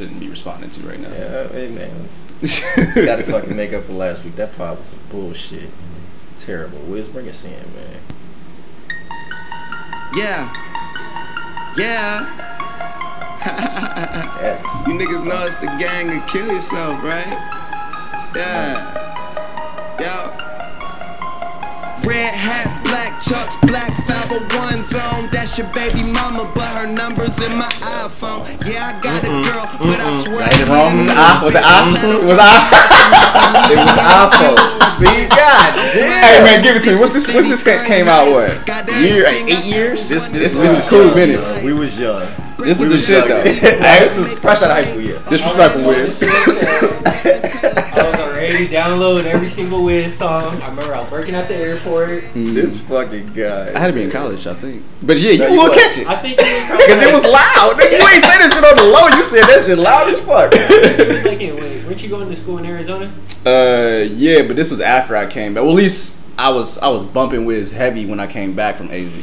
shouldn't 0.00 0.20
be 0.20 0.28
responding 0.28 0.70
to 0.70 0.80
right 0.80 0.98
now. 0.98 1.12
Yeah, 1.12 1.48
hey 1.48 1.68
man. 1.68 2.08
Gotta 2.94 3.22
fucking 3.22 3.54
make 3.54 3.74
up 3.74 3.84
for 3.84 3.92
last 3.92 4.24
week. 4.24 4.34
That 4.36 4.56
pod 4.56 4.78
was 4.78 4.86
some 4.86 4.98
bullshit. 5.10 5.68
Terrible. 6.38 6.78
Wiz, 6.78 7.06
bring 7.06 7.28
us 7.28 7.44
in, 7.44 7.52
man. 7.52 8.00
Yeah. 10.14 10.50
Yeah. 11.76 12.46
Yes. 14.40 14.66
You 14.86 14.94
niggas 14.94 15.26
know 15.26 15.46
it's 15.46 15.56
the 15.58 15.66
gang 15.66 16.08
and 16.08 16.26
kill 16.28 16.46
yourself, 16.46 17.02
right? 17.04 17.26
Yeah. 18.34 18.96
Yo. 20.00 20.32
Red 22.08 22.32
hat, 22.32 22.82
black 22.82 23.20
chucks, 23.20 23.56
black 23.66 24.06
501 24.30 24.84
zone. 24.84 25.28
That's 25.32 25.58
your 25.58 25.66
baby 25.74 26.02
mama, 26.04 26.50
but 26.54 26.68
her 26.78 26.86
number's 26.86 27.36
in 27.42 27.50
my 27.56 27.66
iPhone. 28.06 28.46
Yeah, 28.64 28.94
I 28.94 29.00
got 29.02 29.24
a 29.24 29.26
girl, 29.26 29.66
but 29.82 29.98
I 29.98 30.14
swear. 30.22 30.42
Ain't 30.44 30.60
it 30.60 30.68
wrong? 30.68 31.08
I 31.10 31.42
Was 31.42 31.54
it 31.56 31.62
I? 31.64 31.90
Was 31.90 31.98
it 31.98 32.06
I? 32.06 32.24
Was 32.24 32.38
I? 32.40 32.50
It 33.70 33.76
was 33.76 33.90
iPhone. 33.98 34.58
See, 34.98 35.26
God 35.28 35.74
damn. 35.94 36.22
Hey 36.22 36.38
man, 36.44 36.62
give 36.62 36.76
it 36.76 36.84
to 36.84 36.92
me. 36.94 37.00
What's 37.00 37.12
this? 37.14 37.32
What's 37.34 37.48
this 37.48 37.62
ca- 37.64 37.84
came 37.86 38.06
out 38.08 38.30
what? 38.30 38.66
Year? 39.00 39.26
Eight 39.26 39.64
years? 39.64 40.08
This, 40.08 40.28
This, 40.28 40.56
this, 40.56 40.58
this 40.58 40.78
is 40.84 40.88
cool 40.90 41.06
young, 41.06 41.14
minute. 41.16 41.64
We 41.64 41.72
was 41.72 41.98
young. 41.98 42.26
This 42.58 42.78
We 42.80 42.86
is 42.86 42.92
the 42.92 42.98
shit 42.98 43.28
young. 43.28 43.42
though. 43.42 43.42
Hey, 43.82 43.98
this 44.00 44.16
was 44.18 44.38
fresh 44.38 44.58
out 44.62 44.70
of 44.70 44.76
high 44.76 44.84
school, 44.84 45.00
yeah. 45.00 45.18
Disrespectful 45.28 45.82
weird. 45.86 46.10
I 48.54 48.92
was 48.92 49.00
already 49.00 49.28
every 49.28 49.46
single 49.48 49.84
Wiz 49.84 50.16
song. 50.16 50.60
I 50.60 50.68
remember 50.68 50.94
I 50.94 51.00
was 51.00 51.10
working 51.10 51.34
at 51.34 51.46
the 51.48 51.54
airport. 51.54 52.24
This 52.34 52.80
fucking 52.80 53.32
guy. 53.32 53.72
I 53.74 53.78
had 53.78 53.86
to 53.88 53.92
be 53.92 54.02
in 54.02 54.10
college, 54.10 54.46
I 54.46 54.54
think. 54.54 54.82
But 55.02 55.18
yeah, 55.18 55.36
No, 55.36 55.46
you 55.46 55.52
you 55.54 55.60
will 55.60 55.68
was. 55.68 55.76
catch 55.78 55.98
it. 55.98 56.06
I 56.06 56.16
think 56.20 56.36
Because 56.38 57.00
it 57.00 57.12
was 57.12 57.22
loud. 57.24 57.76
Nigga, 57.78 57.92
you 57.98 58.08
ain't 58.08 58.24
say 58.24 58.38
this 58.38 58.52
shit 58.52 58.64
on 58.64 58.76
the 58.76 58.82
low. 58.82 59.06
You 59.06 59.24
said 59.26 59.44
that 59.44 59.62
shit 59.64 59.78
loud 59.78 60.08
as 60.08 60.20
fuck. 60.20 60.50
it 60.54 61.08
was 61.08 61.24
like 61.24 61.40
in, 61.40 61.56
wait, 61.56 61.84
weren't 61.84 62.02
you 62.02 62.08
going 62.08 62.28
to 62.28 62.36
school 62.36 62.58
in 62.58 62.66
Arizona? 62.66 63.12
Uh, 63.46 64.04
yeah, 64.12 64.42
but 64.42 64.56
this 64.56 64.70
was 64.70 64.80
after 64.80 65.16
I 65.16 65.26
came 65.26 65.54
back. 65.54 65.62
Well, 65.62 65.72
at 65.72 65.76
least 65.76 66.18
I 66.36 66.50
was 66.50 66.78
I 66.78 66.88
was 66.88 67.02
bumping 67.04 67.44
Wiz 67.44 67.70
heavy 67.72 68.04
when 68.06 68.18
I 68.20 68.26
came 68.26 68.54
back 68.54 68.76
from 68.76 68.90
AZ, 68.90 69.14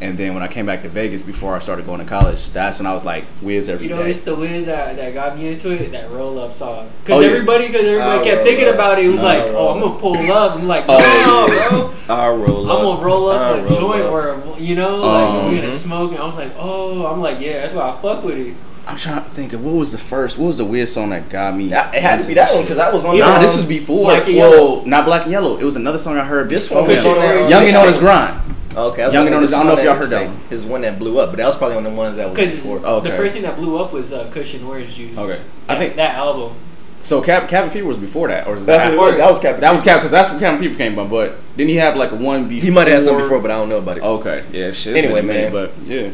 and 0.00 0.18
then 0.18 0.34
when 0.34 0.42
I 0.42 0.48
came 0.48 0.66
back 0.66 0.82
to 0.82 0.88
Vegas 0.88 1.22
before 1.22 1.54
I 1.54 1.60
started 1.60 1.86
going 1.86 2.00
to 2.00 2.04
college, 2.06 2.50
that's 2.50 2.78
when 2.78 2.86
I 2.86 2.92
was 2.94 3.04
like 3.04 3.24
Wiz 3.42 3.68
every 3.68 3.84
You 3.86 3.90
day. 3.94 3.98
know, 4.00 4.06
it's 4.06 4.22
the 4.22 4.34
Wiz 4.34 4.66
that, 4.66 4.96
that 4.96 5.14
got 5.14 5.36
me 5.36 5.48
into 5.52 5.70
it. 5.70 5.92
That 5.92 6.10
roll 6.10 6.38
up 6.38 6.52
song. 6.52 6.90
Because 7.04 7.18
Oh, 7.18 7.20
yeah. 7.20 7.28
everybody, 7.28 7.66
because 7.68 7.86
everybody 7.86 8.18
I'll 8.18 8.24
kept 8.24 8.44
thinking 8.44 8.68
up. 8.68 8.74
about 8.74 8.98
it. 8.98 9.06
It 9.06 9.08
was 9.08 9.22
I'll 9.22 9.38
like, 9.44 9.52
roll 9.52 9.68
oh, 9.68 9.74
I'm 9.74 9.80
gonna 9.80 9.98
pull 10.00 10.32
up. 10.32 10.56
I'm 10.56 10.66
like, 10.68 10.84
Oh, 10.88 10.98
no, 10.98 11.54
yeah. 11.54 11.68
bro. 12.06 12.14
I'll 12.14 12.36
roll 12.36 12.70
up. 12.70 12.78
I'm 12.78 12.84
gonna 12.84 13.04
roll 13.06 13.28
up 13.30 13.40
I'll 13.40 13.54
a 13.54 13.62
roll 13.62 13.80
joint 13.80 14.02
up. 14.02 14.12
where 14.12 14.58
you 14.58 14.74
know, 14.74 15.02
Oh. 15.02 15.08
like 15.08 15.50
we're 15.52 15.56
gonna 15.60 15.70
smoke. 15.72 16.10
And 16.12 16.20
I 16.20 16.24
was 16.24 16.36
like, 16.36 16.52
oh, 16.56 17.06
I'm 17.06 17.20
like, 17.20 17.40
yeah, 17.40 17.60
that's 17.60 17.72
why 17.72 17.90
I 17.90 18.00
fuck 18.02 18.24
with 18.24 18.36
it. 18.38 18.54
I'm 18.86 18.98
trying 18.98 19.24
to 19.24 19.30
think 19.30 19.54
of 19.54 19.64
what 19.64 19.74
was 19.76 19.92
the 19.92 19.98
first, 19.98 20.36
what 20.36 20.48
was 20.48 20.58
the 20.58 20.64
Wiz 20.66 20.92
song 20.92 21.08
that 21.10 21.30
got 21.30 21.56
me? 21.56 21.68
That- 21.68 21.94
It 21.94 22.02
had 22.02 22.20
to 22.20 22.26
be 22.28 22.34
that 22.34 22.52
one 22.52 22.62
because 22.64 22.78
I 22.78 22.92
was 22.92 23.06
on. 23.06 23.18
Nah, 23.18 23.36
the, 23.36 23.40
this 23.40 23.52
um, 23.52 23.56
was 23.58 23.64
before. 23.66 24.04
Black 24.04 24.26
and 24.26 24.36
Whoa, 24.36 24.50
Yellow. 24.50 24.84
not 24.84 25.06
Black 25.06 25.22
and 25.22 25.32
Yellow. 25.32 25.56
It 25.56 25.64
was 25.64 25.76
another 25.76 25.96
song 25.96 26.18
I 26.18 26.24
heard. 26.24 26.50
This 26.50 26.70
one 26.70 26.86
was 26.86 27.02
that. 27.02 27.08
on 27.08 27.14
there. 27.18 27.48
Young 27.48 27.60
and 27.62 27.66
This 27.68 27.74
on 27.76 27.86
his 27.86 27.96
grind. 27.98 28.53
Okay, 28.76 29.02
I 29.02 29.06
was 29.20 29.30
gonna 29.30 29.46
say 29.46 29.56
I 29.56 29.58
don't 29.62 29.66
know 29.68 29.78
if 29.78 29.84
y'all 29.84 29.94
heard 29.94 30.10
that 30.10 30.28
mixtape 30.28 30.32
one. 30.32 30.40
Is 30.50 30.66
one 30.66 30.80
that 30.82 30.98
blew 30.98 31.18
up, 31.18 31.30
but 31.30 31.36
that 31.36 31.46
was 31.46 31.56
probably 31.56 31.76
one 31.76 31.86
of 31.86 31.92
the 31.92 31.98
ones 31.98 32.16
that 32.16 32.28
was 32.28 32.36
Because 32.38 32.54
before. 32.56 32.80
Oh, 32.84 32.96
okay. 32.96 33.10
the 33.10 33.16
first 33.16 33.34
thing 33.34 33.42
that 33.42 33.56
blew 33.56 33.78
up 33.78 33.92
was 33.92 34.12
uh, 34.12 34.28
Kush 34.32 34.54
& 34.62 34.62
Orange 34.62 34.94
Juice. 34.94 35.16
Okay. 35.18 35.40
I 35.68 35.74
I 35.74 35.78
think- 35.78 35.78
think 35.78 35.96
that 35.96 36.14
album. 36.16 36.54
So 37.02 37.20
Cap 37.20 37.48
Cabin 37.50 37.68
Fever 37.70 37.86
was 37.86 37.98
before 37.98 38.28
that, 38.28 38.46
or 38.46 38.56
is 38.56 38.64
That's 38.64 38.82
that 38.84 38.96
what 38.96 39.08
it 39.08 39.10
was. 39.10 39.16
That 39.18 39.30
was 39.30 39.38
Captain. 39.38 39.60
that 39.60 39.72
was 39.72 39.82
Cap 39.82 39.98
because 39.98 40.10
that's 40.10 40.30
when 40.30 40.40
Cabin 40.40 40.58
Fever 40.58 40.74
came 40.74 40.94
from. 40.94 41.10
But 41.10 41.36
didn't 41.54 41.68
he 41.68 41.76
have 41.76 41.96
like 41.96 42.12
a 42.12 42.16
one 42.16 42.48
before? 42.48 42.64
He 42.64 42.70
might 42.70 42.86
have 42.88 42.94
had 42.94 43.02
something 43.02 43.24
before, 43.24 43.40
but 43.40 43.50
I 43.50 43.54
don't 43.58 43.68
know 43.68 43.76
about 43.76 43.98
it. 43.98 44.02
Okay, 44.02 44.42
yeah, 44.52 44.72
shit. 44.72 44.96
Anyway, 44.96 45.20
been 45.20 45.26
man. 45.26 45.52
but 45.52 45.72
yeah. 45.84 46.10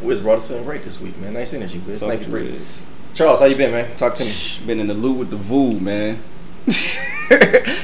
Wiz 0.00 0.20
brought 0.20 0.38
us 0.38 0.46
something 0.46 0.64
great 0.64 0.84
this 0.84 1.00
week, 1.00 1.18
man. 1.18 1.32
Nice 1.34 1.52
energy, 1.52 1.78
Wiz. 1.80 2.00
Fuck 2.00 2.10
Thank 2.10 2.20
you, 2.22 2.26
you, 2.28 2.44
Wiz. 2.44 2.52
Wiz. 2.60 2.78
Charles, 3.14 3.40
how 3.40 3.46
you 3.46 3.56
been, 3.56 3.72
man? 3.72 3.96
Talk 3.96 4.14
to 4.14 4.24
me. 4.24 4.32
Been 4.66 4.78
in 4.80 4.86
the 4.86 4.94
loop 4.94 5.18
with 5.18 5.30
the 5.30 5.36
Voo, 5.36 5.78
man. 5.80 6.22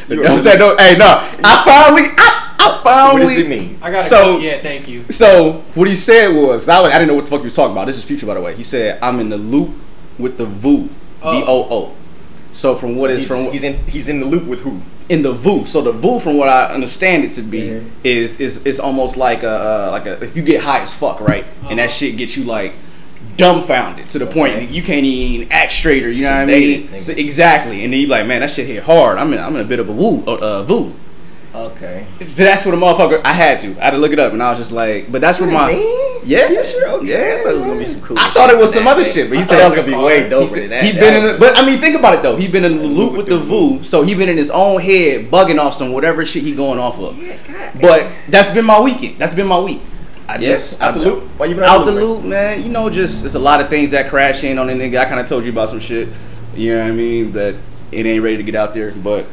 You 0.08 0.16
you 0.16 0.22
know 0.22 0.22
what 0.22 0.30
I'm 0.32 0.38
saying? 0.38 0.58
No, 0.58 0.76
hey, 0.76 0.96
no. 0.96 1.06
I 1.44 1.64
finally, 1.64 2.10
I, 2.16 2.47
I 2.58 2.80
finally. 2.82 3.22
What 3.24 3.28
does 3.28 3.38
it 3.38 3.48
mean? 3.48 3.78
I 3.82 3.90
got 3.90 4.02
So- 4.02 4.38
yeah, 4.38 4.58
thank 4.58 4.88
you. 4.88 5.04
So 5.10 5.62
what 5.74 5.88
he 5.88 5.94
said 5.94 6.28
was, 6.34 6.68
I, 6.68 6.82
I 6.82 6.92
didn't 6.92 7.08
know 7.08 7.14
what 7.14 7.24
the 7.24 7.30
fuck 7.30 7.40
he 7.40 7.44
was 7.44 7.54
talking 7.54 7.72
about. 7.72 7.86
This 7.86 7.96
is 7.98 8.04
future, 8.04 8.26
by 8.26 8.34
the 8.34 8.40
way. 8.40 8.54
He 8.56 8.62
said, 8.62 8.98
"I'm 9.02 9.20
in 9.20 9.28
the 9.28 9.38
loop 9.38 9.70
with 10.18 10.36
the 10.38 10.46
VOO, 10.46 10.82
V 10.84 10.90
Oh. 11.22 11.44
O 11.46 11.68
O." 11.70 11.92
So 12.52 12.74
from 12.74 12.96
what 12.96 13.10
is 13.10 13.22
he's, 13.22 13.28
from 13.28 13.52
he's 13.52 13.62
in 13.62 13.74
he's 13.86 14.08
in 14.08 14.20
the 14.20 14.26
loop 14.26 14.44
with 14.46 14.60
who? 14.60 14.80
in 15.08 15.22
the 15.22 15.32
VOO. 15.32 15.64
So 15.64 15.80
the 15.80 15.92
VOO, 15.92 16.18
from 16.18 16.36
what 16.36 16.48
I 16.48 16.66
understand 16.66 17.24
it 17.24 17.30
to 17.32 17.42
be, 17.42 17.60
Mhm. 17.62 17.84
is 18.04 18.40
is 18.40 18.66
is 18.66 18.80
almost 18.80 19.16
like 19.16 19.42
a 19.42 19.86
uh, 19.88 19.88
like 19.92 20.06
a 20.06 20.22
if 20.22 20.36
you 20.36 20.42
get 20.42 20.60
high 20.62 20.80
as 20.80 20.92
fuck, 20.92 21.20
right, 21.20 21.44
and 21.70 21.78
that 21.78 21.84
Uh-huh. 21.84 21.92
shit 21.92 22.16
gets 22.16 22.36
you 22.36 22.44
like 22.44 22.74
dumbfounded 23.36 24.08
to 24.08 24.18
the 24.18 24.26
point 24.26 24.54
that 24.56 24.70
you 24.70 24.82
can't 24.82 25.04
even 25.06 25.46
act 25.52 25.72
straighter. 25.72 26.10
You 26.10 26.24
know 26.24 26.30
what 26.32 26.40
I 26.40 26.46
mean? 26.46 26.98
So, 26.98 27.12
exactly. 27.12 27.84
And 27.84 27.92
then 27.92 28.00
you 28.00 28.06
be 28.06 28.10
like, 28.10 28.26
man, 28.26 28.40
that 28.40 28.50
shit 28.50 28.66
hit 28.66 28.82
hard. 28.82 29.16
I'm 29.18 29.32
in 29.32 29.38
I'm 29.38 29.54
in 29.54 29.60
a 29.60 29.64
bit 29.68 29.78
of 29.78 29.88
a 29.88 29.92
woo 29.92 30.24
uh, 30.26 30.32
uh, 30.34 30.62
VOO. 30.64 30.92
Okay. 31.54 32.06
So 32.20 32.44
that's 32.44 32.64
what 32.66 32.74
a 32.74 32.76
motherfucker. 32.76 33.20
I 33.24 33.32
had 33.32 33.58
to. 33.60 33.68
I 33.80 33.84
had 33.86 33.90
to 33.92 33.98
look 33.98 34.12
it 34.12 34.18
up, 34.18 34.32
and 34.32 34.42
I 34.42 34.50
was 34.50 34.58
just 34.58 34.72
like, 34.72 35.10
but 35.10 35.20
that's 35.20 35.40
where 35.40 35.50
my 35.50 35.70
yeah, 36.24 36.50
yeah, 36.50 36.62
sure, 36.62 36.88
okay. 36.98 37.06
Yeah. 37.06 37.40
I 37.40 37.42
thought 37.42 37.52
it 37.52 37.56
was 37.56 37.64
gonna 37.64 37.78
be 37.78 37.84
some 37.86 38.02
cool. 38.02 38.18
I 38.18 38.30
thought 38.30 38.50
it 38.50 38.58
was 38.58 38.72
some 38.74 38.86
other 38.86 39.00
man. 39.02 39.10
shit, 39.10 39.28
but 39.30 39.36
he 39.36 39.40
I 39.40 39.44
said 39.44 39.58
that 39.60 39.66
was 39.66 39.74
gonna 39.76 39.86
be 39.86 39.94
way 39.94 40.24
He 40.28 40.48
said- 40.48 40.70
that. 40.70 40.84
He 40.84 40.92
That 40.92 41.00
been 41.00 41.14
in, 41.14 41.32
the, 41.32 41.38
but 41.38 41.56
I 41.56 41.64
mean, 41.64 41.78
think 41.78 41.96
about 41.96 42.14
it 42.14 42.22
though. 42.22 42.36
He 42.36 42.48
been 42.48 42.64
in 42.64 42.76
the 42.78 42.84
loop 42.84 43.14
with 43.16 43.26
the 43.28 43.38
VOO, 43.38 43.82
so 43.82 44.02
he 44.02 44.14
been 44.14 44.28
in 44.28 44.36
his 44.36 44.50
own 44.50 44.80
head, 44.80 45.30
bugging 45.30 45.58
off 45.58 45.74
some 45.74 45.92
whatever 45.92 46.24
shit 46.26 46.42
he 46.42 46.54
going 46.54 46.78
off 46.78 46.98
of. 46.98 47.18
But 47.80 48.08
that's 48.28 48.50
been 48.50 48.66
my 48.66 48.78
weekend. 48.80 49.16
That's 49.18 49.32
been 49.32 49.46
my 49.46 49.58
week. 49.58 49.80
I 50.28 50.36
Yes, 50.36 50.70
just 50.70 50.82
out 50.82 50.92
the 50.94 51.00
loop. 51.00 51.24
Why 51.38 51.46
you 51.46 51.54
been 51.54 51.64
Out 51.64 51.86
the 51.86 51.92
loop, 51.92 52.24
man. 52.24 52.62
You 52.62 52.68
know, 52.68 52.90
just 52.90 53.24
it's 53.24 53.34
a 53.34 53.38
lot 53.38 53.62
of 53.62 53.70
things 53.70 53.92
that 53.92 54.10
crash 54.10 54.44
in 54.44 54.58
on 54.58 54.66
the 54.66 54.74
nigga. 54.74 54.98
I 54.98 55.06
kind 55.06 55.20
of 55.20 55.26
told 55.26 55.44
you 55.44 55.50
about 55.52 55.70
some 55.70 55.80
shit. 55.80 56.08
You 56.54 56.74
know 56.74 56.82
what 56.82 56.88
I 56.90 56.92
mean? 56.94 57.32
That 57.32 57.54
it 57.90 58.04
ain't 58.04 58.22
ready 58.22 58.36
to 58.36 58.42
get 58.42 58.54
out 58.54 58.74
there, 58.74 58.90
but 58.92 59.26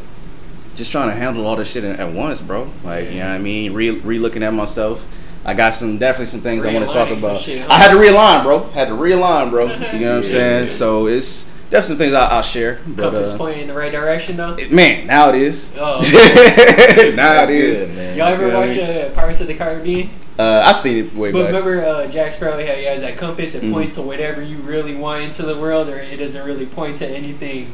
just 0.75 0.91
trying 0.91 1.09
to 1.09 1.15
handle 1.15 1.45
all 1.47 1.55
this 1.55 1.71
shit 1.71 1.83
at 1.83 1.99
at 1.99 2.13
once, 2.13 2.41
bro. 2.41 2.69
Like, 2.83 3.09
you 3.11 3.19
know 3.19 3.27
what 3.29 3.35
I 3.35 3.37
mean? 3.39 3.73
Re, 3.73 3.91
re 3.91 4.19
looking 4.19 4.43
at 4.43 4.53
myself. 4.53 5.05
I 5.47 5.53
got 5.53 5.75
some 5.75 5.97
definitely 5.99 6.25
some 6.27 6.41
things 6.41 6.65
I 6.65 6.73
want 6.73 6.87
to 6.87 6.93
talk 6.93 7.09
about. 7.15 7.39
shit, 7.41 7.61
huh? 7.61 7.67
I 7.71 7.77
had 7.79 7.89
to 7.91 7.97
realign, 7.97 8.43
bro. 8.43 8.63
Had 8.71 8.87
to 8.87 8.95
realign, 8.95 9.51
bro. 9.51 9.65
You 9.67 9.71
know 9.73 9.77
what 9.79 9.93
I'm 9.93 9.99
Yeah, 9.99 10.21
saying? 10.23 10.63
yeah. 10.65 10.69
So 10.69 11.05
it's 11.07 11.43
definitely 11.69 11.87
some 11.87 11.97
things 11.97 12.13
I, 12.13 12.25
I'll 12.27 12.41
share. 12.41 12.79
But 12.87 13.03
Compass 13.11 13.31
uh, 13.31 13.37
pointing 13.37 13.61
in 13.61 13.67
the 13.67 13.73
right 13.75 13.91
direction 13.91 14.37
though. 14.37 14.55
it- 14.55 14.71
man, 14.71 15.05
now 15.05 15.29
it 15.29 15.35
is. 15.35 15.71
Oh. 15.77 15.99
now 17.15 17.33
That's 17.33 17.49
it 17.49 17.55
is. 17.57 17.85
good, 17.85 17.95
man. 17.95 18.17
Y'all 18.17 18.27
ever 18.27 18.47
You 18.47 18.51
I 18.53 18.59
watch 18.67 18.69
mean? 18.77 18.79
uh, 18.89 19.11
Pirates 19.13 19.41
of 19.41 19.47
the 19.47 19.53
Caribbean? 19.55 20.09
Uh, 20.37 20.63
I've 20.65 20.75
seen 20.77 21.05
it 21.05 21.13
way 21.15 21.31
But 21.31 21.43
back. 21.43 21.47
remember, 21.53 21.85
uh, 21.85 22.07
Jack 22.07 22.33
Sparrow 22.33 22.57
had 22.57 22.77
he 22.77 22.83
has 22.85 23.01
that 23.01 23.15
compass. 23.17 23.53
It 23.55 23.61
Mhm. 23.63 23.71
points 23.71 23.93
to 23.95 24.01
whatever 24.01 24.41
you 24.41 24.57
really 24.57 24.95
want 24.95 25.23
into 25.23 25.43
the 25.43 25.55
world, 25.55 25.87
or 25.89 25.97
it 25.97 26.17
doesn't 26.17 26.45
really 26.45 26.65
point 26.65 26.97
to 26.97 27.07
anything. 27.07 27.67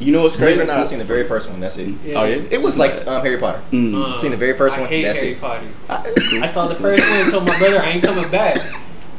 You 0.00 0.12
know 0.12 0.22
what's 0.22 0.36
Believe 0.36 0.56
crazy? 0.56 0.68
it 0.68 0.72
or 0.72 0.76
not, 0.76 0.80
I 0.80 0.84
seen 0.88 0.98
the 0.98 1.04
very 1.04 1.26
first 1.26 1.48
one. 1.48 1.60
That's 1.60 1.78
it. 1.78 1.88
Yeah. 2.04 2.20
Oh 2.20 2.24
yeah, 2.24 2.42
It 2.50 2.60
was 2.60 2.76
like 2.78 2.92
um, 3.06 3.22
Harry 3.22 3.38
Potter. 3.38 3.62
Mm. 3.70 3.94
Uh, 3.94 4.14
Seen 4.14 4.32
the 4.32 4.36
very 4.36 4.56
first 4.56 4.76
I 4.76 4.80
one. 4.80 4.88
hate 4.88 5.02
That's 5.04 5.20
Harry 5.20 5.32
it. 5.32 5.40
Potter. 5.40 5.66
It's 6.16 6.28
cool. 6.30 6.42
I 6.42 6.46
saw 6.46 6.66
the 6.66 6.74
first 6.74 7.02
one 7.08 7.18
and 7.20 7.30
told 7.30 7.46
my 7.46 7.56
brother 7.58 7.80
I 7.80 7.90
ain't 7.90 8.02
coming 8.04 8.28
back. 8.30 8.58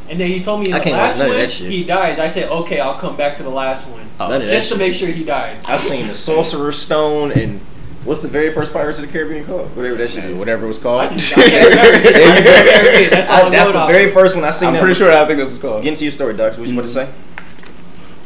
And 0.10 0.20
then 0.20 0.28
he 0.30 0.40
told 0.42 0.60
me 0.62 0.68
in 0.68 0.74
I 0.74 0.78
the 0.80 0.84
can't 0.84 0.98
last 0.98 1.20
one 1.20 1.70
he 1.72 1.84
dies. 1.84 2.20
I 2.20 2.28
said, 2.28 2.50
okay, 2.50 2.80
I'll 2.80 3.00
come 3.00 3.16
back 3.16 3.38
for 3.38 3.44
the 3.44 3.50
last 3.50 3.90
one, 3.90 4.08
Oh, 4.20 4.28
None 4.30 4.42
of 4.44 4.48
that 4.48 4.54
just 4.54 4.68
to 4.70 4.76
shit. 4.76 4.80
make 4.80 4.94
sure 4.94 5.08
he 5.10 5.24
died. 5.24 5.58
I 5.66 5.78
seen 5.78 6.08
the 6.08 6.14
Sorcerer's 6.14 6.78
Stone 6.78 7.32
and 7.32 7.60
what's 8.04 8.22
the 8.22 8.28
very 8.28 8.54
first 8.54 8.72
Pirates 8.72 9.00
of 9.00 9.06
the 9.08 9.12
Caribbean 9.12 9.46
called? 9.46 9.76
Whatever 9.76 9.96
that 9.96 10.12
shit 10.12 10.36
whatever 10.36 10.66
it 10.66 10.68
was 10.68 10.80
I, 10.80 10.84
called. 10.84 11.12
just, 11.14 11.36
I 11.38 11.50
can't 11.50 11.70
remember. 11.70 11.98
There 12.00 12.12
you 12.12 12.44
Pirates 12.44 12.48
of 12.48 12.94
the 13.04 13.10
That's 13.16 13.30
I- 13.30 13.42
I 13.48 13.50
that's 13.50 13.72
the 13.72 13.86
very 13.88 14.12
first 14.12 14.36
one 14.36 14.44
I 14.44 14.52
seen. 14.52 14.68
I'm 14.68 14.74
that 14.74 14.80
pretty 14.82 14.92
was- 14.92 14.98
sure 15.00 15.12
I 15.12 15.26
think 15.26 15.38
that's 15.40 15.52
was 15.52 15.60
called. 15.60 15.82
Get 15.84 15.90
into 15.94 16.04
your 16.04 16.12
story, 16.12 16.36
Doc. 16.36 16.58
What 16.58 16.68
you 16.68 16.74
about 16.74 16.82
to 16.84 16.88
say? 16.88 17.10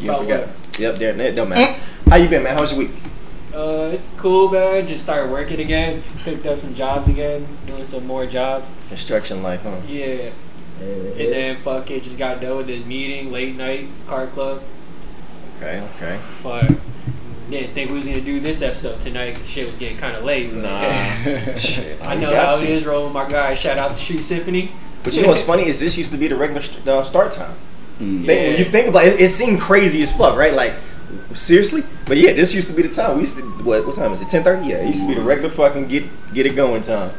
You 0.01 0.09
About 0.11 0.23
forgot. 0.25 0.47
Yep, 0.79 0.95
there. 0.95 1.19
It 1.19 1.35
don't 1.35 1.49
matter. 1.49 1.78
How 2.09 2.15
you 2.15 2.27
been, 2.27 2.43
man? 2.43 2.57
How's 2.57 2.71
your 2.71 2.79
week? 2.79 2.91
Uh, 3.53 3.91
it's 3.93 4.07
cool, 4.17 4.49
man. 4.49 4.87
Just 4.87 5.03
started 5.03 5.31
working 5.31 5.59
again. 5.59 6.01
Picked 6.19 6.45
up 6.45 6.59
some 6.59 6.73
jobs 6.73 7.07
again. 7.07 7.47
Doing 7.67 7.83
some 7.83 8.05
more 8.07 8.25
jobs. 8.25 8.71
Construction 8.87 9.43
life, 9.43 9.61
huh? 9.63 9.75
Yeah. 9.87 10.31
And 10.81 11.15
then 11.17 11.57
fuck 11.57 11.91
it, 11.91 12.03
just 12.03 12.17
got 12.17 12.39
done 12.39 12.57
with 12.57 12.67
the 12.67 12.79
meeting, 12.85 13.31
late 13.31 13.55
night, 13.57 13.87
car 14.07 14.27
club. 14.27 14.63
Okay, 15.57 15.81
okay. 15.95 16.17
Fuck. 16.41 16.69
Didn't 17.49 17.73
think 17.73 17.89
we 17.91 17.97
was 17.97 18.07
gonna 18.07 18.21
do 18.21 18.39
this 18.39 18.61
episode 18.61 18.99
tonight 19.01 19.33
because 19.33 19.49
shit 19.49 19.67
was 19.67 19.77
getting 19.77 19.97
kind 19.97 20.15
of 20.15 20.23
late. 20.23 20.53
Nah. 20.53 20.79
Shit. 21.57 22.01
I 22.01 22.15
know 22.15 22.29
You 22.29 22.35
got 22.35 22.55
how 22.55 22.61
to. 22.61 22.63
it 22.63 22.69
is 22.69 22.85
rolling 22.85 23.11
my 23.11 23.29
guy. 23.29 23.55
Shout 23.55 23.77
out 23.77 23.89
to 23.89 23.99
Street 23.99 24.21
Symphony. 24.21 24.71
But 25.03 25.15
you 25.15 25.23
know 25.23 25.27
what's 25.29 25.41
funny 25.53 25.65
is 25.67 25.79
this 25.79 25.97
used 25.97 26.11
to 26.11 26.17
be 26.17 26.27
the 26.27 26.35
regular 26.37 26.61
st- 26.61 26.87
uh, 26.87 27.03
start 27.03 27.31
time. 27.33 27.55
Mm. 27.99 28.25
Think, 28.25 28.27
when 28.27 28.51
Yeah. 28.53 28.57
you 28.57 28.65
think 28.65 28.87
about 28.87 29.05
it, 29.05 29.19
it 29.19 29.29
seemed 29.31 29.59
crazy 29.59 30.01
as 30.03 30.15
fuck, 30.15 30.37
right? 30.37 30.53
Like, 30.53 30.75
seriously? 31.33 31.83
But 32.05 32.17
yeah, 32.17 32.33
this 32.33 32.53
used 32.55 32.67
to 32.69 32.73
be 32.73 32.81
the 32.83 32.89
time. 32.89 33.15
We 33.15 33.21
used 33.21 33.37
to, 33.37 33.43
what, 33.63 33.85
what 33.85 33.95
time 33.95 34.11
is 34.13 34.21
it? 34.21 34.27
10.30? 34.27 34.67
Yeah, 34.67 34.77
it 34.77 34.87
used 34.87 35.01
to 35.01 35.07
be 35.07 35.13
the 35.15 35.21
regular 35.21 35.49
fucking 35.49 35.87
get 35.87 36.05
get 36.33 36.45
it 36.45 36.55
going 36.55 36.81
time. 36.81 37.11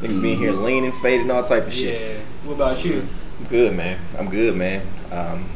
Niggas 0.00 0.20
being 0.20 0.38
here 0.38 0.52
leaning, 0.52 0.92
fading, 0.92 1.30
all 1.30 1.42
type 1.42 1.66
of 1.66 1.72
shit. 1.72 2.00
Yeah. 2.00 2.20
What 2.44 2.54
about 2.54 2.84
you? 2.84 3.06
I'm 3.40 3.46
good, 3.46 3.74
man. 3.74 3.98
I'm 4.18 4.28
good, 4.28 4.54
man. 4.54 4.86
Um, 5.10 5.48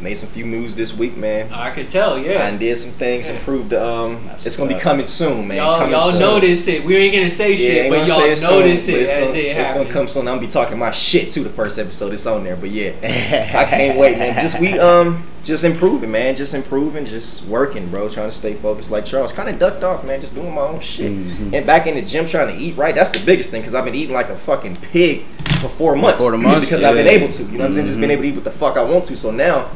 made 0.00 0.14
some 0.14 0.28
few 0.28 0.44
moves 0.44 0.76
this 0.76 0.92
week, 0.94 1.16
man. 1.16 1.50
I 1.50 1.70
could 1.70 1.88
tell. 1.88 2.18
Yeah. 2.18 2.44
I 2.46 2.56
did 2.56 2.76
some 2.76 2.92
things, 2.92 3.26
Yeah. 3.26 3.34
improved 3.36 3.72
um, 3.72 4.26
That's 4.26 4.44
it's 4.44 4.56
gonna 4.58 4.74
be 4.74 4.78
coming 4.80 5.06
soon, 5.06 5.48
man. 5.48 5.56
y'all 5.56 5.78
coming 5.78 5.92
y'all 5.92 6.02
soon. 6.02 6.20
notice 6.20 6.68
it. 6.68 6.84
We 6.84 6.96
ain't 6.96 7.14
gonna 7.14 7.30
say 7.30 7.52
Yeah, 7.52 7.56
shit, 7.56 7.90
but 7.90 8.08
y'all 8.08 8.20
it 8.20 8.36
soon, 8.36 8.50
notice 8.60 8.88
it 8.88 8.94
it's 9.00 9.12
as 9.12 9.28
gonna, 9.28 9.38
it 9.38 9.56
It's 9.56 9.70
gonna 9.70 9.90
come 9.90 10.08
soon. 10.08 10.28
I'm 10.28 10.36
gonna 10.36 10.46
be 10.46 10.52
talking 10.52 10.78
my 10.78 10.90
shit 10.90 11.30
too. 11.30 11.42
The 11.42 11.48
first 11.50 11.78
episode, 11.78 12.12
it's 12.12 12.26
on 12.26 12.44
there. 12.44 12.56
But 12.56 12.70
yeah, 12.70 12.90
I 13.02 13.64
can't 13.64 13.98
wait, 13.98 14.18
man. 14.18 14.34
Just 14.40 14.60
we 14.60 14.78
um, 14.78 15.22
just 15.44 15.62
improving, 15.64 16.10
man. 16.10 16.34
Just 16.34 16.54
improving, 16.54 17.04
just 17.04 17.44
working, 17.44 17.88
bro. 17.88 18.08
Trying 18.08 18.30
to 18.30 18.36
stay 18.36 18.54
focused. 18.54 18.90
Like 18.90 19.04
Charles, 19.04 19.32
kind 19.32 19.48
of 19.48 19.58
ducked 19.58 19.84
off, 19.84 20.04
man. 20.04 20.20
Just 20.20 20.34
doing 20.34 20.54
my 20.54 20.62
own 20.62 20.80
shit. 20.80 21.12
Mm-hmm. 21.12 21.54
And 21.54 21.66
back 21.66 21.86
in 21.86 21.94
the 21.94 22.02
gym 22.02 22.26
trying 22.26 22.56
to 22.56 22.62
eat 22.62 22.76
right. 22.76 22.94
That's 22.94 23.10
the 23.10 23.24
biggest 23.24 23.50
thing 23.50 23.60
because 23.60 23.74
I've 23.74 23.84
been 23.84 23.94
eating 23.94 24.14
like 24.14 24.28
a 24.30 24.36
fucking 24.36 24.76
pig 24.76 25.22
for 25.60 25.68
four 25.68 25.94
months. 25.96 26.18
four 26.18 26.36
months, 26.38 26.66
because 26.66 26.82
I've 26.82 26.94
been 26.94 27.06
able 27.06 27.28
to. 27.28 27.42
You 27.44 27.52
know 27.52 27.58
what 27.58 27.66
I'm 27.66 27.72
saying? 27.74 27.86
Just 27.86 28.00
been 28.00 28.08
Mhm. 28.10 28.12
able 28.14 28.22
to 28.22 28.28
eat 28.28 28.34
what 28.34 28.44
the 28.44 28.50
fuck 28.50 28.76
I 28.76 28.82
want 28.82 29.04
to. 29.06 29.16
So 29.16 29.30
now, 29.30 29.70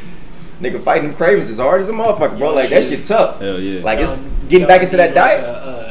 nigga, 0.60 0.80
fighting 0.82 1.08
them 1.08 1.16
cravings 1.16 1.50
is 1.50 1.58
hard 1.58 1.80
as 1.80 1.88
a 1.88 1.92
motherfucker, 1.92 2.38
bro. 2.38 2.54
Like 2.54 2.70
that 2.70 2.84
shit 2.84 3.04
tough. 3.04 3.40
Hell 3.40 3.58
yeah. 3.60 3.82
Like 3.82 3.98
it's 3.98 4.12
getting 4.48 4.60
y'all 4.60 4.68
back 4.68 4.82
into 4.82 4.96
that 4.96 5.10
need, 5.10 5.14
diet. 5.16 5.44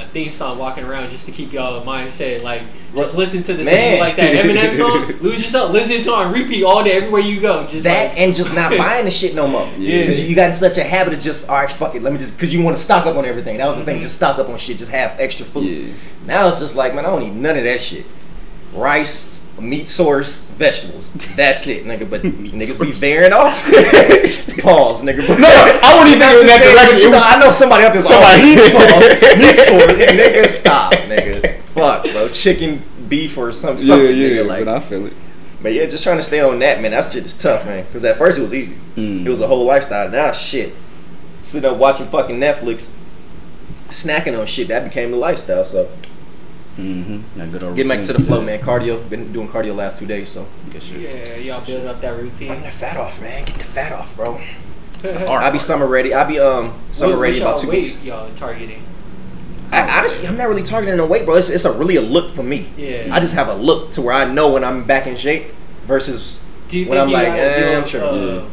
Like 0.10 0.26
theme 0.26 0.32
song 0.32 0.58
walking 0.58 0.84
around 0.84 1.10
just 1.10 1.26
to 1.28 1.32
keep 1.32 1.54
y'all 1.54 1.84
mindset. 1.86 2.42
Like 2.42 2.64
What- 2.94 3.06
just 3.06 3.18
listen 3.18 3.44
to 3.44 3.54
song 3.64 4.00
like 4.00 4.16
that 4.16 4.34
Eminem 4.34 4.74
song. 4.74 5.08
Lose 5.22 5.44
yourself. 5.44 5.72
Listen 5.72 6.02
to 6.02 6.10
it 6.10 6.14
on 6.14 6.34
repeat 6.34 6.64
all 6.64 6.84
day, 6.84 6.94
everywhere 6.94 7.22
you 7.22 7.40
go. 7.40 7.68
Just 7.68 7.84
that 7.84 8.10
like, 8.10 8.20
and 8.20 8.34
just 8.34 8.56
not 8.56 8.72
buying 8.78 9.06
the 9.06 9.12
shit 9.12 9.36
no 9.36 9.48
more. 9.48 9.68
Yeah. 9.78 10.02
Because 10.02 10.28
you 10.28 10.36
got 10.36 10.50
in 10.50 10.54
such 10.54 10.78
a 10.78 10.84
habit 10.84 11.14
of 11.14 11.20
just, 11.20 11.48
all 11.48 11.56
right, 11.56 11.72
fuck 11.72 11.96
it, 11.96 12.02
let 12.02 12.12
me 12.12 12.20
just, 12.20 12.36
because 12.36 12.54
you 12.54 12.62
want 12.64 12.76
to 12.76 12.82
stock 12.82 13.06
up 13.06 13.16
on 13.16 13.26
everything. 13.26 13.58
That 13.58 13.68
was 13.68 13.78
the 13.78 13.86
thing, 13.86 13.96
mm-hmm. 13.96 14.04
just 14.04 14.16
stock 14.16 14.40
up 14.40 14.50
on 14.50 14.58
shit, 14.58 14.78
just 14.78 14.92
have 14.92 15.20
extra 15.20 15.46
food. 15.46 15.66
Yeah. 15.66 15.94
Now 16.26 16.48
it's 16.48 16.60
just 16.60 16.76
like, 16.76 16.96
man, 16.96 17.06
I 17.06 17.10
don't 17.10 17.22
need 17.22 17.36
none 17.36 17.58
of 17.58 17.64
that 17.64 17.80
shit. 17.80 18.06
Rice, 18.74 19.46
meat 19.62 19.90
source, 19.90 20.46
vegetables. 20.52 21.12
That's 21.36 21.68
it, 21.68 21.86
nigga. 21.86 22.10
But 22.10 22.22
niggas 22.24 22.80
be 22.80 22.88
source. 22.92 23.00
veering 23.00 23.34
off. 23.34 23.64
Pause, 24.62 25.02
nigga. 25.04 25.40
No, 25.40 25.48
I 25.50 25.98
wouldn't 25.98 26.16
even 26.16 26.28
think 26.28 26.38
was 26.38 26.48
that 26.48 26.62
direction. 26.74 27.00
It 27.00 27.04
know, 27.04 27.10
was- 27.12 27.24
I 27.26 27.40
know 27.40 27.50
somebody 27.52 27.84
out 27.84 27.94
there. 27.94 28.02
Somebody- 28.02 28.42
meat 28.44 28.60
source, 28.64 29.38
meat 29.38 29.58
source. 29.58 29.94
nigga, 30.12 30.46
stop, 30.48 30.94
nigga. 30.94 31.60
Fuck, 31.74 32.04
bro. 32.12 32.28
Chicken, 32.30 32.82
beef, 33.08 33.38
or 33.38 33.52
some 33.52 33.80
something. 33.80 34.08
nigga, 34.08 34.46
like, 34.46 34.66
but 34.66 34.76
I 34.76 34.80
feel 34.80 35.06
it. 35.06 35.14
but 35.62 35.74
yeah, 35.74 35.86
just 35.86 36.04
trying 36.04 36.18
to 36.18 36.24
stay 36.24 36.42
on 36.42 36.60
that, 36.60 36.82
man. 36.82 36.92
That 36.92 37.06
shit 37.06 37.26
is 37.26 37.38
tough, 37.38 37.66
man. 37.66 37.86
Because 37.86 38.04
at 38.04 38.18
first 38.18 38.38
it 38.38 38.42
was 38.42 38.54
easy. 38.54 38.76
Mm. 38.96 39.26
It 39.26 39.30
was 39.30 39.40
a 39.42 39.48
whole 39.48 39.66
lifestyle. 39.66 40.10
Now 40.10 40.32
shit, 40.34 40.74
sitting 41.42 41.70
up 41.70 41.78
watching 41.78 42.08
fucking 42.08 42.38
Netflix, 42.38 42.90
snacking 43.88 44.38
on 44.40 44.46
shit. 44.46 44.68
That 44.68 44.84
became 44.84 45.12
the 45.12 45.18
lifestyle. 45.18 45.64
So 45.66 45.90
Mm-hmm. 46.80 47.40
That 47.40 47.52
good 47.52 47.64
old 47.64 47.76
getting 47.76 47.90
back 47.90 48.04
to 48.04 48.14
the 48.14 48.22
flow, 48.22 48.42
man. 48.42 48.60
Cardio. 48.62 49.08
Been 49.10 49.34
doing 49.34 49.48
cardio 49.48 49.76
last 49.76 50.00
two 50.00 50.06
days. 50.06 50.30
So 50.30 50.48
Good 50.72 50.82
shit. 50.84 51.02
yeah, 51.02 51.36
y'all 51.38 51.66
build 51.66 51.86
up 51.88 52.00
that 52.02 52.12
run 52.12 52.22
routine. 52.22 52.62
the 52.62 52.72
fat 52.72 52.98
off, 52.98 53.20
man. 53.22 53.46
Get 53.46 53.58
the 53.58 53.66
fat 53.66 53.92
off, 53.92 54.16
bro. 54.16 54.40
I'll 55.04 55.52
be 55.52 55.60
summer 55.60 55.88
ready. 55.88 56.14
I'll 56.14 56.28
be 56.28 56.40
um 56.40 56.74
summer 56.92 57.14
What- 57.14 57.22
ready 57.22 57.42
what's 57.42 57.62
about 57.64 57.66
two 57.66 57.70
weight 57.70 57.84
weeks. 57.84 58.04
y'all 58.04 58.30
targeting? 58.36 58.84
I, 59.72 60.00
honestly, 60.00 60.28
I'm 60.28 60.36
not 60.36 60.50
really 60.50 60.64
targeting 60.64 61.00
a 61.00 61.06
weight, 61.06 61.26
bro. 61.26 61.36
It's, 61.36 61.50
it's 61.50 61.64
a 61.66 61.72
really 61.78 61.96
a 61.96 62.02
look 62.02 62.34
for 62.34 62.42
me. 62.42 62.70
Yeah. 62.76 63.10
I 63.12 63.20
just 63.20 63.36
have 63.36 63.48
a 63.50 63.54
look 63.54 63.92
to 63.94 64.02
where 64.02 64.16
I 64.16 64.26
know 64.26 64.52
when 64.54 64.64
I'm 64.64 64.84
back 64.86 65.06
in 65.06 65.16
shape 65.16 65.52
versus 65.86 66.44
Do 66.70 66.80
you 66.80 66.90
when 66.90 66.98
think 66.98 67.04
I'm 67.04 67.10
you 67.10 67.14
like, 67.16 67.28
gotta 67.28 67.42
eh, 67.68 67.78
I'm 67.78 67.86
sure. 67.88 68.04
uh, 68.04 68.16
Yeah. 68.16 68.46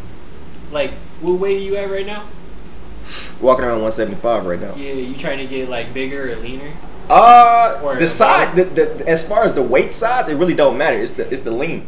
Like, 0.72 0.90
what 1.22 1.32
weight 1.40 1.56
are 1.56 1.60
you 1.60 1.76
at 1.76 1.90
right 1.90 2.04
now? 2.06 2.26
walking 3.40 3.64
around 3.64 3.80
175 3.82 4.44
right 4.46 4.60
now. 4.60 4.74
Yeah, 4.74 4.92
you 4.94 5.14
trying 5.14 5.38
to 5.38 5.46
get 5.46 5.68
like 5.70 5.94
bigger 5.94 6.32
or 6.32 6.36
leaner? 6.36 6.72
Uh, 7.10 7.80
Or- 7.82 7.96
the 7.96 8.06
side, 8.06 8.56
the, 8.56 8.64
the, 8.64 9.08
as 9.08 9.26
far 9.26 9.44
as 9.44 9.54
the 9.54 9.62
weight 9.62 9.92
size, 9.92 10.28
it 10.28 10.36
really 10.36 10.54
don't 10.54 10.76
matter. 10.78 10.98
It's 10.98 11.14
the 11.14 11.30
it's 11.30 11.42
the 11.42 11.50
lean. 11.50 11.86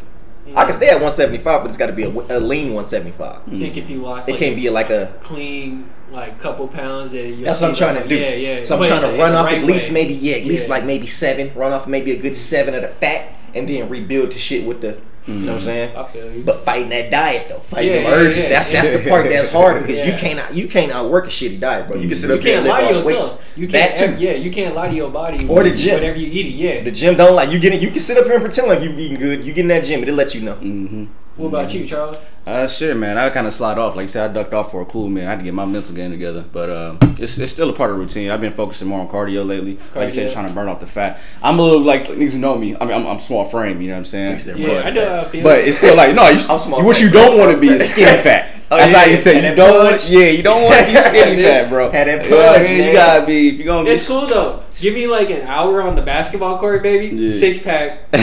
I 0.56 0.64
can 0.64 0.72
stay 0.72 0.86
at 0.86 0.94
175, 0.94 1.60
but 1.62 1.68
it's 1.68 1.76
got 1.76 1.88
to 1.88 1.92
be 1.92 2.04
a, 2.04 2.08
a 2.08 2.40
lean 2.40 2.72
175. 2.72 3.42
I 3.46 3.50
think 3.58 3.76
if 3.76 3.90
you 3.90 4.00
lost, 4.00 4.28
It 4.28 4.32
like, 4.32 4.40
can't 4.40 4.56
be 4.56 4.70
like 4.70 4.88
a. 4.88 5.12
clean 5.20 5.90
like 6.10 6.40
couple 6.40 6.66
pounds 6.68 7.10
that. 7.12 7.38
That's 7.44 7.60
what 7.60 7.70
I'm 7.70 7.76
trying 7.76 8.02
to 8.02 8.08
do. 8.08 8.16
Yeah, 8.16 8.30
yeah. 8.30 8.64
So 8.64 8.76
I'm 8.76 8.80
But 8.80 8.88
trying 8.88 9.02
to 9.12 9.18
run 9.18 9.32
in 9.32 9.36
off 9.36 9.44
right 9.46 9.58
at 9.58 9.64
least 9.64 9.90
way. 9.90 9.94
maybe 9.94 10.14
yeah, 10.14 10.36
at 10.36 10.46
least 10.46 10.66
Yeah. 10.68 10.74
like 10.74 10.84
maybe 10.84 11.06
seven. 11.06 11.52
Run 11.54 11.72
off 11.72 11.86
maybe 11.86 12.12
a 12.12 12.18
good 12.18 12.34
seven 12.34 12.74
of 12.74 12.80
the 12.80 12.88
fat, 12.88 13.28
and 13.54 13.68
then 13.68 13.88
rebuild 13.90 14.30
to 14.30 14.38
shit 14.38 14.64
with 14.66 14.80
the. 14.80 14.98
You 15.28 15.34
know 15.34 15.52
what 15.52 15.58
I'm 15.58 15.64
saying? 15.64 15.96
I 15.96 16.04
feel 16.04 16.32
you. 16.32 16.42
But 16.42 16.64
fighting 16.64 16.88
that 16.88 17.10
diet 17.10 17.50
though, 17.50 17.58
fighting 17.60 17.92
Yeah, 17.92 18.10
the 18.10 18.16
urges. 18.16 18.38
yeah, 18.38 18.48
that's 18.48 18.72
yeah. 18.72 18.82
that's 18.82 19.04
the 19.04 19.10
part 19.10 19.28
that's 19.28 19.52
hard 19.52 19.86
because 19.86 20.06
you 20.06 20.14
can't 20.14 20.38
out, 20.38 20.54
you 20.54 20.68
can't 20.68 20.90
outwork 20.90 21.26
a 21.26 21.28
shitty 21.28 21.60
diet, 21.60 21.86
bro. 21.86 21.96
You 21.98 22.08
can 22.08 22.16
sit 22.16 22.30
you 22.30 22.36
up 22.36 22.40
here 22.42 22.56
and 22.58 22.66
can't 22.66 22.82
lie 22.82 22.88
to 22.88 22.94
yourself. 22.94 23.38
weights. 23.38 23.56
You 23.58 23.68
can't. 23.68 23.94
too. 23.94 24.24
Yeah, 24.24 24.32
you 24.32 24.50
can't 24.50 24.74
lie 24.74 24.88
to 24.88 24.94
your 24.94 25.10
body 25.10 25.46
Or 25.46 25.62
the 25.64 25.74
gym. 25.74 25.94
Whatever 25.94 26.16
you 26.16 26.28
eating. 26.28 26.56
Yeah. 26.56 26.82
The 26.82 26.90
gym 26.92 27.16
don't 27.16 27.34
like 27.36 27.50
you 27.50 27.58
get 27.58 27.74
it. 27.74 27.82
You 27.82 27.90
can 27.90 28.00
sit 28.00 28.16
up 28.16 28.24
here 28.24 28.34
and 28.34 28.42
pretend 28.42 28.68
like 28.68 28.82
you 28.82 28.90
eating 28.96 29.18
good. 29.18 29.44
You 29.44 29.52
get 29.52 29.62
in 29.62 29.68
that 29.68 29.84
gym, 29.84 30.02
it'll 30.02 30.14
let 30.14 30.34
you 30.34 30.40
know. 30.40 30.54
Mm-hmm. 30.54 31.04
what 31.36 31.48
about 31.48 31.74
you, 31.74 31.84
Charles? 31.86 32.16
Uh, 32.48 32.66
shit, 32.66 32.96
man. 32.96 33.18
I 33.18 33.28
kind 33.28 33.46
of 33.46 33.52
slide 33.52 33.76
off. 33.78 33.94
Like 33.94 34.04
you 34.04 34.08
said, 34.08 34.30
I 34.30 34.32
ducked 34.32 34.54
off 34.54 34.70
for 34.70 34.80
a 34.80 34.86
cool 34.86 35.06
minute. 35.10 35.26
I 35.26 35.30
had 35.32 35.38
to 35.40 35.44
get 35.44 35.52
my 35.52 35.66
mental 35.66 35.94
game 35.94 36.10
together, 36.10 36.42
but 36.50 36.70
uh, 36.70 36.96
it's, 37.18 37.36
it's 37.36 37.52
still 37.52 37.68
a 37.68 37.74
part 37.74 37.90
of 37.90 37.96
the 37.96 38.00
routine. 38.00 38.30
I've 38.30 38.40
been 38.40 38.54
focusing 38.54 38.88
more 38.88 39.00
on 39.00 39.08
cardio 39.08 39.46
lately. 39.46 39.74
Like 39.94 40.06
I 40.06 40.08
said, 40.08 40.30
Cardio. 40.30 40.32
trying 40.32 40.48
to 40.48 40.54
burn 40.54 40.66
off 40.68 40.80
the 40.80 40.86
fat. 40.86 41.20
I'm 41.42 41.58
a 41.58 41.62
little 41.62 41.82
like 41.82 42.00
niggas 42.04 42.32
who 42.32 42.38
know 42.38 42.56
me. 42.56 42.74
I 42.74 42.86
mean, 42.86 42.94
I'm, 42.94 43.06
I'm 43.06 43.20
small 43.20 43.44
frame. 43.44 43.82
You 43.82 43.88
know 43.88 43.92
what 43.94 43.98
I'm 43.98 44.04
saying? 44.06 44.38
Six, 44.38 44.58
Yeah, 44.58 44.80
I 44.80 44.90
know 44.90 45.06
how 45.06 45.20
it 45.26 45.28
feels. 45.28 45.44
But 45.44 45.58
it's 45.58 45.76
still 45.76 45.94
like 45.94 46.14
no. 46.14 46.22
You, 46.26 46.38
I'm 46.48 46.58
small 46.58 46.82
what 46.82 47.02
you 47.02 47.10
don't 47.10 47.36
want 47.38 47.52
to 47.52 47.58
be 47.58 47.68
is 47.68 47.90
skinny 47.90 48.16
fat. 48.22 48.54
Oh, 48.70 48.76
That's 48.76 48.92
yeah, 48.92 48.98
how 48.98 49.04
you 49.06 49.12
yeah. 49.12 49.20
say 49.20 49.50
you 49.50 49.54
don't 49.56 49.84
want. 49.84 50.10
Yeah, 50.10 50.26
you 50.28 50.42
don't 50.42 50.62
want 50.62 50.86
to 50.86 50.92
be 50.92 50.98
skinny 50.98 51.42
fat, 51.42 51.70
bro. 51.70 51.90
Had 51.90 52.06
that 52.06 52.24
You 52.24 52.30
know 52.30 52.36
what 52.36 52.48
I 52.48 52.56
punch, 52.56 52.68
mean? 52.68 52.78
man. 52.78 52.86
You 52.88 52.92
gotta 52.94 53.26
be 53.26 53.48
if 53.48 53.56
you're 53.56 53.66
gonna 53.66 53.84
be. 53.84 53.90
it's 53.90 54.06
cool 54.06 54.26
though. 54.26 54.62
Give 54.78 54.94
me 54.94 55.06
like 55.06 55.30
an 55.30 55.42
hour 55.46 55.82
on 55.82 55.96
the 55.96 56.02
basketball 56.02 56.58
court, 56.58 56.82
baby. 56.82 57.16
Yeah. 57.16 57.30
Six 57.30 57.58
pack. 57.60 58.14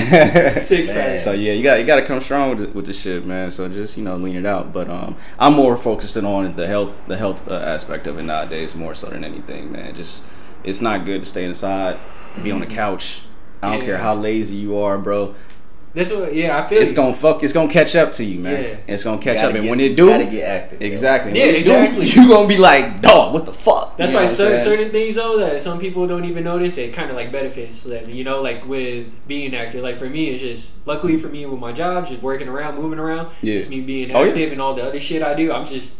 Six 0.61 0.87
Man. 0.87 0.95
pack. 0.95 1.19
So 1.19 1.31
yeah, 1.33 1.51
you 1.53 1.63
got 1.63 1.79
you 1.79 1.85
got 1.85 1.95
to 1.97 2.05
come 2.05 2.21
strong 2.21 2.51
with 2.51 2.59
the, 2.59 2.67
with 2.69 2.85
the 2.85 2.93
shit, 2.93 3.25
man. 3.25 3.49
So 3.51 3.67
just 3.67 3.97
you 3.97 4.03
know 4.03 4.14
lean 4.23 4.35
it 4.35 4.45
out. 4.45 4.71
But 4.73 4.89
um, 4.89 5.15
I'm 5.39 5.53
more 5.53 5.77
focusing 5.77 6.25
on 6.25 6.55
the 6.55 6.67
health 6.67 7.01
the 7.07 7.17
health 7.17 7.47
uh, 7.49 7.55
aspect 7.55 8.07
of 8.07 8.17
it 8.17 8.23
nowadays 8.23 8.75
more 8.75 8.95
so 8.95 9.07
than 9.09 9.23
anything, 9.23 9.71
man. 9.71 9.93
Just 9.95 10.23
it's 10.63 10.81
not 10.81 11.05
good 11.05 11.23
to 11.23 11.29
stay 11.29 11.45
inside, 11.45 11.97
be 12.43 12.51
on 12.51 12.59
the 12.59 12.65
couch. 12.65 13.21
I 13.61 13.69
don't 13.71 13.79
Yeah. 13.79 13.85
care 13.85 13.97
how 13.97 14.13
lazy 14.15 14.57
you 14.57 14.77
are, 14.77 14.97
bro. 14.97 15.33
This 15.95 16.11
one, 16.11 16.27
yeah, 16.35 16.61
I 16.61 16.67
feel 16.67 16.81
It's 16.81 16.91
you. 16.91 16.97
gonna 16.97 17.13
fuck. 17.15 17.41
It's 17.41 17.53
gonna 17.53 17.71
catch 17.71 17.95
up 17.95 18.11
to 18.13 18.23
you, 18.25 18.37
man. 18.39 18.63
Yeah. 18.63 18.93
It's 18.93 19.03
gonna 19.05 19.17
catch 19.21 19.37
Gotta 19.37 19.47
up, 19.47 19.53
and 19.55 19.63
get- 19.63 19.69
when 19.71 19.79
it 19.79 19.95
do, 19.95 20.07
gotta 20.09 20.25
get 20.25 20.43
active. 20.43 20.81
exactly. 20.81 21.31
Yeah, 21.39 21.45
when 21.47 21.55
it 21.55 21.63
do, 21.63 21.71
exactly. 21.71 22.05
you 22.07 22.27
gonna 22.27 22.47
be 22.49 22.57
like, 22.57 23.01
dog, 23.01 23.33
what 23.33 23.45
the 23.45 23.53
fuck? 23.53 23.95
That's 23.97 24.11
You 24.11 24.17
why 24.17 24.23
what 24.23 24.29
I'm 24.29 24.35
cer- 24.35 24.57
saying? 24.57 24.59
certain 24.77 24.91
things 24.91 25.15
though 25.15 25.37
that 25.39 25.61
some 25.61 25.79
people 25.79 26.05
don't 26.05 26.25
even 26.25 26.43
notice 26.43 26.77
it 26.77 26.93
kind 26.93 27.09
of 27.09 27.15
like 27.15 27.31
benefits 27.31 27.83
them. 27.83 28.09
You 28.09 28.25
know, 28.25 28.41
like 28.41 28.67
with 28.67 29.07
being 29.27 29.55
active. 29.55 29.83
Like 29.83 29.95
for 29.95 30.09
me, 30.09 30.31
it's 30.31 30.41
just 30.43 30.71
luckily 30.85 31.15
for 31.17 31.29
me 31.29 31.45
with 31.45 31.59
my 31.59 31.71
job, 31.71 32.05
just 32.07 32.21
working 32.21 32.49
around, 32.49 32.75
moving 32.75 32.99
around. 32.99 33.29
Yeah. 33.41 33.53
It's 33.55 33.69
me 33.69 33.79
being 33.79 34.13
Oh, 34.13 34.21
yeah. 34.23 34.29
active 34.31 34.51
and 34.51 34.61
all 34.61 34.73
the 34.73 34.83
other 34.83 34.99
shit 34.99 35.23
I 35.23 35.33
do. 35.33 35.53
I'm 35.53 35.65
just 35.65 35.95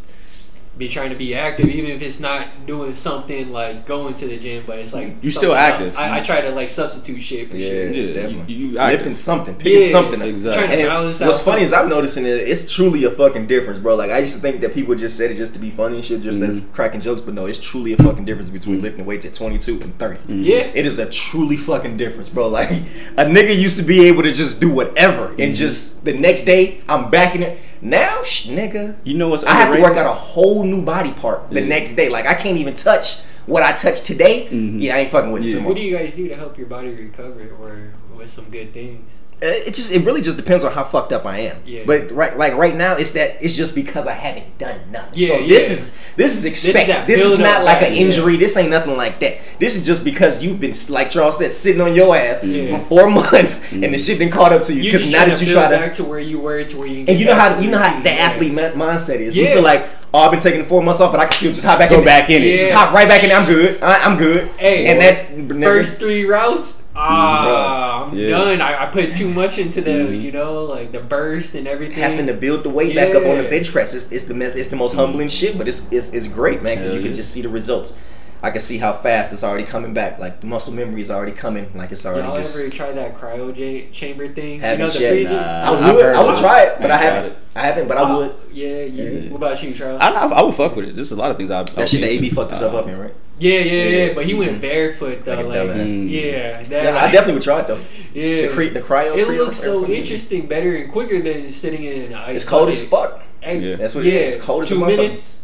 be 0.78 0.88
trying 0.88 1.08
to 1.08 1.16
be 1.16 1.34
active, 1.34 1.68
even 1.68 1.90
if 1.90 2.02
it's 2.02 2.20
not 2.20 2.46
doing 2.66 2.92
something 2.94 3.50
like 3.50 3.86
going 3.86 4.12
to 4.14 4.26
the 4.26 4.36
gym, 4.38 4.62
but 4.66 4.78
it's 4.78 4.92
like 4.92 5.16
you're 5.22 5.32
still 5.32 5.54
active. 5.54 5.96
I, 5.96 6.18
I 6.18 6.20
try 6.20 6.42
to 6.42 6.50
like 6.50 6.68
substitute 6.68 7.22
shit 7.22 7.48
for 7.48 7.56
Yeah. 7.56 7.68
shit. 7.68 7.94
Yeah, 7.94 8.12
Definitely. 8.22 8.54
you, 8.54 8.66
you 8.68 8.72
lifting 8.78 9.14
something, 9.14 9.54
picking 9.54 9.84
Yeah, 9.84 9.90
something 9.90 10.20
up. 10.20 10.28
exactly. 10.28 10.58
Trying 10.66 10.70
to 10.76 10.82
And 10.82 10.88
balance 10.88 11.20
what's 11.22 11.40
out 11.40 11.44
funny 11.52 11.62
is. 11.64 11.72
I'm 11.72 11.88
noticing 11.88 12.24
it. 12.26 12.28
It's 12.28 12.70
truly 12.72 13.04
a 13.04 13.10
fucking 13.10 13.46
difference, 13.46 13.78
bro. 13.78 13.96
Like 13.96 14.10
I 14.10 14.18
used 14.18 14.34
to 14.36 14.40
think 14.42 14.60
that 14.60 14.74
people 14.74 14.94
just 14.94 15.16
said 15.16 15.30
it 15.30 15.36
just 15.36 15.54
to 15.54 15.58
be 15.58 15.70
funny 15.70 15.96
and 15.96 16.04
shit, 16.04 16.20
just 16.20 16.36
Mm-hmm. 16.40 16.72
cracking 16.74 17.00
jokes, 17.00 17.22
but 17.22 17.32
no, 17.32 17.46
it's 17.46 17.58
truly 17.58 17.94
a 17.94 17.96
fucking 17.96 18.26
difference 18.26 18.50
between 18.50 18.82
lifting 18.82 19.06
weights 19.06 19.24
at 19.24 19.32
22 19.32 19.80
and 19.80 19.98
30. 19.98 20.18
Mm-hmm. 20.18 20.40
Yeah. 20.40 20.56
It 20.74 20.84
is 20.84 20.98
a 20.98 21.08
truly 21.08 21.56
fucking 21.56 21.96
difference, 21.96 22.28
bro. 22.28 22.48
Like 22.48 22.70
a 23.16 23.24
nigga 23.24 23.56
used 23.56 23.78
to 23.78 23.82
be 23.82 24.06
able 24.08 24.22
to 24.24 24.32
just 24.32 24.60
do 24.60 24.70
whatever, 24.70 25.28
Mm-hmm. 25.28 25.40
and 25.40 25.54
just 25.54 26.04
the 26.04 26.12
next 26.12 26.44
day 26.44 26.82
I'm 26.86 27.10
back 27.10 27.34
in 27.34 27.42
it. 27.42 27.58
Now, 27.80 28.22
sh- 28.22 28.48
nigga, 28.48 28.96
You 29.04 29.14
know 29.16 29.28
what's 29.28 29.44
I 29.44 29.52
have 29.52 29.74
to 29.74 29.80
work 29.80 29.96
out 29.96 30.06
a 30.06 30.14
whole 30.14 30.64
new 30.64 30.82
body 30.82 31.12
part 31.12 31.50
the 31.50 31.60
Yeah. 31.60 31.66
next 31.68 31.94
day. 31.94 32.08
Like 32.08 32.26
I 32.26 32.34
can't 32.34 32.56
even 32.58 32.74
touch 32.74 33.16
what 33.46 33.62
I 33.62 33.72
touched 33.72 34.06
today. 34.06 34.48
Mhm. 34.50 34.80
Yeah, 34.80 34.96
I 34.96 34.98
ain't 35.00 35.10
fucking 35.12 35.30
with 35.32 35.42
it 35.42 35.46
Yeah. 35.48 35.54
tomorrow. 35.56 35.68
What 35.74 35.76
do 35.76 35.82
you 35.82 35.96
guys 35.96 36.14
do 36.14 36.28
to 36.28 36.36
help 36.36 36.58
your 36.58 36.66
body 36.66 36.88
recover, 36.90 37.48
or 37.60 37.92
with 38.16 38.28
some 38.28 38.46
good 38.50 38.72
things? 38.72 39.20
Uh, 39.42 39.48
it 39.48 39.74
just 39.74 39.92
it 39.92 40.02
really 40.02 40.22
just 40.22 40.38
depends 40.38 40.64
on 40.64 40.72
how 40.72 40.82
fucked 40.82 41.12
up 41.12 41.26
I 41.26 41.40
am. 41.40 41.58
Yeah. 41.66 41.82
But 41.86 42.10
right 42.10 42.38
like 42.38 42.54
right 42.54 42.74
now 42.74 42.94
it's 42.96 43.10
that 43.12 43.36
it's 43.44 43.54
just 43.54 43.74
because 43.74 44.06
I 44.06 44.14
haven't 44.14 44.56
done 44.56 44.80
nothing. 44.90 45.12
Yeah, 45.14 45.36
so 45.36 45.46
this 45.46 45.70
is 45.70 45.98
this 46.16 46.38
is 46.38 46.46
expected. 46.46 47.06
This 47.06 47.20
is, 47.20 47.36
build-up, 47.36 47.56
not 47.58 47.64
like 47.64 47.82
an 47.82 47.92
injury. 47.92 48.38
This 48.38 48.56
ain't 48.56 48.70
nothing 48.70 48.96
like 48.96 49.20
that. 49.20 49.36
This 49.60 49.76
is 49.76 49.84
just 49.84 50.04
because 50.04 50.42
you've 50.42 50.58
been 50.58 50.72
like 50.88 51.10
Charles 51.10 51.36
said 51.36 51.52
sitting 51.52 51.82
on 51.82 51.94
your 51.94 52.16
ass 52.16 52.42
Yeah. 52.42 52.78
for 52.78 52.84
four 52.86 53.10
months 53.20 53.70
and 53.72 53.84
the 53.84 53.98
shit 53.98 54.18
been 54.18 54.30
caught 54.30 54.54
up 54.54 54.64
to 54.64 54.72
you 54.74 54.80
You 54.84 54.92
because 54.92 55.12
now 55.12 55.26
that 55.26 55.38
you 55.38 55.46
build 55.48 55.58
try 55.58 55.70
to 55.70 55.76
back 55.84 55.92
to 55.94 56.04
where 56.04 56.18
you 56.18 56.40
were, 56.40 56.64
to 56.64 56.78
where 56.78 56.86
you 56.86 57.04
can. 57.04 57.10
and 57.10 57.20
you 57.20 57.26
know 57.26 57.34
how 57.34 57.58
you 57.60 57.70
know 57.70 57.76
how 57.78 57.88
routine, 57.88 58.04
the 58.04 58.10
yeah. 58.10 58.16
athlete 58.16 58.52
mindset 58.54 59.16
is. 59.20 59.36
We 59.36 59.44
feel 59.48 59.62
like 59.62 59.86
oh 60.14 60.20
I've 60.20 60.30
been 60.30 60.40
taking 60.40 60.64
four 60.64 60.82
months 60.82 61.02
off, 61.02 61.12
but 61.12 61.20
I 61.20 61.26
can 61.26 61.34
still 61.34 61.52
just 61.52 61.66
hop 61.66 61.78
back 61.78 61.90
Go 61.90 61.98
in. 61.98 62.06
back 62.06 62.30
in 62.30 62.42
it. 62.42 62.56
Just 62.56 62.72
hop 62.72 62.94
right 62.94 63.06
back 63.06 63.22
in. 63.22 63.30
I'm 63.32 63.44
good. 63.46 63.82
I, 63.82 63.98
I'm 64.00 64.16
good. 64.16 64.48
Hey, 64.52 64.86
and 64.86 64.98
that's 64.98 65.20
First 65.62 65.98
three 65.98 66.24
routes, 66.24 66.82
ah, 66.94 67.95
I'm 68.10 68.16
Yeah. 68.18 68.28
done. 68.30 68.60
I, 68.60 68.84
I 68.84 68.86
put 68.86 69.12
too 69.12 69.28
much 69.28 69.58
into 69.58 69.80
the, 69.80 69.90
Mhm. 69.90 70.22
you 70.22 70.32
know, 70.32 70.64
like 70.64 70.92
the 70.92 71.00
burst 71.00 71.54
and 71.54 71.66
everything. 71.66 71.98
having 71.98 72.26
to 72.26 72.34
build 72.34 72.62
the 72.64 72.70
weight 72.70 72.94
back 72.94 73.14
up 73.14 73.24
on 73.26 73.42
the 73.42 73.48
bench 73.48 73.72
press. 73.72 73.94
It's, 73.94 74.10
it's 74.12 74.24
the 74.24 74.34
meth- 74.34 74.56
it's 74.56 74.68
the 74.68 74.76
most 74.76 74.94
humbling 74.94 75.28
shit, 75.28 75.56
but 75.58 75.68
it's 75.68 75.90
it's, 75.90 76.08
it's 76.10 76.26
great, 76.28 76.62
man, 76.62 76.76
because 76.76 76.90
Hell 76.90 76.98
you 76.98 77.04
can 77.04 77.14
just 77.14 77.30
see 77.30 77.42
the 77.42 77.48
results. 77.48 77.94
I 78.42 78.50
can 78.50 78.60
see 78.60 78.76
how 78.78 78.92
fast 78.92 79.32
it's 79.32 79.42
already 79.42 79.64
coming 79.64 79.94
back. 79.94 80.18
Like 80.18 80.40
the 80.42 80.46
muscle 80.46 80.72
memory 80.72 81.00
is 81.00 81.10
already 81.10 81.32
coming. 81.32 81.68
Like 81.74 81.90
it's 81.90 82.04
already 82.06 82.28
Y'all 82.28 82.36
just. 82.36 82.56
ever 82.60 82.68
try 82.70 82.92
that 82.92 83.16
cryo 83.18 83.52
j- 83.52 83.88
chamber 83.90 84.28
thing? 84.28 84.60
Haven't 84.60 84.78
you 84.80 84.86
know 84.86 84.92
the 85.14 85.22
yet, 85.22 85.32
nah. 85.32 85.38
I 85.38 85.70
would, 85.70 86.02
heard 86.04 86.14
I 86.16 86.22
would 86.22 86.36
try 86.36 86.62
it, 86.64 86.76
but 86.80 86.90
I 86.90 86.94
Ain't 86.94 87.00
tried 87.02 87.10
haven't. 87.14 87.32
it. 87.32 87.38
I 87.56 87.60
haven't, 87.62 87.88
but 87.88 87.96
I 87.96 88.14
would. 88.16 88.34
Yeah, 88.52 88.82
you. 88.82 89.04
Yeah. 89.04 89.30
What 89.30 89.36
about 89.38 89.62
you, 89.62 89.72
Charles? 89.74 90.00
I, 90.02 90.10
I, 90.10 90.26
I 90.26 90.42
would 90.42 90.54
fuck 90.54 90.76
with 90.76 90.84
it. 90.84 90.94
There's 90.94 91.10
a 91.12 91.16
lot 91.16 91.30
of 91.30 91.38
things 91.38 91.50
I. 91.50 91.62
That 91.64 91.88
shit, 91.88 92.02
the 92.02 92.08
AB 92.08 92.28
fucked 92.30 92.50
himself 92.52 92.74
up 92.74 92.86
in, 92.86 92.98
right? 92.98 93.14
Yeah, 93.38 93.58
yeah, 93.58 93.72
yeah, 93.72 94.04
Yeah. 94.06 94.12
But 94.14 94.26
he 94.26 94.34
went 94.34 94.60
barefoot 94.60 95.24
though. 95.24 95.34
Like 95.36 95.46
Like, 95.46 95.56
dumbass. 95.58 95.86
Mm. 95.86 96.10
yeah, 96.10 96.62
that, 96.62 96.84
Yeah, 96.84 96.96
I 97.04 97.10
definitely 97.10 97.34
would 97.34 97.42
try 97.42 97.60
it 97.60 97.66
though. 97.68 97.80
yeah. 98.14 98.42
The, 98.42 98.48
cre- 98.48 98.72
the 98.74 98.80
cryo. 98.82 99.16
it 99.16 99.28
looks 99.28 99.56
so 99.58 99.80
fucking- 99.82 99.94
interesting, 99.94 100.46
better 100.46 100.74
and 100.76 100.90
quicker 100.90 101.20
than 101.20 101.50
sitting 101.50 101.84
in 101.84 102.02
an 102.04 102.14
ice. 102.14 102.36
It's 102.36 102.44
cold 102.44 102.68
as 102.68 102.82
fuck. 102.86 103.22
Hey, 103.40 103.58
Yeah. 103.60 103.76
That's 103.76 103.94
what 103.94 104.04
yeah, 104.04 104.12
is. 104.20 104.34
It's 104.36 104.44
cold 104.44 104.62
as 104.62 104.70
a 104.70 104.74
two 104.74 104.84
minutes 104.86 105.42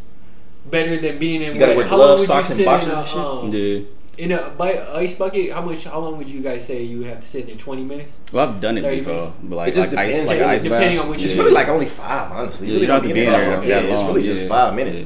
better 0.70 0.96
than 0.96 1.18
being 1.18 1.42
in. 1.42 1.54
You 1.54 1.60
gotta 1.60 1.72
what- 1.74 1.88
wear 1.88 1.88
gloves, 1.88 2.26
socks, 2.26 2.48
and 2.50 2.56
sit 2.58 2.64
boxers 2.66 2.88
in 2.92 2.94
a, 2.94 3.00
and 3.00 3.08
shit? 3.08 3.18
um, 3.18 3.52
Yeah. 3.52 3.78
in 4.18 4.32
a 4.32 4.50
bu- 4.56 4.96
ice 4.98 5.14
bucket? 5.14 5.52
How 5.52 5.60
much? 5.62 5.84
How 5.84 5.98
long 6.00 6.16
would 6.18 6.28
you 6.28 6.40
guys 6.40 6.64
say 6.66 6.82
you 6.82 6.98
would 6.98 7.08
have 7.08 7.20
to 7.20 7.26
sit 7.26 7.48
in? 7.48 7.58
Twenty 7.58 7.82
minutes. 7.82 8.12
Well, 8.32 8.48
I've 8.48 8.60
done 8.60 8.78
it 8.78 8.82
before, 8.82 9.14
minutes. 9.14 9.32
but 9.42 9.56
like, 9.56 9.68
It 9.68 9.74
just 9.74 9.90
like 9.92 9.98
ice, 10.06 10.12
depends, 10.14 10.28
like 10.30 10.38
yeah, 10.38 10.48
ice 10.48 10.62
depending 10.62 10.96
bath. 10.96 11.04
on 11.04 11.10
which. 11.10 11.22
It's 11.24 11.34
really 11.34 11.50
like 11.52 11.68
only 11.68 11.86
five, 11.86 12.30
honestly. 12.32 12.68
Yeah, 12.68 12.78
you 12.80 12.86
don't 12.86 13.00
have 13.02 13.08
to 13.08 13.14
be 13.14 13.24
in 13.24 13.32
there 13.32 13.60
that 13.60 13.66
that, 13.66 13.84
long. 13.84 13.92
It's 13.92 14.02
really 14.14 14.22
just 14.22 14.48
five 14.48 14.74
minutes. 14.74 15.00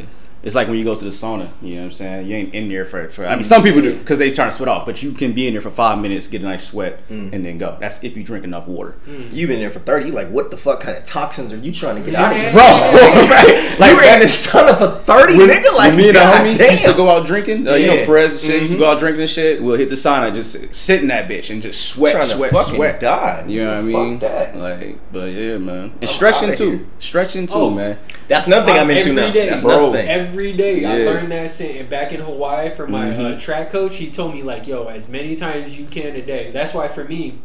Yeah. 0.47 0.49
It's 0.49 0.55
like 0.55 0.69
when 0.69 0.79
you 0.79 0.85
go 0.85 0.95
to 0.95 1.05
the 1.05 1.11
sauna. 1.11 1.49
You 1.61 1.75
know 1.75 1.81
what 1.81 1.85
I'm 1.87 1.91
saying? 1.93 2.27
You 2.29 2.37
ain't 2.37 2.55
in 2.55 2.69
there 2.69 2.85
for. 2.85 3.09
for 3.09 3.27
I 3.27 3.35
mean, 3.35 3.43
some 3.43 3.65
people 3.65 3.83
do 3.83 3.99
because 3.99 4.21
they 4.21 4.31
trying 4.31 4.49
to 4.51 4.57
sweat 4.57 4.69
off, 4.69 4.87
but 4.87 5.03
you 5.03 5.11
can 5.13 5.33
be 5.33 5.49
in 5.49 5.55
there 5.55 5.61
for 5.61 5.71
five 5.73 5.99
minutes, 5.99 6.29
get 6.29 6.41
a 6.41 6.45
nice 6.45 6.69
sweat, 6.69 7.07
Mm. 7.09 7.33
and 7.33 7.45
then 7.45 7.59
go. 7.59 7.77
That's 7.81 8.03
if 8.05 8.17
you 8.17 8.23
drink 8.23 8.45
enough 8.45 8.67
water, 8.69 8.95
You've 9.33 9.49
been 9.49 9.59
there 9.59 9.71
for 9.73 9.81
thirty. 9.81 10.11
Like, 10.13 10.29
what 10.31 10.51
the 10.53 10.57
fuck 10.57 10.81
kind 10.81 10.97
of 10.97 11.03
toxins 11.05 11.53
are 11.53 11.57
you 11.57 11.73
trying 11.73 11.97
to 11.97 12.03
get 12.03 12.13
Yeah. 12.13 12.25
out 12.27 12.33
of 12.33 12.39
here, 12.39 12.51
bro. 12.53 12.63
right? 13.31 13.77
Like, 13.81 13.91
you 13.91 13.97
were 13.97 14.03
in 14.05 14.21
the 14.21 14.27
sauna 14.27 14.79
for 14.79 14.89
thirty, 15.01 15.37
when, 15.37 15.49
nigga. 15.49 15.73
Like, 15.77 15.89
when 15.89 15.97
me 15.97 16.09
and 16.11 16.17
a 16.17 16.21
God 16.21 16.41
homie 16.47 16.57
damn. 16.59 16.71
used 16.71 16.85
to 16.85 16.93
go 16.95 17.11
out 17.11 17.27
drinking, 17.27 17.67
uh, 17.67 17.75
you 17.75 17.89
know, 17.89 17.95
Yeah. 17.95 18.07
Perez 18.07 18.33
and 18.35 18.41
shit, 18.43 18.61
used 18.63 18.73
to 18.73 18.77
Mhm. 18.79 18.81
go 18.83 18.91
out 18.93 18.99
drinking 19.01 19.23
and 19.23 19.31
shit. 19.31 19.61
We'll 19.63 19.77
hit 19.77 19.89
the 19.89 19.95
sauna, 19.97 20.33
just 20.33 20.73
sit 20.75 21.01
in 21.03 21.09
that 21.09 21.29
bitch 21.29 21.51
and 21.51 21.61
just 21.61 21.87
sweat, 21.89 22.13
Trying 22.13 22.25
sweat, 22.27 22.51
fucking 22.53 22.75
sweat. 22.77 23.01
die. 23.01 23.45
You 23.49 23.65
know 23.65 23.69
what 23.71 23.77
I 23.79 23.81
Fuck 23.81 23.85
mean? 23.87 24.19
that. 24.21 24.57
Like, 24.57 24.99
but 25.13 25.25
yeah, 25.33 25.59
man. 25.59 25.77
And 25.77 25.93
I'm 26.03 26.07
stretching 26.09 26.55
too. 26.55 26.71
here. 26.71 26.81
Stretching 27.01 27.47
too, 27.49 27.55
Oh. 27.57 27.71
man. 27.71 27.97
That's 28.29 28.47
another 28.49 28.67
thing 28.67 28.79
I'm 28.79 28.91
into 28.91 29.03
Every 29.11 29.15
now. 29.15 29.31
day, 29.33 29.49
That's 29.51 29.63
bro. 29.63 29.79
another 29.91 29.99
thing. 29.99 30.09
Every 30.37 30.53
day, 30.53 30.85
I 30.85 30.99
learned 31.11 31.33
that 31.33 31.51
shit. 31.51 31.89
Back 31.89 32.13
in 32.13 32.21
Hawaii, 32.21 32.69
from 32.69 32.93
my 32.93 33.09
uh, 33.09 33.15
Mhm. 33.15 33.41
track 33.41 33.71
coach, 33.73 33.97
he 33.97 34.11
told 34.11 34.35
me 34.35 34.43
like, 34.43 34.67
"Yo, 34.67 34.85
as 34.87 35.09
many 35.09 35.35
times 35.35 35.79
you 35.79 35.87
can 35.87 36.15
a 36.15 36.21
day." 36.21 36.51
That's 36.53 36.75
why 36.75 36.89
for 36.89 37.05
me, 37.05 37.37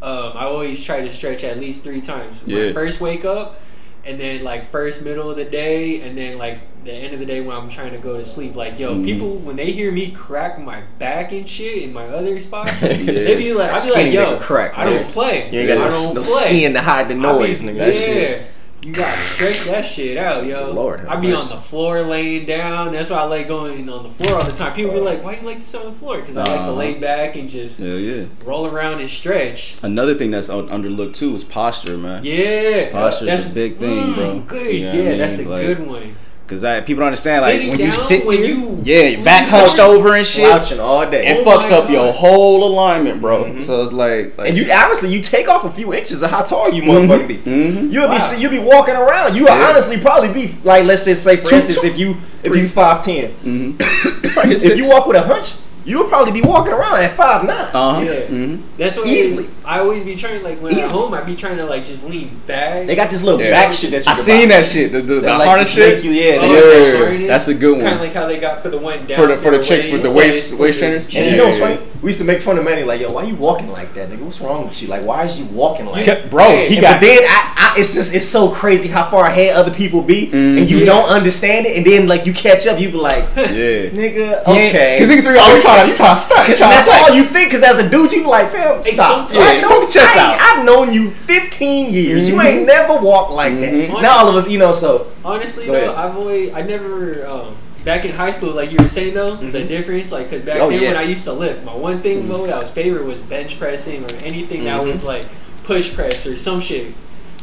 um, 0.00 0.32
I 0.34 0.46
always 0.46 0.82
try 0.82 1.02
to 1.02 1.10
stretch 1.10 1.44
at 1.44 1.60
least 1.60 1.84
three 1.84 2.00
times. 2.00 2.38
When 2.46 2.70
I 2.70 2.72
first 2.72 3.02
wake 3.02 3.26
up, 3.26 3.60
and 4.06 4.18
then 4.18 4.42
like 4.42 4.70
first 4.70 5.02
middle 5.02 5.30
of 5.30 5.36
the 5.36 5.44
day, 5.44 6.00
and 6.00 6.16
then 6.16 6.38
like 6.38 6.60
the 6.82 6.92
end 6.94 7.12
of 7.12 7.20
the 7.20 7.26
day 7.26 7.42
when 7.42 7.54
I'm 7.54 7.68
trying 7.68 7.92
to 7.92 7.98
go 7.98 8.16
to 8.16 8.24
sleep. 8.24 8.56
Like, 8.56 8.78
yo, 8.78 8.94
Mhm. 8.94 9.04
people 9.04 9.34
when 9.44 9.56
they 9.56 9.70
hear 9.72 9.92
me 9.92 10.10
crack 10.10 10.58
my 10.58 10.78
back 10.98 11.30
and 11.32 11.46
shit 11.46 11.82
in 11.82 11.92
my 11.92 12.06
other 12.06 12.40
spots, 12.40 12.72
Yeah. 12.82 12.88
they 12.96 13.34
be 13.36 13.52
like, 13.52 13.70
I 13.70 13.74
be 13.74 13.80
Skinny 13.80 14.04
like, 14.04 14.12
yo, 14.14 14.36
nigga 14.36 14.40
crack, 14.40 14.72
I 14.78 14.84
don't 14.84 14.94
man. 14.94 15.02
play. 15.12 15.48
You 15.52 15.58
ain't 15.60 15.68
got 15.68 15.76
I 15.76 15.84
no, 15.84 15.90
don't 15.90 16.14
no 16.14 16.22
play. 16.22 16.46
skin 16.48 16.72
to 16.72 16.80
hide 16.80 17.08
the 17.10 17.14
noise, 17.16 17.62
I 17.62 17.66
be, 17.66 17.72
nigga. 17.78 18.16
Yeah. 18.16 18.38
You 18.84 18.92
gotta 18.94 19.20
stretch 19.20 19.64
that 19.64 19.82
shit 19.84 20.16
out, 20.16 20.46
yo. 20.46 20.70
Lord 20.72 21.04
I 21.06 21.16
be 21.16 21.32
on 21.32 21.40
the 21.40 21.56
floor 21.56 22.02
laying 22.02 22.46
down. 22.46 22.92
That's 22.92 23.10
why 23.10 23.16
I 23.18 23.24
like 23.24 23.48
going 23.48 23.88
on 23.88 24.04
the 24.04 24.08
floor 24.08 24.38
all 24.38 24.44
the 24.44 24.52
time. 24.52 24.72
People 24.72 24.92
be 24.92 25.00
like, 25.00 25.22
"Why 25.24 25.36
you 25.36 25.44
like 25.44 25.56
to 25.58 25.62
sit 25.62 25.80
on 25.80 25.86
the 25.88 25.92
floor?" 25.98 26.20
Because 26.20 26.36
I 26.36 26.42
like 26.44 26.48
to 26.52 26.58
Uh-huh. 26.60 26.72
lay 26.74 26.94
back 26.94 27.34
and 27.34 27.50
just 27.50 27.80
Yeah, 27.80 27.94
yeah. 27.94 28.24
roll 28.44 28.66
around 28.66 29.00
and 29.00 29.10
stretch. 29.10 29.74
Another 29.82 30.14
thing 30.14 30.30
that's 30.30 30.48
un- 30.48 30.68
underlooked 30.68 31.14
too 31.16 31.34
is 31.34 31.42
posture, 31.42 31.98
man. 31.98 32.24
Yeah, 32.24 32.90
posture 32.92 33.24
that's 33.26 33.46
a 33.46 33.50
big 33.50 33.78
thing, 33.78 33.90
mm, 34.06 34.14
bro. 34.14 34.38
Good, 34.46 34.72
You 34.72 34.86
know 34.86 34.92
yeah, 34.92 35.00
I 35.00 35.04
mean? 35.10 35.18
that's 35.18 35.38
a 35.40 35.48
Like, 35.48 35.66
good 35.66 35.86
one. 35.86 36.16
Cause 36.48 36.64
I, 36.64 36.80
people 36.80 37.00
don't 37.00 37.08
understand 37.08 37.42
like 37.42 37.60
when 37.70 37.78
you 37.78 37.92
sit 37.92 38.24
when 38.24 38.40
there, 38.40 38.50
you- 38.50 38.78
yeah, 38.82 39.02
your 39.02 39.22
back 39.22 39.48
hunched 39.50 39.78
over 39.78 40.14
and 40.14 40.24
shit. 40.26 40.46
Slouching 40.46 40.80
all 40.80 41.08
day. 41.08 41.26
It 41.26 41.46
Oh 41.46 41.50
fucks 41.58 41.70
up 41.70 41.90
your 41.90 42.10
whole 42.10 42.64
alignment, 42.64 43.20
bro. 43.20 43.44
Mhm. 43.44 43.62
So 43.62 43.82
it's 43.82 43.92
like, 43.92 44.38
like 44.38 44.48
And 44.48 44.56
you 44.56 44.72
honestly, 44.72 45.10
you 45.12 45.20
take 45.20 45.46
off 45.46 45.64
a 45.64 45.70
few 45.70 45.92
inches 45.92 46.22
of 46.22 46.30
how 46.30 46.40
tall 46.42 46.70
you 46.72 46.82
motherfucker 46.82 47.28
be. 47.28 47.36
Mhm. 47.36 47.92
You'll 47.92 48.08
Wow. 48.08 48.34
be 48.34 48.40
you'll 48.40 48.50
be 48.50 48.58
walking 48.60 48.94
around. 48.94 49.36
You 49.36 49.44
Yeah. 49.44 49.68
honestly 49.68 49.98
probably 49.98 50.30
be 50.30 50.54
like 50.64 50.84
let's 50.86 51.04
just 51.04 51.22
say 51.22 51.36
for 51.36 51.48
Two- 51.48 51.56
instance 51.56 51.82
two- 51.82 51.86
if 51.88 51.98
you 51.98 52.16
if 52.42 52.56
you 52.56 52.66
five 52.66 53.04
ten, 53.04 53.30
Mm-hmm. 53.44 54.50
if 54.50 54.78
you 54.78 54.88
walk 54.88 55.06
with 55.06 55.18
a 55.18 55.22
hunch, 55.22 55.52
you 55.88 55.98
would 55.98 56.08
probably 56.08 56.32
be 56.32 56.42
walking 56.42 56.72
around 56.74 56.98
at 56.98 57.16
five 57.16 57.44
nine. 57.44 57.56
uh 57.74 57.94
huh. 57.94 58.00
Yeah. 58.00 58.26
hmm 58.26 58.56
That's 58.76 58.96
what 58.96 59.06
I 59.06 59.10
Easily. 59.10 59.46
I 59.64 59.80
always 59.80 60.04
be 60.04 60.14
trying 60.16 60.42
like 60.42 60.58
when 60.60 60.72
at 60.72 60.78
Easily. 60.84 61.00
home 61.02 61.14
I 61.14 61.22
be 61.22 61.34
trying 61.36 61.56
to 61.56 61.64
like 61.64 61.84
just 61.84 62.04
lean 62.04 62.40
back. 62.46 62.86
They 62.86 62.94
got 62.94 63.10
this 63.10 63.22
little 63.22 63.40
Yeah. 63.40 63.50
back 63.50 63.72
shit 63.74 63.90
that 63.92 64.04
you 64.06 64.12
I 64.12 64.14
seen 64.14 64.48
buy. 64.48 64.56
that 64.56 64.66
shit. 64.66 64.92
The, 64.92 65.00
the, 65.00 65.14
the 65.16 65.20
That, 65.22 65.38
like, 65.38 65.48
harness 65.48 65.68
just 65.74 65.78
make 65.78 65.96
shit. 65.96 66.04
you- 66.04 66.10
yeah, 66.12 66.38
Oh, 66.40 66.48
they- 66.52 67.20
yeah, 67.22 67.26
that's 67.26 67.48
a 67.48 67.54
good 67.54 67.72
one. 67.72 67.80
Kind 67.82 67.94
of 67.96 68.00
like 68.00 68.12
how 68.14 68.26
they 68.26 68.38
got 68.38 68.62
for 68.62 68.68
the 68.70 68.78
one 68.78 69.06
down 69.06 69.16
For 69.16 69.26
the- 69.26 69.36
for 69.38 69.50
the 69.50 69.58
their 69.58 69.62
chicks 69.62 69.90
with 69.90 70.02
the 70.02 70.10
waist- 70.10 70.52
with 70.52 70.60
waist 70.60 70.78
trainers? 70.78 71.04
And 71.06 71.14
Yeah. 71.14 71.30
you 71.30 71.36
know 71.36 71.46
what's 71.46 71.58
funny? 71.58 71.78
We 72.00 72.10
used 72.10 72.20
to 72.20 72.24
make 72.26 72.40
fun 72.42 72.56
of 72.58 72.64
Manny 72.64 72.84
like, 72.84 73.00
yo, 73.00 73.10
why 73.10 73.24
you 73.24 73.34
walking 73.34 73.72
like 73.72 73.92
that, 73.94 74.08
nigga? 74.10 74.20
What's 74.20 74.40
wrong 74.40 74.68
with 74.68 74.80
you? 74.82 74.88
Like, 74.88 75.02
why 75.04 75.24
is 75.24 75.38
you 75.38 75.46
walking 75.46 75.86
like 75.86 76.04
that? 76.06 76.30
bro, 76.30 76.44
Hey, 76.44 76.68
he 76.68 76.76
And 76.76 76.82
got 76.82 77.00
but 77.00 77.06
then 77.06 77.18
I, 77.24 77.72
I, 77.76 77.80
it's 77.80 77.92
just 77.94 78.14
it's 78.14 78.24
so 78.26 78.48
crazy 78.50 78.88
how 78.88 79.10
far 79.10 79.26
ahead 79.26 79.56
other 79.56 79.72
people 79.72 80.00
be, 80.02 80.30
and 80.32 80.60
you 80.70 80.78
Mhm. 80.80 80.86
don't 80.86 81.08
understand 81.08 81.66
it, 81.66 81.76
and 81.76 81.84
then 81.84 82.06
like 82.06 82.24
you 82.24 82.32
catch 82.32 82.66
up, 82.68 82.78
you 82.80 82.88
be 82.90 82.96
like, 82.98 83.24
yeah. 83.36 83.42
nigga, 83.90 84.42
Okay. 84.42 84.68
okay. 84.68 84.96
Because 84.98 85.08
niggas 85.10 85.24
three, 85.24 85.38
oh, 85.40 85.56
you 85.56 85.60
trying 85.78 85.86
to, 85.86 85.90
you 85.92 85.96
trying 85.96 86.14
to 86.16 86.20
stunt, 86.20 86.48
you 86.48 86.52
And 86.54 86.58
trying 86.58 86.70
to 86.70 86.74
that's 86.76 86.86
flex. 86.86 87.10
all 87.10 87.16
you 87.16 87.24
think, 87.24 87.50
because 87.50 87.62
as 87.64 87.78
a 87.78 87.88
dude, 87.88 88.12
you 88.12 88.20
be 88.22 88.26
like, 88.26 88.50
fam, 88.50 88.82
stop. 88.82 89.28
sometimes- 89.28 89.46
I 89.48 89.60
know, 89.60 89.68
Get 89.68 89.80
your 89.80 89.90
chest 89.90 90.16
I, 90.16 90.34
out. 90.34 90.40
I've 90.58 90.64
known 90.64 90.92
you 90.92 91.10
15 91.10 91.90
years. 91.92 92.28
You 92.28 92.40
ain't 92.40 92.66
never 92.66 92.94
walked 92.96 93.32
like 93.32 93.54
that. 93.60 93.72
Now 94.02 94.18
all 94.18 94.28
of 94.28 94.34
us, 94.36 94.48
you 94.48 94.58
know, 94.58 94.72
so 94.72 95.06
Honestly 95.24 95.66
though, 95.66 95.74
ahead. 95.74 95.88
I've 95.90 96.16
always 96.16 96.52
I 96.54 96.62
never 96.62 97.26
um, 97.26 97.56
back 97.84 98.04
in 98.04 98.12
high 98.14 98.30
school 98.30 98.50
like 98.52 98.70
you 98.70 98.76
were 98.80 98.88
saying 98.88 99.14
though 99.14 99.36
the 99.36 99.58
Mhm. 99.60 99.68
difference 99.68 100.10
like 100.12 100.30
cause 100.30 100.40
back 100.42 100.58
Oh, 100.60 100.68
then 100.70 100.82
yeah. 100.82 100.88
when 100.88 100.96
I 100.98 101.02
used 101.02 101.24
to 101.24 101.32
lift 101.32 101.64
my 101.64 101.74
one 101.74 102.00
thing 102.02 102.24
Mhm. 102.24 102.28
though 102.28 102.46
that 102.46 102.58
was 102.58 102.68
favorite 102.70 103.04
was 103.04 103.20
bench 103.20 103.58
pressing 103.58 104.04
or 104.04 104.08
anything 104.24 104.64
that 104.64 104.82
was 104.84 105.02
like 105.04 105.26
push 105.64 105.92
press 105.94 106.26
or 106.26 106.34
some 106.36 106.60
shit, 106.60 106.92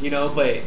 you 0.00 0.10
know. 0.10 0.28
But 0.28 0.58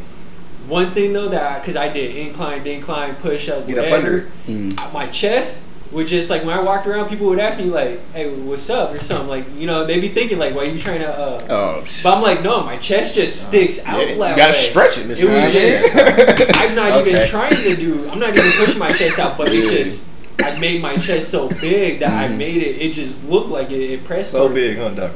one 0.68 0.92
thing 0.92 1.12
though 1.12 1.28
that 1.28 1.60
because 1.62 1.76
I 1.76 1.88
did 1.88 2.14
incline, 2.16 2.66
incline, 2.66 3.14
push 3.16 3.48
up, 3.48 3.66
Get 3.66 3.78
up 3.78 3.84
whatever. 3.84 3.96
under. 3.96 4.26
Mm. 4.48 4.92
My 4.92 5.06
chest 5.06 5.60
would 5.92 6.06
just 6.06 6.30
like 6.30 6.44
when 6.44 6.56
I 6.56 6.62
walked 6.62 6.86
around, 6.86 7.08
people 7.08 7.26
would 7.28 7.38
ask 7.40 7.58
me 7.58 7.64
like, 7.64 7.98
"Hey, 8.12 8.30
what's 8.32 8.70
up?" 8.70 8.94
or 8.94 9.00
something 9.00 9.28
like 9.28 9.44
you 9.56 9.66
know 9.66 9.84
they'd 9.84 10.00
be 10.00 10.08
thinking 10.08 10.38
like, 10.38 10.54
"Why 10.54 10.62
are 10.62 10.68
you 10.68 10.78
trying 10.78 11.00
to?" 11.00 11.08
Uh, 11.08 11.46
Oh, 11.50 11.84
but 12.02 12.14
I'm 12.16 12.22
like, 12.22 12.42
no, 12.42 12.62
my 12.62 12.76
chest 12.76 13.14
just 13.16 13.48
sticks 13.48 13.84
out. 13.84 13.98
yeah, 14.00 14.12
you 14.12 14.16
gotta 14.18 14.46
way. 14.46 14.52
stretch 14.52 14.98
it, 14.98 15.06
Mr. 15.08 15.22
It 15.24 15.42
was 15.42 15.52
just. 15.52 16.56
I'm 16.56 16.74
not 16.76 17.06
even 17.06 17.26
trying 17.26 17.56
to 17.56 17.76
do. 17.76 18.08
I'm 18.10 18.18
not 18.20 18.36
even 18.36 18.52
pushing 18.52 18.78
my 18.78 18.88
chest 18.90 19.18
out, 19.18 19.36
but 19.36 19.48
it's 19.50 19.70
just. 19.70 20.06
I 20.42 20.58
made 20.58 20.80
my 20.80 20.94
chest 20.96 21.28
so 21.30 21.48
big 21.50 22.00
that 22.00 22.10
I 22.12 22.28
Mhm. 22.32 22.38
made 22.38 22.62
it. 22.62 22.80
It 22.80 22.92
just 22.92 23.22
looked 23.28 23.50
like 23.50 23.70
it. 23.70 23.80
It 23.90 24.04
pressed 24.04 24.30
so 24.30 24.48
big, 24.48 24.78
huh, 24.78 24.88
Doc? 24.90 25.10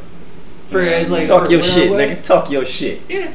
For 0.68 0.80
as 0.80 1.08
like 1.10 1.26
Talk 1.26 1.48
your 1.50 1.62
shit, 1.62 1.90
was- 1.90 1.98
nigga. 2.00 2.22
Talk 2.22 2.50
your 2.50 2.64
shit. 2.66 3.00
Yeah. 3.08 3.30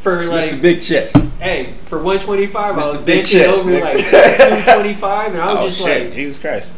For 0.00 0.24
like 0.26 0.44
Mr. 0.48 0.52
like, 0.52 0.62
Big 0.62 0.80
Chest. 0.80 1.16
hey, 1.40 1.74
for 1.86 1.98
125, 1.98 2.56
I 2.56 2.70
was 2.76 2.86
Mr. 2.86 3.04
Big 3.04 3.24
benching 3.24 3.30
Chest, 3.30 3.58
over 3.58 3.70
nigga. 3.72 3.82
like 3.82 4.36
225, 4.36 5.32
and 5.34 5.42
I 5.42 5.54
was 5.54 5.56
Oh, 5.62 5.66
just 5.66 5.80
shit. 5.82 6.04
like, 6.06 6.14
Jesus 6.14 6.38
Christ. 6.38 6.72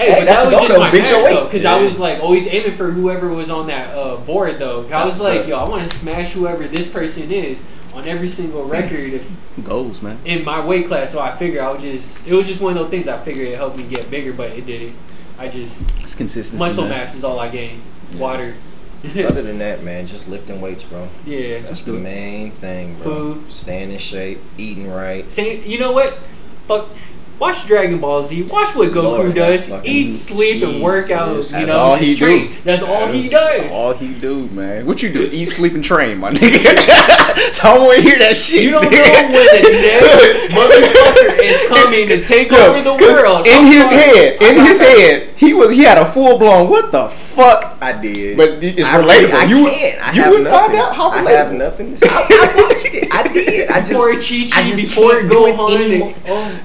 Hey, 0.00 0.10
Hey, 0.12 0.20
but 0.20 0.24
that's 0.26 0.40
that 0.40 0.46
was 0.46 0.54
just 0.62 0.74
though. 0.74 0.80
my 0.80 0.90
Bitch 0.90 1.12
max 1.12 1.24
though, 1.28 1.44
because 1.44 1.64
I 1.64 1.78
was 1.80 2.00
like 2.00 2.20
always 2.20 2.46
aiming 2.46 2.76
for 2.76 2.90
whoever 2.90 3.28
was 3.28 3.50
on 3.50 3.66
that 3.66 3.94
uh, 3.96 4.16
board 4.16 4.58
though. 4.58 4.86
I 4.88 5.04
was 5.04 5.20
like, 5.20 5.42
up. 5.42 5.46
yo, 5.48 5.56
I 5.58 5.68
want 5.68 5.88
to 5.88 5.94
smash 5.94 6.32
whoever 6.32 6.66
this 6.66 6.90
person 6.90 7.30
is 7.30 7.62
on 7.92 8.06
every 8.06 8.28
single 8.28 8.64
record 8.64 9.12
if 9.12 9.30
Goals, 9.64 10.00
man. 10.00 10.18
in 10.24 10.44
my 10.44 10.64
weight 10.64 10.86
class. 10.86 11.10
So 11.12 11.20
I 11.20 11.36
figured 11.36 11.60
I 11.62 11.70
would 11.70 11.80
just, 11.80 12.26
it 12.26 12.32
was 12.34 12.46
just 12.46 12.60
one 12.60 12.72
of 12.72 12.78
those 12.78 12.90
things. 12.90 13.08
I 13.08 13.18
figured 13.18 13.48
it 13.48 13.56
helped 13.56 13.76
me 13.76 13.82
get 13.82 14.10
bigger, 14.10 14.32
but 14.32 14.52
it 14.52 14.64
didn't. 14.64 14.94
I 15.38 15.48
just 15.48 15.80
It's 16.00 16.14
consistency. 16.14 16.58
muscle 16.64 16.84
man. 16.84 16.92
mass 16.98 17.14
is 17.14 17.24
all 17.24 17.38
I 17.40 17.48
gained. 17.48 17.82
Yeah. 18.12 18.18
Water. 18.20 18.54
Other 19.26 19.42
than 19.42 19.58
that, 19.58 19.82
man, 19.82 20.06
just 20.06 20.28
lifting 20.28 20.60
weights, 20.60 20.84
bro. 20.84 21.08
yeah. 21.24 21.60
That's 21.60 21.80
the 21.80 21.92
main 21.92 22.50
thing, 22.52 22.94
bro. 23.02 23.34
Food. 23.34 23.50
Staying 23.52 23.90
in 23.90 23.98
shape, 23.98 24.38
eating 24.58 24.90
right. 24.90 25.30
Say, 25.32 25.66
you 25.66 25.78
know 25.78 25.92
what? 25.92 26.14
Fuck. 26.68 26.86
Watch 27.40 27.66
Dragon 27.66 27.98
Ball 27.98 28.22
Z. 28.22 28.42
Watch 28.44 28.76
what 28.76 28.90
Goku 28.90 29.02
Lord, 29.02 29.34
does. 29.34 29.70
Eat, 29.82 30.10
sleep, 30.10 30.62
and 30.62 30.82
work 30.82 31.10
out. 31.10 31.34
Jesus. 31.36 31.52
You 31.52 31.58
That's 31.60 31.72
know, 31.72 31.78
all 31.78 31.96
just 31.96 32.04
he 32.04 32.14
do. 32.14 32.18
train. 32.26 32.56
That's 32.64 32.82
all 32.82 33.06
he 33.06 33.28
That's 33.28 33.32
does. 33.32 33.72
All 33.72 33.92
he 33.94 34.12
do, 34.12 34.46
man. 34.48 34.84
What 34.84 35.02
you 35.02 35.10
do? 35.10 35.22
Eat, 35.32 35.46
sleep, 35.46 35.72
and 35.72 35.82
train, 35.82 36.18
my 36.18 36.30
nigga. 36.30 36.58
so 37.54 37.68
I 37.70 37.78
want 37.78 37.96
to 37.96 38.02
hear 38.02 38.18
that 38.18 38.36
shit. 38.36 38.62
You 38.64 38.72
don't 38.72 38.84
know 38.84 38.90
when 38.90 39.46
the 39.56 39.72
next 39.88 40.52
motherfucker 40.52 41.42
is 41.42 41.68
coming 41.68 42.08
to 42.08 42.22
take 42.22 42.50
Yo, 42.50 42.58
over 42.58 42.82
the 42.82 42.96
'cause 42.98 43.22
world. 43.22 43.46
In 43.46 43.52
I'm 43.54 43.64
his 43.66 43.88
sorry. 43.88 43.96
head, 44.02 44.36
I'm 44.42 44.48
in 44.50 44.56
not 44.56 44.68
his 44.68 44.78
gonna- 44.80 44.90
head, 44.90 45.28
he 45.36 45.54
was 45.54 45.70
he 45.70 45.82
had 45.82 45.96
a 45.96 46.04
full 46.04 46.38
blown. 46.38 46.68
What 46.68 46.92
the 46.92 47.08
fuck? 47.08 47.78
I 47.80 47.92
did. 47.92 48.36
But 48.36 48.62
it's 48.62 48.86
I 48.86 49.00
relatable. 49.00 49.06
really- 49.06 49.32
I 49.32 49.44
you 49.44 49.64
can't. 49.64 50.06
I 50.08 50.12
you 50.12 50.22
have 50.22 50.30
would 50.32 50.42
nothing. 50.44 50.60
find 50.70 50.74
out 50.82 50.94
how 50.94 51.08
I 51.10 51.30
have 51.32 51.52
nothing. 51.54 51.96
I, 52.02 52.06
I 52.28 52.62
watched 52.68 52.86
it. 52.86 53.08
I 53.10 53.22
did. 53.32 53.70
I 53.70 53.78
just 53.80 53.90
Before 53.92 54.12
Chi 54.12 54.44
I 54.44 54.62
Chi, 54.62 54.70
just 54.70 54.82
before 54.82 55.12
can't 55.12 55.30
do 55.30 55.46
it 55.46 55.54
Gohan, 55.56 55.80
anymore. 55.86 56.14
Oh. 56.28 56.60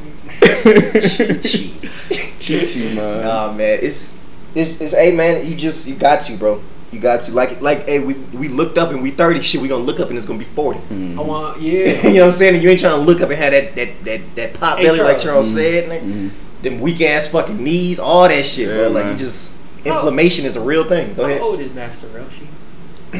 And, 0.46 0.96
oh, 0.96 1.00
Chi-Chi. 1.00 2.30
Chi-Chi, 2.40 2.94
man. 2.96 3.24
Nah, 3.25 3.52
man, 3.54 3.80
it's 3.82 4.22
it's 4.56 4.80
it's 4.82 4.94
hey 4.94 5.12
man, 5.12 5.46
you 5.46 5.56
just 5.56 5.88
you 5.88 5.96
got 5.96 6.22
to, 6.22 6.38
bro. 6.38 6.62
You 6.92 7.00
got 7.02 7.22
to 7.24 7.34
like 7.34 7.60
like 7.62 7.86
hey 7.86 8.00
we 8.00 8.14
we 8.34 8.48
looked 8.48 8.78
up 8.78 8.92
and 8.92 9.02
we 9.02 9.12
thirty 9.12 9.42
shit. 9.42 9.62
We 9.62 9.68
gonna 9.68 9.84
look 9.84 10.00
up 10.00 10.10
and 10.10 10.18
it's 10.18 10.25
gonna 10.25 10.40
be 10.40 10.46
forty. 10.46 10.80
Mm-hmm. 10.80 11.20
I 11.20 11.24
want, 11.24 11.62
yeah 11.62 12.08
you 12.08 12.14
know 12.16 12.22
what 12.22 12.28
I'm 12.28 12.32
saying? 12.34 12.54
And 12.56 12.64
you 12.64 12.70
ain't 12.70 12.80
trying 12.80 12.98
to 12.98 13.02
look 13.02 13.20
up 13.22 13.30
and 13.30 13.38
have 13.38 13.52
that 13.52 13.75
that 13.75 14.06
that, 14.06 14.36
that 14.36 14.54
pop 14.54 14.78
Hey, 14.78 14.86
belly 14.86 15.00
like 15.00 15.18
Charles. 15.18 15.24
Charles 15.24 15.52
Mhm. 15.52 15.54
said, 15.56 15.90
nigga. 15.90 16.04
Mhm. 16.04 16.30
Them 16.62 16.80
weak 16.80 17.02
ass 17.02 17.28
fucking 17.28 17.62
knees, 17.64 18.00
all 18.00 18.28
that 18.28 18.46
shit, 18.46 18.70
Yeah, 18.70 18.75
bro. 18.75 18.88
Like 18.90 19.04
man. 19.06 19.14
you 19.14 19.20
just 19.20 19.56
inflammation 19.84 20.46
is 20.46 20.56
a 20.56 20.62
real 20.62 20.84
thing. 20.86 21.14
Go 21.16 21.24
How 21.24 21.30
ahead. 21.30 21.42
old 21.42 21.60
is 21.60 21.72
Master 21.74 22.08
Roshi? 22.08 22.48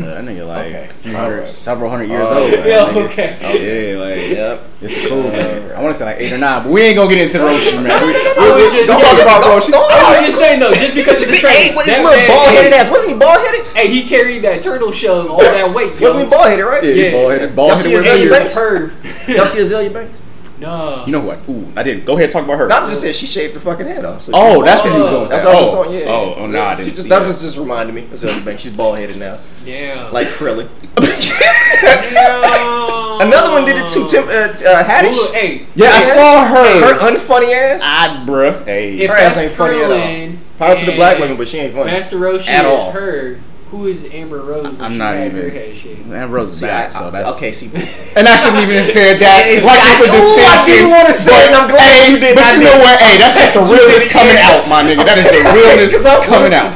Yeah, 0.04 0.14
that 0.16 0.24
nigga 0.26 0.48
like 0.48 0.66
Okay. 0.68 0.88
a 0.90 0.94
few 0.94 1.16
hundred, 1.16 1.34
Alright. 1.36 1.50
several 1.50 1.90
hundred 1.90 2.10
years 2.10 2.28
Oh, 2.30 2.42
old. 2.44 2.52
man, 2.52 2.68
yeah, 2.68 2.86
nigga. 2.86 3.06
okay. 3.06 3.38
Oh, 3.44 3.54
yeah, 3.54 3.98
like 4.04 4.30
Yep. 4.30 4.62
it's 4.82 5.08
cool, 5.08 5.24
man. 5.24 5.72
I 5.76 5.82
want 5.82 5.94
to 5.96 6.00
say 6.00 6.06
like 6.06 6.18
eight 6.22 6.32
or 6.34 6.38
nine, 6.38 6.64
but 6.64 6.72
we 6.72 6.82
ain't 6.82 6.96
gonna 6.96 7.10
get 7.10 7.20
into 7.22 7.38
the 7.38 7.44
Roshi, 7.46 7.82
man. 7.84 8.02
We, 8.06 8.14
we- 8.14 8.16
I 8.16 8.52
was 8.56 8.74
just 8.74 8.88
don't 8.88 9.00
talk 9.02 9.22
about 9.22 9.44
Roshi. 9.44 9.74
I 9.74 10.16
was 10.18 10.26
just 10.28 10.40
saying 10.40 10.60
though, 10.60 10.74
just 10.74 10.96
because 10.96 11.22
of 11.24 11.30
the 11.30 11.36
Hey, 11.36 11.40
training. 11.42 11.76
what 11.76 11.86
his 11.86 11.96
that 11.96 12.04
little 12.04 12.18
man- 12.20 12.28
bald 12.30 12.50
headed 12.50 12.74
ass? 12.74 12.90
Wasn't 12.92 13.12
he 13.14 13.18
bald 13.18 13.40
headed? 13.42 13.66
Hey, 13.76 13.88
he 13.88 14.08
carried 14.08 14.44
that 14.44 14.62
turtle 14.62 14.92
shell 14.92 15.28
all 15.30 15.40
that 15.40 15.74
weight. 15.74 16.00
Wasn't 16.00 16.24
he 16.24 16.30
bald 16.30 16.48
headed, 16.48 16.66
right? 16.66 16.84
Yeah, 16.84 16.94
Yeah. 16.94 17.12
bald 17.12 17.32
headed, 17.32 17.56
bald 17.56 17.70
Y'all 17.70 17.78
see 17.78 17.92
headed 17.92 18.06
his 18.06 18.14
Azealia 18.16 18.24
the 18.30 18.36
Banks? 18.36 18.54
curve. 18.56 18.94
Y'all 19.28 19.46
see 19.46 19.60
Azealia 19.60 19.94
Banks? 19.94 20.18
No. 20.60 21.04
You 21.06 21.12
know 21.12 21.20
what? 21.20 21.40
Ooh, 21.50 21.68
I 21.76 21.84
didn't. 21.84 22.06
Go 22.06 22.14
ahead, 22.14 22.26
and 22.26 22.32
talk 22.34 22.46
about 22.46 22.58
her. 22.60 22.68
No, 22.68 22.78
I'm 22.78 22.88
just 22.88 23.02
saying 23.02 23.14
she 23.14 23.28
shaved 23.28 23.54
her 23.56 23.60
fucking 23.60 23.86
head 23.86 24.06
off. 24.06 24.22
So 24.22 24.32
Oh, 24.34 24.64
that's 24.64 24.84
where 24.84 24.94
he 24.94 25.00
was 25.00 25.08
going. 25.08 25.30
That's 25.30 25.44
with 25.44 25.54
what 25.54 25.58
I 25.58 25.62
was 25.62 25.70
going. 25.88 26.00
Yeah. 26.00 26.06
Oh, 26.08 26.36
oh, 26.38 26.46
no, 26.48 26.62
I 26.62 26.76
didn't. 26.76 26.90
just 26.90 27.04
see 27.04 27.10
that 27.10 27.20
that. 27.20 27.28
was 27.28 27.42
just 27.42 27.58
reminded 27.58 27.94
me. 27.94 28.02
That's 28.02 28.22
the 28.22 28.30
other 28.30 28.40
thing. 28.40 28.58
She's 28.58 28.76
bald 28.76 28.98
headed 28.98 29.20
now. 29.20 29.36
Yeah. 29.66 30.08
Like 30.14 30.28
Krillin. 30.28 30.70
Damn. 30.96 33.22
Another 33.22 33.52
one 33.52 33.66
did 33.66 33.78
it 33.78 33.88
too. 33.88 34.08
Tim 34.08 34.28
uh, 34.28 34.32
uh, 34.32 34.84
Haddish. 34.84 35.16
Ooh, 35.16 35.32
hey. 35.34 35.66
Yeah, 35.76 35.90
I 35.90 36.00
saw 36.02 36.46
her. 36.46 36.94
Her 36.94 37.00
unfunny 37.10 37.54
ass. 37.54 37.82
I, 37.84 38.26
bruh. 38.26 38.66
Hey. 38.66 38.98
If 39.00 39.10
Her 39.10 39.16
ass 39.16 39.36
that's 39.36 39.48
ain't 39.48 39.54
funny 39.54 39.78
at 39.80 39.92
all. 39.92 39.98
Krillin 39.98 40.38
Power 40.58 40.76
to 40.78 40.86
the 40.86 40.96
black 40.96 41.14
and 41.16 41.22
women, 41.22 41.38
but 41.38 41.48
she 41.48 41.58
ain't 41.60 41.74
funny. 41.74 41.92
Master 41.92 42.18
Roshi 42.18 42.48
At 42.48 42.66
is 42.66 42.80
all. 42.80 42.92
her. 42.92 43.40
Who 43.72 43.88
is 43.88 44.06
Amber 44.14 44.40
Rose? 44.42 44.78
I'm 44.80 44.98
not 44.98 45.16
had 45.16 45.32
her 45.34 45.40
even- 45.48 45.52
head 45.52 45.76
shaved? 45.76 46.12
Amber 46.14 46.36
Rose 46.38 46.52
is 46.52 46.60
See, 46.60 46.66
back, 46.68 46.86
I- 46.96 47.00
so 47.00 47.10
that's 47.12 47.30
okay. 47.36 47.52
See, 47.52 47.68
And 48.16 48.28
I 48.28 48.36
shouldn't 48.38 48.62
even 48.62 48.78
have 48.78 48.88
said 48.88 49.18
that. 49.20 49.50
It's 49.50 49.66
like 49.66 49.82
it's 49.82 50.00
a 50.00 50.06
like, 50.06 50.22
ooh, 50.22 50.38
I 50.46 50.56
didn't 50.66 50.92
wanna 50.94 51.14
say 51.14 51.34
it, 51.34 51.52
I'm 51.52 51.68
glad 51.68 51.82
hey, 51.98 52.14
you 52.14 52.20
did. 52.22 52.36
But 52.36 52.46
I 52.46 52.54
you 52.56 52.64
know 52.64 52.78
what? 52.80 53.02
Hey, 53.02 53.18
that's 53.18 53.36
just 53.36 53.54
the 53.58 53.66
You 53.68 53.74
realness 53.82 54.06
coming 54.08 54.38
out, 54.38 54.70
my 54.70 54.86
nigga. 54.86 55.04
That 55.04 55.18
is 55.18 55.26
the 55.28 55.42
realness 55.52 55.92
'Cause 55.98 56.06
I 56.06 56.24
coming 56.24 56.54
out. 56.54 56.72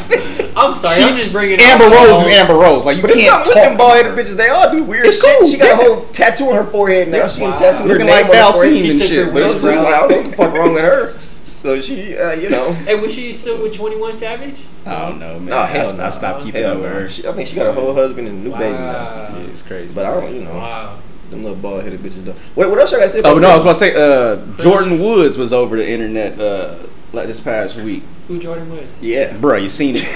To 0.60 0.66
I'm 0.66 0.74
sorry. 0.74 0.94
She- 0.96 1.04
I'm 1.06 1.16
just 1.16 1.32
bringing 1.32 1.60
Amber 1.62 1.86
up 1.86 1.92
Rose 1.94 2.22
is 2.22 2.28
Amber 2.28 2.54
Rose. 2.56 2.86
Like 2.86 2.98
you 2.98 3.02
But 3.02 3.12
it's 3.12 3.22
can't 3.24 3.46
something 3.46 3.50
with 3.50 3.56
them 3.64 3.70
talk 3.72 3.78
bald 3.78 4.00
about 4.00 4.18
headed 4.18 4.26
bitches. 4.26 4.36
They 4.36 4.50
all 4.50 4.76
do 4.76 4.84
weird 4.84 5.06
It's 5.06 5.22
shit. 5.24 5.38
cool, 5.40 5.48
She 5.48 5.58
got 5.58 5.66
yeah. 5.66 5.88
a 5.88 5.96
whole 5.96 6.06
tattoo 6.08 6.46
on 6.50 6.56
her 6.56 6.66
forehead 6.66 7.08
now. 7.10 7.28
She 7.28 7.42
Wow. 7.42 7.52
can 7.52 7.60
tattoo 7.60 7.84
her 7.84 7.90
Looking 7.90 8.06
name 8.08 8.16
like 8.16 8.26
on 8.26 8.28
her 8.28 8.34
Val 8.34 8.54
forehead. 8.54 8.74
Scene 8.74 8.84
She 8.84 8.90
and 8.92 9.00
shit. 9.00 9.18
her 9.20 9.26
but 9.26 9.34
But 9.34 9.42
it's 9.44 9.54
it's 9.56 9.62
just 9.64 9.66
just 9.74 9.84
like, 9.84 9.92
like, 9.92 9.94
I 9.94 10.00
don't 10.00 10.10
know 10.10 10.18
what 10.18 10.32
the 10.32 10.38
fuck 10.38 10.54
wrong 10.54 10.74
with 10.74 10.84
her. 10.84 11.08
So 11.60 11.82
she, 11.82 12.18
uh, 12.18 12.32
you 12.32 12.48
know. 12.50 12.72
Hey, 12.72 12.96
was 12.96 13.14
she 13.14 13.34
still 13.34 13.62
with 13.62 13.74
21 13.74 14.14
Savage? 14.16 14.56
I 14.86 15.00
don't 15.10 15.20
know, 15.20 15.40
man. 15.40 15.54
Oh, 15.54 15.64
hell 15.66 15.90
I, 15.90 15.98
no. 15.98 16.04
I 16.06 16.10
stopped 16.10 16.44
keeping 16.46 16.62
Hell 16.64 16.72
up 16.78 16.82
with 16.82 16.94
her. 16.94 17.10
She, 17.10 17.28
I 17.28 17.34
think 17.34 17.50
she 17.50 17.56
got 17.58 17.68
a 17.68 17.74
whole 17.74 17.94
husband 17.94 18.30
and 18.30 18.40
a 18.46 18.50
new 18.50 18.56
baby 18.56 18.78
now. 18.78 19.28
Yeah, 19.36 19.38
it's 19.52 19.62
crazy. 19.62 19.94
But 19.94 20.06
I 20.06 20.14
don't, 20.22 20.34
you 20.34 20.42
know, 20.44 20.54
Wow. 20.54 21.00
them 21.32 21.44
little 21.44 21.58
bald 21.58 21.84
headed 21.84 22.00
bitches. 22.00 22.24
Though. 22.24 22.36
What, 22.56 22.70
what 22.70 22.80
else 22.80 22.94
I 22.94 22.98
got 22.98 23.04
to 23.04 23.10
say? 23.10 23.22
Oh 23.26 23.38
no, 23.38 23.50
I 23.50 23.54
was 23.56 23.64
about 23.64 23.74
to 23.74 23.78
say. 23.80 23.94
Uh, 23.94 24.38
Jordyn 24.58 25.04
Woods 25.04 25.38
was 25.38 25.52
over 25.52 25.76
the 25.76 25.86
internet 25.88 26.40
uh, 26.40 26.76
like 27.14 27.28
this 27.28 27.40
past 27.40 27.78
week. 27.78 28.04
Who 28.28 28.40
Jordyn 28.40 28.70
was? 28.70 28.86
Yeah. 29.02 29.34
Bruh, 29.38 29.62
you 29.62 29.70
seen 29.70 29.96
it? 29.98 30.04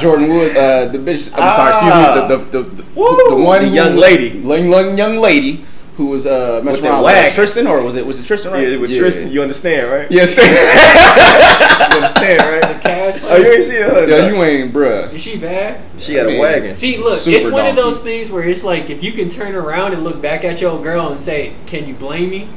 Jordyn 0.00 0.28
Woods, 0.28 0.54
uh, 0.56 0.86
the 0.92 0.98
bitch. 0.98 1.30
I'm 1.34 1.52
sorry, 1.52 1.70
excuse 1.70 1.92
Ah. 1.92 2.26
me. 2.28 2.36
The 2.36 2.36
the, 2.36 2.62
the, 2.62 2.82
the, 2.82 2.84
Woo! 2.94 3.16
the 3.30 3.36
one 3.36 3.62
The 3.62 3.68
who- 3.68 3.74
young 3.74 3.96
lady. 3.96 4.38
young, 4.38 4.68
young 4.70 4.98
young 4.98 5.16
lady 5.16 5.64
who 5.96 6.08
was 6.08 6.26
uh 6.26 6.60
messing 6.62 6.82
that 6.84 6.90
around 6.90 7.04
with. 7.04 7.34
Tristan 7.34 7.66
or 7.66 7.82
was 7.82 7.96
it 7.96 8.04
was 8.06 8.18
it 8.20 8.26
Tristan? 8.26 8.52
Right? 8.52 8.68
Yeah, 8.68 8.76
with 8.76 8.94
Tristan, 8.96 9.30
you 9.30 9.40
understand, 9.40 9.90
right? 9.90 10.10
Yes. 10.10 10.36
You 11.76 12.02
understand, 12.02 12.40
right? 12.42 12.74
The 12.74 12.80
Cash 12.82 13.20
Oh, 13.24 13.36
you 13.36 13.52
ain't 13.52 13.64
see 13.64 13.76
her? 13.76 14.06
yeah, 14.08 14.26
you 14.28 14.34
ain't, 14.42 14.72
bruh. 14.72 15.12
Is 15.12 15.22
she 15.22 15.38
bad? 15.38 15.80
She 15.98 16.14
had 16.14 16.26
I 16.26 16.28
a 16.28 16.32
mean, 16.32 16.40
wagon. 16.40 16.74
See, 16.74 16.98
look, 16.98 17.16
Super 17.18 17.36
it's 17.36 17.50
one 17.50 17.66
of 17.66 17.76
those 17.76 18.00
things 18.02 18.30
where 18.30 18.44
it's 18.44 18.64
like 18.64 18.90
if 18.90 19.02
you 19.02 19.12
can 19.12 19.28
turn 19.30 19.54
around 19.54 19.92
and 19.94 20.02
look 20.04 20.20
back 20.20 20.44
at 20.44 20.60
your 20.60 20.82
girl 20.82 21.08
and 21.08 21.18
say, 21.20 21.54
"Can 21.66 21.86
you 21.88 21.94
blame 21.94 22.28
me?" 22.30 22.48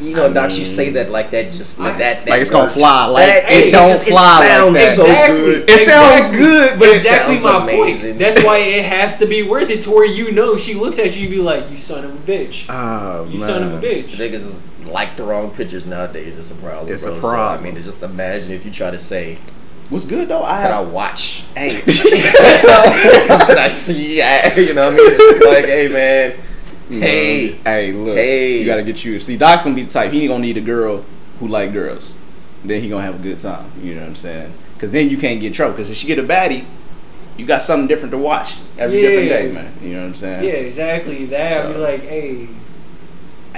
You 0.00 0.14
know, 0.14 0.26
I 0.26 0.32
Doc, 0.32 0.50
she 0.50 0.58
mean- 0.58 0.66
say 0.66 0.90
that 0.90 1.10
like 1.10 1.30
that, 1.32 1.50
just 1.50 1.78
like 1.78 1.98
that. 1.98 2.24
that 2.24 2.30
Like 2.30 2.40
it's 2.40 2.50
gonna 2.50 2.68
fly, 2.68 3.04
like, 3.06 3.26
That- 3.26 3.52
it 3.52 3.70
don't 3.70 3.88
just- 3.90 4.06
fly 4.08 4.38
like 4.38 4.48
sounds 4.48 4.74
that. 4.74 4.96
So 4.96 5.02
Exactly. 5.04 5.36
good. 5.40 5.70
It 5.70 5.80
sounds 5.80 6.14
Exactly. 6.14 6.38
good, 6.38 6.78
but 6.78 6.88
it 6.88 6.94
exactly 6.96 7.34
sounds 7.40 7.44
my 7.44 7.62
amazing. 7.62 8.00
point. 8.02 8.18
That's 8.18 8.42
why 8.42 8.58
it 8.58 8.84
has 8.84 9.16
to 9.18 9.26
be 9.26 9.42
worth 9.42 9.70
it 9.70 9.80
to 9.82 9.90
where 9.90 10.06
you 10.06 10.32
know 10.32 10.56
she 10.56 10.74
looks 10.74 10.98
at 10.98 11.14
you 11.16 11.22
and 11.22 11.30
be 11.30 11.40
like, 11.40 11.70
"You 11.70 11.76
son 11.76 12.04
of 12.04 12.10
a 12.12 12.30
bitch, 12.30 12.64
Oh, 12.68 13.26
you 13.30 13.38
son 13.40 13.62
of 13.62 13.74
a 13.74 13.86
bitch." 13.86 14.16
Niggas 14.16 14.60
like 14.86 15.16
the 15.16 15.22
wrong 15.22 15.50
pictures 15.50 15.86
nowadays. 15.86 16.36
It's 16.38 16.50
a 16.50 16.54
problem. 16.54 16.92
It's 16.92 17.04
a 17.04 17.12
problem. 17.12 17.22
So, 17.22 17.68
I 17.68 17.72
mean, 17.72 17.82
just 17.82 18.02
imagine 18.02 18.52
if 18.52 18.64
you 18.64 18.70
try 18.70 18.90
to 18.90 18.98
say 18.98 19.38
What's 19.90 20.06
good 20.06 20.28
though? 20.28 20.42
I 20.42 20.62
that 20.62 20.72
I 20.72 20.80
watch. 20.80 21.44
Hey, 21.54 21.68
that 22.48 23.56
I 23.58 23.68
see. 23.68 24.22
I, 24.22 24.52
you 24.56 24.72
know 24.74 24.86
what 24.86 24.94
I 24.94 24.96
mean? 24.96 25.06
It's 25.08 25.18
just 25.18 25.44
like, 25.44 25.64
hey, 25.66 25.88
man. 25.88 26.32
Hey. 27.00 27.46
hey, 27.64 27.92
look, 27.92 28.16
Hey. 28.16 28.58
you 28.60 28.66
gotta 28.66 28.82
get 28.82 29.04
you. 29.04 29.18
See, 29.20 29.36
Doc's 29.36 29.64
gonna 29.64 29.74
be 29.74 29.82
the 29.82 29.90
type. 29.90 30.12
He 30.12 30.22
ain't 30.22 30.30
gonna 30.30 30.42
need 30.42 30.56
a 30.56 30.60
girl 30.62 31.04
who 31.40 31.48
like 31.48 31.72
girls. 31.72 32.18
Then 32.64 32.82
he 32.82 32.88
gonna 32.88 33.04
have 33.04 33.16
a 33.16 33.22
good 33.22 33.38
time. 33.38 33.70
You 33.82 33.94
know 33.94 34.00
what 34.02 34.08
I'm 34.08 34.16
saying? 34.16 34.52
Because 34.74 34.90
then 34.90 35.08
you 35.08 35.16
can't 35.18 35.40
get 35.40 35.48
in 35.48 35.52
trouble. 35.52 35.72
Because 35.74 35.90
if 35.90 35.96
she 35.96 36.06
get 36.06 36.18
a 36.18 36.22
baddie, 36.22 36.64
you 37.36 37.46
got 37.46 37.62
something 37.62 37.86
different 37.86 38.12
to 38.12 38.18
watch 38.18 38.58
every 38.78 39.00
different 39.00 39.28
day, 39.28 39.52
man. 39.52 39.72
You 39.82 39.94
know 39.94 40.00
what 40.00 40.06
I'm 40.06 40.14
saying? 40.14 40.44
Yeah, 40.44 40.50
exactly. 40.50 41.26
That 41.26 41.66
I'd 41.66 41.72
be 41.72 41.78
like, 41.78 42.02
"Hey, 42.02 42.48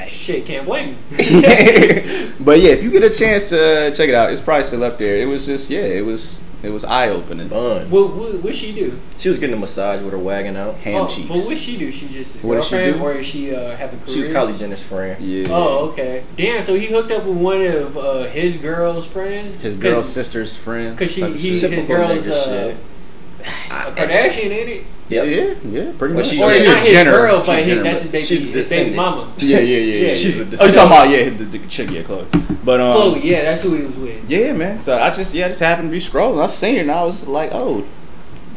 shit, 0.07 0.47
can't 0.47 0.65
blame 0.65 0.91
me." 0.91 0.97
but 2.41 2.61
yeah, 2.61 2.71
if 2.71 2.83
you 2.83 2.91
get 2.91 3.03
a 3.03 3.11
chance 3.11 3.49
to 3.51 3.93
check 3.95 4.09
it 4.09 4.15
out, 4.15 4.31
it's 4.33 4.41
probably 4.41 4.65
still 4.65 4.85
up 4.85 4.99
there. 4.99 5.19
It 5.19 5.27
was 5.27 5.47
just 5.47 5.71
yeah, 5.71 5.81
it 5.81 6.05
was 6.05 6.43
it 6.63 6.71
was 6.71 6.85
eye 6.85 7.09
opening. 7.09 7.49
Buns. 7.49 7.91
what, 7.91 8.15
what 8.15 8.43
what 8.43 8.55
she 8.55 8.75
do? 8.75 8.99
She 9.19 9.29
was 9.29 9.39
getting 9.39 9.57
a 9.57 9.59
massage 9.59 10.03
with 10.03 10.13
her 10.13 10.19
wagon 10.19 10.57
out. 10.57 10.75
Ham 10.77 11.03
oh, 11.03 11.09
cheeks. 11.09 11.29
But 11.29 11.39
what 11.39 11.59
she 11.59 11.77
do? 11.77 11.93
She 11.93 12.09
just 12.09 12.43
a 12.43 12.47
What 12.47 12.57
did 12.57 12.65
she 12.65 12.71
girlfriend, 12.77 12.97
do? 12.97 13.03
or 13.03 13.13
is 13.13 13.27
she 13.27 13.55
uh, 13.55 13.77
have 13.77 13.93
a 13.93 13.97
career? 13.97 14.09
She 14.09 14.21
was 14.21 14.29
Kylie 14.29 14.59
Jenner's 14.59 14.83
friend. 14.83 15.23
yeah. 15.23 15.49
Oh, 15.51 15.91
okay. 15.91 16.25
Damn. 16.37 16.63
So 16.63 16.75
he 16.75 16.87
hooked 16.87 17.11
up 17.13 17.25
with 17.25 17.37
one 17.37 17.63
of 17.63 17.97
uh, 17.97 18.25
his 18.25 18.57
girl's 18.57 19.07
friends. 19.07 19.57
His 19.59 19.77
girl's 19.77 20.13
sister's 20.13 20.57
friend. 20.57 20.97
Cause 20.99 21.11
she, 21.11 21.23
he, 21.33 21.55
shit. 21.55 21.71
his 21.71 21.87
Typical 21.87 21.97
girl's 21.97 22.29
uh, 22.29 22.45
shit. 22.45 22.77
A 23.41 23.93
Kardashian, 23.93 24.51
ain't 24.51 24.69
it? 24.69 24.85
Yeah, 25.09 25.23
Yep. 25.23 25.59
yeah, 25.63 25.71
yeah, 25.85 25.93
pretty 25.99 26.15
Well, 26.15 26.25
much. 26.25 26.27
she- 26.33 26.43
Or 26.43 26.53
she 26.53 26.65
not 26.67 26.79
a 26.79 26.81
his 26.81 26.91
Jenner. 26.93 27.11
girl, 27.13 27.43
but 27.47 27.59
a 27.59 27.63
his, 27.63 27.83
that's 27.83 28.03
his 28.03 28.11
baby, 28.11 28.51
a 28.51 28.53
his 28.55 28.71
baby 28.71 28.97
mama. 28.97 29.33
Yeah, 29.39 29.59
yeah, 29.61 29.79
yeah. 29.79 29.95
Yeah, 30.09 30.09
she's 30.11 30.39
a 30.39 30.43
Oh, 30.43 30.45
you 30.45 30.51
descendant. 30.51 30.75
talking 30.75 30.87
about 30.93 31.09
yeah, 31.11 31.31
the, 31.31 31.45
the 31.45 31.59
chick, 31.69 31.91
yeah, 31.93 32.03
Khloe. 32.03 32.27
But 32.65 32.81
um, 32.81 32.97
Khloe, 32.97 33.21
yeah, 33.23 33.43
that's 33.43 33.63
who 33.63 33.75
he 33.77 33.83
was 33.85 33.97
with. 33.97 34.29
yeah, 34.29 34.53
man. 34.53 34.79
So 34.81 34.99
I 34.99 35.11
just 35.11 35.33
yeah, 35.33 35.45
I 35.47 35.49
just 35.49 35.61
happened 35.61 35.89
to 35.89 35.93
be 35.93 36.01
scrolling. 36.01 36.43
I 36.43 36.47
seen 36.49 36.75
it 36.77 36.81
and 36.81 36.91
I 36.91 37.05
was 37.05 37.29
like, 37.29 37.51
oh, 37.53 37.85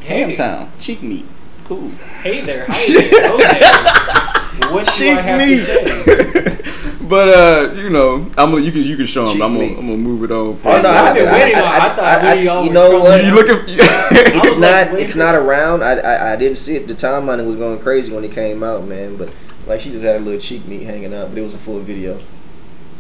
Hey, 0.02 0.24
Hamtown, 0.34 0.70
cheek 0.80 1.04
meat, 1.04 1.26
cool. 1.65 1.89
hey 2.24 2.42
there, 2.42 2.65
hi 2.68 2.94
there, 2.94 3.10
hello 3.12 3.38
there. 3.38 4.74
What 4.74 4.92
do 4.98 5.10
I 5.10 5.22
have 5.22 5.39
meat. 5.39 5.56
to 5.58 6.65
say? 6.65 6.88
uh, 7.17 7.74
you 7.76 7.89
know, 7.89 8.17
I'm 8.38 8.52
gonna 8.52 8.62
you 8.62 8.72
can 8.72 8.84
you 8.84 8.95
can 8.95 9.06
show 9.08 9.26
him. 9.26 9.34
Cheek 9.34 9.41
I'm 9.41 9.54
gonna 9.54 9.65
meat. 9.67 9.78
I'm 9.78 9.86
gonna 9.88 9.98
move 9.98 10.24
it 10.24 10.32
on. 10.32 10.56
For 10.58 10.69
Oh, 10.69 10.82
no, 10.82 10.89
I've 10.89 11.15
been 11.15 11.32
waiting 11.32 11.56
on. 11.56 11.63
I, 11.63 11.78
I- 11.78 11.95
thought 11.95 12.00
I- 12.24 12.36
we 12.36 12.48
all 12.48 12.63
you 12.63 12.67
were 12.69 12.74
know 12.74 12.89
scrolling 12.91 13.00
what? 13.02 13.17
down. 13.17 13.26
you 13.26 13.36
looking? 13.36 13.56
I 13.80 14.08
It's 14.12 14.60
not. 14.60 14.91
like, 14.93 15.02
it's 15.02 15.15
not 15.15 15.36
around. 15.36 15.84
I, 15.84 15.93
I 16.00 16.34
I 16.34 16.36
didn't 16.36 16.58
see 16.58 16.76
it. 16.76 16.88
The 16.88 16.93
timeline 16.93 17.45
was 17.48 17.56
going 17.56 17.80
crazy 17.80 18.13
when 18.13 18.24
it 18.24 18.32
came 18.32 18.62
out, 18.63 18.86
man. 18.86 19.15
But 19.17 19.30
like, 19.67 19.82
she 19.82 19.89
just 19.91 20.04
had 20.04 20.17
a 20.17 20.19
little 20.19 20.39
cheek 20.39 20.65
meat 20.67 20.84
hanging 20.84 21.13
out, 21.13 21.30
but 21.30 21.38
it 21.38 21.41
was 21.41 21.54
a 21.54 21.58
full 21.60 21.80
video. 21.80 22.17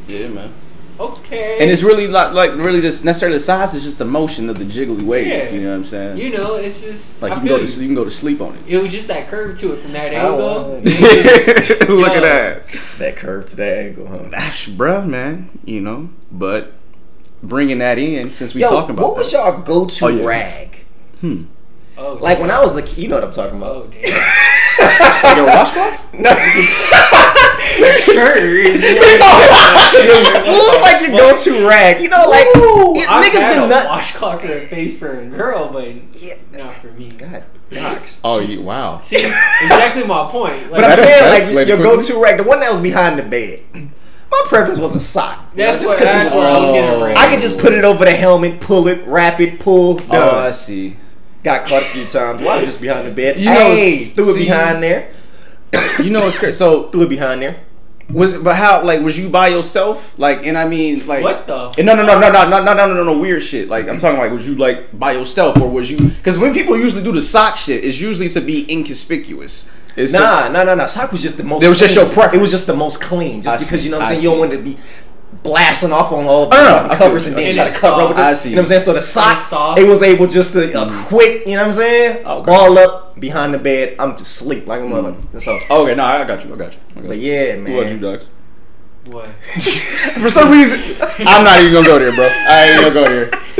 yeah, 0.07 0.27
man. 0.27 0.51
Okay. 0.99 1.59
And 1.61 1.71
it's 1.71 1.81
really 1.81 2.07
not 2.07 2.33
like 2.33 2.51
really 2.55 2.81
just 2.81 3.05
necessarily 3.05 3.37
the 3.37 3.43
size. 3.43 3.73
It's 3.73 3.83
just 3.85 3.99
the 3.99 4.05
motion 4.05 4.49
of 4.49 4.59
the 4.59 4.65
jiggly 4.65 5.01
wave. 5.05 5.27
Yeah. 5.27 5.49
You 5.49 5.61
know 5.61 5.69
what 5.69 5.75
I'm 5.75 5.85
saying? 5.85 6.17
you 6.17 6.31
know, 6.37 6.55
it's 6.55 6.81
just 6.81 7.21
like 7.21 7.31
I 7.31 7.35
you 7.35 7.39
can 7.41 7.47
feel 7.47 7.57
go 7.59 7.65
to 7.65 7.81
you 7.81 7.87
can 7.87 7.95
go 7.95 8.03
to 8.05 8.11
sleep 8.11 8.41
on 8.41 8.55
it. 8.55 8.61
It 8.67 8.77
was 8.83 8.91
just 8.91 9.07
that 9.07 9.27
curve 9.29 9.57
to 9.59 9.73
it 9.73 9.77
from 9.77 9.93
that 9.93 10.11
I 10.13 10.15
angle. 10.17 10.79
Look 11.95 12.11
at 12.11 12.21
that. 12.21 12.67
That 12.97 13.15
curve 13.15 13.45
to 13.47 13.55
that 13.55 13.77
angle, 13.77 14.07
huh? 14.07 14.17
Gosh, 14.29 14.67
bruh, 14.69 15.07
man. 15.07 15.49
You 15.63 15.79
know, 15.81 16.09
but 16.31 16.73
bringing 17.41 17.77
that 17.79 17.97
in 17.97 18.33
since 18.33 18.53
we 18.53 18.59
Yo, 18.61 18.67
talking 18.67 18.91
about 18.91 19.07
what 19.07 19.17
was 19.17 19.31
that. 19.31 19.37
y'all 19.37 19.61
go-to 19.61 20.05
Oh, 20.05 20.07
yeah. 20.09 20.25
rag? 20.25 20.77
Hmm. 21.21 21.43
Oh, 21.97 22.13
Like 22.15 22.39
damn. 22.39 22.47
when 22.47 22.51
I 22.51 22.59
was 22.59 22.75
a 22.75 22.81
kid, 22.81 22.97
you 22.97 23.07
know 23.07 23.15
what 23.15 23.23
I'm 23.23 23.31
talking 23.31 23.57
about. 23.57 23.75
Oh 23.75 23.79
about. 23.83 23.91
damn. 24.01 25.23
Like 25.23 25.37
a 25.37 25.45
washcloth? 25.45 26.13
No, 26.13 26.29
sure. 27.59 28.35
what 29.33 30.73
was 30.73 30.81
like 30.81 31.07
your 31.07 31.17
go-to 31.17 31.67
rag? 31.67 32.01
You 32.01 32.09
know, 32.09 32.27
like 32.29 32.47
it, 32.47 33.09
I've 33.09 33.25
niggas 33.25 33.41
had 33.41 33.55
been 33.55 33.63
a 33.63 33.67
nut. 33.67 33.85
washcloth 33.87 34.41
for 34.41 34.51
a 34.51 34.61
face 34.61 34.97
for 34.97 35.09
a 35.19 35.29
girl, 35.29 35.71
but 35.71 35.87
Yeah. 36.21 36.35
not 36.53 36.75
for 36.75 36.87
me. 36.87 37.11
God, 37.11 37.43
docs. 37.71 38.19
Oh, 38.23 38.39
you, 38.39 38.61
wow. 38.61 38.99
See, 39.01 39.17
exactly 39.17 40.03
my 40.05 40.27
point. 40.29 40.71
Like, 40.71 40.81
But 40.81 40.83
I'm 40.85 40.89
That 40.91 40.99
is- 40.99 41.05
saying 41.43 41.55
like 41.55 41.67
your 41.67 41.77
quickly. 41.77 41.95
go-to 41.97 42.21
rag, 42.23 42.37
the 42.37 42.43
one 42.43 42.59
that 42.61 42.71
was 42.71 42.79
behind 42.79 43.19
the 43.19 43.23
bed. 43.23 43.59
My 44.31 44.43
preference 44.47 44.77
was 44.79 44.95
a 44.95 44.99
sock. 44.99 45.39
You 45.55 45.57
know, 45.59 45.65
That's 45.71 45.79
just 45.81 45.93
'cause 45.97 46.01
it 46.01 46.05
that's 46.05 46.29
was- 46.35 46.43
I 46.45 46.59
was 46.59 46.69
Oh. 46.69 46.73
getting. 46.73 47.17
I 47.17 47.29
could 47.31 47.39
just 47.41 47.57
put 47.57 47.73
it 47.73 47.83
over 47.83 48.05
the 48.05 48.11
helmet, 48.11 48.59
pull 48.61 48.87
it, 48.87 49.01
wrap 49.07 49.39
it, 49.41 49.59
pull, 49.59 49.93
oh, 49.95 49.97
done. 49.99 50.35
Oh, 50.35 50.39
I 50.47 50.51
see. 50.51 50.95
Got 51.43 51.65
caught 51.65 51.81
a 51.81 51.85
few 51.85 52.05
times. 52.05 52.43
Why 52.43 52.57
was 52.57 52.65
just 52.65 52.81
behind 52.81 53.07
the 53.07 53.11
bed? 53.11 53.37
You 53.37 53.45
know, 53.45 53.71
hey, 53.75 54.03
threw 54.03 54.35
it 54.35 54.37
behind 54.37 54.83
there. 54.83 55.09
You 56.03 56.09
know 56.09 56.21
what's 56.21 56.39
great? 56.39 56.55
So 56.55 56.89
Threw 56.89 57.03
it 57.03 57.09
behind 57.09 57.41
there. 57.41 57.57
was 58.09 58.37
but 58.37 58.55
how 58.55 58.83
like 58.83 59.01
was 59.01 59.19
you 59.19 59.29
by 59.29 59.49
yourself? 59.49 60.17
Like 60.17 60.45
and 60.45 60.57
I 60.57 60.67
mean 60.67 61.05
like 61.07 61.23
What 61.23 61.45
the 61.47 61.73
And 61.77 61.85
no 61.85 61.93
no 61.95 62.03
no 62.03 62.19
no 62.19 62.29
no 62.31 62.49
no 62.49 62.63
no 62.63 62.73
no 62.73 62.93
no 62.93 63.03
no 63.03 63.17
weird 63.17 63.43
shit. 63.43 63.67
Like 63.69 63.87
I'm 63.87 63.99
talking 63.99 64.17
like 64.19 64.31
was 64.31 64.47
you 64.49 64.55
like 64.55 64.97
by 64.97 65.11
yourself 65.13 65.57
or 65.57 65.69
was 65.69 65.91
you? 65.91 66.09
Because 66.09 66.37
when 66.37 66.53
people 66.53 66.77
usually 66.77 67.03
do 67.03 67.11
the 67.11 67.21
sock 67.21 67.57
shit, 67.57 67.83
it's 67.83 67.99
usually 68.01 68.29
to 68.29 68.41
be 68.41 68.65
inconspicuous. 68.71 69.69
It's 69.95 70.13
to- 70.13 70.19
Nah, 70.19 70.47
nah, 70.49 70.63
nah, 70.63 70.75
nah. 70.75 70.85
Sock 70.85 71.11
was 71.11 71.21
just 71.21 71.37
the 71.37 71.43
most. 71.43 71.61
It 71.63 71.67
was 71.67 71.79
just 71.79 71.95
your 71.95 72.05
preference. 72.05 72.35
It 72.35 72.41
was 72.41 72.51
just 72.51 72.67
the 72.67 72.75
most 72.75 73.01
clean, 73.01 73.41
just 73.41 73.55
I 73.55 73.59
because 73.59 73.79
see, 73.81 73.85
you 73.85 73.91
know 73.91 73.97
what 73.97 74.07
I'm 74.07 74.13
I 74.13 74.15
saying. 74.15 74.23
You 74.23 74.29
don't 74.29 74.49
see. 74.51 74.57
want 74.57 74.65
to 74.65 74.75
be 74.75 74.77
blasting 75.43 75.91
off 75.91 76.11
on 76.11 76.25
all 76.25 76.47
the 76.47 76.55
I 76.55 76.59
know, 76.59 76.65
fucking 76.75 76.91
I 76.91 76.95
feel 76.95 77.07
covers 77.07 77.27
and 77.27 77.35
then 77.37 77.45
And 77.45 77.55
try 77.55 77.63
to 77.65 77.69
it's 77.69 77.81
cover 77.81 78.01
soft. 78.01 78.11
over. 78.11 78.21
I 78.21 78.31
it. 78.31 78.35
see. 78.35 78.49
You 78.49 78.55
know 78.55 78.61
what 78.61 78.65
I'm 78.65 78.69
saying? 78.69 78.81
So 78.81 78.93
the 78.93 79.01
sock, 79.01 79.37
it's 79.77 79.81
it 79.85 79.87
was 79.89 80.03
able 80.03 80.27
just 80.27 80.53
to 80.53 80.81
a 80.81 81.03
quick. 81.05 81.47
You 81.47 81.55
know 81.55 81.61
what 81.61 81.67
I'm 81.67 81.73
saying? 81.73 82.23
Oh, 82.25 82.39
okay. 82.39 82.45
Ball 82.51 82.77
up 82.79 83.19
behind 83.19 83.53
the 83.53 83.59
bed. 83.59 83.95
I'm 83.99 84.17
just 84.17 84.35
sleep 84.35 84.67
like 84.67 84.81
a 84.81 84.83
mm. 84.83 84.89
mother. 84.89 85.39
So, 85.39 85.59
Oh, 85.69 85.83
okay, 85.83 85.95
no, 85.95 86.03
I 86.03 86.23
got 86.25 86.43
you. 86.45 86.53
I 86.53 86.57
got 86.57 86.73
you. 86.73 86.79
I 86.91 86.99
got 87.01 87.07
but 87.09 87.17
you. 87.17 87.31
yeah, 87.31 87.55
Who 87.55 87.73
was 87.73 87.91
you, 87.91 87.97
man. 87.99 88.19
What? 89.05 89.27
For 90.21 90.29
some 90.29 90.51
reason, 90.51 90.79
I'm 91.19 91.43
not 91.43 91.59
even 91.61 91.73
gonna 91.73 91.85
go 91.87 91.99
there, 91.99 92.13
bro. 92.13 92.27
I 92.27 92.63
ain't 92.69 92.81
gonna 92.81 92.93
go 92.93 93.03
there. 93.05 93.29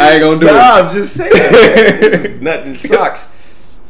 I 0.00 0.10
ain't 0.14 0.20
gonna 0.22 0.40
do 0.40 0.46
Nah, 0.46 0.78
it. 0.78 0.82
I'm 0.82 0.88
just 0.88 1.14
saying. 1.14 2.42
nothing 2.42 2.76
socks. 2.76 3.43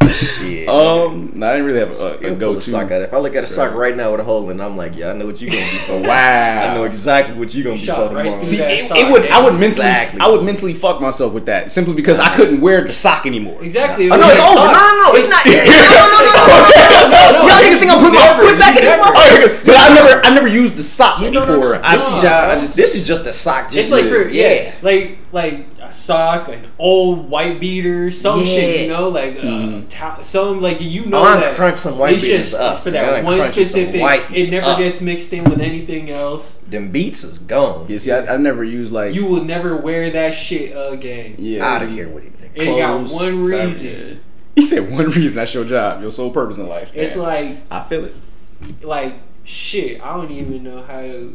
Shit. 0.09 0.69
Um, 0.69 1.33
no, 1.35 1.47
I 1.49 1.53
didn't 1.53 1.67
really 1.67 1.81
have 1.81 1.91
a, 1.91 1.93
a 1.93 2.09
Let 2.09 2.21
me 2.23 2.29
pull 2.29 2.37
go 2.39 2.55
the 2.55 2.61
sock 2.63 2.91
out. 2.91 3.03
If 3.03 3.13
I 3.13 3.19
look 3.19 3.35
at 3.35 3.45
a 3.45 3.47
sock 3.47 3.75
right 3.75 3.97
now 3.97 4.13
with 4.13 4.21
a 4.21 4.25
hole 4.25 4.49
in, 4.51 4.61
it, 4.61 4.65
I'm 4.65 4.77
like, 4.77 4.97
yeah, 4.97 5.11
I 5.11 5.13
know 5.15 5.27
what 5.27 5.41
you 5.41 5.49
gonna 5.51 5.61
be 5.61 5.79
for. 5.87 6.03
Wow. 6.03 6.71
I 6.71 6.75
know 6.75 6.85
exactly 6.85 7.37
what 7.37 7.55
you 7.55 7.65
gonna 7.65 7.77
be 7.77 7.83
Shot 7.83 8.09
for 8.09 8.15
right 8.15 8.23
tomorrow. 8.25 8.41
through 8.41 8.49
See, 8.49 8.63
it, 8.63 8.91
it 8.91 9.11
would. 9.11 9.31
I 9.31 9.43
would 9.43 9.55
yeah. 9.55 9.61
mentally. 9.61 9.87
Exactly. 9.89 10.21
I 10.21 10.29
would 10.29 10.45
mentally 10.45 10.75
fuck 10.75 11.01
myself 11.01 11.33
with 11.33 11.47
that 11.47 11.73
simply 11.73 11.95
because 11.95 12.19
I 12.19 12.35
couldn't 12.35 12.61
wear 12.61 12.85
the 12.85 12.93
sock 12.93 13.27
anymore. 13.27 13.63
Exactly. 13.63 14.11
Oh, 14.11 14.17
no, 14.17 14.29
it's 14.29 14.41
over. 14.41 14.67
No, 14.67 14.73
no, 14.73 15.03
no, 15.03 15.09
it's 15.15 15.31
not. 15.31 15.45
No, 15.45 15.53
no, 15.53 16.07
no, 16.15 16.19
no, 16.21 16.33
no, 16.35 17.33
no. 17.33 17.49
Y'all 17.49 17.61
niggas 17.63 17.79
think 17.79 17.91
I'm 17.91 17.99
putting 18.01 18.15
my 18.15 18.37
foot 18.39 18.59
back 18.59 18.77
in 18.77 18.85
this 18.85 18.97
Never. 18.97 19.11
motherfucker? 19.11 19.67
But 19.67 19.77
I 19.79 19.95
never, 19.95 20.27
I 20.27 20.35
never 20.35 20.49
used 20.49 20.77
the 20.77 20.83
sock 20.83 21.21
Yeah, 21.21 21.31
no, 21.31 21.45
no, 21.45 21.55
before. 21.57 21.81
I 21.85 21.97
This 21.97 22.07
is 22.07 22.13
just, 22.15 22.23
just, 22.23 22.43
I 22.43 22.55
just. 22.61 22.77
this 22.77 22.95
is 22.95 23.07
just 23.07 23.27
a 23.27 23.33
sock. 23.33 23.71
Just 23.71 23.77
It's 23.77 23.93
like 23.93 24.05
for 24.05 24.29
yeah, 24.29 24.53
yeah. 24.53 24.75
like 24.83 25.19
like 25.35 25.67
a 25.83 25.93
sock, 25.93 26.49
an 26.49 26.67
old 26.79 27.29
white 27.29 27.61
beater, 27.61 28.11
some 28.11 28.41
Yeah. 28.41 28.47
shit, 28.47 28.81
you 28.83 28.89
know, 28.89 29.09
like 29.09 29.37
uh, 29.37 29.43
Mm-hmm. 29.43 29.89
ta- 29.89 30.21
some 30.23 30.61
like 30.63 30.81
you 30.81 31.07
know 31.07 31.23
I 31.23 31.41
that 31.41 31.57
crunch 31.57 31.77
some 31.77 31.99
white 31.99 32.15
it's 32.15 32.25
beaters 32.25 32.51
just 32.53 32.55
up. 32.61 32.73
it's 32.75 32.81
for 32.83 32.91
that 32.93 33.25
one 33.25 33.43
specific. 33.43 34.01
It 34.31 34.51
never 34.51 34.67
up. 34.69 34.79
gets 34.79 35.01
mixed 35.01 35.33
in 35.33 35.45
with 35.45 35.61
anything 35.61 36.11
else. 36.11 36.55
Them 36.69 36.91
beats 36.91 37.25
is 37.25 37.39
gone. 37.39 37.87
Yeah, 37.89 37.99
see, 37.99 38.13
I, 38.13 38.35
I 38.35 38.37
never 38.39 38.65
use 38.65 38.91
like. 38.93 39.15
You 39.15 39.27
will 39.27 39.45
never 39.45 39.77
wear 39.77 40.11
that 40.11 40.31
shit 40.33 40.73
again. 40.75 41.35
yeah, 41.39 41.65
Out 41.65 41.83
of 41.83 41.91
here 41.91 42.09
with 42.09 42.25
it. 42.43 42.53
It 42.55 42.67
got 42.79 42.97
clothes, 42.99 43.15
one 43.15 43.33
fabric. 43.51 43.67
reason. 43.69 44.21
He 44.55 44.63
said 44.63 44.91
one 44.93 45.07
reason. 45.11 45.37
That's 45.37 45.53
your 45.53 45.65
job, 45.65 46.01
your 46.01 46.13
sole 46.13 46.31
purpose 46.31 46.59
in 46.59 46.69
life. 46.69 46.93
It's 46.95 47.17
Man, 47.17 47.25
like 47.25 47.59
I 47.71 47.83
feel 47.83 48.05
it. 48.05 48.15
like 48.83 49.15
shit. 49.43 50.01
I 50.05 50.17
don't 50.17 50.31
even 50.31 50.63
know 50.63 50.81
how. 50.83 51.31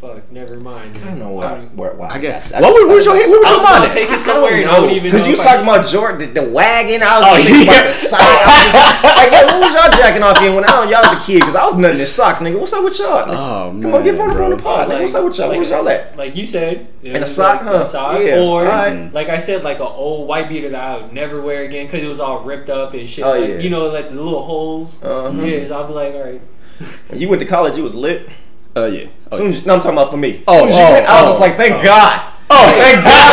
Fuck, 0.00 0.30
never 0.30 0.60
mind. 0.60 0.96
I 0.98 1.06
don't 1.06 1.18
know 1.18 1.30
why. 1.30 1.58
why, 1.74 1.88
why 1.90 2.08
I 2.10 2.18
guess. 2.18 2.52
I 2.52 2.60
What 2.60 2.70
was, 2.70 2.76
just- 2.78 2.86
what 2.86 2.94
was 2.94 3.04
your 3.06 3.14
I? 3.14 3.18
What 3.18 3.40
was 3.40 3.46
I 3.46 3.50
your 3.50 3.58
was 3.58 3.64
about 3.66 3.80
mind? 3.80 3.90
to 3.92 3.98
take 3.98 4.10
it 4.14 4.18
somewhere 4.20 4.54
and 4.54 4.70
I 4.70 4.76
don't 4.78 4.90
even 4.90 5.02
Because 5.10 5.22
know 5.22 5.26
you 5.26 5.34
if 5.34 5.42
talking 5.42 5.62
about 5.66 5.84
Jordyn, 5.86 6.18
the, 6.20 6.26
the 6.40 6.48
wagon. 6.50 7.02
I 7.02 7.18
was 7.18 7.26
Oh, 7.26 7.34
thinking 7.34 7.66
yeah. 7.66 7.72
about 7.74 7.86
the 7.88 7.94
sock. 7.94 8.20
I 8.22 8.46
was 8.46 8.62
just 8.62 8.78
like, 9.02 9.16
like, 9.18 9.32
yo, 9.34 9.46
what 9.50 9.60
was 9.66 9.74
y'all 9.74 9.90
jacking 9.98 10.22
off 10.22 10.38
in 10.40 10.54
when 10.54 10.64
I 10.70 10.78
was, 10.78 10.90
y'all 10.90 11.02
was 11.02 11.18
a 11.18 11.26
kid? 11.26 11.40
Because 11.40 11.56
I 11.56 11.64
was 11.66 11.76
nutting 11.76 11.98
in 11.98 12.06
socks, 12.06 12.38
nigga. 12.38 12.60
What's 12.60 12.72
up 12.72 12.84
with 12.84 12.96
y'all? 12.96 13.26
nigga? 13.26 13.34
Oh, 13.34 13.82
Come 13.82 13.94
on, 13.94 14.04
get 14.04 14.14
man, 14.14 14.30
on 14.30 14.36
bro. 14.36 14.44
on 14.44 14.50
the 14.54 14.62
pod. 14.62 14.86
nigga. 14.88 15.00
What's 15.02 15.14
up 15.16 15.24
with 15.24 15.36
y'all? 15.38 15.48
like 15.48 15.56
Where's 15.58 15.70
y'all 15.70 15.88
at? 15.88 16.16
Like 16.16 16.36
you 16.36 16.46
said, 16.46 16.86
In 17.02 17.16
a 17.20 17.26
sock, 17.26 17.62
like 17.62 17.66
huh? 17.66 17.84
sock, 17.84 18.20
Yeah, 18.22 18.38
or 18.38 18.62
alright. 18.70 19.12
like 19.12 19.28
I 19.30 19.38
said, 19.38 19.64
like 19.64 19.78
an 19.80 19.90
old 19.90 20.28
white 20.28 20.48
beater 20.48 20.68
that 20.68 20.80
I 20.80 21.02
would 21.02 21.12
never 21.12 21.42
wear 21.42 21.64
again 21.64 21.86
because 21.86 22.04
it 22.04 22.08
was 22.08 22.20
all 22.20 22.44
ripped 22.44 22.70
up 22.70 22.94
and 22.94 23.10
shit. 23.10 23.24
Oh, 23.24 23.34
yeah. 23.34 23.58
You 23.58 23.68
know, 23.68 23.88
like 23.88 24.10
the 24.10 24.14
little 24.14 24.44
holes. 24.44 25.02
Uh-huh. 25.02 25.32
Yeah, 25.42 25.66
so 25.66 25.80
I'll 25.80 25.88
be 25.88 25.92
like, 25.94 26.14
all 26.14 26.22
right. 26.22 26.40
When 27.08 27.20
you 27.20 27.28
went 27.28 27.40
to 27.42 27.48
college, 27.48 27.76
you 27.76 27.82
was 27.82 27.96
lit. 27.96 28.28
Uh, 28.76 28.86
yeah. 28.86 29.08
Oh, 29.32 29.36
Soon 29.36 29.50
as, 29.50 29.66
no, 29.66 29.74
I'm 29.74 29.80
talking 29.80 29.98
about 29.98 30.10
for 30.10 30.16
me. 30.16 30.42
Oh, 30.46 30.60
Soon 30.60 30.68
as 30.68 30.74
you 30.76 30.82
oh, 30.82 30.92
went, 30.92 31.06
I 31.06 31.20
was 31.20 31.24
oh, 31.24 31.30
just 31.30 31.40
like, 31.40 31.56
thank 31.56 31.74
oh. 31.74 31.84
God. 31.84 32.34
Oh, 32.50 32.66
thank 32.78 33.04
God. 33.04 33.28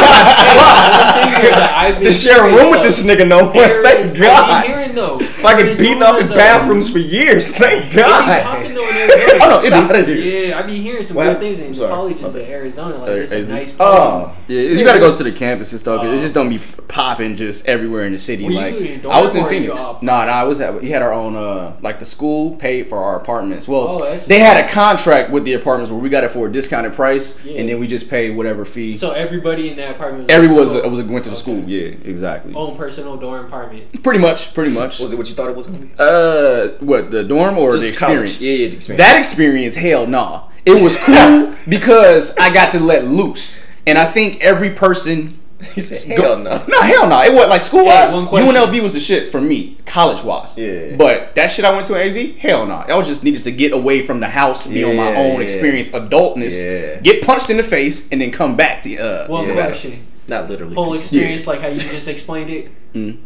to 2.04 2.12
share 2.12 2.48
a 2.48 2.56
room 2.56 2.72
with 2.72 2.82
this 2.84 3.04
nigga 3.06 3.28
no 3.28 3.44
more. 3.46 3.54
Thank 3.54 4.16
I 4.18 4.20
God. 4.20 4.62
be 4.62 4.68
hearing 4.68 4.96
though. 4.96 5.20
Fucking 5.20 5.78
beating 5.78 6.02
up 6.04 6.20
in 6.22 6.28
bathrooms 6.28 6.92
for 6.92 7.00
years. 7.00 7.56
Thank 7.56 7.94
God. 7.94 8.44
popping 8.44 8.74
though 8.74 8.88
in 8.88 8.96
Arizona. 9.10 9.40
Oh, 9.44 9.50
no, 9.50 9.60
it 9.64 9.70
be- 9.70 9.76
Out 9.76 9.96
of 9.96 10.08
here. 10.08 10.48
Yeah, 10.48 10.60
I 10.60 10.62
be 10.64 10.78
hearing 10.78 11.04
some 11.04 11.18
What 11.18 11.26
good 11.26 11.40
things 11.40 11.60
in 11.60 11.68
I'm 11.68 11.76
sorry. 11.76 11.90
colleges 11.92 12.36
Okay. 12.36 12.46
in 12.46 12.52
Arizona. 12.52 12.98
Like 12.98 13.10
it's 13.10 13.32
a 13.32 13.38
is 13.38 13.50
it? 13.50 13.54
nice. 13.54 13.76
Oh. 13.80 14.36
Yeah, 14.48 14.62
you 14.62 14.84
gotta 14.86 15.00
go 15.00 15.16
to 15.16 15.24
the 15.24 15.32
campus 15.32 15.72
and 15.72 15.80
stuff. 15.80 16.02
'cause 16.02 16.10
it 16.12 16.18
Oh. 16.18 16.22
just 16.22 16.34
don't 16.34 16.50
be 16.50 16.60
popping 16.88 17.36
just 17.36 17.68
everywhere 17.68 18.06
in 18.06 18.12
the 18.14 18.20
city. 18.20 18.46
Were 18.46 18.52
like 18.52 18.76
in 18.76 19.06
a 19.06 19.10
I 19.10 19.22
was 19.22 19.36
in 19.36 19.46
Phoenix. 19.46 19.80
all- 19.82 20.00
No, 20.02 20.26
no, 20.26 20.32
I 20.32 20.44
was. 20.44 20.60
At, 20.60 20.82
we 20.82 20.90
had 20.90 21.02
our 21.02 21.14
own. 21.14 21.36
Uh, 21.36 21.74
like 21.82 22.00
the 22.00 22.06
school 22.06 22.56
paid 22.56 22.88
for 22.90 22.98
our 22.98 23.16
apartments. 23.18 23.68
Well, 23.68 24.00
Oh, 24.02 24.18
they 24.28 24.40
had 24.40 24.58
a 24.64 24.68
contract 24.68 25.30
with 25.32 25.44
the 25.46 25.54
apartments 25.54 25.92
where 25.92 26.00
we 26.00 26.10
got 26.10 26.24
it 26.24 26.32
for 26.32 26.48
a 26.48 26.52
discounted 26.52 26.94
price, 26.94 27.38
Yeah. 27.46 27.60
and 27.60 27.70
then 27.70 27.80
we 27.80 27.88
just 27.88 28.10
paid 28.10 28.36
whatever 28.36 28.66
fee. 28.66 28.96
So 29.06 29.12
everybody 29.12 29.70
in 29.70 29.78
that 29.78 29.92
apartment. 29.92 30.32
Everyone 30.32 30.58
was 30.58 30.74
in 30.74 30.80
school? 30.80 30.90
was 30.90 31.04
went 31.04 31.24
to 31.26 31.30
the 31.30 31.36
Okay. 31.36 31.42
school. 31.44 31.64
Yeah, 31.70 31.90
exactly. 32.12 32.56
Own 32.56 32.76
personal 32.76 33.18
dorm 33.18 33.46
apartment. 33.46 34.02
Pretty 34.02 34.18
much, 34.20 34.52
pretty 34.56 34.72
much. 34.80 35.00
Was 35.00 35.14
it 35.14 35.18
what 35.18 35.30
you 35.30 35.36
thought 35.36 35.48
it 35.52 35.56
was 35.56 35.68
going 35.68 35.80
to 35.82 35.86
be? 35.86 35.92
Uh, 36.00 36.70
what 36.84 37.12
the 37.12 37.24
dorm 37.24 37.60
or 37.60 37.72
the 37.72 37.78
Just 37.80 38.00
college. 38.00 38.32
experience? 38.32 38.42
Yeah, 38.42 38.52
yeah, 38.54 38.70
the 38.70 38.76
experience. 38.78 39.06
That 39.08 39.18
experience, 39.20 39.76
hell 39.76 40.08
nah. 40.08 40.48
It 40.66 40.82
was 40.82 40.98
cool 40.98 41.54
because 41.70 42.36
I 42.38 42.52
got 42.52 42.72
to 42.72 42.80
let 42.80 43.06
loose, 43.06 43.64
and 43.86 44.00
I 44.00 44.06
think 44.12 44.42
every 44.42 44.72
person. 44.72 45.40
He 45.74 45.82
said, 45.82 46.18
hell 46.18 46.38
no. 46.38 46.64
No, 46.68 46.82
hell 46.82 47.10
no. 47.10 47.22
It 47.24 47.34
wasn't 47.34 47.50
like 47.50 47.62
school 47.62 47.86
wise. 47.86 48.12
Hey, 48.12 48.24
one. 48.24 48.44
UNLV 48.44 48.82
was 48.84 48.94
the 48.94 49.00
shit 49.00 49.32
for 49.32 49.42
me, 49.42 49.78
college 49.86 50.24
wise. 50.24 50.58
Yeah. 50.58 50.96
But 50.96 51.36
that 51.36 51.52
shit 51.52 51.66
I 51.66 51.74
went 51.74 51.88
to 51.88 51.96
AZ, 52.02 52.16
hell 52.38 52.66
no. 52.66 52.76
I 52.76 52.96
was 52.96 53.08
just 53.08 53.24
needed 53.24 53.44
to 53.44 53.52
get 53.52 53.74
away 53.74 54.06
from 54.06 54.20
the 54.20 54.30
house, 54.30 54.68
be 54.68 54.84
on 54.84 54.96
my 54.96 55.16
own, 55.16 55.36
yeah. 55.36 55.40
experience 55.40 55.92
adultness, 55.92 56.64
Yeah. 56.64 57.00
get 57.02 57.24
punched 57.26 57.50
in 57.50 57.58
the 57.58 57.64
face, 57.64 58.08
and 58.12 58.22
then 58.22 58.32
come 58.32 58.56
back 58.56 58.84
to 58.84 58.98
uh. 58.98 59.28
One 59.28 59.48
Yeah. 59.48 59.54
question. 59.54 60.08
Not 60.28 60.50
literally. 60.50 60.74
Whole 60.76 60.94
experience, 60.94 61.46
like 61.48 61.60
how 61.62 61.68
you 61.68 61.78
just 61.78 62.08
explained 62.08 62.50
it. 62.50 62.70
Mm. 62.94 63.18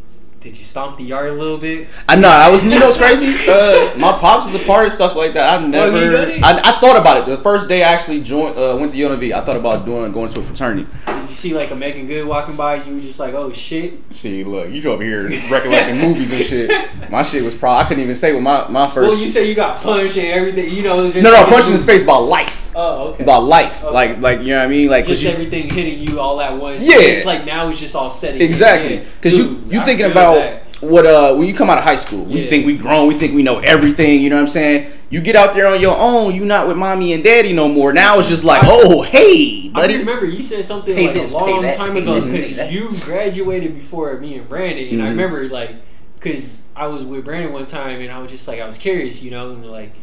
Did 0.41 0.57
you 0.57 0.63
stomp 0.63 0.97
the 0.97 1.03
yard 1.03 1.29
a 1.29 1.33
little 1.33 1.57
bit? 1.57 1.89
I 2.07 2.15
know. 2.15 2.29
I 2.29 2.49
was. 2.49 2.63
You 2.63 2.79
know 2.79 2.85
what's 2.85 2.97
crazy? 2.97 3.35
Uh, 3.49 3.91
my 3.97 4.11
pops 4.13 4.51
was 4.51 4.61
a 4.61 4.65
part 4.65 4.85
of 4.85 4.93
stuff 4.93 5.15
like 5.15 5.33
that. 5.33 5.59
I 5.59 5.65
never. 5.65 5.97
Oh. 5.97 6.39
I, 6.43 6.75
I 6.75 6.79
thought 6.79 6.95
about 6.95 7.17
it 7.17 7.25
the 7.25 7.37
first 7.37 7.67
day 7.67 7.83
I 7.83 7.91
actually 7.91 8.21
joined. 8.21 8.57
Uh, 8.57 8.77
went 8.79 8.91
to 8.91 8.97
UNLV. 8.97 9.33
I 9.33 9.41
thought 9.41 9.57
about 9.57 9.85
doing 9.85 10.11
going 10.11 10.29
to 10.29 10.39
a 10.39 10.43
fraternity. 10.43 10.87
Did 11.07 11.29
you 11.29 11.35
see 11.35 11.53
like 11.53 11.71
a 11.71 11.75
Meagan 11.75 12.05
Good 12.05 12.27
walking 12.27 12.55
by? 12.55 12.81
You 12.83 12.93
were 12.95 13.01
just 13.01 13.19
like, 13.19 13.33
oh 13.33 13.51
shit. 13.51 13.93
See, 14.11 14.43
look, 14.43 14.69
you 14.69 14.81
go 14.81 14.93
over 14.93 15.03
here 15.03 15.23
recollecting 15.49 15.97
movies 16.01 16.31
and 16.31 16.45
shit. 16.45 17.09
My 17.09 17.23
shit 17.23 17.43
was 17.43 17.55
probably 17.55 17.83
I 17.83 17.87
couldn't 17.87 18.03
even 18.03 18.15
say 18.15 18.33
what 18.33 18.43
my 18.43 18.67
my 18.69 18.87
first. 18.87 19.09
Well, 19.09 19.19
you 19.19 19.29
say 19.29 19.49
you 19.49 19.55
got 19.55 19.79
punched 19.81 20.17
and 20.17 20.27
everything. 20.27 20.73
You 20.73 20.83
know, 20.83 21.11
just 21.11 21.23
no, 21.23 21.31
no, 21.31 21.41
like- 21.41 21.47
punching 21.49 21.73
the 21.73 21.79
face 21.79 22.03
about 22.03 22.21
life, 22.21 22.68
Oh, 22.75 23.09
okay. 23.09 23.23
about 23.23 23.43
life, 23.45 23.83
Okay. 23.83 23.93
like 23.93 24.21
like 24.21 24.39
you 24.41 24.47
know 24.49 24.57
what 24.59 24.65
I 24.65 24.67
mean, 24.67 24.89
like 24.89 25.05
just 25.05 25.23
you, 25.23 25.29
everything 25.31 25.69
hitting 25.69 25.99
you 26.01 26.19
all 26.19 26.39
at 26.41 26.55
once. 26.57 26.81
Yeah. 26.83 26.95
It's 26.99 27.25
like 27.25 27.45
now 27.45 27.69
it's 27.69 27.79
just 27.79 27.95
all 27.95 28.09
setting. 28.09 28.41
exactly 28.41 29.05
because 29.15 29.37
you 29.37 29.61
you 29.69 29.79
I 29.79 29.83
thinking 29.83 30.05
about 30.11 30.35
that. 30.35 30.63
what 30.81 31.05
uh 31.07 31.33
when 31.35 31.47
you 31.47 31.53
come 31.53 31.69
out 31.69 31.77
of 31.79 31.83
high 31.83 31.95
school, 31.95 32.25
we 32.25 32.43
Yeah. 32.43 32.49
think 32.49 32.65
we 32.65 32.75
grown, 32.77 33.07
we 33.07 33.15
think 33.15 33.33
we 33.33 33.43
know 33.43 33.59
everything. 33.59 34.21
You 34.21 34.29
know 34.29 34.35
what 34.35 34.43
I'm 34.43 34.47
saying? 34.47 34.91
You 35.09 35.21
get 35.21 35.35
out 35.35 35.55
there 35.55 35.65
on 35.65 35.81
your 35.81 35.97
own, 35.97 36.35
you 36.35 36.45
not 36.45 36.67
with 36.67 36.77
mommy 36.77 37.13
and 37.13 37.23
daddy 37.23 37.51
no 37.53 37.67
more. 37.67 37.91
Now 37.91 38.19
it's 38.19 38.29
just 38.29 38.43
like, 38.43 38.63
I- 38.63 38.67
oh 38.69 39.01
hey, 39.01 39.71
I 39.73 39.81
buddy. 39.81 39.97
remember 39.97 40.27
you 40.27 40.43
said 40.43 40.63
something 40.63 40.95
like 40.95 41.15
this, 41.15 41.33
a 41.33 41.37
long 41.37 41.63
that, 41.63 41.75
time 41.75 41.97
ago 41.97 42.13
this, 42.19 42.29
because 42.29 42.71
you 42.71 42.91
graduated 43.01 43.73
before 43.73 44.15
me 44.19 44.35
and 44.35 44.47
Brandon, 44.47 44.87
and 44.89 45.01
I 45.01 45.07
Mhm. 45.07 45.09
remember 45.09 45.49
like 45.49 45.75
because 46.19 46.61
I 46.75 46.85
was 46.87 47.03
with 47.03 47.25
Brandon 47.25 47.51
one 47.51 47.65
time, 47.65 47.99
and 48.01 48.11
I 48.11 48.19
was 48.19 48.29
just 48.31 48.47
like 48.47 48.59
I 48.61 48.67
was 48.67 48.77
curious, 48.77 49.21
you 49.23 49.31
know, 49.31 49.49
and 49.51 49.65
like. 49.65 49.93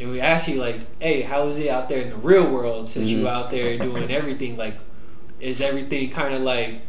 And 0.00 0.10
we 0.10 0.20
asked 0.20 0.48
you 0.48 0.58
like, 0.60 0.80
"Hey, 0.98 1.20
how 1.22 1.46
is 1.48 1.58
it 1.58 1.68
out 1.68 1.88
there 1.90 2.00
in 2.00 2.08
the 2.10 2.16
real 2.16 2.46
world? 2.46 2.88
Since 2.88 3.10
Mhm. 3.10 3.18
you 3.18 3.28
out 3.28 3.50
there 3.50 3.76
doing 3.78 4.10
everything, 4.20 4.56
like, 4.56 4.74
is 5.40 5.60
everything 5.60 6.10
kind 6.10 6.34
of 6.34 6.40
like 6.42 6.80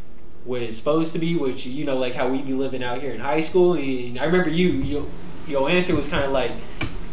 what 0.46 0.62
it's 0.62 0.78
supposed 0.78 1.12
to 1.14 1.20
be? 1.20 1.36
Which 1.36 1.66
you 1.66 1.84
know, 1.86 1.98
like 1.98 2.16
how 2.16 2.28
we 2.30 2.42
be 2.42 2.54
living 2.54 2.84
out 2.84 3.00
here 3.02 3.12
in 3.12 3.20
high 3.20 3.42
school." 3.42 3.74
And 3.74 4.18
I 4.18 4.26
remember 4.26 4.50
you, 4.50 4.70
your 4.70 5.06
your 5.48 5.70
answer 5.70 5.94
was 5.96 6.08
kind 6.08 6.24
of 6.24 6.32
like, 6.32 6.52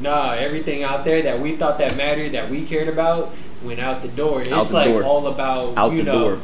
"Nah, 0.00 0.32
everything 0.34 0.84
out 0.84 1.04
there 1.04 1.20
that 1.22 1.40
we 1.40 1.56
thought 1.56 1.78
that 1.78 1.96
mattered, 1.96 2.30
that 2.32 2.48
we 2.48 2.62
cared 2.64 2.88
about, 2.88 3.34
went 3.64 3.80
out 3.80 4.00
the 4.02 4.08
door. 4.08 4.42
It's 4.42 4.52
Out 4.52 4.66
the 4.68 4.74
like 4.74 4.88
door. 4.90 5.02
all 5.02 5.26
about 5.26 5.76
out 5.76 5.90
you 5.92 5.98
the 5.98 6.04
know, 6.04 6.18
door. 6.20 6.38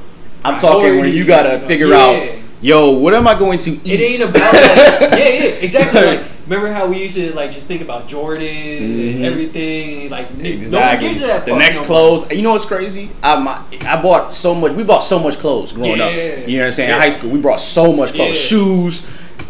I'm 0.45 0.57
talking 0.59 0.99
when 0.99 1.13
you 1.15 1.25
gotta 1.25 1.55
you 1.55 1.59
know. 1.61 1.67
figure 1.69 1.87
Yeah. 1.89 1.97
out, 2.05 2.33
yo, 2.61 2.91
what 2.93 3.15
am 3.15 3.27
I 3.29 3.39
going 3.39 3.59
to 3.61 3.71
eat? 3.73 3.87
It 3.87 4.01
ain't 4.01 4.31
about 4.31 4.53
like, 4.53 5.01
yeah, 5.13 5.17
yeah, 5.19 5.43
exactly. 5.61 6.01
Like, 6.01 6.25
remember 6.47 6.73
how 6.73 6.87
we 6.87 7.03
used 7.03 7.15
to 7.17 7.35
like 7.35 7.51
just 7.51 7.67
think 7.67 7.81
about 7.83 8.09
Jordan 8.09 8.47
Mhm. 8.47 9.15
and 9.17 9.25
everything? 9.25 10.11
Like, 10.11 10.31
n- 10.33 10.61
no 10.63 10.71
that. 10.71 11.01
the 11.01 11.51
fuck 11.51 11.59
next 11.59 11.81
no 11.81 11.87
clothes. 11.87 12.31
You 12.31 12.43
know 12.43 12.53
what's 12.53 12.65
crazy? 12.65 13.11
I 13.23 13.37
my, 13.37 13.61
I 13.83 14.01
bought 14.01 14.33
so 14.35 14.55
much. 14.55 14.73
We 14.73 14.83
bought 14.83 15.05
so 15.05 15.19
much 15.19 15.39
clothes 15.39 15.73
growing 15.73 16.01
up. 16.01 16.13
You 16.13 16.59
know 16.59 16.63
what 16.65 16.67
I'm 16.69 16.73
saying? 16.73 16.91
In 16.91 16.99
high 17.01 17.11
school, 17.11 17.31
we 17.31 17.41
brought 17.41 17.61
so 17.61 17.93
much 17.93 18.13
clothes, 18.15 18.37
Yeah. 18.51 18.59
shoes, 18.59 19.07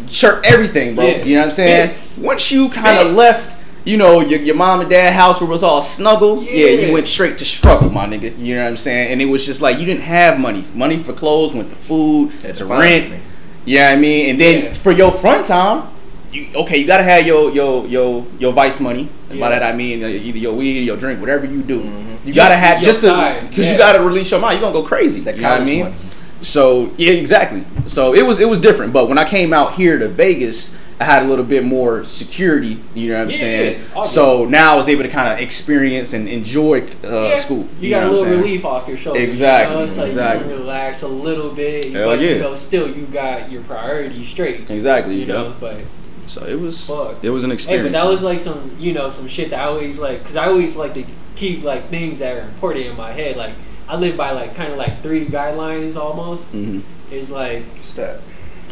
shirt, 0.09 0.45
everything, 0.45 0.95
bro. 0.95 1.05
Yeah. 1.05 1.23
You 1.23 1.35
know 1.35 1.41
what 1.41 1.45
I'm 1.47 1.51
saying? 1.53 1.87
Bits. 1.89 2.17
Once 2.17 2.51
you 2.51 2.69
kind 2.69 2.99
of 3.07 3.13
left. 3.15 3.61
You 3.85 3.97
know, 3.97 4.19
your, 4.19 4.39
your 4.41 4.55
mom 4.55 4.81
and 4.81 4.89
dad 4.89 5.13
house 5.13 5.39
where 5.39 5.47
it 5.47 5.53
was 5.53 5.63
all 5.63 5.81
snuggle. 5.81 6.41
Yeah. 6.43 6.65
Yeah. 6.65 6.87
you 6.87 6.93
went 6.93 7.07
straight 7.07 7.37
to 7.37 7.45
struggle, 7.45 7.89
my 7.91 8.05
nigga. 8.07 8.35
You 8.37 8.55
know 8.55 8.63
what 8.63 8.69
I'm 8.69 8.77
saying? 8.77 9.11
And 9.11 9.21
it 9.21 9.25
was 9.25 9.45
just 9.45 9.61
like 9.61 9.77
you 9.79 9.85
didn't 9.85 10.01
have 10.03 10.39
money. 10.39 10.65
Money 10.73 10.97
for 10.97 11.13
clothes 11.13 11.53
went 11.53 11.69
to 11.69 11.75
food, 11.75 12.31
That's 12.41 12.59
to 12.59 12.65
rent. 12.65 13.21
Yeah, 13.65 13.89
I 13.89 13.95
mean, 13.95 14.29
and 14.31 14.39
then 14.41 14.63
Yeah. 14.65 14.73
for 14.73 14.91
your 14.91 15.11
front 15.11 15.45
time, 15.45 15.87
you 16.31 16.47
okay, 16.55 16.77
you 16.77 16.85
gotta 16.87 17.03
have 17.03 17.25
your 17.25 17.51
your 17.51 17.85
your 17.87 18.25
your 18.39 18.53
vice 18.53 18.79
money. 18.79 19.07
And 19.29 19.39
By 19.39 19.49
that 19.49 19.63
I 19.63 19.73
mean 19.73 20.03
uh, 20.03 20.07
either 20.07 20.37
your 20.37 20.53
weed 20.53 20.79
your 20.81 20.97
drink, 20.97 21.19
whatever 21.19 21.45
you 21.45 21.61
do. 21.61 21.79
You 22.25 22.33
Just 22.33 22.35
gotta 22.35 22.55
have 22.55 22.81
just 22.81 23.01
because 23.01 23.69
you 23.71 23.77
gotta 23.77 24.03
release 24.03 24.31
your 24.31 24.39
mind. 24.39 24.59
You're 24.59 24.71
gonna 24.71 24.81
go 24.81 24.87
crazy. 24.87 25.21
That 25.21 25.35
you 25.35 25.41
know 25.43 25.51
what 25.51 25.61
I 25.61 25.65
mean? 25.65 25.83
money. 25.83 25.95
So 26.41 26.91
yeah, 26.97 27.11
exactly. 27.13 27.63
So 27.87 28.13
it 28.13 28.23
was 28.25 28.39
it 28.39 28.49
was 28.49 28.59
different. 28.59 28.93
But 28.93 29.07
when 29.07 29.17
I 29.17 29.25
came 29.25 29.53
out 29.53 29.73
here 29.75 29.97
to 29.99 30.07
Vegas, 30.07 30.75
I 30.99 31.03
had 31.03 31.23
a 31.23 31.25
little 31.27 31.43
bit 31.43 31.63
more 31.65 32.05
security. 32.05 32.79
You 32.93 33.09
know 33.09 33.15
what 33.17 33.23
I'm 33.25 33.29
Yeah, 33.31 33.37
saying? 33.37 33.81
yeah, 33.95 34.03
So 34.03 34.45
now 34.45 34.73
I 34.73 34.75
was 34.77 34.87
able 34.87 35.03
to 35.03 35.09
kind 35.09 35.27
of 35.33 35.39
experience 35.39 36.13
and 36.13 36.29
enjoy 36.29 36.83
uh, 37.03 37.29
Yeah. 37.29 37.35
school. 37.35 37.67
You, 37.81 37.91
know 37.91 37.99
got 38.01 38.07
a 38.07 38.11
little 38.11 38.37
relief 38.37 38.63
off 38.63 38.87
your 38.87 38.95
shoulders. 38.97 39.23
Exactly, 39.23 39.73
You 39.73 39.79
know? 39.79 39.85
It's 39.85 39.97
like 39.97 40.07
exactly. 40.07 40.47
you 40.49 40.55
can 40.55 40.61
relax 40.65 41.01
a 41.01 41.07
little 41.07 41.51
bit, 41.53 41.91
Hell 41.91 42.05
but 42.09 42.19
yeah. 42.21 42.29
you 42.29 42.39
know, 42.39 42.53
still 42.55 42.89
you 42.89 43.05
got 43.07 43.51
your 43.51 43.61
priorities 43.63 44.25
straight. 44.27 44.69
Exactly. 44.69 45.15
You 45.19 45.25
know, 45.25 45.53
but 45.59 45.83
So 46.27 46.45
it 46.45 46.59
was 46.59 46.87
Fuck. 46.87 47.17
it 47.23 47.29
was 47.29 47.43
an 47.43 47.51
experience. 47.51 47.83
Hey, 47.83 47.89
experience. 47.89 47.91
but 47.91 48.03
that 48.03 48.09
was 48.09 48.23
like 48.23 48.39
some, 48.39 48.71
you 48.79 48.93
know, 48.93 49.09
some 49.09 49.27
shit 49.27 49.49
that 49.49 49.59
I 49.59 49.63
always 49.65 49.99
like, 49.99 50.23
cause 50.23 50.37
I 50.37 50.47
always 50.47 50.75
like 50.77 50.93
to 50.93 51.03
keep 51.35 51.63
like 51.63 51.89
things 51.89 52.19
that 52.19 52.35
are 52.37 52.41
important 52.41 52.85
in 52.85 52.95
my 52.95 53.11
head. 53.11 53.35
Like 53.35 53.53
I 53.89 53.97
live 53.97 54.15
by 54.15 54.31
like 54.31 54.55
kind 54.55 54.71
of 54.71 54.77
like 54.77 55.03
three 55.03 55.25
guidelines 55.25 55.97
almost. 55.97 56.51
hmm 56.51 56.79
Is 57.11 57.29
like 57.31 57.63
Step. 57.81 58.21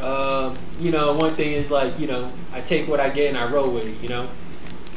Um, 0.03 0.55
you 0.79 0.91
know, 0.91 1.13
one 1.13 1.33
thing 1.33 1.53
is 1.53 1.71
like, 1.71 1.97
you 1.99 2.07
know, 2.07 2.29
I 2.53 2.59
take 2.61 2.87
what 2.89 2.99
I 2.99 3.09
get 3.09 3.29
and 3.29 3.37
I 3.37 3.49
roll 3.49 3.69
with 3.71 3.85
it, 3.85 4.01
you 4.01 4.09
know? 4.09 4.27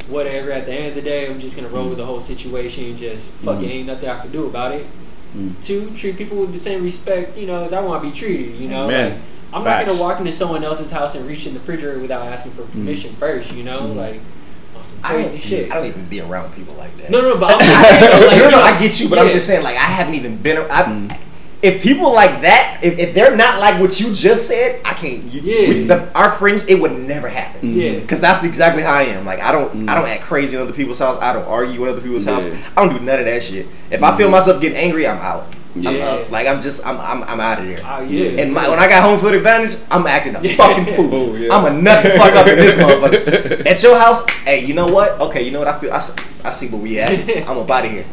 Whatever, 0.09 0.51
at 0.53 0.67
the 0.67 0.73
end 0.73 0.87
of 0.89 0.95
the 0.97 1.03
day, 1.03 1.29
I'm 1.31 1.39
just 1.41 1.57
gonna 1.57 1.69
roll 1.69 1.89
with 1.89 1.99
the 1.99 2.05
whole 2.07 2.21
situation. 2.21 2.97
Just 2.97 3.27
fuck 3.45 3.63
it, 3.63 3.67
Mhm. 3.67 3.71
ain't 3.71 3.87
nothing 3.87 4.09
I 4.09 4.19
can 4.21 4.33
do 4.33 4.47
about 4.47 4.73
it. 4.73 4.87
Mm. 5.37 5.53
Two, 5.63 5.91
treat 5.97 6.17
people 6.17 6.39
with 6.39 6.53
the 6.53 6.59
same 6.59 6.83
respect, 6.83 7.37
you 7.39 7.47
know, 7.47 7.63
as 7.65 7.73
I 7.73 7.81
want 7.81 8.03
to 8.03 8.11
be 8.11 8.17
treated, 8.17 8.57
you 8.57 8.69
know? 8.69 8.87
Man, 8.89 9.11
Like, 9.11 9.21
I'm 9.53 9.65
not 9.65 9.87
gonna 9.87 10.01
walk 10.01 10.19
into 10.19 10.33
someone 10.33 10.65
else's 10.65 10.91
house 10.91 11.15
and 11.15 11.27
reach 11.29 11.47
in 11.47 11.55
the 11.55 11.61
refrigerator 11.61 11.99
without 12.01 12.27
asking 12.27 12.53
for 12.53 12.63
permission 12.63 13.15
first, 13.19 13.53
you 13.53 13.63
know? 13.63 13.81
Mhm. 13.83 13.97
Like, 13.97 14.21
on 14.77 14.85
some 14.85 14.99
I 15.05 15.13
don't, 15.13 15.23
crazy 15.29 15.39
shit. 15.39 15.71
I 15.71 15.75
don't 15.77 15.87
even 15.87 16.05
be 16.07 16.21
around 16.21 16.55
people 16.55 16.75
like 16.79 16.97
that. 16.99 17.11
No, 17.11 17.21
no, 17.21 17.37
but 17.37 17.53
I'm 17.53 17.59
just 17.65 17.81
saying, 17.81 18.01
though, 18.01 18.27
like, 18.27 18.37
no, 18.37 18.39
no, 18.39 18.45
you 18.45 18.51
know, 18.51 18.61
I 18.63 18.79
get 18.79 19.01
you, 19.01 19.09
but 19.09 19.19
I'm 19.21 19.31
just 19.31 19.47
saying, 19.47 19.63
like, 19.63 19.77
I 19.77 19.81
haven't 19.81 20.15
even 20.15 20.37
been. 20.37 20.59
I, 20.71 20.83
Mm. 20.85 21.17
If 21.67 21.83
people 21.83 22.13
like 22.15 22.43
that, 22.43 22.81
if, 22.83 22.99
if 22.99 23.15
they're 23.15 23.35
not 23.37 23.59
like 23.59 23.81
what 23.81 23.99
you 23.99 24.15
just 24.15 24.47
said, 24.47 24.81
I 24.85 24.95
can't. 24.95 25.25
You, 25.25 25.41
Yeah. 25.41 25.69
we- 25.69 25.87
the, 25.87 26.13
our 26.15 26.31
friends, 26.33 26.65
it 26.67 26.77
would 26.81 26.93
never 26.93 27.29
happen. 27.29 27.75
Yeah. 27.75 28.01
Cause 28.07 28.21
that's 28.21 28.45
exactly 28.45 28.83
how 28.83 28.95
I 28.95 29.03
am. 29.03 29.25
Like 29.25 29.41
I 29.41 29.51
don't, 29.53 29.67
Mm. 29.73 29.89
I 29.91 29.95
don't 29.97 30.09
act 30.09 30.23
crazy 30.23 30.57
in 30.57 30.63
other 30.63 30.73
people's 30.73 30.99
house. 31.01 31.19
I 31.21 31.33
don't 31.33 31.45
argue 31.47 31.83
in 31.85 31.91
other 31.91 32.01
people's 32.01 32.25
house. 32.25 32.45
I 32.45 32.85
don't 32.85 32.97
do 32.97 33.05
none 33.05 33.19
of 33.19 33.25
that 33.27 33.43
shit. 33.43 33.67
If 33.91 34.03
I 34.03 34.17
feel 34.17 34.31
myself 34.31 34.61
getting 34.61 34.79
angry, 34.79 35.07
I'm 35.09 35.19
out. 35.19 35.47
I'm 35.75 35.83
Yeah. 35.83 36.07
up. 36.07 36.31
Like 36.31 36.47
I'm 36.47 36.61
just, 36.63 36.87
I'm, 36.87 36.99
I'm, 37.01 37.23
I'm 37.25 37.41
out 37.41 37.59
of 37.59 37.67
there. 37.67 37.81
Oh, 37.85 38.01
yeah. 38.03 38.41
And 38.43 38.55
my, 38.55 38.69
when 38.69 38.79
I 38.79 38.87
got 38.89 39.03
home 39.03 39.19
field 39.19 39.35
advantage, 39.35 39.77
I'm 39.91 40.07
acting 40.07 40.37
a 40.37 40.41
Yeah. 40.43 40.57
fucking 40.57 40.95
fool. 40.97 41.11
Fool, 41.11 41.39
yeah. 41.39 41.53
I'm 41.55 41.65
a 41.67 41.83
nut 41.83 42.03
the 42.05 42.11
fuck 42.11 42.33
up 42.35 42.47
in 42.47 42.57
this 42.59 42.77
motherfucker. 42.81 43.67
At 43.67 43.83
your 43.83 43.99
house, 43.99 44.25
hey, 44.47 44.65
you 44.65 44.73
know 44.75 44.87
what? 44.87 45.21
Okay, 45.21 45.43
you 45.43 45.51
know 45.51 45.59
what 45.59 45.69
I 45.69 45.79
feel? 45.79 45.93
I, 45.93 45.97
I 46.45 46.51
see 46.51 46.69
where 46.69 46.81
we 46.81 46.99
at. 47.01 47.11
I'm 47.49 47.59
up 47.59 47.71
out 47.71 47.85
of 47.85 47.91
here. 47.91 48.07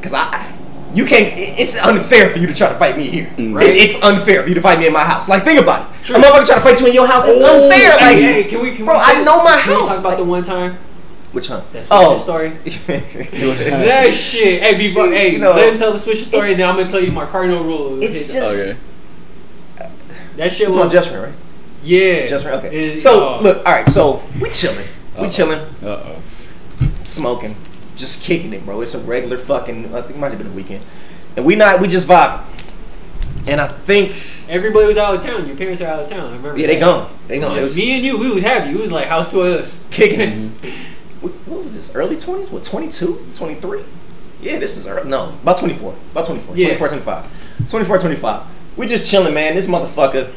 Cause 0.00 0.14
I, 0.14 0.50
you 0.94 1.04
can't. 1.04 1.36
It's 1.58 1.76
unfair 1.76 2.30
for 2.30 2.38
you 2.38 2.46
to 2.46 2.54
try 2.54 2.68
to 2.68 2.74
fight 2.74 2.96
me 2.96 3.04
here. 3.04 3.26
Mm. 3.36 3.50
It- 3.52 3.54
Right. 3.54 3.70
it's 3.70 4.02
unfair 4.02 4.42
for 4.42 4.48
you 4.48 4.54
to 4.56 4.60
fight 4.60 4.78
me 4.78 4.86
in 4.86 4.92
my 4.92 5.04
house. 5.04 5.28
Like 5.28 5.44
think 5.44 5.60
about 5.60 5.82
it. 5.82 6.04
True. 6.04 6.16
A 6.16 6.18
motherfucker 6.18 6.46
try 6.46 6.54
to 6.56 6.60
fight 6.62 6.80
you 6.80 6.86
in 6.88 6.94
your 6.94 7.06
house 7.06 7.26
is 7.26 7.36
Oh, 7.40 7.64
unfair. 7.64 7.90
Like, 7.90 8.00
hey, 8.00 8.22
hey, 8.42 8.44
can 8.44 8.60
we, 8.62 8.72
can 8.74 8.84
bro, 8.84 8.94
we 8.94 9.00
I 9.00 9.22
know 9.22 9.42
my 9.44 9.60
can 9.60 9.68
we 9.70 9.74
house. 9.74 9.88
talk 9.88 10.00
about 10.00 10.16
the 10.18 10.24
one 10.24 10.42
time? 10.42 10.76
Which 11.32 11.48
one? 11.48 11.62
That 11.72 11.84
Swisher 11.84 11.88
Oh. 11.92 12.16
story? 12.16 12.52
it's 12.64 12.78
that 12.86 14.12
shit. 14.14 14.62
Hey, 14.62 14.74
before, 14.78 15.06
See, 15.08 15.14
hey, 15.14 15.28
you 15.32 15.38
know, 15.38 15.52
let 15.52 15.68
him 15.72 15.78
tell 15.78 15.92
the 15.92 15.98
Swisher 15.98 16.24
story, 16.24 16.50
and 16.50 16.58
then 16.58 16.68
I'm 16.68 16.76
gonna 16.76 16.88
tell 16.90 17.02
you 17.02 17.12
my 17.12 17.26
cardinal 17.26 17.62
rule. 17.62 18.02
It's 18.02 18.32
just. 18.32 18.68
Okay. 19.78 19.90
that 20.36 20.50
shit 20.52 20.68
It's 20.68 20.76
was 20.76 20.86
on 20.86 20.90
just 20.90 21.10
right? 21.12 21.32
yeah. 21.84 22.26
Just 22.26 22.44
friend. 22.44 22.64
Okay. 22.66 22.94
It- 22.94 23.00
so 23.00 23.36
oh. 23.36 23.42
look, 23.42 23.58
all 23.66 23.72
right. 23.72 23.88
So 23.88 24.22
we 24.40 24.50
chilling. 24.50 24.86
We 25.16 25.22
Uh-oh. 25.24 25.28
chilling. 25.28 25.60
Uh 25.82 25.86
oh. 25.86 26.22
smoking, 27.04 27.54
just 28.00 28.22
kicking 28.22 28.52
it, 28.52 28.64
bro. 28.64 28.80
It's 28.80 28.94
a 28.94 28.98
regular 28.98 29.38
fucking. 29.38 29.94
I 29.94 30.02
think 30.02 30.16
it 30.16 30.20
might 30.20 30.30
have 30.30 30.38
been 30.38 30.48
a 30.48 30.54
weekend, 30.54 30.84
and 31.36 31.44
we 31.44 31.54
not 31.54 31.80
we 31.80 31.88
just 31.88 32.06
vibing. 32.08 32.44
And 33.46 33.60
I 33.60 33.68
think 33.68 34.12
Everybody 34.50 34.86
was 34.86 34.98
out 34.98 35.14
of 35.14 35.22
town. 35.22 35.46
Your 35.46 35.56
parents 35.56 35.80
are 35.80 35.86
out 35.86 36.02
of 36.02 36.10
town. 36.10 36.26
I 36.26 36.36
remember. 36.36 36.58
yeah, 36.58 36.66
they 36.66 36.74
that. 36.74 36.80
gone. 36.80 37.10
They 37.28 37.38
gone. 37.38 37.52
Just 37.54 37.68
was 37.68 37.76
me 37.76 37.92
and 37.92 38.04
you, 38.04 38.18
we 38.18 38.34
was 38.34 38.42
happy. 38.42 38.74
We 38.74 38.80
was 38.80 38.90
like 38.90 39.06
house 39.06 39.30
to 39.30 39.42
us. 39.42 39.84
kicking 39.90 40.20
it. 40.20 40.30
Mm-hmm. 40.30 40.86
What 41.20 41.32
what 41.46 41.60
was 41.60 41.74
this? 41.74 41.94
Early 41.94 42.16
twenties? 42.16 42.50
What 42.50 42.64
22? 42.64 43.26
23? 43.34 43.82
Yeah, 44.40 44.58
this 44.58 44.78
is 44.78 44.86
early. 44.86 45.06
No, 45.06 45.34
about 45.42 45.58
24. 45.58 45.94
About 46.12 46.24
24. 46.24 46.56
Yeah. 46.56 46.76
24, 46.78 46.88
25. 46.88 47.68
24, 47.68 47.98
25. 47.98 48.46
We 48.78 48.86
just 48.86 49.10
chilling, 49.10 49.34
man. 49.34 49.54
This 49.54 49.66
motherfucker, 49.66 50.30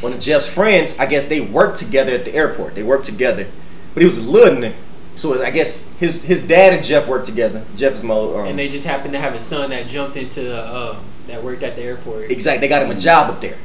one 0.00 0.12
of 0.12 0.20
Jeff's 0.20 0.46
friends, 0.46 0.96
I 1.00 1.06
guess 1.06 1.26
they 1.26 1.40
worked 1.40 1.78
together 1.78 2.12
at 2.14 2.24
the 2.24 2.32
airport. 2.34 2.76
They 2.76 2.84
worked 2.84 3.04
together, 3.04 3.48
but 3.94 4.00
he 4.00 4.04
was 4.04 4.16
a 4.16 4.22
little 4.22 4.54
nigga. 4.56 4.74
So 5.16 5.42
I 5.42 5.50
guess 5.50 5.88
his 5.98 6.22
his 6.22 6.42
dad 6.42 6.74
and 6.74 6.84
Jeff 6.84 7.08
worked 7.08 7.26
together. 7.26 7.64
Jeff 7.74 7.94
is 7.94 8.02
my 8.04 8.14
um, 8.14 8.46
And 8.46 8.58
they 8.58 8.68
just 8.68 8.86
happened 8.86 9.12
to 9.14 9.18
have 9.18 9.34
a 9.34 9.40
son 9.40 9.70
that 9.70 9.88
jumped 9.88 10.16
into 10.16 10.42
the 10.42 10.58
uh, 10.62 10.96
that 11.28 11.42
worked 11.42 11.62
at 11.62 11.74
the 11.76 11.82
airport. 11.82 12.30
exactly. 12.30 12.60
They 12.60 12.68
got 12.68 12.82
him 12.82 12.90
a 12.90 12.98
job 12.98 13.30
up 13.30 13.40
there. 13.40 13.56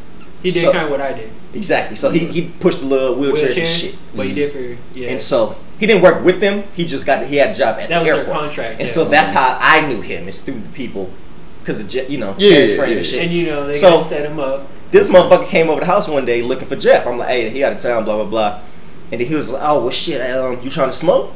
He 0.41 0.51
did 0.51 0.63
So- 0.63 0.71
kind 0.71 0.85
of 0.85 0.89
what 0.91 1.01
I 1.01 1.13
did. 1.13 1.29
Exactly. 1.53 1.95
So 1.97 2.09
he, 2.09 2.19
he 2.27 2.47
pushed 2.61 2.79
the 2.79 2.85
little 2.85 3.15
wheelchairs, 3.17 3.57
and 3.57 3.67
shit. 3.67 3.95
but 4.15 4.25
he 4.25 4.33
did 4.33 4.53
for 4.53 4.77
yeah. 4.97 5.09
And 5.09 5.21
so 5.21 5.57
he 5.79 5.85
didn't 5.85 6.01
work 6.01 6.23
with 6.23 6.39
them. 6.39 6.63
He 6.73 6.85
just 6.85 7.05
got 7.05 7.25
he 7.27 7.35
had 7.35 7.49
a 7.49 7.53
job 7.53 7.77
at 7.77 7.89
That 7.89 7.89
the 7.89 7.95
was 7.95 8.05
their 8.05 8.15
airport. 8.25 8.37
contract, 8.37 8.71
And 8.79 8.87
yeah. 8.87 8.93
so 8.93 9.05
that's 9.05 9.31
how 9.33 9.57
I 9.59 9.85
knew 9.85 9.99
him. 10.01 10.29
It's 10.29 10.39
through 10.39 10.59
the 10.61 10.69
people 10.69 11.11
because 11.59 11.79
of 11.81 11.89
Jeff, 11.89 12.09
you 12.09 12.17
know 12.17 12.33
Yeah, 12.37 12.51
his 12.59 12.71
yeah, 12.71 12.77
friends 12.77 12.93
yeah. 12.93 12.97
and 12.99 13.05
shit. 13.05 13.23
and 13.23 13.31
you 13.33 13.45
know 13.47 13.67
they 13.67 13.75
So- 13.75 13.91
got 13.91 14.03
set 14.05 14.25
him 14.25 14.39
up. 14.39 14.67
this 14.91 15.09
motherfucker 15.09 15.47
came 15.47 15.69
over 15.69 15.81
the 15.81 15.85
house 15.85 16.07
one 16.07 16.25
day 16.25 16.41
looking 16.41 16.67
for 16.67 16.77
Jeff. 16.77 17.05
I'm 17.05 17.17
like, 17.17 17.27
hey, 17.27 17.49
he 17.49 17.61
out 17.65 17.73
of 17.73 17.79
town, 17.79 18.05
blah 18.05 18.15
blah 18.15 18.25
blah. 18.25 18.61
And 19.11 19.19
then 19.19 19.27
he 19.27 19.35
was 19.35 19.51
like, 19.51 19.61
oh 19.61 19.81
well, 19.81 19.89
shit. 19.91 20.21
Um, 20.31 20.57
you 20.63 20.69
trying 20.71 20.89
to 20.89 20.95
smoke? 20.95 21.33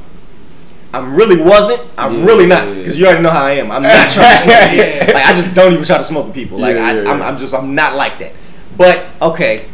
I 0.96 1.06
really 1.06 1.42
wasn't. 1.42 1.82
I'm 1.98 2.20
Yeah, 2.20 2.26
really 2.26 2.46
not 2.48 2.68
yeah. 2.68 2.74
because 2.76 2.98
you 2.98 3.06
already 3.06 3.24
know 3.24 3.30
how 3.32 3.46
I 3.46 3.52
am. 3.52 3.72
I'm 3.72 3.84
not 3.84 4.10
trying 4.12 4.32
to 4.32 4.38
smoke. 4.44 4.56
Yeah. 4.74 5.12
Like 5.14 5.26
I 5.26 5.34
just 5.34 5.54
don't 5.56 5.74
even 5.74 5.84
try 5.86 5.98
to 5.98 6.04
smoke 6.04 6.26
with 6.28 6.36
people. 6.36 6.58
Like 6.58 6.76
Yeah, 6.76 6.84
I, 6.86 6.94
yeah, 6.94 7.12
I'm, 7.12 7.20
yeah. 7.20 7.28
I'm 7.28 7.38
just 7.38 7.54
I'm 7.54 7.76
not 7.76 7.96
like 7.96 8.20
that. 8.20 8.34
But 8.78 9.06
okay, 9.22 9.66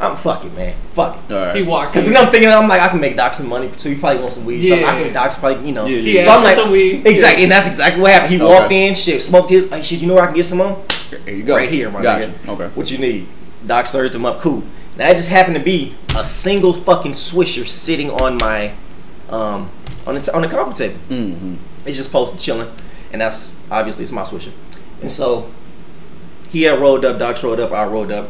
I'm 0.00 0.16
fuck 0.16 0.44
it, 0.44 0.54
man. 0.54 0.74
Fuck 0.92 1.18
it. 1.28 1.32
All 1.34 1.46
right. 1.46 1.56
He 1.56 1.62
walked. 1.62 1.92
Because 1.92 2.06
in. 2.06 2.12
then 2.12 2.24
I'm 2.24 2.30
thinking, 2.30 2.48
I'm 2.50 2.68
like, 2.68 2.80
I 2.80 2.88
can 2.88 3.00
make 3.00 3.16
Doc 3.16 3.34
some 3.34 3.48
money, 3.48 3.70
so 3.76 3.88
he 3.88 3.96
probably 3.96 4.20
want 4.20 4.32
some 4.32 4.44
weed. 4.44 4.62
So 4.68 4.74
I 4.74 4.78
Yeah. 4.78 5.02
can 5.04 5.12
Doc's 5.12 5.36
probably, 5.38 5.66
you 5.66 5.72
know. 5.74 5.86
Yeah, 5.86 5.98
yeah. 5.98 6.22
So 6.24 6.30
I'm 6.32 6.44
like, 6.44 6.54
some 6.54 6.70
weed. 6.70 7.04
exactly, 7.06 7.40
Yeah. 7.40 7.44
and 7.44 7.52
that's 7.52 7.66
exactly 7.66 8.00
what 8.02 8.12
happened. 8.12 8.32
He 8.32 8.40
Okay. 8.40 8.44
walked 8.52 8.72
in, 8.72 8.94
shit, 8.94 9.20
smoked 9.22 9.50
his, 9.50 9.70
like, 9.70 9.82
shit, 9.84 10.00
you 10.00 10.06
know 10.06 10.14
where 10.14 10.22
I 10.22 10.26
can 10.26 10.36
get 10.36 10.46
some 10.46 10.60
on? 10.60 10.76
Here 11.24 11.34
you 11.34 11.42
go. 11.42 11.56
Right 11.56 11.68
here, 11.70 11.90
my 11.90 12.02
gotcha. 12.02 12.28
nigga. 12.28 12.48
Okay. 12.48 12.68
What 12.74 12.90
you 12.92 12.98
need? 12.98 13.26
Doc 13.66 13.86
served 13.86 14.14
him 14.14 14.24
up, 14.24 14.40
cool. 14.40 14.62
Now 14.96 15.08
it 15.08 15.16
just 15.16 15.30
happened 15.30 15.56
to 15.56 15.62
be 15.62 15.94
a 16.16 16.22
single 16.22 16.72
fucking 16.74 17.12
swisher 17.12 17.66
sitting 17.66 18.10
on 18.10 18.36
my, 18.38 18.72
um, 19.30 19.70
on 20.06 20.14
the, 20.14 20.20
t- 20.20 20.30
on 20.32 20.42
the 20.42 20.48
coffee 20.48 20.74
table. 20.74 20.98
Mm-hmm. 21.08 21.54
It's 21.86 21.96
just 21.96 22.12
posted 22.12 22.40
chilling, 22.40 22.70
and 23.12 23.20
that's 23.20 23.58
obviously 23.70 24.02
it's 24.04 24.12
my 24.12 24.22
swisher. 24.22 24.52
And 25.02 25.10
so 25.10 25.50
he 26.50 26.62
had 26.62 26.78
rolled 26.80 27.04
up, 27.04 27.18
Doc 27.18 27.42
rolled 27.42 27.60
up, 27.60 27.72
I 27.72 27.86
rolled 27.86 28.10
up, 28.10 28.28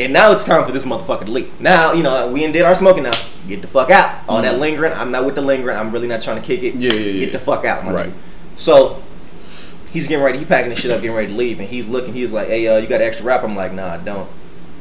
and 0.00 0.12
now 0.12 0.32
it's 0.32 0.44
time 0.44 0.64
for 0.64 0.72
this 0.72 0.84
motherfucker 0.84 1.26
to 1.26 1.30
leave. 1.30 1.60
Now 1.60 1.92
you 1.92 2.02
know 2.02 2.30
we 2.30 2.40
did 2.50 2.62
our 2.62 2.74
smoking. 2.74 3.02
Now 3.04 3.12
get 3.46 3.62
the 3.62 3.68
fuck 3.68 3.90
out. 3.90 4.20
All 4.28 4.42
that 4.42 4.56
Mhm. 4.56 4.60
lingering, 4.60 4.92
I'm 4.92 5.10
not 5.10 5.24
with 5.24 5.34
the 5.34 5.42
lingering. 5.42 5.76
I'm 5.76 5.90
really 5.92 6.08
not 6.08 6.20
trying 6.22 6.40
to 6.40 6.46
kick 6.46 6.62
it. 6.62 6.74
Yeah, 6.74 6.92
yeah, 6.92 6.98
yeah. 7.00 7.24
Get 7.26 7.32
the 7.32 7.38
fuck 7.38 7.64
out, 7.64 7.84
my 7.84 7.92
Right. 7.92 8.06
nigga. 8.08 8.12
So 8.56 9.02
he's 9.92 10.06
getting 10.08 10.24
ready. 10.24 10.38
He 10.38 10.44
packing 10.44 10.70
his 10.70 10.78
shit 10.80 10.90
up, 10.90 11.00
getting 11.00 11.16
ready 11.16 11.28
to 11.28 11.34
leave, 11.34 11.60
and 11.60 11.68
he's 11.68 11.86
looking. 11.86 12.12
He's 12.14 12.32
like, 12.32 12.48
"Hey, 12.48 12.66
uh, 12.68 12.76
you 12.78 12.86
got 12.86 13.00
an 13.00 13.06
extra 13.06 13.24
wrap?" 13.26 13.42
I'm 13.44 13.56
like, 13.56 13.72
"Nah, 13.72 13.94
I 13.94 13.96
don't. 13.98 14.28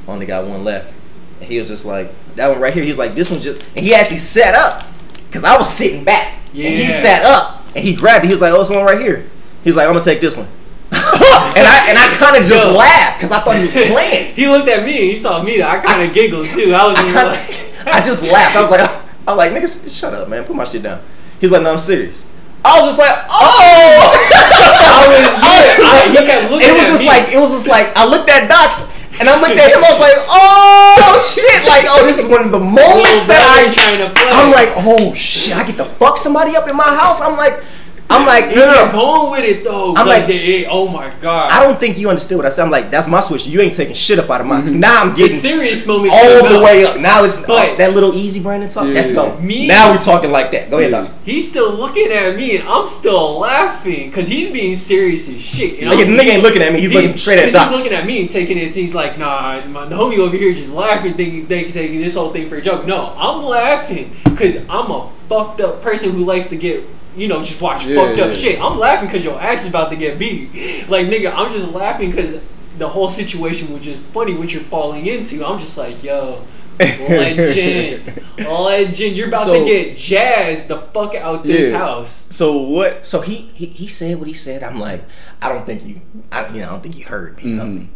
Only 0.08 0.26
got 0.26 0.46
one 0.46 0.64
left." 0.64 0.94
And 1.40 1.48
he 1.50 1.58
was 1.58 1.68
just 1.68 1.86
like, 1.86 2.12
"That 2.36 2.50
one 2.50 2.60
right 2.60 2.74
here." 2.74 2.84
He's 2.84 2.98
like, 2.98 3.16
"This 3.16 3.30
one's 3.30 3.44
just," 3.44 3.66
and 3.76 3.86
he 3.86 3.94
actually 3.94 4.18
sat 4.20 4.56
up 4.56 4.84
because 5.28 5.44
I 5.44 5.58
was 5.58 5.72
sitting 5.72 6.04
back, 6.04 6.34
and 6.50 6.56
he 6.56 6.90
sat 6.90 7.24
up 7.24 7.66
and 7.76 7.84
he 7.84 7.96
grabbed 7.96 8.26
it. 8.26 8.28
He 8.28 8.34
was 8.34 8.42
like, 8.42 8.54
"Oh, 8.54 8.60
this 8.60 8.70
one 8.70 8.84
right 8.84 9.00
here." 9.00 9.26
He's 9.64 9.76
like, 9.76 9.88
"I'm 9.88 9.94
gonna 9.94 10.04
take 10.06 10.22
this 10.22 10.38
one," 10.38 10.48
and 10.92 11.68
I 11.68 11.86
and 11.90 11.98
I 11.98 12.16
kind 12.18 12.36
of 12.36 12.44
just 12.44 12.66
Yo. 12.66 12.74
laughed 12.74 13.18
because 13.20 13.32
I 13.32 13.40
thought 13.40 13.56
he 13.56 13.64
was 13.64 13.72
playing. 13.92 14.34
he 14.36 14.48
looked 14.48 14.68
at 14.70 14.84
me 14.86 14.92
and 14.98 15.10
he 15.12 15.16
saw 15.16 15.42
me. 15.44 15.62
I 15.62 15.78
kind 15.80 16.02
of 16.08 16.14
giggled 16.14 16.48
too. 16.48 16.74
I 16.74 16.88
was 16.88 16.98
I 16.98 17.04
just 17.04 17.14
kind 17.14 17.28
like, 17.28 17.88
I 17.96 18.02
just 18.02 18.24
laughed. 18.24 18.56
I 18.56 18.62
was 18.62 18.72
like, 18.72 18.92
I'm 19.28 19.38
like, 19.38 19.52
nigga, 19.52 19.90
shut 19.92 20.14
up, 20.14 20.30
man. 20.30 20.44
Put 20.46 20.56
my 20.56 20.66
shit 20.66 20.84
down. 20.84 21.02
He's 21.40 21.52
like, 21.52 21.62
no, 21.62 21.74
I'm 21.74 21.80
serious. 21.80 22.26
I 22.66 22.80
was 22.80 22.88
just 22.88 23.00
like, 23.00 23.16
oh. 23.30 23.32
I 23.32 25.06
was, 25.08 25.24
yeah, 25.46 25.88
I, 25.88 26.10
he 26.10 26.16
kept 26.26 26.52
looking 26.52 26.68
it 26.68 26.74
was 26.74 26.84
at 26.84 26.90
just 26.90 27.04
me. 27.04 27.08
like, 27.08 27.30
it 27.30 27.38
was 27.40 27.52
just 27.52 27.68
like, 27.68 27.96
I 27.96 28.06
looked 28.06 28.30
at 28.30 28.48
Docs 28.50 28.92
and 29.20 29.30
I 29.30 29.40
looked 29.42 29.58
at 29.58 29.72
him. 29.72 29.84
I 29.84 29.90
was 29.90 30.02
like, 30.02 30.20
oh 30.30 31.18
shit! 31.18 31.66
Like, 31.68 31.86
oh, 31.90 32.06
this 32.06 32.20
is 32.20 32.30
one 32.30 32.46
of 32.46 32.52
the 32.52 32.60
moments 32.60 33.26
that 33.28 33.42
I. 33.42 33.74
trying 33.74 34.00
to 34.02 34.14
play. 34.14 34.30
I'm 34.30 34.52
like, 34.52 34.70
oh 34.78 35.14
shit! 35.14 35.56
I 35.56 35.66
get 35.66 35.78
to 35.78 35.86
fuck 35.86 36.18
somebody 36.18 36.56
up 36.56 36.70
in 36.70 36.76
my 36.76 36.96
house. 36.96 37.22
I'm 37.22 37.38
like, 37.38 37.64
I'm 38.10 38.26
like, 38.26 38.56
no, 38.56 38.66
no, 38.66 38.92
going 38.92 39.32
with 39.32 39.44
it 39.50 39.64
though. 39.66 39.90
I'm 39.96 40.08
like, 40.08 40.20
like- 40.22 40.28
the, 40.28 40.34
it- 40.36 40.68
oh 40.70 40.88
my 40.88 41.12
god. 41.22 41.52
I 41.52 41.62
don't 41.66 41.78
think 41.78 41.98
you 41.98 42.10
understood 42.10 42.38
what 42.38 42.46
I 42.46 42.50
said. 42.50 42.64
I'm 42.64 42.72
like, 42.72 42.90
that's 42.90 43.08
my 43.08 43.20
switch. 43.20 43.46
You 43.48 43.60
ain't 43.60 43.74
taking 43.74 43.96
shit 43.96 44.18
up 44.18 44.30
out 44.30 44.40
of 44.42 44.48
mine. 44.48 44.62
'Cause 44.62 44.72
mm-hmm. 44.72 44.80
Now 44.80 45.02
I'm 45.02 45.10
the 45.10 45.16
getting 45.16 45.36
serious 45.38 45.86
moment 45.86 46.14
all 46.14 46.50
the 46.50 46.60
way 46.64 46.86
up. 46.86 47.00
Now 47.00 47.26
it's 47.26 47.42
But- 47.46 47.70
oh, 47.72 47.76
that 47.78 47.94
little 47.94 48.14
easy 48.14 48.42
Brandon 48.42 48.70
talk. 48.70 48.88
Yeah. 48.88 48.94
Let's 48.94 49.12
go. 49.12 49.38
Me- 49.40 49.68
now 49.68 49.92
we 49.92 49.98
talking 49.98 50.32
like 50.32 50.52
that. 50.52 50.70
Go 50.70 50.78
ahead, 50.80 50.92
Yeah. 50.92 51.02
Doc. 51.02 51.12
He's 51.26 51.50
still 51.50 51.74
looking 51.74 52.10
at 52.12 52.36
me 52.38 52.58
and 52.58 52.68
I'm 52.68 52.86
still 52.88 53.40
laughing 53.40 54.10
because 54.10 54.28
he's 54.30 54.52
being 54.52 54.78
serious 54.78 55.28
as 55.28 55.42
shit. 55.42 55.80
And 55.82 55.92
Nigga, 55.92 56.06
I'm- 56.06 56.16
nigga 56.18 56.30
ain't 56.30 56.44
looking 56.44 56.62
at 56.62 56.72
me. 56.72 56.80
He's 56.80 56.90
he- 56.92 56.96
looking 56.96 57.18
straight 57.18 57.40
at. 57.40 57.46
He's 57.46 57.78
looking 57.78 57.92
at 57.94 58.06
me 58.06 58.22
and 58.22 58.30
taking 58.30 58.58
it. 58.58 58.74
He's 58.74 58.96
like, 58.96 59.18
nah, 59.20 59.66
my, 59.68 59.86
the 59.86 59.96
homie 59.96 60.20
over 60.20 60.36
here 60.38 60.54
just 60.54 60.72
laughing, 60.72 61.16
thinking 61.16 61.46
they 61.48 61.66
taking 61.66 62.00
this 62.00 62.16
whole 62.16 62.30
thing 62.30 62.48
for 62.48 62.56
a 62.56 62.62
joke. 62.62 62.86
No, 62.86 63.14
I'm 63.18 63.44
laughing 63.44 64.16
because 64.24 64.56
I'm 64.70 64.90
a 64.92 65.10
fucked 65.28 65.60
up 65.60 65.82
person 65.82 66.12
who 66.12 66.20
likes 66.24 66.48
to 66.48 66.56
get. 66.56 66.84
You 67.18 67.28
know, 67.28 67.44
just 67.44 67.60
watch 67.62 67.86
Yeah, 67.86 67.96
fucked 67.96 68.20
up 68.20 68.30
yeah. 68.32 68.38
shit. 68.38 68.62
I'm 68.62 68.78
laughing 68.78 69.08
because 69.10 69.26
your 69.26 69.42
ass 69.42 69.64
is 69.64 69.70
about 69.70 69.90
to 69.90 69.96
get 69.98 70.20
beat. 70.20 70.88
Like, 70.88 71.08
nigga, 71.08 71.34
I'm 71.36 71.52
just 71.52 71.68
laughing 71.70 72.12
because 72.12 72.40
the 72.78 72.88
whole 72.88 73.10
situation 73.10 73.74
was 73.74 73.84
just 73.84 74.02
funny 74.04 74.36
what 74.36 74.54
you're 74.54 74.62
falling 74.62 75.06
into. 75.08 75.44
I'm 75.46 75.58
just 75.58 75.78
like, 75.78 76.04
yo, 76.04 76.44
legend, 76.80 78.22
legend. 78.38 79.16
You're 79.18 79.30
about 79.30 79.46
to 79.46 79.66
get 79.66 79.98
jazzed 79.98 80.68
the 80.68 80.78
fuck 80.78 81.16
out 81.16 81.44
this 81.44 81.72
Yeah. 81.72 81.78
house. 81.80 82.12
So 82.30 82.58
what? 82.58 83.08
So 83.08 83.22
he, 83.22 83.50
he 83.56 83.66
he 83.68 83.88
said 83.88 84.20
what 84.20 84.28
he 84.28 84.34
said. 84.34 84.64
I'm 84.64 84.80
like, 84.80 85.04
I 85.42 85.50
don't 85.50 85.66
think 85.66 85.86
you, 85.86 86.02
I, 86.32 86.48
you 86.50 86.62
know, 86.62 86.68
I 86.68 86.70
don't 86.72 86.84
think 86.84 86.98
you 86.98 87.06
heard 87.06 87.38
me. 87.38 87.50
you 87.50 87.56
know? 87.56 87.64
Mhm. 87.66 87.88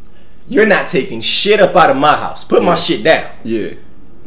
You're 0.47 0.65
not 0.65 0.88
taking 0.88 1.21
shit 1.21 1.60
up 1.60 1.75
out 1.75 1.89
of 1.91 1.97
my 1.97 2.15
house. 2.17 2.43
Put 2.43 2.63
my 2.63 2.75
shit 2.75 3.03
down. 3.03 3.29
Yeah. 3.43 3.73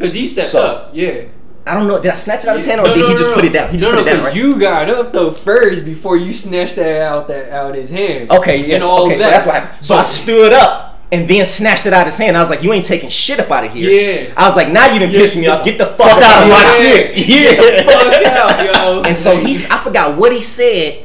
Cause 0.00 0.14
he 0.14 0.26
stepped 0.26 0.48
So- 0.48 0.62
up, 0.62 0.90
yeah. 0.94 1.24
I 1.66 1.72
don't 1.74 1.86
know. 1.88 2.00
Did 2.00 2.12
I 2.12 2.16
snatch 2.16 2.44
it 2.44 2.48
out 2.48 2.56
of 2.56 2.62
his 2.62 2.66
hand 2.66 2.80
or 2.80 2.84
No, 2.88 2.94
did 2.94 3.00
no, 3.00 3.08
he 3.08 3.14
just 3.14 3.30
no. 3.30 3.34
put 3.36 3.44
it 3.44 3.52
down? 3.52 3.70
He 3.70 3.78
just 3.78 3.90
no, 3.90 3.98
put 4.02 4.06
it 4.06 4.12
down, 4.14 4.24
right? 4.24 4.36
you 4.36 4.58
got 4.58 4.88
up 4.90 5.12
though 5.12 5.30
first 5.30 5.84
before 5.84 6.16
you 6.16 6.32
snatched 6.32 6.76
that 6.76 7.02
out 7.02 7.28
that 7.28 7.50
out 7.52 7.74
his 7.74 7.90
hand. 7.90 8.30
Okay, 8.30 8.66
yes. 8.66 8.82
Okay, 8.82 9.16
so 9.16 9.22
that's 9.30 9.46
what 9.46 9.54
happened. 9.54 9.84
So 9.84 9.94
I 9.94 10.02
stood 10.02 10.52
up 10.52 11.00
and 11.10 11.28
then 11.28 11.46
snatched 11.46 11.86
it 11.86 11.92
out 11.94 12.02
of 12.02 12.06
his 12.08 12.18
hand. 12.18 12.36
I 12.36 12.40
was 12.40 12.50
like, 12.50 12.62
you 12.62 12.72
ain't 12.72 12.84
taking 12.84 13.08
shit 13.08 13.40
up 13.40 13.50
out 13.50 13.64
of 13.64 13.72
here. 13.72 13.90
Yeah. 13.90 14.34
I 14.36 14.46
was 14.46 14.56
like, 14.56 14.72
now 14.72 14.92
you 14.92 14.98
done 14.98 15.10
Yeah, 15.10 15.18
pissed 15.20 15.36
me 15.38 15.46
off. 15.46 15.64
Get 15.64 15.78
the 15.78 15.86
fuck, 15.86 16.20
out 16.22 16.42
of 16.42 16.48
my 16.48 16.60
Yeah. 16.60 16.76
shit. 16.76 17.28
Yeah. 17.28 17.82
Fuck 17.84 18.26
out, 18.26 18.74
yo. 18.74 19.02
And 19.02 19.16
so 19.16 19.36
he's, 19.36 19.70
I 19.70 19.78
forgot 19.78 20.18
what 20.18 20.32
he 20.32 20.40
said. 20.40 21.03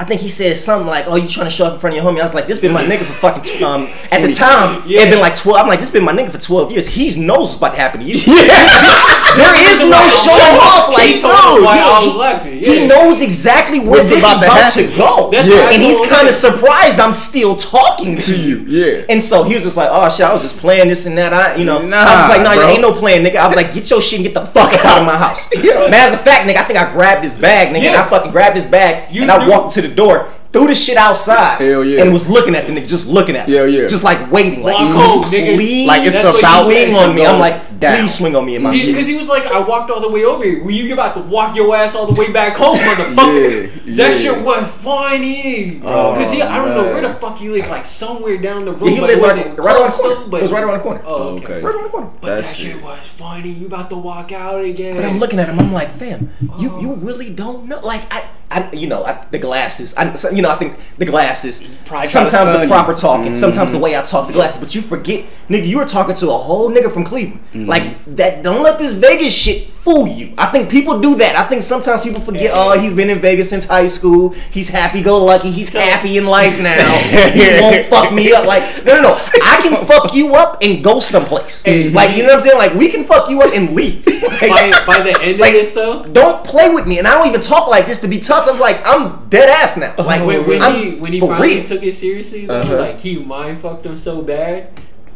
I 0.00 0.04
think 0.04 0.20
he 0.20 0.28
said 0.28 0.56
something 0.56 0.86
like, 0.86 1.06
"Oh, 1.08 1.16
you 1.16 1.26
trying 1.26 1.46
to 1.46 1.50
show 1.50 1.66
up 1.66 1.74
in 1.74 1.80
front 1.80 1.96
of 1.96 2.02
your 2.02 2.10
homie?" 2.10 2.20
I 2.20 2.22
was 2.22 2.32
like, 2.34 2.46
"This 2.46 2.60
been 2.60 2.72
my 2.72 2.84
nigga 2.84 2.98
for 3.02 3.12
fucking." 3.14 3.62
Um, 3.64 3.82
at 4.12 4.22
the 4.22 4.32
time, 4.32 4.82
it 4.86 5.10
been 5.10 5.18
like 5.20 5.36
twelve. 5.36 5.58
I'm 5.60 5.66
like, 5.66 5.80
"This 5.80 5.90
been 5.90 6.04
my 6.04 6.12
nigga 6.12 6.30
for 6.30 6.38
twelve 6.38 6.70
years." 6.70 6.86
He 6.86 7.08
knows 7.20 7.38
what's 7.48 7.56
about 7.56 7.74
to 7.74 7.80
happen 7.80 8.00
to 8.00 8.06
you. 8.06 8.14
there 8.24 9.54
is 9.74 9.82
no 9.90 9.98
showing 10.06 10.58
off. 10.62 10.94
Like, 10.94 11.06
He 11.08 11.22
no, 11.22 11.60
he- 11.60 11.66
I 11.66 12.00
was 12.06 12.44
he- 12.46 12.86
knows 12.86 13.20
exactly 13.22 13.80
where 13.80 13.90
What's 13.98 14.08
this 14.08 14.22
about 14.22 14.36
is 14.36 14.42
about 14.42 14.72
to 14.72 14.86
happen. 14.86 14.98
go. 14.98 15.30
That's 15.30 15.48
I 15.48 15.72
and 15.72 15.82
he's 15.82 16.00
kind 16.08 16.28
of 16.28 16.34
surprised 16.34 16.98
I'm 17.00 17.12
still 17.12 17.56
talking 17.56 18.16
to 18.16 18.36
you. 18.40 18.58
Yeah. 18.68 19.04
And 19.08 19.22
so 19.22 19.42
he 19.42 19.54
was 19.54 19.64
just 19.64 19.76
like, 19.76 19.88
"Oh 19.90 20.08
shit, 20.08 20.26
I 20.26 20.32
was 20.32 20.42
just 20.42 20.58
playing 20.58 20.88
this 20.88 21.06
and 21.06 21.18
that." 21.18 21.32
I, 21.32 21.56
you 21.56 21.64
know, 21.64 21.78
I 21.78 21.82
was 21.82 22.28
like, 22.36 22.42
"No, 22.42 22.54
bro. 22.54 22.68
ain't 22.68 22.82
no 22.82 22.92
playing, 22.92 23.24
nigga." 23.24 23.36
I 23.36 23.46
was 23.48 23.56
like, 23.56 23.74
"Get 23.74 23.90
your 23.90 24.00
shit 24.00 24.20
and 24.20 24.24
get 24.26 24.34
the 24.34 24.46
fuck 24.46 24.72
out 24.84 24.98
of 25.00 25.06
my 25.06 25.16
house." 25.16 25.50
Matter 25.90 26.14
of 26.16 26.22
fact, 26.22 26.46
nigga, 26.48 26.56
I 26.56 26.64
think 26.64 26.78
I 26.78 26.92
grabbed 26.92 27.24
his 27.24 27.34
bag, 27.34 27.74
nigga, 27.74 27.88
and 27.88 27.96
I 27.96 28.08
fucking 28.08 28.30
grabbed 28.30 28.54
his 28.56 28.64
bag 28.64 29.12
You 29.14 29.22
and 29.22 29.30
I 29.30 29.48
walked 29.48 29.74
to 29.74 29.82
the 29.82 29.87
door. 29.94 30.32
Threw 30.50 30.66
the 30.66 30.74
shit 30.74 30.96
outside 30.96 31.58
Hell 31.60 31.84
yeah. 31.84 32.02
and 32.02 32.12
was 32.12 32.26
looking 32.26 32.54
at 32.54 32.66
the 32.66 32.72
nigga, 32.72 32.88
just 32.88 33.06
looking 33.06 33.36
at 33.36 33.48
him. 33.48 33.54
Yeah, 33.54 33.64
yeah. 33.64 33.86
Just 33.86 34.02
like 34.02 34.30
waiting. 34.30 34.62
Like, 34.62 34.78
Walk 34.78 34.94
home, 34.94 35.22
nigga. 35.24 35.56
please 35.56 35.86
Like 35.86 36.02
it's 36.04 36.22
That's 36.22 36.32
what 36.34 36.38
about 36.40 36.70
he 36.70 36.72
said. 36.72 36.84
swing 36.86 36.94
to 36.94 37.00
on 37.10 37.14
me. 37.14 37.26
I'm 37.26 37.38
like, 37.38 37.67
down. 37.78 37.96
please 37.96 38.14
swing 38.18 38.34
on 38.36 38.44
me 38.46 38.56
in 38.56 38.62
my 38.62 38.74
shit. 38.74 38.86
Because 38.94 39.06
he 39.06 39.16
was 39.16 39.28
like, 39.28 39.46
I 39.46 39.58
walked 39.60 39.90
all 39.90 40.00
the 40.00 40.10
way 40.10 40.24
over 40.24 40.44
here. 40.44 40.62
Were 40.64 40.70
you 40.70 40.92
about 40.92 41.14
to 41.16 41.20
walk 41.22 41.56
your 41.56 41.74
ass 41.76 41.94
all 41.94 42.06
the 42.06 42.12
way 42.20 42.32
back 42.32 42.56
home, 42.56 42.76
motherfucker? 42.78 43.70
Yeah, 43.86 43.94
That 43.96 44.12
yeah. 44.14 44.18
shit 44.34 44.44
was 44.44 44.82
funny. 44.82 45.80
Oh, 45.84 46.12
Because 46.12 46.30
he, 46.32 46.42
I 46.42 46.56
don't 46.56 46.74
know 46.74 46.84
where 46.92 47.02
the 47.06 47.14
fuck 47.14 47.38
he 47.38 47.48
lived, 47.48 47.68
like 47.68 47.84
somewhere 47.84 48.38
down 48.40 48.64
the 48.64 48.72
road. 48.72 48.86
Yeah, 48.88 48.94
he 48.94 49.00
lived 49.00 49.12
it 49.12 49.22
right, 49.22 49.58
right 49.58 49.76
around 49.76 49.90
the 49.90 49.96
corner. 49.96 50.14
though, 50.16 50.28
but 50.30 50.36
it 50.38 50.42
was 50.42 50.52
right 50.52 50.62
around 50.64 50.76
the 50.78 50.82
corner. 50.82 51.02
Oh, 51.04 51.36
okay. 51.36 51.44
Okay. 51.44 51.62
Right 51.62 51.74
around 51.74 51.84
the 51.84 51.90
corner. 51.90 52.10
But 52.20 52.26
That 52.28 52.44
that, 52.44 52.54
shit. 52.54 52.72
shit 52.74 52.82
was 52.82 53.08
funny. 53.08 53.50
You 53.50 53.66
about 53.66 53.90
to 53.90 53.96
walk 53.96 54.32
out 54.32 54.64
again? 54.64 54.96
But 54.96 55.04
I'm 55.04 55.18
looking 55.18 55.38
at 55.38 55.48
him. 55.48 55.58
I'm 55.58 55.72
like, 55.72 55.90
fam, 55.92 56.30
you 56.58 56.70
Oh. 56.72 56.80
you 56.80 56.94
really 56.94 57.32
don't 57.32 57.66
know. 57.66 57.80
Like 57.80 58.12
I, 58.12 58.28
I 58.50 58.70
you 58.72 58.86
know, 58.88 59.04
I, 59.04 59.24
the 59.30 59.38
glasses. 59.38 59.94
I, 59.96 60.14
so- 60.14 60.30
you 60.30 60.42
know, 60.42 60.50
I 60.50 60.56
think 60.56 60.76
the 60.98 61.04
glasses. 61.06 61.60
Probably 61.86 61.86
try 61.86 62.04
to 62.04 62.08
Sometimes 62.10 62.46
the 62.50 62.58
sun 62.58 62.68
proper 62.68 62.92
you. 62.92 62.96
talking. 62.98 63.34
Sometimes 63.34 63.70
the 63.70 63.76
mm-hmm. 63.76 63.84
way 63.84 63.96
I 63.96 64.02
talk, 64.02 64.26
the 64.26 64.32
glasses. 64.32 64.60
But 64.60 64.74
you 64.74 64.82
forget, 64.82 65.24
nigga, 65.48 65.66
you 65.66 65.78
were 65.78 65.86
talking 65.86 66.14
to 66.16 66.30
a 66.30 66.36
whole 66.38 66.70
nigga 66.70 66.92
from 66.92 67.04
Cleveland. 67.04 67.40
Like 67.68 68.16
that. 68.16 68.42
Don't 68.42 68.62
let 68.62 68.78
this 68.78 68.94
Vegas 68.94 69.34
shit 69.34 69.68
fool 69.68 70.08
you. 70.08 70.34
I 70.36 70.46
think 70.46 70.68
people 70.70 71.00
do 71.00 71.16
that. 71.16 71.36
I 71.36 71.44
think 71.44 71.62
sometimes 71.62 72.00
people 72.00 72.20
forget. 72.20 72.50
Oh, 72.54 72.78
he's 72.78 72.92
been 72.94 73.10
in 73.10 73.20
Vegas 73.20 73.48
since 73.50 73.64
high 73.66 73.86
school. 73.86 74.30
He's 74.30 74.68
happy 74.68 75.02
go 75.02 75.24
lucky. 75.24 75.50
He's 75.50 75.70
So- 75.72 75.80
happy 75.80 76.18
in 76.18 76.26
life 76.26 76.60
now. 76.70 76.98
he 77.30 77.60
won't 77.60 77.86
fuck 77.86 78.12
me 78.12 78.32
up. 78.32 78.44
Like 78.46 78.62
no, 78.84 78.96
no, 78.96 79.02
no. 79.02 79.18
I 79.44 79.60
can 79.62 79.86
fuck 79.90 80.14
you 80.14 80.34
up 80.34 80.58
and 80.62 80.82
go 80.82 81.00
someplace. 81.00 81.66
Like 81.66 82.16
you 82.16 82.22
know 82.22 82.28
what 82.30 82.34
I'm 82.34 82.40
saying? 82.40 82.58
Like 82.58 82.74
we 82.74 82.88
can 82.90 83.04
fuck 83.04 83.28
you 83.30 83.40
up 83.42 83.52
and 83.54 83.74
leave. 83.76 84.04
by, 84.40 84.72
by 84.86 85.00
the 85.02 85.18
end 85.22 85.38
Like- 85.40 85.50
of 85.50 85.60
this 85.60 85.72
though, 85.72 86.02
don't 86.04 86.44
play 86.44 86.70
with 86.74 86.86
me. 86.86 86.98
And 86.98 87.06
I 87.06 87.14
don't 87.14 87.28
even 87.28 87.40
talk 87.40 87.68
like 87.68 87.86
this 87.86 88.00
to 88.00 88.08
be 88.08 88.18
tough. 88.20 88.48
I'm 88.50 88.58
like, 88.58 88.80
I'm 88.86 89.28
dead 89.28 89.48
ass 89.48 89.76
now. 89.78 89.94
Like 89.98 90.24
when, 90.26 90.46
when 90.46 90.60
he 90.74 90.96
when 90.98 91.12
he 91.12 91.20
finally 91.20 91.56
real. 91.56 91.64
took 91.64 91.82
it 91.82 91.92
seriously, 91.92 92.46
though, 92.46 92.60
Uh-huh. 92.60 92.76
like 92.78 93.00
he 93.00 93.18
mind 93.22 93.58
fucked 93.58 93.84
him 93.86 93.96
so 93.98 94.22
bad 94.22 94.68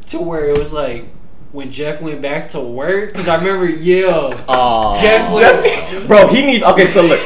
to 0.07 0.19
where 0.21 0.49
it 0.51 0.59
was 0.59 0.73
like 0.73 1.07
when 1.53 1.71
Jeff 1.71 2.01
went 2.01 2.21
back 2.21 2.49
to 2.51 2.61
work. 2.61 3.13
Because 3.13 3.29
I 3.29 3.37
remember, 3.37 3.67
yo, 3.67 4.31
Aw. 4.49 5.01
Jeff, 5.01 5.35
Jeff, 5.35 6.07
bro, 6.09 6.29
he 6.29 6.45
needs. 6.45 6.63
Okay, 6.65 6.87
so 6.87 7.03
look, 7.03 7.21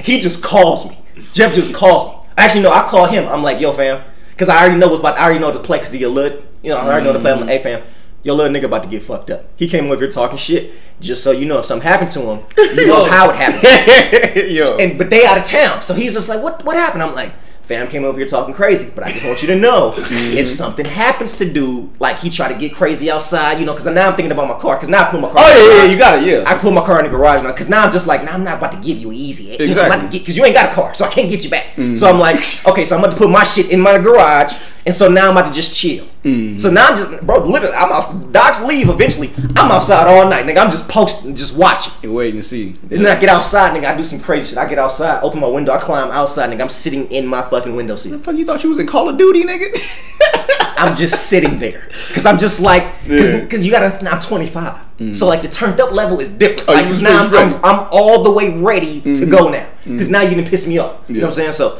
he 0.00 0.20
just 0.20 0.42
calls 0.42 0.88
me. 0.88 0.98
Jeff 1.32 1.54
just 1.54 1.74
calls 1.74 2.10
me. 2.10 2.18
Actually, 2.38 2.62
no, 2.62 2.70
I 2.72 2.86
call 2.86 3.06
him. 3.06 3.26
I'm 3.28 3.42
like, 3.42 3.60
yo, 3.60 3.72
fam, 3.72 4.02
because 4.30 4.48
I 4.48 4.60
already 4.60 4.78
know 4.78 4.88
what's 4.88 5.00
about. 5.00 5.18
I 5.18 5.24
already 5.24 5.40
know 5.40 5.50
the 5.50 5.60
play 5.60 5.78
because 5.78 5.92
he 5.92 6.02
a 6.02 6.08
little, 6.08 6.42
you 6.62 6.70
know, 6.70 6.78
I 6.78 6.86
already 6.86 7.06
know 7.06 7.12
the 7.12 7.20
play. 7.20 7.32
I'm 7.32 7.40
like, 7.40 7.48
hey, 7.48 7.62
fam. 7.62 7.82
Your 8.22 8.34
little 8.34 8.52
nigga 8.52 8.64
about 8.64 8.82
to 8.82 8.88
get 8.88 9.04
fucked 9.04 9.30
up. 9.30 9.44
He 9.54 9.68
came 9.68 9.86
over 9.86 9.98
here 10.00 10.08
talking 10.08 10.36
shit, 10.36 10.72
just 10.98 11.22
so 11.22 11.30
you 11.30 11.46
know 11.46 11.60
if 11.60 11.64
something 11.64 11.86
happened 11.86 12.10
to 12.10 12.20
him, 12.22 12.44
you 12.76 12.88
know 12.88 13.04
how 13.08 13.30
it 13.30 13.36
happened. 13.36 14.50
Yo. 14.50 14.76
and 14.78 14.98
but 14.98 15.10
they 15.10 15.24
out 15.24 15.38
of 15.38 15.44
town, 15.44 15.80
so 15.82 15.94
he's 15.94 16.14
just 16.14 16.28
like, 16.28 16.42
what 16.42 16.64
what 16.64 16.76
happened? 16.76 17.04
I'm 17.04 17.14
like, 17.14 17.32
fam 17.66 17.88
came 17.88 18.04
over 18.04 18.16
here 18.18 18.26
talking 18.26 18.54
crazy, 18.54 18.90
but 18.94 19.04
I 19.04 19.10
just 19.12 19.24
want 19.26 19.42
you 19.42 19.48
to 19.48 19.56
know 19.56 19.92
Mm-hmm. 20.06 20.36
if 20.38 20.48
something 20.48 20.84
happens 20.86 21.36
to 21.38 21.50
do, 21.50 21.90
like 21.98 22.18
he 22.18 22.30
try 22.30 22.52
to 22.52 22.58
get 22.58 22.72
crazy 22.74 23.10
outside, 23.10 23.58
you 23.58 23.66
know, 23.66 23.72
because 23.72 23.86
now 23.92 24.08
I'm 24.08 24.14
thinking 24.16 24.30
about 24.32 24.48
my 24.48 24.58
car, 24.58 24.76
because 24.76 24.88
now 24.88 25.06
I 25.06 25.10
put 25.10 25.20
my 25.20 25.28
car. 25.28 25.38
oh 25.40 25.50
in 25.50 25.54
the 25.56 25.74
yeah, 25.74 25.82
yeah, 25.84 25.90
you 25.90 25.98
got 25.98 26.18
it. 26.22 26.26
Yeah. 26.26 26.44
I 26.46 26.56
put 26.56 26.72
my 26.72 26.84
car 26.84 26.98
in 27.04 27.10
the 27.10 27.16
garage 27.16 27.42
now 27.42 27.50
because 27.52 27.68
now 27.68 27.82
I'm 27.84 27.90
just 27.90 28.06
like, 28.06 28.24
now 28.24 28.32
I'm 28.34 28.44
not 28.44 28.58
about 28.58 28.72
to 28.72 28.78
give 28.78 28.98
you 28.98 29.10
easy. 29.12 29.44
You 29.44 29.56
Exactly. 29.66 29.96
about 29.98 30.12
to 30.12 30.18
because 30.18 30.36
you 30.36 30.44
ain't 30.44 30.54
got 30.54 30.70
a 30.70 30.74
car, 30.74 30.94
so 30.94 31.04
I 31.04 31.08
can't 31.08 31.28
get 31.28 31.42
you 31.44 31.50
back. 31.50 31.74
Mm. 31.76 31.98
So 31.98 32.08
I'm 32.08 32.18
like, 32.20 32.38
okay, 32.68 32.84
so 32.84 32.96
I'm 32.96 33.02
about 33.04 33.12
to 33.14 33.18
put 33.18 33.30
my 33.30 33.42
shit 33.42 33.70
in 33.70 33.80
my 33.80 33.98
garage, 33.98 34.52
and 34.86 34.94
so 34.94 35.08
now 35.08 35.26
I'm 35.30 35.36
about 35.36 35.48
to 35.48 35.54
just 35.54 35.74
chill. 35.74 36.06
Mm. 36.22 36.58
So 36.58 36.70
now 36.70 36.86
I'm 36.86 36.96
just, 36.96 37.20
bro, 37.26 37.40
literally, 37.44 37.74
I'm 37.74 37.92
out. 37.92 38.32
Docs 38.32 38.62
leave 38.62 38.88
eventually. 38.88 39.30
I'm 39.56 39.70
outside 39.70 40.06
all 40.06 40.28
night, 40.30 40.46
nigga. 40.46 40.58
I'm 40.58 40.70
just 40.70 40.88
posting, 40.88 41.34
just 41.34 41.56
watching. 41.58 41.92
You 42.02 42.12
wait 42.14 42.34
and 42.34 42.44
see. 42.44 42.72
Then 42.84 43.04
I 43.06 43.18
get 43.18 43.28
outside, 43.28 43.72
nigga. 43.78 43.86
I 43.92 43.96
do 43.96 44.02
some 44.04 44.20
crazy 44.20 44.48
shit. 44.50 44.58
I 44.58 44.68
get 44.68 44.78
outside, 44.78 45.22
open 45.22 45.40
my 45.40 45.46
window, 45.48 45.72
I 45.72 45.78
climb 45.78 46.10
outside, 46.10 46.48
nigga. 46.50 46.60
I'm 46.62 46.68
sitting 46.68 47.10
in 47.10 47.26
my 47.26 47.42
fucking 47.42 47.74
window 47.76 47.96
seat. 47.96 48.10
The 48.10 48.18
fuck 48.20 48.36
you 48.36 48.44
thought 48.44 48.62
you 48.62 48.70
was 48.70 48.78
in 48.78 48.86
Call 48.86 49.08
of 49.08 49.18
Duty, 49.18 49.42
nigga? 49.44 49.68
I'm 50.78 50.94
just 50.94 51.28
sitting 51.28 51.58
there 51.58 51.88
because 52.08 52.26
I'm 52.26 52.38
just 52.38 52.60
like, 52.60 52.84
because 53.04 53.30
Yeah. 53.32 53.46
Mm. 53.46 53.64
you 53.64 53.70
gotta. 53.70 54.10
I'm 54.10 54.20
25, 54.20 55.16
so 55.16 55.26
like 55.26 55.42
the 55.42 55.48
turned 55.48 55.80
up 55.80 55.90
level 55.92 56.20
is 56.20 56.30
different. 56.30 56.68
Oh, 56.68 56.74
like 56.74 56.86
'cause 56.86 57.00
now 57.02 57.24
I'm. 57.24 57.34
I'm, 57.34 57.64
I'm 57.64 57.88
all 57.90 58.22
the 58.22 58.30
way 58.30 58.50
ready 58.50 59.00
to 59.00 59.26
go 59.26 59.48
now 59.48 59.66
because 59.84 60.10
now 60.10 60.20
you 60.22 60.34
didn't 60.34 60.48
piss 60.48 60.66
me 60.66 60.76
off. 60.78 61.00
You 61.08 61.14
know 61.16 61.20
what 61.22 61.26
I'm 61.28 61.32
saying? 61.34 61.52
So 61.54 61.78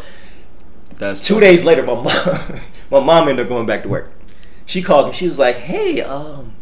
That's 0.97 1.21
two 1.27 1.41
days 1.41 1.63
later, 1.63 1.83
my 1.83 1.95
mom, 1.95 2.07
my 2.91 3.01
mom 3.01 3.29
ended 3.29 3.47
up 3.47 3.49
going 3.49 3.67
back 3.67 3.83
to 3.83 3.89
work. 3.89 4.11
She 4.65 4.83
calls 4.83 5.07
me. 5.07 5.13
She 5.13 5.27
was 5.27 5.39
like, 5.39 5.57
"Hey, 5.57 6.01
um." 6.01 6.53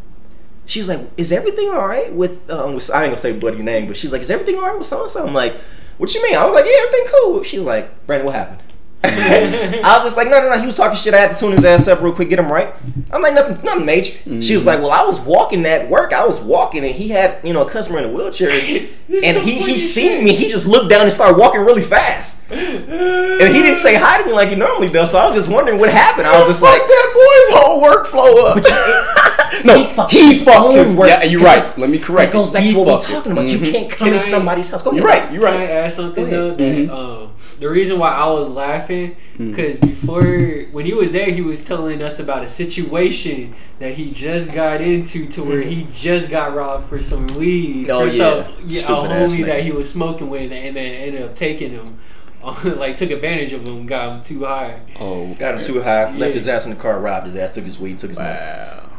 She 0.66 0.80
was 0.80 0.88
like, 0.88 1.00
"Is 1.16 1.30
everything 1.30 1.68
all 1.68 1.86
right 1.86 2.12
with 2.12 2.48
um?" 2.50 2.74
With, 2.74 2.90
I 2.90 3.02
ain't 3.02 3.10
gonna 3.10 3.16
say 3.18 3.32
bloody 3.32 3.62
name, 3.62 3.86
but 3.86 3.96
she's 3.96 4.12
like, 4.12 4.22
"Is 4.22 4.30
everything 4.30 4.56
all 4.56 4.62
right 4.62 4.78
with 4.78 4.86
so 4.86 5.02
and 5.02 5.10
so?" 5.10 5.26
I'm 5.26 5.34
like, 5.34 5.56
"What 5.98 6.14
you 6.14 6.22
mean?" 6.22 6.36
I 6.36 6.44
was 6.46 6.54
like, 6.54 6.64
"Yeah, 6.64 6.86
everything 6.86 7.12
cool." 7.14 7.42
She's 7.42 7.62
like, 7.62 8.06
"Brandon, 8.06 8.26
what 8.26 8.34
happened?" 8.34 8.60
I 9.84 9.94
was 9.96 10.04
just 10.04 10.16
like, 10.16 10.28
no, 10.28 10.40
no, 10.40 10.50
no. 10.50 10.58
He 10.58 10.66
was 10.66 10.76
talking 10.76 10.96
shit. 10.96 11.14
I 11.14 11.18
had 11.18 11.34
to 11.34 11.36
tune 11.40 11.52
his 11.52 11.64
ass 11.64 11.88
up 11.88 12.00
real 12.02 12.12
quick, 12.14 12.28
get 12.30 12.38
him 12.38 12.50
right. 12.50 12.74
I'm 13.12 13.22
like, 13.22 13.34
nothing, 13.34 13.62
nothing 13.64 13.84
major. 13.84 14.12
She 14.42 14.54
was 14.54 14.64
like, 14.64 14.80
well, 14.80 14.90
I 14.90 15.02
was 15.04 15.20
walking 15.20 15.64
at 15.66 15.88
work. 15.88 16.12
I 16.12 16.24
was 16.26 16.40
walking, 16.40 16.84
and 16.84 16.94
he 16.94 17.08
had, 17.08 17.38
you 17.44 17.52
know, 17.52 17.66
a 17.66 17.70
customer 17.70 17.98
in 17.98 18.04
a 18.06 18.08
wheelchair, 18.12 18.50
and 19.24 19.36
he 19.38 19.60
he 19.62 19.78
seen 19.78 20.24
me. 20.24 20.34
He 20.34 20.48
just 20.48 20.66
looked 20.66 20.88
down 20.90 21.02
and 21.02 21.12
started 21.12 21.36
walking 21.38 21.60
really 21.60 21.82
fast, 21.82 22.42
and 22.50 23.54
he 23.54 23.62
didn't 23.62 23.76
say 23.78 23.94
hi 23.94 24.18
to 24.18 24.26
me 24.26 24.32
like 24.32 24.48
he 24.48 24.54
normally 24.56 24.88
does. 24.90 25.10
So 25.12 25.18
I 25.18 25.26
was 25.26 25.34
just 25.34 25.48
wondering 25.48 25.78
what 25.78 25.90
happened. 25.90 26.26
I 26.26 26.38
was 26.38 26.48
just 26.48 26.60
Fuck 26.60 26.70
like, 26.78 26.86
that 26.86 27.10
boy's 27.14 27.60
whole 27.60 27.82
workflow 27.82 28.56
up. 28.56 29.64
no, 29.64 29.84
fucked 29.94 30.12
he 30.12 30.34
fucked 30.34 30.72
own 30.72 30.78
his. 30.78 30.94
work. 30.94 31.08
Yeah, 31.08 31.22
you're 31.22 31.40
right. 31.40 31.62
Let 31.78 31.90
me 31.90 31.98
correct. 31.98 32.32
That 32.32 32.38
goes 32.38 32.50
back 32.50 32.62
He 32.62 32.72
to 32.72 32.78
what 32.78 32.86
we're 32.86 32.92
fucked 32.94 33.10
it. 33.10 33.12
talking 33.14 33.32
about. 33.32 33.48
You 33.48 33.58
Mhm. 33.58 33.72
can't 33.72 33.90
come 33.90 34.06
Can 34.08 34.14
in 34.14 34.20
I- 34.20 34.22
somebody's 34.22 34.70
house. 34.70 34.82
Go 34.82 34.90
ahead. 34.90 34.98
You're 35.00 35.06
right. 35.08 35.32
You're 35.32 35.42
Can 35.42 35.52
I 35.54 35.56
right. 35.58 35.70
add 35.70 35.92
something 35.92 36.24
Go 36.24 36.54
though? 36.56 36.64
ahead. 36.64 36.88
That 36.88 36.94
um, 36.94 37.30
the 37.60 37.68
reason 37.68 37.98
why 37.98 38.10
I 38.12 38.26
was 38.26 38.50
laughing 38.50 38.93
Mm. 39.38 39.50
because 39.50 39.78
before 39.78 40.24
when 40.72 40.86
he 40.86 40.94
was 40.94 41.12
there, 41.12 41.30
he 41.30 41.40
was 41.42 41.64
telling 41.64 42.02
us 42.02 42.18
about 42.20 42.44
a 42.44 42.48
situation 42.48 43.54
that 43.78 43.94
he 43.94 44.12
just 44.12 44.52
got 44.52 44.80
into 44.80 45.26
to 45.28 45.42
where 45.42 45.62
he 45.62 45.86
just 45.92 46.30
got 46.30 46.54
robbed 46.54 46.84
for 46.86 47.02
some 47.02 47.26
weed. 47.38 47.88
Mm. 47.88 47.90
Oh, 47.90 48.06
for 48.10 48.16
some- 48.16 48.38
yeah. 48.66 48.80
yeah, 48.80 48.80
a 48.82 49.08
homie 49.08 49.38
nigga. 49.38 49.46
that 49.46 49.62
he 49.62 49.72
was 49.72 49.90
smoking 49.90 50.30
with, 50.30 50.50
and 50.52 50.76
then 50.76 50.94
ended 50.94 51.22
up 51.22 51.34
taking 51.36 51.70
him. 51.70 51.98
like 52.64 52.96
took 52.98 53.10
advantage 53.10 53.54
of 53.54 53.64
him, 53.64 53.86
got 53.86 54.16
him 54.16 54.22
too 54.22 54.44
high. 54.44 54.78
Oh, 55.00 55.32
Got 55.34 55.54
him 55.54 55.60
too 55.60 55.80
high. 55.80 56.10
Yeah. 56.10 56.18
Left 56.18 56.34
his 56.34 56.46
ass 56.46 56.66
in 56.66 56.74
the 56.74 56.80
car. 56.80 57.00
Robbed 57.00 57.26
his 57.26 57.36
ass. 57.36 57.54
Took 57.54 57.64
his 57.64 57.78
weed. 57.78 57.98
Took 57.98 58.10
his 58.10 58.18
money. 58.18 58.28
Wow. 58.38 58.90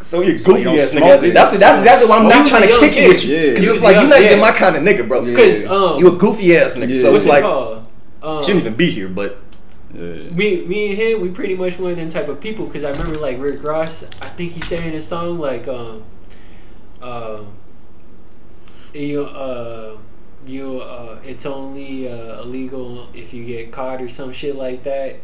So 0.00 0.22
you 0.22 0.38
So 0.38 0.52
goofy 0.52 0.62
you 0.62 0.78
ass 0.80 0.90
smoke 0.92 1.02
nigga. 1.04 1.22
it. 1.24 1.34
That's 1.34 1.58
that's 1.58 1.78
exactly 1.78 2.08
why 2.08 2.18
I'm 2.18 2.28
not 2.28 2.46
trying 2.48 2.62
to 2.62 2.68
young 2.68 2.80
kick 2.80 2.96
it 2.96 3.08
with 3.08 3.24
you. 3.24 3.50
Because 3.50 3.64
He 3.64 3.70
it's 3.70 3.82
like 3.82 3.96
you're 3.96 4.08
not 4.08 4.22
even 4.22 4.40
my 4.40 4.52
kind 4.52 4.76
of 4.76 4.82
nigga, 4.82 5.06
bro. 5.06 5.24
Yeah. 5.24 5.34
Cause 5.34 5.64
um, 5.66 5.98
You 5.98 6.14
a 6.14 6.16
goofy 6.16 6.56
ass 6.56 6.76
nigga. 6.76 6.94
Yeah. 6.94 7.02
So 7.02 7.12
what's 7.12 7.24
it's 7.24 7.26
it 7.28 7.34
like 7.34 7.42
called? 7.42 7.85
Um, 8.26 8.42
shouldn't 8.42 8.62
even 8.62 8.74
be 8.74 8.90
here, 8.90 9.08
but 9.08 9.38
Yeah. 9.94 10.30
me, 10.30 10.66
me 10.66 10.90
and 10.90 10.98
him, 11.00 11.20
we 11.20 11.30
pretty 11.30 11.54
much 11.54 11.78
one 11.78 11.92
of 11.92 11.96
them 11.96 12.08
type 12.08 12.28
of 12.28 12.40
people. 12.40 12.66
Cause 12.66 12.82
I 12.84 12.90
remember 12.90 13.18
like 13.20 13.38
Rick 13.38 13.62
Ross. 13.62 14.04
I 14.20 14.26
think 14.28 14.52
he 14.52 14.60
said 14.60 14.84
in 14.84 14.92
his 14.92 15.06
song 15.06 15.38
like, 15.38 15.68
um, 15.68 16.02
um, 17.02 17.54
you, 18.92 19.24
uh, 19.24 19.96
you, 20.46 20.80
uh, 20.80 21.18
it's 21.24 21.44
only 21.46 22.08
uh, 22.08 22.42
illegal 22.42 23.08
if 23.14 23.32
you 23.34 23.44
get 23.44 23.70
caught 23.72 24.00
or 24.00 24.08
some 24.08 24.32
shit 24.32 24.56
like 24.56 24.82
that. 24.84 25.16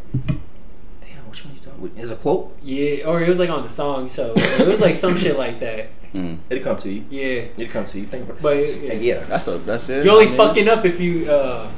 damn, 1.01 1.29
which 1.31 1.45
one 1.45 1.55
you 1.55 1.61
talking? 1.61 1.81
With? 1.81 1.99
Is 1.99 2.11
a 2.11 2.17
quote? 2.17 2.57
Yeah, 2.63 3.07
or 3.07 3.23
it 3.23 3.29
was 3.29 3.39
like 3.39 3.51
on 3.51 3.63
the 3.63 3.69
song, 3.71 4.09
so 4.09 4.33
it 4.37 4.67
was 4.69 4.81
like 4.81 4.95
some 4.95 5.17
shit 5.17 5.39
like 5.39 5.61
that. 5.61 5.89
Mm. 6.13 6.39
It'll 6.51 6.63
come 6.63 6.77
to 6.79 6.93
you. 6.93 7.05
Yeah, 7.09 7.45
It'll 7.57 7.73
come 7.73 7.87
to 7.87 7.99
you. 7.99 8.05
Think 8.07 8.25
about 8.25 8.37
it. 8.37 8.43
but 8.43 8.57
yeah. 8.59 8.93
yeah. 8.93 9.15
yeah. 9.21 9.25
That's 9.25 9.49
a. 9.49 9.59
That's 9.59 9.89
it. 9.89 10.05
you're 10.05 10.13
only 10.13 10.27
I 10.27 10.29
mean- 10.29 10.37
fucking 10.37 10.69
up 10.69 10.85
if 10.85 11.01
you. 11.01 11.31
Uh, 11.31 11.71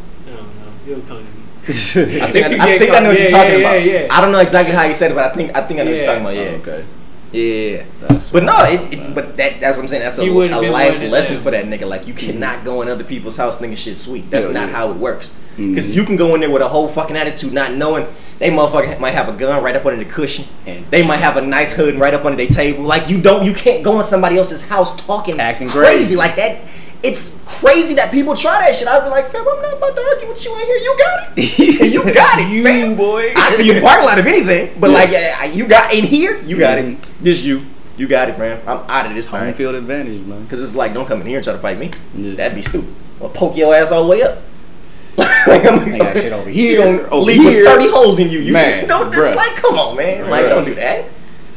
no, 0.87 0.93
no, 0.93 0.97
you'll 0.97 1.07
come 1.07 1.19
to 1.19 1.23
me. 1.25 1.31
I 2.21 2.31
think, 2.31 2.47
If 2.47 2.61
I, 2.61 2.67
you 2.69 2.75
I, 2.75 2.79
think 2.79 2.91
I 2.93 3.01
know 3.01 3.09
what 3.11 3.17
caught. 3.17 3.21
you're 3.21 3.31
talking 3.31 3.53
yeah, 3.53 3.57
about. 3.59 3.83
yeah, 3.85 4.01
yeah. 4.03 4.09
I 4.11 4.21
don't 4.21 4.33
know 4.33 4.41
exactly 4.41 4.75
how 4.75 4.85
you 4.85 4.95
said 4.95 5.11
it, 5.11 5.15
but 5.15 5.31
I 5.31 5.35
think 5.35 5.57
I 5.57 5.63
think 5.63 5.81
I 5.81 5.85
know 5.85 5.91
what 5.91 5.97
you're 5.99 6.07
talking 6.07 6.23
about. 6.23 6.37
Oh, 6.37 6.41
Yeah, 6.43 6.51
okay. 6.59 6.85
yeah. 7.33 7.85
That's 8.01 8.31
But 8.31 8.45
no, 8.45 8.55
it, 8.65 8.93
it 8.93 9.15
but 9.15 9.37
that 9.39 9.61
that's 9.61 9.77
what 9.79 9.85
I'm 9.85 9.89
saying. 9.89 10.03
That's 10.03 10.19
a, 10.19 10.23
He 10.25 10.29
a 10.29 10.71
life 10.71 11.01
lesson 11.11 11.35
them. 11.37 11.43
for 11.45 11.51
that 11.53 11.65
nigga. 11.65 11.89
Like 11.89 12.07
you 12.07 12.15
cannot 12.15 12.65
go 12.65 12.83
in 12.83 12.89
other 12.89 13.05
people's 13.05 13.37
house 13.37 13.57
thinking 13.57 13.77
shit 13.77 13.97
sweet. 13.97 14.31
That's 14.31 14.47
Hell 14.47 14.55
not 14.55 14.69
yeah. 14.69 14.75
how 14.77 14.91
it 14.91 14.97
works. 14.97 15.33
Mhm. 15.57 15.71
Because 15.71 15.95
you 15.97 16.05
can 16.05 16.17
go 16.17 16.35
in 16.35 16.41
there 16.41 16.51
with 16.51 16.63
a 16.63 16.69
whole 16.69 16.89
fucking 16.89 17.17
attitude, 17.17 17.53
not 17.53 17.73
knowing. 17.75 18.07
They 18.41 18.51
motherfucker 18.51 18.99
might 18.99 19.13
have 19.13 19.29
a 19.29 19.33
gun 19.33 19.63
right 19.63 19.77
up 19.77 19.87
under 19.87 20.03
the 20.05 20.11
cushion, 20.11 20.45
And- 20.67 20.85
they 20.91 21.07
might 21.07 21.19
have 21.21 21.37
a 21.37 21.41
knife 21.41 21.75
hood 21.75 21.95
right 21.95 22.13
up 22.13 22.25
under 22.25 22.37
their 22.37 22.49
table. 22.49 22.83
Like 22.85 23.09
you 23.09 23.21
don't, 23.23 23.45
you 23.45 23.55
can't 23.55 23.85
go 23.85 23.97
in 23.99 24.05
somebody 24.05 24.37
else's 24.37 24.67
house 24.67 24.95
talking, 25.07 25.39
Acting 25.41 25.69
crazy 25.69 25.95
crazy. 25.95 26.17
like 26.17 26.35
that. 26.37 26.59
It's 27.05 27.37
crazy 27.47 27.95
that 27.97 28.11
people 28.11 28.35
try 28.35 28.59
that 28.61 28.75
shit. 28.75 28.89
I'd 28.89 29.05
be 29.05 29.11
like, 29.11 29.27
fam, 29.27 29.47
I'm 29.47 29.61
not 29.63 29.77
about 29.77 29.95
to 29.95 30.01
argue 30.03 30.29
with 30.29 30.43
you 30.45 30.59
in 30.59 30.67
here. 30.67 30.77
You 30.77 30.97
got 30.99 31.39
it. 31.39 31.59
you 31.93 32.15
got 32.15 32.39
it, 32.41 32.49
You, 32.49 32.63
fam. 32.65 32.97
boy. 32.97 33.33
I 33.37 33.51
see 33.51 33.67
you 33.67 33.73
in 33.73 33.77
the 33.77 33.83
parking 33.83 34.07
lot 34.07 34.19
of 34.19 34.27
anything, 34.27 34.75
but 34.81 34.91
Yeah. 34.91 34.97
like 34.97 35.11
uh, 35.51 35.53
you 35.55 35.67
got 35.69 35.93
in 35.93 36.05
here, 36.05 36.39
you 36.43 36.57
got 36.59 36.79
it. 36.79 36.85
Mhm. 36.87 36.99
This 37.21 37.45
you, 37.45 37.63
you 37.99 38.09
got 38.09 38.31
it, 38.31 38.39
man. 38.39 38.61
I'm 38.67 38.79
out 38.89 39.05
of 39.07 39.15
this 39.15 39.27
Home 39.27 39.41
thing. 39.41 39.55
field 39.55 39.75
advantage, 39.75 40.23
man. 40.27 40.47
Cause 40.49 40.63
it's 40.63 40.75
like, 40.75 40.95
don't 40.95 41.07
come 41.07 41.21
in 41.21 41.27
here 41.27 41.37
and 41.37 41.45
try 41.45 41.53
to 41.53 41.59
fight 41.59 41.79
me. 41.79 41.91
Yeah. 42.17 42.37
That'd 42.37 42.55
be 42.55 42.63
stupid. 42.63 42.93
I'll 43.21 43.29
poke 43.29 43.57
your 43.57 43.75
ass 43.75 43.93
all 43.93 44.05
the 44.05 44.09
way 44.09 44.23
up. 44.23 44.39
like 45.47 45.65
I'm 45.65 45.79
I 45.95 45.99
got 45.99 46.17
shit 46.17 46.33
over 46.33 46.49
You 46.51 46.55
here, 46.71 46.79
gonna 46.99 47.09
over 47.11 47.25
leave 47.27 47.41
here. 47.43 47.63
with 47.63 47.69
thirty 47.69 47.89
holes 47.89 48.19
in 48.19 48.31
you. 48.31 48.41
You 48.41 48.53
Man, 48.53 48.73
just 48.73 48.89
don't. 48.89 49.15
It's 49.15 49.37
like, 49.37 49.55
come 49.57 49.75
on, 49.79 49.95
man. 49.97 50.29
Like, 50.29 50.47
don't 50.47 50.65
do 50.65 50.75
that. 50.75 51.05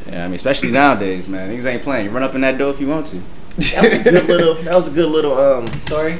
Yeah, 0.07 0.23
I 0.25 0.27
mean, 0.27 0.35
especially 0.35 0.71
nowadays, 0.71 1.27
man. 1.27 1.49
Niggas 1.49 1.65
ain't 1.65 1.81
playing. 1.83 2.05
You 2.05 2.11
run 2.11 2.21
up 2.21 2.35
in 2.35 2.41
that 2.41 2.57
door 2.59 2.69
if 2.71 2.79
you 2.79 2.87
want 2.87 3.07
to. 3.07 3.21
That 3.57 3.83
was 3.83 3.93
a 3.93 4.03
good 4.03 4.27
little. 4.27 4.53
That 4.55 4.75
was 4.75 4.87
a 4.87 4.91
good 4.91 5.09
little. 5.11 5.37
Um. 5.37 5.67
Story. 5.77 6.13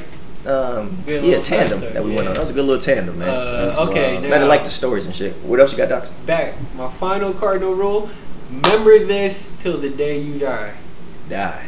Um. 0.46 0.96
Good 1.06 1.22
yeah, 1.24 1.28
little 1.30 1.42
tandem 1.42 1.78
story, 1.78 1.92
that 1.92 2.04
we 2.04 2.14
went 2.14 2.28
on. 2.28 2.34
That 2.34 2.40
was 2.40 2.50
a 2.50 2.54
good 2.54 2.64
little 2.64 2.82
tandem, 2.82 3.18
man. 3.18 3.28
Uh, 3.28 3.86
okay, 3.88 4.12
wild. 4.12 4.22
now 4.24 4.28
Man, 4.30 4.42
I 4.42 4.46
like 4.46 4.64
the 4.64 4.70
stories 4.70 5.06
and 5.06 5.14
shit. 5.14 5.34
What 5.44 5.60
else 5.60 5.72
you 5.72 5.78
got, 5.78 5.88
Docs? 5.88 6.10
back. 6.26 6.54
My 6.74 6.88
final 6.88 7.32
cardinal 7.32 7.74
rule: 7.74 8.08
remember 8.50 8.98
this 9.04 9.52
till 9.58 9.78
the 9.78 9.90
day 9.90 10.20
you 10.20 10.38
die. 10.38 10.74
Die. 11.28 11.66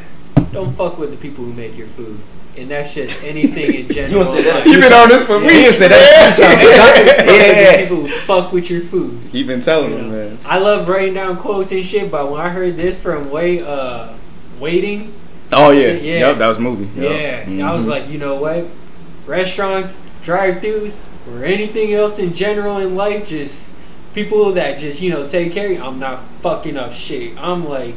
Don't 0.52 0.74
fuck 0.74 0.98
with 0.98 1.10
the 1.12 1.16
people 1.16 1.44
who 1.44 1.52
make 1.52 1.76
your 1.76 1.86
food, 1.88 2.18
and 2.56 2.68
that's 2.70 2.92
just 2.94 3.22
anything 3.22 3.72
in 3.74 3.88
general. 3.92 4.10
You 4.10 4.16
wanna 4.18 4.30
say 4.30 4.42
that? 4.42 4.54
Like, 4.54 4.66
You 4.66 4.80
been 4.80 4.92
on 4.92 5.08
this 5.08 5.24
for 5.26 5.40
Yeah. 5.40 5.46
weeks. 5.46 5.64
You 5.66 5.70
said 5.72 5.90
that 5.92 6.30
a 6.32 6.56
few 6.58 6.72
times. 6.74 7.22
fuck 7.30 7.56
yeah. 7.56 7.76
people 7.82 7.96
who 7.98 8.08
fuck 8.08 8.52
with 8.52 8.68
your 8.70 8.80
food. 8.80 9.20
He 9.30 9.44
been 9.44 9.60
telling 9.60 9.92
You 9.92 9.98
them, 9.98 10.10
know? 10.10 10.16
man. 10.30 10.38
I 10.44 10.58
love 10.58 10.88
writing 10.88 11.14
down 11.14 11.36
quotes 11.36 11.70
and 11.70 11.84
shit, 11.84 12.10
but 12.10 12.28
when 12.30 12.40
I 12.40 12.48
heard 12.48 12.76
this 12.76 12.96
from 12.96 13.30
Way, 13.30 13.62
uh, 13.62 14.14
waiting, 14.58 15.12
Oh 15.52 15.70
yeah, 15.70 15.92
Yeah. 15.92 16.18
yep, 16.28 16.38
that 16.38 16.46
was 16.46 16.56
a 16.58 16.60
movie. 16.60 16.88
yeah, 17.00 17.48
Yep. 17.48 17.64
I 17.68 17.72
was 17.74 17.86
Mhm. 17.86 17.90
like, 17.90 18.10
you 18.10 18.18
know 18.18 18.36
what? 18.36 18.66
Restaurants, 19.26 19.96
drive-throughs, 20.24 20.94
or 21.32 21.44
anything 21.44 21.92
else 21.92 22.18
in 22.18 22.32
general 22.34 22.78
in 22.78 22.96
life, 22.96 23.28
just 23.28 23.70
people 24.14 24.52
that 24.52 24.78
just 24.78 25.00
you 25.00 25.10
know 25.10 25.26
take 25.26 25.52
care. 25.52 25.66
of 25.66 25.72
you. 25.72 25.82
I'm 25.82 25.98
not 25.98 26.20
fucking 26.42 26.76
up 26.76 26.92
shit. 26.92 27.32
I'm 27.38 27.68
like, 27.68 27.94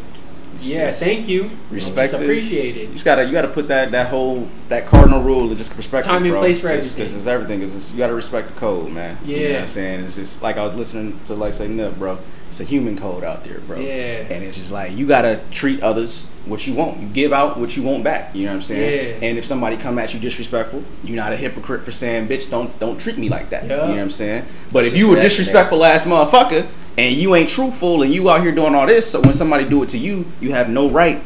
It's 0.55 0.67
yeah, 0.67 0.89
thank 0.91 1.27
you, 1.27 1.49
respect 1.71 2.11
just 2.11 2.21
it. 2.21 2.27
You 2.29 2.87
just 2.93 3.03
gotta, 3.05 3.23
you 3.25 3.31
gotta 3.31 3.47
put 3.47 3.67
that 3.69 3.91
that 3.91 4.07
whole 4.09 4.47
that 4.69 4.85
cardinal 4.85 5.21
rule 5.23 5.51
of 5.51 5.57
just 5.57 5.75
perspective. 5.75 6.11
Time 6.11 6.23
and 6.23 6.31
bro. 6.31 6.39
place 6.41 6.59
for 6.59 6.67
Just- 6.75 6.91
everything. 6.93 7.03
This 7.05 7.13
is 7.15 7.27
everything. 7.27 7.61
Cause 7.61 7.91
you 7.91 7.97
gotta 7.97 8.13
respect 8.13 8.53
the 8.53 8.59
code, 8.59 8.91
man. 8.91 9.17
You 9.25 9.35
know 9.37 9.41
Yeah. 9.41 9.53
what 9.53 9.61
I'm 9.63 9.67
saying 9.67 9.99
it's 10.01 10.15
just 10.15 10.43
like 10.43 10.57
I 10.57 10.63
was 10.63 10.75
listening 10.75 11.19
to 11.27 11.33
like 11.33 11.53
say 11.53 11.67
Nip, 11.67 11.97
bro. 11.97 12.19
It's 12.53 12.59
a 12.59 12.65
human 12.65 12.95
code 12.95 13.23
out 13.23 13.43
there, 13.43 13.57
bro. 13.61 13.79
Yeah. 13.79 14.27
And 14.29 14.43
it's 14.43 14.57
just 14.59 14.71
like 14.71 14.95
you 14.95 15.07
gotta 15.07 15.39
treat 15.49 15.81
others 15.81 16.27
what 16.45 16.67
you 16.67 16.75
want. 16.75 16.99
You 16.99 17.07
give 17.07 17.33
out 17.33 17.57
what 17.59 17.75
you 17.75 17.81
want 17.81 18.03
back. 18.03 18.35
You 18.35 18.43
know 18.45 18.51
what 18.51 18.57
I'm 18.57 18.61
saying? 18.61 19.21
Yeah. 19.21 19.27
And 19.27 19.39
if 19.39 19.43
somebody 19.43 19.75
come 19.75 19.97
at 19.97 20.13
you 20.13 20.19
disrespectful, 20.19 20.83
you're 21.03 21.15
not 21.15 21.33
a 21.33 21.35
hypocrite 21.35 21.81
for 21.81 21.91
saying, 21.91 22.27
"Bitch, 22.27 22.51
don't 22.51 22.79
don't 22.79 22.99
treat 23.01 23.17
me 23.17 23.27
like 23.27 23.49
that." 23.49 23.63
Yeah. 23.63 23.69
You 23.69 23.77
know 23.77 23.89
what 23.89 23.99
I'm 24.01 24.11
saying? 24.11 24.45
But 24.71 24.83
It's 24.83 24.93
if 24.93 24.99
you 24.99 25.07
a 25.07 25.15
just 25.15 25.15
that, 25.15 25.23
disrespectful 25.29 25.83
ass 25.83 26.05
motherfucker 26.05 26.67
and 26.95 27.15
you 27.15 27.33
ain't 27.33 27.49
truthful 27.49 28.03
and 28.03 28.13
you 28.13 28.29
out 28.29 28.43
here 28.43 28.51
doing 28.51 28.75
all 28.75 28.85
this, 28.85 29.09
so 29.09 29.19
when 29.21 29.33
somebody 29.33 29.65
do 29.67 29.81
it 29.81 29.89
to 29.89 29.97
you, 29.97 30.25
you 30.39 30.51
have 30.51 30.69
no 30.69 30.87
right 30.87 31.23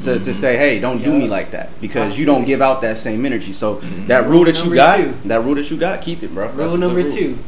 to, 0.00 0.10
Mm-hmm. 0.10 0.20
to 0.20 0.34
say, 0.34 0.58
hey, 0.58 0.80
don't 0.80 1.02
do 1.02 1.10
me 1.14 1.28
like 1.28 1.52
that 1.52 1.70
because 1.80 2.18
you 2.18 2.26
don't 2.26 2.44
give 2.44 2.60
out 2.60 2.82
that 2.82 2.98
same 2.98 3.24
energy. 3.24 3.52
So 3.52 3.76
that 4.06 4.24
Rule 4.24 4.32
rule 4.32 4.44
that 4.44 4.62
you 4.62 4.74
got, 4.74 4.98
two. 4.98 5.14
that 5.24 5.42
rule 5.42 5.54
that 5.54 5.70
you 5.70 5.78
got, 5.78 6.02
keep 6.02 6.22
it, 6.22 6.34
bro. 6.34 6.48
Rule 6.50 6.68
good 6.68 6.80
number 6.80 7.00
rule. 7.00 7.10
two. 7.10 7.38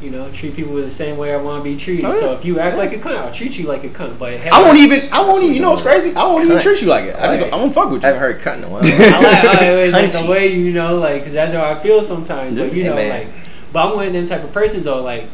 You 0.00 0.10
know, 0.10 0.30
treat 0.30 0.54
people 0.54 0.74
the 0.76 0.88
same 0.88 1.16
way 1.16 1.34
I 1.34 1.38
want 1.38 1.64
to 1.64 1.68
be 1.68 1.76
treated. 1.76 2.04
Oh, 2.04 2.12
yeah. 2.12 2.20
So 2.20 2.32
if 2.32 2.44
you 2.44 2.60
act 2.60 2.76
like 2.76 2.92
a 2.92 2.98
cunt, 2.98 3.16
I'll 3.16 3.32
treat 3.32 3.58
you 3.58 3.66
like 3.66 3.82
a 3.82 3.88
cunt. 3.88 4.16
But 4.18 4.34
I 4.46 4.62
won't 4.62 4.78
even. 4.78 5.00
I 5.12 5.20
won't 5.22 5.42
even. 5.42 5.56
You 5.56 5.60
know 5.60 5.70
what's 5.70 5.82
crazy? 5.82 6.14
I 6.14 6.24
won't 6.24 6.44
even 6.44 6.60
treat 6.60 6.80
you 6.80 6.86
like 6.86 7.04
it. 7.06 7.16
I 7.16 7.26
just. 7.36 7.40
Right. 7.42 7.52
I 7.52 7.56
won't 7.56 7.74
fuck 7.74 7.90
with 7.90 8.02
you. 8.02 8.08
I 8.08 8.12
haven't 8.12 8.20
heard 8.22 8.40
cut 8.40 8.58
in 8.58 8.64
a 8.64 8.68
while. 8.68 8.82
I 8.84 8.88
like, 8.88 9.44
I 9.44 9.84
like, 9.86 9.92
like 9.92 10.12
the 10.24 10.30
way 10.30 10.48
you 10.54 10.72
know, 10.72 10.94
like, 10.96 11.24
cause 11.24 11.32
that's 11.32 11.52
how 11.52 11.64
I 11.68 11.74
feel 11.80 12.02
sometimes. 12.04 12.56
But 12.56 12.72
you 12.72 12.82
Yeah, 12.84 12.90
know, 12.90 12.94
man. 12.94 13.26
like, 13.26 13.34
but 13.72 13.86
I'm 13.88 13.96
one 13.96 14.06
of 14.06 14.12
them 14.12 14.24
type 14.26 14.44
of 14.44 14.52
persons 14.52 14.84
though. 14.84 15.02
Like, 15.02 15.24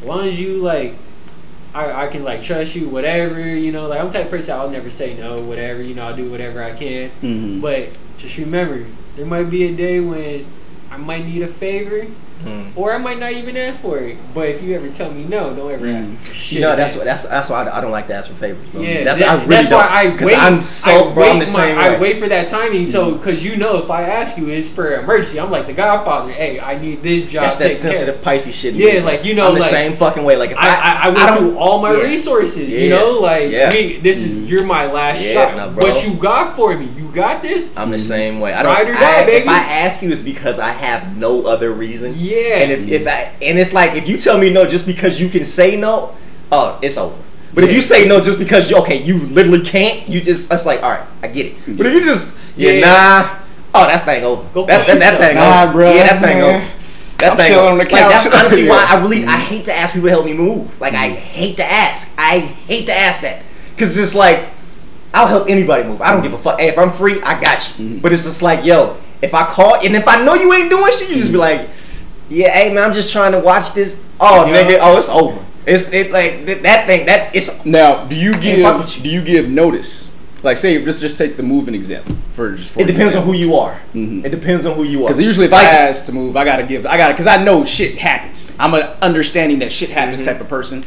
as 0.00 0.04
long 0.06 0.26
as 0.28 0.38
you 0.40 0.62
like, 0.62 0.94
I, 1.74 2.04
I 2.04 2.06
can 2.06 2.22
like 2.22 2.40
trust 2.40 2.76
you, 2.76 2.88
whatever. 2.88 3.40
You 3.40 3.72
know, 3.72 3.88
like 3.88 3.98
I'm 3.98 4.06
the 4.06 4.12
type 4.12 4.26
of 4.26 4.30
person 4.30 4.54
I'll 4.54 4.70
never 4.70 4.90
say 4.90 5.16
no, 5.16 5.40
whatever. 5.42 5.82
You 5.82 5.94
know, 5.94 6.04
I'll 6.06 6.16
do 6.16 6.30
whatever 6.30 6.62
I 6.62 6.70
can. 6.72 7.10
Mhm. 7.20 7.60
But 7.60 7.88
just 8.16 8.38
remember, 8.38 8.86
there 9.16 9.26
might 9.26 9.50
be 9.50 9.64
a 9.64 9.74
day 9.74 9.98
when 9.98 10.46
I 10.90 10.98
might 10.98 11.24
need 11.26 11.42
a 11.42 11.48
favor, 11.48 12.06
Mm. 12.42 12.76
or 12.76 12.92
I 12.92 12.98
might 12.98 13.18
not 13.18 13.32
even 13.32 13.56
ask 13.56 13.78
for 13.80 13.98
it. 13.98 14.18
But 14.34 14.48
if 14.48 14.62
you 14.62 14.74
ever 14.74 14.88
tell 14.90 15.10
me 15.10 15.24
no, 15.24 15.54
don't 15.54 15.70
ever 15.70 15.86
ask 15.86 16.08
me 16.08 16.16
for 16.16 16.34
shit. 16.34 16.52
You 16.56 16.60
know 16.60 16.76
that's 16.76 16.94
what 16.94 17.04
that's 17.04 17.26
that's 17.26 17.48
why 17.48 17.64
I, 17.64 17.78
I 17.78 17.80
don't 17.80 17.90
like 17.90 18.06
to 18.08 18.14
ask 18.14 18.28
for 18.30 18.36
favors. 18.36 18.68
Bro. 18.68 18.82
Yeah, 18.82 19.04
that's 19.04 19.20
that- 19.20 19.28
I 19.28 19.34
really 19.36 19.48
that's 19.48 19.70
why 19.70 19.86
I 19.90 20.24
wait. 20.24 20.36
I'm 20.36 20.60
so 20.60 21.10
I 21.10 21.14
bro. 21.14 21.24
I'm 21.24 21.38
the 21.38 21.46
my- 21.46 21.50
same 21.50 21.78
I 21.78 21.98
wait 21.98 22.18
for 22.18 22.28
that 22.28 22.48
timing, 22.48 22.86
so 22.86 23.14
because 23.16 23.44
you 23.44 23.56
know 23.56 23.82
if 23.82 23.90
I 23.90 24.02
ask 24.02 24.36
you, 24.36 24.48
it's 24.48 24.68
for 24.68 24.94
emergency. 24.94 25.40
I'm 25.40 25.50
like 25.50 25.66
the 25.66 25.72
Godfather. 25.72 26.32
Hey, 26.32 26.60
I 26.60 26.78
need 26.78 27.02
this 27.02 27.24
job. 27.30 27.44
That's 27.44 27.56
that 27.56 27.68
taken 27.68 27.82
care 27.82 27.94
sensitive 27.94 28.22
Pisces 28.22 28.54
shit. 28.54 28.74
Yeah, 28.74 28.94
me, 28.94 29.00
like, 29.00 29.24
you 29.24 29.34
know, 29.34 29.48
I'm 29.48 29.54
the 29.54 29.60
like, 29.60 29.70
same 29.70 29.96
fucking 29.96 30.24
way. 30.24 30.36
Like 30.36 30.50
if 30.50 30.58
I, 30.58 30.68
I, 30.68 31.00
I, 31.04 31.08
went 31.10 31.38
through 31.38 31.58
all 31.58 31.80
my 31.80 31.92
yeah. 31.94 32.02
resources. 32.02 32.68
You 32.68 32.90
know, 32.90 33.20
like 33.20 33.50
Yeah. 33.50 33.70
me, 33.70 33.98
this 33.98 34.24
is 34.24 34.50
you're 34.50 34.66
my 34.66 34.86
last 34.86 35.22
Yeah, 35.22 35.54
shot. 35.54 35.56
nah, 35.56 35.72
what 35.74 36.06
you 36.06 36.14
got 36.14 36.56
for 36.56 36.76
me? 36.76 36.86
You 36.96 37.10
got 37.12 37.42
this? 37.42 37.74
I'm 37.76 37.90
the 37.90 37.98
same 37.98 38.40
way. 38.40 38.52
I 38.52 38.62
don't. 38.62 38.74
Ride 38.74 38.88
or 38.88 38.94
die, 38.94 39.24
baby. 39.24 39.44
If 39.44 39.48
I 39.48 39.58
ask 39.58 40.02
you, 40.02 40.10
it's 40.10 40.20
because 40.20 40.58
I 40.58 40.70
have 40.70 41.16
no 41.16 41.46
other 41.46 41.72
reason. 41.72 42.14
Yeah. 42.24 42.58
And 42.58 42.72
if, 42.72 42.88
if 42.88 43.06
I 43.06 43.32
and 43.42 43.58
it's 43.58 43.72
like 43.72 43.94
if 43.94 44.08
you 44.08 44.18
tell 44.18 44.38
me 44.38 44.50
no 44.50 44.66
just 44.66 44.86
because 44.86 45.20
you 45.20 45.28
can 45.28 45.44
say 45.44 45.76
no, 45.76 46.16
oh, 46.50 46.78
it's 46.82 46.96
over. 46.96 47.16
But 47.52 47.64
if 47.64 47.72
you 47.72 47.80
say 47.80 48.06
no 48.06 48.20
just 48.20 48.38
because 48.38 48.70
you 48.70 48.78
okay, 48.78 49.02
you 49.02 49.20
literally 49.20 49.64
can't. 49.64 50.08
You 50.08 50.20
just 50.20 50.48
that's 50.48 50.66
like 50.66 50.82
all 50.82 50.90
right, 50.90 51.06
I 51.22 51.28
get 51.28 51.46
it. 51.46 51.56
Mm-hmm. 51.58 51.76
But 51.76 51.86
if 51.86 51.94
you 51.94 52.00
just 52.02 52.38
yeah, 52.56 52.70
Yeah. 52.72 52.80
nah, 52.80 53.36
oh 53.74 53.86
that 53.86 54.04
thing 54.04 54.24
over. 54.24 54.48
Go 54.52 54.66
that, 54.66 54.86
that, 54.86 54.98
that 54.98 55.18
thing 55.18 55.36
Nah, 55.36 55.64
over. 55.64 55.78
bruh, 55.78 55.94
Yeah, 55.94 56.02
that 56.04 56.22
thing 56.22 56.42
over. 56.42 56.66
That 57.18 57.30
I'm 57.30 57.36
thing 57.36 57.46
chilling 57.46 57.60
over. 57.60 57.72
on 57.72 57.78
the 57.78 57.84
Like, 57.84 58.10
that's 58.10 58.26
honestly 58.26 58.68
why 58.68 58.86
I 58.88 59.00
really 59.00 59.24
I 59.24 59.36
hate 59.36 59.64
to 59.66 59.74
ask 59.74 59.94
people 59.94 60.08
to 60.08 60.10
help 60.10 60.24
me 60.24 60.32
move. 60.32 60.80
Like 60.80 60.94
I 60.94 61.10
mm-hmm. 61.10 61.18
hate 61.18 61.56
to 61.58 61.64
ask. 61.64 62.12
I 62.18 62.40
hate 62.40 62.86
to 62.86 62.94
ask 62.94 63.20
that 63.20 63.42
because 63.74 63.96
it's 63.96 64.14
like 64.14 64.48
I'll 65.12 65.28
help 65.28 65.48
anybody 65.48 65.84
move. 65.84 66.02
I 66.02 66.12
don't 66.12 66.22
give 66.22 66.32
a 66.32 66.38
fuck. 66.38 66.58
Hey, 66.58 66.68
if 66.68 66.78
I'm 66.78 66.90
free, 66.90 67.22
I 67.22 67.40
got 67.40 67.78
you. 67.78 67.84
Mm-hmm. 67.84 67.98
But 68.00 68.12
it's 68.12 68.24
just 68.24 68.42
like, 68.42 68.64
yo, 68.64 68.96
if 69.22 69.32
I 69.32 69.46
call 69.46 69.76
and 69.76 69.94
if 69.94 70.08
I 70.08 70.24
know 70.24 70.34
you 70.34 70.52
ain't 70.52 70.70
doing 70.70 70.92
shit, 70.92 71.08
you 71.08 71.14
just 71.16 71.30
be 71.30 71.38
like, 71.38 71.70
yeah, 72.28 72.50
hey 72.50 72.72
man, 72.72 72.84
I'm 72.84 72.92
just 72.94 73.12
trying 73.12 73.32
to 73.32 73.40
watch 73.40 73.72
this. 73.74 74.02
Oh, 74.20 74.44
nigga, 74.48 74.78
oh, 74.80 74.98
it's 74.98 75.08
over. 75.08 75.44
It's 75.66 75.90
it 75.92 76.10
like 76.10 76.46
th- 76.46 76.62
that 76.62 76.86
thing 76.86 77.06
that 77.06 77.34
it's 77.34 77.64
Now, 77.64 78.04
do 78.04 78.16
you 78.16 78.32
can't 78.32 78.62
fuck 78.62 78.78
with 78.78 78.86
give? 78.86 78.96
you. 78.96 79.02
Do 79.02 79.08
you 79.10 79.22
give 79.24 79.48
notice? 79.50 80.10
Like, 80.42 80.58
say, 80.58 80.78
let's 80.84 81.00
just 81.00 81.16
take 81.16 81.38
the 81.38 81.42
moving 81.42 81.74
example 81.74 82.14
for 82.34 82.54
just. 82.54 82.70
For 82.70 82.80
it 82.80 82.86
depends 82.86 83.16
on 83.16 83.24
who 83.24 83.32
you 83.32 83.54
are. 83.56 83.80
Mhm. 83.94 84.26
It 84.26 84.28
depends 84.28 84.66
on 84.66 84.74
who 84.76 84.84
you 84.84 85.04
are. 85.04 85.08
Because 85.08 85.20
usually, 85.20 85.46
if 85.46 85.54
I 85.54 85.64
ask 85.64 86.04
to 86.06 86.12
move, 86.12 86.36
I 86.36 86.44
gotta 86.44 86.64
give. 86.64 86.84
I 86.84 86.98
gotta 86.98 87.14
because 87.14 87.26
I 87.26 87.42
know 87.42 87.64
shit 87.64 87.96
happens. 87.96 88.52
I'm 88.58 88.74
a 88.74 88.94
understanding 89.00 89.60
that 89.60 89.72
shit 89.72 89.88
happens 89.88 90.20
Mm-hmm. 90.20 90.32
type 90.32 90.40
of 90.42 90.48
person. 90.48 90.84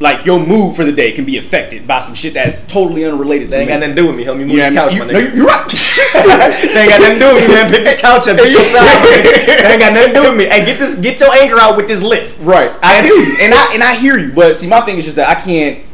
Like 0.00 0.24
your 0.24 0.38
mood 0.38 0.76
for 0.76 0.84
the 0.84 0.92
day 0.92 1.10
can 1.10 1.24
be 1.24 1.38
affected 1.38 1.86
by 1.86 1.98
some 2.00 2.14
shit 2.14 2.32
that's 2.34 2.64
totally 2.66 3.04
unrelated 3.04 3.48
to 3.48 3.56
that 3.56 3.60
ain't 3.62 3.68
me. 3.68 3.72
got 3.74 3.80
nothing 3.80 3.96
to 3.96 4.02
do 4.02 4.06
with 4.06 4.16
me. 4.16 4.22
Help 4.22 4.38
me 4.38 4.44
move 4.44 4.52
You 4.54 4.58
know 4.58 4.70
this 4.70 4.74
couch, 4.78 4.90
mean? 4.94 4.98
my 5.00 5.06
You- 5.06 5.12
no, 5.12 5.18
nigga. 5.18 5.36
you're 5.36 5.46
right. 5.46 5.68
that 5.68 6.76
ain't 6.78 6.90
got 6.90 7.00
nothing 7.00 7.18
to 7.18 7.24
do 7.26 7.34
with 7.34 7.48
me, 7.48 7.54
man. 7.54 7.70
Pick 7.72 7.82
this 7.84 8.00
couch 8.00 8.28
up, 8.28 8.36
get 8.36 8.52
your 8.52 8.62
side. 8.70 8.84
man. 8.84 9.22
That 9.58 9.68
ain't 9.72 9.80
got 9.80 9.92
nothing 9.92 10.14
to 10.14 10.20
do 10.20 10.28
with 10.30 10.38
me. 10.38 10.44
Hey, 10.46 10.64
get 10.64 10.78
this, 10.78 10.98
get 10.98 11.18
your 11.18 11.32
anger 11.34 11.58
out 11.58 11.76
with 11.76 11.88
this 11.88 12.00
lift. 12.02 12.38
Right. 12.40 12.70
I 12.82 13.02
hear 13.02 13.14
you, 13.14 13.36
and 13.40 13.52
I 13.52 13.74
and 13.74 13.82
I 13.82 13.96
hear 13.96 14.16
you. 14.18 14.30
But 14.32 14.56
see, 14.56 14.68
my 14.68 14.80
thing 14.82 14.98
is 14.98 15.04
just 15.04 15.16
that 15.16 15.28
I 15.28 15.34
can't. 15.40 15.84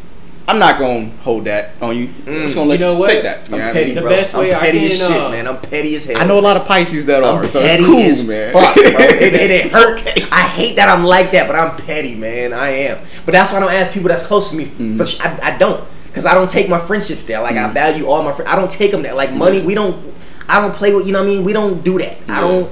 I'm 0.47 0.59
not 0.59 0.79
gonna 0.79 1.07
hold 1.23 1.45
that 1.45 1.71
on 1.81 1.97
you. 1.97 2.09
I'm 2.27 2.43
just 2.43 2.55
gonna 2.55 2.69
let 2.69 2.79
You 2.79 2.87
you, 2.87 2.93
know 2.93 2.99
what? 2.99 3.09
take 3.09 3.23
that. 3.23 3.49
You 3.49 3.55
I'm 3.55 3.61
know 3.61 3.65
what 3.67 3.71
I 3.71 3.73
petty, 3.73 3.87
mean? 3.87 3.95
The 3.95 4.01
bro. 4.03 4.11
best 4.11 4.35
way 4.37 4.53
I'm 4.53 4.57
I 4.59 4.61
petty 4.61 4.87
as 4.87 4.99
can, 4.99 5.11
shit, 5.11 5.23
uh, 5.23 5.31
man. 5.31 5.49
I'm 5.49 5.57
petty 5.59 5.95
as 5.97 6.05
hell. 6.05 6.17
I 6.19 6.25
know 6.27 6.39
a 6.39 6.41
lot 6.43 6.57
of 6.59 6.67
Pisces 6.67 7.07
that 7.07 7.25
I'm 7.25 7.37
are, 7.37 7.47
so 7.47 7.61
petty 7.61 7.83
it's 7.83 7.87
cool, 7.87 7.99
as 7.99 8.29
man. 8.29 8.53
fuck, 8.53 8.75
bro. 8.75 8.83
It, 9.25 9.35
it, 9.35 9.51
it 9.51 9.73
hurt. 9.73 10.01
okay. 10.01 10.27
I 10.31 10.43
hate 10.49 10.77
that 10.77 10.89
I'm 10.91 11.05
like 11.05 11.31
that, 11.31 11.47
but 11.47 11.57
I'm 11.57 11.77
petty, 11.79 12.15
man. 12.15 12.53
I 12.53 12.69
am. 12.69 12.99
But 13.25 13.33
that's 13.33 13.53
why 13.53 13.59
I 13.59 13.61
don't 13.61 13.73
ask 13.73 13.93
people 13.93 14.09
that's 14.11 14.27
close 14.27 14.51
to 14.51 14.57
me. 14.57 14.67
Mm-hmm. 14.67 14.99
For 14.99 15.07
sh- 15.07 15.19
I, 15.21 15.55
I 15.55 15.57
don't, 15.59 15.83
cause 16.13 16.27
I 16.27 16.35
don't 16.35 16.51
take 16.51 16.69
my 16.69 16.79
friendships 16.79 17.25
there. 17.25 17.41
Like 17.41 17.57
I 17.57 17.73
value 17.73 18.07
all 18.07 18.23
my 18.23 18.33
friends. 18.33 18.51
I 18.51 18.57
don't 18.57 18.71
take 18.71 18.91
them 18.91 19.01
there. 19.03 19.15
Like 19.15 19.33
money, 19.33 19.63
we 19.63 19.75
don't. 19.75 20.13
I 20.47 20.61
don't 20.61 20.75
play 20.75 20.95
with. 20.95 21.07
You 21.07 21.13
know 21.15 21.21
what 21.23 21.29
I 21.31 21.35
mean? 21.37 21.45
We 21.45 21.55
don't 21.55 21.83
do 21.83 21.99
that. 21.99 22.19
I 22.29 22.41
don't. 22.43 22.71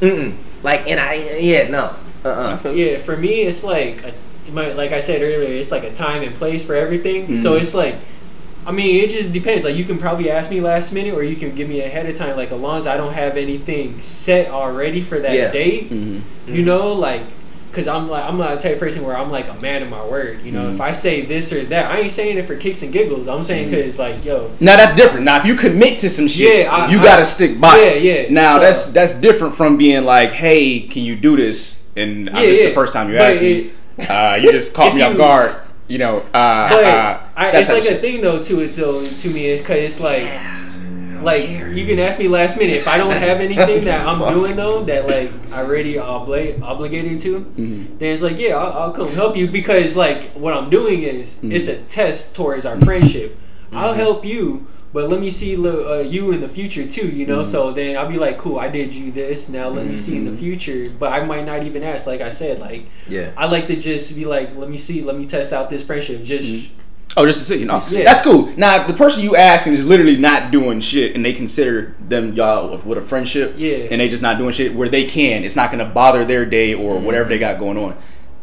Mm-mm. 0.00 0.34
Like 0.64 0.88
and 0.90 0.98
I 0.98 1.14
yeah 1.38 1.68
no. 1.68 1.94
Uh 2.24 2.58
uh 2.64 2.70
Yeah, 2.70 2.98
for 2.98 3.16
me, 3.16 3.42
it's 3.42 3.62
like 3.62 4.02
a, 4.02 4.12
it 4.52 4.54
might- 4.54 4.76
like 4.76 4.92
I 4.92 4.98
said 5.00 5.22
earlier, 5.22 5.48
it's 5.50 5.70
like 5.72 5.84
a 5.84 5.90
time 5.90 6.22
and 6.22 6.34
place 6.34 6.62
for 6.64 6.74
everything. 6.74 7.34
So 7.34 7.52
Mhm. 7.56 7.60
it's 7.60 7.74
like, 7.74 7.94
I 8.66 8.70
mean, 8.70 9.02
it 9.02 9.10
just 9.10 9.32
depends. 9.32 9.64
Like 9.64 9.76
you 9.76 9.84
can 9.84 9.98
probably 9.98 10.30
ask 10.30 10.50
me 10.50 10.60
last 10.60 10.92
minute, 10.92 11.14
or 11.14 11.24
you 11.24 11.36
can 11.36 11.54
give 11.54 11.68
me 11.68 11.80
ahead 11.80 12.06
of 12.08 12.14
time. 12.14 12.36
Like 12.36 12.52
as 12.52 12.60
long 12.60 12.76
as 12.76 12.86
I 12.86 12.96
don't 12.96 13.12
have 13.14 13.36
anything 13.36 13.96
set 13.98 14.50
already 14.50 15.00
for 15.00 15.18
that 15.18 15.34
Yeah. 15.34 15.50
date, 15.50 15.90
Mhm. 15.92 16.20
you 16.46 16.62
know, 16.62 16.92
like. 16.92 17.22
Cause 17.72 17.88
I'm 17.88 18.10
like 18.10 18.22
I'm 18.22 18.36
not 18.36 18.50
the 18.54 18.60
type 18.62 18.74
of 18.74 18.80
person 18.80 19.02
where 19.02 19.16
I'm 19.16 19.30
like 19.32 19.46
a 19.48 19.58
man 19.62 19.82
of 19.82 19.88
my 19.88 20.04
word. 20.04 20.40
You 20.44 20.52
know, 20.52 20.64
Mhm. 20.64 20.74
if 20.74 20.80
I 20.82 20.92
say 20.92 21.22
this 21.22 21.54
or 21.54 21.62
that, 21.62 21.90
I 21.90 22.00
ain't 22.00 22.10
saying 22.12 22.36
it 22.36 22.46
for 22.46 22.54
kicks 22.54 22.82
and 22.82 22.92
giggles. 22.92 23.26
I'm 23.28 23.44
saying 23.44 23.70
because 23.70 23.98
like, 23.98 24.22
yo, 24.26 24.50
Now 24.60 24.76
that's 24.76 24.92
different. 24.94 25.24
Now 25.24 25.38
if 25.38 25.46
you 25.46 25.54
commit 25.54 25.98
to 26.00 26.10
some 26.10 26.28
shit, 26.28 26.66
Yeah, 26.66 26.70
I- 26.70 26.90
you 26.90 27.00
I- 27.00 27.02
gotta 27.02 27.24
stick 27.24 27.58
by. 27.58 27.78
Yeah, 27.80 27.94
yeah. 27.94 28.22
Now 28.28 28.56
So- 28.56 28.60
that's 28.60 28.86
that's 28.88 29.12
different 29.14 29.56
from 29.56 29.78
being 29.78 30.04
like, 30.04 30.32
hey, 30.34 30.80
can 30.80 31.02
you 31.02 31.16
do 31.16 31.34
this? 31.34 31.76
And 31.96 32.28
uh, 32.28 32.32
Yeah, 32.34 32.40
this 32.42 32.56
is 32.58 32.60
yeah. 32.60 32.68
the 32.68 32.74
first 32.74 32.92
time 32.92 33.10
you 33.10 33.16
But 33.16 33.30
asked 33.30 33.40
me. 33.40 33.70
It- 34.02 34.10
Uh, 34.10 34.36
you 34.40 34.52
just 34.52 34.74
caught 34.74 34.88
If 34.88 34.94
me 34.94 35.02
off 35.02 35.16
guard. 35.16 35.56
You 35.88 35.98
know, 35.98 36.18
uh, 36.32 36.68
But 36.68 36.84
uh, 36.84 37.20
I, 37.36 37.50
it's 37.58 37.70
like 37.70 37.82
a 37.82 37.86
shit. 37.86 38.00
thing 38.00 38.20
though 38.22 38.42
to 38.42 38.60
it 38.60 38.76
though 38.76 39.04
to 39.04 39.28
me 39.30 39.46
is 39.46 39.60
because 39.60 39.78
it's 39.78 40.00
like 40.00 40.24
like 41.22 41.48
you 41.48 41.84
can 41.86 41.98
ask 41.98 42.18
me 42.18 42.28
last 42.28 42.56
minute 42.56 42.76
if 42.76 42.88
I 42.88 42.96
don't 42.98 43.12
have 43.12 43.40
anything 43.48 43.84
that 43.84 44.06
I'm 44.06 44.18
Fuck. 44.18 44.32
doing 44.32 44.56
though 44.56 44.82
that 44.84 45.06
like 45.06 45.30
I 45.52 45.60
already 45.62 45.94
obli- 45.94 46.60
obligated 46.62 47.20
to, 47.20 47.40
Mm-hmm. 47.40 47.98
then 47.98 48.12
it's 48.14 48.22
like 48.22 48.38
yeah 48.38 48.56
I'll, 48.56 48.72
I'll 48.84 48.92
come 48.92 49.08
help 49.12 49.36
you 49.36 49.46
because 49.48 49.94
like 49.96 50.32
what 50.32 50.54
I'm 50.54 50.70
doing 50.70 51.02
is 51.02 51.34
Mm-hmm. 51.36 51.52
it's 51.52 51.68
a 51.68 51.76
test 51.82 52.34
towards 52.34 52.64
our 52.66 52.78
friendship. 52.80 53.36
I'll 53.72 53.94
help 53.94 54.24
you. 54.24 54.66
But 54.92 55.08
let 55.08 55.20
me 55.20 55.30
see 55.30 55.54
uh, 55.56 56.00
you 56.00 56.32
in 56.32 56.40
the 56.42 56.48
future 56.48 56.86
too, 56.86 57.08
you 57.08 57.26
know. 57.26 57.38
Mm-hmm. 57.40 57.50
So 57.50 57.72
then 57.72 57.96
I'll 57.96 58.08
be 58.08 58.18
like, 58.18 58.36
"Cool, 58.36 58.58
I 58.58 58.68
did 58.68 58.92
you 58.92 59.10
this. 59.10 59.48
Now 59.48 59.68
let 59.68 59.86
me 59.86 59.94
see 59.94 60.16
in 60.16 60.24
Mm-hmm. 60.24 60.32
the 60.34 60.38
future." 60.38 60.90
But 60.98 61.12
I 61.12 61.24
might 61.24 61.46
not 61.46 61.62
even 61.62 61.82
ask. 61.82 62.06
Like 62.06 62.20
I 62.20 62.28
said, 62.28 62.60
like 62.60 62.86
Yeah. 63.08 63.30
I 63.36 63.46
like 63.46 63.66
to 63.68 63.76
just 63.76 64.14
be 64.14 64.24
like, 64.26 64.54
"Let 64.54 64.68
me 64.68 64.76
see, 64.76 65.00
let 65.02 65.16
me 65.16 65.26
test 65.26 65.52
out 65.52 65.70
this 65.70 65.82
friendship." 65.84 66.22
Just 66.24 66.70
Oh, 67.14 67.26
just 67.26 67.40
to 67.40 67.44
see, 67.44 67.58
you 67.60 67.66
know, 67.66 67.78
Yeah. 67.90 68.04
that's 68.04 68.22
cool. 68.22 68.50
Now, 68.56 68.80
if 68.80 68.86
the 68.86 68.94
person 68.94 69.22
you 69.22 69.36
asking 69.36 69.74
is 69.74 69.84
literally 69.84 70.16
not 70.16 70.50
doing 70.50 70.80
shit, 70.80 71.14
and 71.14 71.22
they 71.22 71.34
consider 71.34 71.94
them 72.08 72.32
y'all 72.32 72.74
with, 72.78 72.96
a 72.96 73.02
friendship, 73.02 73.54
Yeah. 73.58 73.88
and 73.90 74.00
they 74.00 74.08
just 74.08 74.22
not 74.22 74.38
doing 74.38 74.50
shit 74.52 74.74
where 74.74 74.88
they 74.88 75.04
can, 75.04 75.44
it's 75.44 75.54
not 75.56 75.70
gonna 75.70 75.84
bother 75.84 76.24
their 76.24 76.46
day 76.46 76.72
or 76.72 76.98
whatever 76.98 77.28
they 77.28 77.38
got 77.38 77.58
going 77.58 77.76
on. 77.76 77.96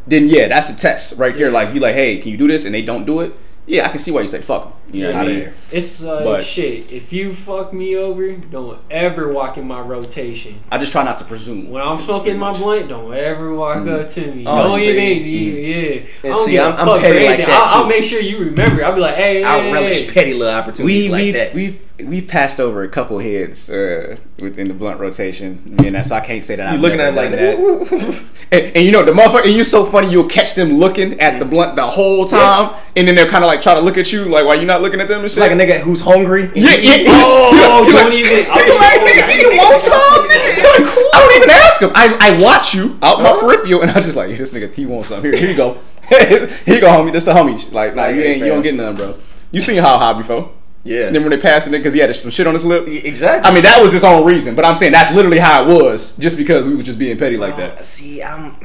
Then 0.06 0.30
yeah, 0.30 0.48
that's 0.48 0.70
a 0.70 0.76
test 0.78 1.18
right 1.18 1.36
there. 1.38 1.52
Like 1.52 1.74
you 1.74 1.80
like, 1.80 1.96
hey, 1.96 2.18
can 2.20 2.32
you 2.32 2.38
do 2.38 2.48
this? 2.48 2.64
And 2.66 2.74
they 2.76 2.82
don't 2.84 3.06
do 3.06 3.22
it. 3.22 3.34
Yeah, 3.70 3.86
I 3.86 3.90
can 3.90 4.00
see 4.00 4.10
why 4.12 4.22
you 4.22 4.28
say 4.28 4.42
fuck 4.42 4.66
'em. 4.66 4.72
You 4.92 5.04
know 5.04 5.14
what 5.14 5.22
I 5.22 5.28
mean? 5.28 5.50
It's 5.72 6.02
like 6.02 6.24
But- 6.24 6.44
shit. 6.44 6.92
If 6.92 7.14
you 7.14 7.32
fuck 7.34 7.72
me 7.72 7.96
over, 7.96 8.32
don't 8.34 8.80
ever 8.90 9.32
walk 9.32 9.58
in 9.60 9.68
my 9.68 9.80
rotation. 9.80 10.56
I 10.72 10.80
just 10.80 10.92
try 10.92 11.04
not 11.04 11.20
to 11.20 11.24
presume. 11.26 11.70
When 11.70 11.84
I'm 11.84 12.00
smoking 12.00 12.40
my 12.40 12.50
much- 12.52 12.60
blunt, 12.62 12.90
don't 12.90 13.14
ever 13.14 13.54
walk 13.54 13.78
mm-hmm. 13.78 14.02
up 14.02 14.08
to 14.10 14.22
me. 14.34 14.44
Oh, 14.48 14.64
don't 14.64 14.80
see. 14.80 14.90
even, 14.90 15.24
mm-hmm. 15.24 15.60
yeah. 15.72 16.00
I 16.24 16.28
And 16.28 16.36
don't 16.36 16.46
see, 16.46 16.52
give 16.54 16.62
a 16.62 16.64
I'm- 16.66 16.76
I'm 16.80 16.86
fuck 16.88 17.02
petty 17.02 17.14
for 17.14 17.20
like 17.20 17.30
anything. 17.30 17.46
that, 17.46 17.68
I'll, 17.76 17.82
I'll 17.84 17.88
make 17.88 18.04
sure 18.04 18.20
you 18.20 18.38
remember. 18.40 18.84
I'll 18.84 18.96
be 18.96 19.02
like, 19.02 19.16
hey, 19.16 19.44
I 19.44 19.60
hey, 19.62 19.72
relish 19.72 20.02
hey. 20.08 20.12
petty 20.14 20.34
little 20.34 20.54
opportunities 20.60 21.06
We 21.06 21.10
like 21.12 21.22
we've 21.22 21.34
that. 21.36 21.54
we've 21.54 21.89
we've 22.04 22.28
passed 22.28 22.60
over 22.60 22.84
a 22.84 22.90
couple 22.90 23.20
heads 23.20 23.70
uh, 23.70 24.18
within 24.40 24.68
the 24.68 24.74
blunt 24.74 25.00
rotation, 25.00 25.76
and 25.80 25.96
that 25.96 26.06
so 26.08 26.16
I 26.16 26.22
can't 26.22 26.44
say 26.44 26.56
that. 26.56 26.70
you 26.70 26.76
I've 26.76 26.82
looking 26.82 27.00
at 27.00 27.14
like 27.14 27.32
that. 27.32 28.24
And, 28.52 28.76
and 28.76 28.84
you 28.84 28.92
know 28.92 29.04
the 29.06 29.12
motherfucker, 29.12 29.46
and 29.46 29.54
you're 29.54 29.64
so 29.64 29.86
funny. 29.86 30.10
You'll 30.10 30.28
catch 30.28 30.56
them 30.56 30.80
looking 30.80 31.20
at 31.22 31.38
the 31.38 31.46
blunt 31.46 31.76
the 31.76 31.86
whole 31.88 32.26
time, 32.26 32.74
and 32.96 33.08
then 33.08 33.14
they'll 33.14 33.30
kind 33.30 33.44
of 33.44 33.48
like 33.48 33.62
try 33.62 33.76
to 33.76 33.80
look 33.80 33.96
at 33.96 34.12
you, 34.12 34.26
like 34.26 34.44
why 34.44 34.56
you 34.56 34.66
not 34.66 34.82
looking 34.82 35.00
at 35.00 35.08
them 35.08 35.22
and 35.22 35.30
shit. 35.30 35.40
like 35.40 35.52
a 35.52 35.54
nigga 35.54 35.82
who's 35.82 36.02
hungry. 36.02 36.50
Yeah, 36.56 36.72
you 36.74 36.90
yeah, 36.90 36.96
yeah. 36.96 37.22
Oh, 37.26 37.84
He 37.86 37.94
like- 37.94 38.04
don't 38.06 38.14
even. 38.14 38.46
I'll 38.50 38.64
He 38.66 38.72
like, 38.72 39.28
like, 39.28 39.40
you 39.40 39.50
want 39.56 39.80
some? 39.80 40.02
I 40.02 41.12
don't 41.14 41.36
even 41.38 41.50
ask 41.52 41.80
him. 41.80 41.92
I, 41.94 42.18
I 42.20 42.42
watch 42.42 42.74
you 42.74 42.98
out 43.04 43.22
my 43.22 43.40
peripheral, 43.40 43.84
and 43.84 43.92
I'm 43.92 44.02
just 44.02 44.16
like, 44.16 44.32
yeah, 44.32 44.38
this 44.38 44.52
nigga, 44.52 44.74
he 44.74 44.88
wants 44.88 45.10
some. 45.10 45.22
Here, 45.22 45.36
here 45.36 45.52
you 45.52 45.56
go. 45.56 45.78
here 46.10 46.50
you 46.66 46.82
go, 46.82 46.88
homie. 46.88 47.14
This 47.14 47.26
the 47.26 47.34
homie. 47.34 47.72
Like, 47.72 47.96
like 47.96 48.16
you 48.16 48.22
ain't, 48.24 48.40
you 48.40 48.48
don't 48.48 48.64
get 48.64 48.74
none, 48.74 48.96
bro. 48.96 49.16
You 49.52 49.62
seen 49.62 49.78
how 49.78 50.00
high 50.00 50.14
before? 50.14 50.52
Yeah. 50.90 51.06
And 51.06 51.16
then 51.16 51.22
when 51.22 51.30
they 51.30 51.38
passed 51.38 51.68
it, 51.68 51.72
because 51.72 51.94
he 51.94 52.00
had 52.00 52.14
some 52.16 52.32
shit 52.32 52.48
on 52.48 52.54
his 52.54 52.66
lip. 52.66 52.88
exactly. 52.88 53.50
I 53.50 53.54
mean, 53.54 53.64
that 53.64 53.82
was 53.82 53.92
his 53.92 54.04
own 54.04 54.26
reason, 54.26 54.56
but 54.56 54.66
I'm 54.66 54.74
saying 54.76 54.92
that's 54.92 55.14
literally 55.14 55.38
how 55.38 55.64
it 55.64 55.82
was, 55.84 56.18
just 56.18 56.36
because 56.36 56.66
we 56.66 56.76
were 56.76 56.82
just 56.84 56.98
being 56.98 57.16
petty 57.18 57.38
like 57.38 57.56
that. 57.58 57.78
Uh, 57.78 57.84
See, 57.84 58.24
I'm 58.24 58.58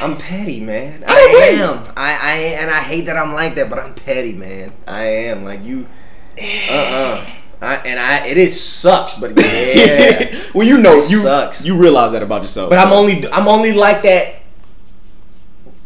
I'm 0.00 0.16
petty, 0.18 0.60
man. 0.60 1.02
I, 1.06 1.56
don't 1.58 1.86
am. 1.88 1.92
I, 1.96 2.10
I 2.20 2.36
and 2.60 2.70
I 2.70 2.80
hate 2.80 3.06
that 3.06 3.16
I'm 3.16 3.32
like 3.32 3.54
that, 3.56 3.70
but 3.70 3.78
I'm 3.78 3.94
petty, 3.94 4.32
man. 4.34 4.72
I 4.86 5.04
am. 5.04 5.44
Like 5.44 5.64
you 5.64 5.86
uh 6.38 6.74
uh 6.74 7.26
I, 7.62 7.76
and 7.86 7.98
I 7.98 8.26
it 8.26 8.36
is 8.36 8.60
sucks, 8.62 9.14
but 9.14 9.30
yeah. 9.38 10.34
well, 10.54 10.66
you 10.66 10.76
know, 10.78 10.96
It 10.98 11.10
you 11.10 11.18
sucks. 11.20 11.64
you 11.66 11.76
realize 11.78 12.12
that 12.12 12.22
about 12.22 12.42
yourself. 12.42 12.68
but 12.70 12.78
I'm 12.78 12.92
only 12.92 13.26
I'm 13.32 13.48
only 13.48 13.72
like 13.72 14.02
that 14.02 14.42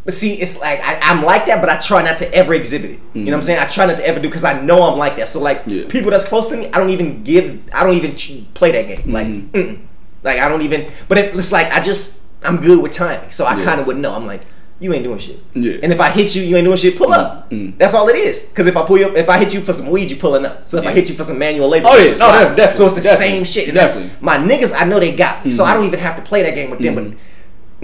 but 0.09 0.15
see, 0.15 0.41
it's 0.41 0.59
like 0.59 0.81
I, 0.81 0.99
I'm 1.03 1.23
like 1.23 1.45
that, 1.47 1.61
but 1.61 1.69
I 1.69 1.77
try 1.77 2.01
not 2.03 2.17
to 2.17 2.35
ever 2.35 2.55
exhibit 2.55 2.93
it. 2.93 3.01
You 3.13 3.27
know 3.27 3.33
what 3.33 3.37
I'm 3.37 3.43
saying? 3.43 3.59
I 3.59 3.67
try 3.67 3.85
not 3.85 3.99
to 3.99 4.07
ever 4.07 4.19
do 4.19 4.27
because 4.31 4.43
I 4.43 4.59
know 4.63 4.83
I'm 4.85 4.97
like 4.99 5.17
that. 5.19 5.29
So 5.29 5.39
like 5.39 5.65
Yeah. 5.67 5.85
people 5.87 6.11
that's 6.11 6.25
close 6.25 6.49
to 6.49 6.57
me, 6.57 6.69
I 6.73 6.79
don't 6.79 6.89
even 6.89 7.23
give, 7.25 7.61
I 7.75 7.85
don't 7.85 7.93
even 7.95 8.15
play 8.55 8.71
that 8.73 8.87
game. 8.89 9.13
Like, 9.13 9.27
Mhm. 9.27 9.51
mm-mm. 9.51 9.79
like 10.23 10.39
I 10.39 10.49
don't 10.49 10.63
even. 10.63 10.91
But 11.09 11.19
it, 11.19 11.37
it's 11.37 11.53
like 11.53 11.71
I 11.71 11.81
just 11.81 12.23
I'm 12.43 12.59
good 12.63 12.83
with 12.83 12.93
timing, 12.93 13.29
so 13.31 13.45
I 13.45 13.59
Yeah. 13.59 13.65
kind 13.67 13.81
of 13.83 13.87
would 13.87 13.99
know. 13.99 14.15
I'm 14.15 14.27
like, 14.27 14.41
you 14.81 14.95
ain't 14.95 15.05
doing 15.05 15.19
shit. 15.19 15.41
Yeah. 15.53 15.75
And 15.83 15.93
if 15.93 16.01
I 16.01 16.09
hit 16.09 16.35
you, 16.35 16.43
you 16.43 16.57
ain't 16.57 16.65
doing 16.65 16.79
shit. 16.79 16.97
Pull 16.97 17.13
up. 17.13 17.51
Mm. 17.51 17.77
That's 17.77 17.93
all 17.93 18.09
it 18.09 18.17
is. 18.17 18.41
Because 18.45 18.67
if 18.67 18.79
I 18.79 18.87
pull 18.87 18.97
you, 18.97 19.09
up, 19.09 19.15
if 19.17 19.29
I 19.29 19.37
hit 19.37 19.53
you 19.53 19.61
for 19.61 19.75
some 19.75 19.91
weed, 19.91 20.11
you 20.11 20.17
pulling 20.17 20.47
up. 20.47 20.67
So 20.67 20.79
if 20.79 20.87
I 20.87 20.93
hit 20.93 21.11
you 21.11 21.17
for 21.17 21.25
some 21.25 21.39
manual 21.39 21.69
labor, 21.69 21.89
Oh, 21.91 21.97
yeah. 21.99 22.13
No, 22.13 22.55
definitely, 22.57 22.77
So 22.77 22.87
it's 22.87 22.95
the 22.95 23.03
definitely, 23.03 23.27
same 23.27 23.45
shit. 23.45 23.69
And 23.69 23.77
that's- 23.77 23.99
definitely. 23.99 24.25
my 24.25 24.39
niggas, 24.39 24.73
I 24.75 24.85
know 24.87 24.99
they 25.01 25.13
got 25.15 25.45
me, 25.45 25.51
so. 25.51 25.65
I 25.65 25.75
don't 25.75 25.85
even 25.85 25.99
have 26.01 26.17
to 26.17 26.23
play 26.23 26.43
that 26.45 26.55
game 26.55 26.71
with 26.71 26.79
them. 26.79 26.95
But 26.95 27.05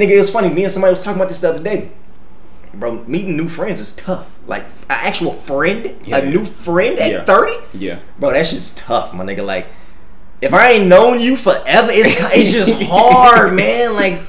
nigga, 0.03 0.13
it 0.13 0.19
was 0.19 0.31
funny. 0.31 0.49
Me 0.49 0.63
and 0.63 0.73
somebody 0.73 0.93
was 0.93 1.03
talking 1.05 1.19
about 1.21 1.29
this 1.29 1.41
the 1.41 1.51
other 1.51 1.63
day. 1.63 1.91
Bro, 2.79 3.05
meeting 3.07 3.37
new 3.37 3.49
friends 3.49 3.81
is 3.81 3.93
tough. 3.93 4.27
Like 4.47 4.63
an 4.65 4.99
actual 5.09 5.33
friend, 5.33 5.95
Yeah. 6.05 6.19
a 6.19 6.27
new 6.31 6.45
friend 6.45 6.99
at 6.99 7.11
Yeah. 7.11 7.25
thirty, 7.25 7.55
yeah. 7.73 7.99
bro, 8.19 8.33
that 8.33 8.47
shit's 8.47 8.73
tough, 8.75 9.15
my 9.15 9.25
nigga. 9.25 9.45
Like, 9.45 9.69
if 10.43 10.53
I 10.53 10.73
ain't 10.73 10.87
known 10.89 11.21
you 11.21 11.37
forever, 11.37 11.89
it's 11.91 12.13
it's 12.35 12.51
just 12.53 12.83
hard, 12.91 13.55
man. 13.55 13.95
Like, 13.95 14.21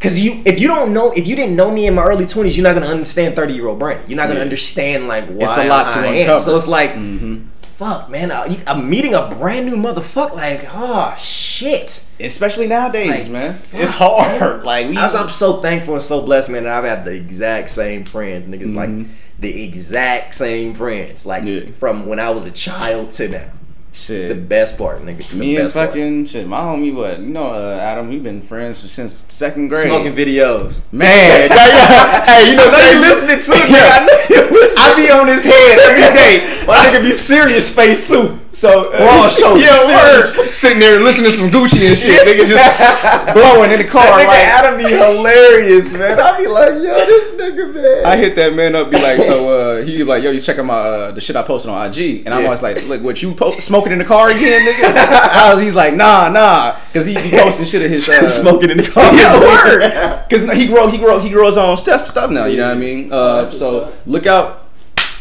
cause 0.00 0.18
you 0.20 0.42
if 0.44 0.60
you 0.60 0.68
don't 0.68 0.92
know 0.92 1.10
if 1.12 1.26
you 1.26 1.36
didn't 1.36 1.56
know 1.56 1.70
me 1.70 1.86
in 1.86 1.94
my 1.94 2.02
early 2.04 2.26
twenties, 2.26 2.56
you're 2.56 2.64
not 2.64 2.74
gonna 2.74 2.86
understand 2.92 3.36
thirty 3.36 3.54
year 3.54 3.66
old 3.68 3.78
brain. 3.78 3.98
You're 4.06 4.16
not 4.16 4.26
gonna 4.26 4.40
Yeah. 4.40 4.44
understand 4.44 5.08
like 5.08 5.26
why 5.28 5.44
It's 5.44 5.56
a 5.56 5.64
lot 5.64 5.92
to 5.92 6.00
I 6.00 6.06
am. 6.06 6.40
So 6.40 6.56
it's 6.56 6.68
like, 6.68 6.92
hmm 6.94 7.38
fuck, 7.80 8.10
man. 8.10 8.30
I, 8.30 8.62
I'm 8.66 8.90
meeting 8.90 9.14
a 9.14 9.26
brand 9.30 9.64
new 9.64 9.74
motherfucker. 9.76 10.34
Like, 10.36 10.66
oh 10.70 11.16
shit. 11.18 12.04
Especially 12.20 12.66
nowadays, 12.68 13.08
Like, 13.08 13.30
man. 13.30 13.58
It's 13.72 13.94
hard. 13.94 14.62
Like 14.64 14.88
we. 14.90 14.98
I 14.98 15.06
I'm 15.06 15.30
so 15.30 15.54
thankful 15.62 15.94
and 15.94 16.02
so 16.02 16.20
blessed, 16.20 16.50
man. 16.50 16.64
That 16.64 16.74
I've 16.74 16.84
had 16.84 17.04
the 17.06 17.12
exact 17.14 17.70
same 17.70 18.04
friends, 18.04 18.46
niggas. 18.46 18.74
Like 18.74 18.90
Mhm. 18.90 19.08
the 19.38 19.64
exact 19.64 20.34
same 20.34 20.74
friends, 20.74 21.24
like 21.24 21.44
Yeah. 21.44 21.70
from 21.78 22.04
when 22.06 22.20
I 22.20 22.28
was 22.30 22.44
a 22.46 22.50
child 22.50 23.12
to 23.12 23.28
now. 23.28 23.46
Shit. 23.92 24.28
The 24.28 24.34
best 24.34 24.78
part, 24.78 25.00
nigga. 25.00 25.28
The 25.30 25.36
Me 25.36 25.56
and 25.56 25.64
best 25.64 25.74
part. 25.74 25.88
fucking 25.90 26.26
shit. 26.26 26.46
My 26.46 26.60
homie, 26.60 26.94
what 26.94 27.20
you 27.20 27.26
know, 27.26 27.52
uh, 27.52 27.78
Adam. 27.80 28.08
We've 28.08 28.22
been 28.22 28.40
friends 28.42 28.78
since 28.90 29.24
second 29.28 29.68
grade. 29.68 29.86
smoking 29.86 30.14
videos. 30.14 30.82
Man, 30.92 31.48
hey, 31.50 32.50
you 32.50 32.56
know, 32.56 32.68
I 32.72 32.92
you 32.92 33.00
listening 33.00 33.38
to 33.38 33.72
Yeah. 33.72 33.88
I 33.92 34.06
know 34.06 34.36
you 34.36 34.50
listening. 34.60 34.84
I 34.84 34.96
be 34.96 35.10
on 35.10 35.26
his 35.28 35.44
head 35.44 35.78
every 35.78 36.16
day. 36.16 36.64
My 36.66 36.76
nigga 36.86 37.02
be 37.02 37.12
serious 37.12 37.74
face 37.74 38.08
too. 38.08 38.38
So 38.52 38.90
uh, 38.92 38.98
Broad 38.98 39.30
shoulders, 39.30 39.62
yeah, 39.64 40.18
word. 40.18 40.52
Sitting 40.52 40.80
there 40.80 40.98
listening 40.98 41.30
to 41.30 41.36
some 41.36 41.50
Gucci 41.50 41.86
and 41.86 41.96
shit. 41.96 42.26
Nigga 42.26 42.48
just 42.48 43.34
blowing 43.34 43.70
in 43.70 43.78
the 43.78 43.84
car. 43.84 44.02
That 44.02 44.18
nigga 44.18 44.26
Like 44.26 44.48
Adam 44.48 44.76
be 44.76 44.90
hilarious, 44.90 45.94
man. 45.96 46.18
I 46.18 46.36
be 46.36 46.48
like, 46.48 46.74
yo, 46.74 46.80
this 47.06 47.34
nigga, 47.34 47.72
man. 47.72 48.04
I 48.04 48.16
hit 48.16 48.34
that 48.34 48.54
man 48.54 48.74
up, 48.74 48.90
be 48.90 49.00
like, 49.00 49.20
so 49.20 49.78
uh, 49.78 49.82
he 49.82 50.02
like, 50.02 50.24
yo, 50.24 50.32
you 50.32 50.40
checking 50.40 50.66
my 50.66 50.74
uh, 50.74 51.10
the 51.12 51.20
shit 51.20 51.36
I 51.36 51.42
posted 51.42 51.70
on 51.70 51.86
IG, 51.86 52.26
and 52.26 52.34
I'm 52.34 52.44
always 52.44 52.62
like, 52.62 52.84
look, 52.88 53.02
what 53.02 53.22
you 53.22 53.34
po- 53.34 53.52
smoking 53.52 53.92
in 53.92 53.98
the 53.98 54.04
car 54.04 54.30
again, 54.30 54.66
nigga? 54.66 54.94
I 54.96 55.54
was, 55.54 55.62
he's 55.62 55.76
like, 55.76 55.94
nah, 55.94 56.28
nah, 56.28 56.76
because 56.88 57.06
he 57.06 57.14
be 57.14 57.30
posting 57.30 57.66
shit 57.66 57.82
of 57.82 57.90
his 57.90 58.08
uh, 58.08 58.22
smoking 58.24 58.70
in 58.70 58.78
the 58.78 58.88
car. 58.88 59.14
Yeah, 59.14 59.38
word. 59.38 60.24
Because 60.28 60.42
he 60.58 60.66
grow, 60.66 60.88
he 60.88 60.98
grow, 60.98 61.20
he 61.20 61.30
grows 61.30 61.56
on 61.56 61.76
stuff, 61.76 62.08
stuff 62.08 62.30
now. 62.32 62.46
You 62.46 62.56
know 62.56 62.68
what 62.68 62.76
I 62.76 62.80
mean? 62.80 63.12
Uh, 63.12 63.44
so 63.44 63.94
look 64.06 64.26
out. 64.26 64.59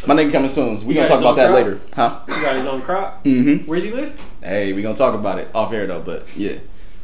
My 0.10 0.16
nigga 0.16 0.32
coming 0.32 0.50
soon. 0.50 0.76
We 0.88 0.96
You 0.96 1.02
gonna 1.02 1.08
talk 1.08 1.20
about 1.20 1.36
that 1.36 1.52
crop? 1.52 1.56
later, 1.56 1.80
huh? 1.96 2.20
He 2.26 2.42
got 2.42 2.56
his 2.56 2.66
own 2.66 2.82
crop. 2.82 3.24
Mm-hmm. 3.24 3.68
Where's 3.70 3.84
he 3.84 3.92
live? 3.92 4.20
Hey, 4.42 4.74
we 4.74 4.82
gonna 4.82 4.96
talk 4.96 5.14
about 5.14 5.38
it 5.38 5.50
off 5.54 5.72
air 5.72 5.86
though. 5.86 6.02
But 6.02 6.26
yeah, 6.36 6.54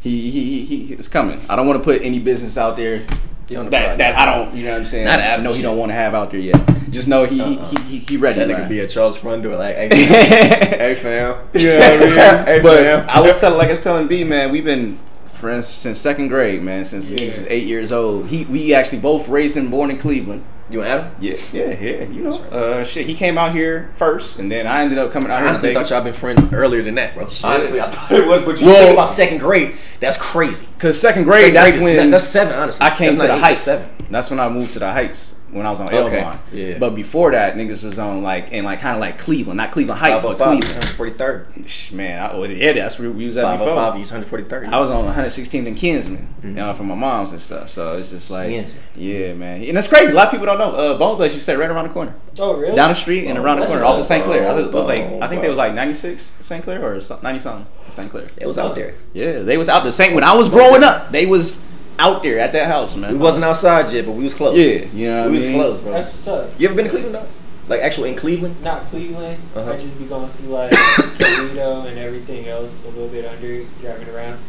he 0.02 0.32
he 0.32 0.64
he, 0.66 0.86
he 0.88 0.94
it's 0.96 1.08
coming. 1.08 1.40
I 1.48 1.56
don't 1.56 1.68
want 1.68 1.80
to 1.80 1.84
put 1.84 2.02
any 2.02 2.18
business 2.18 2.58
out 2.58 2.76
there 2.78 3.06
He 3.48 3.56
on 3.56 3.70
that 3.70 3.96
project. 3.96 3.98
that 4.00 4.18
I 4.18 4.26
don't. 4.26 4.56
You 4.56 4.66
know 4.66 4.72
what 4.72 4.80
I'm 4.80 4.86
saying? 4.86 5.06
Not 5.06 5.20
I 5.20 5.24
Adam 5.24 5.44
know 5.44 5.54
he 5.54 5.62
don't 5.62 5.78
want 5.78 5.92
to 5.92 5.94
have 5.94 6.16
out 6.16 6.32
there 6.32 6.40
yet. 6.40 6.60
Just 6.90 7.08
know 7.08 7.26
he 7.26 7.40
Uh-uh. 7.42 7.68
he, 7.70 7.78
he 7.82 7.98
he 8.00 8.18
ready. 8.18 8.40
That 8.40 8.48
nigga 8.48 8.60
man. 8.62 8.70
be 8.70 8.80
a 8.80 8.88
Charles 8.88 9.18
front 9.18 9.44
door 9.44 9.56
like, 9.56 9.76
hey, 9.76 9.90
fam. 9.90 10.00
yeah, 10.02 10.78
hey 10.78 10.96
fam. 10.96 11.34
I 11.54 11.98
mean, 12.00 12.46
hey 12.48 12.60
but 12.64 12.78
fam. 12.78 13.06
I 13.08 13.22
was 13.22 13.40
telling, 13.40 13.60
like 13.60 13.68
I 13.68 13.72
was 13.72 13.84
telling 13.84 14.08
B, 14.08 14.24
man, 14.24 14.52
we've 14.52 14.66
been 14.66 14.98
friends 15.28 15.68
since 15.68 16.00
second 16.00 16.30
grade, 16.30 16.64
man. 16.64 16.86
Since 16.86 17.08
he 17.10 17.24
was 17.24 17.46
eight 17.48 17.68
years 17.68 17.92
old. 17.92 18.30
He 18.30 18.46
we 18.46 18.74
actually 18.74 19.00
both 19.02 19.28
raised 19.30 19.58
and 19.58 19.70
born 19.70 19.92
in 19.92 19.98
Cleveland. 20.00 20.44
You 20.72 20.82
and 20.82 20.88
Adam? 20.90 21.16
Yeah, 21.20 21.36
yeah, 21.54 21.70
yeah. 21.80 22.04
You 22.06 22.24
know, 22.24 22.32
right. 22.32 22.54
uh, 22.54 22.84
shit. 22.84 23.06
He 23.06 23.14
came 23.14 23.38
out 23.38 23.54
here 23.54 23.92
first, 23.98 24.40
and 24.40 24.52
then 24.52 24.66
I 24.66 24.82
ended 24.82 24.98
up 24.98 25.12
coming 25.12 25.30
out 25.30 25.40
here. 25.40 25.48
Honestly, 25.48 25.70
I 25.70 25.74
thought 25.76 25.90
y'all 25.92 26.04
been 26.04 26.14
friends 26.14 26.52
earlier 26.52 26.82
than 26.82 26.96
that, 26.96 27.14
bro. 27.14 27.28
Shit. 27.28 27.46
Honestly, 27.46 27.80
I 27.80 27.84
thought 27.84 28.12
it 28.12 28.26
was, 28.28 28.42
but 28.44 28.60
you 28.60 28.66
Well- 28.68 28.78
think 28.86 28.94
about 28.94 29.10
second 29.10 29.38
grade, 29.38 29.76
that's 30.00 30.18
crazy. 30.18 30.68
Cause 30.80 31.00
second 31.00 31.24
grade, 31.26 31.54
Second 31.54 31.54
that's 31.56 31.74
is- 31.78 31.84
when 31.84 31.96
that's, 31.98 32.12
that's 32.12 32.24
seven, 32.24 32.54
honestly. 32.56 32.84
I 32.86 32.90
came 32.96 33.12
That's 33.12 33.22
to 33.22 33.28
the 33.28 33.36
eight, 33.36 33.42
heights. 33.42 33.62
Seven. 33.62 33.90
That's 34.10 34.30
when 34.32 34.40
I 34.40 34.50
moved 34.50 34.74
to 34.74 34.80
the 34.80 34.92
heights 34.92 35.36
when 35.56 35.66
I 35.66 35.70
was 35.70 35.80
on 35.80 35.88
Okay, 35.88 36.22
Elmont. 36.22 36.40
yeah. 36.52 36.78
But 36.80 36.96
before 36.96 37.32
that, 37.32 37.56
niggas 37.56 37.84
was 37.84 37.98
on 37.98 38.22
like 38.22 38.52
in 38.52 38.66
like 38.66 38.80
kind 38.80 38.96
of 38.96 39.00
like 39.00 39.18
Cleveland, 39.18 39.58
not 39.58 39.72
Cleveland 39.72 40.00
Heights, 40.00 40.22
but 40.22 40.36
Cleveland. 40.38 40.64
East 40.66 40.78
143rd. 40.78 41.68
Shh, 41.68 41.92
Man, 41.94 42.22
I, 42.22 42.36
well, 42.36 42.50
yeah, 42.52 42.74
that's 42.74 43.00
where 43.00 43.10
we 43.10 43.26
was 43.26 43.38
at 43.38 43.50
before. 43.54 43.74
505 43.76 44.02
East 44.02 44.14
143rd. 44.50 44.68
I 44.74 44.80
was 44.80 44.92
on 44.92 45.06
116th 45.14 45.68
and 45.68 45.78
Kinsman, 45.78 46.28
Mm-hmm. 46.38 46.48
you 46.50 46.54
know, 46.56 46.74
from 46.74 46.88
my 46.88 46.96
mom's 46.96 47.32
and 47.32 47.40
stuff. 47.40 47.70
So 47.70 47.98
it's 47.98 48.10
just 48.10 48.30
like, 48.30 48.50
Kinsman. 48.50 48.84
yeah, 48.96 49.34
man. 49.34 49.64
And 49.64 49.78
it's 49.78 49.88
crazy. 49.88 50.12
A 50.12 50.16
lot 50.16 50.26
of 50.26 50.32
people 50.32 50.46
don't 50.46 50.58
know. 50.60 50.72
Uh, 50.76 50.98
Bone 50.98 51.18
Thugs, 51.18 51.34
you 51.34 51.40
say 51.40 51.56
right 51.56 51.70
around 51.70 51.88
the 51.88 51.94
corner, 51.94 52.14
Oh, 52.38 52.56
really? 52.58 52.76
down 52.76 52.90
the 52.90 52.96
street 52.96 53.26
and 53.28 53.38
Oh, 53.38 53.44
around 53.44 53.62
the 53.62 53.66
corner, 53.66 53.86
off 53.86 53.98
of. 54.00 54.06
St. 54.06 54.24
Clair. 54.26 54.48
I 54.50 54.60
it 54.60 54.72
was 54.72 54.88
like, 54.88 55.00
Oh, 55.00 55.20
I 55.22 55.28
think 55.30 55.38
wow. 55.40 55.42
they 55.44 55.50
was 55.50 55.58
like 55.58 55.74
96 55.74 56.34
St. 56.42 56.64
Clair 56.64 56.86
or 56.86 57.00
some- 57.00 57.20
90 57.24 57.40
something 57.40 57.68
St. 57.90 58.12
Clair. 58.12 58.28
It 58.38 58.46
was 58.46 58.58
out 58.58 58.76
there. 58.76 58.94
Yeah, 59.14 59.40
they 59.40 59.58
was 59.58 59.70
out 59.70 59.84
the 59.84 59.92
St. 59.92 60.14
when 60.14 60.24
I 60.24 60.36
was 60.36 60.50
growing 60.50 60.84
up. 60.84 61.12
They 61.12 61.26
was 61.26 61.66
out 62.00 62.24
there 62.24 62.40
at 62.40 62.52
that 62.54 62.68
house, 62.68 62.96
man. 62.96 63.14
We 63.14 63.18
wasn't 63.18 63.46
outside 63.46 63.92
yet, 63.92 64.06
but 64.06 64.14
we 64.14 64.24
was 64.24 64.34
close. 64.34 64.58
Yeah, 64.58 64.86
you 64.94 65.08
know 65.10 65.18
what 65.18 65.26
I 65.26 65.28
we 65.28 65.36
was 65.36 65.48
close, 65.48 65.82
bro. 65.82 65.92
That's 65.92 66.08
what's 66.08 66.28
up. 66.28 66.60
You 66.60 66.68
ever 66.68 66.76
been 66.76 66.86
to 66.86 66.92
Cleveland, 66.92 67.14
dogs? 67.14 67.36
Like 67.68 67.82
actual 67.82 68.04
in 68.04 68.16
Cleveland? 68.16 68.62
Not 68.62 68.86
Cleveland. 68.86 69.42
Uh-huh. 69.56 69.72
I 69.72 69.78
just 69.78 69.98
be 69.98 70.06
going 70.06 70.30
through 70.32 70.50
like 70.50 70.72
Toledo 71.16 71.82
and 71.88 71.98
everything 71.98 72.48
else 72.48 72.84
a 72.86 72.90
little 72.90 73.08
bit 73.08 73.26
under 73.26 73.64
driving 73.82 74.10
around. 74.10 74.40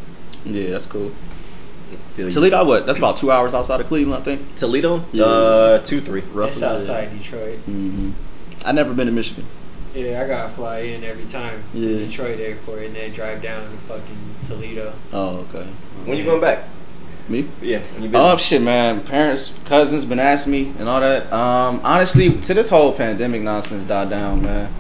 Yeah, 0.44 0.70
that's 0.70 0.86
cool. 0.86 1.12
Toledo. 2.16 2.30
Toledo, 2.30 2.64
what? 2.64 2.86
That's 2.86 2.99
about 2.99 3.16
two 3.16 3.30
hours 3.30 3.55
outside 3.55 3.80
of 3.80 3.86
Cleveland, 3.86 4.20
I 4.20 4.24
think. 4.24 4.57
Toledo? 4.57 5.05
Yeah. 5.12 5.24
Uh, 5.24 5.78
two, 5.78 6.01
three. 6.01 6.20
Roughly. 6.32 6.49
It's 6.49 6.62
outside 6.62 7.16
Detroit. 7.16 7.59
hmm 7.61 8.11
I 8.64 8.72
never 8.72 8.92
been 8.92 9.07
to 9.07 9.12
Michigan. 9.12 9.44
Yeah, 9.94 10.22
I 10.22 10.26
gotta 10.28 10.51
fly 10.51 10.80
in 10.80 11.05
every 11.05 11.24
time. 11.24 11.62
Yeah. 11.72 11.99
Detroit 11.99 12.38
airport 12.38 12.82
and 12.82 12.94
then 12.97 13.12
drive 13.12 13.40
down 13.40 13.62
to 13.62 13.76
fucking 13.88 14.34
Toledo. 14.47 14.92
Oh, 15.12 15.47
okay. 15.49 15.66
When 16.05 16.18
you 16.18 16.24
going 16.24 16.40
back? 16.40 16.64
Me? 17.29 17.49
Yeah, 17.61 17.81
when 17.95 18.03
you 18.05 18.09
visit. 18.09 18.24
Oh 18.24 18.37
shit, 18.37 18.62
man! 18.62 19.03
Parents, 19.03 19.53
cousins 19.64 20.05
been 20.05 20.20
asking 20.20 20.53
me 20.53 20.72
and 20.79 20.89
all 20.89 21.01
that. 21.01 21.33
Um, 21.33 21.81
honestly, 21.83 22.31
to 22.31 22.55
this 22.55 22.68
whole 22.68 22.93
pandemic 22.93 23.43
nonsense 23.43 23.83
died 23.85 24.11
down, 24.11 24.43
man. 24.43 24.72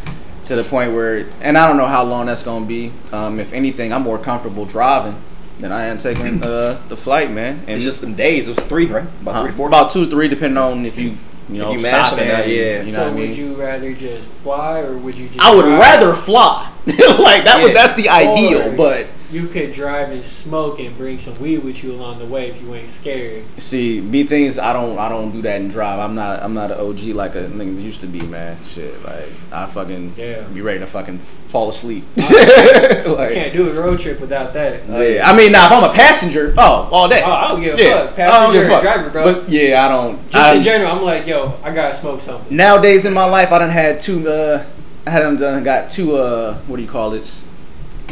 To 0.44 0.54
the 0.54 0.62
point 0.62 0.92
where, 0.92 1.26
and 1.40 1.58
I 1.58 1.66
don't 1.66 1.76
know 1.76 1.86
how 1.88 2.04
long 2.04 2.26
that's 2.26 2.44
gonna 2.44 2.64
be. 2.66 2.92
Um, 3.10 3.40
if 3.40 3.52
anything, 3.52 3.92
I'm 3.92 4.02
more 4.02 4.16
comfortable 4.18 4.64
driving 4.64 5.16
than 5.58 5.72
I 5.72 5.84
am 5.86 5.98
taking 5.98 6.40
uh, 6.42 6.80
the 6.88 6.96
flight, 6.96 7.32
man. 7.32 7.58
And 7.60 7.70
it's 7.70 7.82
just 7.82 8.00
some 8.00 8.14
days. 8.14 8.46
It 8.46 8.54
was 8.56 8.64
three, 8.66 8.86
right? 8.86 9.08
About 9.22 9.34
uh, 9.36 9.40
three 9.42 9.50
to 9.50 9.56
four. 9.56 9.66
about 9.66 9.90
two, 9.90 10.08
three, 10.08 10.28
depending 10.28 10.58
on 10.58 10.86
if 10.86 10.96
you, 10.98 11.14
you 11.48 11.58
know, 11.58 11.72
you 11.72 11.80
mash 11.80 12.08
stop 12.08 12.20
it 12.20 12.28
or 12.46 12.48
yeah. 12.48 12.82
You 12.82 12.84
know 12.86 12.92
so 12.92 13.02
what 13.04 13.12
I 13.12 13.14
mean? 13.16 13.28
would 13.30 13.36
you 13.36 13.54
rather 13.54 13.92
just 13.92 14.28
fly 14.28 14.80
or 14.82 14.96
would 14.98 15.16
you 15.16 15.26
just 15.26 15.40
I 15.40 15.52
would 15.52 15.62
drive? 15.62 15.80
rather 15.80 16.14
fly. 16.14 16.70
like 16.86 17.42
that. 17.44 17.58
Was, 17.60 17.68
Yeah. 17.70 17.74
that's 17.74 17.94
the 17.94 18.08
ideal, 18.08 18.68
Or- 18.72 18.76
but 18.76 19.06
You 19.36 19.48
could 19.48 19.74
drive 19.74 20.12
and 20.12 20.24
smoke 20.24 20.78
and 20.80 20.96
bring 20.96 21.18
some 21.18 21.38
weed 21.38 21.58
with 21.58 21.84
you 21.84 21.92
along 21.92 22.20
the 22.20 22.24
way 22.24 22.48
if 22.48 22.62
you 22.62 22.74
ain't 22.74 22.88
scared. 22.88 23.44
See, 23.60 24.00
me 24.00 24.24
things 24.24 24.58
I 24.58 24.72
don't 24.72 24.98
I 24.98 25.10
don't 25.10 25.30
do 25.30 25.42
that 25.42 25.60
and 25.60 25.70
drive. 25.70 25.98
I'm 25.98 26.14
not 26.14 26.42
I'm 26.42 26.54
not 26.54 26.70
an 26.70 26.80
OG 26.80 27.00
like 27.14 27.34
a 27.34 27.42
nigga 27.42 27.82
used 27.82 28.00
to 28.00 28.06
be, 28.06 28.22
man. 28.22 28.56
Shit, 28.64 29.04
like 29.04 29.28
I 29.52 29.66
fucking 29.66 30.14
Yeah. 30.16 30.40
be 30.44 30.62
ready 30.62 30.78
to 30.78 30.86
fucking 30.86 31.18
fall 31.18 31.68
asleep. 31.68 32.04
I, 32.18 33.04
like, 33.06 33.34
can't 33.34 33.52
do 33.52 33.68
a 33.68 33.74
road 33.74 34.00
trip 34.00 34.20
without 34.20 34.54
that. 34.54 34.88
yeah. 34.88 35.28
I 35.28 35.36
mean, 35.36 35.52
now 35.52 35.66
if 35.66 35.72
I'm 35.72 35.90
a 35.90 35.92
passenger, 35.92 36.54
oh, 36.56 36.88
all 36.90 37.06
day. 37.06 37.20
Oh, 37.22 37.30
I 37.30 37.48
don't 37.48 37.60
give 37.60 37.78
a 37.78 37.82
yeah, 37.82 38.06
fuck. 38.06 38.18
I 38.18 38.24
don't 38.24 38.54
Passenger 38.54 38.60
give 38.62 38.70
a 38.70 38.74
or 38.74 38.80
driver, 38.80 39.10
bro. 39.10 39.34
But 39.34 39.48
yeah, 39.50 39.84
I 39.84 39.88
don't. 39.88 40.22
Just 40.30 40.34
I- 40.34 40.54
in 40.54 40.62
general, 40.62 40.92
I'm 40.92 41.02
like, 41.04 41.26
yo, 41.26 41.52
I 41.62 41.74
gotta 41.74 41.92
smoke 41.92 42.22
something. 42.22 42.56
nowadays 42.56 43.04
in 43.04 43.12
my 43.12 43.26
life, 43.26 43.52
I 43.52 43.58
done 43.58 43.68
had 43.68 44.00
two. 44.00 44.26
Uh, 44.26 44.64
I 45.06 45.10
hadn't 45.10 45.40
done 45.40 45.62
got 45.62 45.90
two. 45.90 46.16
Uh, 46.16 46.54
what 46.66 46.76
do 46.76 46.82
you 46.82 46.88
call 46.88 47.12
it? 47.12 47.46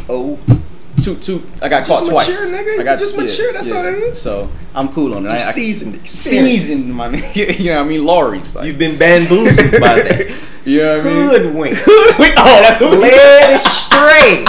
Oh, 0.07 0.39
Two, 1.03 1.15
two. 1.15 1.43
I 1.61 1.67
got 1.69 1.85
Just 1.85 1.89
caught 1.89 2.09
twice. 2.09 2.27
mature, 2.27 2.57
nigga. 2.57 2.79
I 2.79 2.83
got 2.83 2.99
Just 2.99 3.17
mature, 3.17 3.51
that's 3.53 3.69
all 3.71 3.83
that 3.83 3.93
is. 3.93 4.21
So 4.21 4.49
I'm 4.73 4.87
cool 4.89 5.13
on 5.13 5.25
it. 5.25 5.29
I, 5.29 5.33
you 5.33 5.39
I, 5.39 5.51
seasoned. 5.51 6.07
seasoned, 6.07 6.93
my 6.93 7.09
nigga. 7.13 7.59
you 7.59 7.65
know 7.71 7.79
what 7.79 7.85
I 7.85 7.89
mean? 7.89 8.03
Lorries. 8.05 8.55
Like, 8.55 8.67
You've 8.67 8.79
been 8.79 8.97
bamboozled 8.97 9.71
by 9.73 10.01
that. 10.01 10.29
you 10.65 10.77
know 10.79 10.97
what 10.97 11.05
I 11.05 11.09
mean? 11.09 11.29
Hoodwink. 11.29 11.87
Wait, 12.17 12.33
oh, 12.37 12.61
that's 12.61 12.81
what 12.81 12.97
Led 12.99 13.53
astray. 13.55 14.45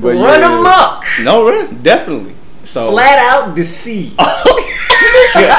But 0.00 0.14
Run 0.16 0.40
yeah. 0.40 0.58
amok. 0.58 1.04
No, 1.22 1.44
really, 1.46 1.74
definitely. 1.82 2.34
So 2.64 2.90
Flat 2.90 3.18
out 3.18 3.54
deceived. 3.54 4.14
Oh, 4.18 4.56
yeah, 5.36 5.56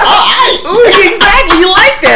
exactly. 0.89 1.61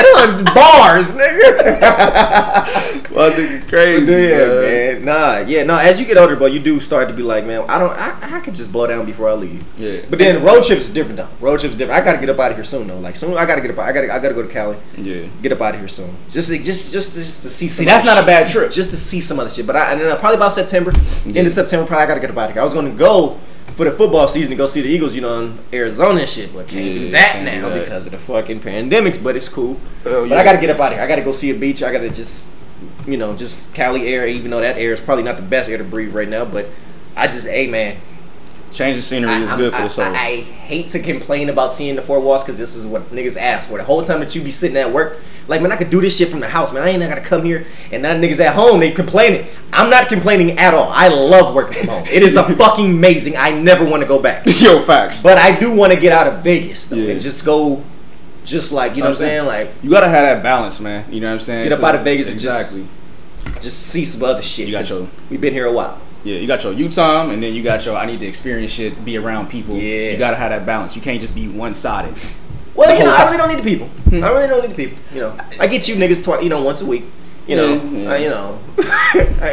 You 0.03 0.15
like 0.15 0.37
that, 0.37 0.47
huh? 0.47 0.53
Bars, 0.55 1.11
nigga. 1.11 3.09
my 3.15 3.29
nigga 3.29 3.67
crazy. 3.69 4.11
yeah, 4.11 4.47
man. 4.47 5.05
Nah, 5.05 5.37
yeah, 5.47 5.63
no. 5.63 5.77
As 5.77 5.99
you 5.99 6.05
get 6.05 6.17
older, 6.17 6.35
bro, 6.35 6.47
you 6.47 6.59
do 6.59 6.79
start 6.79 7.07
to 7.09 7.13
be 7.13 7.21
like, 7.23 7.45
man, 7.45 7.63
I 7.69 7.77
don't, 7.79 7.91
I, 7.91 8.37
I 8.37 8.39
could 8.41 8.55
just 8.55 8.71
blow 8.71 8.87
down 8.87 9.05
before 9.05 9.29
I 9.29 9.33
leave. 9.33 9.63
Yeah, 9.77 10.01
But 10.09 10.19
then 10.19 10.43
road 10.43 10.65
trips 10.65 10.83
is 10.87 10.93
different 10.93 11.17
though. 11.17 11.27
Road 11.39 11.59
trips 11.59 11.73
is 11.73 11.77
different. 11.77 11.99
I 12.01 12.03
gotta 12.05 12.19
get 12.19 12.29
up 12.29 12.39
out 12.39 12.51
of 12.51 12.57
here 12.57 12.63
soon 12.65 12.87
though. 12.87 12.99
Like 12.99 13.15
soon, 13.15 13.37
I 13.37 13.45
gotta 13.45 13.61
get 13.61 13.71
up. 13.71 13.79
I 13.79 13.91
gotta, 13.91 14.13
I 14.13 14.19
gotta 14.19 14.33
go 14.33 14.41
to 14.41 14.47
Cali. 14.51 14.77
yeah. 14.97 15.27
Get 15.41 15.51
up 15.51 15.61
out 15.61 15.73
of 15.75 15.79
here 15.79 15.87
soon. 15.89 16.15
Just, 16.29 16.49
just, 16.51 16.63
just, 16.63 16.93
just 16.93 17.13
to 17.13 17.49
see. 17.49 17.67
Some 17.67 17.83
See, 17.83 17.85
that's 17.85 18.05
not 18.05 18.21
a 18.21 18.25
bad 18.25 18.47
trip. 18.47 18.71
Just 18.71 18.91
to 18.91 18.97
see 18.97 19.21
some 19.21 19.39
other 19.39 19.49
shit. 19.49 19.65
But 19.67 19.75
I, 19.75 19.91
and 19.91 20.01
then 20.01 20.11
uh, 20.11 20.15
probably 20.17 20.37
about 20.37 20.51
September, 20.51 20.91
Yeah. 21.25 21.37
end 21.39 21.47
of 21.47 21.53
September, 21.53 21.85
probably 21.87 22.03
I 22.03 22.07
gotta 22.07 22.19
get 22.21 22.29
up 22.31 22.37
out 22.37 22.49
of 22.49 22.53
here. 22.53 22.61
I 22.61 22.63
was 22.63 22.73
gonna 22.73 22.89
go 22.91 23.39
for 23.75 23.85
the 23.85 23.91
football 23.91 24.27
season 24.27 24.51
to 24.51 24.55
go 24.55 24.65
see 24.65 24.81
the 24.81 24.87
Eagles, 24.89 25.15
you 25.15 25.21
know, 25.21 25.39
in 25.43 25.59
Arizona 25.73 26.21
and 26.21 26.29
shit. 26.29 26.53
But 26.53 26.67
can't 26.67 26.85
Yeah, 26.85 26.93
do 26.93 27.11
that 27.11 27.31
can't 27.33 27.45
do 27.45 27.61
now 27.61 27.69
that. 27.69 27.83
because 27.83 28.05
of 28.05 28.11
the 28.13 28.17
fucking 28.17 28.59
pandemics. 28.61 29.21
But 29.21 29.35
it's 29.35 29.49
cool. 29.49 29.79
Oh, 30.05 30.27
But 30.29 30.37
I 30.37 30.43
gotta 30.43 30.59
get 30.59 30.69
up 30.69 30.79
out 30.79 30.91
of 30.91 30.97
here. 30.97 31.03
I 31.03 31.07
gotta 31.07 31.21
go 31.23 31.31
see 31.31 31.49
a 31.51 31.55
beach. 31.55 31.83
I 31.83 31.91
gotta 31.91 32.09
just, 32.09 32.47
you 33.05 33.17
know, 33.17 33.35
just 33.35 33.73
Cali 33.73 34.07
air. 34.07 34.27
Even 34.27 34.51
though 34.51 34.61
that 34.61 34.77
air 34.77 34.93
is 34.93 34.99
probably 35.01 35.23
not 35.23 35.35
the 35.35 35.41
best 35.43 35.69
air 35.69 35.77
to 35.77 35.83
breathe 35.83 36.13
right 36.13 36.27
now, 36.29 36.45
but 36.45 36.67
I 37.17 37.27
just, 37.27 37.47
hey 37.47 37.67
man, 37.67 37.97
Change 38.75 38.97
the 38.97 39.01
scenery 39.01 39.31
is 39.41 39.49
I, 39.49 39.55
good 39.55 39.73
for 39.73 39.81
the 39.83 39.87
soul. 39.87 40.03
I, 40.05 40.09
I 40.09 40.35
hate 40.41 40.89
to 40.89 40.99
complain 40.99 41.47
about 41.49 41.71
seeing 41.71 41.95
the 41.95 42.01
four 42.01 42.19
walls 42.19 42.43
because 42.43 42.57
this 42.59 42.75
is 42.75 42.85
what 42.85 43.03
niggas 43.09 43.37
ask 43.37 43.69
for. 43.69 43.77
The 43.77 43.85
whole 43.85 44.03
time 44.03 44.19
that 44.19 44.35
you 44.35 44.43
be 44.43 44.51
sitting 44.51 44.75
at 44.75 44.91
work, 44.91 45.19
like 45.47 45.61
man, 45.61 45.71
I 45.71 45.77
could 45.77 45.89
do 45.89 46.01
this 46.01 46.17
shit 46.17 46.27
from 46.27 46.41
the 46.41 46.49
house, 46.49 46.73
man. 46.73 46.83
I 46.83 46.89
ain't 46.89 47.01
gotta 47.01 47.21
come 47.21 47.45
here 47.45 47.65
and 47.93 48.03
now 48.03 48.13
niggas 48.13 48.39
at 48.41 48.53
home 48.53 48.81
they 48.81 48.91
complaining. 48.91 49.47
I'm 49.71 49.89
not 49.89 50.09
complaining 50.09 50.59
at 50.59 50.73
all. 50.73 50.89
I 50.91 51.07
love 51.07 51.55
working 51.55 51.79
from 51.85 51.87
home. 51.87 52.03
It 52.07 52.21
is 52.21 52.35
a 52.35 52.43
fucking 52.57 52.91
amazing. 52.91 53.37
I 53.37 53.51
never 53.51 53.85
want 53.85 54.01
to 54.03 54.07
go 54.07 54.19
back, 54.21 54.45
Yo, 54.61 54.81
facts. 54.81 55.23
but 55.23 55.37
I 55.37 55.57
do 55.57 55.71
want 55.73 55.93
to 55.93 55.99
get 55.99 56.11
out 56.11 56.27
of 56.27 56.43
Vegas 56.43 56.87
though 56.87 56.97
Yeah. 56.97 57.11
and 57.13 57.21
just 57.21 57.45
go, 57.45 57.81
just 58.43 58.73
like 58.73 58.95
you 58.97 59.03
know 59.03 59.09
what 59.09 59.11
I'm 59.11 59.15
saying, 59.19 59.45
like 59.45 59.71
you 59.83 59.89
gotta 59.89 60.09
have 60.09 60.23
that 60.23 60.43
balance, 60.43 60.81
man. 60.81 61.05
You 61.13 61.21
know 61.21 61.27
what 61.27 61.33
I'm 61.35 61.39
saying? 61.39 61.63
get 61.63 61.71
up 61.73 61.79
So- 61.79 61.85
out 61.85 61.95
of 61.95 62.01
Vegas 62.03 62.27
and 62.29 62.37
just 62.37 62.73
exactly. 62.73 63.61
just 63.61 63.87
see 63.87 64.03
some 64.03 64.27
other 64.27 64.41
shit. 64.41 64.67
You 64.67 64.73
got 64.73 64.89
your- 64.89 65.07
We've 65.29 65.39
been 65.39 65.53
here 65.53 65.65
a 65.65 65.71
while. 65.71 66.01
Yeah, 66.25 66.39
you 66.39 66.47
got 66.47 66.63
your 66.63 66.73
you 66.73 66.89
time, 66.89 67.29
and 67.29 67.41
then 67.41 67.53
you 67.53 67.61
got 67.63 67.85
your 67.85 67.95
I 67.95 68.05
need 68.05 68.19
to 68.19 68.25
experience 68.25 68.71
shit, 68.71 69.05
be 69.05 69.15
around 69.17 69.47
people. 69.49 69.75
Yeah. 69.77 70.11
you 70.11 70.17
gotta 70.17 70.35
have 70.37 70.49
that 70.49 70.65
balance. 70.65 70.95
You 70.95 71.01
can't 71.01 71.21
just 71.21 71.35
be 71.35 71.47
one 71.47 71.73
sided. 71.75 72.15
Well, 72.73 72.91
you 72.97 73.05
know, 73.05 73.11
whole 73.13 73.21
I 73.21 73.25
really 73.31 73.37
don't 73.37 73.49
need 73.55 73.59
the 73.59 73.69
people. 73.69 73.87
Hmm. 73.87 74.23
I 74.23 74.29
really 74.31 74.47
don't 74.47 74.61
need 74.63 74.71
the 74.71 74.75
people. 74.87 74.97
You 75.13 75.21
know, 75.21 75.37
I 75.59 75.67
get 75.67 75.87
you 75.87 75.95
niggas 75.95 76.23
twice, 76.23 76.43
you 76.43 76.49
know, 76.49 76.61
once 76.61 76.81
a 76.81 76.85
week. 76.85 77.05
You 77.47 77.55
know, 77.57 77.75
Yeah, 77.75 77.99
yeah. 77.99 78.11
uh, 78.11 78.15
you 78.15 78.29
know, 78.29 78.59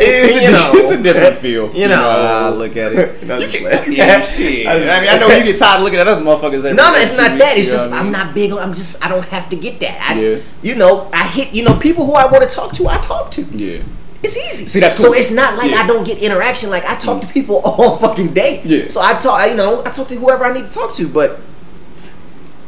It's, 0.00 0.34
you 0.42 0.48
a, 0.48 0.50
know, 0.52 0.70
it's 0.74 0.90
a 0.90 1.02
different 1.02 1.36
feel. 1.36 1.70
You 1.74 1.88
know, 1.88 1.96
how 1.96 2.46
I 2.46 2.48
look 2.48 2.74
at 2.74 2.92
it. 2.94 3.22
No, 3.26 3.38
can- 3.46 3.92
yeah, 3.92 4.20
shit. 4.34 4.66
I 4.66 4.72
I, 4.96 5.00
mean, 5.02 5.10
I 5.10 5.18
know 5.18 5.28
you 5.28 5.44
get 5.44 5.56
tired 5.58 5.76
of 5.76 5.84
looking 5.84 5.98
at 6.00 6.08
other 6.08 6.22
motherfuckers. 6.24 6.64
Every 6.64 6.72
No, 6.72 6.90
no, 6.90 6.98
it's 6.98 7.16
not 7.18 7.32
weeks, 7.32 7.44
that. 7.44 7.58
It's 7.58 7.70
just 7.70 7.92
I 7.92 7.98
I'm 7.98 8.04
mean? 8.04 8.12
not 8.12 8.34
big. 8.34 8.50
on 8.50 8.58
I'm 8.60 8.72
just 8.72 9.04
I 9.04 9.08
don't 9.08 9.24
have 9.26 9.50
to 9.50 9.56
get 9.56 9.78
that. 9.80 10.00
I, 10.10 10.18
Yeah. 10.20 10.38
You 10.62 10.74
know, 10.76 11.10
I 11.12 11.26
hit. 11.28 11.52
You 11.52 11.64
know, 11.64 11.74
people 11.76 12.06
who 12.06 12.14
I 12.14 12.24
want 12.24 12.48
to 12.48 12.56
talk 12.56 12.72
to, 12.74 12.88
I 12.88 12.96
talk 12.96 13.30
to. 13.32 13.42
Yeah, 13.42 13.82
It's 14.22 14.36
easy. 14.36 14.66
See, 14.68 14.78
that's 14.80 14.94
cool. 14.94 15.06
So 15.06 15.12
it's 15.14 15.30
not 15.32 15.56
like 15.58 15.70
Yeah. 15.72 15.82
I 15.82 15.86
don't 15.86 16.04
get 16.04 16.18
interaction. 16.18 16.70
Like 16.70 16.84
I 16.84 16.94
talk 16.96 17.20
to 17.22 17.26
people 17.26 17.56
all 17.64 17.96
fucking 17.96 18.32
day. 18.34 18.62
Yeah. 18.64 18.88
So 18.88 19.00
I 19.00 19.14
talk. 19.18 19.48
You 19.48 19.56
know, 19.56 19.80
I 19.84 19.90
talk 19.90 20.08
to 20.08 20.14
whoever 20.16 20.44
I 20.44 20.52
need 20.52 20.66
to 20.68 20.72
talk 20.72 20.92
to, 20.94 21.08
but. 21.08 21.40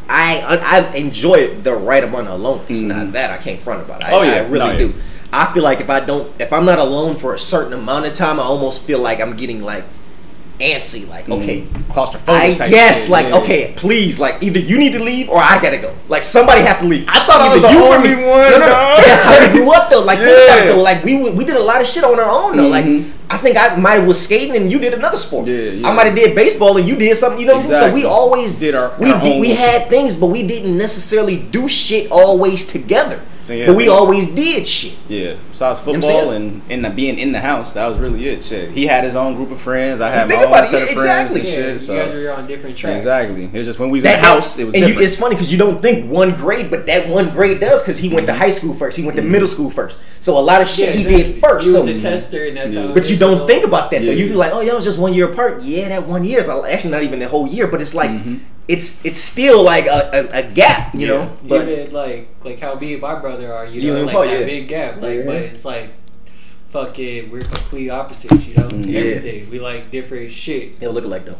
I 0.06 0.58
I 0.92 0.96
enjoy 0.96 1.54
the 1.62 1.74
right 1.74 2.04
amount 2.04 2.28
of 2.28 2.34
alone. 2.38 2.60
It's 2.68 2.80
Mhm. 2.80 2.88
not 2.88 3.12
that 3.12 3.30
I 3.30 3.38
can't 3.38 3.58
front 3.58 3.82
about. 3.82 4.02
it. 4.02 4.08
I, 4.08 4.12
Oh, 4.12 4.22
yeah. 4.22 4.32
I 4.32 4.38
really 4.40 4.58
No, 4.58 4.70
yeah. 4.72 4.78
do. 4.78 4.94
I 5.32 5.46
feel 5.52 5.62
like 5.62 5.80
if 5.80 5.88
I 5.88 6.00
don't, 6.00 6.30
if 6.38 6.52
I'm 6.52 6.64
not 6.66 6.78
alone 6.78 7.16
for 7.16 7.32
a 7.34 7.38
certain 7.38 7.72
amount 7.72 8.04
of 8.06 8.12
time, 8.12 8.38
I 8.38 8.42
almost 8.42 8.82
feel 8.82 8.98
like 8.98 9.18
I'm 9.20 9.34
getting 9.34 9.62
like 9.62 9.84
antsy. 10.60 11.08
Like 11.08 11.28
okay, 11.28 11.62
claustrophobic. 11.90 12.28
I, 12.28 12.54
type 12.54 12.70
yes, 12.70 13.02
shit, 13.02 13.10
like 13.10 13.26
yeah. 13.28 13.36
okay, 13.38 13.72
please, 13.76 14.18
like 14.20 14.42
either 14.42 14.58
you 14.60 14.78
need 14.78 14.92
to 14.92 15.02
leave 15.02 15.28
or 15.28 15.38
I 15.38 15.60
gotta 15.60 15.78
go. 15.78 15.94
Like 16.08 16.24
somebody 16.24 16.62
has 16.62 16.78
to 16.78 16.86
leave. 16.86 17.06
I 17.08 17.24
thought 17.26 17.40
I 17.40 17.52
was 17.54 17.62
the 17.62 17.70
you 17.70 17.84
or 17.84 17.96
only 17.96 18.14
me. 18.14 18.22
one, 18.24 18.50
No, 18.50 18.58
no, 18.58 18.66
no. 18.66 18.96
That's 19.04 19.22
how 19.22 19.40
we 19.40 19.52
grew 19.58 19.72
up 19.72 19.90
though. 19.90 20.02
Like 20.02 20.18
think 20.18 20.30
about 20.48 20.58
it 20.62 20.66
though. 20.74 20.82
Like 20.82 21.04
we 21.04 21.16
we 21.22 21.30
we 21.30 21.44
did 21.44 21.56
a 21.56 21.62
lot 21.62 21.80
of 21.80 21.86
shit 21.86 22.04
on 22.04 22.18
our 22.18 22.30
own 22.30 22.56
though. 22.56 22.70
Mhm. 22.70 23.04
Like 23.04 23.12
I 23.30 23.38
think 23.38 23.56
I 23.56 23.74
might 23.76 23.94
have 23.94 24.06
was 24.06 24.20
skating 24.22 24.54
and 24.54 24.70
you 24.70 24.78
did 24.78 24.94
another 24.94 25.16
sport. 25.16 25.46
Yeah, 25.48 25.70
yeah. 25.80 25.88
I 25.88 25.94
might 25.94 26.06
have 26.06 26.14
did 26.14 26.34
baseball 26.34 26.76
and 26.76 26.86
you 26.86 26.94
did 26.94 27.16
something. 27.16 27.40
You 27.40 27.46
know 27.46 27.54
what 27.56 27.64
I'm 27.64 27.72
saying? 27.72 27.88
So 27.88 27.94
we 27.94 28.04
always 28.04 28.58
Did 28.60 28.74
our- 28.74 28.92
we 28.98 29.10
our 29.10 29.20
did, 29.22 29.40
we 29.40 29.50
had 29.54 29.88
things, 29.88 30.16
but 30.16 30.26
we 30.26 30.42
didn't 30.46 30.76
necessarily 30.76 31.36
do 31.36 31.68
shit 31.68 32.10
always 32.12 32.66
together. 32.66 33.20
So, 33.44 33.52
yeah, 33.52 33.66
but 33.66 33.76
we 33.76 33.84
yeah. 33.86 33.90
always 33.90 34.28
did 34.32 34.66
shit. 34.66 34.96
Yeah, 35.06 35.34
besides 35.50 35.86
You 35.86 35.92
know 35.92 35.92
what 35.92 35.96
I'm 35.96 36.02
football 36.02 36.30
saying? 36.30 36.62
and 36.70 36.86
and 36.86 36.96
being 36.96 37.18
in 37.18 37.32
the 37.32 37.40
house, 37.40 37.74
that 37.74 37.86
was 37.86 37.98
really 37.98 38.26
it. 38.26 38.42
Shit, 38.42 38.70
he 38.70 38.86
had 38.86 39.04
his 39.04 39.14
own 39.16 39.34
group 39.34 39.50
of 39.50 39.60
friends. 39.60 40.00
I 40.00 40.08
had 40.08 40.28
my 40.30 40.36
own 40.36 40.44
about 40.44 40.64
it, 40.64 40.68
set 40.68 40.78
yeah, 40.84 40.94
of 40.94 41.00
friends 41.02 41.34
exactly. 41.36 41.40
and 41.62 41.72
Yeah, 41.72 41.78
shit. 41.78 41.88
you 41.88 41.94
guys 42.06 42.14
were 42.14 42.32
on 42.32 42.46
different 42.46 42.76
tracks. 42.78 42.96
exactly, 43.04 43.44
it 43.44 43.52
was 43.52 43.66
just 43.66 43.78
when 43.78 43.90
we 43.90 43.98
was 43.98 44.04
in 44.06 44.12
the 44.12 44.16
house, 44.26 44.58
it 44.58 44.64
was 44.64 44.74
and 44.74 44.88
you, 44.88 44.98
it's 44.98 45.16
funny 45.16 45.34
because 45.34 45.52
you 45.52 45.58
don't 45.58 45.82
think 45.82 46.10
one 46.10 46.34
grade, 46.34 46.70
but 46.70 46.86
that 46.86 47.06
one 47.06 47.28
grade 47.30 47.60
does 47.60 47.82
because 47.82 47.98
he 47.98 48.08
went 48.08 48.26
to 48.28 48.32
high 48.34 48.48
school 48.48 48.72
first. 48.72 48.96
He 48.96 49.04
went 49.04 49.16
to 49.16 49.22
middle 49.22 49.48
school 49.48 49.70
first. 49.70 50.00
So 50.20 50.38
a 50.38 50.40
lot 50.40 50.62
of 50.62 50.68
shit 50.68 50.86
Yeah, 50.88 50.92
he 50.92 51.02
exactly. 51.02 51.32
did 51.34 51.40
first. 51.42 51.66
He 51.66 51.72
So, 51.74 51.84
was 51.84 51.90
a 51.90 52.00
tester, 52.00 52.44
and 52.46 52.56
that's 52.56 52.72
Yeah. 52.72 52.86
how. 52.86 52.94
but 52.94 53.10
you 53.10 53.16
don't 53.18 53.46
think 53.46 53.62
about 53.62 53.90
that 53.90 53.98
though. 54.00 54.06
Yeah. 54.06 54.12
You 54.12 54.26
feel 54.28 54.38
like, 54.38 54.52
oh, 54.52 54.62
y'all 54.62 54.76
was 54.76 54.84
just 54.84 54.98
one 54.98 55.12
year 55.12 55.28
apart. 55.30 55.62
Yeah, 55.62 55.90
that 55.90 56.06
one 56.08 56.24
year 56.24 56.38
is 56.38 56.48
actually 56.48 56.92
not 56.92 57.02
even 57.02 57.18
the 57.18 57.28
whole 57.28 57.46
year, 57.46 57.66
but 57.66 57.82
it's 57.82 57.94
like 57.94 58.08
Mhm. 58.08 58.40
It's 58.68 59.04
it's 59.04 59.20
still 59.20 59.62
like 59.62 59.86
a, 59.86 60.10
a, 60.32 60.38
a 60.40 60.42
gap, 60.42 60.94
you 60.94 61.00
Yeah. 61.00 61.06
know. 61.08 61.36
But 61.46 61.68
Even 61.68 61.92
like 61.92 62.28
like 62.44 62.60
how 62.60 62.74
me 62.76 62.92
and 62.94 63.02
my 63.02 63.14
brother 63.16 63.52
are, 63.52 63.66
you 63.66 63.80
You 63.80 63.90
know, 63.92 63.96
and 63.98 64.06
like 64.06 64.14
Paul, 64.14 64.22
that 64.26 64.40
yeah. 64.40 64.46
big 64.46 64.68
gap. 64.68 65.00
Like, 65.02 65.18
Yeah. 65.18 65.24
but 65.26 65.36
it's 65.36 65.64
like, 65.64 65.90
fucking, 66.68 67.30
we're 67.30 67.40
complete 67.40 67.90
opposites, 67.90 68.46
you 68.46 68.54
know. 68.56 68.68
Mm. 68.68 68.86
Yeah. 68.86 69.00
Everything 69.00 69.50
we 69.50 69.58
like 69.60 69.90
different 69.90 70.30
shit. 70.32 70.80
It'll 70.82 70.94
look 70.94 71.04
alike 71.04 71.26
though. 71.26 71.36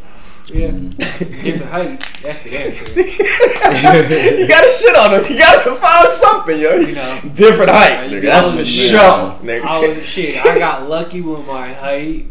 Yeah, 0.47 0.69
Mm. 0.73 0.97
different 1.43 1.71
height. 1.73 2.01
That's 2.23 2.43
the 2.43 2.59
answer. 2.59 3.01
you 4.41 4.47
gotta 4.49 4.73
shit 4.73 4.95
on 4.97 5.15
him. 5.15 5.33
You 5.33 5.39
gotta 5.39 5.75
find 5.77 6.09
something, 6.11 6.59
yo. 6.61 6.77
You 6.77 6.95
know. 6.95 7.21
Different 7.35 7.71
height, 7.71 8.11
You 8.11 8.19
nigga. 8.19 8.23
That's 8.25 8.53
for 8.53 8.65
sure, 8.65 9.39
nigga. 9.43 9.63
I 9.65 9.79
was 9.89 10.05
shit. 10.07 10.45
I 10.45 10.59
got 10.59 10.89
lucky 10.89 11.23
with 11.23 11.47
my 11.47 11.73
height, 11.73 12.27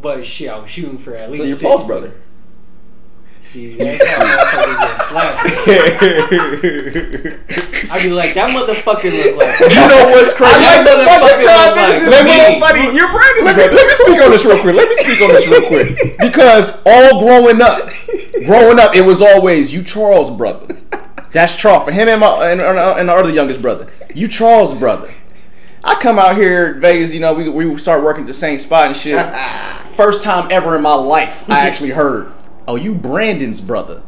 but 0.00 0.24
shit, 0.24 0.48
I 0.48 0.58
was 0.58 0.70
shooting 0.70 0.98
for 0.98 1.14
at 1.16 1.26
So 1.26 1.30
least. 1.32 1.38
your 1.40 1.48
six 1.56 1.62
Paul's 1.62 1.80
feet. 1.82 1.86
brother. 1.88 2.12
See, 3.56 3.72
that's 3.76 4.04
how 4.04 4.20
motherfuckers 4.20 4.76
get 4.84 4.98
slapped. 5.00 5.40
I'd 7.90 8.02
be 8.02 8.10
like, 8.12 8.34
that 8.34 8.52
motherfucker 8.52 9.08
look 9.08 9.36
like. 9.40 9.56
You 9.72 9.80
know 9.88 10.12
what's 10.12 10.36
crazy? 10.36 10.52
I 10.60 10.76
like 10.76 10.84
the 10.84 10.92
Motherfucker, 11.08 11.40
motherfucker 11.40 11.64
look 11.64 11.76
like 11.76 12.02
is 12.02 12.08
Let 12.08 12.24
me- 12.24 12.36
me. 12.36 12.36
so 12.36 12.60
funny. 12.60 12.84
You're 12.96 13.08
Brandon. 13.10 13.44
let 13.46 13.56
me, 13.56 13.62
let 13.64 13.72
me 13.72 13.94
speak 13.96 14.20
on 14.20 14.30
this 14.30 14.44
real 14.44 14.60
quick. 14.60 14.76
Let 14.76 14.88
me 14.90 14.96
speak 14.96 15.22
on 15.22 15.28
this 15.32 15.48
real 15.48 15.66
quick. 15.68 16.18
Because 16.18 16.82
all 16.84 17.20
growing 17.24 17.62
up, 17.62 17.88
growing 18.44 18.78
up, 18.78 18.94
it 18.94 19.02
was 19.06 19.22
always 19.22 19.72
you 19.72 19.82
Charles 19.82 20.30
brother. 20.30 20.76
That's 21.32 21.54
Charles 21.54 21.84
for 21.86 21.92
him 21.92 22.08
and 22.08 22.20
my 22.20 22.50
and, 22.50 22.60
and 22.60 23.08
our 23.10 23.18
other 23.18 23.30
youngest 23.30 23.62
brother. 23.62 23.86
You 24.14 24.28
Charles 24.28 24.74
brother. 24.74 25.08
I 25.82 25.94
come 25.94 26.18
out 26.18 26.36
here 26.36 26.74
Vegas, 26.74 27.14
you 27.14 27.20
know, 27.20 27.32
we 27.32 27.48
we 27.48 27.78
start 27.78 28.02
working 28.04 28.24
at 28.24 28.26
the 28.26 28.34
same 28.34 28.58
spot 28.58 28.88
and 28.88 28.96
shit. 28.96 29.18
First 29.94 30.22
time 30.22 30.48
ever 30.50 30.76
in 30.76 30.82
my 30.82 30.92
life, 30.94 31.48
I 31.48 31.60
actually 31.66 31.90
heard, 31.90 32.30
"Oh, 32.68 32.76
you 32.76 32.94
Brandon's 32.94 33.60
brother." 33.60 34.02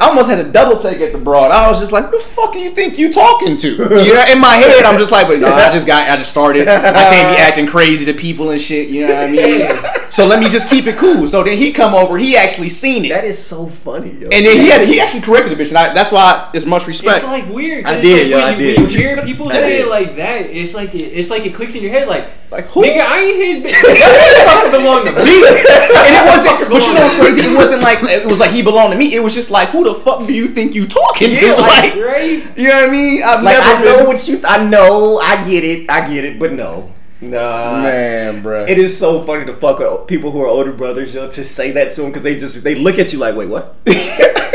I 0.00 0.08
almost 0.08 0.30
had 0.30 0.38
a 0.38 0.50
double 0.50 0.78
take 0.78 1.00
at 1.00 1.12
the 1.12 1.18
broad. 1.18 1.50
I 1.50 1.68
was 1.68 1.78
just 1.78 1.92
like, 1.92 2.06
"Who 2.06 2.12
the 2.18 2.24
fuck 2.24 2.52
do 2.54 2.58
you 2.58 2.70
think 2.70 2.96
you 2.98 3.12
talking 3.12 3.56
to?" 3.58 3.68
You 3.68 4.14
know, 4.14 4.24
in 4.32 4.40
my 4.40 4.54
head, 4.56 4.84
I'm 4.84 4.98
just 4.98 5.12
like, 5.12 5.28
"But 5.28 5.40
no, 5.40 5.48
I 5.48 5.70
just 5.72 5.86
got, 5.86 6.08
I 6.08 6.16
just 6.16 6.30
started. 6.30 6.66
I 6.68 6.80
can't 6.80 7.36
be 7.36 7.40
acting 7.42 7.66
crazy 7.66 8.04
to 8.06 8.14
people 8.14 8.50
and 8.50 8.60
shit." 8.60 8.88
You 8.88 9.06
know 9.06 9.14
what 9.14 9.24
I 9.24 9.30
mean? 9.30 9.70
So 10.10 10.26
let 10.26 10.40
me 10.40 10.48
just 10.48 10.68
keep 10.68 10.86
it 10.86 10.96
cool. 10.98 11.28
So 11.28 11.44
then 11.44 11.56
he 11.56 11.70
come 11.72 11.94
over. 11.94 12.18
He 12.18 12.36
actually 12.36 12.68
seen 12.70 13.04
it, 13.04 13.10
That 13.10 13.24
is 13.24 13.38
so 13.38 13.66
funny, 13.66 14.10
yo. 14.10 14.28
and 14.32 14.44
then 14.44 14.56
he 14.58 14.68
had, 14.68 14.88
he 14.88 14.98
actually 15.00 15.20
corrected 15.20 15.56
the 15.56 15.62
bitch, 15.62 15.68
and 15.68 15.78
I, 15.78 15.94
that's 15.94 16.10
why 16.10 16.50
it's 16.52 16.66
much 16.66 16.86
respect. 16.88 17.18
It's 17.18 17.26
like 17.26 17.46
weird. 17.48 17.84
I 17.86 18.00
did, 18.00 18.22
like 18.22 18.30
yo, 18.30 18.36
when 18.38 18.44
I 18.44 18.50
you, 18.52 18.58
did. 18.58 18.80
When 18.80 18.90
you 18.90 18.96
hear 18.96 19.22
people 19.22 19.50
say 19.50 19.82
it 19.82 19.88
like 19.88 20.16
that, 20.16 20.46
it's 20.46 20.74
like 20.74 20.94
it, 20.94 20.98
it's 21.14 21.30
like 21.30 21.46
it 21.46 21.54
clicks 21.54 21.76
in 21.76 21.82
your 21.82 21.92
head. 21.92 22.08
Like, 22.08 22.28
Like, 22.50 22.64
who? 22.72 22.82
nigga, 22.82 23.04
I 23.06 23.18
ain't 23.20 23.64
his. 23.66 23.72
That 24.00 24.46
fucking 24.50 24.72
belong 24.80 25.04
to 25.06 25.12
me. 25.12 25.20
and 25.20 26.12
it 26.18 26.24
wasn't. 26.26 26.58
But 26.70 26.82
you 26.86 26.94
know 26.94 27.02
what's 27.02 27.16
crazy? 27.20 27.42
It 27.42 27.56
wasn't 27.56 27.82
like 27.82 28.02
it 28.02 28.26
was 28.26 28.40
like 28.40 28.50
he 28.50 28.62
belonged 28.62 28.90
to 28.92 28.98
me. 28.98 29.14
It 29.14 29.22
was 29.22 29.34
just 29.34 29.50
like, 29.52 29.68
who 29.68 29.84
the 29.84 29.89
fuck 29.94 30.26
do 30.26 30.32
you 30.32 30.48
think 30.48 30.74
you 30.74 30.86
talking 30.86 31.34
to? 31.34 31.46
Yeah, 31.46 31.52
Like, 31.54 31.94
right? 31.96 32.42
you 32.56 32.68
know 32.68 32.74
what 32.74 32.88
I 32.88 32.90
mean? 32.90 33.22
I've 33.22 33.42
like 33.42 33.58
never 33.58 33.70
I 33.76 33.84
know 33.84 33.96
been- 33.98 34.06
what 34.06 34.28
you. 34.28 34.40
I 34.44 34.64
know. 34.64 35.18
I 35.18 35.44
get 35.48 35.64
it. 35.64 35.90
I 35.90 36.08
get 36.12 36.24
it. 36.24 36.38
But 36.38 36.52
no, 36.52 36.92
nah. 37.20 37.82
man, 37.82 38.42
bro. 38.42 38.64
It 38.68 38.78
is 38.78 38.96
so 38.96 39.22
funny 39.24 39.44
to 39.46 39.52
fuck 39.54 39.78
with 39.78 40.06
people 40.06 40.30
who 40.30 40.40
are 40.42 40.46
older 40.48 40.72
brothers, 40.72 41.14
yo, 41.14 41.28
to 41.30 41.44
say 41.44 41.72
that 41.72 41.92
to 41.94 42.02
them 42.02 42.10
because 42.10 42.22
they 42.22 42.36
just 42.38 42.62
they 42.64 42.74
look 42.74 42.98
at 42.98 43.12
you 43.12 43.18
like, 43.18 43.34
wait, 43.34 43.48
what? 43.48 43.76
like, 43.86 43.96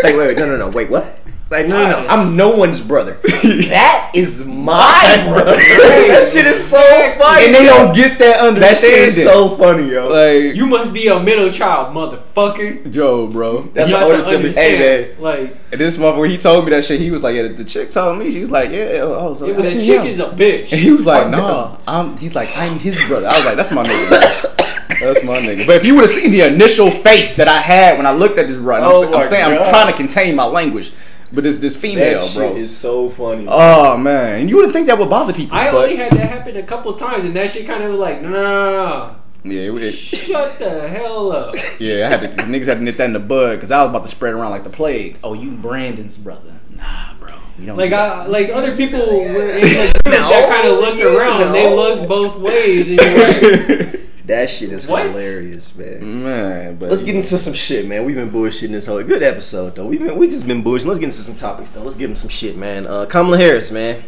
wait, 0.04 0.18
wait, 0.18 0.38
no, 0.38 0.46
no, 0.48 0.58
no, 0.58 0.70
wait, 0.70 0.90
what? 0.90 1.20
Like, 1.56 1.68
no, 1.68 1.84
no, 1.90 2.02
no, 2.02 2.08
I'm 2.08 2.36
no 2.36 2.50
one's 2.50 2.82
brother. 2.82 3.14
that 3.24 4.12
is 4.14 4.46
my 4.46 5.24
brother. 5.28 5.56
that 5.56 6.30
shit 6.34 6.46
is 6.46 6.66
so 6.70 6.80
funny. 7.18 7.46
and 7.46 7.56
they 7.56 7.66
don't 7.66 7.96
get 7.96 8.18
that 8.20 8.42
That 8.42 8.48
understanding. 8.48 9.00
shit 9.00 9.08
is 9.08 9.24
so 9.24 9.56
funny, 9.56 9.90
yo. 9.92 10.10
like, 10.10 10.56
You 10.56 10.66
must 10.68 10.92
be 10.94 11.08
a 11.08 11.18
middle 11.20 11.50
child, 11.52 11.96
motherfucker. 11.96 12.94
yo, 12.94 13.28
bro. 13.28 13.62
That's 13.74 13.90
you 13.90 13.96
the 13.96 14.00
have 14.00 14.08
older 14.08 14.18
to 14.18 14.22
sibling. 14.24 14.54
Hey, 14.54 14.80
man. 15.16 15.22
Like, 15.22 15.58
And 15.72 15.80
this 15.80 15.96
motherfucker, 15.98 16.30
he 16.30 16.38
told 16.38 16.66
me 16.66 16.72
that 16.72 16.84
shit. 16.84 17.00
He 17.00 17.12
was 17.12 17.24
like, 17.24 17.36
yeah, 17.36 17.44
the, 17.44 17.50
the 17.50 17.64
chick 17.64 17.90
told 17.92 18.18
me. 18.18 18.32
She 18.32 18.42
was 18.42 18.52
like, 18.52 18.72
yeah, 18.72 19.00
oh, 19.04 19.34
so 19.36 19.48
if 19.48 19.56
that 19.58 19.64
chick 19.72 19.84
him. 20.02 20.06
is 20.06 20.20
a 20.20 20.26
bitch. 20.32 20.72
And 20.74 20.82
he 20.82 20.92
was 20.92 21.06
like, 21.06 21.24
Fuck 21.24 21.32
nah, 21.32 21.78
I'm. 21.88 22.18
He's 22.18 22.36
like, 22.36 22.50
I'm 22.58 22.78
his 22.80 22.98
brother. 23.08 23.28
I 23.28 23.38
was 23.38 23.46
like, 23.46 23.56
that's 23.56 23.72
my 23.72 23.84
nigga. 23.84 24.10
bro. 24.10 25.10
That's 25.14 25.24
my 25.24 25.38
nigga. 25.40 25.68
But 25.68 25.78
if 25.78 25.86
you 25.86 25.96
would 25.96 26.02
have 26.02 26.10
seen 26.10 26.32
the 26.32 26.42
initial 26.42 26.90
face 26.92 27.36
that 27.36 27.48
I 27.48 27.60
had 27.60 27.98
when 27.98 28.06
I 28.06 28.12
looked 28.14 28.38
at 28.38 28.48
this 28.48 28.58
brother, 28.58 28.86
Oh 28.88 29.06
I'm, 29.06 29.12
my 29.12 29.22
I'm 29.22 29.28
saying 29.28 29.46
I'm 29.46 29.70
trying 29.70 29.88
to 29.92 29.98
contain 29.98 30.36
my 30.36 30.46
language. 30.46 30.92
But 31.32 31.44
this 31.44 31.58
this 31.58 31.76
female, 31.76 32.18
That 32.20 32.34
bro. 32.36 32.50
shit 32.50 32.58
is 32.58 32.76
so 32.76 33.10
funny. 33.10 33.46
oh 33.50 33.98
man, 33.98 34.42
and 34.42 34.50
you 34.50 34.56
wouldn't 34.58 34.74
think 34.74 34.88
that 34.88 34.98
would 35.00 35.10
bother 35.10 35.34
people. 35.34 35.58
I 35.58 35.72
but, 35.72 35.84
only 35.86 35.96
had 35.98 36.12
that 36.12 36.30
happen 36.30 36.56
a 36.56 36.64
couple 36.64 36.94
times, 36.94 37.26
and 37.26 37.36
that 37.36 37.50
shit 37.50 37.66
kind 37.66 37.84
of 37.84 37.92
was 37.92 38.00
like, 38.00 38.22
no, 38.22 38.30
no, 38.30 38.42
no, 38.42 39.16
no, 39.44 39.52
yeah, 39.52 39.62
it, 39.72 39.84
it- 39.84 39.92
Shut 39.94 40.58
the 40.60 40.88
hell 40.88 41.32
up. 41.32 41.56
yeah. 41.80 42.08
I 42.08 42.16
had 42.18 42.38
to, 42.38 42.44
niggas 42.46 42.68
had 42.68 42.78
to 42.78 42.84
nip 42.84 42.98
that 42.98 43.06
in 43.06 43.14
the 43.14 43.20
bud 43.20 43.56
because 43.56 43.72
I 43.72 43.82
was 43.82 43.90
about 43.90 44.04
to 44.04 44.08
spread 44.08 44.34
around 44.34 44.52
like 44.52 44.64
the 44.64 44.70
plague. 44.70 45.18
Oh, 45.24 45.34
you 45.34 45.52
Brandon's 45.52 46.16
brother? 46.18 46.54
Nah, 46.76 47.14
bro. 47.20 47.34
You 47.60 47.68
don't 47.68 47.78
Like 47.78 47.92
I, 47.94 48.26
like 48.28 48.50
other 48.50 48.76
people 48.76 49.00
were 49.00 49.50
in 49.52 49.62
the 49.62 49.68
group 49.68 50.04
that 50.06 50.50
kind 50.54 50.68
of 50.68 50.80
looked 50.80 51.02
around. 51.02 51.42
and 51.42 51.54
They 51.56 51.74
looked 51.76 52.08
both 52.08 52.38
ways, 52.38 52.90
and 52.90 53.00
you're 53.00 53.28
like, 53.28 54.02
That 54.26 54.50
shit 54.50 54.72
is 54.72 54.88
What? 54.88 55.04
hilarious, 55.04 55.76
man. 55.76 56.24
man. 56.24 56.76
But 56.78 56.90
Let's 56.90 57.04
get 57.04 57.16
into 57.16 57.38
some 57.38 57.54
shit, 57.54 57.86
man. 57.86 58.06
We've 58.06 58.16
been 58.16 58.32
bullshitting 58.32 58.72
this 58.72 58.86
whole 58.88 59.04
good 59.04 59.22
episode 59.22 59.76
though. 59.76 59.86
We've 59.86 60.00
been 60.02 60.16
we 60.18 60.28
just 60.28 60.48
been 60.48 60.64
bullshitting. 60.64 60.88
Let's 60.88 61.00
get 61.00 61.06
into 61.10 61.18
some 61.22 61.36
topics 61.36 61.70
though. 61.70 61.84
Let's 61.84 61.96
give 61.96 62.10
them 62.10 62.16
some 62.16 62.30
shit, 62.30 62.58
man. 62.58 62.88
Uh, 62.88 63.06
Kamala 63.06 63.38
Harris, 63.38 63.72
man. 63.72 64.04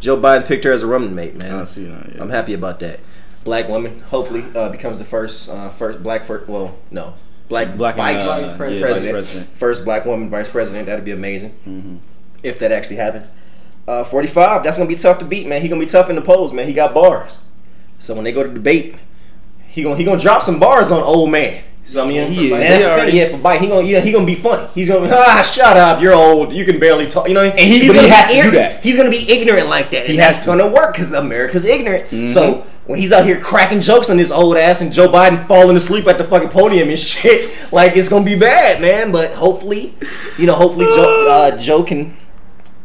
Joe 0.00 0.16
Biden 0.16 0.46
picked 0.46 0.64
her 0.64 0.72
as 0.72 0.82
a 0.82 0.86
running 0.86 1.14
mate, 1.14 1.36
man. 1.36 1.54
I 1.54 1.64
see 1.64 1.84
that. 1.84 2.14
Yeah. 2.14 2.22
I'm 2.22 2.30
happy 2.30 2.54
about 2.54 2.80
that. 2.80 3.00
Black 3.44 3.68
woman, 3.68 4.00
hopefully, 4.08 4.44
uh, 4.54 4.68
becomes 4.68 4.98
the 5.00 5.04
first, 5.04 5.50
uh, 5.50 5.68
first 5.70 6.02
black 6.02 6.24
first. 6.24 6.48
Well, 6.48 6.76
no, 6.90 7.14
black 7.48 7.76
Black 7.76 7.96
and, 7.98 8.02
vice, 8.20 8.26
uh, 8.28 8.32
Vice 8.32 8.50
yeah, 8.50 8.56
president. 8.56 8.86
vice 8.86 9.10
president. 9.12 9.48
First 9.58 9.84
black 9.84 10.04
woman 10.06 10.30
vice 10.30 10.48
president. 10.48 10.86
That'd 10.86 11.04
be 11.04 11.10
amazing 11.12 11.52
Mhm. 11.68 11.98
if 12.42 12.58
that 12.60 12.72
actually 12.72 12.96
happens. 12.96 13.28
Uh, 13.86 14.04
45. 14.04 14.62
That's 14.62 14.76
gonna 14.78 14.88
be 14.88 14.94
tough 14.94 15.18
to 15.18 15.24
beat, 15.24 15.46
man. 15.46 15.60
He 15.60 15.68
gonna 15.68 15.80
be 15.80 15.86
tough 15.86 16.08
in 16.08 16.16
the 16.16 16.22
polls, 16.22 16.52
man. 16.52 16.68
He 16.68 16.72
got 16.72 16.94
bars. 16.94 17.38
So 17.98 18.14
when 18.14 18.24
they 18.24 18.32
go 18.32 18.42
to 18.44 18.48
debate, 18.48 18.94
he 19.72 19.82
gonna 19.82 19.96
he 19.96 20.04
gonna 20.04 20.20
drop 20.20 20.42
some 20.42 20.58
bars 20.60 20.92
on 20.92 21.02
old 21.02 21.30
man. 21.30 21.62
So 21.84 22.04
I 22.04 22.06
mean, 22.06 22.30
He 22.30 22.44
is. 22.44 22.50
that's 22.52 22.68
He 22.68 22.72
the 22.74 22.78
thing. 22.78 22.90
already- 22.92 23.12
Yeah, 23.18 23.28
for 23.30 23.38
Biden, 23.38 23.60
he 23.60 23.66
gonna 23.66 23.86
yeah, 23.86 24.00
he 24.00 24.12
gonna 24.12 24.24
be 24.24 24.36
funny. 24.36 24.68
He's 24.72 24.88
gonna 24.88 25.08
be 25.08 25.12
ah, 25.16 25.42
shut 25.42 25.76
up, 25.76 26.00
you're 26.00 26.14
old, 26.14 26.52
you 26.52 26.64
can 26.64 26.78
barely 26.78 27.08
talk. 27.08 27.26
You 27.26 27.34
know, 27.34 27.42
and 27.42 27.58
he- 27.58 27.80
he's 27.80 27.88
but 27.88 27.96
he 27.96 28.02
gonna 28.02 28.12
has 28.14 28.28
be 28.28 28.34
to 28.36 28.42
do 28.42 28.48
ignorant. 28.48 28.72
that. 28.74 28.84
He's 28.84 28.96
gonna 28.96 29.10
be 29.10 29.28
ignorant 29.32 29.68
like 29.68 29.90
that. 29.90 30.06
He 30.06 30.16
has 30.18 30.46
gonna 30.46 30.68
work 30.68 30.92
because 30.92 31.10
America's 31.12 31.64
ignorant. 31.64 32.08
Mhm. 32.10 32.28
So 32.28 32.64
when 32.86 33.00
he's 33.00 33.10
out 33.12 33.24
here 33.24 33.40
cracking 33.40 33.80
jokes 33.80 34.10
on 34.10 34.18
his 34.18 34.30
old 34.30 34.56
ass 34.56 34.80
and 34.80 34.92
Joe 34.92 35.08
Biden 35.08 35.44
falling 35.48 35.76
asleep 35.76 36.06
at 36.06 36.18
the 36.18 36.24
fucking 36.24 36.50
podium 36.50 36.88
and 36.88 36.98
shit, 37.10 37.40
like 37.72 37.96
it's 37.96 38.08
gonna 38.08 38.24
be 38.24 38.38
bad, 38.38 38.80
man. 38.80 39.10
But 39.10 39.32
hopefully, 39.32 39.92
you 40.38 40.46
know, 40.46 40.54
hopefully 40.54 40.86
Joe, 40.86 41.26
uh, 41.28 41.56
Joe 41.58 41.82
can, 41.82 42.16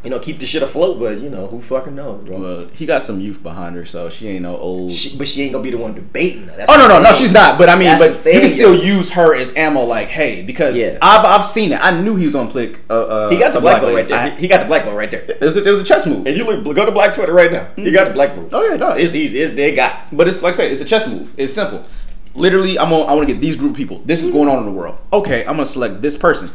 you 0.08 0.12
know, 0.12 0.20
keep 0.20 0.40
the 0.40 0.46
shit 0.46 0.64
afloat. 0.64 1.00
But 1.00 1.20
you 1.20 1.30
know, 1.30 1.48
who 1.48 1.62
fucking 1.62 1.94
knows, 1.94 2.24
bro? 2.26 2.40
Well, 2.40 2.68
he 2.72 2.86
got 2.86 3.04
some 3.04 3.20
youth 3.20 3.44
behind 3.44 3.76
her, 3.76 3.84
so 3.84 4.08
she 4.10 4.30
ain't 4.30 4.44
no 4.44 4.56
old. 4.56 4.94
She, 4.94 5.18
but 5.18 5.28
she 5.28 5.42
ain't 5.44 5.52
gonna 5.52 5.66
be 5.66 5.72
the 5.72 5.78
one 5.78 5.94
debating. 5.94 6.48
her. 6.48 6.56
That's 6.56 6.72
Oh 6.72 6.78
no 6.78 6.88
no 6.88 7.02
no 7.02 7.12
she's 7.12 7.34
not. 7.34 7.58
But 7.58 7.68
I 7.68 7.76
mean, 7.76 7.90
That's 7.90 8.02
but 8.02 8.22
thing, 8.24 8.36
you 8.36 8.40
can 8.40 8.50
still 8.50 8.74
yo. 8.74 8.82
use 8.96 9.12
her 9.12 9.36
as 9.36 9.54
ammo. 9.58 9.84
Like, 9.84 10.08
hey, 10.08 10.44
because 10.44 10.78
Yeah. 10.78 10.98
I've 11.02 11.26
I've 11.26 11.44
seen 11.44 11.74
it. 11.74 11.84
I 11.84 12.00
knew 12.00 12.16
he 12.16 12.24
was 12.26 12.36
on 12.36 12.50
click. 12.50 12.80
Uh, 12.90 12.94
uh, 12.94 13.30
He 13.32 13.38
got 13.38 13.52
the 13.52 13.60
black 13.60 13.82
vote 13.82 13.94
right 13.94 14.08
there. 14.08 14.18
I- 14.18 14.30
He- 14.30 14.48
got 14.48 14.62
the 14.62 14.66
black 14.68 14.86
vote 14.86 14.96
right 14.96 15.12
there. 15.12 15.24
it, 15.24 15.42
was 15.42 15.58
a, 15.58 15.68
it 15.68 15.70
was 15.70 15.82
a 15.82 15.84
chess 15.84 16.06
move. 16.08 16.26
And 16.26 16.38
you 16.38 16.46
look, 16.46 16.64
go 16.74 16.86
to 16.86 16.92
Black 16.94 17.14
Twitter 17.14 17.34
right 17.34 17.52
now. 17.52 17.70
He 17.76 17.92
got 17.92 18.08
the 18.08 18.14
black 18.14 18.34
vote. 18.34 18.50
Oh 18.54 18.64
yeah, 18.66 18.78
no. 18.78 18.92
It's 18.92 19.14
easy. 19.14 19.40
It's 19.40 19.54
they 19.56 19.76
got. 19.76 20.16
But 20.16 20.30
it's 20.30 20.42
like 20.42 20.54
I 20.54 20.58
say, 20.58 20.72
it's 20.72 20.80
a 20.80 20.86
chess 20.86 21.06
move. 21.06 21.34
It's 21.36 21.52
simple. 21.54 21.86
Literally, 22.34 22.80
I'm 22.80 22.94
on. 22.94 23.10
I 23.10 23.14
want 23.14 23.28
to 23.28 23.34
get 23.34 23.42
these 23.42 23.56
group 23.58 23.72
of 23.72 23.78
people. 23.78 24.02
This 24.06 24.24
is 24.24 24.32
going 24.32 24.48
on 24.48 24.60
in 24.60 24.66
the 24.66 24.72
world. 24.72 25.00
Okay, 25.12 25.42
I'm 25.42 25.56
gonna 25.58 25.66
select 25.66 26.02
this 26.02 26.16
person. 26.16 26.50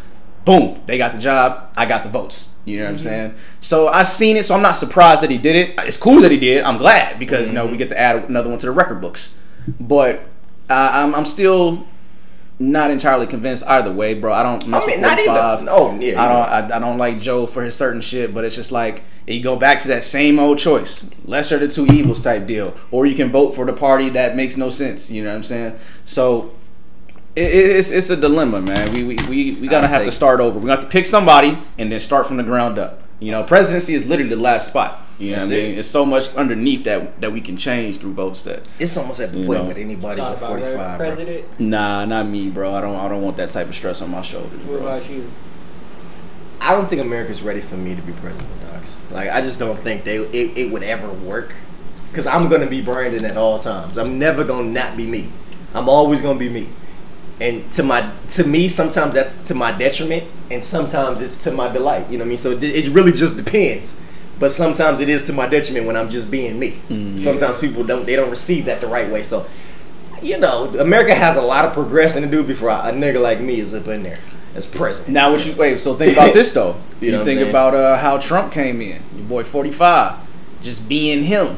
Boom, 0.44 0.80
they 0.86 0.98
got 0.98 1.12
the 1.12 1.18
job. 1.18 1.72
I 1.76 1.86
got 1.86 2.02
the 2.02 2.08
votes. 2.08 2.56
You 2.64 2.78
know 2.78 2.84
what 2.84 2.92
I'm 2.92 2.98
saying? 2.98 3.34
So 3.60 3.88
I 3.88 4.02
seen 4.02 4.36
it. 4.36 4.44
So 4.44 4.54
I'm 4.54 4.62
not 4.62 4.76
surprised 4.76 5.22
that 5.22 5.30
he 5.30 5.38
did 5.38 5.56
it. 5.56 5.78
It's 5.86 5.96
cool 5.96 6.20
that 6.20 6.30
he 6.30 6.38
did. 6.38 6.64
I'm 6.64 6.78
glad 6.78 7.18
because 7.18 7.48
you 7.48 7.54
know 7.54 7.66
we 7.66 7.76
get 7.76 7.88
to 7.90 7.98
add 7.98 8.24
another 8.28 8.50
one 8.50 8.58
to 8.58 8.66
the 8.66 8.72
record 8.72 9.00
books. 9.00 9.36
But 9.80 10.20
uh, 10.68 10.90
I'm, 10.92 11.14
I'm 11.14 11.24
still 11.24 11.86
not 12.58 12.90
entirely 12.90 13.26
convinced 13.26 13.64
either 13.66 13.92
way, 13.92 14.14
bro. 14.14 14.32
I 14.32 14.42
don't 14.42 14.62
I 14.72 14.86
mean, 14.86 15.00
not 15.00 15.18
45. 15.18 15.28
either. 15.28 15.64
No, 15.64 15.98
yeah, 16.00 16.22
I 16.22 16.28
don't. 16.28 16.72
I, 16.72 16.76
I 16.76 16.78
don't 16.78 16.98
like 16.98 17.18
Joe 17.18 17.46
for 17.46 17.62
his 17.62 17.74
certain 17.74 18.00
shit, 18.00 18.32
but 18.32 18.44
it's 18.44 18.56
just 18.56 18.72
like 18.72 19.02
you 19.26 19.42
go 19.42 19.56
back 19.56 19.80
to 19.80 19.88
that 19.88 20.04
same 20.04 20.38
old 20.38 20.58
choice, 20.58 21.10
lesser 21.24 21.56
of 21.56 21.60
the 21.62 21.68
two 21.68 21.86
evils 21.86 22.20
type 22.22 22.46
deal, 22.46 22.74
or 22.90 23.06
you 23.06 23.14
can 23.14 23.30
vote 23.30 23.54
for 23.54 23.64
the 23.66 23.72
party 23.72 24.08
that 24.10 24.36
makes 24.36 24.56
no 24.56 24.70
sense. 24.70 25.10
You 25.10 25.24
know 25.24 25.30
what 25.30 25.36
I'm 25.36 25.42
saying? 25.42 25.78
So 26.04 26.54
it, 27.34 27.42
it's 27.42 27.90
it's 27.90 28.10
a 28.10 28.16
dilemma, 28.16 28.60
man. 28.60 28.92
We 28.92 29.04
we 29.04 29.16
we, 29.28 29.52
we 29.60 29.68
gotta 29.68 29.86
I'll 29.86 29.92
have 29.92 30.04
to 30.04 30.12
start 30.12 30.40
over. 30.40 30.58
We 30.58 30.66
got 30.66 30.82
to 30.82 30.88
pick 30.88 31.06
somebody 31.06 31.58
and 31.78 31.90
then 31.90 32.00
start 32.00 32.26
from 32.26 32.36
the 32.36 32.42
ground 32.42 32.78
up. 32.78 33.02
You 33.20 33.30
know, 33.30 33.44
presidency 33.44 33.94
is 33.94 34.04
literally 34.04 34.30
the 34.30 34.40
last 34.40 34.68
spot. 34.70 35.00
You 35.18 35.30
know 35.30 35.36
what 35.36 35.46
I 35.46 35.50
mean? 35.50 35.74
it. 35.74 35.78
It's 35.78 35.88
so 35.88 36.04
much 36.04 36.34
underneath 36.34 36.84
that 36.84 37.20
that 37.20 37.32
we 37.32 37.40
can 37.40 37.56
change 37.56 37.98
through 37.98 38.14
votes 38.14 38.42
that. 38.44 38.62
It's 38.78 38.96
almost 38.96 39.20
at 39.20 39.30
the 39.30 39.46
point 39.46 39.62
know. 39.62 39.68
with 39.68 39.78
anybody 39.78 40.20
thought 40.20 40.32
with 40.32 40.40
45. 40.40 40.62
running 40.62 40.76
bro. 40.76 40.96
president. 40.96 41.60
Nah, 41.60 42.04
not 42.04 42.26
me, 42.26 42.50
bro. 42.50 42.74
I 42.74 42.80
don't 42.80 42.96
I 42.96 43.08
don't 43.08 43.22
want 43.22 43.36
that 43.36 43.50
type 43.50 43.68
of 43.68 43.74
stress 43.74 44.02
on 44.02 44.10
my 44.10 44.22
shoulders. 44.22 44.58
What 44.60 44.80
Bro. 44.80 44.88
about 44.88 45.08
you? 45.08 45.30
I 46.60 46.72
don't 46.72 46.88
think 46.88 47.00
America's 47.00 47.42
ready 47.42 47.60
for 47.60 47.76
me 47.76 47.94
to 47.94 48.02
be 48.02 48.12
president, 48.12 48.48
dogs. 48.70 48.96
Like, 49.10 49.30
I 49.30 49.40
just 49.40 49.58
don't 49.58 49.78
think 49.78 50.04
they 50.04 50.18
it, 50.18 50.56
it 50.56 50.72
would 50.72 50.82
ever 50.82 51.12
work. 51.12 51.54
Because 52.08 52.26
I'm 52.26 52.48
going 52.50 52.60
to 52.60 52.66
be 52.66 52.82
Brandon 52.82 53.24
at 53.24 53.38
all 53.38 53.58
times. 53.58 53.96
I'm 53.96 54.18
never 54.18 54.44
going 54.44 54.66
to 54.66 54.72
not 54.72 54.98
be 54.98 55.06
me. 55.06 55.30
I'm 55.72 55.88
always 55.88 56.20
going 56.20 56.38
to 56.38 56.44
be 56.44 56.50
me. 56.50 56.68
And 57.42 57.72
to 57.72 57.82
my 57.82 58.08
to 58.30 58.46
me, 58.46 58.68
sometimes 58.68 59.14
that's 59.14 59.42
to 59.48 59.54
my 59.54 59.72
detriment, 59.72 60.24
and 60.48 60.62
sometimes 60.62 61.20
it's 61.20 61.42
to 61.44 61.50
my 61.50 61.68
delight. 61.68 62.06
You 62.08 62.18
know 62.18 62.22
what 62.22 62.26
I 62.26 62.28
mean? 62.28 62.36
So 62.36 62.52
it, 62.52 62.62
it 62.62 62.88
really 62.92 63.10
just 63.10 63.36
depends. 63.36 63.98
But 64.38 64.52
sometimes 64.52 65.00
it 65.00 65.08
is 65.08 65.26
to 65.26 65.32
my 65.32 65.46
detriment 65.48 65.86
when 65.86 65.96
I'm 65.96 66.08
just 66.08 66.30
being 66.30 66.58
me. 66.58 66.78
Sometimes 67.22 67.58
people 67.58 67.82
don't 67.84 68.06
they 68.06 68.14
don't 68.16 68.30
receive 68.30 68.64
that 68.66 68.80
the 68.80 68.86
right 68.86 69.10
way. 69.10 69.22
So, 69.24 69.46
you 70.22 70.38
know, 70.38 70.68
America 70.78 71.14
has 71.14 71.36
a 71.36 71.42
lot 71.42 71.64
of 71.64 71.72
progression 71.72 72.22
to 72.22 72.28
do 72.28 72.44
before 72.44 72.70
a 72.70 72.92
nigga 72.92 73.20
like 73.20 73.40
me 73.40 73.58
is 73.58 73.74
up 73.74 73.88
in 73.88 74.04
there 74.04 74.18
as 74.54 74.66
president. 74.66 75.14
Now, 75.14 75.32
what 75.32 75.44
you 75.44 75.54
wait? 75.56 75.80
So 75.80 75.94
think 75.94 76.12
about 76.12 76.34
this 76.34 76.52
though. 76.52 76.76
You 77.02 77.10
you 77.10 77.18
know 77.18 77.24
think 77.24 77.40
about 77.40 77.74
uh, 77.74 77.96
how 77.98 78.18
Trump 78.18 78.52
came 78.52 78.80
in. 78.80 79.02
Your 79.16 79.26
boy, 79.26 79.42
forty 79.42 79.72
five, 79.72 80.20
just 80.62 80.88
being 80.88 81.24
him. 81.24 81.56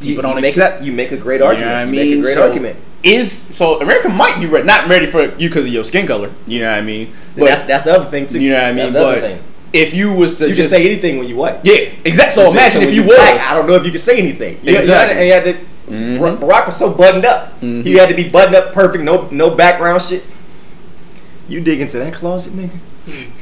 People 0.00 0.08
you, 0.08 0.22
don't 0.22 0.36
you 0.36 0.42
make 0.42 0.48
accept. 0.48 0.80
A, 0.80 0.84
you 0.86 0.92
make 0.92 1.12
a 1.12 1.18
great 1.18 1.34
You 1.34 1.40
know 1.40 1.46
argument. 1.48 1.76
I 1.76 1.84
You 1.84 1.90
make 1.90 2.18
a 2.18 2.22
great 2.22 2.34
So- 2.34 2.48
argument. 2.48 2.78
Is 3.02 3.32
so 3.32 3.80
America 3.80 4.08
might 4.08 4.38
be 4.40 4.46
ready, 4.46 4.66
not 4.66 4.88
ready 4.88 5.06
for 5.06 5.22
you 5.36 5.48
because 5.48 5.66
of 5.66 5.72
your 5.72 5.84
skin 5.84 6.06
color. 6.06 6.30
You 6.46 6.60
know 6.60 6.70
what 6.70 6.78
I 6.78 6.82
mean? 6.82 7.12
And 7.36 7.46
that's 7.46 7.64
that's 7.64 7.84
the 7.84 7.92
other 7.92 8.10
thing 8.10 8.26
too. 8.26 8.40
you 8.42 8.50
know 8.50 8.56
what 8.56 8.64
I 8.64 8.68
mean. 8.68 8.76
That's 8.78 8.92
the 8.92 9.06
other 9.06 9.20
but 9.20 9.30
thing. 9.30 9.42
if 9.72 9.94
you 9.94 10.12
was 10.12 10.38
to 10.38 10.48
You 10.48 10.54
just 10.54 10.70
can 10.72 10.80
say 10.80 10.86
anything 10.90 11.18
when 11.18 11.28
you 11.28 11.36
white. 11.36 11.60
yeah, 11.64 11.92
exactly. 12.04 12.34
So 12.42 12.50
imagine 12.50 12.80
when 12.80 12.88
if 12.90 12.94
you 12.94 13.04
black, 13.04 13.34
was. 13.34 13.42
I 13.50 13.54
don't 13.54 13.66
know 13.66 13.74
if 13.74 13.84
you 13.84 13.90
can 13.92 14.00
say 14.00 14.18
anything. 14.18 14.58
You 14.62 14.72
know, 14.72 14.78
Exactly. 14.78 15.26
You 15.26 15.32
had 15.32 15.44
to, 15.44 15.50
and 15.50 16.16
you 16.16 16.22
had 16.22 16.38
to, 16.38 16.46
Barack 16.46 16.66
was 16.66 16.76
so 16.76 16.92
buttoned 16.94 17.24
up. 17.24 17.58
Mhm. 17.60 17.82
He 17.84 17.94
had 17.94 18.08
to 18.10 18.14
be 18.14 18.28
buttoned 18.28 18.54
up, 18.56 18.72
perfect, 18.72 19.02
no 19.02 19.28
no 19.30 19.50
background 19.54 20.02
shit. 20.02 20.22
You 21.48 21.60
dig 21.60 21.80
into 21.80 21.98
that 21.98 22.12
closet, 22.12 22.52
nigga. 22.52 22.78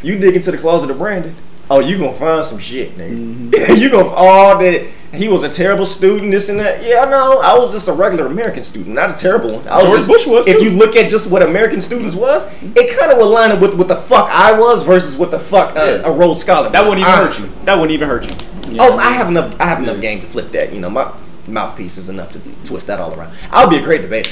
You 0.02 0.18
dig 0.18 0.34
into 0.36 0.50
the 0.50 0.56
closet 0.58 0.88
of 0.90 0.98
Brandon. 0.98 1.34
Oh, 1.70 1.80
you 1.80 1.98
gonna 1.98 2.12
find 2.14 2.44
some 2.44 2.58
shit, 2.58 2.96
nigga. 2.96 3.78
you 3.78 3.90
gonna 3.90 4.08
all 4.08 4.58
that. 4.58 4.86
He 5.12 5.28
was 5.28 5.42
a 5.42 5.48
terrible 5.48 5.86
student, 5.86 6.30
this 6.30 6.48
and 6.50 6.60
that. 6.60 6.82
Yeah, 6.84 7.04
I 7.06 7.10
know. 7.10 7.40
I 7.40 7.58
was 7.58 7.72
just 7.72 7.88
a 7.88 7.92
regular 7.92 8.26
American 8.26 8.62
student, 8.62 8.94
not 8.94 9.10
a 9.10 9.14
terrible 9.14 9.56
one. 9.56 9.68
I 9.68 9.76
was 9.76 9.84
George 9.84 9.96
just, 10.00 10.08
Bush 10.08 10.26
was, 10.26 10.46
If 10.46 10.62
you 10.62 10.70
look 10.70 10.96
at 10.96 11.08
just 11.10 11.30
what 11.30 11.42
American 11.42 11.80
students 11.80 12.14
was, 12.14 12.50
it 12.62 12.98
kind 12.98 13.10
of 13.10 13.18
would 13.18 13.24
line 13.26 13.50
up 13.50 13.60
with 13.60 13.74
what 13.74 13.88
the 13.88 13.96
fuck 13.96 14.28
I 14.30 14.58
was 14.58 14.82
versus 14.82 15.16
what 15.16 15.30
the 15.30 15.38
fuck 15.40 15.76
uh, 15.76 16.00
Yeah. 16.02 16.08
a 16.08 16.12
Rhodes 16.12 16.40
Scholar. 16.40 16.68
that 16.70 16.80
was, 16.80 16.90
wouldn't 16.90 17.06
even 17.06 17.18
hurt 17.18 17.38
you. 17.40 17.64
That 17.64 17.74
wouldn't 17.76 17.92
even 17.92 18.08
hurt 18.08 18.28
you. 18.28 18.36
You 18.72 18.80
Oh. 18.80 18.98
I 18.98 19.12
have 19.12 19.28
enough. 19.28 19.58
I 19.58 19.64
have 19.66 19.82
enough 19.82 20.00
game 20.00 20.20
to 20.20 20.26
flip 20.26 20.52
that. 20.52 20.74
You 20.74 20.80
know, 20.80 20.90
my 20.90 21.10
mouthpiece 21.46 21.96
is 21.96 22.10
enough 22.10 22.32
to 22.32 22.40
twist 22.64 22.86
that 22.88 23.00
all 23.00 23.14
around. 23.14 23.32
I'll 23.50 23.68
be 23.70 23.76
a 23.76 23.82
great 23.82 24.02
debater, 24.02 24.30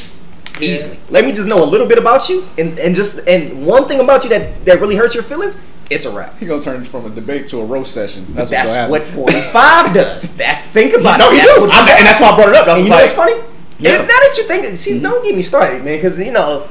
easily. 0.60 0.98
Let 1.08 1.24
me 1.24 1.32
just 1.32 1.48
know 1.48 1.56
a 1.56 1.64
little 1.64 1.86
bit 1.86 1.96
about 1.96 2.28
you, 2.28 2.46
and, 2.58 2.78
and 2.78 2.94
just 2.94 3.26
and 3.26 3.66
one 3.66 3.88
thing 3.88 4.00
about 4.00 4.24
you 4.24 4.30
that 4.30 4.62
that 4.66 4.78
really 4.80 4.96
hurts 4.96 5.14
your 5.14 5.24
feelings. 5.24 5.58
It's 5.90 6.04
a 6.04 6.10
wrap. 6.10 6.36
He 6.38 6.46
gonna 6.46 6.60
turn 6.60 6.78
this 6.80 6.88
from 6.88 7.06
a 7.06 7.10
debate 7.10 7.46
to 7.48 7.60
a 7.60 7.64
roast 7.64 7.92
session. 7.94 8.26
That's, 8.30 8.50
That's 8.50 8.90
what's 8.90 9.08
what 9.14 9.26
gonna 9.26 9.32
happen. 9.38 9.52
45 9.52 9.94
does. 9.94 10.36
That's 10.36 10.66
think 10.66 10.94
about 10.94 11.18
No, 11.20 11.28
it. 11.30 11.30
No, 11.30 11.34
he 11.34 11.38
That's 11.38 11.54
do. 11.54 11.60
what 11.62 11.74
I'm- 11.74 11.88
and 11.98 12.06
that's 12.06 12.20
why 12.20 12.28
I 12.30 12.36
brought 12.36 12.48
it 12.48 12.54
up. 12.56 12.66
That's 12.66 12.78
And 12.78 12.86
you 12.86 12.90
like, 12.92 12.98
know 12.98 13.04
what's 13.04 13.14
funny? 13.14 13.42
Yeah. 13.78 13.90
Now, 13.92 13.98
now 14.02 14.06
that 14.08 14.34
you 14.36 14.42
think, 14.44 14.76
see, 14.76 14.98
don't 14.98 15.22
get 15.24 15.36
me 15.36 15.42
started, 15.42 15.84
man, 15.84 15.96
because 15.98 16.18
you 16.20 16.32
know, 16.32 16.66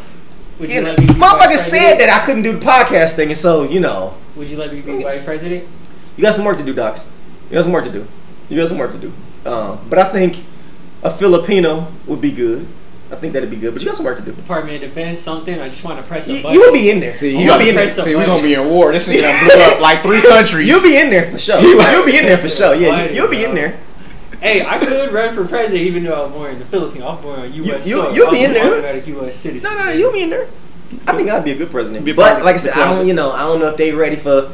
Would 0.59 0.69
you 0.69 0.75
you 0.77 0.81
know, 0.81 0.89
let 0.91 0.99
me 0.99 1.05
be 1.07 1.13
vice 1.13 1.65
said 1.65 1.97
that 1.99 2.09
I 2.09 2.25
couldn't 2.25 2.41
do 2.43 2.53
the 2.57 2.65
podcast 2.65 3.15
thing, 3.15 3.29
and 3.29 3.37
so 3.37 3.63
you 3.63 3.79
know, 3.79 4.15
Would 4.35 4.49
you 4.49 4.57
let 4.57 4.73
me 4.73 4.81
be 4.81 5.03
vice 5.03 5.23
president? 5.23 5.65
you 6.17 6.21
got 6.21 6.33
some 6.33 6.43
work 6.45 6.57
to 6.57 6.63
do, 6.63 6.73
docs. 6.73 7.05
You 7.49 7.55
got 7.55 7.63
some 7.63 7.71
work 7.73 7.85
to 7.85 7.91
do. 7.91 8.07
You 8.49 8.57
got 8.59 8.67
some 8.69 8.77
work 8.79 8.91
to 8.91 8.97
do. 8.97 9.13
Um, 9.49 9.79
but 9.89 9.99
I 9.99 10.11
think 10.11 10.43
a 11.03 11.11
Filipino 11.11 11.87
would 12.07 12.19
be 12.21 12.31
good. 12.31 12.67
I 13.11 13.15
think 13.15 13.33
that'd 13.33 13.49
be 13.51 13.55
good. 13.55 13.73
But 13.73 13.81
you 13.83 13.87
got 13.87 13.95
some 13.97 14.05
work 14.05 14.17
to 14.17 14.23
do. 14.23 14.31
Department 14.31 14.75
of 14.75 14.81
Defense, 14.81 15.19
something. 15.19 15.59
I 15.59 15.69
just 15.69 15.83
want 15.83 16.01
to 16.01 16.07
press 16.07 16.27
a 16.27 16.41
button. 16.41 16.53
you'll 16.59 16.73
be 16.73 16.89
in 16.89 16.99
there. 16.99 17.11
See, 17.11 17.37
you'll 17.37 17.57
be 17.59 17.69
in 17.69 17.75
there. 17.75 17.85
press 17.85 17.97
a 17.99 18.03
See, 18.03 18.15
we're 18.15 18.25
gonna 18.25 18.41
be 18.41 18.55
in 18.55 18.67
war. 18.67 18.91
This 18.91 19.07
nigga 19.11 19.21
done 19.21 19.45
blew 19.45 19.61
up 19.63 19.79
like 19.79 20.01
three 20.01 20.21
countries. 20.27 20.67
You'll 20.67 20.81
be 20.81 20.97
in 20.97 21.09
there 21.11 21.29
for 21.29 21.37
sure. 21.37 21.59
You'll 21.61 22.05
be 22.05 22.17
in 22.17 22.25
there 22.25 22.37
for 22.37 22.47
sure. 22.49 22.73
Yeah, 22.75 23.05
you, 23.05 23.15
you'll 23.15 23.29
be 23.29 23.43
in 23.43 23.53
there. 23.53 23.77
Hey, 24.41 24.65
I 24.65 24.79
could 24.79 25.11
run 25.13 25.33
for 25.33 25.45
president 25.47 25.81
even 25.87 26.03
though 26.03 26.25
I'm 26.25 26.31
born 26.31 26.51
in 26.53 26.59
the 26.59 26.65
Philippines. 26.65 27.03
I'm 27.03 27.21
born 27.21 27.39
on 27.41 27.53
U.S. 27.53 27.87
You- 27.87 27.97
you- 27.97 28.01
soil. 28.03 28.15
you'll 28.15 28.31
be 28.31 28.39
I'm 28.39 28.45
in 28.45 28.53
there. 28.53 28.73
automatic 28.73 29.07
U.S. 29.07 29.35
citizen. 29.35 29.71
No, 29.73 29.85
no, 29.85 29.91
you'll 29.91 30.11
be 30.11 30.21
in 30.23 30.29
there. 30.29 30.47
I 31.07 31.15
think 31.15 31.29
I'd 31.29 31.43
be 31.43 31.51
a 31.51 31.55
good 31.55 31.71
president. 31.71 32.05
Be 32.05 32.11
but 32.13 32.43
like 32.43 32.55
I 32.55 32.57
said, 32.57 32.73
I 32.73 32.91
don't. 32.91 33.07
You 33.07 33.13
know, 33.13 33.31
I 33.31 33.39
don't 33.41 33.59
know 33.59 33.69
if 33.69 33.77
they're 33.77 33.95
ready 33.95 34.15
for. 34.15 34.51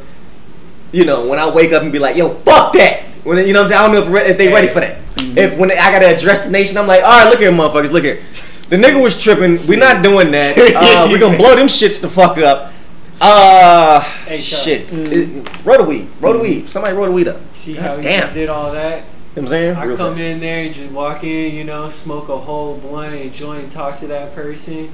You 0.92 1.04
know, 1.04 1.26
when 1.26 1.38
I 1.38 1.48
wake 1.50 1.72
up 1.72 1.82
and 1.82 1.90
be 1.92 1.98
like, 1.98 2.16
"Yo, 2.16 2.28
fuck 2.30 2.72
that." 2.74 3.02
When 3.24 3.38
you 3.46 3.52
know 3.52 3.62
what 3.62 3.72
I'm 3.72 3.78
saying, 3.78 3.80
I 3.80 3.86
don't 3.86 3.94
know 3.94 4.02
if, 4.16 4.22
re- 4.24 4.30
if 4.30 4.38
they 4.38 4.52
ready 4.52 4.68
for 4.68 4.80
that. 4.80 4.98
If 5.36 5.56
when 5.56 5.70
I 5.72 5.90
gotta 5.90 6.14
address 6.14 6.44
the 6.44 6.50
nation, 6.50 6.76
I'm 6.76 6.86
like, 6.86 7.02
"All 7.02 7.10
right, 7.20 7.28
look 7.30 7.38
here, 7.38 7.50
motherfuckers, 7.50 7.90
look 7.92 8.04
here." 8.04 8.20
The 8.68 8.76
nigga 8.76 9.02
was 9.02 9.20
tripping. 9.22 9.56
We're 9.68 9.78
not 9.78 10.02
doing 10.02 10.30
that. 10.32 10.56
Uh, 10.76 11.08
we're 11.10 11.18
gonna 11.18 11.36
blow 11.38 11.54
them 11.56 11.66
shits 11.66 12.00
the 12.00 12.08
fuck 12.08 12.36
up. 12.38 12.72
Uh, 13.20 14.00
Hey, 14.26 14.40
Chuck. 14.40 14.60
shit. 14.60 14.86
It- 14.92 15.64
Roll 15.64 15.78
the 15.78 15.84
weed. 15.84 16.08
Roll 16.20 16.32
the 16.34 16.38
weed. 16.40 16.68
Somebody 16.68 16.94
roll 16.94 17.06
the 17.06 17.12
weed 17.12 17.28
up. 17.28 17.40
See 17.54 17.74
God 17.74 17.82
how 17.82 17.96
he 17.96 18.02
damn. 18.02 18.34
did 18.34 18.48
all 18.50 18.72
that? 18.72 18.98
You 18.98 19.02
know 19.02 19.02
what 19.34 19.42
I'm 19.42 19.48
saying? 19.48 19.76
I 19.76 19.84
Real 19.84 19.96
come 19.96 20.12
fast. 20.14 20.22
in 20.24 20.40
there 20.40 20.64
and 20.64 20.74
just 20.74 20.90
walk 20.92 21.22
in, 21.24 21.54
you 21.54 21.64
know, 21.64 21.88
smoke 21.88 22.28
a 22.28 22.36
whole 22.36 22.76
blunt 22.78 23.14
and 23.14 23.32
joint, 23.32 23.70
talk 23.70 23.98
to 24.00 24.06
that 24.08 24.34
person. 24.34 24.90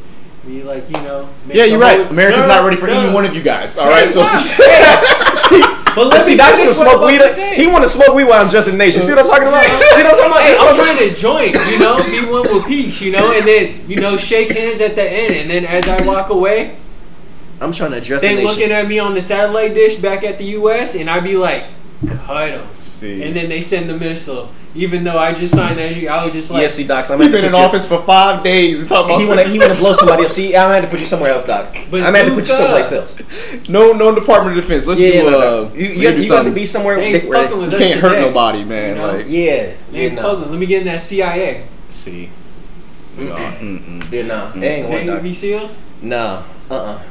Be 0.47 0.63
like, 0.63 0.87
you 0.89 1.03
know, 1.03 1.29
make 1.47 1.57
Yeah, 1.57 1.65
you're 1.65 1.79
right. 1.81 1.99
whole- 2.01 2.07
America's 2.11 2.43
No, 2.45 2.49
not 2.49 2.65
ready 2.65 2.77
for 2.77 2.87
no. 2.87 3.01
any 3.01 3.13
one 3.13 3.25
of 3.25 3.35
you 3.35 3.43
guys. 3.43 3.77
All 3.79 3.89
right, 3.91 4.09
so 4.09 4.23
But 5.99 6.13
let 6.15 6.23
see, 6.23 6.37
that's 6.37 6.57
want 6.57 6.69
to 6.69 6.75
smoke 6.75 7.03
weed. 7.03 7.17
about 7.17 7.29
to 7.29 7.35
say. 7.35 7.57
He 7.57 7.67
want 7.67 7.83
to 7.83 7.91
smoke 7.91 8.15
weed 8.15 8.25
while 8.25 8.45
I'm 8.45 8.51
just 8.51 8.69
in 8.69 8.79
nation. 8.79 9.01
See 9.01 9.13
what 9.13 9.19
I'm 9.19 9.27
talking 9.27 9.49
about? 9.49 9.65
See 9.67 10.03
what 10.03 10.07
I'm 10.07 10.17
talking 10.17 10.31
about? 10.31 10.43
Hey, 10.43 10.57
I'm 10.57 10.75
trying 10.77 10.99
to 10.99 11.15
joint, 11.15 11.57
you 11.71 11.79
know, 11.79 11.97
be 12.07 12.31
one 12.31 12.43
with 12.43 12.67
peace, 12.67 13.03
you 13.03 13.11
know, 13.11 13.33
and 13.33 13.47
then 13.47 13.89
you 13.91 13.97
know, 13.97 14.17
shake 14.17 14.51
hands 14.51 14.81
at 14.81 14.95
the 14.95 15.03
end, 15.03 15.35
and 15.35 15.51
then 15.51 15.65
as 15.65 15.89
I 15.89 16.07
walk 16.07 16.31
away, 16.31 16.77
I'm 17.61 17.73
trying 17.73 17.91
to 17.91 17.99
address 17.99 18.21
they 18.23 18.37
nation. 18.37 18.45
looking 18.45 18.71
at 18.71 18.87
me 18.87 19.01
on 19.01 19.15
the 19.15 19.21
satellite 19.21 19.75
dish 19.75 19.97
back 19.97 20.23
at 20.23 20.39
the 20.39 20.45
U.S. 20.45 20.95
and 20.95 21.11
I 21.11 21.19
be 21.21 21.37
like. 21.37 21.65
See. 22.79 23.23
and 23.23 23.35
then 23.35 23.49
they 23.49 23.61
send 23.61 23.91
the 23.91 23.99
missile. 23.99 24.51
Even 24.75 25.03
though 25.03 25.19
I 25.19 25.33
just 25.33 25.55
signed 25.57 25.77
that, 25.77 26.11
I 26.11 26.25
was 26.25 26.33
just 26.35 26.51
like, 26.51 26.63
yeah, 26.63 26.69
see, 26.69 26.87
Docs, 26.87 27.11
I'm 27.11 27.21
You've 27.21 27.33
been 27.33 27.45
in 27.47 27.55
office 27.55 27.89
for 27.89 28.03
five 28.03 28.45
days 28.45 28.81
and 28.81 28.89
talking 28.89 29.11
about 29.11 29.21
He 29.23 29.27
want 29.29 29.41
to 29.41 29.49
he 29.49 29.59
want 29.59 29.73
to 29.73 29.79
blow 29.81 29.93
somebody 29.95 30.25
up. 30.27 30.31
See, 30.31 30.55
I'm 30.55 30.65
gonna 30.69 30.75
have 30.75 30.85
to 30.85 30.91
put 30.91 31.01
you 31.01 31.07
somewhere 31.07 31.31
else, 31.33 31.47
Doc. 31.47 31.75
But 31.91 32.03
I'm 32.03 32.13
gonna 32.13 32.19
have 32.19 32.27
to 32.29 32.35
put 32.35 32.47
you 32.47 32.53
Zuka. 32.53 32.57
someplace 32.59 32.93
else. 32.93 33.69
no 33.69 33.93
no 33.93 34.15
Department 34.15 34.57
of 34.59 34.63
Defense. 34.63 34.87
Let's 34.87 35.01
Yeah, 35.01 35.23
do 35.23 35.31
no, 35.31 35.39
uh, 35.39 35.41
no. 35.41 35.75
You, 35.75 35.81
you, 35.87 35.89
maybe 35.89 36.03
got, 36.03 36.23
you 36.23 36.29
got 36.29 36.43
to 36.45 36.51
be 36.51 36.67
somewhere. 36.67 36.97
They 36.97 37.07
ain't 37.15 37.29
where- 37.29 37.57
with 37.57 37.71
You 37.71 37.77
us 37.77 37.83
can't 37.83 38.01
hurt 38.01 38.21
nobody, 38.21 38.65
man. 38.65 38.97
You 38.97 39.03
know? 39.03 39.13
Like, 39.17 39.27
Yeah, 39.27 39.31
They 39.31 39.77
yeah, 39.91 40.01
ain't 40.01 40.15
no, 40.15 40.23
fucking. 40.37 40.51
Let 40.51 40.61
me 40.61 40.67
get 40.67 40.81
in 40.83 40.87
that 40.87 41.01
CIA. 41.01 41.65
see, 41.89 42.29
we 43.19 43.31
are, 43.31 43.37
mm-mm. 43.37 44.13
yeah, 44.13 44.23
no. 44.27 44.53
They 44.53 44.75
ain't 44.77 44.89
going, 44.91 45.07
Navy 45.07 45.31
Doc. 45.31 45.63
SEAls. 45.63 45.83
No, 46.03 46.45
uh, 46.71 46.75
uh 46.75 47.03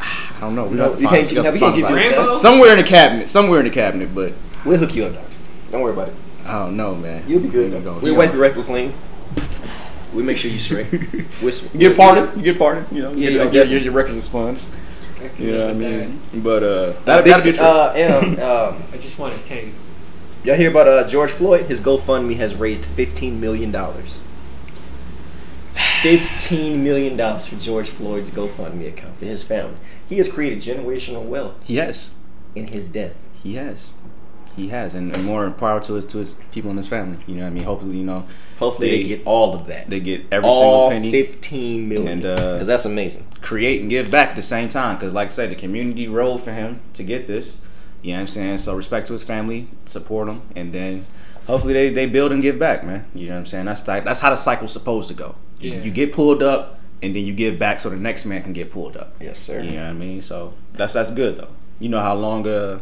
I 0.00 0.40
don't 0.40 0.54
know. 0.54 0.66
We 0.66 0.76
No, 0.76 0.90
have 0.92 1.00
you 1.00 1.08
can't- 1.08 1.30
we 1.30 1.36
have 1.36 1.44
no, 1.46 1.50
we 1.50 1.58
can't 1.58 1.76
give 1.76 1.90
you- 1.90 1.96
it. 1.96 2.16
Rambo. 2.16 2.34
somewhere 2.34 2.72
in 2.72 2.76
the 2.76 2.84
cabinet. 2.84 3.28
Somewhere 3.28 3.60
in 3.60 3.64
the 3.64 3.70
cabinet, 3.72 4.14
but 4.14 4.32
We'll 4.66 4.78
hook 4.78 4.94
you 4.94 5.06
up, 5.06 5.14
Doc. 5.14 5.22
Don't 5.72 5.80
worry 5.80 5.92
about 5.94 6.08
it. 6.08 6.14
I 6.44 6.52
don't 6.58 6.76
know, 6.76 6.94
man. 6.94 7.24
You'll 7.26 7.40
be 7.40 7.48
good. 7.48 7.72
We 7.72 7.80
go- 7.80 7.98
We'll 8.02 8.16
wipe 8.16 8.32
your 8.32 8.40
rectal 8.42 8.62
clean. 8.62 8.92
We 10.14 10.22
make 10.22 10.36
sure 10.36 10.50
you 10.50 10.58
straight. 10.58 10.86
We'll, 11.42 11.52
You 11.72 11.78
get 11.88 11.96
pardoned. 11.96 12.36
You 12.36 12.42
get 12.52 12.58
pardoned. 12.58 12.86
You 12.92 13.02
know, 13.02 13.12
Yeah, 13.12 13.30
your, 13.30 13.44
yeah, 13.46 13.50
your, 13.52 13.64
your, 13.64 13.78
your 13.80 13.92
record's 13.92 14.16
expunged. 14.18 14.66
I 15.20 15.30
You 15.42 15.50
know 15.52 15.66
what 15.66 15.70
I 15.70 15.72
mean? 15.74 16.20
But 16.34 16.62
uh, 16.62 16.92
that, 17.04 17.24
big- 17.24 17.32
that'll 17.32 17.44
be 17.44 17.52
true. 17.52 17.64
uh, 17.66 17.92
and, 17.96 18.40
um. 18.40 18.82
I 18.92 18.96
just 18.98 19.18
want 19.18 19.34
a 19.34 19.42
tank. 19.42 19.74
Y'all 20.44 20.54
hear 20.56 20.70
about 20.70 20.86
uh, 20.86 21.06
George 21.08 21.30
Floyd? 21.30 21.66
His 21.66 21.80
GoFundMe 21.80 22.36
has 22.36 22.54
raised 22.54 22.84
fifteen 22.84 23.40
million 23.40 23.70
dollars. 23.72 24.20
Fifteen 26.02 26.84
million 26.84 27.16
dollars 27.16 27.46
for 27.46 27.56
George 27.56 27.88
Floyd's 27.88 28.30
GoFundMe 28.30 28.86
account 28.88 29.16
for 29.16 29.24
his 29.24 29.42
family. 29.42 29.78
He 30.06 30.18
has 30.18 30.30
created 30.30 30.58
generational 30.60 31.24
wealth 31.24 31.64
he 31.66 31.76
has. 31.76 32.10
in 32.54 32.66
his 32.68 32.90
death. 32.90 33.14
He 33.42 33.54
has. 33.54 33.94
He 34.56 34.68
has, 34.68 34.94
and, 34.94 35.14
and 35.14 35.24
more 35.24 35.50
power 35.50 35.80
to 35.80 35.94
his 35.94 36.06
to 36.08 36.18
his 36.18 36.40
people 36.52 36.70
and 36.70 36.78
his 36.78 36.86
family. 36.88 37.18
You 37.26 37.34
know, 37.36 37.42
what 37.42 37.48
I 37.48 37.50
mean, 37.50 37.64
hopefully, 37.64 37.96
you 37.98 38.04
know, 38.04 38.24
Hopefully, 38.58 38.90
they, 38.90 39.02
They- 39.02 39.08
get 39.08 39.22
all 39.26 39.54
of 39.56 39.66
that. 39.66 39.90
they 39.90 39.98
get 39.98 40.26
every 40.30 40.48
all 40.48 40.90
single 40.90 40.90
penny, 40.90 41.10
fifteen 41.10 41.88
million. 41.88 42.08
And, 42.08 42.24
uh, 42.26 42.52
Because 42.52 42.68
that's 42.68 42.84
amazing. 42.84 43.26
create 43.42 43.80
and 43.80 43.90
give 43.90 44.10
back 44.12 44.30
at 44.30 44.36
the 44.36 44.42
same 44.42 44.68
time. 44.68 44.96
Because, 44.96 45.12
like 45.12 45.26
I 45.26 45.30
said, 45.30 45.50
the 45.50 45.56
community 45.56 46.06
role 46.06 46.38
for 46.38 46.52
him 46.52 46.80
to 46.92 47.02
get 47.02 47.26
this. 47.26 47.62
You 48.02 48.12
know 48.12 48.18
what 48.18 48.20
I'm 48.20 48.26
saying? 48.28 48.58
So 48.58 48.76
respect 48.76 49.06
to 49.08 49.12
his 49.14 49.24
family, 49.24 49.66
support 49.86 50.28
him, 50.28 50.42
and 50.54 50.72
then 50.72 51.06
hopefully 51.46 51.72
they, 51.72 51.88
they 51.90 52.06
build 52.06 52.30
and 52.32 52.40
give 52.42 52.58
back, 52.58 52.84
man. 52.84 53.06
You 53.14 53.26
know 53.28 53.32
what 53.32 53.38
I'm 53.40 53.46
saying? 53.46 53.64
That's 53.64 53.88
like, 53.88 54.04
that's 54.04 54.20
how 54.20 54.30
the 54.30 54.36
cycle's 54.36 54.72
supposed 54.72 55.08
to 55.08 55.14
go. 55.14 55.34
Yeah. 55.58 55.80
You 55.80 55.90
get 55.90 56.12
pulled 56.12 56.42
up, 56.42 56.78
and 57.02 57.16
then 57.16 57.24
you 57.24 57.32
give 57.32 57.58
back 57.58 57.80
so 57.80 57.88
the 57.90 57.96
next 57.96 58.24
man 58.26 58.42
can 58.42 58.52
get 58.52 58.70
pulled 58.70 58.96
up. 58.96 59.14
Yes, 59.20 59.38
sir. 59.40 59.60
You 59.60 59.72
know 59.72 59.82
what 59.84 59.90
I 59.90 59.92
mean? 59.94 60.22
So 60.22 60.54
that's 60.74 60.92
that's 60.92 61.10
good 61.10 61.38
though. 61.38 61.48
You 61.80 61.88
know 61.88 62.00
how 62.00 62.14
long 62.14 62.46
uh 62.46 62.78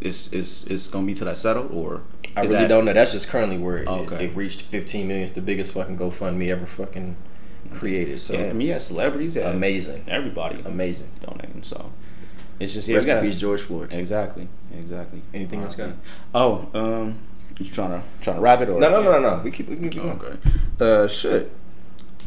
it's 0.00 0.32
it's 0.32 0.64
it's 0.66 0.88
gonna 0.88 1.06
be 1.06 1.14
till 1.14 1.26
that 1.26 1.36
settled 1.38 1.70
or 1.72 2.02
I 2.36 2.42
really 2.42 2.54
that- 2.56 2.68
don't 2.68 2.84
know. 2.84 2.92
That's 2.92 3.12
just 3.12 3.28
currently 3.28 3.58
where 3.58 3.78
it, 3.78 3.88
okay. 3.88 4.26
it 4.26 4.36
reached 4.36 4.62
15 4.62 5.06
million. 5.06 5.24
It's 5.24 5.32
the 5.34 5.40
biggest 5.40 5.72
fucking 5.72 5.96
GoFundMe 5.98 6.48
ever 6.50 6.66
fucking 6.66 7.16
created. 7.72 8.20
So 8.20 8.34
Yeah, 8.34 8.46
I 8.46 8.52
mean, 8.52 8.68
yeah, 8.68 8.78
celebrities, 8.78 9.36
yeah, 9.36 9.50
amazing, 9.50 10.04
everybody 10.08 10.60
amazing. 10.64 11.10
donating. 11.24 11.62
So 11.62 11.92
it's 12.60 12.72
just 12.74 12.88
yeah, 12.88 12.96
Rest 12.96 13.08
in 13.08 13.14
gotta- 13.16 13.26
peace, 13.28 13.38
George 13.38 13.62
Floyd. 13.62 13.92
Exactly, 13.92 14.48
exactly. 14.76 15.22
Anything 15.32 15.62
else, 15.62 15.74
guy? 15.74 15.92
Oh, 16.34 16.68
um, 16.74 17.18
you 17.58 17.66
trying 17.70 17.90
to 17.90 18.02
trying 18.20 18.36
to 18.36 18.42
wrap 18.42 18.60
it 18.62 18.68
or 18.68 18.80
No, 18.80 18.90
no, 18.90 19.02
no, 19.02 19.12
no, 19.12 19.36
no. 19.36 19.42
We 19.44 19.50
keep, 19.52 19.68
we 19.68 19.76
keep 19.76 19.94
going. 19.94 20.10
Okay. 20.20 20.36
Uh, 20.80 21.06
shit. 21.06 21.52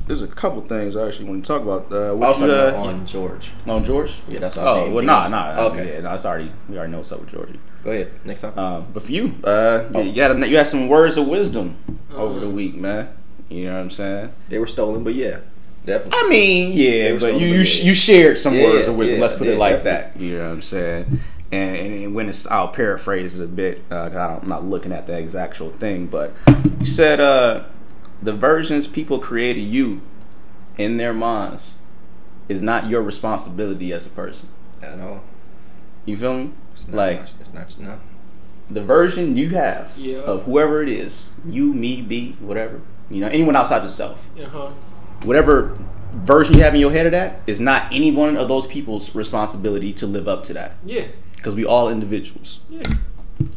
There's 0.08 0.22
a 0.22 0.28
couple 0.28 0.62
things 0.62 0.96
I 0.96 1.06
actually 1.08 1.30
want 1.30 1.44
to 1.44 1.48
talk 1.48 1.62
about. 1.62 1.92
Uh, 1.92 2.10
I 2.10 2.12
what 2.14 2.40
you, 2.40 2.46
uh, 2.46 2.74
on 2.78 3.06
George. 3.06 3.52
on 3.68 3.84
George? 3.84 4.20
Yeah, 4.30 4.40
that's 4.40 4.56
what 4.56 4.68
I 4.68 4.72
was 4.74 4.90
Oh 4.90 4.96
well, 4.96 5.04
nah, 5.06 5.28
nah. 5.28 5.62
Okay. 5.72 5.96
Yeah, 5.96 6.00
no, 6.02 6.14
it's 6.14 6.26
already 6.26 6.52
we 6.70 6.78
already 6.78 6.92
know 6.94 7.00
what's 7.00 7.12
up 7.12 7.20
with 7.20 7.30
Georgie. 7.30 7.60
Go 7.84 7.92
ahead. 7.92 8.12
Next 8.26 8.42
time. 8.42 8.58
Um, 8.58 8.88
but 8.94 9.04
for 9.04 9.12
you, 9.12 9.34
uh, 9.44 9.84
Oh. 9.94 10.02
you, 10.02 10.22
had, 10.22 10.38
you 10.50 10.58
had 10.58 10.68
some 10.68 10.88
words 10.88 11.18
of 11.18 11.28
wisdom 11.28 11.76
over 12.16 12.32
Uh-huh. 12.38 12.40
the 12.40 12.50
week, 12.50 12.76
man. 12.76 13.10
You 13.50 13.66
know 13.66 13.74
what 13.74 13.80
I'm 13.82 13.90
saying? 13.92 14.34
they 14.50 14.60
were 14.60 14.68
stolen, 14.68 15.04
but 15.04 15.14
yeah, 15.14 15.40
definitely. 15.86 16.20
I 16.24 16.30
mean, 16.30 16.72
yeah, 16.74 17.12
but 17.12 17.20
stolen, 17.20 17.40
you 17.40 17.48
you, 17.48 17.54
yeah. 17.62 17.84
you 17.86 17.94
shared 17.94 18.38
some 18.38 18.56
Yeah, 18.56 18.64
words 18.64 18.88
of 18.88 18.96
wisdom. 18.96 19.18
yeah, 19.20 19.26
Let's 19.26 19.38
put 19.38 19.48
it 19.48 19.58
like 19.58 19.84
definitely. 19.84 20.30
that. 20.30 20.32
You 20.32 20.38
know 20.38 20.48
what 20.48 20.54
I'm 20.54 20.62
saying? 20.62 21.20
And, 21.52 21.76
and, 21.78 21.94
and 22.04 22.16
when 22.16 22.28
it's, 22.30 22.46
I'll 22.48 22.68
paraphrase 22.70 23.38
it 23.40 23.44
a 23.44 23.48
bit. 23.48 23.84
Uh, 23.92 24.08
'cause 24.10 24.18
I 24.18 24.28
don't, 24.34 24.44
I'm 24.44 24.50
not 24.50 24.66
looking 24.66 24.92
at 24.92 25.06
the 25.08 25.18
exact 25.18 25.52
actual 25.52 25.70
thing, 25.72 26.08
but 26.08 26.34
you 26.80 26.86
said 26.86 27.20
uh, 27.22 27.64
the 28.22 28.34
versions 28.34 28.88
people 28.88 29.20
create 29.20 29.58
of 29.58 29.64
you 29.64 30.02
in 30.78 30.98
their 30.98 31.14
minds 31.14 31.78
is 32.50 32.62
not 32.62 32.88
your 32.90 33.02
responsibility 33.02 33.92
as 33.94 34.06
a 34.06 34.10
person. 34.10 34.50
At 34.82 35.00
all. 35.00 35.22
You 36.06 36.16
feel 36.18 36.34
me? 36.38 36.52
It's 36.74 36.88
not, 36.88 36.96
Like 36.98 37.20
it's 37.40 37.54
not. 37.54 37.78
No. 37.80 38.00
the 38.70 38.82
version 38.84 39.36
you 39.36 39.50
have 39.50 39.94
Yeah. 39.98 40.18
of 40.20 40.44
whoever 40.44 40.82
it 40.82 40.90
is, 40.90 41.30
you, 41.48 41.74
me, 41.74 42.02
be, 42.02 42.36
whatever. 42.40 42.82
You 43.10 43.22
know, 43.22 43.28
anyone 43.28 43.56
outside 43.56 43.84
yourself. 43.84 44.28
Uh 44.40 44.46
huh. 44.50 44.70
whatever 45.24 45.74
version 46.14 46.56
you 46.56 46.64
have 46.64 46.74
in 46.76 46.80
your 46.82 46.92
head 46.92 47.06
of 47.06 47.12
that 47.12 47.42
is 47.48 47.60
not 47.60 47.92
any 47.92 48.12
one 48.12 48.38
of 48.38 48.48
those 48.48 48.66
people's 48.68 49.14
responsibility 49.16 49.92
to 49.94 50.06
live 50.08 50.28
up 50.28 50.44
to 50.44 50.54
that 50.54 50.74
Yeah. 50.86 51.06
because 51.36 51.54
we 51.56 51.66
all 51.66 51.90
individuals. 51.90 52.60
Yeah. 52.70 52.84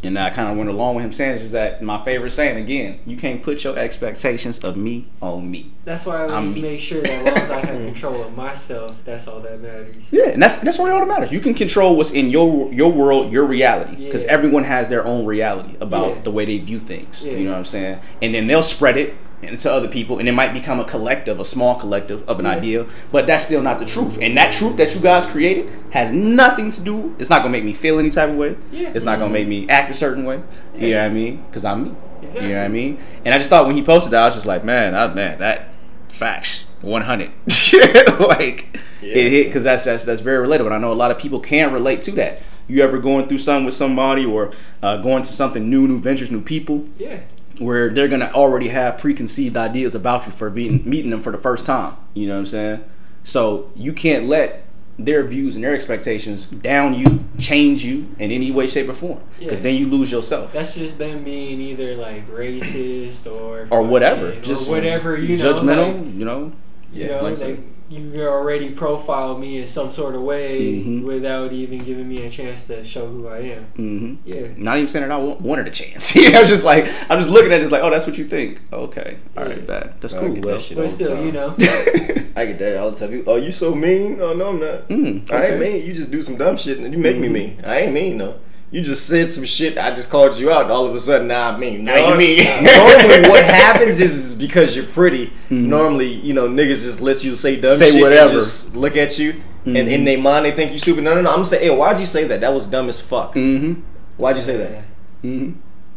And 0.05 0.18
I 0.18 0.31
kind 0.31 0.51
of 0.51 0.57
went 0.59 0.68
along 0.70 0.97
with 0.97 1.05
him 1.05 1.12
saying 1.12 1.33
this 1.35 1.43
is 1.43 1.53
that 1.53 1.83
my 1.83 2.03
favorite 2.05 2.31
saying 2.33 2.57
again, 2.62 3.01
you 3.07 3.16
can't 3.16 3.43
put 3.43 3.64
your 3.64 3.78
expectations 3.78 4.59
of 4.61 4.76
me 4.76 5.07
on 5.22 5.51
me. 5.51 5.70
That's 5.85 6.05
why 6.07 6.16
I 6.20 6.24
I'm 6.24 6.31
always 6.33 6.55
me. 6.55 6.62
make 6.62 6.81
sure 6.81 7.01
that 7.03 7.11
as 7.11 7.24
long 7.24 7.37
as 7.37 7.51
I 7.51 7.66
have 7.66 7.85
control 7.87 8.22
of 8.22 8.37
myself, 8.37 9.03
that's 9.05 9.26
all 9.26 9.41
that 9.41 9.61
matters. 9.61 10.09
Yeah, 10.12 10.28
and 10.31 10.43
that's 10.43 10.59
that's 10.59 10.78
really 10.78 10.91
all 10.91 11.01
that 11.01 11.09
matters. 11.09 11.33
You 11.33 11.41
can 11.41 11.55
control 11.55 11.97
what's 11.97 12.11
in 12.11 12.28
your 12.31 12.70
your 12.72 12.93
world, 12.93 13.33
your 13.33 13.45
reality, 13.47 13.97
because 14.05 14.24
Yeah. 14.24 14.31
everyone 14.33 14.64
has 14.64 14.89
their 14.91 15.05
own 15.07 15.24
reality 15.26 15.76
about 15.81 16.09
Yeah. 16.16 16.22
the 16.22 16.31
way 16.31 16.45
they 16.45 16.59
view 16.59 16.78
things. 16.78 17.24
Yeah. 17.24 17.33
You 17.33 17.45
know 17.47 17.53
what 17.53 17.59
I'm 17.59 17.64
saying? 17.64 17.99
And 18.20 18.35
then 18.35 18.47
they'll 18.47 18.62
spread 18.62 18.97
it 18.99 19.14
into 19.43 19.72
other 19.72 19.88
people, 19.88 20.18
and 20.18 20.28
it 20.28 20.32
might 20.32 20.53
become 20.53 20.80
a 20.80 20.84
collective, 20.84 21.41
a 21.41 21.45
small 21.45 21.74
collective 21.74 22.22
of 22.28 22.38
an 22.38 22.45
Yeah. 22.45 22.53
idea. 22.53 22.86
But 23.11 23.26
that's 23.26 23.45
still 23.45 23.62
not 23.62 23.78
the 23.78 23.86
truth. 23.86 24.18
And 24.20 24.36
that 24.36 24.53
truth 24.53 24.76
that 24.76 24.95
you 24.95 25.01
guys 25.01 25.24
created 25.26 25.70
has 25.91 26.12
nothing 26.12 26.70
to 26.72 26.80
do. 26.82 27.14
It's 27.18 27.30
not 27.30 27.38
gonna 27.43 27.53
make 27.53 27.64
me 27.64 27.72
feel 27.72 27.99
any 27.99 28.11
type 28.11 28.28
of 28.30 28.36
way. 28.36 28.57
Yeah. 28.70 28.91
It's 28.95 29.05
not 29.05 29.18
gonna 29.18 29.32
make 29.32 29.49
me 29.49 29.66
act 29.68 29.91
a 29.91 29.95
certain 29.95 30.24
way. 30.24 30.41
You 30.78 30.91
know 30.93 30.99
what 30.99 31.05
I 31.07 31.09
mean? 31.09 31.43
Because 31.49 31.64
I'm 31.64 31.84
me. 31.84 31.91
Exactly. 32.22 32.49
You 32.49 32.55
know 32.55 32.61
what 32.61 32.66
I 32.66 32.68
mean? 32.68 32.99
And 33.24 33.34
I 33.34 33.38
just 33.38 33.49
thought 33.49 33.66
when 33.66 33.76
he 33.76 33.82
posted 33.82 34.12
that, 34.12 34.22
I 34.22 34.26
was 34.26 34.34
just 34.34 34.47
like, 34.47 34.62
man, 34.64 34.95
I, 34.95 35.09
man, 35.12 35.38
that 35.38 35.68
facts 36.09 36.66
100 36.82 37.30
like 38.20 38.66
it 39.03 39.30
hit 39.30 39.47
because 39.47 39.64
that's 39.64 39.84
that's 39.84 40.05
that's 40.05 40.20
very 40.20 40.47
relatable 40.47 40.66
and 40.66 40.74
i 40.74 40.78
know 40.78 40.93
a 40.93 40.95
lot 40.95 41.11
of 41.11 41.18
people 41.18 41.41
can 41.41 41.72
relate 41.72 42.03
to 42.03 42.11
that 42.11 42.41
you 42.68 42.82
ever 42.82 42.99
going 42.99 43.26
through 43.26 43.38
something 43.38 43.64
with 43.64 43.74
somebody 43.74 44.24
or 44.24 44.51
uh, 44.82 44.97
going 44.99 45.22
to 45.22 45.32
something 45.32 45.70
new 45.70 45.86
new 45.88 45.99
ventures 45.99 46.30
new 46.30 46.41
people 46.43 46.84
Yeah. 46.99 47.20
Where 47.61 47.91
they're 47.91 48.09
gonna 48.09 48.31
already 48.35 48.69
have 48.69 48.99
preconceived 48.99 49.57
ideas 49.57 49.95
about 49.95 50.27
you 50.27 50.33
for 50.33 50.51
being 50.51 50.83
meeting 50.89 51.11
them 51.11 51.23
for 51.23 51.31
the 51.31 51.39
first 51.39 51.65
time 51.67 51.95
you 52.15 52.27
know 52.27 52.33
what 52.35 52.41
i'm 52.41 52.47
saying 52.47 52.85
so 53.23 53.71
you 53.77 53.93
can't 53.93 54.27
let 54.27 54.65
their 54.99 55.23
views 55.25 55.55
and 55.57 55.65
their 55.65 55.75
expectations 55.75 56.45
down 56.45 56.93
you 56.95 57.25
change 57.39 57.83
you 57.85 58.07
in 58.19 58.31
any 58.31 58.51
way 58.51 58.67
shape 58.67 58.89
or 58.89 58.95
form 58.95 59.21
because 59.39 59.61
Yeah. 59.61 59.65
then 59.65 59.75
you 59.77 59.87
lose 59.87 60.11
yourself 60.13 60.53
That's 60.53 60.75
just 60.75 60.99
them 60.99 61.25
being 61.25 61.59
either 61.61 61.95
like 61.97 62.29
racist 62.29 63.31
or 63.31 63.67
or 63.71 63.83
whatever 63.83 64.35
just 64.43 64.69
or 64.69 64.75
whatever 64.75 65.17
you 65.17 65.37
know. 65.39 65.45
judgmental 65.55 66.05
like, 66.05 66.15
you 66.19 66.25
know 66.25 66.53
you 66.93 67.05
Yeah, 67.07 67.17
know, 67.19 67.23
like 67.23 67.39
like 67.41 67.59
you 67.91 68.22
already 68.26 68.70
profiled 68.70 69.41
me 69.41 69.59
in 69.59 69.66
some 69.66 69.91
sort 69.91 70.14
of 70.14 70.22
way 70.22 70.76
Mhm. 70.78 71.03
without 71.03 71.53
even 71.53 71.78
giving 71.80 72.09
me 72.09 72.24
a 72.24 72.30
chance 72.30 72.62
to 72.68 72.84
show 72.84 73.07
who 73.07 73.26
I 73.26 73.38
am. 73.38 73.66
mm-hmm. 73.76 74.14
Yeah. 74.24 74.47
Not 74.57 74.76
even 74.78 74.88
saying 74.88 75.09
that 75.09 75.12
I 75.14 75.18
wanted 75.18 75.66
a 75.66 75.70
chance. 75.70 76.14
you 76.14 76.30
know, 76.30 76.45
just 76.45 76.62
like 76.64 76.86
I'm 77.11 77.18
just 77.18 77.30
looking 77.30 77.53
at 77.53 77.61
it, 77.61 77.64
it's 77.64 77.72
like, 77.72 77.82
oh, 77.82 77.91
that's 77.91 78.07
what 78.07 78.16
you 78.16 78.24
think. 78.26 78.61
Okay, 78.72 79.16
all 79.36 79.45
right, 79.45 79.57
Yeah. 79.57 79.62
bad. 79.64 79.95
That's 80.01 80.14
cool. 80.14 80.32
get 80.32 80.43
though. 80.43 80.51
that 80.53 80.61
shit 80.61 80.76
But 80.76 80.82
the 80.84 80.88
still, 80.88 81.16
time. 81.16 81.26
you 81.26 81.32
know. 81.32 81.55
I 82.36 82.47
get 82.47 82.59
that 82.61 82.78
all 82.78 82.93
the 82.93 82.97
time. 82.97 83.11
People, 83.11 83.32
oh, 83.32 83.36
you 83.36 83.51
so 83.53 83.74
mean? 83.74 84.18
Oh 84.20 84.32
no, 84.34 84.51
I'm 84.51 84.61
not. 84.61 84.88
Mm, 84.88 85.30
I 85.32 85.47
ain't 85.49 85.61
mean. 85.61 85.84
You 85.84 85.93
just 85.93 86.11
do 86.12 86.22
some 86.22 86.36
dumb 86.36 86.57
shit 86.57 86.78
and 86.78 86.93
you 86.93 86.99
make 86.99 87.18
me 87.18 87.28
mean. 87.28 87.59
I 87.66 87.80
ain't 87.80 87.93
mean 87.93 88.18
though. 88.18 88.34
You 88.73 88.83
just 88.83 89.07
said 89.07 89.31
some 89.33 89.45
shit. 89.45 89.77
I 89.79 89.93
just 89.93 90.11
called 90.11 90.39
you 90.39 90.51
out. 90.53 90.62
And 90.62 90.71
all 90.71 90.87
of 90.87 90.95
a 90.95 91.01
sudden, 91.01 91.27
now 91.27 91.51
I'm 91.51 91.59
mean. 91.59 91.85
Now 91.85 92.11
you 92.12 92.16
mean. 92.16 92.39
normally, 92.62 93.29
what 93.29 93.43
happens 93.66 94.01
is, 94.01 94.16
is 94.16 94.35
because 94.37 94.77
you're 94.77 94.85
pretty. 94.87 95.33
Normally, 95.51 96.07
you 96.07 96.35
know, 96.35 96.49
niggas 96.49 96.83
just 96.85 97.01
let 97.01 97.25
you 97.25 97.35
say 97.35 97.61
dumb 97.61 97.71
Mm-hmm. 97.73 97.79
Say 97.81 97.91
shit. 97.93 98.01
whatever. 98.01 98.31
And 98.31 98.39
just 98.39 98.77
look 98.77 98.97
at 98.97 99.18
you, 99.18 99.43
and 99.64 99.75
Mhm. 99.77 99.91
in 99.91 100.05
their 100.05 100.18
mind 100.18 100.45
they 100.47 100.53
think 100.53 100.71
you 100.73 100.79
stupid. 100.79 101.03
No, 101.03 101.14
no, 101.14 101.21
no. 101.23 101.31
I'm 101.31 101.37
gonna 101.37 101.47
say, 101.47 101.59
hey, 101.64 101.71
why'd 101.75 101.99
you 101.99 102.07
say 102.07 102.25
that? 102.29 102.41
That 102.43 102.55
was 102.55 102.66
dumb 102.68 102.89
as 102.89 103.01
fuck. 103.01 103.35
Mm-hmm. 103.35 103.81
Why'd 104.18 104.37
you 104.37 104.43
say 104.43 104.57
that? 104.59 104.85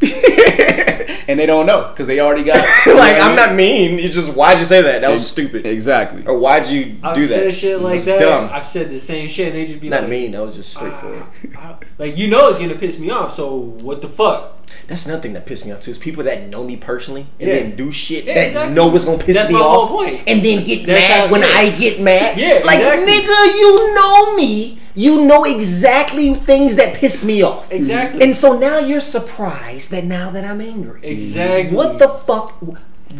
And 1.26 1.40
they 1.40 1.46
don't 1.46 1.64
know 1.64 1.88
because 1.88 2.06
they 2.06 2.20
already 2.20 2.44
got. 2.44 2.56
like 2.86 3.20
I'm 3.20 3.34
not 3.34 3.54
mean. 3.54 3.98
You 3.98 4.08
just 4.10 4.36
why'd 4.36 4.58
you 4.58 4.64
say 4.64 4.82
that? 4.82 5.02
That 5.02 5.10
was 5.10 5.26
stupid. 5.26 5.64
Exactly. 5.64 6.22
Or 6.26 6.38
why'd 6.38 6.66
you 6.66 6.96
I've 7.02 7.16
do 7.16 7.26
that? 7.28 7.28
said 7.28 7.54
shit 7.54 7.80
like 7.80 8.02
that. 8.02 8.18
Dumb. 8.18 8.50
I've 8.52 8.66
said 8.66 8.90
the 8.90 9.00
same 9.00 9.28
shit 9.28 9.48
and 9.48 9.56
they 9.56 9.66
just 9.66 9.80
be 9.80 9.88
Not 9.88 10.02
like, 10.02 10.10
mean. 10.10 10.32
That 10.32 10.42
was 10.42 10.56
just 10.56 10.74
straightforward. 10.74 11.22
"Ah, 11.56 11.78
ah." 11.80 11.86
like 11.98 12.18
you 12.18 12.28
know 12.28 12.48
it's 12.48 12.58
gonna 12.58 12.74
piss 12.74 12.98
me 12.98 13.08
off. 13.10 13.32
So 13.32 13.56
what 13.56 14.02
the 14.02 14.08
fuck? 14.08 14.63
That's 14.88 15.06
another 15.06 15.22
thing 15.22 15.32
that 15.34 15.46
pissed 15.46 15.66
me 15.66 15.72
off 15.72 15.80
too. 15.80 15.90
Is 15.92 15.98
people 15.98 16.24
that 16.24 16.48
know 16.48 16.64
me 16.64 16.76
personally 16.76 17.26
and 17.40 17.48
Yeah. 17.48 17.54
then 17.56 17.76
do 17.76 17.90
shit 17.92 18.24
Yeah, 18.24 18.34
that 18.34 18.46
exactly. 18.48 18.74
know 18.74 18.86
what's 18.88 19.04
gonna 19.04 19.18
piss 19.18 19.36
That's 19.36 19.48
me 19.48 19.54
my 19.54 19.60
off, 19.60 19.88
whole 19.88 19.98
point. 20.04 20.22
and 20.26 20.42
then 20.44 20.64
get 20.64 20.86
That's 20.86 21.08
mad 21.08 21.20
how- 21.26 21.32
when. 21.32 21.42
I 21.44 21.70
get 21.70 22.00
mad. 22.00 22.38
Yeah, 22.38 22.60
like 22.64 22.78
exactly. 22.80 23.12
nigga, 23.12 23.54
you 23.58 23.94
know 23.94 24.34
me. 24.36 24.80
You 24.96 25.24
know 25.24 25.44
exactly 25.44 26.34
things 26.34 26.76
that 26.76 26.94
piss 26.94 27.24
me 27.24 27.42
off. 27.42 27.64
Mm-hmm. 27.64 27.76
Exactly. 27.76 28.22
And 28.22 28.36
so 28.36 28.56
now 28.58 28.78
you're 28.78 29.00
surprised 29.00 29.90
that 29.90 30.04
now 30.04 30.30
that 30.30 30.44
I'm 30.44 30.60
angry. 30.60 31.00
Exactly. 31.02 31.74
What 31.76 31.98
the 31.98 32.08
fuck? 32.08 32.52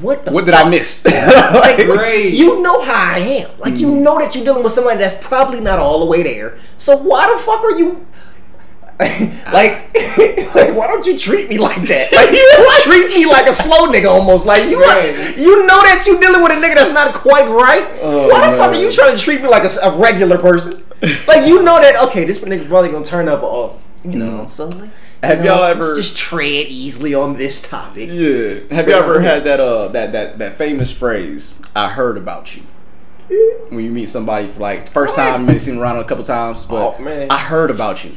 What 0.01 0.25
the? 0.25 0.33
What 0.33 0.45
did 0.45 0.55
I 0.55 0.69
miss? 0.69 1.05
like, 1.55 1.77
Great. 1.87 2.35
You 2.35 2.61
know 2.63 2.81
how 2.83 3.15
I 3.15 3.19
am. 3.19 3.51
Like 3.59 3.75
you 3.77 3.89
mm-hmm. 3.89 4.03
know 4.03 4.19
that 4.19 4.35
you're 4.35 4.45
dealing 4.45 4.63
with 4.63 4.73
somebody 4.73 4.99
that's 4.99 5.17
probably 5.27 5.61
not 5.61 5.79
all 5.79 6.01
the 6.01 6.07
way 6.07 6.23
there. 6.23 6.59
So 6.77 6.97
why 6.97 7.33
the 7.33 7.39
fuck 7.43 7.63
are 7.65 7.77
you? 7.77 8.07
Ah. 9.01 9.51
like, 9.53 9.95
like, 10.55 10.75
why 10.75 10.87
don't 10.87 11.05
you 11.07 11.19
treat 11.19 11.49
me 11.49 11.59
like 11.59 11.83
that? 11.89 12.13
Like, 12.13 12.31
you 12.31 12.69
treat 12.83 13.09
me 13.15 13.27
like 13.27 13.47
a 13.47 13.53
slow 13.53 13.87
nigga 13.91 14.07
almost. 14.09 14.47
Like, 14.47 14.69
you, 14.69 14.81
Right. 14.81 15.37
you 15.37 15.67
know 15.67 15.83
that 15.83 16.05
you 16.07 16.21
dealing 16.21 16.43
with 16.43 16.53
a 16.53 16.55
nigga 16.57 16.75
that's 16.77 16.93
not 16.93 17.15
quite 17.15 17.49
right. 17.49 17.89
Oh, 18.03 18.29
why 18.29 18.51
the 18.51 18.57
fuck 18.57 18.73
are 18.73 18.75
you 18.81 18.91
trying 18.91 19.17
to 19.17 19.23
treat 19.23 19.43
me 19.43 19.49
like 19.49 19.65
a 19.65 19.91
regular 19.97 20.39
person? 20.39 20.83
like, 21.27 21.47
you 21.47 21.63
know 21.63 21.81
that 21.81 21.97
okay, 22.09 22.25
this 22.25 22.39
nigga's 22.41 22.69
probably 22.69 22.91
gonna 22.91 23.05
turn 23.05 23.29
up 23.29 23.43
off. 23.43 23.83
You 24.05 24.19
know, 24.19 24.31
mm-hmm. 24.41 24.49
so 24.49 24.69
like, 24.69 24.91
you 24.91 24.91
Have 25.23 25.39
know, 25.39 25.45
y'all 25.57 25.65
ever- 25.65 25.97
just 25.97 26.17
tread 26.17 26.67
easily 26.69 27.15
on 27.15 27.37
this 27.37 27.63
topic? 27.63 28.09
yeah. 28.13 28.61
Have 28.71 28.87
you 28.89 28.95
ever 28.95 29.17
um, 29.17 29.23
had 29.23 29.45
that 29.45 29.61
uh 29.61 29.89
that 29.89 30.13
that 30.13 30.39
that 30.39 30.59
famous 30.59 30.93
phrase? 30.93 31.59
I 31.75 31.89
heard 31.89 32.17
about 32.19 32.55
you. 32.57 32.63
When 33.71 33.83
you 33.83 33.91
meet 33.91 34.11
somebody 34.11 34.49
for 34.49 34.61
like 34.61 34.89
first 34.91 35.17
time, 35.17 35.47
maybe 35.47 35.59
seen 35.59 35.75
see 35.77 35.81
around 35.81 35.97
a 35.99 36.05
couple 36.05 36.23
times, 36.25 36.67
but 36.67 36.97
Oh, 36.97 37.03
man. 37.03 37.31
I 37.31 37.39
heard 37.39 37.71
about 37.71 38.05
you. 38.05 38.13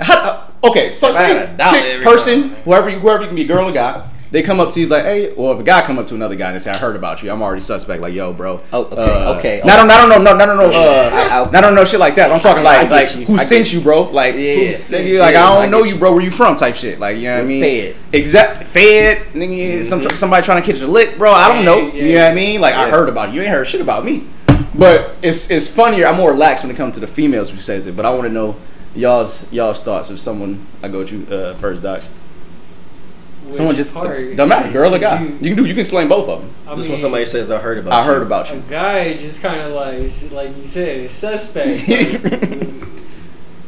How, 0.00 0.48
okay, 0.64 0.92
so 0.92 1.08
I 1.08 1.12
say 1.12 1.26
had 1.38 1.48
a 1.50 1.56
dollar 1.56 1.78
chick, 1.80 2.02
person, 2.02 2.40
time, 2.50 2.50
whoever 2.62 2.88
you, 2.90 2.98
whoever 3.00 3.22
you 3.22 3.28
can 3.28 3.36
be, 3.36 3.44
girl 3.44 3.68
or 3.68 3.72
guy, 3.72 4.08
they 4.30 4.42
come 4.42 4.60
up 4.60 4.70
to 4.72 4.80
you 4.80 4.86
like, 4.86 5.04
hey, 5.04 5.34
or 5.34 5.54
if 5.54 5.60
a 5.60 5.62
guy 5.62 5.80
come 5.82 5.98
up 5.98 6.06
to 6.08 6.14
another 6.14 6.34
guy 6.34 6.52
and 6.52 6.60
say, 6.62 6.70
I 6.70 6.76
heard 6.76 6.96
about 6.96 7.22
you, 7.22 7.30
I'm 7.32 7.40
already 7.42 7.62
suspect. 7.62 8.02
Like, 8.02 8.12
yo, 8.12 8.32
bro. 8.34 8.60
Oh, 8.72 8.82
okay, 8.84 8.96
uh, 9.24 9.34
okay, 9.38 9.60
Not 9.64 9.78
on, 9.80 9.88
not 9.88 10.00
on, 10.02 10.08
no, 10.22 10.36
no, 10.36 10.44
no, 10.44 10.54
no, 10.54 10.70
I- 10.70 11.28
uh, 11.30 11.50
I- 11.50 11.66
on 11.66 11.74
no 11.74 11.84
shit 11.84 11.98
like 11.98 12.14
that. 12.16 12.30
I'm 12.30 12.38
talking 12.38 12.62
like, 12.62 12.90
like 12.90 13.16
you. 13.16 13.24
who 13.24 13.36
I 13.36 13.42
sent 13.42 13.72
you, 13.72 13.80
bro? 13.80 14.02
Like, 14.02 14.34
Yeah. 14.36 14.54
who 14.54 14.74
sent 14.74 15.06
you? 15.06 15.18
Like, 15.20 15.32
Yeah, 15.32 15.44
I 15.48 15.50
I 15.56 15.62
don't 15.62 15.70
know 15.70 15.82
you, 15.82 15.96
bro. 15.96 16.12
Where 16.12 16.20
you 16.20 16.30
from? 16.30 16.56
Type 16.56 16.76
shit. 16.76 17.00
Like, 17.00 17.16
you 17.16 17.24
know 17.24 17.36
what 17.36 17.44
I 17.44 17.46
mean? 17.46 17.62
Fed. 17.62 17.96
Exact. 18.12 18.66
Fed. 18.66 19.18
Nigga, 19.32 19.82
some, 19.84 20.02
somebody 20.02 20.44
trying 20.44 20.62
to 20.62 20.72
catch 20.72 20.80
a 20.82 20.86
lick, 20.86 21.16
bro. 21.16 21.32
I 21.32 21.48
don't 21.48 21.64
know. 21.64 21.78
Yeah, 21.88 21.92
yeah. 21.94 22.02
You 22.04 22.14
know 22.16 22.24
what 22.24 22.30
I 22.32 22.34
mean? 22.34 22.60
Like, 22.60 22.74
I 22.74 22.90
heard 22.90 23.08
about 23.08 23.30
you. 23.30 23.36
You 23.36 23.42
ain't 23.42 23.50
heard 23.50 23.66
shit 23.66 23.80
about 23.80 24.04
me. 24.04 24.24
But 24.74 25.16
it's 25.22 25.50
it's 25.50 25.66
funnier. 25.68 26.06
I'm 26.06 26.16
more 26.16 26.30
relaxed 26.32 26.62
when 26.64 26.70
it 26.70 26.76
comes 26.76 26.94
to 26.94 27.00
the 27.00 27.06
females 27.06 27.50
who 27.50 27.56
says 27.56 27.86
it. 27.86 27.96
But 27.96 28.04
I 28.04 28.10
want 28.10 28.24
to 28.24 28.28
know 28.32 28.54
y'all's 28.98 29.50
y'all's 29.52 29.82
thoughts. 29.82 30.10
If 30.10 30.18
someone, 30.20 30.66
I 30.82 30.88
go 30.88 31.04
to 31.04 31.50
uh, 31.50 31.54
first, 31.56 31.82
Docs. 31.82 32.10
Which 33.46 33.56
Someone 33.56 33.76
just 33.76 33.94
part 33.94 34.36
don't 34.36 34.48
matter, 34.50 34.70
girl 34.70 34.94
or 34.94 34.98
guy. 34.98 35.22
you- 35.22 35.28
You, 35.40 35.54
can 35.54 35.56
do. 35.56 35.64
You 35.64 35.72
can 35.72 35.80
explain 35.80 36.06
both 36.08 36.28
of 36.28 36.42
them. 36.42 36.50
I 36.66 36.74
Just 36.74 36.82
mean, 36.88 36.92
when 36.92 37.00
somebody 37.00 37.24
says 37.24 37.50
I 37.50 37.58
heard 37.58 37.78
about 37.78 37.92
I 37.94 38.00
you. 38.00 38.06
heard 38.12 38.22
about 38.22 38.50
you. 38.50 38.56
a 38.56 38.58
you. 38.58 38.64
guy 38.68 39.16
just 39.16 39.40
kind 39.40 39.60
of 39.62 39.72
like, 39.72 40.00
like 40.32 40.54
you 40.56 40.64
said, 40.66 41.10
suspect. 41.10 41.88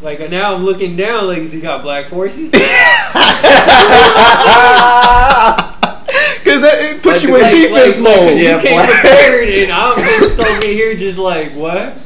Like, 0.02 0.18
like 0.18 0.30
now 0.30 0.54
I'm 0.54 0.64
looking 0.64 0.96
down, 0.96 1.26
like, 1.26 1.38
has 1.38 1.52
he 1.52 1.60
got 1.60 1.82
black 1.82 2.06
forces? 2.08 2.50
Because 2.52 2.62
it 6.64 7.02
puts 7.02 7.22
you 7.22 7.36
in 7.36 7.42
Like- 7.42 7.52
defense 7.52 7.98
like, 7.98 8.16
mode. 8.16 8.38
you 8.38 8.44
Yeah, 8.44 8.62
came 8.62 8.72
black- 8.72 8.90
prepared, 8.90 9.48
and 9.50 9.72
I'm 9.72 9.98
just 9.98 10.40
over 10.40 10.66
here, 10.66 10.96
just 10.96 11.18
like, 11.18 11.52
what? 11.52 11.98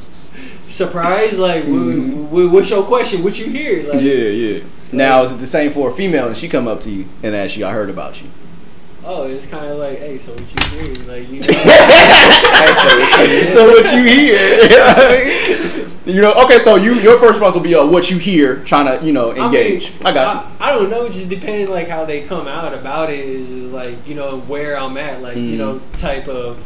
Surprised? 0.74 1.38
Like, 1.38 1.64
wh- 1.64 2.52
what's 2.52 2.68
your 2.70 2.82
question? 2.82 3.22
What 3.22 3.38
you 3.38 3.46
hear? 3.46 3.88
Like, 3.92 4.00
Yeah, 4.02 4.12
yeah. 4.14 4.58
Now 4.92 5.22
is 5.22 5.32
it 5.32 5.36
the 5.36 5.46
same 5.46 5.72
for 5.72 5.88
a 5.90 5.92
female 5.92 6.26
and 6.26 6.36
she 6.36 6.48
come 6.48 6.66
up 6.68 6.80
to 6.82 6.90
you 6.90 7.04
and 7.22 7.34
ask 7.34 7.56
you, 7.56 7.64
"I 7.66 7.70
heard 7.72 7.90
about 7.90 8.20
you." 8.22 8.28
oh, 9.06 9.24
it's 9.24 9.44
kind 9.44 9.66
of 9.66 9.76
like, 9.76 9.98
hey, 9.98 10.16
so 10.16 10.32
what 10.32 10.40
you 10.40 10.78
hear? 10.78 11.04
Like, 11.04 11.28
you 11.28 11.40
know, 11.40 11.52
so 13.46 13.66
what 13.68 13.92
you 13.92 14.02
hear? 14.02 15.86
you 16.06 16.22
know, 16.22 16.32
okay. 16.44 16.58
So 16.58 16.76
you 16.76 16.94
your 16.94 17.18
first 17.18 17.32
response 17.38 17.54
will 17.54 17.62
be 17.62 17.74
uh, 17.74 17.84
what 17.86 18.10
you 18.10 18.16
hear, 18.18 18.56
trying 18.64 18.86
to 18.98 19.04
you 19.04 19.12
know 19.12 19.32
engage. 19.34 19.92
I, 20.04 20.12
got 20.12 20.34
you. 20.34 20.40
I, 20.64 20.70
I 20.70 20.72
don't 20.74 20.90
know. 20.90 21.04
It 21.06 21.12
just 21.12 21.28
depends, 21.28 21.68
like 21.68 21.86
how 21.88 22.04
they 22.06 22.22
come 22.22 22.48
out 22.48 22.72
about 22.74 23.10
it. 23.10 23.20
Is, 23.20 23.72
like 23.72 24.06
you 24.08 24.14
know 24.14 24.40
where 24.40 24.78
I'm 24.78 24.96
at, 24.96 25.20
like 25.22 25.36
you 25.36 25.54
Mm. 25.56 25.58
know 25.58 25.80
type 25.98 26.26
of. 26.28 26.56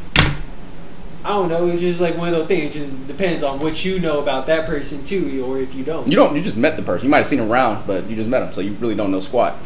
I 1.24 1.30
don't 1.30 1.48
know. 1.48 1.66
It's 1.68 1.80
just 1.80 2.00
like 2.00 2.16
one 2.16 2.28
of 2.28 2.34
those 2.34 2.46
things. 2.48 2.74
It 2.74 2.78
just 2.78 3.06
depends 3.06 3.42
on 3.42 3.58
what 3.60 3.84
you 3.84 3.98
know 4.00 4.20
about 4.20 4.46
that 4.46 4.66
person 4.66 5.02
too, 5.02 5.44
or 5.44 5.58
if 5.58 5.74
you 5.74 5.84
don't. 5.84 6.08
You 6.08 6.16
don't. 6.16 6.34
You 6.36 6.42
just 6.42 6.56
met 6.56 6.76
the 6.76 6.82
person. 6.82 7.06
You 7.06 7.10
might 7.10 7.18
have 7.18 7.26
seen 7.26 7.40
him 7.40 7.50
around, 7.50 7.86
but 7.86 8.08
you 8.08 8.16
just 8.16 8.28
met 8.28 8.42
him, 8.42 8.52
so 8.52 8.60
you 8.60 8.72
really 8.74 8.94
don't 8.94 9.10
know 9.10 9.20
squat. 9.20 9.56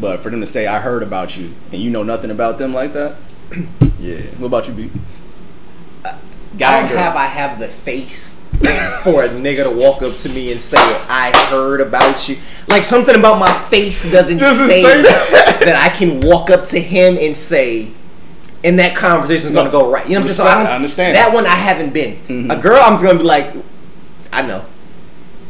But 0.00 0.20
for 0.20 0.30
them 0.30 0.40
to 0.40 0.46
say, 0.46 0.66
"I 0.66 0.78
heard 0.78 1.02
about 1.02 1.36
you," 1.36 1.52
and 1.72 1.82
you 1.82 1.90
know 1.90 2.02
nothing 2.02 2.30
about 2.30 2.58
them 2.58 2.72
like 2.72 2.92
that, 2.94 3.16
yeah. 4.00 4.20
What 4.38 4.46
about 4.46 4.68
you, 4.68 4.74
B? 4.74 4.90
I 6.04 6.16
Guy, 6.58 6.80
don't 6.80 6.88
girl. 6.90 6.98
have 6.98 7.16
I 7.16 7.26
have 7.26 7.58
the 7.58 7.68
face 7.68 8.38
for 9.02 9.24
a 9.24 9.28
nigga 9.28 9.64
to 9.64 9.76
walk 9.78 9.96
up 10.02 10.12
to 10.22 10.28
me 10.34 10.48
and 10.50 10.56
say 10.58 10.78
I 11.10 11.32
heard 11.50 11.80
about 11.80 12.28
you. 12.28 12.36
Like 12.68 12.84
something 12.84 13.14
about 13.16 13.38
my 13.38 13.50
face 13.70 14.10
doesn't, 14.10 14.38
Doesn't 14.38 14.66
say, 14.68 14.82
say 14.82 15.02
that. 15.02 15.60
that 15.64 15.76
I 15.92 15.94
can 15.96 16.20
walk 16.20 16.48
up 16.50 16.64
to 16.66 16.80
him 16.80 17.18
and 17.20 17.36
say 17.36 17.90
and 18.64 18.78
that 18.78 18.96
conversation 18.96 19.48
is 19.48 19.52
gonna 19.52 19.70
go 19.70 19.90
right. 19.90 20.06
You 20.06 20.14
know 20.14 20.20
what 20.20 20.28
I'm 20.28 20.34
saying? 20.34 20.36
So 20.36 20.44
I, 20.44 20.58
don't, 20.58 20.66
I 20.66 20.74
understand. 20.76 21.16
that 21.16 21.32
one. 21.34 21.46
I 21.46 21.54
haven't 21.54 21.92
been 21.92 22.50
a 22.50 22.56
girl. 22.56 22.80
I'm 22.82 22.92
just 22.94 23.04
gonna 23.04 23.18
be 23.18 23.24
like, 23.24 23.54
I 24.32 24.42
know, 24.42 24.64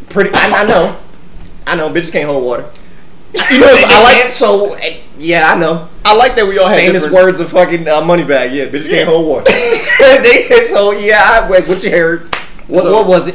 pretty. 0.09 0.31
I, 0.35 0.63
I 0.63 0.67
know, 0.67 0.99
I 1.67 1.77
know. 1.77 1.91
Bitches 1.91 2.13
can't 2.13 2.29
hold 2.29 2.45
water. 2.45 2.69
You 3.51 3.61
know, 3.61 3.67
I 3.71 4.03
like 4.23 4.33
so 4.33 4.75
eh, 4.75 4.99
yeah, 5.19 5.53
I 5.53 5.59
know. 5.59 5.89
I 6.05 6.17
like 6.17 6.35
that 6.37 6.47
we 6.47 6.59
all 6.59 6.69
have 6.69 6.79
Famous 6.81 7.05
different- 7.05 7.25
words 7.25 7.41
of 7.41 7.51
fucking 7.51 7.87
uh, 7.87 8.01
money 8.03 8.25
bag. 8.25 8.53
Yeah, 8.53 8.67
bitches 8.67 8.89
can't 8.89 9.09
hold 9.09 9.27
water. 9.27 9.51
So 10.69 10.93
yeah, 10.93 11.23
I, 11.45 11.51
wait, 11.51 11.69
what 11.69 11.83
you 11.85 11.91
heard? 11.91 12.35
What, 12.67 12.83
So- 12.83 12.93
what 12.93 13.07
was 13.07 13.29
it? 13.29 13.35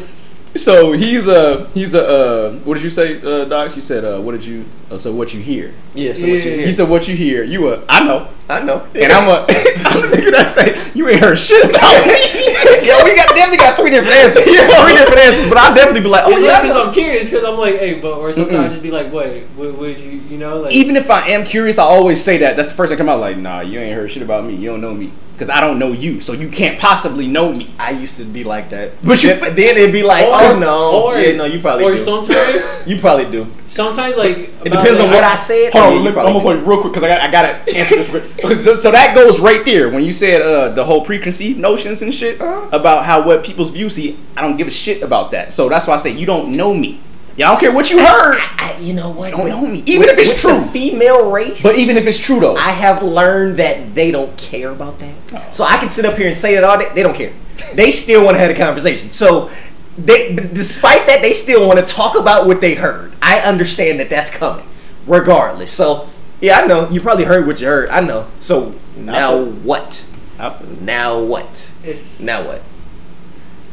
So 0.58 0.92
he's 0.92 1.28
a 1.28 1.68
he's 1.70 1.94
a 1.94 2.08
uh, 2.08 2.54
what 2.66 2.76
did 2.76 2.84
you 2.84 2.90
say, 2.90 3.22
uh, 3.22 3.46
Docs? 3.46 3.76
You 3.76 3.82
said 3.82 4.04
uh, 4.04 4.20
what 4.20 4.32
did 4.34 4.46
you? 4.46 4.66
Uh, 4.92 4.98
so 4.98 5.14
what 5.14 5.34
you 5.34 5.40
hear? 5.42 5.74
Yeah, 5.94 6.14
so 6.14 6.28
what 6.28 6.44
you 6.44 6.52
Yeah. 6.52 6.58
hear? 6.58 6.66
He 6.68 6.74
said 6.74 6.90
what 6.90 7.08
you 7.08 7.16
hear. 7.16 7.44
You 7.44 7.74
a 7.74 7.84
I 7.88 8.04
know, 8.04 8.28
I 8.50 8.64
know. 8.64 8.86
and 8.96 9.12
I'm 9.12 9.28
a 9.28 9.42
I'm 9.86 10.04
a 10.04 10.08
nigga 10.16 10.32
that 10.32 10.48
say 10.48 10.76
you 10.94 11.08
ain't 11.10 11.20
heard 11.20 11.38
shit 11.38 11.64
about 11.70 12.06
me. 12.08 12.14
yeah, 12.88 13.04
we 13.04 13.16
got 13.16 13.28
definitely 13.36 13.58
got 13.58 13.76
three 13.78 13.90
different 13.90 14.16
answers. 14.16 14.44
yeah. 14.48 14.68
Three 14.84 14.96
different 14.96 15.20
answers, 15.22 15.48
but 15.50 15.58
I'll 15.58 15.76
definitely 15.76 16.02
be 16.02 16.10
like, 16.10 16.24
oh 16.26 16.32
It's 16.32 16.44
yeah, 16.44 16.58
I 16.58 16.62
because 16.62 16.76
know. 16.76 16.88
I'm 16.88 16.94
curious 16.94 17.30
because 17.30 17.44
I'm 17.46 17.58
like, 17.58 17.76
hey, 17.76 18.00
but 18.00 18.18
or 18.18 18.34
sometimes 18.34 18.66
I 18.66 18.68
just 18.70 18.82
be 18.84 18.92
like, 18.92 19.12
wait, 19.12 19.44
would, 19.58 19.78
would 19.78 19.98
you, 20.00 20.12
you 20.30 20.38
know, 20.38 20.62
like 20.62 20.74
Even 20.74 20.96
if 20.96 21.10
I 21.10 21.28
am 21.30 21.44
curious, 21.46 21.78
I 21.78 21.84
always 21.84 22.24
say 22.24 22.38
that. 22.40 22.56
That's 22.56 22.70
the 22.70 22.76
first 22.76 22.90
thing 22.90 22.98
I 22.98 23.00
come 23.00 23.10
out. 23.10 23.20
Like, 23.20 23.38
nah, 23.38 23.62
you 23.62 23.80
ain't 23.80 23.96
heard 23.96 24.12
shit 24.12 24.24
about 24.24 24.46
me. 24.46 24.56
You 24.56 24.70
don't 24.72 24.82
know 24.82 24.94
me 24.94 25.12
because 25.38 25.50
I 25.50 25.62
don't 25.62 25.78
know 25.78 25.92
you, 25.92 26.20
so 26.20 26.34
you 26.34 26.50
can't 26.50 26.80
possibly 26.80 27.28
know 27.28 27.52
me. 27.54 27.68
I 27.78 27.92
used 27.92 28.18
to 28.18 28.24
be 28.26 28.44
like 28.44 28.72
that, 28.72 29.00
But 29.04 29.24
you- 29.24 29.30
then, 29.36 29.56
then 29.56 29.78
it'd 29.78 29.92
be 29.94 30.02
like, 30.02 30.24
Or- 30.26 30.32
oh 30.34 30.58
no, 30.60 31.04
or- 31.04 31.20
yeah, 31.20 31.36
no, 31.38 31.46
you 31.46 31.60
probably 31.60 31.84
or 31.86 31.92
do. 31.92 31.98
sometimes, 32.00 32.82
you 32.88 33.00
probably 33.00 33.30
do. 33.30 33.46
sometimes 33.68 34.18
like 34.18 34.36
It 34.38 34.50
about, 34.68 34.82
depends 34.82 35.00
on 35.00 35.12
what 35.12 35.24
I 35.24 35.36
said. 35.36 35.72
Hold 35.74 35.86
on, 35.86 35.94
you 35.94 36.00
let- 36.00 36.18
I'm 36.18 36.34
gonna 36.34 36.40
do. 36.40 36.60
put 36.62 36.68
real 36.68 36.82
quick 36.82 36.94
because 36.94 37.04
I 37.04 37.08
got 37.10 37.22
I 37.22 37.32
gotta 37.32 37.78
answer 37.78 37.96
this. 37.98 38.10
real- 38.10 38.56
so, 38.56 38.76
so 38.76 38.90
that 38.92 39.14
goes 39.14 39.40
right 39.40 39.64
there 39.64 39.90
when 39.90 40.04
you 40.04 40.12
said 40.12 40.42
uh, 40.42 40.70
the 40.70 40.84
whole 40.84 41.06
preconceived 41.06 41.60
notions 41.60 42.02
and 42.02 42.12
shit 42.14 42.42
Uh-huh. 42.42 42.70
about 42.72 43.06
how 43.06 43.22
what 43.24 43.44
people's 43.44 43.70
views 43.70 43.94
see. 43.94 44.18
I 44.36 44.42
don't 44.42 44.58
give 44.58 44.68
a 44.68 44.72
shit 44.72 45.04
about 45.04 45.30
that. 45.32 45.54
So 45.54 45.70
that's 45.70 45.86
why 45.86 45.94
I 45.94 45.98
say 45.98 46.10
you 46.12 46.26
don't 46.26 46.58
know 46.58 46.74
me. 46.74 47.00
Yeah, 47.38 47.48
I 47.48 47.52
don't 47.52 47.60
care 47.60 47.72
what 47.72 47.90
you 47.92 48.00
heard, 48.00 48.40
I, 48.58 48.78
you 48.82 48.94
know 48.94 49.12
what? 49.12 49.30
don't 49.32 49.44
With- 49.44 49.54
know 49.54 49.62
me. 49.68 49.84
Even 49.86 50.10
if 50.10 50.18
it's 50.18 50.32
with 50.32 50.42
true. 50.42 50.60
the 50.60 50.68
female 50.68 51.30
race. 51.30 51.62
but 51.64 51.76
even 51.78 51.96
if 51.96 52.06
it's 52.08 52.18
true 52.18 52.40
though, 52.40 52.56
I 52.56 52.72
have 52.72 53.04
learned 53.04 53.58
that 53.58 53.94
they 53.94 54.10
don't 54.12 54.36
care 54.38 54.72
about 54.72 54.98
that. 55.00 55.54
So 55.56 55.64
I 55.64 55.78
can 55.78 55.88
sit 55.90 56.04
up 56.06 56.18
here 56.18 56.28
and 56.28 56.36
say 56.36 56.56
it 56.56 56.64
all 56.64 56.78
day. 56.80 56.90
They 56.96 57.04
don't 57.04 57.16
care. 57.16 57.32
They 57.76 57.92
still 57.92 58.26
want 58.26 58.36
to 58.36 58.40
have 58.40 58.50
a 58.50 58.56
conversation. 58.56 59.12
So 59.12 59.52
they, 60.00 60.36
despite 60.36 61.06
that, 61.08 61.22
they 61.22 61.34
still 61.34 61.68
want 61.68 61.80
to 61.80 61.86
talk 61.86 62.18
about 62.18 62.48
what 62.48 62.60
they 62.60 62.74
heard. 62.76 63.14
I 63.22 63.40
understand 63.42 64.00
that 64.00 64.10
that's 64.10 64.32
coming, 64.32 64.66
regardless. 65.06 65.72
So 65.72 66.10
yeah, 66.42 66.60
I 66.60 66.66
know 66.66 66.90
you 66.90 67.02
probably 67.02 67.26
heard 67.26 67.46
what 67.46 67.62
you 67.62 67.68
heard. 67.68 67.90
I 67.90 68.00
know. 68.00 68.28
So 68.40 68.74
now 68.98 69.44
what? 69.44 70.06
I- 70.40 70.56
Now 70.82 71.20
what? 71.22 71.72
It's, 71.84 72.20
Now 72.20 72.44
what? 72.46 72.64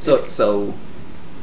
So 0.00 0.16
so 0.28 0.74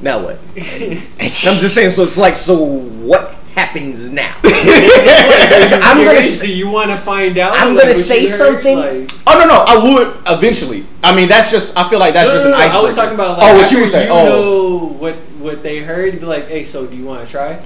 now 0.02 0.24
what? 0.24 0.38
I'm 0.58 1.30
just 1.30 1.76
saying. 1.76 1.92
So 1.92 2.04
it's 2.04 2.18
like 2.18 2.36
so 2.36 2.56
what 2.56 3.36
happens 3.56 4.12
now? 4.12 4.36
I'm 4.44 4.44
I'm 5.84 5.98
gonna 5.98 6.06
gonna. 6.06 6.22
say- 6.22 6.48
Do 6.48 6.54
you 6.54 6.70
want 6.70 6.90
to 6.90 6.98
find 6.98 7.38
out? 7.38 7.54
I'm 7.56 7.76
like, 7.76 7.84
gonna 7.84 7.96
say 7.96 8.28
something. 8.28 8.78
Like, 8.78 9.12
oh 9.28 9.40
no 9.40 9.46
no, 9.46 9.64
I 9.68 9.78
would 9.84 10.18
eventually. 10.28 10.86
I 11.04 11.16
mean 11.16 11.28
that's 11.28 11.52
just 11.52 11.78
I 11.78 11.90
feel 11.90 12.00
like 12.00 12.14
that's 12.14 12.30
no, 12.30 12.36
just 12.36 12.46
no, 12.46 12.54
an 12.54 12.60
no, 12.70 12.80
I 12.80 12.82
was 12.82 12.96
talking 12.96 13.16
about 13.16 13.38
like 13.38 13.52
oh 13.52 13.58
what 13.58 13.72
you 13.72 13.82
were 13.82 13.88
saying. 13.88 14.08
you 14.08 14.14
oh, 14.14 14.26
know 14.26 14.88
what 14.88 15.16
what 15.40 15.64
they 15.64 15.80
heard. 15.80 16.20
Be 16.20 16.26
like, 16.26 16.48
hey, 16.48 16.64
so 16.64 16.86
do 16.88 16.96
you 16.96 17.06
want 17.06 17.26
to 17.26 17.32
try? 17.32 17.64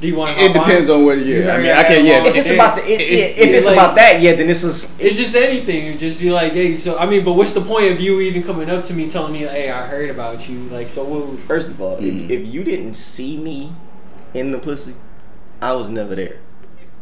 Do 0.00 0.06
you 0.06 0.14
want? 0.16 0.30
it 0.38 0.52
depends 0.52 0.88
on 0.88 1.04
what. 1.04 1.18
You 1.18 1.42
Yeah, 1.42 1.54
I 1.54 1.58
mean 1.58 1.70
I 1.72 1.80
I 1.80 1.82
can't. 1.84 2.04
Yeah, 2.04 2.24
if 2.24 2.36
it's 2.36 2.50
about 2.50 2.76
the 2.76 2.82
if, 2.84 3.00
If- 3.00 3.08
if, 3.10 3.38
if 3.48 3.54
it's 3.54 3.66
like- 3.66 3.74
about 3.74 3.96
that, 3.96 4.20
yeah, 4.20 4.34
then 4.34 4.46
this 4.46 4.62
is 4.62 4.96
It's 5.00 5.16
just 5.16 5.34
anything. 5.34 5.86
You 5.86 5.98
just 5.98 6.20
be 6.20 6.30
like, 6.30 6.52
hey, 6.52 6.76
so 6.76 6.96
I 6.98 7.06
mean, 7.06 7.24
but 7.24 7.32
what's 7.32 7.52
the 7.52 7.60
point 7.60 7.90
of 7.92 8.00
you 8.00 8.20
even 8.20 8.42
coming 8.44 8.70
up 8.70 8.84
to 8.84 8.94
me 8.94 9.10
telling 9.10 9.32
me, 9.32 9.40
hey, 9.40 9.70
I 9.70 9.86
heard 9.86 10.10
about 10.10 10.48
you? 10.48 10.58
Like, 10.70 10.88
so 10.88 11.02
what? 11.04 11.38
first 11.40 11.70
of 11.70 11.80
all, 11.80 11.96
Mhm. 11.96 12.26
if, 12.30 12.30
if 12.30 12.46
you 12.46 12.62
didn't 12.62 12.94
see 12.94 13.38
me 13.38 13.72
in 14.34 14.52
the 14.52 14.58
pussy, 14.58 14.94
I 15.60 15.72
was 15.74 15.88
never 15.90 16.14
there. 16.14 16.36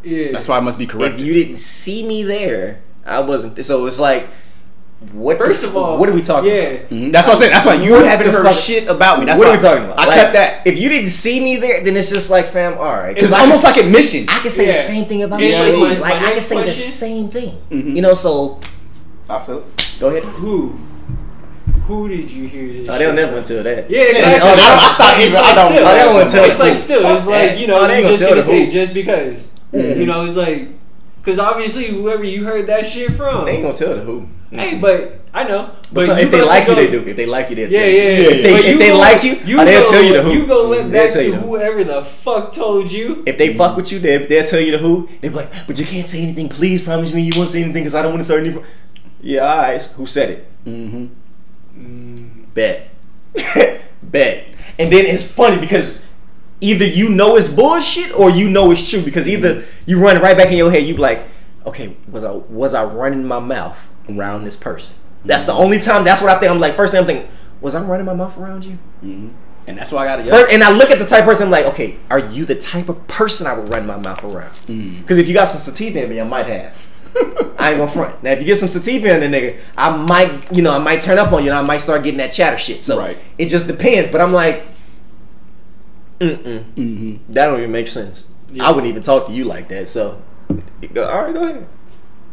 Yeah, 0.03 0.33
that's 0.33 0.49
why 0.49 0.57
I 0.57 0.61
must 0.61 0.79
be 0.79 0.87
correct. 0.87 1.17
If 1.17 1.21
you 1.21 1.35
didn't 1.35 1.57
see 1.57 2.07
me 2.07 2.23
there, 2.23 2.81
I 3.05 3.21
wasn't. 3.21 3.63
So 3.67 3.85
it's 3.87 3.99
like, 3.99 4.29
what? 5.13 5.39
First 5.39 5.63
of 5.65 5.77
all, 5.77 5.99
what 5.99 6.09
are 6.09 6.13
we 6.13 6.23
talking 6.23 6.51
yeah. 6.51 6.63
about? 6.63 6.91
Mhm. 6.91 7.13
That's 7.13 7.27
what 7.27 7.35
I'm 7.35 7.39
saying. 7.39 7.53
That's 7.53 7.67
why 7.67 7.75
you 7.75 7.95
haven't 7.95 8.31
heard 8.31 8.45
fuck- 8.45 8.55
shit 8.55 8.89
about 8.89 9.19
me. 9.21 9.27
That's 9.27 9.39
what 9.39 9.49
why 9.49 9.55
are 9.55 9.57
we 9.59 9.63
talking 9.63 9.85
about? 9.85 9.99
I 10.01 10.07
Like, 10.07 10.15
kept 10.17 10.33
that. 10.35 10.63
If 10.67 10.79
you 10.79 10.89
didn't 10.89 11.11
see 11.11 11.39
me 11.41 11.57
there, 11.57 11.83
then 11.85 11.97
it's 11.97 12.11
just 12.11 12.31
like, 12.31 12.47
fam, 12.47 12.75
all 12.79 12.85
right. 12.97 13.17
It's 13.17 13.33
almost 13.33 13.63
can, 13.63 13.73
like 13.75 13.85
admission. 13.85 14.27
I 14.29 14.41
can 14.41 14.51
say 14.51 14.67
the 14.67 14.75
same 14.75 15.05
thing 15.05 15.23
about 15.23 15.41
And 15.41 15.51
you. 15.51 15.57
like 15.57 15.91
Like, 15.91 15.99
my- 16.01 16.09
my 16.09 16.15
I 16.15 16.19
can 16.21 16.29
next 16.31 16.45
say 16.47 16.63
the 16.63 16.69
same 16.73 17.29
thing. 17.29 17.59
Mhm. 17.71 17.95
You 17.97 18.03
know, 18.03 18.15
so 18.15 18.59
I 19.29 19.39
feel 19.41 19.59
it. 19.59 19.91
go 20.01 20.09
ahead. 20.09 20.23
Who? 20.25 20.79
Who 21.87 22.09
did 22.09 22.31
you 22.31 22.49
hear 22.49 22.67
this? 22.67 22.89
Oh, 22.89 22.99
they'll 22.99 23.09
shit 23.11 23.15
never 23.15 23.29
from? 23.33 23.39
until 23.39 23.63
that. 23.63 23.91
Yeah, 23.91 24.01
exactly. 24.03 24.51
oh, 24.51 24.57
they 24.57 24.63
don't- 24.63 24.79
I 24.79 24.91
stopped 24.93 25.19
It's 25.19 25.27
even- 25.27 25.37
I 25.37 25.41
like 25.47 25.55
don't- 25.55 25.73
still, 25.73 25.87
I 25.87 25.99
don't 25.99 26.15
wanna 26.15 26.31
tell 26.31 26.45
It's 26.45 26.59
like 26.59 26.77
still, 26.77 27.15
it's 27.17 27.27
like 27.27 27.59
you 27.59 27.67
No, 27.69 27.75
know, 27.83 27.87
they 27.87 27.95
ain't 27.95 27.99
you 27.99 28.03
gonna 28.05 28.15
just 28.17 28.23
tell 28.23 28.35
gonna 28.35 28.47
say 28.47 28.65
who. 28.65 28.71
just 28.73 28.95
because. 28.95 29.49
You 29.73 30.07
know, 30.07 30.25
it's 30.25 30.37
like 30.37 30.67
because 31.23 31.39
obviously 31.39 31.87
whoever 31.87 32.25
you 32.25 32.45
heard 32.45 32.67
that 32.69 32.87
shit 32.87 33.13
from. 33.13 33.45
They 33.45 33.53
ain't 33.53 33.63
gonna 33.63 33.75
tell 33.75 33.95
the 33.95 34.01
who. 34.01 34.29
Hey, 34.51 34.79
but 34.79 35.21
I 35.35 35.43
know. 35.49 35.67
But 35.93 35.95
But 35.95 36.07
so 36.07 36.17
you 36.17 36.23
if 36.25 36.31
they 36.31 36.39
gonna 36.39 36.49
like 36.51 36.69
you, 36.69 36.75
they 36.77 36.91
do. 36.91 37.01
If 37.05 37.17
they 37.17 37.27
like 37.27 37.51
you, 37.51 37.57
they'll 37.57 37.71
Yeah, 37.73 37.81
tell 37.81 37.89
yeah, 37.89 37.95
you. 37.95 38.23
yeah. 38.23 38.31
If 38.37 38.43
they- 38.43 38.53
But 38.53 38.65
if 38.65 38.79
they 38.79 38.89
go- 38.89 38.99
like 38.99 39.23
you, 39.25 39.33
oh, 39.61 39.65
they'll 39.65 39.83
go- 39.85 39.91
tell 39.91 40.03
you 40.03 40.13
the 40.13 40.23
who. 40.23 40.31
You 40.33 40.47
go 40.47 40.69
let 40.69 40.83
They'll 40.91 41.03
back 41.05 41.13
tell 41.13 41.23
to 41.23 41.27
you 41.29 41.35
whoever 41.35 41.85
the 41.85 42.03
fuck 42.03 42.53
told 42.53 42.91
you. 42.91 43.23
If 43.27 43.37
they 43.39 43.55
fuck 43.55 43.77
with 43.77 43.91
you, 43.93 43.99
they, 43.99 44.19
they'll 44.19 44.47
tell 44.47 44.61
you 44.61 44.73
the 44.73 44.79
who. 44.79 45.09
They 45.21 45.29
be 45.29 45.35
like, 45.35 45.51
but 45.67 45.79
you 45.79 45.85
can't 45.85 46.09
say 46.09 46.23
anything. 46.23 46.49
Please 46.49 46.81
promise 46.81 47.13
me 47.13 47.23
you 47.23 47.33
won't 47.37 47.51
say 47.51 47.63
anything 47.63 47.83
because 47.83 47.95
I 47.95 48.03
don't 48.03 48.13
want 48.13 48.21
to 48.21 48.25
start 48.25 48.41
any. 48.45 48.53
pro-" 48.53 48.65
Yeah, 49.21 49.43
alright. 49.51 49.83
Who 49.97 50.07
said 50.07 50.31
it? 50.31 50.47
Mm-hmm. 50.67 52.45
Bet. 52.55 52.89
Bet. 54.03 54.45
And 54.79 54.93
then 54.93 55.07
it's 55.07 55.27
funny 55.31 55.59
because 55.61 56.05
either 56.61 56.85
you 56.87 57.09
know 57.11 57.37
it's 57.37 57.49
bullshit 57.49 58.15
or 58.19 58.31
you 58.31 58.49
know 58.49 58.71
it's 58.71 58.89
true 58.89 59.03
because 59.03 59.29
either 59.29 59.65
you 59.87 59.99
run 59.99 60.21
right 60.23 60.37
back 60.37 60.49
in 60.51 60.57
your 60.57 60.71
head, 60.71 60.85
you 60.85 60.95
be 60.95 61.01
like, 61.01 61.29
okay, 61.67 61.97
was 62.11 62.25
I 62.25 62.31
was 62.33 62.75
I 62.75 62.85
running 62.85 63.27
my 63.27 63.41
mouth 63.41 63.91
around 64.09 64.45
this 64.45 64.57
person? 64.57 64.97
That's 65.25 65.45
the 65.45 65.53
only 65.53 65.79
time. 65.79 66.05
That's 66.05 66.21
what 66.23 66.31
I 66.31 66.39
think. 66.39 66.51
I'm 66.51 66.61
like, 66.61 66.77
first 66.77 66.93
thing 66.93 67.01
I'm 67.01 67.07
thinking, 67.07 67.29
was 67.61 67.75
I 67.75 67.83
running 67.83 68.07
my 68.07 68.15
mouth 68.15 68.37
around 68.39 68.65
you? 68.65 68.79
Mm-hmm. 69.03 69.29
And 69.67 69.77
that's 69.77 69.91
why 69.91 70.05
I 70.05 70.17
got 70.23 70.25
to 70.25 70.53
and 70.53 70.63
I 70.63 70.71
look 70.71 70.91
at 70.93 71.01
the 71.01 71.07
type 71.07 71.21
of 71.23 71.27
person 71.27 71.47
I'm 71.47 71.51
like, 71.51 71.67
okay, 71.67 71.97
are 72.09 72.21
you 72.21 72.45
the 72.45 72.55
type 72.55 72.89
of 72.89 73.05
person 73.09 73.49
I 73.49 73.59
would 73.59 73.69
run 73.73 73.85
my 73.87 73.97
mouth 73.97 74.23
around? 74.23 74.53
Because 74.67 75.19
if 75.19 75.27
you 75.27 75.35
got 75.35 75.47
some 75.49 75.61
sativa 75.61 76.05
in 76.05 76.11
me, 76.11 76.21
I 76.21 76.25
might 76.25 76.47
have. 76.47 76.81
I 77.59 77.71
ain't 77.71 77.79
gonna 77.79 77.91
front. 77.91 78.23
Now, 78.23 78.31
if 78.33 78.39
you 78.39 78.45
get 78.45 78.59
some 78.59 78.69
sativa 78.69 79.13
in 79.21 79.29
the 79.29 79.37
nigga, 79.37 79.59
I 79.77 79.97
might, 79.97 80.53
you 80.55 80.63
know, 80.63 80.71
I 80.73 80.79
might 80.79 81.01
turn 81.01 81.19
up 81.19 81.33
on 81.33 81.43
you, 81.43 81.51
and 81.51 81.59
I 81.59 81.63
might 81.63 81.79
start 81.79 82.05
getting 82.05 82.19
that 82.19 82.31
chatter 82.31 82.59
shit. 82.59 82.85
So 82.85 82.99
Right. 82.99 83.19
it 83.39 83.47
just 83.47 83.67
depends. 83.67 84.11
But 84.11 84.21
I'm 84.21 84.33
like, 84.33 84.65
mm 86.21 86.37
mm, 86.37 86.65
Mm-hmm. 86.75 87.33
that 87.33 87.47
don't 87.47 87.59
even 87.59 87.73
make 87.73 87.89
sense. 87.89 88.25
Yeah. 88.53 88.65
I 88.69 88.71
wouldn't 88.71 88.87
even 88.87 89.03
talk 89.03 89.27
to 89.27 89.33
you 89.33 89.45
like 89.45 89.69
that. 89.69 89.89
So, 89.89 90.23
all 90.51 90.57
right, 91.25 91.35
go 91.35 91.43
ahead. 91.43 91.67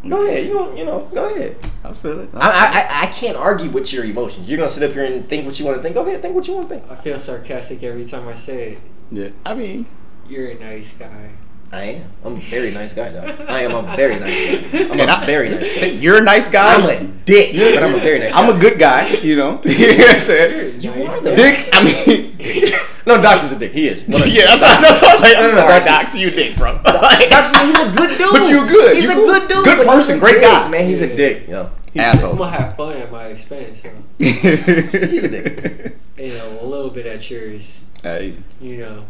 Go 0.07 0.27
ahead. 0.27 0.45
You 0.45 0.53
don't, 0.53 0.77
you 0.77 0.85
know, 0.85 0.99
go 1.13 1.33
ahead. 1.33 1.55
I 1.83 1.93
feel 1.93 2.19
it. 2.21 2.29
I, 2.33 2.49
I, 2.49 2.79
I- 2.81 3.03
I 3.03 3.07
can't 3.07 3.37
argue 3.37 3.69
with 3.69 3.91
your 3.93 4.03
emotions. 4.05 4.47
You're 4.49 4.57
gonna 4.57 4.69
sit 4.69 4.83
up 4.89 4.93
here 4.93 5.05
and 5.05 5.27
think 5.27 5.45
what 5.45 5.57
you 5.59 5.65
want 5.65 5.77
to 5.77 5.83
think. 5.83 5.95
Go 5.95 6.01
ahead, 6.05 6.21
think 6.21 6.35
what 6.35 6.47
you 6.47 6.53
want 6.55 6.67
to 6.69 6.75
think. 6.79 6.91
I 6.91 6.95
feel 6.95 7.17
sarcastic 7.19 7.83
every 7.83 8.05
time 8.05 8.27
I 8.27 8.33
say 8.33 8.73
it. 8.73 8.77
yeah. 9.11 9.29
I 9.45 9.53
mean, 9.55 9.85
You're 10.27 10.49
a 10.49 10.59
nice 10.59 10.93
guy. 10.93 11.31
I 11.73 11.83
am. 11.85 12.05
I'm 12.23 12.35
a 12.35 12.39
very 12.39 12.71
nice 12.71 12.93
guy, 12.93 13.09
dog. 13.09 13.41
I 13.49 13.61
am 13.61 13.73
a 13.73 13.95
very 13.95 14.19
nice 14.19 14.71
guy. 14.71 14.79
I'm 14.83 14.91
And 14.99 15.09
a 15.09 15.19
I- 15.19 15.25
very 15.25 15.49
nice 15.49 15.75
guy. 15.79 15.85
you're 15.87 16.17
a 16.19 16.21
nice 16.21 16.47
guy. 16.47 16.75
I'm 16.75 16.85
a 16.87 17.07
dick, 17.25 17.55
but 17.55 17.83
I'm 17.83 17.95
a 17.95 17.99
very 17.99 18.19
nice 18.19 18.33
guy. 18.33 18.41
I'm 18.41 18.55
a 18.55 18.59
good 18.59 18.77
guy. 18.77 19.07
You 19.23 19.35
know. 19.35 19.61
you 19.65 19.87
know 19.97 20.03
what 20.05 20.13
I'm 20.15 20.19
saying? 20.21 20.81
You're 20.81 20.93
a 20.93 20.99
nice 20.99 21.17
are 21.19 21.23
the. 21.23 21.35
Dick. 21.35 21.69
I 21.73 21.83
mean. 21.83 22.73
No, 23.05 23.21
Dox 23.21 23.43
is 23.43 23.51
a 23.51 23.59
dick. 23.59 23.73
He 23.73 23.89
is. 23.89 24.07
yeah. 24.31 24.45
That's, 24.55 24.61
that's 24.79 25.01
what 25.01 25.11
I 25.11 25.13
was 25.15 25.21
like. 25.23 25.35
I'm 25.35 25.41
No, 25.41 25.47
no, 25.47 25.53
no, 25.55 25.59
sorry, 25.59 25.67
Dox 25.73 25.85
Dox. 25.87 26.15
You 26.15 26.29
dick, 26.29 26.55
bro. 26.55 26.79
Dox, 26.83 27.51
he's 27.57 27.77
a 27.77 27.91
good 27.97 28.17
dude. 28.17 28.31
But 28.31 28.47
you're 28.49 28.65
good. 28.65 28.95
He's 28.95 29.03
You 29.03 29.11
a 29.11 29.13
cool. 29.15 29.25
good 29.27 29.47
dude. 29.49 29.65
Good 29.65 29.85
person, 29.85 30.19
great 30.19 30.35
dick, 30.35 30.43
guy. 30.43 30.69
Man, 30.69 30.85
he's 30.87 31.01
Yeah. 31.01 31.07
a 31.07 31.15
dick. 31.17 31.47
Yo, 31.49 31.69
he's 31.93 32.23
I'm 32.23 32.37
gonna 32.37 32.51
have 32.51 32.77
fun 32.77 32.95
at 32.95 33.11
my 33.11 33.25
expense. 33.25 33.81
So, 33.81 33.89
He's 34.19 35.23
a 35.25 35.27
dick. 35.29 35.97
you 36.17 36.29
know, 36.29 36.59
a 36.61 36.65
little 36.65 36.91
bit 36.91 37.05
at 37.05 37.29
yours. 37.29 37.81
Hey. 38.01 38.37
You 38.61 38.77
know. 38.77 39.05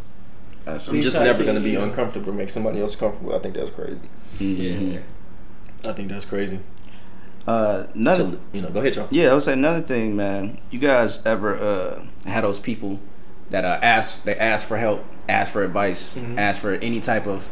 That's 0.65 0.87
I'm 0.87 1.01
just 1.01 1.19
never 1.19 1.43
gonna 1.43 1.59
be 1.59 1.71
you 1.71 1.81
uncomfortable 1.81 2.29
or 2.29 2.33
make 2.33 2.49
somebody 2.49 2.79
else 2.79 2.95
comfortable. 2.95 3.35
I 3.35 3.39
think 3.39 3.55
that's 3.55 3.69
crazy. 3.69 3.99
Mhm. 4.39 5.01
I 5.85 5.91
think 5.93 6.09
that's 6.09 6.25
crazy. 6.25 6.59
Uh, 7.45 7.87
another. 7.93 8.23
So, 8.31 8.39
you 8.53 8.61
know, 8.61 8.69
go 8.69 8.79
ahead, 8.79 8.93
John. 8.93 9.07
Yeah, 9.11 9.31
I 9.31 9.33
would 9.33 9.43
say 9.43 9.53
another 9.53 9.81
thing, 9.81 10.15
man. 10.15 10.59
You 10.71 10.79
guys 10.79 11.25
ever 11.25 11.55
uh, 11.57 12.05
had 12.29 12.45
those 12.45 12.59
people 12.59 12.99
that 13.49 13.65
uh, 13.65 13.79
ask 13.81 14.23
they 14.23 14.35
ask 14.37 14.65
for 14.65 14.77
help, 14.77 15.03
ask 15.27 15.51
for 15.51 15.61
advice, 15.63 16.15
Mhm. 16.17 16.37
ask 16.37 16.61
for 16.61 16.75
any 16.75 17.01
type 17.01 17.27
of 17.27 17.49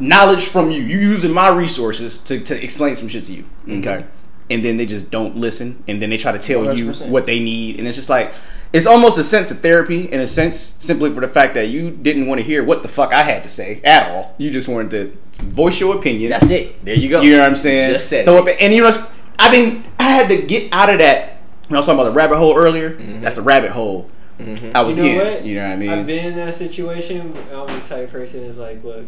knowledge 0.00 0.46
from 0.46 0.70
you. 0.70 0.80
You 0.82 0.98
using 0.98 1.32
my 1.32 1.48
resources 1.50 2.16
to, 2.18 2.40
to 2.40 2.64
explain 2.64 2.96
some 2.96 3.08
shit 3.08 3.24
to 3.24 3.32
you. 3.34 3.44
Okay. 3.68 4.04
And 4.50 4.64
then 4.64 4.76
they 4.78 4.86
just 4.86 5.10
don't 5.10 5.36
listen, 5.36 5.82
and 5.86 6.00
then 6.00 6.10
they 6.10 6.16
try 6.16 6.32
to 6.32 6.38
tell 6.38 6.74
you 6.74 6.90
100%. 6.90 7.10
what 7.10 7.26
they 7.26 7.38
need, 7.38 7.78
and 7.78 7.86
it's 7.86 7.96
just 7.96 8.08
like 8.08 8.34
it's 8.72 8.86
almost 8.86 9.18
a 9.18 9.24
sense 9.24 9.50
of 9.50 9.60
therapy 9.60 10.10
in 10.10 10.20
a 10.20 10.26
sense, 10.26 10.58
simply 10.58 11.12
for 11.12 11.20
the 11.20 11.28
fact 11.28 11.54
that 11.54 11.68
you 11.68 11.90
didn't 11.90 12.26
want 12.26 12.38
to 12.38 12.44
hear 12.44 12.64
what 12.64 12.82
the 12.82 12.88
fuck 12.88 13.12
I 13.12 13.22
had 13.22 13.42
to 13.42 13.48
say 13.48 13.80
at 13.84 14.10
all. 14.10 14.34
You 14.38 14.50
just 14.50 14.68
wanted 14.68 14.90
to 14.90 15.44
voice 15.44 15.80
your 15.80 15.96
opinion. 15.96 16.30
That's 16.30 16.50
it. 16.50 16.82
There 16.84 16.94
you 16.94 17.08
go. 17.10 17.20
You 17.20 17.32
know 17.32 17.40
what 17.40 17.48
I'm 17.48 17.56
saying? 17.56 17.92
Just 17.92 18.08
said 18.08 18.24
Throw 18.24 18.46
it. 18.46 18.54
up, 18.54 18.56
and 18.60 18.74
you 18.74 18.82
know, 18.82 19.06
I've 19.38 19.52
been 19.52 19.84
I 19.98 20.04
had 20.04 20.28
to 20.28 20.40
get 20.42 20.72
out 20.72 20.90
of 20.90 20.98
that. 20.98 21.40
When 21.68 21.76
I 21.76 21.80
was 21.80 21.86
talking 21.86 22.00
about 22.00 22.10
the 22.10 22.16
rabbit 22.16 22.38
hole 22.38 22.56
earlier, 22.56 22.92
mm-hmm. 22.92 23.20
that's 23.20 23.36
the 23.36 23.42
rabbit 23.42 23.72
hole 23.72 24.10
mm-hmm. 24.38 24.70
I 24.74 24.82
was 24.82 24.98
you 24.98 25.04
know 25.04 25.10
in. 25.10 25.16
what? 25.18 25.44
You 25.44 25.54
know 25.56 25.62
what 25.62 25.72
I 25.72 25.76
mean? 25.76 25.90
I've 25.90 26.06
been 26.06 26.26
in 26.26 26.36
that 26.36 26.54
situation. 26.54 27.20
I'm 27.20 27.66
the 27.66 27.86
type 27.86 28.04
of 28.04 28.10
person 28.10 28.44
that's 28.44 28.58
like, 28.58 28.82
look, 28.82 29.06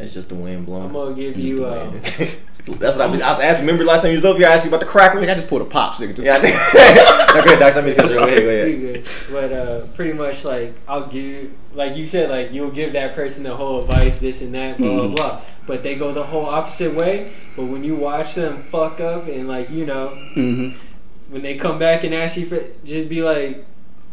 It's 0.00 0.14
just 0.14 0.28
the 0.28 0.36
wind 0.36 0.64
blowing. 0.64 0.84
I'm 0.84 0.92
gonna 0.92 1.12
give 1.14 1.36
you. 1.36 1.66
Um. 1.66 1.92
That's 2.00 2.96
what 2.96 3.00
I, 3.00 3.08
mean. 3.10 3.20
I 3.20 3.30
was 3.30 3.40
asking. 3.40 3.66
Remember 3.66 3.84
last 3.84 4.02
time 4.02 4.12
you 4.12 4.16
was 4.16 4.24
over 4.24 4.38
here? 4.38 4.46
I 4.46 4.52
asked 4.52 4.64
you 4.64 4.70
about 4.70 4.80
the 4.80 4.86
crackers. 4.86 5.20
Like, 5.22 5.30
I 5.30 5.34
just 5.34 5.48
pulled 5.48 5.62
a 5.62 5.64
pops, 5.64 5.98
nigga. 6.00 6.18
yeah. 6.22 6.34
I 6.34 6.38
think. 7.34 7.46
no, 7.46 7.58
Doc. 7.58 7.76
I 7.76 7.80
mean, 7.80 7.96
go 7.96 8.04
ahead, 8.04 8.16
go 8.42 8.48
ahead, 8.48 8.68
you 8.70 8.78
good. 8.78 9.08
But 9.32 9.52
uh, 9.52 9.86
pretty 9.96 10.12
much 10.12 10.44
like 10.44 10.74
I'll 10.86 11.06
give, 11.08 11.50
like 11.74 11.96
you 11.96 12.06
said, 12.06 12.30
like 12.30 12.52
you'll 12.52 12.70
give 12.70 12.92
that 12.92 13.14
person 13.16 13.42
the 13.42 13.56
whole 13.56 13.80
advice, 13.80 14.18
this 14.18 14.40
and 14.40 14.54
that, 14.54 14.78
blah 14.78 14.86
Mhm. 14.88 15.14
blah 15.16 15.28
blah. 15.30 15.40
But 15.66 15.82
they 15.82 15.96
go 15.96 16.12
the 16.12 16.22
whole 16.22 16.46
opposite 16.46 16.94
way. 16.94 17.32
But 17.56 17.64
when 17.66 17.82
you 17.82 17.96
watch 17.96 18.34
them 18.36 18.58
fuck 18.64 19.00
up 19.00 19.26
and 19.26 19.48
like 19.48 19.68
you 19.70 19.84
know, 19.84 20.10
Mm-hmm. 20.36 20.78
when 21.32 21.42
they 21.42 21.56
come 21.56 21.78
back 21.80 22.04
and 22.04 22.14
ask 22.14 22.36
you 22.36 22.46
for, 22.46 22.60
just 22.84 23.08
be 23.08 23.22
like, 23.22 23.64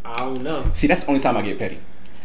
I 0.03 0.15
don't 0.17 0.41
know. 0.41 0.65
See, 0.73 0.87
that's 0.87 1.01
the 1.03 1.09
only 1.09 1.19
time 1.21 1.37
I 1.37 1.43
get 1.43 1.59
petty. 1.59 1.77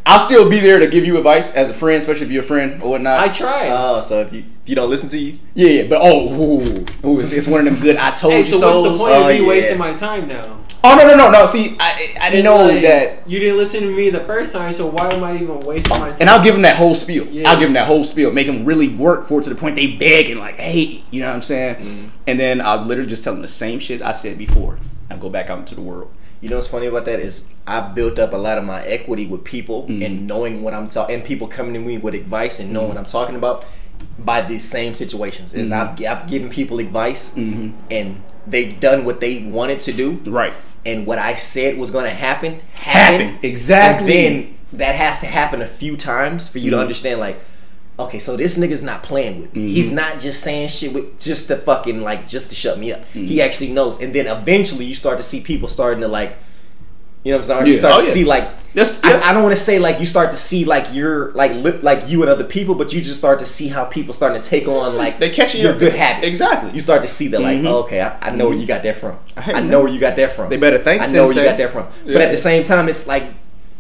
I'll 0.07 0.19
still 0.21 0.49
be 0.49 0.59
there 0.61 0.79
to 0.79 0.89
give 0.89 1.05
you 1.05 1.19
advice 1.19 1.55
as 1.55 1.69
a 1.71 1.75
friend, 1.75 1.99
especially 1.99 2.27
if 2.27 2.33
you're 2.33 2.43
a 2.43 2.47
friend 2.47 2.83
or 2.83 2.91
whatnot. 2.91 3.21
I 3.21 3.29
try. 3.29 3.69
Oh, 3.71 4.01
so 4.01 4.21
if 4.21 4.33
you 4.33 4.41
if 4.41 4.69
you 4.69 4.75
don't 4.75 4.91
listen 4.91 5.09
to 5.11 5.19
you, 5.19 5.39
yeah, 5.55 5.69
yeah, 5.69 5.89
but 5.89 6.01
oh, 6.03 6.33
ooh, 6.35 6.87
ooh, 7.05 7.21
it's, 7.21 7.33
it's 7.33 7.47
one 7.47 7.67
of 7.67 7.73
them 7.73 7.83
good 7.83 7.97
I 7.97 8.11
told 8.13 8.33
hey, 8.33 8.39
you 8.39 8.45
so 8.45 8.59
so. 8.59 8.67
what's 8.69 8.83
the 8.83 8.99
point 8.99 9.13
Oh, 9.13 9.23
of 9.23 9.29
me 9.29 9.43
yeah. 9.43 9.49
wasting 9.49 9.79
my 9.79 9.95
time 9.95 10.27
now? 10.29 10.59
Oh 10.83 10.97
no 10.97 11.07
no 11.07 11.15
no 11.15 11.31
no! 11.31 11.45
See, 11.45 11.77
I 11.79 12.15
I 12.19 12.31
didn't 12.31 12.45
know 12.45 12.65
like, 12.67 12.81
that, 12.83 13.29
you 13.29 13.39
didn't 13.39 13.59
listen 13.59 13.83
to 13.83 13.95
me 13.95 14.09
the 14.09 14.21
first 14.21 14.55
time, 14.55 14.73
so 14.73 14.87
why 14.87 15.13
am 15.13 15.23
I 15.23 15.35
even 15.35 15.61
wasting 15.61 15.99
my 16.01 16.09
time? 16.09 16.17
and 16.21 16.31
I'll 16.31 16.43
give 16.43 16.55
them 16.55 16.63
that 16.63 16.77
whole 16.77 16.95
spiel. 16.95 17.27
Yeah. 17.27 17.51
I'll 17.51 17.57
give 17.59 17.67
them 17.67 17.75
that 17.75 17.87
whole 17.87 18.03
spiel, 18.03 18.33
make 18.33 18.47
them 18.47 18.65
really 18.65 18.89
work 18.89 19.27
for 19.29 19.41
it 19.41 19.45
to 19.45 19.51
the 19.51 19.57
point 19.57 19.77
they 19.77 19.89
beg 19.89 20.31
and 20.31 20.41
like, 20.41 20.55
hey, 20.55 21.05
you 21.11 21.21
know 21.21 21.29
what 21.29 21.35
I'm 21.35 21.43
saying? 21.43 21.75
Mm-hmm. 21.77 22.09
And 22.27 22.41
then 22.41 22.61
I'll 22.63 22.83
literally 22.83 23.11
just 23.11 23.23
tell 23.23 23.35
them 23.35 23.43
the 23.43 23.49
same 23.49 23.79
shit 23.79 24.01
I 24.01 24.13
said 24.13 24.39
before. 24.39 24.79
I 25.11 25.17
go 25.17 25.29
back 25.29 25.51
out 25.51 25.59
into 25.59 25.75
the 25.75 25.83
world. 25.83 26.11
You 26.41 26.49
know 26.49 26.57
what's 26.57 26.69
funny 26.69 26.87
about 26.87 27.05
that 27.05 27.21
is 27.21 27.53
I 27.67 27.81
built 27.93 28.19
up 28.19 28.33
a 28.33 28.37
lot 28.37 28.59
of 28.59 28.65
my 28.65 28.83
equity 28.85 29.27
with 29.27 29.45
people 29.45 29.83
Mm-hmm. 29.85 30.03
and 30.03 30.27
knowing 30.27 30.63
what 30.63 30.75
I'm 30.75 30.89
talking, 30.89 31.15
and 31.17 31.25
people 31.25 31.47
coming 31.49 31.75
to 31.75 31.81
me 31.81 31.99
with 31.99 32.15
advice 32.15 32.61
and 32.61 32.73
knowing 32.73 32.89
what 32.89 32.97
I'm 32.97 33.05
talking 33.07 33.37
about 33.37 33.65
by 34.19 34.41
these 34.43 34.65
same 34.69 34.95
situations. 34.95 35.55
Is 35.55 35.71
Mm-hmm. 35.71 36.05
I've, 36.05 36.19
I've 36.23 36.29
given 36.29 36.49
people 36.51 36.79
advice 36.79 37.35
and 37.37 38.23
they've 38.47 38.79
done 38.81 39.05
what 39.05 39.21
they 39.21 39.43
wanted 39.45 39.81
to 39.81 39.93
do, 39.93 40.13
Right. 40.25 40.53
and 40.87 41.07
what 41.07 41.19
I 41.19 41.35
said 41.35 41.77
was 41.79 41.91
going 41.91 42.05
to 42.07 42.11
happen 42.15 42.61
Happen. 42.75 43.21
happened. 43.29 43.45
Exactly. 43.45 44.27
And 44.27 44.37
then 44.45 44.55
that 44.73 44.95
has 44.95 45.21
to 45.21 45.27
happen 45.27 45.61
a 45.61 45.67
few 45.67 45.97
times 45.97 46.49
for 46.49 46.59
you 46.59 46.71
to 46.71 46.77
Mhm. 46.77 46.81
understand, 46.81 47.21
like, 47.21 47.41
okay, 48.03 48.19
so 48.19 48.37
this 48.37 48.59
nigga's 48.59 48.83
not 48.83 49.03
playing 49.03 49.41
with 49.43 49.55
me. 49.55 49.63
Mm-hmm. 49.63 49.75
He's 49.75 49.91
not 49.93 50.19
just 50.19 50.43
saying 50.43 50.69
shit 50.69 50.93
with 50.93 51.19
just 51.21 51.49
to 51.49 51.57
fucking 51.57 52.03
like 52.03 52.27
just 52.29 52.49
to 52.51 52.55
shut 52.55 52.79
me 52.79 52.93
up. 52.93 53.01
Mm-hmm. 53.01 53.27
He 53.27 53.43
actually 53.43 53.71
knows. 53.73 54.01
And 54.01 54.15
then 54.15 54.27
eventually 54.27 54.85
you 54.85 54.95
start 54.95 55.19
to 55.19 55.23
see 55.25 55.41
people 55.41 55.69
starting 55.69 56.01
to 56.03 56.09
like, 56.09 56.37
you 57.25 57.33
know 57.33 57.37
what 57.39 57.51
I'm 57.51 57.59
saying? 57.59 57.67
You 57.67 57.77
start 57.77 57.95
Oh, 57.97 58.01
to 58.01 58.07
yeah. 58.07 58.13
see 58.13 58.25
like. 58.25 58.45
That's- 58.73 58.99
yeah. 59.05 59.21
I, 59.25 59.31
I 59.31 59.33
don't 59.35 59.43
want 59.43 59.55
to 59.55 59.61
say 59.61 59.79
like 59.79 59.99
you 60.01 60.07
start 60.07 60.31
to 60.31 60.37
see 60.37 60.65
like 60.65 60.87
you're 60.95 61.33
like 61.33 61.53
li- 61.53 61.81
like 61.83 62.09
you 62.09 62.23
and 62.23 62.31
other 62.31 62.45
people, 62.45 62.75
but 62.75 62.93
you 62.95 63.01
just 63.03 63.19
start 63.19 63.41
to 63.41 63.47
see 63.47 63.69
how 63.69 63.85
people 63.85 64.15
starting 64.15 64.41
to 64.41 64.49
take 64.49 64.67
on 64.69 64.97
like 64.97 65.19
They 65.19 65.29
catching 65.29 65.61
your 65.61 65.73
your- 65.73 65.81
good 65.81 65.93
habits. 65.95 66.27
Exactly. 66.29 66.71
You 66.73 66.81
start 66.81 67.03
to 67.03 67.09
see 67.09 67.29
that 67.29 67.41
like, 67.43 67.59
Mhm. 67.59 67.67
oh, 67.67 67.81
okay, 67.81 68.01
I, 68.01 68.17
I 68.23 68.31
know 68.35 68.49
where 68.49 68.57
you 68.57 68.67
got 68.67 68.83
that 68.85 68.97
from. 68.97 69.19
Hey, 69.39 69.53
I 69.55 69.61
know 69.61 69.81
where 69.81 69.93
you 69.93 70.01
got 70.01 70.17
that 70.17 70.33
from. 70.33 70.49
They 70.49 70.57
better 70.57 70.79
thank 70.79 71.03
I 71.03 71.07
know 71.13 71.25
where 71.27 71.35
you 71.37 71.45
got 71.45 71.59
that 71.59 71.71
from. 71.73 71.89
But 72.07 72.23
at 72.23 72.31
the 72.31 72.37
same 72.39 72.63
time, 72.63 72.89
it's 72.89 73.07
like 73.07 73.25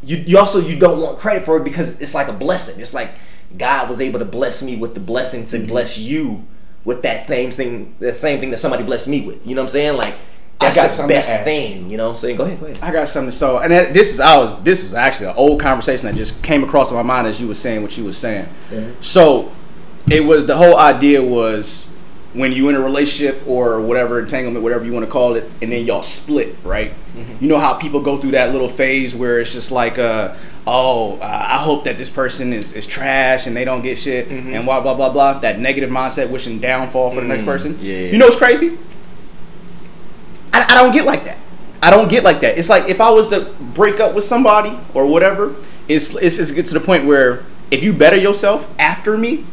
you, 0.02 0.16
you 0.18 0.38
also 0.38 0.60
you 0.60 0.78
don't 0.78 1.00
want 1.00 1.18
credit 1.18 1.44
for 1.44 1.56
it 1.56 1.64
because 1.64 2.00
it's 2.00 2.14
like 2.14 2.28
a 2.28 2.32
blessing. 2.32 2.78
It's 2.80 2.92
like 2.92 3.10
God 3.56 3.88
was 3.88 4.00
able 4.00 4.18
to 4.18 4.24
bless 4.24 4.62
me 4.62 4.76
with 4.76 4.94
the 4.94 5.00
blessing 5.00 5.44
Mm-hmm. 5.44 5.62
to 5.62 5.66
bless 5.66 5.98
you 5.98 6.44
with 6.84 7.02
that 7.02 7.26
same 7.26 7.50
thing, 7.50 7.94
that 8.00 8.16
same 8.16 8.40
thing 8.40 8.50
that 8.50 8.58
somebody 8.58 8.84
blessed 8.84 9.08
me 9.08 9.26
with. 9.26 9.46
You 9.46 9.54
know 9.54 9.62
what 9.62 9.66
I'm 9.66 9.70
saying? 9.70 9.96
Like 9.96 10.14
I 10.60 10.74
got 10.74 10.90
the 10.90 11.06
best 11.08 11.44
thing. 11.44 11.90
You 11.90 11.96
know 11.96 12.04
what 12.04 12.10
I'm 12.10 12.16
saying? 12.16 12.36
Go 12.36 12.44
ahead, 12.44 12.60
go 12.60 12.66
ahead. 12.66 12.78
I 12.82 12.92
got 12.92 13.08
something. 13.08 13.32
So, 13.32 13.58
and 13.58 13.72
that, 13.72 13.94
this 13.94 14.10
is 14.12 14.20
I 14.20 14.36
was 14.36 14.62
this 14.62 14.84
is 14.84 14.94
actually 14.94 15.28
an 15.30 15.36
old 15.36 15.60
conversation 15.60 16.06
that 16.06 16.14
just 16.16 16.42
came 16.42 16.62
across 16.64 16.92
my 16.92 17.02
mind 17.02 17.26
as 17.26 17.40
you 17.40 17.48
were 17.48 17.54
saying 17.54 17.82
what 17.82 17.96
you 17.96 18.04
were 18.04 18.12
saying. 18.12 18.46
So, 19.00 19.52
it 20.10 20.20
was 20.20 20.46
the 20.46 20.56
whole 20.56 20.76
idea 20.76 21.22
was 21.22 21.86
when 22.32 22.52
you 22.52 22.68
in 22.68 22.76
a 22.76 22.80
relationship 22.80 23.42
or 23.46 23.80
whatever 23.80 24.20
entanglement, 24.20 24.62
whatever 24.62 24.84
you 24.84 24.92
want 24.92 25.04
to 25.04 25.10
call 25.10 25.34
it, 25.34 25.50
and 25.62 25.72
then 25.72 25.84
y'all 25.84 26.02
split, 26.02 26.54
right? 26.62 26.92
You 27.40 27.48
know 27.48 27.58
how 27.58 27.74
people 27.74 28.00
go 28.00 28.16
through 28.18 28.30
that 28.32 28.52
little 28.52 28.68
phase 28.68 29.14
where 29.14 29.40
it's 29.40 29.52
just 29.52 29.72
like, 29.72 29.98
uh, 29.98 30.34
oh, 30.66 31.16
uh, 31.16 31.24
I 31.24 31.58
hope 31.58 31.84
that 31.84 31.98
this 31.98 32.10
person 32.10 32.52
is, 32.52 32.72
is 32.72 32.86
trash 32.86 33.46
and 33.46 33.56
they 33.56 33.64
don't 33.64 33.82
get 33.82 33.98
shit 33.98 34.28
and 34.28 34.64
blah 34.64 34.80
blah 34.80 34.94
blah 34.94 35.10
blah. 35.10 35.38
That 35.40 35.58
negative 35.58 35.90
mindset, 35.90 36.30
wishing 36.30 36.58
downfall 36.58 37.10
for 37.10 37.20
the 37.20 37.26
next 37.26 37.44
person. 37.44 37.78
yeah. 37.80 38.10
You 38.10 38.18
know 38.18 38.26
what's 38.26 38.36
crazy? 38.36 38.78
I, 40.52 40.66
I 40.70 40.74
don't 40.74 40.92
get 40.92 41.04
like 41.04 41.24
that. 41.24 41.38
I 41.82 41.90
don't 41.90 42.08
get 42.08 42.24
like 42.24 42.40
that. 42.40 42.58
It's 42.58 42.68
like 42.68 42.88
if 42.88 43.00
I 43.00 43.10
was 43.10 43.28
to 43.28 43.52
break 43.74 44.00
up 44.00 44.14
with 44.14 44.24
somebody 44.24 44.76
or 44.94 45.06
whatever, 45.06 45.54
it's 45.88 46.14
it's, 46.16 46.38
it's 46.38 46.52
get 46.52 46.66
to 46.66 46.74
the 46.74 46.80
point 46.80 47.06
where 47.06 47.44
if 47.70 47.82
you 47.82 47.92
better 47.92 48.16
yourself 48.16 48.72
after 48.78 49.16
me, 49.16 49.46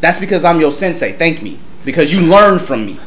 that's 0.00 0.18
because 0.18 0.44
I'm 0.44 0.60
your 0.60 0.72
sensei. 0.72 1.12
Thank 1.12 1.42
me 1.42 1.58
because 1.84 2.12
you 2.12 2.20
learned 2.22 2.60
from 2.60 2.86
me. 2.86 2.98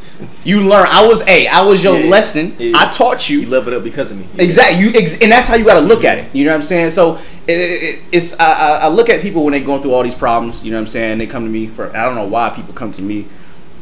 You 0.43 0.61
learn. 0.63 0.87
I 0.89 1.05
was 1.05 1.25
a. 1.27 1.47
I 1.47 1.61
was 1.61 1.83
your 1.83 1.97
Yeah. 1.99 2.09
lesson. 2.09 2.55
Yeah. 2.59 2.73
I 2.75 2.89
taught 2.91 3.29
you. 3.29 3.39
You 3.41 3.55
it 3.55 3.73
up 3.73 3.83
because 3.83 4.11
of 4.11 4.17
me. 4.17 4.27
Exactly. 4.37 4.79
You 4.83 4.91
ex- 4.93 5.19
and 5.21 5.31
that's 5.31 5.47
how 5.47 5.55
you 5.55 5.65
got 5.65 5.79
to 5.79 5.85
look 5.85 6.03
at 6.03 6.17
it. 6.19 6.33
You 6.33 6.45
know 6.45 6.51
what 6.51 6.57
I'm 6.57 6.63
saying? 6.63 6.91
So 6.91 7.15
it, 7.47 7.51
it, 7.53 7.99
it's 8.11 8.39
I, 8.39 8.79
I 8.81 8.87
look 8.89 9.09
at 9.09 9.21
people 9.21 9.43
when 9.43 9.53
they're 9.53 9.61
going 9.61 9.81
through 9.81 9.93
all 9.93 10.03
these 10.03 10.15
problems. 10.15 10.63
You 10.63 10.71
know 10.71 10.77
what 10.77 10.81
I'm 10.81 10.87
saying? 10.87 11.17
They 11.17 11.27
come 11.27 11.43
to 11.43 11.49
me 11.49 11.67
for 11.67 11.95
I 11.95 12.03
don't 12.05 12.15
know 12.15 12.27
why 12.27 12.49
people 12.49 12.73
come 12.73 12.91
to 12.93 13.01
me 13.01 13.25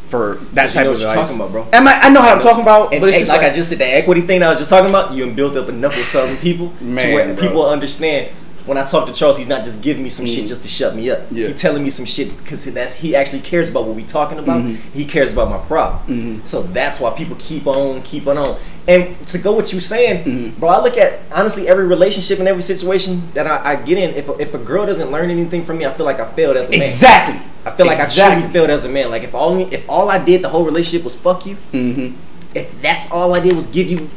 for 0.08 0.36
that 0.54 0.72
type 0.72 0.86
of 0.86 0.94
advice. 0.94 1.28
talking 1.30 1.36
about, 1.42 1.52
bro. 1.52 1.68
Am 1.74 1.88
I, 1.88 2.00
I 2.00 2.10
know 2.10 2.22
how 2.22 2.36
I'm 2.36 2.40
talking 2.42 2.62
about, 2.62 2.94
And 2.94 3.02
but 3.02 3.10
it's 3.10 3.18
just 3.18 3.30
like, 3.32 3.42
like, 3.42 3.52
I 3.52 3.56
just 3.56 3.70
said, 3.70 3.80
the 3.80 3.86
equity 3.88 4.22
thing 4.22 4.44
I 4.44 4.50
was 4.50 4.60
just 4.60 4.70
talking 4.70 4.90
about, 4.90 5.14
you 5.14 5.30
built 5.32 5.58
up 5.58 5.68
enough 5.68 5.98
with 5.98 6.08
certain 6.08 6.38
people 6.38 6.72
to 6.78 6.84
Man, 6.84 7.14
where 7.14 7.34
bro. 7.34 7.48
people 7.48 7.66
understand. 7.68 8.32
When 8.66 8.78
I 8.78 8.86
talk 8.86 9.06
to 9.08 9.14
Charles, 9.14 9.38
he's 9.38 9.48
not 9.48 9.64
just 9.64 9.82
giving 9.82 10.02
me 10.04 10.10
some 10.10 10.26
shit 10.26 10.46
just 10.48 10.62
to 10.64 10.68
shut 10.68 10.96
me 10.96 11.12
up. 11.12 11.20
Mm. 11.30 11.38
Yeah. 11.38 11.48
He's 11.50 11.62
telling 11.62 11.84
me 11.84 11.90
some 11.92 12.06
shit 12.06 12.36
because 12.38 12.66
that's 12.74 12.96
he 12.96 13.16
actually 13.16 13.42
cares 13.42 13.70
about 13.70 13.86
what 13.86 13.96
we're 13.96 14.06
talking 14.08 14.40
about. 14.40 14.62
Mm-hmm. 14.64 14.92
He 14.98 15.06
cares 15.06 15.34
about 15.34 15.50
my 15.50 15.58
problem. 15.68 16.44
So 16.46 16.64
that's 16.64 17.00
why 17.00 17.12
people 17.16 17.36
keep 17.40 17.68
on, 17.68 18.02
keep 18.02 18.26
on 18.28 18.38
on. 18.38 18.58
And 18.88 19.16
to 19.28 19.38
go 19.38 19.52
what 19.52 19.72
you 19.74 19.80
saying, 19.80 20.24
Mm-hmm. 20.26 20.60
bro, 20.60 20.70
I 20.70 20.82
look 20.84 20.98
at 20.98 21.20
honestly 21.32 21.68
every 21.68 21.86
relationship 21.88 22.40
and 22.40 22.48
every 22.48 22.62
situation 22.62 23.32
that 23.34 23.46
I, 23.48 23.74
I 23.74 23.76
get 23.78 23.98
in. 23.98 24.16
If 24.16 24.30
a, 24.30 24.34
if 24.40 24.54
a 24.54 24.60
girl 24.60 24.86
doesn't 24.86 25.12
learn 25.12 25.30
anything 25.30 25.64
from 25.66 25.78
me, 25.80 25.86
I 25.86 25.94
feel 25.94 26.06
like 26.06 26.20
I 26.20 26.32
failed 26.32 26.56
as 26.56 26.70
a 26.70 26.72
man. 26.72 26.82
exactly. 26.82 27.42
I 27.66 27.72
feel 27.72 27.86
like 27.88 28.00
I 28.00 28.08
truly 28.10 28.48
failed 28.52 28.70
as 28.70 28.84
a 28.86 28.90
man. 28.90 29.10
Like 29.10 29.24
if 29.24 29.34
all 29.36 29.58
if 29.72 29.88
all 29.90 30.10
I 30.10 30.18
did 30.24 30.42
the 30.44 30.50
whole 30.50 30.66
relationship 30.66 31.04
was 31.04 31.16
fuck 31.16 31.46
you, 31.46 31.56
Mm-hmm. 31.72 32.16
if 32.56 32.82
that's 32.82 33.12
all 33.12 33.34
I 33.36 33.40
did 33.40 33.56
was 33.56 33.68
give 33.68 33.88
you 33.90 34.10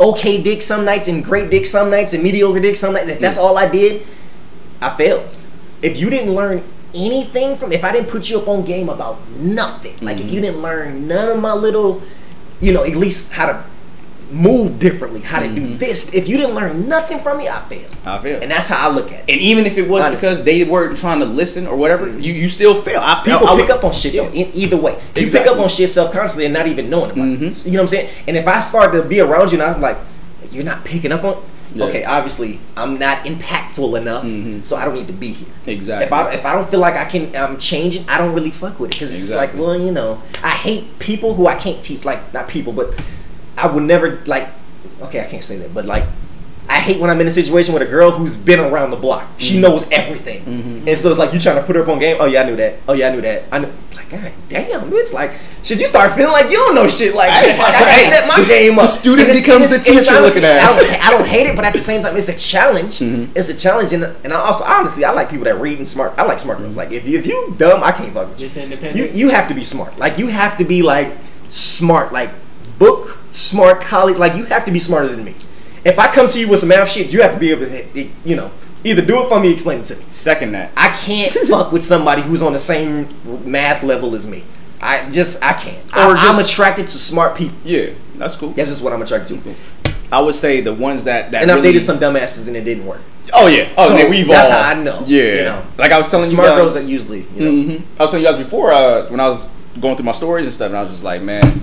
okay 0.00 0.42
dick 0.42 0.62
some 0.62 0.84
nights 0.84 1.06
and 1.08 1.22
great 1.22 1.50
dick 1.50 1.66
some 1.66 1.90
nights 1.90 2.14
and 2.14 2.22
mediocre 2.22 2.58
dick 2.58 2.76
some 2.76 2.94
nights, 2.94 3.08
if 3.08 3.20
that's 3.20 3.36
all 3.36 3.58
I 3.58 3.68
did, 3.68 4.06
I 4.80 4.96
failed. 4.96 5.36
If 5.82 5.98
you 5.98 6.10
didn't 6.10 6.34
learn 6.34 6.64
anything 6.94 7.56
from, 7.56 7.70
if 7.70 7.84
I 7.84 7.92
didn't 7.92 8.08
put 8.08 8.28
you 8.28 8.40
up 8.40 8.48
on 8.48 8.64
game 8.64 8.88
about 8.88 9.28
nothing, 9.36 9.96
like 10.00 10.16
if 10.16 10.24
mm-hmm. 10.24 10.34
you 10.34 10.40
didn't 10.40 10.62
learn 10.62 11.06
none 11.06 11.28
of 11.28 11.40
my 11.40 11.52
little, 11.52 12.02
you 12.60 12.72
know, 12.72 12.82
at 12.84 12.96
least 12.96 13.32
how 13.32 13.46
to 13.46 13.64
move 14.30 14.78
differently, 14.78 15.20
how 15.20 15.40
to 15.40 15.48
do 15.54 15.76
this, 15.76 16.12
if 16.14 16.28
you 16.28 16.36
didn't 16.36 16.54
learn 16.54 16.88
nothing 16.88 17.18
from 17.18 17.38
me, 17.38 17.48
I 17.48 17.60
failed. 17.62 17.94
I 18.04 18.18
feel. 18.18 18.40
And 18.40 18.50
that's 18.50 18.68
how 18.68 18.88
I 18.88 18.92
look 18.92 19.06
at 19.12 19.28
it. 19.28 19.32
And 19.32 19.40
even 19.40 19.66
if 19.66 19.76
it 19.76 19.88
was 19.88 20.04
Honestly. 20.06 20.28
because 20.28 20.44
they 20.44 20.64
weren't 20.64 20.96
trying 20.98 21.18
to 21.20 21.24
listen 21.24 21.66
or 21.66 21.76
whatever, 21.76 22.06
you, 22.08 22.32
you 22.32 22.48
still 22.48 22.80
fail. 22.80 23.00
I, 23.02 23.22
People 23.24 23.48
I, 23.48 23.52
I 23.54 23.56
pick 23.56 23.68
would- 23.68 23.76
up 23.78 23.84
on 23.84 23.92
shit 23.92 24.12
though. 24.14 24.28
In 24.28 24.50
either 24.54 24.76
way, 24.76 24.92
you 24.92 25.22
Exactly. 25.22 25.48
pick 25.48 25.58
up 25.58 25.62
on 25.62 25.68
shit 25.68 25.90
self 25.90 26.12
consciously 26.12 26.44
and 26.44 26.54
not 26.54 26.66
even 26.66 26.88
knowing 26.88 27.10
about 27.10 27.26
it. 27.28 27.40
Mhm. 27.40 27.64
You 27.64 27.72
know 27.72 27.78
what 27.78 27.82
I'm 27.82 27.88
saying? 27.88 28.10
And 28.28 28.36
if 28.36 28.46
I 28.46 28.60
start 28.60 28.92
to 28.92 29.02
be 29.02 29.20
around 29.20 29.52
you 29.52 29.60
and 29.60 29.74
I'm 29.74 29.80
like, 29.80 29.98
you're 30.52 30.64
not 30.64 30.84
picking 30.84 31.12
up 31.12 31.24
on. 31.24 31.42
Yeah. 31.72 31.84
Okay, 31.84 32.02
obviously 32.04 32.58
I'm 32.76 32.98
not 32.98 33.24
impactful 33.24 33.96
enough, 33.96 34.24
Mhm. 34.24 34.66
so 34.66 34.74
I 34.74 34.84
don't 34.84 34.94
need 34.94 35.06
to 35.06 35.12
be 35.12 35.28
here. 35.34 35.46
Exactly. 35.68 36.04
If 36.06 36.12
I 36.12 36.32
if 36.32 36.44
I 36.44 36.54
don't 36.54 36.68
feel 36.68 36.80
like 36.80 36.94
I 36.96 37.04
can 37.04 37.34
um 37.36 37.58
changing, 37.58 38.04
I 38.08 38.18
don't 38.18 38.34
really 38.34 38.50
fuck 38.50 38.80
with 38.80 38.90
it 38.90 38.94
because 38.94 39.14
it's 39.14 39.32
like, 39.32 39.56
well, 39.56 39.78
you 39.80 39.92
know, 39.92 40.20
I 40.42 40.50
hate 40.50 40.98
people 40.98 41.34
who 41.34 41.46
I 41.46 41.54
can't 41.54 41.80
teach. 41.80 42.04
Like 42.04 42.32
not 42.34 42.48
people, 42.48 42.72
but 42.72 42.92
I 43.62 43.66
would 43.72 43.82
never 43.84 44.20
like. 44.26 44.48
Okay, 45.02 45.20
I 45.20 45.24
can't 45.28 45.42
say 45.44 45.56
that, 45.58 45.74
but 45.74 45.86
like. 45.86 46.04
I 46.68 46.78
hate 46.78 47.00
when 47.00 47.10
I'm 47.10 47.20
in 47.20 47.26
a 47.26 47.32
situation 47.32 47.74
with 47.74 47.82
a 47.82 47.86
girl 47.86 48.12
who's 48.12 48.36
been 48.36 48.60
around 48.60 48.90
the 48.90 48.96
block. 48.96 49.26
She 49.38 49.54
Mm-hmm. 49.54 49.62
knows 49.62 49.90
everything, 49.90 50.84
and 50.86 50.96
so 50.96 51.10
it's 51.10 51.18
like 51.18 51.32
you 51.34 51.40
trying 51.40 51.56
to 51.56 51.62
put 51.64 51.74
her 51.74 51.82
up 51.82 51.88
on 51.88 51.98
game. 51.98 52.16
Oh 52.20 52.26
yeah, 52.26 52.42
I 52.42 52.44
knew 52.46 52.54
that. 52.56 52.74
Oh 52.88 52.92
yeah, 52.92 53.08
I 53.08 53.12
knew 53.12 53.20
that. 53.22 53.42
I 53.50 53.58
knew. 53.58 53.72
Like, 53.96 54.08
god 54.08 54.30
damn, 54.48 54.92
it's 54.94 55.12
like 55.12 55.32
should 55.64 55.80
you 55.80 55.88
start 55.88 56.12
feeling 56.12 56.30
like 56.32 56.48
you 56.48 56.58
don't 56.58 56.76
know 56.76 56.86
shit? 56.86 57.12
Like, 57.16 57.30
Hey, 57.30 57.56
fuck, 57.56 57.66
I 57.66 57.72
so, 57.72 57.78
gotta 57.80 57.90
hey, 57.92 58.06
step 58.06 58.28
my 58.28 58.44
game 58.46 58.78
up. 58.78 58.82
the 58.84 58.86
student 58.86 59.28
it's- 59.30 59.44
becomes 59.44 59.72
and 59.72 59.72
the 59.72 59.76
it's- 59.80 59.88
and 59.88 59.98
it's 59.98 60.08
teacher 60.08 60.20
looking 60.20 60.44
honestly- 60.44 60.46
ass. 60.46 60.78
I 60.78 60.82
don't, 60.84 61.06
I 61.06 61.10
don't 61.18 61.26
hate 61.26 61.46
it, 61.48 61.56
but 61.56 61.64
at 61.64 61.72
the 61.72 61.80
same 61.80 62.02
time, 62.02 62.16
it's 62.16 62.28
a 62.28 62.36
challenge. 62.38 63.00
Mm-hmm. 63.00 63.32
It's 63.34 63.48
a 63.48 63.54
challenge, 63.56 63.92
and, 63.92 64.04
and 64.22 64.32
I 64.32 64.36
also 64.38 64.62
honestly 64.64 65.04
I 65.04 65.10
like 65.10 65.28
people 65.28 65.46
that 65.46 65.56
read 65.58 65.78
and 65.78 65.88
smart. 65.88 66.14
I 66.16 66.22
like 66.22 66.38
smart 66.38 66.58
girls. 66.58 66.76
Like 66.76 66.92
if 66.92 67.04
you 67.04 67.18
if 67.18 67.26
you 67.26 67.52
dumb, 67.58 67.82
I 67.82 67.90
can't 67.90 68.14
fuck 68.14 68.28
with 68.30 68.38
you. 68.40 68.46
Just 68.46 68.56
independent. 68.56 68.96
You 68.96 69.26
you 69.26 69.28
have 69.30 69.48
to 69.48 69.54
be 69.54 69.64
smart. 69.64 69.98
Like 69.98 70.18
you 70.18 70.28
have 70.28 70.56
to 70.58 70.64
be 70.64 70.82
like 70.82 71.12
smart, 71.48 72.12
like 72.12 72.30
book 72.80 73.18
smart, 73.30 73.80
college. 73.80 74.16
Like 74.18 74.34
you 74.34 74.44
have 74.46 74.64
to 74.64 74.72
be 74.72 74.80
smarter 74.80 75.06
than 75.06 75.22
me. 75.24 75.36
If 75.84 75.98
I 76.00 76.12
come 76.12 76.28
to 76.28 76.40
you 76.40 76.48
with 76.48 76.58
some 76.60 76.68
math 76.70 76.90
shit, 76.90 77.12
you 77.12 77.22
have 77.22 77.32
to 77.34 77.38
be 77.38 77.52
able 77.52 77.66
to, 77.66 78.08
you 78.24 78.34
know, 78.36 78.50
either 78.84 79.02
do 79.04 79.22
it 79.22 79.28
for 79.28 79.38
me, 79.38 79.50
or 79.50 79.52
explain 79.52 79.80
it 79.80 79.84
to 79.86 79.96
me. 79.96 80.04
Second 80.10 80.52
that. 80.52 80.72
I 80.76 80.88
can't 80.88 81.32
fuck 81.48 81.70
with 81.72 81.84
somebody 81.84 82.22
who's 82.22 82.42
on 82.42 82.52
the 82.52 82.58
same 82.58 83.06
math 83.48 83.82
level 83.84 84.14
as 84.16 84.26
me. 84.26 84.42
I 84.82 85.08
just 85.10 85.42
I 85.44 85.52
can't. 85.52 85.84
Or 85.92 86.16
I, 86.16 86.30
I'm 86.32 86.42
attracted 86.44 86.88
to 86.88 86.98
smart 86.98 87.36
people. 87.36 87.56
Yeah, 87.64 87.90
that's 88.16 88.34
cool. 88.36 88.50
That's 88.50 88.70
just 88.70 88.82
what 88.82 88.92
I'm 88.92 89.02
attracted 89.02 89.42
to. 89.44 89.54
I 90.12 90.20
would 90.20 90.34
say 90.34 90.60
the 90.60 90.74
ones 90.74 91.04
that 91.04 91.30
that 91.30 91.42
And 91.42 91.50
I've 91.50 91.58
really, 91.58 91.68
dated 91.68 91.82
some 91.82 91.98
dumbasses 91.98 92.48
and 92.48 92.56
it 92.56 92.64
didn't 92.64 92.84
work. 92.86 93.00
Oh 93.32 93.46
yeah, 93.46 93.72
oh 93.78 93.88
So, 93.88 93.94
man, 93.94 94.10
we've 94.10 94.26
all. 94.26 94.32
that's 94.34 94.50
how 94.50 94.70
I 94.70 94.74
know, 94.74 95.04
Yeah, 95.06 95.22
you 95.22 95.42
know. 95.44 95.62
like 95.78 95.92
I 95.92 95.98
was 95.98 96.10
telling 96.10 96.26
smart 96.28 96.46
you 96.48 96.50
guys. 96.52 96.58
girls 96.60 96.74
that 96.74 96.84
usually, 96.84 97.26
you 97.36 97.44
know. 97.44 97.74
Mhm. 97.74 97.82
I 97.98 98.02
was 98.02 98.10
telling 98.10 98.24
you 98.26 98.32
guys 98.32 98.42
before 98.42 98.72
uh, 98.72 99.06
when 99.08 99.20
I 99.20 99.28
was 99.28 99.46
going 99.80 99.94
through 99.96 100.06
my 100.06 100.12
stories 100.12 100.46
and 100.46 100.54
stuff, 100.54 100.66
and 100.68 100.76
I 100.76 100.82
was 100.82 100.90
just 100.90 101.04
like, 101.04 101.22
man, 101.22 101.62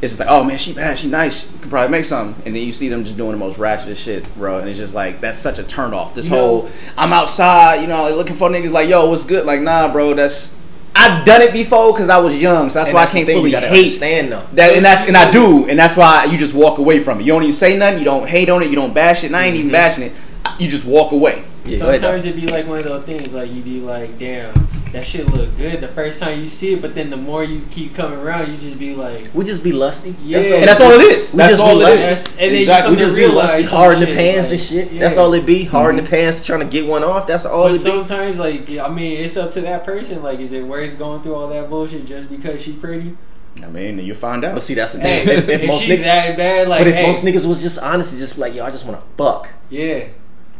it's 0.00 0.12
just 0.12 0.20
like, 0.20 0.28
oh 0.28 0.44
man, 0.44 0.58
she 0.58 0.72
bad, 0.74 0.96
she 0.98 1.08
nice, 1.08 1.50
could 1.60 1.70
probably 1.70 1.90
make 1.90 2.04
something, 2.04 2.40
and 2.46 2.54
then 2.54 2.62
you 2.62 2.72
see 2.72 2.88
them 2.88 3.04
just 3.04 3.16
doing 3.16 3.32
the 3.32 3.36
most 3.36 3.58
ratchet 3.58 3.96
shit, 3.96 4.32
bro, 4.36 4.58
and 4.58 4.68
it's 4.68 4.78
just 4.78 4.94
like 4.94 5.20
that's 5.20 5.38
such 5.38 5.58
a 5.58 5.64
turn 5.64 5.92
off. 5.92 6.14
This 6.14 6.26
You 6.26 6.32
know- 6.32 6.38
whole 6.46 6.70
I'm 6.96 7.12
outside, 7.12 7.80
you 7.80 7.86
know, 7.88 8.02
like, 8.02 8.14
looking 8.14 8.36
for 8.36 8.48
niggas 8.48 8.70
like, 8.70 8.88
yo, 8.88 9.08
what's 9.10 9.24
good? 9.24 9.44
Like, 9.46 9.60
nah, 9.60 9.92
bro, 9.92 10.14
that's 10.14 10.54
I've 11.00 11.24
done 11.24 11.42
it 11.42 11.52
before 11.52 11.92
because 11.92 12.08
I 12.08 12.18
was 12.18 12.40
young, 12.40 12.70
so 12.70 12.80
that's 12.80 12.88
And 12.88 12.94
why 12.94 13.02
that's 13.02 13.12
I 13.12 13.14
can't 13.14 13.26
thing, 13.26 13.36
fully 13.38 13.50
you 13.50 13.56
gotta 13.56 13.68
hate 13.68 13.78
understand 13.78 14.32
though. 14.32 14.42
that, 14.54 14.74
and 14.76 14.84
that's 14.84 15.06
and 15.06 15.16
I 15.16 15.30
do, 15.30 15.68
and 15.68 15.78
that's 15.78 15.96
why 15.96 16.24
you 16.24 16.36
just 16.38 16.54
walk 16.54 16.78
away 16.78 16.98
from 16.98 17.20
it. 17.20 17.24
You 17.24 17.32
don't 17.32 17.42
even 17.42 17.52
say 17.52 17.76
nothing, 17.76 17.98
you 18.00 18.04
don't 18.04 18.28
hate 18.28 18.48
on 18.50 18.62
it, 18.62 18.68
you 18.70 18.76
don't 18.76 18.92
bash 18.94 19.22
it, 19.24 19.28
and 19.28 19.36
I 19.36 19.44
ain't 19.46 19.52
Mm-hmm. 19.54 19.58
even 19.60 19.72
bashing 19.72 20.04
it. 20.04 20.12
You 20.58 20.68
just 20.68 20.84
walk 20.84 21.12
away. 21.12 21.42
Yeah, 21.66 21.78
Sometimes 21.78 22.24
it'd 22.24 22.40
be 22.40 22.46
like 22.48 22.66
one 22.66 22.78
of 22.78 22.84
those 22.84 23.04
things, 23.04 23.32
like 23.32 23.52
you'd 23.52 23.64
be 23.64 23.80
like, 23.80 24.18
damn, 24.18 24.52
that 24.92 25.04
shit 25.04 25.26
look 25.28 25.56
good 25.56 25.80
the 25.80 25.88
first 25.88 26.20
time 26.20 26.40
you 26.40 26.48
see 26.48 26.72
it, 26.74 26.80
but 26.82 26.94
then 26.94 27.10
the 27.10 27.16
more 27.16 27.44
you 27.44 27.62
keep 27.70 27.94
coming 27.94 28.18
around, 28.18 28.50
you 28.50 28.56
just 28.58 28.78
be 28.78 28.94
like, 28.94 29.28
We 29.34 29.44
just 29.44 29.62
be 29.62 29.72
lusty. 29.72 30.14
Yeah. 30.22 30.38
That's 30.40 30.50
And 30.54 30.64
that's 30.64 30.80
all 30.80 30.90
it 30.92 31.00
is. 31.02 31.32
We 31.32 31.36
That's 31.38 31.52
just 31.52 31.62
all 31.62 31.74
be 31.76 31.80
it 31.80 31.84
like- 31.84 31.94
is. 31.94 32.26
And 32.32 32.38
then 32.38 32.52
you 32.52 32.58
Exactly. 32.60 32.82
come 32.86 32.90
We 32.92 32.96
to 32.96 33.02
just 33.02 33.14
be 33.14 33.20
realize 33.20 33.50
lusty, 33.50 33.62
hard 33.76 33.94
in 33.94 34.00
the 34.00 34.06
pants 34.06 34.48
like, 34.50 34.58
and 34.58 34.66
shit. 34.68 34.92
yeah. 34.92 35.00
That's 35.00 35.16
all 35.18 35.32
it 35.34 35.44
be. 35.46 35.64
Hard 35.64 35.90
in 35.90 35.96
the 35.96 36.02
mm-hmm. 36.02 36.10
pants, 36.10 36.44
trying 36.44 36.60
to 36.60 36.66
get 36.66 36.86
one 36.86 37.04
off. 37.04 37.26
That's 37.26 37.44
all 37.44 37.64
But 37.64 37.70
it 37.70 37.74
be. 37.74 37.78
sometimes, 37.78 38.38
like, 38.38 38.70
I 38.78 38.88
mean, 38.88 39.18
it's 39.24 39.36
up 39.36 39.50
to 39.52 39.60
that 39.62 39.84
person. 39.84 40.22
Like, 40.22 40.38
is 40.40 40.52
it 40.52 40.64
worth 40.64 40.98
going 40.98 41.20
through 41.22 41.34
all 41.34 41.48
that 41.48 41.68
bullshit 41.68 42.06
just 42.06 42.28
because 42.30 42.62
she 42.62 42.72
pretty? 42.72 43.16
I 43.62 43.66
mean, 43.66 43.96
then 43.96 44.06
you 44.06 44.14
find 44.14 44.44
out. 44.44 44.54
But 44.54 44.62
see, 44.62 44.74
that's 44.74 44.92
the 44.92 45.00
Hey, 45.00 45.24
thing. 45.24 45.38
If, 45.38 45.48
if 45.48 45.66
most 45.66 45.82
she 45.82 45.90
niggas, 45.96 46.02
that 46.04 46.36
bad? 46.36 46.68
Like, 46.68 46.80
but 46.80 46.86
if 46.86 46.94
hey, 46.94 47.06
most 47.06 47.24
niggas 47.24 47.44
was 47.46 47.60
just 47.60 47.78
honest, 47.82 48.16
just 48.16 48.38
like, 48.38 48.54
yo, 48.54 48.64
I 48.64 48.70
just 48.70 48.86
want 48.86 49.00
to 49.00 49.06
fuck. 49.16 49.48
yeah. 49.68 50.04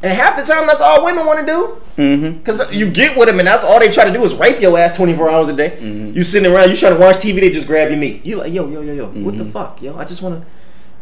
And 0.01 0.13
half 0.13 0.37
the 0.37 0.45
time, 0.45 0.67
that's 0.69 0.81
all 0.81 1.05
women 1.05 1.27
want 1.27 1.41
to 1.41 1.47
do. 1.47 1.77
Mm-hmm. 2.01 2.43
Cause 2.45 2.73
you 2.73 2.89
get 2.89 3.17
with 3.17 3.27
them, 3.29 3.39
and 3.41 3.49
that's 3.49 3.65
all 3.65 3.81
they 3.81 3.91
try 3.91 4.05
to 4.05 4.13
do 4.13 4.23
is 4.23 4.33
rape 4.35 4.61
your 4.61 4.79
ass 4.79 4.97
twenty 4.97 5.13
four 5.15 5.29
hours 5.29 5.49
a 5.49 5.53
day. 5.57 5.77
Mhm. 5.81 6.15
You 6.15 6.23
sitting 6.23 6.51
around, 6.53 6.71
you 6.71 6.77
trying 6.77 6.95
to 6.95 7.01
watch 7.01 7.17
TV, 7.17 7.41
they 7.41 7.51
just 7.51 7.67
grab 7.67 7.91
your 7.91 7.99
meat. 7.99 8.25
You 8.25 8.37
like, 8.37 8.53
yo, 8.53 8.69
yo, 8.69 8.81
yo, 8.83 8.93
yo, 8.93 9.07
what 9.09 9.37
the 9.37 9.45
Mhm. 9.45 9.53
fuck, 9.53 9.83
yo? 9.83 9.97
I 9.97 10.05
just 10.05 10.23
want 10.23 10.41
to. 10.41 10.47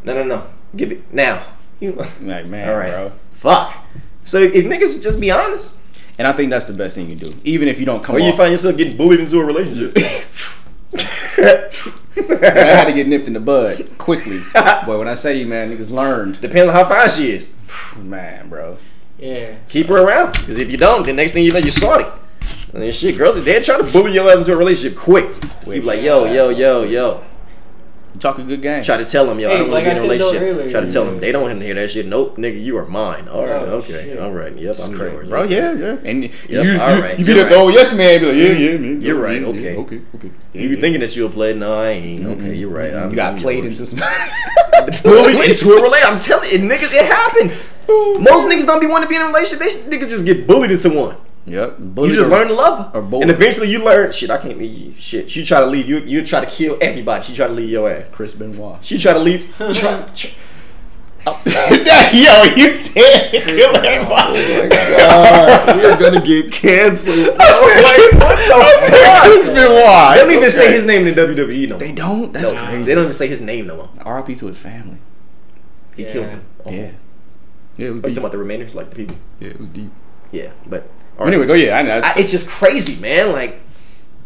No, 0.05 0.15
no, 0.15 0.23
no, 0.25 0.45
give 0.75 0.93
it 0.93 1.03
now. 1.13 1.43
You 1.79 1.93
Like, 2.23 2.47
man, 2.47 2.69
all 2.71 2.77
right, 2.77 2.91
bro. 2.91 3.13
fuck. 3.33 3.75
So 4.25 4.39
if 4.39 4.65
niggas 4.65 5.03
just 5.03 5.21
be 5.21 5.31
honest, 5.31 5.73
And 6.19 6.27
I 6.27 6.33
think 6.33 6.49
that's 6.49 6.67
the 6.67 6.73
best 6.73 6.97
thing 6.97 7.11
you 7.11 7.17
do, 7.17 7.35
even 7.45 7.69
if 7.69 7.79
you 7.79 7.85
don't 7.85 8.03
come 8.03 8.17
or 8.17 8.19
you 8.21 8.31
off. 8.31 8.39
find 8.39 8.51
yourself 8.51 8.79
getting 8.79 8.97
bullied 8.97 9.21
into 9.21 9.39
a 9.39 9.45
relationship. 9.45 9.95
I 12.17 12.77
had 12.77 12.85
to 12.87 12.93
get 12.93 13.07
nipped 13.07 13.27
in 13.27 13.35
the 13.35 13.41
bud 13.41 13.99
quickly. 13.99 14.41
Boy, 14.87 14.99
when 14.99 15.09
I 15.09 15.15
say 15.15 15.37
you, 15.39 15.47
man, 15.47 15.71
niggas 15.71 15.91
learned. 15.91 16.41
Depends 16.41 16.69
on 16.69 16.75
how 16.75 16.85
fine 16.85 17.09
she 17.09 17.33
is. 17.33 17.49
Man, 17.99 18.49
bro. 18.49 18.79
Yeah. 19.19 19.57
Keep 19.69 19.87
her 19.89 19.99
around, 19.99 20.33
because 20.33 20.59
if 20.59 20.71
you 20.71 20.77
don't, 20.79 21.05
the 21.05 21.13
next 21.13 21.33
thing 21.33 21.45
you 21.45 21.53
know, 21.53 21.59
you're 21.59 21.71
salty. 21.71 22.05
And 22.73 22.83
then 22.83 22.93
shit, 22.93 23.17
girls, 23.17 23.43
they're 23.43 23.63
trying 23.63 23.85
to 23.85 23.91
bully 23.91 24.13
your 24.13 24.31
ass 24.31 24.39
into 24.39 24.53
a 24.53 24.57
relationship 24.57 24.99
quick. 24.99 25.27
You 25.67 25.73
be 25.73 25.81
like, 25.81 26.03
yo, 26.03 26.25
yo, 26.27 26.51
yo, 26.51 26.83
yo. 26.83 27.25
You 28.17 28.21
talk 28.21 28.39
a 28.39 28.43
good 28.43 28.63
game. 28.63 28.83
Try 28.83 28.97
to 28.97 29.05
tell 29.05 29.27
them, 29.27 29.39
yo, 29.39 29.51
I 29.51 29.59
don't 29.59 29.71
want 29.71 29.85
like 29.85 29.95
to 29.95 30.01
be 30.01 30.07
in 30.07 30.11
a 30.11 30.15
relationship. 30.15 30.43
earlier, 30.43 30.71
Try 30.71 30.81
to 30.81 30.89
tell 30.89 31.05
yeah. 31.05 31.11
them 31.11 31.21
they 31.21 31.33
don't 31.33 31.43
want 31.43 31.59
to 31.59 31.65
hear 31.67 31.75
that 31.75 31.91
shit. 31.91 32.07
Nope, 32.07 32.37
nigga, 32.39 32.63
you 32.63 32.79
are 32.79 32.87
mine. 32.87 33.29
All 33.29 33.43
right, 33.45 33.51
Oh, 33.69 33.77
okay, 33.81 34.05
shit. 34.07 34.19
all 34.19 34.33
right, 34.33 34.57
yep, 34.57 34.77
I'm 34.83 34.95
Crazy, 34.95 35.15
yours, 35.17 35.29
bro. 35.29 35.43
okay. 35.43 35.55
Yeah, 35.55 35.73
yeah. 35.75 35.97
And 36.03 36.23
you, 36.25 36.31
Yep, 36.49 36.65
you, 36.65 36.81
all 36.81 36.97
you, 36.97 37.05
you 37.19 37.25
be 37.27 37.33
you're 37.35 37.49
the 37.49 37.55
oh 37.55 37.69
yes 37.69 37.95
man. 37.95 38.21
Be 38.21 38.27
like, 38.27 38.37
yeah, 38.37 38.43
yeah, 38.53 38.79
man. 38.79 39.01
You're 39.03 39.21
right, 39.21 39.43
Yeah, 39.43 39.47
okay. 39.49 39.75
yeah, 39.75 39.81
okay, 39.81 40.01
okay. 40.15 40.31
You 40.55 40.69
be 40.71 40.81
thinking 40.81 41.01
that 41.03 41.15
you'll 41.15 41.29
play? 41.29 41.53
No, 41.53 41.79
I 41.79 41.89
ain't. 41.89 42.27
Okay, 42.27 42.55
you're 42.55 42.71
right. 42.71 42.95
I'm, 42.95 43.11
You 43.11 43.17
got 43.17 43.35
I'm 43.35 43.39
played 43.39 43.65
yours. 43.65 43.79
into 43.81 44.01
some. 44.01 44.01
bullied 45.03 45.37
into 45.51 45.73
a 45.73 45.83
relationship. 45.83 46.11
I'm 46.13 46.19
telling 46.19 46.51
you, 46.53 46.59
niggas, 46.61 46.95
it 46.95 47.05
happens. 47.05 47.69
Most 47.89 48.49
niggas 48.49 48.65
don't 48.65 48.81
be 48.81 48.87
wanting 48.87 49.09
to 49.09 49.11
be 49.11 49.17
in 49.17 49.23
a 49.23 49.27
relationship. 49.27 49.59
They 49.59 49.97
niggas 49.99 50.09
just 50.09 50.25
get 50.25 50.47
bullied 50.47 50.71
into 50.71 50.89
one. 50.91 51.17
Yep. 51.47 51.77
You 51.79 52.13
just 52.15 52.29
learn 52.29 52.49
to 52.49 52.55
love 52.55 52.93
her, 52.93 53.01
or 53.01 53.23
and 53.23 53.31
eventually 53.31 53.71
you 53.71 53.85
learn. 53.85 54.11
Shit, 54.11 54.31
I 54.31 54.39
can't 54.39 54.59
leave. 54.59 54.99
Shit, 54.99 55.31
she 55.31 55.45
try 55.45 55.61
to 55.61 55.67
leave 55.67 55.89
you. 55.89 55.99
You 55.99 56.25
try 56.27 56.41
to 56.45 56.51
kill 56.51 56.77
everybody. 56.81 57.23
She 57.25 57.37
try 57.37 57.47
to 57.47 57.53
leave 57.53 57.69
your 57.69 57.91
ass. 57.91 58.07
Chris 58.11 58.33
Benoit. 58.33 58.85
She 58.85 58.99
try 58.99 59.13
to 59.13 59.21
leave. 59.21 59.55
try, 59.57 59.73
try, 59.73 60.03
Yo, 62.13 62.43
you 62.55 62.71
said 62.71 63.31
kill 63.33 63.71
oh 63.75 63.81
everybody. 63.81 64.69
God, 64.69 65.77
we're 65.77 65.99
gonna 65.99 66.25
get 66.25 66.53
canceled. 66.53 67.37
Bro. 67.37 67.47
Like, 67.47 68.13
what 68.13 68.37
the 68.37 68.91
fuck? 68.91 69.23
Chris 69.25 69.47
Benoit. 69.47 70.15
They 70.15 70.21
don't 70.23 70.33
even 70.35 70.51
say 70.51 70.73
his 70.73 70.85
name 70.87 71.07
in 71.07 71.15
the 71.15 71.21
WWE 71.23 71.69
no 71.69 71.79
They 71.79 71.93
don't. 71.93 72.33
That's 72.33 72.53
No, 72.53 72.65
crazy. 72.67 72.83
They 72.85 72.95
don't 72.95 73.05
even 73.05 73.13
say 73.13 73.27
his 73.29 73.41
name 73.41 73.67
no 73.69 73.77
more. 73.77 73.89
R.I.P. 74.03 74.35
to 74.37 74.47
his 74.47 74.59
family. 74.59 74.99
He 75.97 76.05
Yeah. 76.05 76.13
killed 76.13 76.27
him. 76.27 76.43
Oh. 76.65 76.71
Yeah. 76.71 76.91
Yeah, 77.77 77.89
it 77.89 77.91
was 77.91 78.03
Are 78.05 78.09
you 78.09 78.15
deep. 78.15 78.15
talking 78.15 78.19
about 78.19 78.33
the 78.33 78.39
remainders, 78.39 78.75
like 78.75 78.91
the 78.91 78.97
people? 78.97 79.17
Yeah, 79.41 79.49
it 79.49 79.61
was 79.61 79.69
deep. 79.69 79.91
Yeah, 80.33 80.51
but 80.67 80.89
Anyway, 81.21 81.47
go 81.47 81.55
yeah. 81.55 81.79
I 81.79 81.83
know. 81.83 82.01
I, 82.03 82.15
it's 82.19 82.31
just 82.31 82.49
crazy, 82.49 83.01
man. 83.01 83.33
Like, 83.33 83.61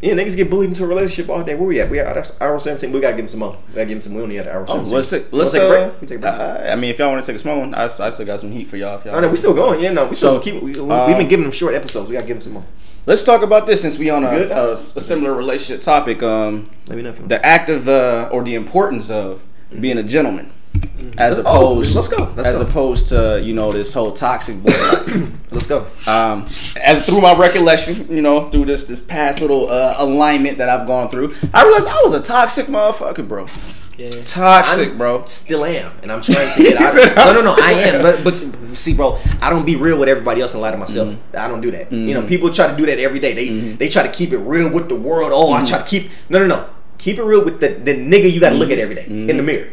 yeah, 0.00 0.14
niggas 0.14 0.34
get 0.34 0.48
bullied 0.50 0.68
into 0.70 0.82
a 0.84 0.86
relationship 0.86 1.30
all 1.30 1.42
day. 1.44 1.54
Where 1.54 1.68
we 1.68 1.80
at? 1.80 1.90
We 1.90 2.00
at 2.00 2.40
hour 2.40 2.58
seventeen. 2.58 2.90
We 2.92 3.00
gotta 3.00 3.14
give 3.16 3.24
him 3.24 3.28
some 3.28 3.40
more. 3.40 3.56
We 3.68 3.74
gotta 3.74 3.86
give 3.86 3.96
him 3.96 4.00
some. 4.00 4.14
We 4.14 4.22
only 4.22 4.38
at 4.38 4.46
hour 4.48 4.62
Oh, 4.62 4.66
seventeen. 4.66 4.94
let's 4.94 5.10
take, 5.10 5.32
let's 5.32 5.52
take 5.52 5.62
a 5.62 5.66
uh, 5.66 5.88
break. 5.90 6.00
We 6.00 6.06
take 6.06 6.18
a 6.18 6.20
break. 6.22 6.32
uh, 6.32 6.62
I 6.72 6.74
mean, 6.76 6.90
if 6.90 6.98
y'all 6.98 7.10
want 7.10 7.22
to 7.22 7.26
take 7.26 7.36
a 7.36 7.38
small 7.38 7.58
one, 7.60 7.74
I, 7.74 7.84
I 7.84 7.86
still 8.10 8.24
got 8.26 8.40
some 8.40 8.50
heat 8.50 8.66
for 8.68 8.76
y'all. 8.76 8.98
If 8.98 9.04
y'all 9.04 9.14
oh 9.16 9.20
no, 9.20 9.28
we 9.28 9.36
still 9.36 9.54
going. 9.54 9.80
Yeah, 9.80 9.92
no, 9.92 10.06
we 10.06 10.14
still 10.14 10.36
So, 10.36 10.40
keep. 10.40 10.62
We, 10.62 10.78
uh, 10.78 11.06
we've 11.06 11.16
been 11.16 11.28
giving 11.28 11.44
them 11.44 11.52
short 11.52 11.74
episodes. 11.74 12.08
We 12.08 12.14
gotta 12.14 12.26
give 12.26 12.36
them 12.36 12.42
some 12.42 12.54
more. 12.54 12.64
Let's 13.06 13.24
talk 13.24 13.42
about 13.42 13.66
this 13.66 13.80
since 13.82 13.98
we 13.98 14.10
on 14.10 14.24
a, 14.24 14.28
a, 14.28 14.72
a 14.72 14.76
similar 14.76 15.34
relationship 15.34 15.82
topic. 15.82 16.22
Um, 16.22 16.64
Let 16.86 16.96
me 16.96 17.02
know 17.02 17.10
if 17.10 17.16
you 17.16 17.20
want. 17.22 17.28
the 17.30 17.44
act 17.46 17.68
of 17.70 17.88
uh, 17.88 18.28
or 18.32 18.42
the 18.42 18.54
importance 18.54 19.10
of 19.10 19.44
being 19.78 19.96
a 19.98 20.02
gentleman, 20.02 20.52
Mm-hmm. 20.80 21.18
as 21.18 21.38
Oh, 21.38 21.42
opposed 21.42 21.94
let's 21.96 22.08
go, 22.08 22.32
let's 22.36 22.48
as 22.48 22.58
go. 22.58 22.64
opposed 22.66 23.08
to 23.08 23.40
you 23.42 23.54
know 23.54 23.72
this 23.72 23.92
whole 23.92 24.12
toxic 24.12 24.56
boy. 24.62 24.72
Let's 25.52 25.66
go. 25.66 25.84
um, 26.06 26.46
as 26.80 27.02
through 27.02 27.20
my 27.20 27.34
recollection, 27.36 28.06
you 28.08 28.22
know, 28.22 28.42
through 28.46 28.66
this 28.66 28.84
this 28.84 29.02
past 29.02 29.40
little 29.40 29.68
uh, 29.68 29.96
alignment 29.98 30.58
that 30.58 30.68
I've 30.68 30.86
gone 30.86 31.08
through, 31.08 31.34
I 31.52 31.64
realized 31.64 31.88
I 31.88 32.00
was 32.04 32.12
a 32.14 32.22
toxic 32.22 32.66
motherfucker, 32.66 33.26
bro. 33.26 33.46
Yeah. 33.98 34.22
Toxic, 34.24 34.88
I'm- 34.90 34.96
bro. 34.98 35.24
Still 35.24 35.64
am, 35.64 35.90
and 36.02 36.12
I'm 36.12 36.22
trying 36.22 36.54
to 36.54 36.62
get 36.62 36.76
out. 36.80 36.94
of 36.96 36.98
it. 37.04 37.16
No, 37.16 37.22
"I'm 37.22 37.34
no, 37.34 37.42
no. 37.42 37.54
I 37.58 37.72
am, 37.72 37.94
am." 37.96 38.02
but, 38.02 38.22
but 38.22 38.76
see, 38.76 38.94
bro, 38.94 39.18
I 39.42 39.50
don't 39.50 39.66
be 39.66 39.74
real 39.74 39.98
with 39.98 40.08
everybody 40.08 40.40
else 40.40 40.52
and 40.54 40.62
lie 40.62 40.70
to 40.70 40.76
myself. 40.76 41.08
Mm-hmm. 41.08 41.36
I 41.36 41.48
don't 41.48 41.60
do 41.60 41.72
that. 41.72 41.90
You 41.90 42.14
know, 42.14 42.20
mm-hmm. 42.20 42.28
people 42.28 42.50
try 42.52 42.68
to 42.70 42.76
do 42.76 42.86
that 42.86 43.00
every 43.00 43.18
day. 43.18 43.34
They 43.34 43.48
they 43.74 43.88
try 43.88 44.04
to 44.04 44.12
keep 44.12 44.32
it 44.32 44.38
real 44.38 44.70
with 44.72 44.88
the 44.88 44.94
world. 44.96 45.32
Oh, 45.34 45.52
I 45.52 45.64
try 45.64 45.78
to 45.78 45.84
keep. 45.84 46.10
No, 46.28 46.38
no, 46.38 46.46
no. 46.46 46.70
Keep 46.98 47.18
it 47.18 47.24
real 47.24 47.44
with 47.44 47.58
the, 47.60 47.68
the 47.70 47.92
nigga 47.94 48.30
you 48.30 48.38
got 48.40 48.50
to 48.50 48.56
look 48.56 48.70
at 48.70 48.78
every 48.78 48.94
day 48.94 49.06
in 49.06 49.36
the 49.36 49.42
mirror. 49.42 49.70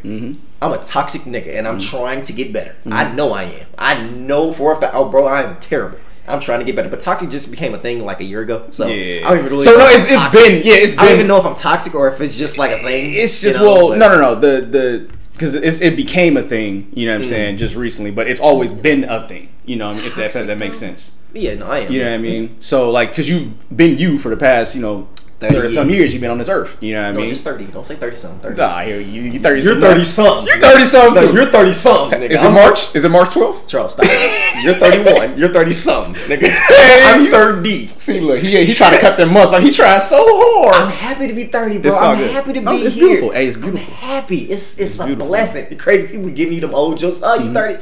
I'm 0.61 0.73
a 0.73 0.83
toxic 0.83 1.21
nigga, 1.23 1.53
and 1.55 1.67
I'm 1.67 1.79
trying 1.79 2.21
to 2.23 2.33
get 2.33 2.51
better. 2.51 2.75
I 2.87 3.11
know 3.13 3.31
I 3.33 3.43
am. 3.43 3.67
I 3.77 4.03
know 4.07 4.53
for 4.53 4.73
a 4.75 4.79
fact. 4.81 4.95
Oh, 4.95 5.07
bro, 5.09 5.27
I 5.27 5.43
am 5.43 5.57
terrible. 5.59 5.99
I'm 6.27 6.39
trying 6.41 6.59
to 6.59 6.65
get 6.65 6.75
better, 6.75 6.89
but 6.89 6.99
toxic 6.99 7.29
just 7.29 7.49
became 7.51 7.73
a 7.73 7.77
thing 7.77 8.03
like 8.03 8.19
a 8.19 8.23
year 8.25 8.41
ago. 8.41 8.65
So 8.71 8.87
Yeah. 8.87 9.25
I 9.25 9.29
don't 9.29 9.39
even 9.39 9.51
really. 9.51 9.63
so 9.63 9.77
no, 9.77 9.85
it's, 9.87 10.09
it's 10.11 10.29
been 10.35 10.61
yeah, 10.65 10.73
it's 10.75 10.91
been. 10.91 10.99
I 10.99 11.05
don't 11.05 11.13
even 11.15 11.27
know 11.27 11.37
if 11.37 11.45
I'm 11.45 11.55
toxic 11.55 11.95
or 11.95 12.09
if 12.09 12.19
it's 12.19 12.37
just 12.37 12.57
like 12.57 12.71
a 12.71 12.83
thing. 12.83 13.11
It's 13.13 13.41
you 13.41 13.49
just 13.49 13.59
know, 13.59 13.73
well, 13.73 13.87
but- 13.89 13.97
no, 13.99 14.09
no, 14.09 14.19
no. 14.19 14.35
The 14.35 14.61
the 14.65 15.09
because 15.31 15.53
it's 15.53 15.79
it 15.79 15.95
became 15.95 16.35
a 16.35 16.43
thing. 16.43 16.91
You 16.93 17.05
know 17.05 17.13
Mm. 17.13 17.19
what 17.19 17.21
I'm 17.21 17.29
saying? 17.29 17.57
Just 17.57 17.75
recently, 17.75 18.11
but 18.11 18.27
it's 18.27 18.41
always 18.41 18.73
been 18.73 19.05
a 19.05 19.25
thing. 19.27 19.49
You 19.65 19.75
know, 19.77 19.87
I 19.87 19.95
mean, 19.95 20.05
if 20.05 20.15
that, 20.15 20.35
if 20.35 20.47
that 20.47 20.57
makes 20.57 20.77
sense. 20.77 21.17
Yeah, 21.33 21.53
no, 21.55 21.67
I 21.67 21.79
am. 21.79 21.91
You 21.93 21.99
know 22.03 22.09
what 22.09 22.15
I 22.15 22.17
mean? 22.17 22.59
So 22.59 22.89
like, 22.91 23.09
because 23.11 23.29
you've 23.29 23.53
been 23.77 23.97
you 23.97 24.17
for 24.17 24.29
the 24.29 24.37
past, 24.37 24.75
you 24.75 24.81
know, 24.81 25.07
30 25.39 25.53
thirty 25.55 25.73
some 25.73 25.87
years. 25.89 25.99
years 25.99 26.13
you've 26.13 26.21
been 26.21 26.31
on 26.31 26.39
this 26.39 26.49
earth. 26.49 26.77
You 26.81 26.93
know 26.93 26.99
what 27.01 27.07
I 27.09 27.11
No, 27.11 27.19
mean? 27.19 27.29
just 27.29 27.43
thirty. 27.43 27.65
Don't 27.65 27.85
say 27.85 27.95
thirty 27.95 28.15
something. 28.15 28.39
Thirty. 28.39 28.57
Nah, 28.57 28.81
here 28.81 28.99
you 28.99 29.21
you 29.21 29.39
thirty. 29.39 29.61
You're 29.61 29.73
some 29.73 29.81
thirty 29.81 29.95
months. 29.99 30.07
something. 30.09 30.47
You're 30.47 30.57
thirty 30.57 30.85
something 30.85 31.13
No, 31.13 31.29
too. 31.29 31.33
you're 31.35 31.45
thirty 31.51 31.71
something. 31.73 32.19
Nigga. 32.21 32.29
Is 32.31 32.39
it 32.39 32.45
I'm- 32.45 32.53
March? 32.55 32.95
Is 32.95 33.05
it 33.05 33.09
March 33.09 33.29
12th? 33.29 33.67
Charles, 33.67 33.93
stop. 33.93 34.05
You're 34.63 34.73
thirty 34.73 35.03
one. 35.03 35.37
You're 35.37 35.49
thirty 35.53 35.73
something. 35.73 36.15
Nigga. 36.15 36.49
I'm 37.05 37.25
you- 37.25 37.29
thirty. 37.29 37.85
See, 37.85 38.19
look, 38.19 38.39
he 38.39 38.65
he 38.65 38.73
trying 38.73 38.93
to 38.93 38.99
cut 38.99 39.15
them 39.17 39.31
months. 39.31 39.51
Like 39.51 39.61
he 39.61 39.71
trying 39.71 40.01
so 40.01 40.17
hard. 40.27 40.73
I'm 40.75 40.89
happy 40.91 41.27
to 41.27 41.33
be 41.33 41.43
thirty, 41.43 41.77
bro. 41.77 41.91
It's 41.91 42.01
I'm 42.01 42.17
good. 42.17 42.31
happy 42.31 42.53
to 42.53 42.59
be 42.59 42.65
No, 42.65 42.71
it's 42.71 42.95
here. 42.95 43.05
beautiful. 43.07 43.31
Hey, 43.31 43.45
it's 43.47 43.57
beautiful. 43.57 43.85
I'm 43.85 43.93
happy. 43.93 44.37
It's 44.49 44.79
it's, 44.79 44.99
a 44.99 45.05
beautiful. 45.05 45.27
blessing. 45.27 45.67
The 45.69 45.75
crazy 45.75 46.07
people 46.07 46.29
give 46.31 46.49
me 46.49 46.59
them 46.59 46.73
old 46.73 46.97
jokes. 46.97 47.19
Oh, 47.21 47.35
you 47.35 47.41
mm-hmm. 47.41 47.53
thirty. 47.53 47.73
You 47.73 47.79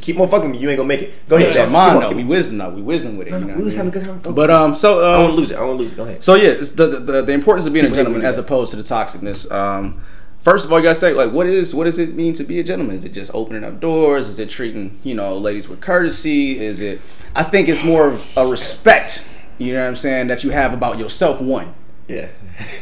keep 0.00 0.18
on 0.18 0.28
fucking 0.28 0.50
me. 0.50 0.58
You 0.58 0.70
ain't 0.70 0.76
gonna 0.78 0.88
make 0.88 1.02
it. 1.02 1.28
Go 1.28 1.36
ahead, 1.36 1.48
Yeah, 1.48 1.54
Charles. 1.54 1.72
mine 1.72 1.96
on, 1.96 2.00
though. 2.02 2.08
keep 2.08 2.16
We 2.16 2.22
on. 2.22 2.28
wisdom 2.28 2.58
though. 2.58 2.70
We 2.70 2.82
wisdom 2.82 3.16
with 3.16 3.28
it. 3.28 3.30
No, 3.32 3.38
you 3.38 3.44
no, 3.44 3.48
know 3.50 3.54
we 3.54 3.60
what 3.60 3.64
was 3.66 3.76
having 3.76 3.90
a 3.90 3.92
good 4.04 4.22
time. 4.24 4.34
But 4.34 4.50
um, 4.50 4.76
so 4.76 5.04
um, 5.04 5.14
I 5.14 5.18
want 5.22 5.32
to 5.34 5.36
lose 5.38 5.50
it. 5.50 5.58
I 5.58 5.62
want 5.64 5.78
to 5.78 5.82
lose 5.82 5.92
it. 5.92 5.96
Go 5.96 6.02
ahead. 6.04 6.22
So 6.24 6.34
yeah, 6.34 6.48
it's 6.50 6.70
the, 6.70 6.86
the 6.86 7.22
the 7.22 7.32
importance 7.32 7.66
of 7.66 7.72
being 7.72 7.86
a 7.86 7.90
gentleman 7.90 8.22
as 8.22 8.38
opposed 8.38 8.70
to 8.72 8.76
the 8.76 8.82
toxicness. 8.82 9.50
Um, 9.52 10.00
first 10.40 10.64
of 10.64 10.72
all, 10.72 10.78
you 10.78 10.84
gotta 10.84 10.94
say 10.94 11.12
like, 11.12 11.32
what 11.32 11.46
is 11.46 11.74
what 11.74 11.84
does 11.84 11.98
it 11.98 12.14
mean 12.14 12.32
to 12.34 12.44
be 12.44 12.60
a 12.60 12.64
gentleman? 12.64 12.94
Is 12.94 13.04
it 13.04 13.12
just 13.12 13.30
opening 13.34 13.64
up 13.64 13.80
doors? 13.80 14.28
Is 14.28 14.38
it 14.38 14.48
treating 14.50 14.98
you 15.04 15.14
know 15.14 15.36
ladies 15.36 15.68
with 15.68 15.80
courtesy? 15.80 16.58
Is 16.60 16.80
it? 16.80 17.00
I 17.34 17.42
think 17.42 17.68
it's 17.68 17.84
more 17.84 18.06
of 18.08 18.36
a 18.36 18.46
respect. 18.46 19.26
You 19.58 19.74
know 19.74 19.82
what 19.82 19.88
I'm 19.88 19.96
saying 19.96 20.26
that 20.28 20.42
you 20.44 20.50
have 20.50 20.72
about 20.72 20.98
yourself. 20.98 21.40
One. 21.40 21.74
Yeah. 22.08 22.28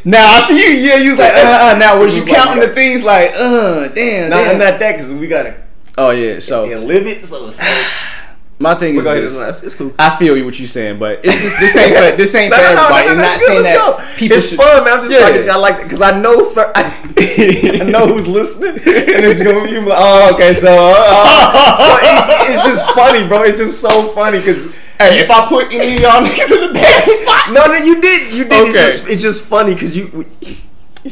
Now 0.04 0.26
I 0.26 0.40
see 0.40 0.58
you. 0.60 0.70
Yeah, 0.80 0.96
you 0.96 1.10
was 1.10 1.18
like, 1.18 1.32
uh, 1.32 1.70
uh, 1.74 1.78
now 1.78 1.98
was 1.98 2.14
It 2.14 2.18
you 2.18 2.22
was 2.24 2.30
like- 2.32 2.42
counting 2.44 2.68
the 2.68 2.74
things 2.74 3.04
like, 3.04 3.30
uh, 3.34 3.88
damn, 3.88 4.30
No, 4.30 4.36
damn. 4.36 4.50
I'm 4.52 4.58
not 4.58 4.80
that 4.80 4.92
because 4.96 5.12
we 5.12 5.28
gotta 5.28 5.62
oh 5.98 6.10
yeah, 6.10 6.38
so 6.38 6.70
and 6.70 6.86
live 6.86 7.06
it. 7.06 7.22
So 7.24 7.46
it's 7.48 7.58
like, 7.58 7.86
my 8.58 8.74
thing 8.74 8.96
is 8.96 9.06
ahead, 9.06 9.22
this. 9.24 9.40
it's, 9.40 9.62
it's 9.62 9.74
cool. 9.74 9.92
I 9.98 10.16
feel 10.16 10.36
you 10.36 10.44
what 10.44 10.58
you're 10.58 10.68
saying, 10.68 10.98
but 10.98 11.20
it's 11.24 11.42
just, 11.42 11.58
this 11.58 11.76
ain't 11.76 11.96
for, 11.96 12.16
this 12.16 12.34
ain't 12.34 12.50
No, 12.52 12.56
for 12.56 12.62
no, 12.62 12.74
no, 12.74 12.82
everybody. 12.82 13.06
no, 13.06 13.10
and 13.12 13.18
no, 13.18 13.24
not 13.24 13.32
let's 13.32 13.46
saying 13.46 13.62
that 13.64 13.76
go. 13.76 14.16
people 14.16 14.36
it's 14.36 14.48
should. 14.50 14.58
fun, 14.58 14.84
man. 14.84 14.92
I'm 14.94 15.00
just 15.00 15.12
Yeah. 15.12 15.28
talking. 15.28 15.50
I 15.50 15.56
like 15.56 15.76
it 15.80 15.82
because 15.84 16.00
I 16.02 16.20
know, 16.20 16.42
sir. 16.42 16.72
I, 16.74 16.82
I 17.82 17.90
know 17.90 18.06
who's 18.06 18.28
listening, 18.28 18.74
and 18.76 19.24
it's 19.26 19.42
gonna 19.42 19.64
be 19.64 19.78
like, 19.80 19.98
oh, 19.98 20.34
okay, 20.34 20.54
so, 20.54 20.68
uh, 20.70 21.76
so 21.78 21.96
it- 22.02 22.54
it's 22.54 22.64
just 22.64 22.90
funny, 22.94 23.26
bro. 23.28 23.42
It's 23.42 23.58
just 23.58 23.80
so 23.80 24.08
funny 24.12 24.38
because. 24.38 24.74
Hey, 25.00 25.18
if 25.18 25.30
I 25.32 25.48
put 25.48 25.72
any 25.72 25.96
of 25.96 26.00
y'all 26.00 26.22
niggas 26.24 26.52
in 26.52 26.68
the 26.68 26.74
bad 26.74 27.02
spot, 27.02 27.52
No, 27.52 27.64
no, 27.66 27.74
you 27.74 28.00
did, 28.00 28.32
you 28.32 28.44
did. 28.44 28.52
It's, 28.52 28.70
Okay. 28.70 28.72
just, 28.72 29.08
it's 29.08 29.22
just 29.22 29.44
funny 29.46 29.74
because 29.74 29.96
you. 29.96 30.24
It's 30.40 30.46
just 30.50 30.50
All 30.50 30.54
funny. 30.54 30.58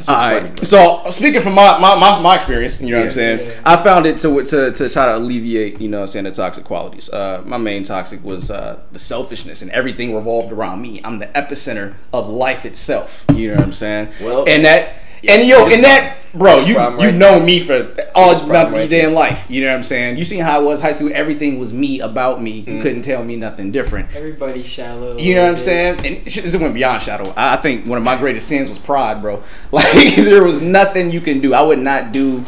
Right. 0.09 0.59
So 0.67 1.03
speaking 1.11 1.41
from 1.41 1.55
my, 1.55 1.79
my, 1.79 1.99
my, 1.99 2.21
my 2.21 2.35
experience, 2.35 2.81
you 2.81 2.91
know 2.91 2.99
what 2.99 3.03
I'm 3.03 3.07
Yeah. 3.09 3.13
saying? 3.15 3.47
Yeah. 3.47 3.61
I 3.65 3.77
found 3.83 4.07
it 4.07 4.19
to, 4.19 4.43
to 4.43 4.71
to 4.73 4.89
try 4.89 5.07
to 5.07 5.17
alleviate, 5.17 5.81
you 5.81 5.89
know, 5.89 5.99
what 5.99 6.03
I'm 6.03 6.09
saying 6.09 6.25
the 6.27 6.31
toxic 6.33 6.65
qualities. 6.65 7.09
Uh, 7.11 7.43
my 7.45 7.57
main 7.59 7.83
toxic 7.83 8.23
was 8.25 8.51
uh, 8.51 8.81
the 8.93 8.99
selfishness, 8.99 9.63
and 9.63 9.71
everything 9.73 10.15
revolved 10.15 10.53
around 10.53 10.81
me. 10.81 11.01
I'm 11.05 11.19
the 11.19 11.27
epicenter 11.29 11.95
of 12.13 12.29
life 12.29 12.65
itself. 12.65 13.25
You 13.35 13.49
know 13.49 13.55
what 13.57 13.65
I'm 13.65 13.73
saying? 13.73 14.09
Well, 14.21 14.45
and 14.49 14.65
that. 14.65 14.97
And 15.29 15.47
yo, 15.47 15.65
this 15.65 15.75
and 15.75 15.85
that, 15.85 16.19
bro, 16.33 16.61
you 16.61 16.75
problem 16.75 17.01
you've 17.01 17.13
right 17.13 17.19
known 17.19 17.45
me 17.45 17.61
for 17.61 17.95
all 18.15 18.31
This 18.31 18.43
my 18.43 18.49
problem 18.49 18.75
right 18.75 18.91
damn 18.91 19.13
life. 19.13 19.47
You 19.51 19.63
know 19.63 19.69
what 19.69 19.77
I'm 19.77 19.83
saying? 19.83 20.17
You 20.17 20.25
seen 20.25 20.43
how 20.43 20.61
I 20.61 20.63
was 20.63 20.81
high 20.81 20.93
school. 20.93 21.11
Everything 21.13 21.59
was 21.59 21.73
me 21.73 22.01
about 22.01 22.43
me. 22.43 22.65
Mm. 22.65 22.77
You 22.77 22.83
couldn't 22.83 23.03
tell 23.03 23.23
me 23.23 23.37
nothing 23.37 23.71
different. 23.71 24.15
Everybody's 24.15 24.67
shallow. 24.67 25.19
You 25.19 25.35
know 25.35 25.43
what 25.43 25.51
I'm 25.51 25.57
saying? 25.59 26.07
And 26.07 26.31
shit, 26.31 26.45
this 26.45 26.57
went 26.57 26.75
beyond 26.75 27.03
shadow. 27.03 27.33
I 27.37 27.55
I 27.55 27.57
think 27.57 27.87
one 27.87 27.99
of 27.99 28.05
my 28.05 28.17
greatest 28.17 28.49
sins 28.49 28.69
was 28.69 28.79
pride, 28.79 29.21
bro. 29.21 29.43
Like 29.73 30.17
there 30.17 30.45
was 30.45 30.63
nothing 30.63 31.11
you 31.11 31.21
can 31.21 31.41
do. 31.41 31.55
I 31.55 31.63
would 31.63 31.79
not 31.79 32.13
do 32.13 32.45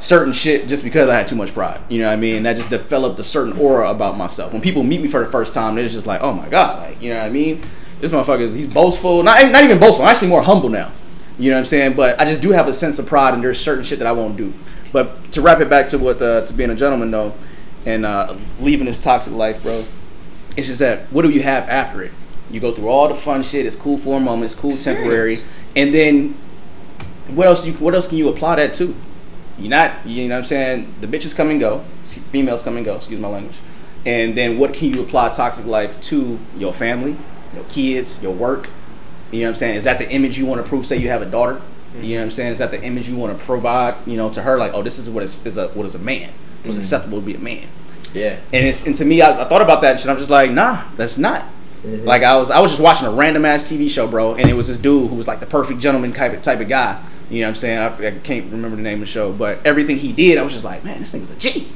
certain 0.00 0.32
shit 0.32 0.66
just 0.66 0.82
because 0.82 1.08
I 1.08 1.16
had 1.16 1.26
too 1.26 1.36
much 1.36 1.52
pride. 1.52 1.80
You 1.88 2.00
know 2.00 2.06
what 2.06 2.14
I 2.14 2.16
mean? 2.16 2.42
That 2.42 2.56
just 2.56 2.70
developed 2.70 3.18
a 3.18 3.22
certain 3.22 3.58
aura 3.58 3.90
about 3.90 4.16
myself. 4.16 4.52
When 4.52 4.62
people 4.62 4.82
meet 4.82 5.00
me 5.00 5.08
for 5.08 5.24
the 5.24 5.30
first 5.30 5.54
time, 5.54 5.74
they're 5.74 5.86
just 5.88 6.06
like, 6.06 6.22
"Oh 6.22 6.32
my 6.32 6.48
god!" 6.48 6.88
Like 6.88 7.02
you 7.02 7.12
know 7.12 7.20
what 7.20 7.26
I 7.26 7.30
mean? 7.30 7.62
This 8.00 8.10
motherfucker 8.10 8.40
is 8.40 8.54
he's 8.54 8.66
boastful. 8.66 9.22
Not 9.22 9.50
not 9.52 9.62
even 9.62 9.78
boastful. 9.78 10.04
I'm 10.04 10.10
actually 10.10 10.28
more 10.28 10.42
humble 10.42 10.68
now. 10.68 10.90
You 11.40 11.50
know 11.50 11.56
what 11.56 11.60
I'm 11.60 11.66
saying? 11.66 11.94
But 11.94 12.20
I 12.20 12.26
just 12.26 12.42
do 12.42 12.50
have 12.50 12.68
a 12.68 12.74
sense 12.74 12.98
of 12.98 13.06
pride, 13.06 13.32
and 13.32 13.42
there's 13.42 13.58
certain 13.58 13.82
shit 13.82 13.98
that 13.98 14.06
I 14.06 14.12
won't 14.12 14.36
do. 14.36 14.52
But 14.92 15.32
to 15.32 15.40
wrap 15.40 15.60
it 15.60 15.70
back 15.70 15.86
to 15.88 15.98
what 15.98 16.20
uh, 16.20 16.46
to 16.46 16.52
being 16.52 16.68
a 16.68 16.74
gentleman 16.74 17.10
though, 17.10 17.32
and 17.86 18.04
uh, 18.04 18.36
leaving 18.60 18.84
this 18.84 19.02
toxic 19.02 19.32
life, 19.32 19.62
bro. 19.62 19.86
It's 20.56 20.66
just 20.66 20.80
that 20.80 21.04
what 21.10 21.22
do 21.22 21.30
you 21.30 21.42
have 21.42 21.66
after 21.68 22.02
it? 22.02 22.12
You 22.50 22.60
go 22.60 22.72
through 22.72 22.88
all 22.88 23.08
the 23.08 23.14
fun 23.14 23.42
shit. 23.42 23.64
It's 23.64 23.76
cool 23.76 23.96
for 23.96 24.18
a 24.18 24.20
moment. 24.20 24.52
It's 24.52 24.60
cool 24.60 24.72
temporary, 24.72 25.38
and 25.74 25.94
then 25.94 26.34
what 27.28 27.46
else? 27.46 27.64
You 27.64 27.72
what 27.74 27.94
else 27.94 28.06
can 28.06 28.18
you 28.18 28.28
apply 28.28 28.56
that 28.56 28.74
to? 28.74 28.94
You're 29.58 29.70
not. 29.70 30.06
You 30.06 30.28
know 30.28 30.34
what 30.34 30.40
I'm 30.40 30.44
saying? 30.44 30.94
The 31.00 31.06
bitches 31.06 31.34
come 31.34 31.48
and 31.48 31.58
go. 31.58 31.84
Females 32.04 32.62
come 32.62 32.76
and 32.76 32.84
go. 32.84 32.96
Excuse 32.96 33.18
my 33.18 33.28
language. 33.28 33.58
And 34.04 34.36
then 34.36 34.58
what 34.58 34.74
can 34.74 34.92
you 34.92 35.02
apply 35.02 35.30
toxic 35.30 35.64
life 35.64 36.00
to 36.02 36.38
your 36.56 36.72
family, 36.72 37.16
your 37.54 37.64
kids, 37.64 38.22
your 38.22 38.34
work? 38.34 38.68
You 39.30 39.40
know 39.40 39.46
what 39.46 39.50
I'm 39.50 39.56
saying? 39.56 39.76
Is 39.76 39.84
that 39.84 39.98
the 39.98 40.10
image 40.10 40.38
you 40.38 40.46
want 40.46 40.62
to 40.62 40.68
prove? 40.68 40.86
Say 40.86 40.96
you 40.96 41.08
have 41.08 41.22
a 41.22 41.26
daughter. 41.26 41.54
Mm-hmm. 41.54 42.04
You 42.04 42.14
know 42.14 42.20
what 42.20 42.24
I'm 42.24 42.30
saying? 42.30 42.52
Is 42.52 42.58
that 42.58 42.70
the 42.70 42.82
image 42.82 43.08
you 43.08 43.16
want 43.16 43.36
to 43.36 43.44
provide? 43.44 43.94
You 44.06 44.16
know, 44.16 44.30
to 44.30 44.42
her, 44.42 44.58
like, 44.58 44.72
oh, 44.74 44.82
this 44.82 44.98
is 44.98 45.10
what 45.10 45.22
is, 45.22 45.44
is 45.46 45.56
a 45.56 45.68
what 45.68 45.86
is 45.86 45.94
a 45.94 45.98
man? 45.98 46.30
What's 46.62 46.76
mm-hmm. 46.76 46.80
acceptable 46.80 47.20
to 47.20 47.26
be 47.26 47.34
a 47.34 47.38
man? 47.38 47.68
Yeah. 48.14 48.38
And 48.52 48.66
it's 48.66 48.86
and 48.86 48.96
to 48.96 49.04
me, 49.04 49.22
I, 49.22 49.42
I 49.42 49.44
thought 49.48 49.62
about 49.62 49.82
that 49.82 50.00
shit. 50.00 50.08
I'm 50.08 50.18
just 50.18 50.30
like, 50.30 50.50
nah, 50.50 50.84
that's 50.96 51.18
not. 51.18 51.42
Mm-hmm. 51.82 52.04
Like 52.04 52.22
I 52.22 52.36
was 52.36 52.50
I 52.50 52.60
was 52.60 52.72
just 52.72 52.82
watching 52.82 53.06
a 53.06 53.10
random 53.10 53.44
ass 53.44 53.64
TV 53.64 53.88
show, 53.88 54.06
bro, 54.06 54.34
and 54.34 54.50
it 54.50 54.54
was 54.54 54.68
this 54.68 54.76
dude 54.76 55.08
who 55.08 55.16
was 55.16 55.26
like 55.26 55.40
the 55.40 55.46
perfect 55.46 55.80
gentleman 55.80 56.12
type 56.12 56.32
of, 56.32 56.42
type 56.42 56.60
of 56.60 56.68
guy. 56.68 57.02
You 57.30 57.40
know 57.40 57.46
what 57.46 57.50
I'm 57.50 57.56
saying? 57.56 57.78
I, 57.78 58.06
I 58.08 58.10
can't 58.18 58.50
remember 58.50 58.76
the 58.76 58.82
name 58.82 58.94
of 58.94 59.00
the 59.00 59.06
show, 59.06 59.32
but 59.32 59.64
everything 59.64 59.98
he 59.98 60.12
did, 60.12 60.36
I 60.36 60.42
was 60.42 60.52
just 60.52 60.64
like, 60.64 60.84
man, 60.84 60.98
this 60.98 61.12
thing's 61.12 61.30
a 61.30 61.36
G. 61.36 61.68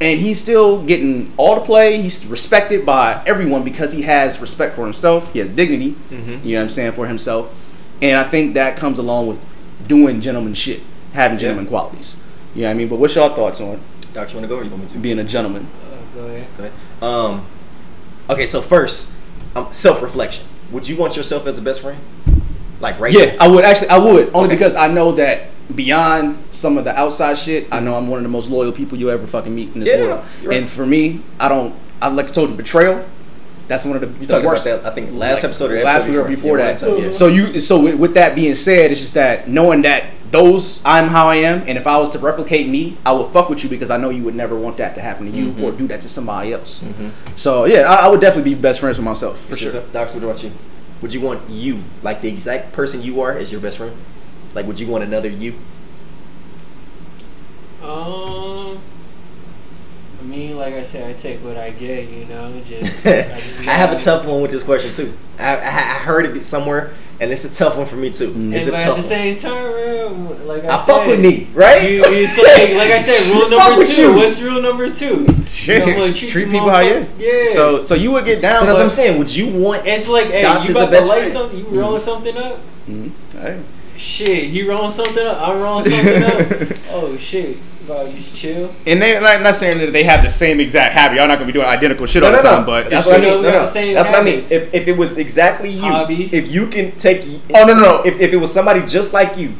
And 0.00 0.18
he's 0.18 0.40
still 0.40 0.82
getting 0.82 1.30
all 1.36 1.56
the 1.56 1.60
play. 1.60 2.00
He's 2.00 2.24
respected 2.24 2.86
by 2.86 3.22
everyone 3.26 3.62
because 3.64 3.92
he 3.92 4.02
has 4.02 4.40
respect 4.40 4.74
for 4.74 4.84
himself. 4.84 5.32
He 5.32 5.40
has 5.40 5.50
dignity. 5.50 5.94
Mhm. 6.10 6.42
You 6.44 6.54
know 6.54 6.60
what 6.60 6.64
I'm 6.64 6.70
saying 6.70 6.92
for 6.92 7.06
himself. 7.06 7.50
And 8.00 8.16
I 8.16 8.24
think 8.24 8.54
that 8.54 8.76
comes 8.78 8.98
along 8.98 9.26
with 9.26 9.40
doing 9.86 10.20
gentleman 10.22 10.54
shit, 10.54 10.80
having 11.12 11.36
Yeah. 11.36 11.40
gentleman 11.42 11.66
qualities. 11.66 12.16
You 12.54 12.62
know 12.62 12.68
what 12.68 12.70
I 12.72 12.74
mean? 12.78 12.88
But 12.88 12.96
what's 12.98 13.14
your 13.14 13.28
thoughts 13.28 13.60
on 13.60 13.78
Doctor, 14.14 14.32
you 14.32 14.40
want 14.40 14.44
to 14.44 14.48
go 14.48 14.56
or 14.56 14.64
you 14.64 14.70
want 14.70 14.82
me 14.82 14.88
to? 14.88 14.98
being 14.98 15.18
a 15.20 15.24
gentleman? 15.24 15.66
Uh, 15.84 16.18
go 16.18 16.26
ahead. 16.26 16.46
Go 16.58 16.64
ahead. 16.64 16.72
Um, 17.02 17.42
okay, 18.30 18.46
so 18.46 18.60
first, 18.62 19.10
um, 19.54 19.66
self 19.70 20.02
reflection. 20.02 20.44
Would 20.72 20.88
you 20.88 20.96
want 20.96 21.16
yourself 21.16 21.46
as 21.46 21.58
a 21.58 21.62
best 21.62 21.82
friend? 21.82 21.98
Like 22.80 22.98
right 22.98 23.12
Yeah, 23.12 23.34
I 23.38 23.46
would 23.48 23.64
actually. 23.64 23.90
I 23.90 23.98
would 23.98 24.30
only 24.32 24.46
Okay. 24.48 24.56
because 24.56 24.74
I 24.76 24.88
know 24.88 25.12
that 25.12 25.50
beyond 25.74 26.42
some 26.50 26.78
of 26.78 26.84
the 26.84 26.96
outside 26.98 27.38
shit, 27.38 27.66
I 27.72 27.80
know 27.80 27.94
I'm 27.96 28.08
one 28.08 28.18
of 28.18 28.22
the 28.24 28.28
most 28.30 28.50
loyal 28.50 28.72
people 28.72 28.98
you 28.98 29.10
ever 29.10 29.26
fucking 29.26 29.54
meet 29.54 29.74
in 29.74 29.80
this 29.80 29.88
Yeah, 29.88 30.02
world. 30.04 30.24
right. 30.44 30.58
And 30.58 30.68
for 30.70 30.86
me, 30.86 31.20
I 31.38 31.48
don't. 31.48 31.74
I 32.02 32.08
like 32.08 32.26
I 32.26 32.30
told 32.30 32.50
you, 32.50 32.56
betrayal. 32.56 33.04
That's 33.68 33.84
one 33.84 33.94
of 33.94 34.00
the, 34.02 34.08
You 34.20 34.26
the 34.26 34.40
worst. 34.44 34.64
that, 34.64 34.84
I 34.84 34.90
think, 34.90 35.12
last 35.12 35.36
like, 35.36 35.44
episode 35.44 35.70
or 35.70 35.82
last 35.84 36.02
episode 36.02 36.16
week 36.16 36.26
or 36.26 36.28
before 36.28 36.58
Yeah, 36.58 36.72
that. 36.72 36.98
yeah. 37.02 37.10
So 37.12 37.28
you. 37.28 37.60
So 37.60 37.94
with, 37.96 38.14
that 38.14 38.34
being 38.34 38.54
said, 38.56 38.90
it's 38.90 38.98
just 39.00 39.14
that 39.14 39.48
knowing 39.48 39.82
that 39.82 40.04
those 40.30 40.80
I'm 40.84 41.06
how 41.08 41.28
I 41.28 41.36
am, 41.36 41.62
and 41.68 41.78
if 41.78 41.86
I 41.86 41.96
was 41.98 42.10
to 42.10 42.18
replicate 42.18 42.68
me, 42.68 42.96
I 43.06 43.12
would 43.12 43.30
fuck 43.32 43.48
with 43.48 43.62
you 43.62 43.70
because 43.70 43.90
I 43.90 43.96
know 43.96 44.10
you 44.10 44.24
would 44.24 44.34
never 44.34 44.56
want 44.58 44.76
that 44.78 44.94
to 44.96 45.00
happen 45.00 45.30
to 45.30 45.36
you 45.36 45.50
Mm-hmm. 45.52 45.64
or 45.64 45.70
do 45.72 45.86
that 45.88 46.00
to 46.00 46.08
somebody 46.08 46.52
else. 46.52 46.84
So 47.36 47.64
yeah, 47.64 47.82
I, 47.82 48.06
I 48.06 48.08
would 48.08 48.20
definitely 48.20 48.54
be 48.54 48.60
best 48.60 48.80
friends 48.80 48.98
with 48.98 49.04
myself 49.04 49.40
for 49.40 49.48
For 49.50 49.56
sure. 49.56 49.70
sure. 49.70 49.82
Doctor, 49.92 50.14
what 50.14 50.24
about 50.24 50.42
you? 50.42 50.50
Would 51.02 51.14
you 51.14 51.20
want 51.20 51.48
you, 51.48 51.82
like 52.02 52.22
the 52.22 52.28
exact 52.28 52.72
person 52.72 53.02
you 53.02 53.20
are, 53.20 53.32
as 53.32 53.50
your 53.52 53.60
best 53.60 53.78
friend? 53.78 53.96
Like, 54.54 54.66
would 54.66 54.80
you 54.80 54.86
want 54.88 55.04
another 55.04 55.28
you? 55.28 55.54
Um, 57.82 58.78
I 60.20 60.22
mean, 60.24 60.56
like 60.58 60.74
I 60.74 60.82
said, 60.82 61.08
I 61.08 61.18
take 61.18 61.38
what 61.42 61.56
I 61.56 61.70
get. 61.70 62.08
You 62.08 62.26
know, 62.26 62.60
just 62.66 63.06
I 63.06 63.22
just 63.40 63.64
have 63.64 63.92
a 63.92 63.98
tough 63.98 64.26
one 64.26 64.42
with 64.42 64.50
this 64.50 64.62
question 64.62 64.92
too. 64.92 65.16
I, 65.38 65.56
I, 65.56 65.66
I 65.66 65.98
heard 66.04 66.26
it 66.36 66.44
somewhere, 66.44 66.92
and 67.20 67.30
it's 67.30 67.44
a 67.46 67.50
tough 67.52 67.78
one 67.78 67.86
for 67.86 67.96
me 67.96 68.10
too. 68.10 68.32
Mm. 68.32 68.52
It's 68.52 68.66
And 68.66 68.74
a 68.74 68.76
but 68.76 68.82
tough 68.84 68.88
at 68.90 68.96
the 68.96 69.02
same 69.02 69.36
time, 69.36 70.46
like 70.46 70.64
I, 70.64 70.74
I 70.74 70.76
said, 70.78 70.84
fuck 70.92 71.06
with 71.06 71.20
me, 71.20 71.48
right? 71.54 71.82
You, 71.90 72.04
you 72.06 72.26
so 72.26 72.42
like, 72.42 72.74
like 72.74 72.90
I 72.90 72.98
said, 72.98 73.34
rule 73.34 73.48
number 73.48 73.82
two. 73.84 74.02
you. 74.02 74.14
What's 74.14 74.40
rule 74.42 74.60
number 74.60 74.92
two? 74.92 75.26
Shit. 75.46 75.86
You 75.86 75.96
know, 75.96 76.04
like, 76.04 76.14
treat, 76.14 76.44
the 76.44 76.50
people 76.50 76.68
how 76.68 76.80
you. 76.80 77.06
Yeah. 77.18 77.46
So 77.52 77.82
so 77.82 77.94
you 77.94 78.10
would 78.12 78.26
get 78.26 78.42
down. 78.42 78.60
So 78.60 78.66
that's 78.66 78.78
what 78.78 78.84
I'm 78.84 78.90
saying. 78.90 79.18
Would 79.18 79.34
you 79.34 79.48
want? 79.56 79.86
it's 79.86 80.06
like, 80.06 80.26
hey, 80.26 80.42
Docs 80.42 80.68
you 80.68 80.74
about 80.74 80.86
to 80.86 80.90
best 80.90 81.08
light 81.08 81.18
friend. 81.20 81.32
something? 81.32 81.58
You 81.58 81.80
rolling 81.80 82.00
something 82.00 82.36
up? 82.36 82.58
Mhm. 82.86 83.10
Hey. 83.32 83.62
Shit, 84.00 84.44
he 84.44 84.62
rolling 84.62 84.90
something 84.90 85.26
up. 85.26 85.38
I'm 85.46 85.60
rolling 85.60 85.84
something 85.90 86.22
up. 86.22 86.78
Oh 86.92 87.16
shit, 87.18 87.56
about 87.84 88.12
just 88.14 88.34
chill. 88.34 88.74
And 88.86 89.00
they 89.00 89.20
not, 89.20 89.42
not 89.42 89.54
saying 89.54 89.78
that 89.78 89.92
they 89.92 90.02
have 90.04 90.24
the 90.24 90.30
same 90.30 90.58
exact 90.58 90.92
habit. 90.94 91.16
Y'all 91.16 91.28
not 91.28 91.34
gonna 91.34 91.46
be 91.46 91.52
doing 91.52 91.66
identical 91.66 92.06
shit 92.06 92.22
all 92.24 92.32
the 92.32 92.38
time, 92.38 92.64
but 92.66 92.90
that's 92.90 93.06
it's 93.06 93.06
what 93.06 93.16
I 93.16 93.20
just, 93.20 93.28
mean. 93.30 93.36
we 93.36 93.42
No, 93.42 93.52
got 93.52 93.58
no, 93.58 93.60
the 93.60 93.66
same 93.66 93.94
that's 93.94 94.10
what 94.10 94.20
I 94.20 94.24
mean. 94.24 94.38
If, 94.40 94.74
if 94.74 94.88
it 94.88 94.96
was 94.96 95.18
exactly 95.18 95.70
you, 95.70 95.82
Hobbies. 95.82 96.32
if 96.32 96.50
you 96.50 96.66
can 96.66 96.92
take, 96.92 97.22
Oh, 97.54 97.64
no, 97.64 97.74
no, 97.74 97.80
no. 97.80 98.02
If, 98.04 98.18
if 98.20 98.32
it 98.32 98.38
was 98.38 98.52
somebody 98.52 98.80
just 98.84 99.12
like 99.12 99.36
you, 99.36 99.54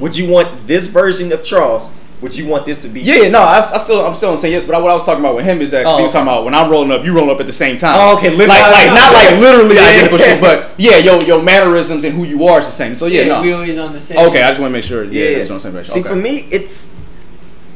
would 0.00 0.16
you 0.18 0.28
want 0.30 0.66
this 0.66 0.88
version 0.88 1.32
of 1.32 1.42
Charles? 1.44 1.88
Would 2.24 2.34
you 2.34 2.46
want 2.48 2.64
this 2.64 2.80
to 2.80 2.88
be? 2.88 3.02
yeah, 3.02 3.16
yeah, 3.16 3.28
no, 3.28 3.40
I, 3.40 3.58
I 3.58 3.76
still 3.76 4.00
I'm 4.02 4.14
still 4.14 4.30
gonna 4.30 4.38
say 4.38 4.50
yes. 4.50 4.64
But 4.64 4.74
I, 4.76 4.78
what 4.78 4.90
I 4.90 4.94
was 4.94 5.04
talking 5.04 5.20
about 5.20 5.36
with 5.36 5.44
him 5.44 5.60
is 5.60 5.72
that 5.72 5.84
Oh, 5.84 5.98
he 5.98 6.04
was 6.04 6.12
oh, 6.12 6.24
talking 6.24 6.28
about 6.28 6.46
when 6.46 6.54
I'm 6.54 6.70
rolling 6.70 6.90
up, 6.90 7.04
you 7.04 7.12
rolling 7.12 7.28
up 7.28 7.38
at 7.38 7.44
the 7.44 7.52
same 7.52 7.76
time. 7.76 7.96
Oh, 7.98 8.16
okay, 8.16 8.30
Like 8.30 8.48
literally- 8.48 8.72
like 8.72 8.86
not 8.94 9.12
like 9.12 9.30
literally 9.38 9.74
Yeah. 9.76 9.82
identical 9.82 10.16
shit, 10.16 10.40
but 10.40 10.72
yeah, 10.78 10.96
yo 10.96 11.20
your 11.20 11.42
mannerisms 11.42 12.02
and 12.02 12.14
who 12.16 12.24
you 12.24 12.46
are 12.46 12.60
is 12.60 12.64
the 12.64 12.72
same. 12.72 12.96
So 12.96 13.04
yeah, 13.04 13.24
Yeah, 13.24 13.42
we 13.42 13.52
always 13.52 13.76
on 13.76 13.92
the 13.92 14.00
same. 14.00 14.16
Okay, 14.26 14.42
I 14.42 14.48
just 14.48 14.58
want 14.58 14.70
to 14.70 14.72
make 14.72 14.84
sure. 14.84 15.04
Yeah, 15.04 15.10
Yeah, 15.10 15.24
yeah, 15.24 15.36
yeah. 15.36 15.42
it's 15.42 15.50
on 15.50 15.56
the 15.58 15.60
same 15.60 15.72
page. 15.74 15.86
See, 15.86 16.00
okay. 16.00 16.08
for 16.08 16.16
me, 16.16 16.48
it's 16.50 16.94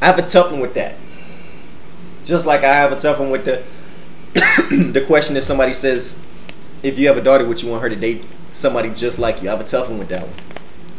I 0.01 0.07
have 0.07 0.17
a 0.17 0.23
tough 0.23 0.51
one 0.51 0.61
with 0.61 0.73
that. 0.73 0.95
Just 2.25 2.47
like 2.47 2.63
I 2.63 2.73
have 2.73 2.91
a 2.91 2.95
tough 2.97 3.19
one 3.19 3.29
with 3.29 3.45
the 3.45 3.61
the 4.93 5.03
question 5.05 5.37
if 5.37 5.43
somebody 5.43 5.73
says, 5.73 6.25
if 6.81 6.97
you 6.97 7.07
have 7.07 7.17
a 7.17 7.21
daughter, 7.21 7.45
would 7.45 7.61
you 7.61 7.69
want 7.69 7.83
her 7.83 7.89
to 7.89 7.95
date 7.95 8.23
somebody 8.51 8.89
just 8.89 9.19
like 9.19 9.43
you? 9.43 9.49
I 9.49 9.51
have 9.51 9.61
a 9.61 9.67
tough 9.67 9.89
one 9.89 9.99
with 9.99 10.09
that 10.09 10.23
one. 10.23 10.33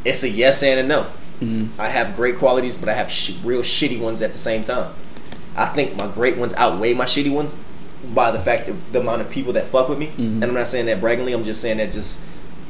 It's 0.05 0.23
a 0.23 0.29
yes 0.29 0.63
and 0.63 0.79
a 0.79 0.85
no. 0.85 1.09
Mm-hmm. 1.41 1.81
I 1.81 1.89
have 1.89 2.17
great 2.17 2.37
qualities, 2.37 2.77
but 2.77 2.89
I 2.89 2.95
have 2.95 3.11
sh- 3.11 3.37
real 3.43 3.63
shitty 3.63 4.01
ones 4.01 4.23
at 4.23 4.33
the 4.33 4.39
same 4.39 4.63
time. 4.63 4.95
I 5.57 5.67
think 5.67 5.97
my 5.97 6.07
great 6.07 6.37
ones 6.37 6.55
outweigh 6.55 6.95
my 6.95 7.07
shitty 7.07 7.33
ones 7.33 7.59
by 8.15 8.31
the 8.31 8.41
fact 8.41 8.67
that 8.67 8.93
the 8.93 9.01
amount 9.01 9.23
of 9.23 9.31
people 9.31 9.53
that 9.55 9.67
fuck 9.67 9.89
with 9.89 9.99
me. 9.99 10.09
Mm-hmm. 10.09 10.43
And 10.43 10.45
I'm 10.45 10.55
not 10.55 10.69
saying 10.69 10.87
that 10.87 11.01
braggingly. 11.01 11.33
I'm 11.33 11.45
just 11.45 11.61
saying 11.61 11.79
that 11.79 11.93
just 11.93 12.21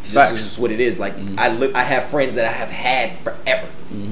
just 0.03 0.35
is 0.35 0.59
what 0.59 0.71
it 0.71 0.81
is. 0.81 0.99
Like 0.99 1.15
Mm-hmm. 1.15 1.39
I 1.39 1.49
look, 1.49 1.75
I 1.75 1.83
have 1.83 2.05
friends 2.09 2.35
that 2.37 2.47
I 2.47 2.53
have 2.53 2.71
had 2.71 3.19
forever. 3.19 3.69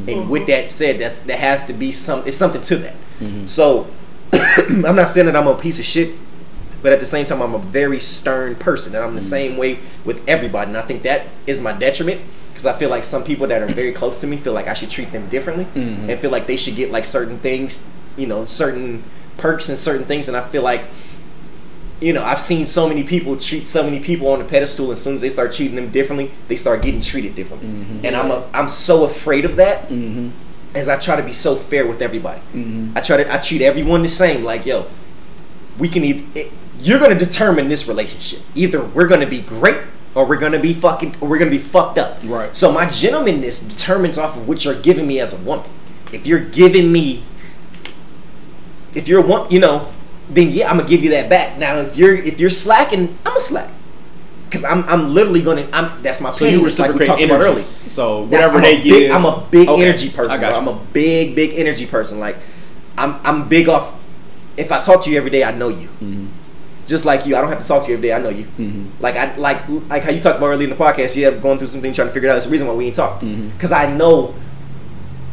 And 0.09 0.29
with 0.29 0.47
that 0.49 0.69
said, 0.69 0.99
that's 0.99 1.21
there 1.21 1.37
has 1.37 1.65
to 1.67 1.73
be 1.73 1.93
some. 1.93 2.27
It's 2.27 2.37
something 2.37 2.63
to 2.63 2.77
that. 2.79 2.95
Mm-hmm. 3.21 3.47
So 3.47 3.89
I'm 4.33 4.97
not 4.97 5.09
saying 5.09 5.27
that 5.27 5.37
I'm 5.37 5.47
a 5.47 5.55
piece 5.57 5.79
of 5.79 5.85
shit, 5.85 6.15
but 6.83 6.93
at 6.93 7.01
the 7.01 7.07
same 7.07 7.25
time, 7.25 7.41
I'm 7.41 7.55
a 7.55 7.59
very 7.59 8.01
stern 8.01 8.57
person, 8.57 8.95
and 8.95 9.05
I'm 9.05 9.15
the 9.15 9.21
same 9.21 9.57
way 9.57 9.79
with 10.05 10.27
everybody. 10.29 10.69
And 10.69 10.77
I 10.77 10.83
think 10.83 11.03
that 11.03 11.27
is 11.47 11.61
my 11.61 11.73
detriment 11.73 12.21
because 12.59 12.75
I 12.75 12.77
feel 12.77 12.91
like 12.91 13.05
some 13.05 13.23
people 13.23 13.47
that 13.47 13.63
are 13.63 13.73
very 13.73 13.93
close 13.93 14.21
to 14.23 14.27
me 14.27 14.37
feel 14.37 14.53
like 14.53 14.67
I 14.67 14.75
should 14.75 14.91
treat 14.91 15.13
them 15.13 15.29
differently 15.29 15.67
mm-hmm. 15.67 16.11
and 16.11 16.19
feel 16.19 16.33
like 16.33 16.49
they 16.49 16.57
should 16.57 16.75
get 16.75 16.91
like 16.91 17.05
certain 17.05 17.39
things, 17.39 17.87
you 18.17 18.27
know, 18.27 18.47
certain 18.47 19.05
perks 19.37 19.69
and 19.69 19.79
certain 19.79 20.05
things. 20.05 20.27
And 20.27 20.37
I 20.37 20.41
feel 20.41 20.63
like 20.63 20.83
you 22.01 22.13
know, 22.13 22.25
I've 22.25 22.41
seen 22.41 22.67
so 22.67 22.89
many 22.89 23.05
people 23.05 23.37
treat 23.37 23.69
so 23.69 23.85
many 23.85 24.01
people 24.01 24.27
on 24.29 24.41
the 24.41 24.45
pedestal. 24.45 24.87
and 24.87 24.95
As 24.95 25.03
soon 25.03 25.15
as 25.15 25.21
they 25.21 25.29
start 25.29 25.53
treating 25.53 25.77
them 25.77 25.91
differently, 25.91 26.33
they 26.49 26.57
start 26.57 26.83
getting 26.83 27.01
treated 27.01 27.37
differently. 27.37 27.69
Mm-hmm. 27.69 28.07
And 28.07 28.17
I'm 28.17 28.31
a, 28.33 28.49
I'm 28.53 28.69
so 28.69 29.05
afraid 29.05 29.45
of 29.45 29.55
that. 29.57 29.89
Mm-hmm. 29.89 30.31
As 30.77 30.89
I 30.89 30.97
try 30.97 31.15
to 31.15 31.23
be 31.23 31.33
so 31.33 31.55
fair 31.55 31.87
with 31.87 32.03
everybody, 32.03 32.41
I 32.97 33.01
try 33.01 33.19
to 33.19 33.33
I 33.33 33.39
treat 33.39 33.63
everyone 33.63 34.03
the 34.03 34.09
same. 34.09 34.43
Like 34.43 34.67
yo, 34.67 34.87
we 35.79 35.89
can 35.89 36.03
either 36.03 36.25
it, 36.35 36.53
you're 36.81 36.99
gonna 36.99 37.19
determine 37.19 37.69
this 37.69 37.87
relationship. 37.87 38.41
Either 38.57 38.85
we're 38.85 39.07
gonna 39.07 39.29
be 39.29 39.43
great 39.43 39.79
or 40.19 40.27
we're 40.27 40.37
gonna 40.37 40.59
be 40.59 40.75
fucking 40.75 41.15
or 41.21 41.29
we're 41.29 41.39
gonna 41.39 41.51
be 41.51 41.59
fucked 41.59 41.97
up. 41.97 42.19
Right. 42.25 42.55
So 42.57 42.73
my 42.73 42.87
gentlemanness 42.87 43.69
determines 43.69 44.19
off 44.19 44.37
of 44.37 44.49
what 44.49 44.65
you're 44.65 44.75
giving 44.81 45.07
me 45.07 45.21
as 45.21 45.33
a 45.33 45.39
woman. 45.45 45.71
If 46.13 46.27
you're 46.27 46.41
giving 46.41 46.91
me 46.91 47.23
if 48.95 49.07
you're 49.07 49.25
one 49.25 49.49
you 49.49 49.61
know, 49.61 49.93
then 50.29 50.51
yeah, 50.51 50.69
I'm 50.71 50.79
gonna 50.79 50.89
give 50.89 51.05
you 51.05 51.11
that 51.11 51.31
back. 51.31 51.57
Now 51.57 51.77
if 51.79 51.97
you're 51.97 52.17
if 52.17 52.41
you're 52.41 52.51
slacking, 52.51 53.17
I'm 53.25 53.33
gonna 53.33 53.41
slack. 53.41 53.71
Cause 54.51 54.65
I'm 54.65 54.83
I'm 54.85 55.15
literally 55.15 55.43
gonna 55.43 55.69
I'm 55.73 56.03
that's 56.03 56.21
my 56.21 56.33
So 56.33 56.47
you 56.47 56.63
just 56.65 56.81
like 56.81 56.89
we 56.95 57.01
reciprocate 57.01 57.29
talked 57.29 57.41
about 57.41 57.47
earlier. 57.47 57.61
So 57.61 58.23
whatever 58.25 58.61
they 58.61 58.81
give, 58.81 59.13
I'm 59.13 59.25
a 59.25 59.47
big 59.53 59.69
Okay, 59.69 59.83
energy 59.83 60.09
I 60.09 60.13
person. 60.13 60.41
you. 60.41 60.47
I'm 60.49 60.69
a 60.69 60.81
big, 60.93 61.37
big 61.37 61.55
energy 61.55 61.87
person. 61.87 62.19
Like, 62.19 62.37
I'm, 62.97 63.21
I'm 63.23 63.49
big 63.49 63.69
off. 63.69 63.95
If 64.57 64.73
I 64.73 64.81
talk 64.81 65.05
to 65.05 65.11
you 65.11 65.17
every 65.19 65.31
day, 65.31 65.45
I 65.45 65.53
know 65.53 65.69
you. 65.69 65.87
Mm-hmm. 66.03 66.27
Just 66.89 67.05
like 67.05 67.27
you, 67.27 67.37
I 67.37 67.43
don't 67.43 67.51
have 67.51 67.61
to 67.61 67.69
talk 67.69 67.85
to 67.85 67.91
you 67.91 67.97
every 67.97 68.09
day. 68.09 68.15
I 68.15 68.19
know 68.19 68.31
you. 68.31 68.47
Like 68.99 69.17
I 69.17 69.37
like 69.37 69.69
like 69.89 70.03
how 70.03 70.11
you 70.11 70.23
talked 70.23 70.39
about 70.39 70.47
earlier 70.47 70.65
in 70.65 70.71
the 70.71 70.83
podcast. 70.83 71.15
Yeah, 71.17 71.31
going 71.31 71.59
through 71.59 71.67
something, 71.67 71.93
trying 71.93 72.09
to 72.09 72.15
figure 72.15 72.31
it 72.31 72.33
out. 72.33 72.37
It's 72.37 72.47
the 72.47 72.53
reason 72.53 72.67
why 72.67 72.75
we 72.75 72.87
ain't 72.87 72.95
talk. 72.95 73.21
Mm-hmm. 73.21 73.51
Because 73.51 73.73
I 73.73 73.95
know 73.95 74.35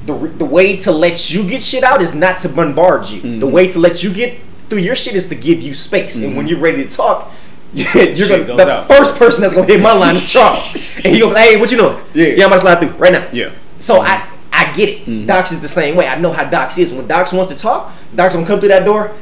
the 0.05 0.13
the 0.13 0.43
way 0.43 0.75
to 0.77 0.91
let 0.91 1.31
you 1.31 1.47
get 1.49 1.63
shit 1.63 1.83
out 1.83 2.01
is 2.01 2.13
not 2.13 2.39
to 2.39 2.49
bombard 2.49 3.07
you. 3.07 3.21
Mm-hmm. 3.21 3.39
The 3.39 3.47
way 3.47 3.69
to 3.69 3.79
let 3.79 4.03
you 4.03 4.13
get 4.13 4.37
through 4.69 4.79
your 4.79 4.95
shit 4.95 5.15
is 5.15 5.29
to 5.29 5.35
give 5.35 5.61
you 5.61 5.73
space. 5.73 6.21
And 6.21 6.35
when 6.35 6.47
you're 6.47 6.59
ready 6.59 6.83
to 6.83 6.89
talk. 6.89 7.31
You're 7.75 8.29
gonna, 8.29 8.55
the 8.55 8.71
out. 8.71 8.87
first 8.87 9.17
person 9.17 9.41
that's 9.41 9.53
gonna 9.53 9.67
hit 9.67 9.81
my 9.81 9.91
line 9.91 10.11
is 10.11 10.31
Charles, 10.31 10.75
and 10.95 11.13
he 11.13 11.19
goes, 11.19 11.35
"Hey, 11.35 11.59
what 11.59 11.69
you 11.69 11.77
doing? 11.77 12.01
Yeah. 12.13 12.27
yeah, 12.27 12.45
I'm 12.45 12.53
about 12.53 12.55
to 12.55 12.61
slide 12.61 12.79
through 12.79 12.89
right 12.91 13.11
now." 13.11 13.27
Yeah. 13.33 13.51
So 13.79 13.99
I 13.99 14.25
I 14.53 14.71
get 14.73 14.87
it. 14.87 15.27
Docs 15.27 15.51
is 15.51 15.61
the 15.61 15.67
same 15.67 15.97
way. 15.97 16.07
I 16.07 16.17
know 16.17 16.31
how 16.31 16.49
Docs 16.49 16.77
is. 16.77 16.93
When 16.93 17.05
Docs 17.05 17.33
wants 17.33 17.51
to 17.51 17.57
talk, 17.57 17.91
Docs 18.15 18.35
gonna 18.35 18.47
come 18.47 18.61
through 18.61 18.69
that 18.69 18.85
door 18.85 19.13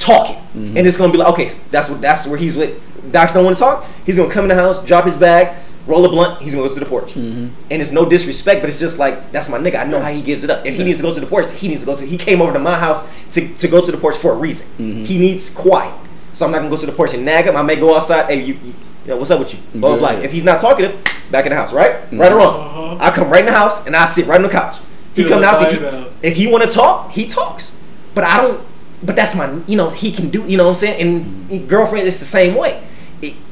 talking, 0.00 0.36
mm-hmm. 0.36 0.76
and 0.76 0.86
it's 0.86 0.98
gonna 0.98 1.12
be 1.12 1.18
like, 1.18 1.32
okay, 1.32 1.54
that's 1.70 1.88
what 1.88 2.00
that's 2.00 2.26
where 2.26 2.38
he's 2.38 2.56
with. 2.56 2.80
Docs 3.12 3.32
don't 3.32 3.44
want 3.44 3.56
to 3.56 3.60
talk. 3.60 3.86
He's 4.04 4.16
gonna 4.16 4.32
come 4.32 4.44
in 4.44 4.48
the 4.48 4.54
house, 4.56 4.84
drop 4.84 5.04
his 5.04 5.16
bag, 5.16 5.56
roll 5.86 6.04
a 6.04 6.08
blunt. 6.08 6.42
He's 6.42 6.54
gonna 6.54 6.66
go 6.66 6.74
to 6.74 6.80
the 6.80 6.86
porch, 6.86 7.10
mm-hmm. 7.12 7.48
and 7.70 7.82
it's 7.82 7.92
no 7.92 8.08
disrespect, 8.08 8.62
but 8.62 8.68
it's 8.68 8.80
just 8.80 8.98
like 8.98 9.30
that's 9.30 9.48
my 9.48 9.58
nigga. 9.58 9.76
I 9.76 9.84
know 9.84 10.00
how 10.00 10.10
he 10.10 10.22
gives 10.22 10.42
it 10.42 10.50
up. 10.50 10.66
If 10.66 10.76
he 10.76 10.82
needs 10.82 10.96
to 10.96 11.02
go 11.02 11.14
to 11.14 11.20
the 11.20 11.26
porch, 11.26 11.52
he 11.52 11.68
needs 11.68 11.80
to 11.80 11.86
go 11.86 11.94
to. 11.94 12.04
He 12.04 12.16
came 12.16 12.42
over 12.42 12.52
to 12.52 12.58
my 12.58 12.78
house 12.78 13.06
to, 13.34 13.46
to 13.54 13.68
go 13.68 13.80
to 13.80 13.92
the 13.92 13.98
porch 13.98 14.16
for 14.16 14.32
a 14.32 14.36
reason. 14.36 14.66
Mm-hmm. 14.78 15.04
He 15.04 15.18
needs 15.18 15.50
quiet, 15.50 15.94
so 16.32 16.46
I'm 16.46 16.52
not 16.52 16.58
gonna 16.58 16.70
go 16.70 16.76
to 16.78 16.86
the 16.86 16.92
porch 16.92 17.14
and 17.14 17.24
nag 17.24 17.46
him. 17.46 17.56
I 17.56 17.62
may 17.62 17.76
go 17.76 17.94
outside. 17.94 18.26
Hey, 18.26 18.42
you, 18.42 18.54
you 18.54 18.74
know 19.06 19.16
what's 19.16 19.30
up 19.30 19.38
with 19.38 19.54
you? 19.54 19.80
Blah 19.80 19.96
blah 19.96 20.12
blah. 20.12 20.20
If 20.22 20.32
he's 20.32 20.44
not 20.44 20.60
talkative, 20.60 21.02
back 21.30 21.46
in 21.46 21.50
the 21.50 21.56
house, 21.56 21.72
right? 21.72 21.96
Right 22.12 22.32
or 22.32 22.36
wrong? 22.36 22.60
Uh-huh. 22.60 22.96
I 23.00 23.10
come 23.10 23.30
right 23.30 23.40
in 23.40 23.46
the 23.46 23.52
house 23.52 23.86
and 23.86 23.96
I 23.96 24.06
sit 24.06 24.26
right 24.26 24.36
on 24.36 24.42
the 24.42 24.48
couch. 24.48 24.78
He 25.14 25.22
Feel 25.22 25.30
come 25.30 25.38
in 25.38 25.42
the 25.42 25.48
house. 25.48 25.72
If 25.72 25.80
he, 25.80 26.28
if 26.28 26.36
he 26.36 26.50
want 26.50 26.64
to 26.64 26.70
talk, 26.70 27.10
he 27.12 27.26
talks. 27.26 27.76
But 28.14 28.24
I 28.24 28.40
don't. 28.40 28.60
But 29.02 29.16
that's 29.16 29.34
my. 29.34 29.60
You 29.66 29.76
know, 29.76 29.88
he 29.90 30.12
can 30.12 30.30
do. 30.30 30.44
You 30.46 30.56
know 30.56 30.64
what 30.64 30.70
I'm 30.70 30.76
saying? 30.76 31.50
And 31.50 31.68
girlfriend, 31.68 32.06
it's 32.06 32.18
the 32.18 32.24
same 32.26 32.54
way. 32.54 32.82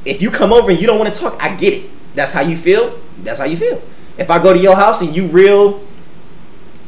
If 0.05 0.21
you 0.21 0.31
come 0.31 0.51
over 0.53 0.69
and 0.71 0.79
you 0.79 0.87
don't 0.87 0.99
want 0.99 1.13
to 1.13 1.19
talk, 1.19 1.37
I 1.43 1.55
get 1.55 1.73
it. 1.73 1.89
That's 2.15 2.33
how 2.33 2.41
you 2.41 2.57
feel. 2.57 2.97
That's 3.23 3.39
how 3.39 3.45
you 3.45 3.57
feel. 3.57 3.81
If 4.17 4.29
I 4.29 4.41
go 4.41 4.53
to 4.53 4.59
your 4.59 4.75
house 4.75 5.01
and 5.01 5.15
you 5.15 5.27
real, 5.27 5.81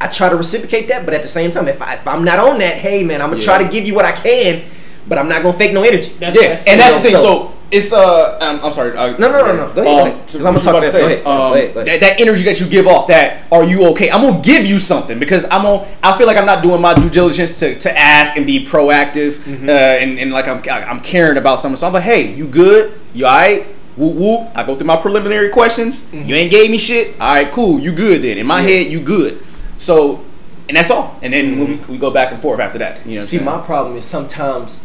I 0.00 0.08
try 0.08 0.28
to 0.28 0.36
reciprocate 0.36 0.88
that. 0.88 1.04
But 1.04 1.14
at 1.14 1.22
the 1.22 1.28
same 1.28 1.50
time, 1.50 1.68
if, 1.68 1.80
I, 1.80 1.94
if 1.94 2.06
I'm 2.06 2.24
not 2.24 2.38
on 2.38 2.58
that, 2.58 2.76
hey 2.76 3.02
man, 3.04 3.22
I'm 3.22 3.30
gonna 3.30 3.42
try 3.42 3.62
to 3.62 3.68
give 3.68 3.84
you 3.86 3.94
what 3.94 4.04
I 4.04 4.12
can, 4.12 4.64
but 5.08 5.18
I'm 5.18 5.28
not 5.28 5.42
gonna 5.42 5.56
fake 5.56 5.72
no 5.72 5.82
energy. 5.82 6.12
That's 6.18 6.34
Yeah, 6.36 6.42
what 6.42 6.50
I 6.52 6.56
said. 6.56 6.70
and 6.72 6.80
that's 6.80 6.96
the 6.96 7.02
thing. 7.02 7.12
So- 7.12 7.22
So 7.22 7.54
it's 7.72 7.92
uh, 7.92 8.38
um, 8.40 8.60
I'm 8.62 8.72
sorry. 8.72 8.96
Uh, 8.96 9.16
No, 9.18 9.32
no, 9.32 9.40
no, 9.46 9.56
no. 9.56 9.72
Go 9.72 9.82
ahead, 9.82 9.84
go 9.84 9.98
ahead. 10.06 10.20
'Cause 10.28 10.44
I'ma 10.44 10.58
talk 10.58 10.68
about 10.68 10.82
fast. 10.82 10.92
to 10.94 10.98
Go 11.00 11.08
say, 11.08 11.12
ahead. 11.14 11.24
Go 11.24 11.30
um, 11.30 11.52
ahead, 11.54 11.74
go 11.74 11.80
ahead. 11.80 12.00
That, 12.02 12.06
that 12.08 12.20
energy 12.20 12.42
that 12.44 12.60
you 12.60 12.66
give 12.66 12.86
off. 12.86 13.08
That 13.08 13.44
are 13.50 13.64
you 13.64 13.86
okay? 13.92 14.10
I'm 14.10 14.20
gonna 14.22 14.42
give 14.42 14.64
you 14.66 14.78
something 14.78 15.18
because 15.18 15.44
I'm 15.50 15.64
on. 15.66 15.86
I 16.02 16.16
feel 16.18 16.26
like 16.26 16.36
I'm 16.36 16.46
not 16.46 16.62
doing 16.62 16.80
my 16.80 16.94
due 16.94 17.08
diligence 17.10 17.52
to, 17.60 17.78
to 17.78 17.98
ask 17.98 18.36
and 18.36 18.44
be 18.46 18.64
proactive, 18.66 19.32
Mm-hmm. 19.42 19.68
uh, 19.68 19.72
and, 19.72 20.18
and 20.18 20.30
like 20.32 20.46
I'm 20.48 20.62
I'm 20.68 21.00
caring 21.00 21.38
about 21.38 21.58
something. 21.60 21.76
So 21.76 21.86
I'm 21.86 21.92
like, 21.92 22.02
hey, 22.04 22.32
you 22.34 22.46
good? 22.46 22.92
You 23.14 23.26
alright? 23.26 23.66
Whoop 23.96 24.14
whoop. 24.16 24.50
I 24.56 24.64
go 24.64 24.74
through 24.76 24.86
my 24.86 24.96
preliminary 24.96 25.48
questions. 25.50 26.02
Mm-hmm. 26.06 26.28
You 26.28 26.34
ain't 26.36 26.50
gave 26.50 26.70
me 26.70 26.78
shit. 26.78 27.18
All 27.20 27.34
right, 27.34 27.50
cool. 27.52 27.78
You 27.80 27.92
good 27.92 28.22
then? 28.22 28.38
In 28.38 28.46
my 28.46 28.62
head, 28.62 28.86
you 28.86 29.00
good. 29.00 29.42
So, 29.78 30.24
and 30.68 30.76
that's 30.76 30.90
all. 30.90 31.18
And 31.22 31.32
then 31.32 31.58
we, 31.58 31.74
we 31.94 31.98
go 31.98 32.10
back 32.10 32.32
and 32.32 32.40
forth 32.40 32.60
after 32.60 32.78
that. 32.78 33.04
You 33.06 33.16
know. 33.16 33.20
See, 33.20 33.38
my 33.40 33.60
problem 33.60 33.96
is 33.96 34.04
sometimes 34.06 34.82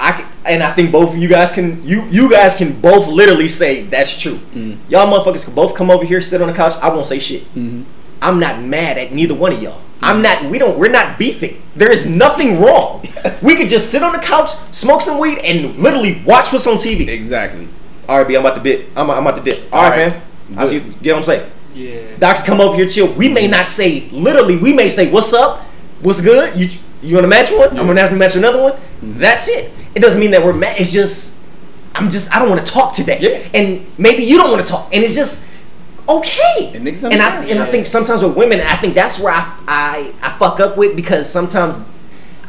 I 0.00 0.12
can, 0.12 0.26
and 0.46 0.62
I 0.62 0.72
think 0.72 0.90
both 0.90 1.10
of 1.10 1.18
you 1.18 1.28
guys 1.28 1.52
can 1.52 1.84
you 1.86 2.04
you 2.06 2.30
guys 2.30 2.56
can 2.56 2.80
both 2.80 3.06
literally 3.06 3.48
say 3.48 3.82
that's 3.82 4.18
true. 4.18 4.36
Mm. 4.54 4.78
Y'all 4.88 5.06
motherfuckers 5.06 5.44
can 5.44 5.54
both 5.54 5.74
come 5.74 5.90
over 5.90 6.04
here, 6.04 6.22
sit 6.22 6.40
on 6.40 6.48
the 6.48 6.54
couch. 6.54 6.74
I 6.82 6.88
won't 6.88 7.06
say 7.06 7.18
shit. 7.18 7.42
Mm-hmm. 7.54 7.82
I'm 8.22 8.40
not 8.40 8.62
mad 8.62 8.98
at 8.98 9.12
neither 9.12 9.34
one 9.34 9.52
of 9.52 9.62
y'all. 9.62 9.80
I'm 10.02 10.22
not. 10.22 10.44
We 10.50 10.58
don't. 10.58 10.78
We're 10.78 10.90
not 10.90 11.18
beefing. 11.18 11.60
There 11.76 11.92
is 11.92 12.06
nothing 12.06 12.60
wrong. 12.60 13.04
We 13.44 13.56
could 13.56 13.68
just 13.68 13.90
sit 13.90 14.02
on 14.02 14.12
the 14.12 14.18
couch, 14.18 14.50
smoke 14.72 15.02
some 15.02 15.18
weed, 15.18 15.38
and 15.38 15.76
literally 15.76 16.22
watch 16.26 16.52
what's 16.52 16.66
on 16.66 16.76
TV. 16.76 17.06
exactly. 17.08 17.68
All 18.08 18.18
right, 18.18 18.26
B. 18.26 18.34
I'm 18.34 18.40
about 18.44 18.56
to 18.56 18.62
dip. 18.62 18.88
I'm, 18.96 19.10
I'm 19.10 19.26
about 19.26 19.36
to 19.36 19.42
dip. 19.42 19.72
All 19.72 19.80
All 19.80 19.90
right, 19.90 20.04
right. 20.04 20.12
fam. 20.12 20.58
I 20.58 20.66
see. 20.66 20.76
You 20.76 20.92
get 21.02 21.12
what 21.12 21.18
I'm 21.18 21.24
saying? 21.24 21.50
Yeah. 21.74 22.16
Docs 22.18 22.42
come 22.42 22.60
over 22.60 22.74
here, 22.74 22.86
chill. 22.86 23.12
We 23.12 23.28
may 23.28 23.46
not 23.46 23.66
say 23.66 24.08
literally. 24.10 24.56
We 24.56 24.72
may 24.72 24.88
say, 24.88 25.10
"What's 25.12 25.32
up? 25.34 25.60
What's 26.00 26.20
good? 26.22 26.58
You 26.58 26.68
you 27.02 27.14
want 27.14 27.24
to 27.24 27.28
match 27.28 27.50
one? 27.50 27.70
I'm 27.78 27.86
gonna 27.86 28.00
have 28.00 28.10
to 28.10 28.16
match 28.16 28.36
another 28.36 28.60
one." 28.62 28.74
That's 29.02 29.48
it. 29.48 29.70
It 29.94 30.00
doesn't 30.00 30.20
mean 30.20 30.30
that 30.32 30.44
we're 30.44 30.52
mad. 30.52 30.76
It's 30.80 30.92
just 30.92 31.38
I'm 31.94 32.10
just 32.10 32.34
I 32.34 32.38
don't 32.38 32.48
want 32.48 32.64
to 32.66 32.72
talk 32.72 32.92
today. 32.92 33.18
Yeah. 33.20 33.58
And 33.58 33.86
maybe 33.98 34.24
you 34.24 34.36
don't 34.36 34.50
want 34.50 34.64
to 34.64 34.70
talk, 34.70 34.94
and 34.94 35.02
it's 35.02 35.14
just 35.14 35.48
okay. 36.08 36.72
And 36.74 36.86
and 36.86 37.22
I 37.22 37.44
and 37.44 37.58
I 37.58 37.66
think 37.70 37.86
sometimes 37.86 38.22
with 38.22 38.36
women, 38.36 38.60
I 38.60 38.76
think 38.76 38.94
that's 38.94 39.18
where 39.20 39.32
I 39.32 39.58
I 39.66 40.14
I 40.22 40.30
fuck 40.38 40.60
up 40.60 40.76
with 40.76 40.96
because 40.96 41.28
sometimes. 41.30 41.76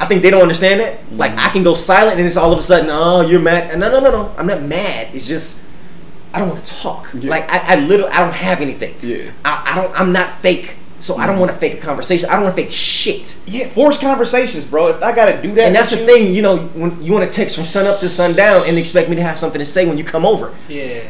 I 0.00 0.06
think 0.06 0.22
they 0.22 0.30
don't 0.30 0.42
understand 0.42 0.80
that. 0.80 0.98
Like 1.12 1.30
Mm-hmm. 1.30 1.40
I 1.46 1.48
can 1.50 1.62
go 1.62 1.74
silent 1.76 2.18
and 2.18 2.26
it's 2.26 2.36
all 2.36 2.52
of 2.52 2.58
a 2.58 2.62
sudden, 2.62 2.88
oh, 2.90 3.20
you're 3.20 3.38
mad. 3.38 3.70
And 3.70 3.78
no, 3.78 3.88
no, 3.88 4.00
no, 4.00 4.10
no. 4.10 4.34
I'm 4.36 4.48
not 4.48 4.60
mad. 4.60 5.14
It's 5.14 5.28
just 5.28 5.62
I 6.34 6.40
don't 6.40 6.48
want 6.48 6.64
to 6.64 6.74
talk. 6.74 7.08
Yeah. 7.14 7.30
Like 7.30 7.48
I, 7.48 7.74
I 7.74 7.76
literally 7.76 8.10
I 8.10 8.18
don't 8.20 8.32
have 8.32 8.60
anything. 8.60 8.96
Yeah. 9.00 9.30
I, 9.44 9.70
I 9.70 9.74
don't. 9.76 10.00
I'm 10.00 10.10
not 10.12 10.32
fake. 10.38 10.74
So 11.02 11.16
I 11.16 11.26
don't 11.26 11.40
want 11.40 11.50
to 11.50 11.58
fake 11.58 11.74
a 11.74 11.78
conversation. 11.78 12.30
I 12.30 12.34
don't 12.34 12.44
want 12.44 12.54
to 12.54 12.62
fake 12.62 12.70
shit. 12.70 13.36
Yeah, 13.46 13.66
forced 13.66 14.00
conversations, 14.00 14.64
bro. 14.64 14.86
If 14.86 15.02
I 15.02 15.12
gotta 15.12 15.42
do 15.42 15.52
that, 15.56 15.64
And 15.66 15.74
that's 15.74 15.90
the 15.90 15.98
you- 15.98 16.06
thing, 16.06 16.32
you 16.32 16.42
know, 16.42 16.58
when 16.74 17.02
you 17.02 17.12
want 17.12 17.28
to 17.28 17.36
text 17.36 17.56
from 17.56 17.64
sun 17.64 17.86
up 17.88 17.98
to 17.98 18.08
sundown 18.08 18.68
and 18.68 18.78
expect 18.78 19.08
me 19.10 19.16
to 19.16 19.22
have 19.22 19.36
something 19.36 19.58
to 19.58 19.64
say 19.64 19.84
when 19.84 19.98
you 19.98 20.04
come 20.04 20.24
over, 20.24 20.54
Yeah. 20.68 21.00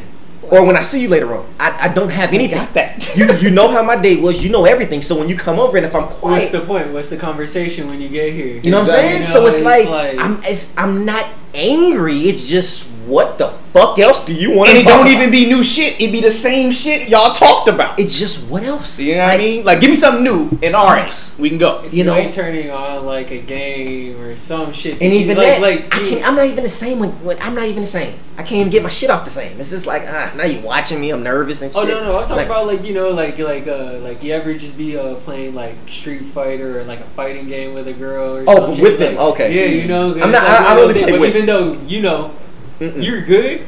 or 0.50 0.64
when 0.64 0.78
I 0.78 0.82
see 0.82 1.00
you 1.02 1.08
later 1.10 1.34
on, 1.36 1.44
I, 1.60 1.76
I 1.82 1.88
don't 1.88 2.08
have 2.08 2.32
anything. 2.32 2.56
got 2.56 2.72
that. 2.72 3.14
you 3.16 3.30
you 3.34 3.50
know 3.50 3.68
how 3.68 3.82
my 3.82 3.96
day 3.96 4.16
was. 4.16 4.42
You 4.42 4.48
know 4.50 4.64
everything. 4.64 5.02
So 5.02 5.18
when 5.18 5.28
you 5.28 5.36
come 5.36 5.60
over 5.60 5.76
and 5.76 5.84
if 5.84 5.94
I'm 5.94 6.04
quiet, 6.04 6.38
What's 6.40 6.50
the 6.52 6.60
point? 6.60 6.90
What's 6.94 7.10
the 7.10 7.18
conversation 7.18 7.86
when 7.88 8.00
you 8.00 8.08
get 8.08 8.32
here? 8.32 8.60
you 8.62 8.70
know 8.70 8.78
what 8.80 8.88
I'm 8.88 8.94
saying. 8.94 9.18
You 9.20 9.24
so 9.26 9.44
it's, 9.46 9.56
it's 9.56 9.64
like, 9.64 9.86
like- 9.88 10.18
I'm 10.18 10.42
it's, 10.44 10.74
I'm 10.78 11.04
not 11.04 11.26
angry. 11.54 12.20
It's 12.28 12.46
just 12.48 12.88
what 13.06 13.36
the 13.36 13.48
fuck 13.72 13.98
else 13.98 14.24
do 14.24 14.32
you 14.32 14.56
want? 14.56 14.70
and 14.70 14.78
it 14.78 14.86
don't 14.86 15.08
even 15.08 15.30
be 15.30 15.46
new 15.46 15.62
shit. 15.62 16.00
It 16.00 16.12
be 16.12 16.20
the 16.20 16.30
same 16.30 16.70
shit 16.70 17.08
y'all 17.08 17.34
talked 17.34 17.68
about. 17.68 17.98
It's 17.98 18.16
just 18.18 18.48
what 18.50 18.62
else? 18.62 19.00
you 19.00 19.16
know 19.16 19.24
what 19.24 19.34
I 19.34 19.38
mean? 19.38 19.64
Like, 19.64 19.80
give 19.80 19.90
me 19.90 19.96
something 19.96 20.22
new 20.22 20.48
and 20.62 20.76
all 20.76 20.86
right, 20.86 21.34
we 21.38 21.48
can 21.48 21.58
go. 21.58 21.82
If 21.84 21.92
you 21.92 21.98
you, 21.98 22.04
know- 22.04 22.14
ain't 22.14 22.32
turning 22.32 22.70
on 22.70 23.04
like 23.04 23.30
a 23.32 23.38
game 23.40 24.20
or 24.20 24.36
some 24.36 24.72
shit, 24.72 25.00
And 25.02 25.12
even 25.12 25.36
like, 25.36 25.46
that, 25.46 25.60
like 25.60 25.94
I 25.94 25.98
can't. 26.08 26.26
I'm 26.26 26.36
not 26.36 26.46
even 26.46 26.62
the 26.62 26.68
same 26.70 26.98
when, 27.00 27.10
when 27.24 27.40
I'm 27.42 27.54
not 27.54 27.66
even 27.66 27.82
the 27.82 27.88
same. 27.88 28.14
I 28.38 28.42
can't 28.44 28.60
even 28.60 28.70
get 28.70 28.82
my 28.82 28.88
shit 28.88 29.10
off 29.10 29.24
the 29.24 29.30
same. 29.30 29.58
It's 29.60 29.70
just 29.70 29.86
like 29.86 30.02
ah, 30.06 30.32
now 30.36 30.44
you 30.44 30.60
watching 30.60 31.00
me. 31.00 31.10
I'm 31.10 31.22
nervous 31.22 31.60
and 31.60 31.70
shit. 31.72 31.82
Oh 31.82 31.84
no 31.86 32.02
no! 32.02 32.16
I'm 32.18 32.22
talking 32.22 32.36
Like, 32.36 32.46
about 32.46 32.66
like 32.66 32.84
you 32.84 32.94
know 32.94 33.10
like 33.10 33.38
like 33.38 33.66
uh 33.66 33.98
like 33.98 34.22
you 34.22 34.32
ever 34.32 34.54
just 34.54 34.78
be 34.78 34.96
uh 34.96 35.16
playing 35.16 35.54
like 35.54 35.74
Street 35.86 36.22
Fighter 36.24 36.80
or 36.80 36.84
like 36.84 37.00
a 37.00 37.04
fighting 37.04 37.46
game 37.46 37.74
with 37.74 37.88
a 37.88 37.92
girl 37.92 38.36
or 38.38 38.44
Oh, 38.46 38.66
some 38.66 38.74
shit, 38.74 38.82
with 38.82 38.98
them, 39.00 39.16
like- 39.16 39.34
okay. 39.34 39.52
yeah 39.54 39.82
you 39.82 39.86
know 39.88 40.12
I'm 40.14 40.30
not- 40.32 40.32
like 40.32 40.42
I- 40.44 40.56
I 40.72 40.74
one 40.76 40.78
of 40.84 40.88
really 40.88 40.92
those 40.94 41.02
play 41.02 41.04
things, 41.04 41.18
but 41.18 41.20
with- 41.20 41.41
even 41.42 41.46
though 41.46 41.72
you 41.86 42.00
know 42.02 42.34
Mm-mm. 42.78 43.02
you're 43.04 43.22
good 43.24 43.62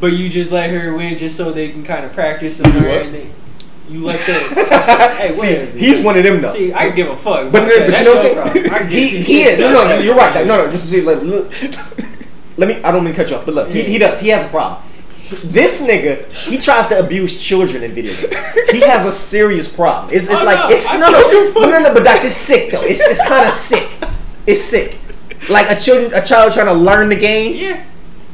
but 0.00 0.12
you 0.12 0.28
just 0.28 0.50
let 0.50 0.70
her 0.70 0.94
win 0.94 1.16
just 1.16 1.36
so 1.36 1.52
they 1.52 1.70
can 1.70 1.84
kind 1.84 2.04
of 2.04 2.12
practice 2.12 2.58
and 2.60 2.74
learn 2.74 3.12
they, 3.12 3.30
you 3.88 4.04
let 4.04 4.18
that 4.26 5.16
hey 5.20 5.32
See, 5.32 5.40
whatever, 5.54 5.78
he's 5.78 6.00
one 6.04 6.18
of 6.18 6.24
them 6.24 6.40
though. 6.42 6.52
see 6.52 6.72
I 6.72 6.90
give 6.90 7.08
a 7.08 7.16
fuck 7.16 7.52
but, 7.52 7.64
but 7.64 7.68
that. 7.68 7.98
you 7.98 8.04
know 8.04 8.14
what 8.14 8.52
I'm 8.52 8.88
saying? 8.88 8.88
He, 8.88 9.08
he 9.22 9.42
is. 9.44 9.58
No, 9.58 9.72
no, 9.72 9.98
you're 9.98 10.14
right. 10.16 10.46
No, 10.46 10.64
no. 10.64 10.70
Just 10.70 10.84
to 10.84 10.90
see, 10.90 11.00
like, 11.02 11.20
look, 11.22 11.52
let 12.56 12.68
me. 12.68 12.82
I 12.82 12.90
don't 12.92 13.04
mean 13.04 13.14
to 13.14 13.16
cut 13.16 13.30
you 13.30 13.36
off, 13.36 13.44
but 13.44 13.54
look, 13.54 13.68
he, 13.70 13.82
he 13.82 13.98
does. 13.98 14.20
He 14.20 14.28
has 14.28 14.46
a 14.46 14.48
problem. 14.48 14.82
This 15.44 15.82
nigga, 15.82 16.24
he 16.48 16.58
tries 16.58 16.88
to 16.88 16.98
abuse 16.98 17.42
children 17.42 17.82
in 17.82 17.92
video 17.92 18.12
games. 18.12 18.70
He 18.70 18.80
has 18.80 19.06
a 19.06 19.12
serious 19.12 19.72
problem. 19.74 20.12
It's, 20.14 20.30
it's 20.30 20.42
Oh, 20.42 20.46
like 20.46 20.58
no, 20.58 20.74
it's 20.74 20.92
no, 20.92 21.10
no, 21.60 21.70
no, 21.70 21.78
no, 21.88 21.94
but 21.94 22.04
that's 22.04 22.24
it's 22.24 22.34
sick 22.36 22.70
though. 22.72 22.82
It's 22.82 23.00
it's 23.00 23.26
kind 23.28 23.44
of 23.46 23.50
sick. 23.52 23.88
It's 24.46 24.60
sick. 24.62 24.98
Like 25.50 25.70
a 25.70 25.80
children, 25.80 26.12
a 26.14 26.24
child 26.24 26.52
trying 26.52 26.66
to 26.66 26.72
learn 26.74 27.08
the 27.08 27.16
game, 27.16 27.54
yeah 27.56 27.84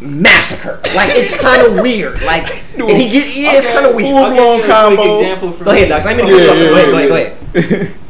massacre. 0.01 0.81
Like 0.95 1.11
it's 1.13 1.41
kind 1.41 1.67
of 1.67 1.83
weird. 1.83 2.23
Like 2.23 2.65
and 2.79 2.91
he 2.91 3.11
get, 3.11 3.37
yeah, 3.37 3.53
it's 3.55 3.67
kind 3.67 3.87
of 3.87 3.95
weird. 3.95 4.15
I'll 4.15 4.35
give 4.35 4.65
quick 4.65 4.71
combo. 4.71 5.15
example 5.19 5.53
from 5.53 5.65
Go 5.67 5.71
ahead, 5.73 5.85
me. 5.85 5.89
Docs. 5.89 6.07
I 6.07 6.15
mean 6.15 6.27
to 6.27 6.33
cut 6.33 6.43
you 6.43 6.51
off. 6.51 6.57
Yeah, 6.57 6.69
Go 6.69 6.77
ahead, 6.77 7.09
go 7.09 7.15
ahead, 7.15 7.53
go 7.53 7.61
ahead. 7.61 7.95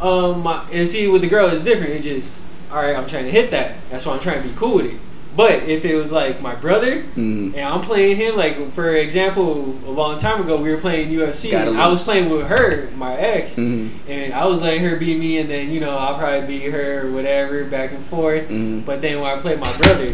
Um, 0.00 0.42
my, 0.42 0.62
and 0.70 0.86
see 0.86 1.08
with 1.08 1.22
the 1.22 1.28
girl 1.28 1.48
it's 1.48 1.64
different. 1.64 1.94
It 1.94 2.02
just 2.02 2.42
all 2.70 2.76
right. 2.76 2.94
I'm 2.94 3.06
trying 3.06 3.24
to 3.24 3.30
hit 3.30 3.50
that. 3.52 3.76
That's 3.88 4.04
why 4.04 4.12
I'm 4.12 4.20
trying 4.20 4.42
to 4.42 4.46
be 4.46 4.54
cool 4.54 4.74
with 4.76 4.86
it. 4.86 5.00
But 5.36 5.64
if 5.64 5.84
it 5.84 5.96
was 5.96 6.12
like 6.12 6.40
my 6.40 6.54
brother 6.54 7.02
Mm. 7.16 7.54
and 7.56 7.60
I'm 7.60 7.80
playing 7.80 8.16
him, 8.16 8.36
like 8.36 8.70
for 8.72 8.94
example, 8.94 9.74
a 9.86 9.90
long 9.90 10.18
time 10.18 10.40
ago 10.40 10.56
we 10.56 10.70
were 10.70 10.78
playing 10.78 11.10
UFC. 11.10 11.54
I 11.56 11.88
was 11.88 12.02
playing 12.02 12.28
with 12.30 12.46
her, 12.46 12.88
my 12.96 13.16
ex, 13.16 13.56
Mhm. 13.56 13.88
and 14.08 14.32
I 14.32 14.46
was 14.46 14.62
letting 14.62 14.84
her 14.84 14.96
beat 14.96 15.18
me, 15.18 15.38
and 15.38 15.50
then 15.50 15.70
you 15.70 15.80
know 15.80 15.96
I'll 15.96 16.14
probably 16.16 16.46
beat 16.46 16.70
her 16.70 17.06
or 17.06 17.10
whatever, 17.10 17.64
back 17.64 17.90
and 17.92 18.04
forth. 18.04 18.48
Mhm. 18.48 18.84
But 18.86 19.00
then 19.02 19.20
when 19.20 19.30
I 19.30 19.36
played 19.36 19.58
my 19.58 19.72
brother, 19.72 20.12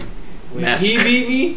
when 0.53 0.79
he 0.79 0.97
beat 0.99 1.29
me, 1.29 1.57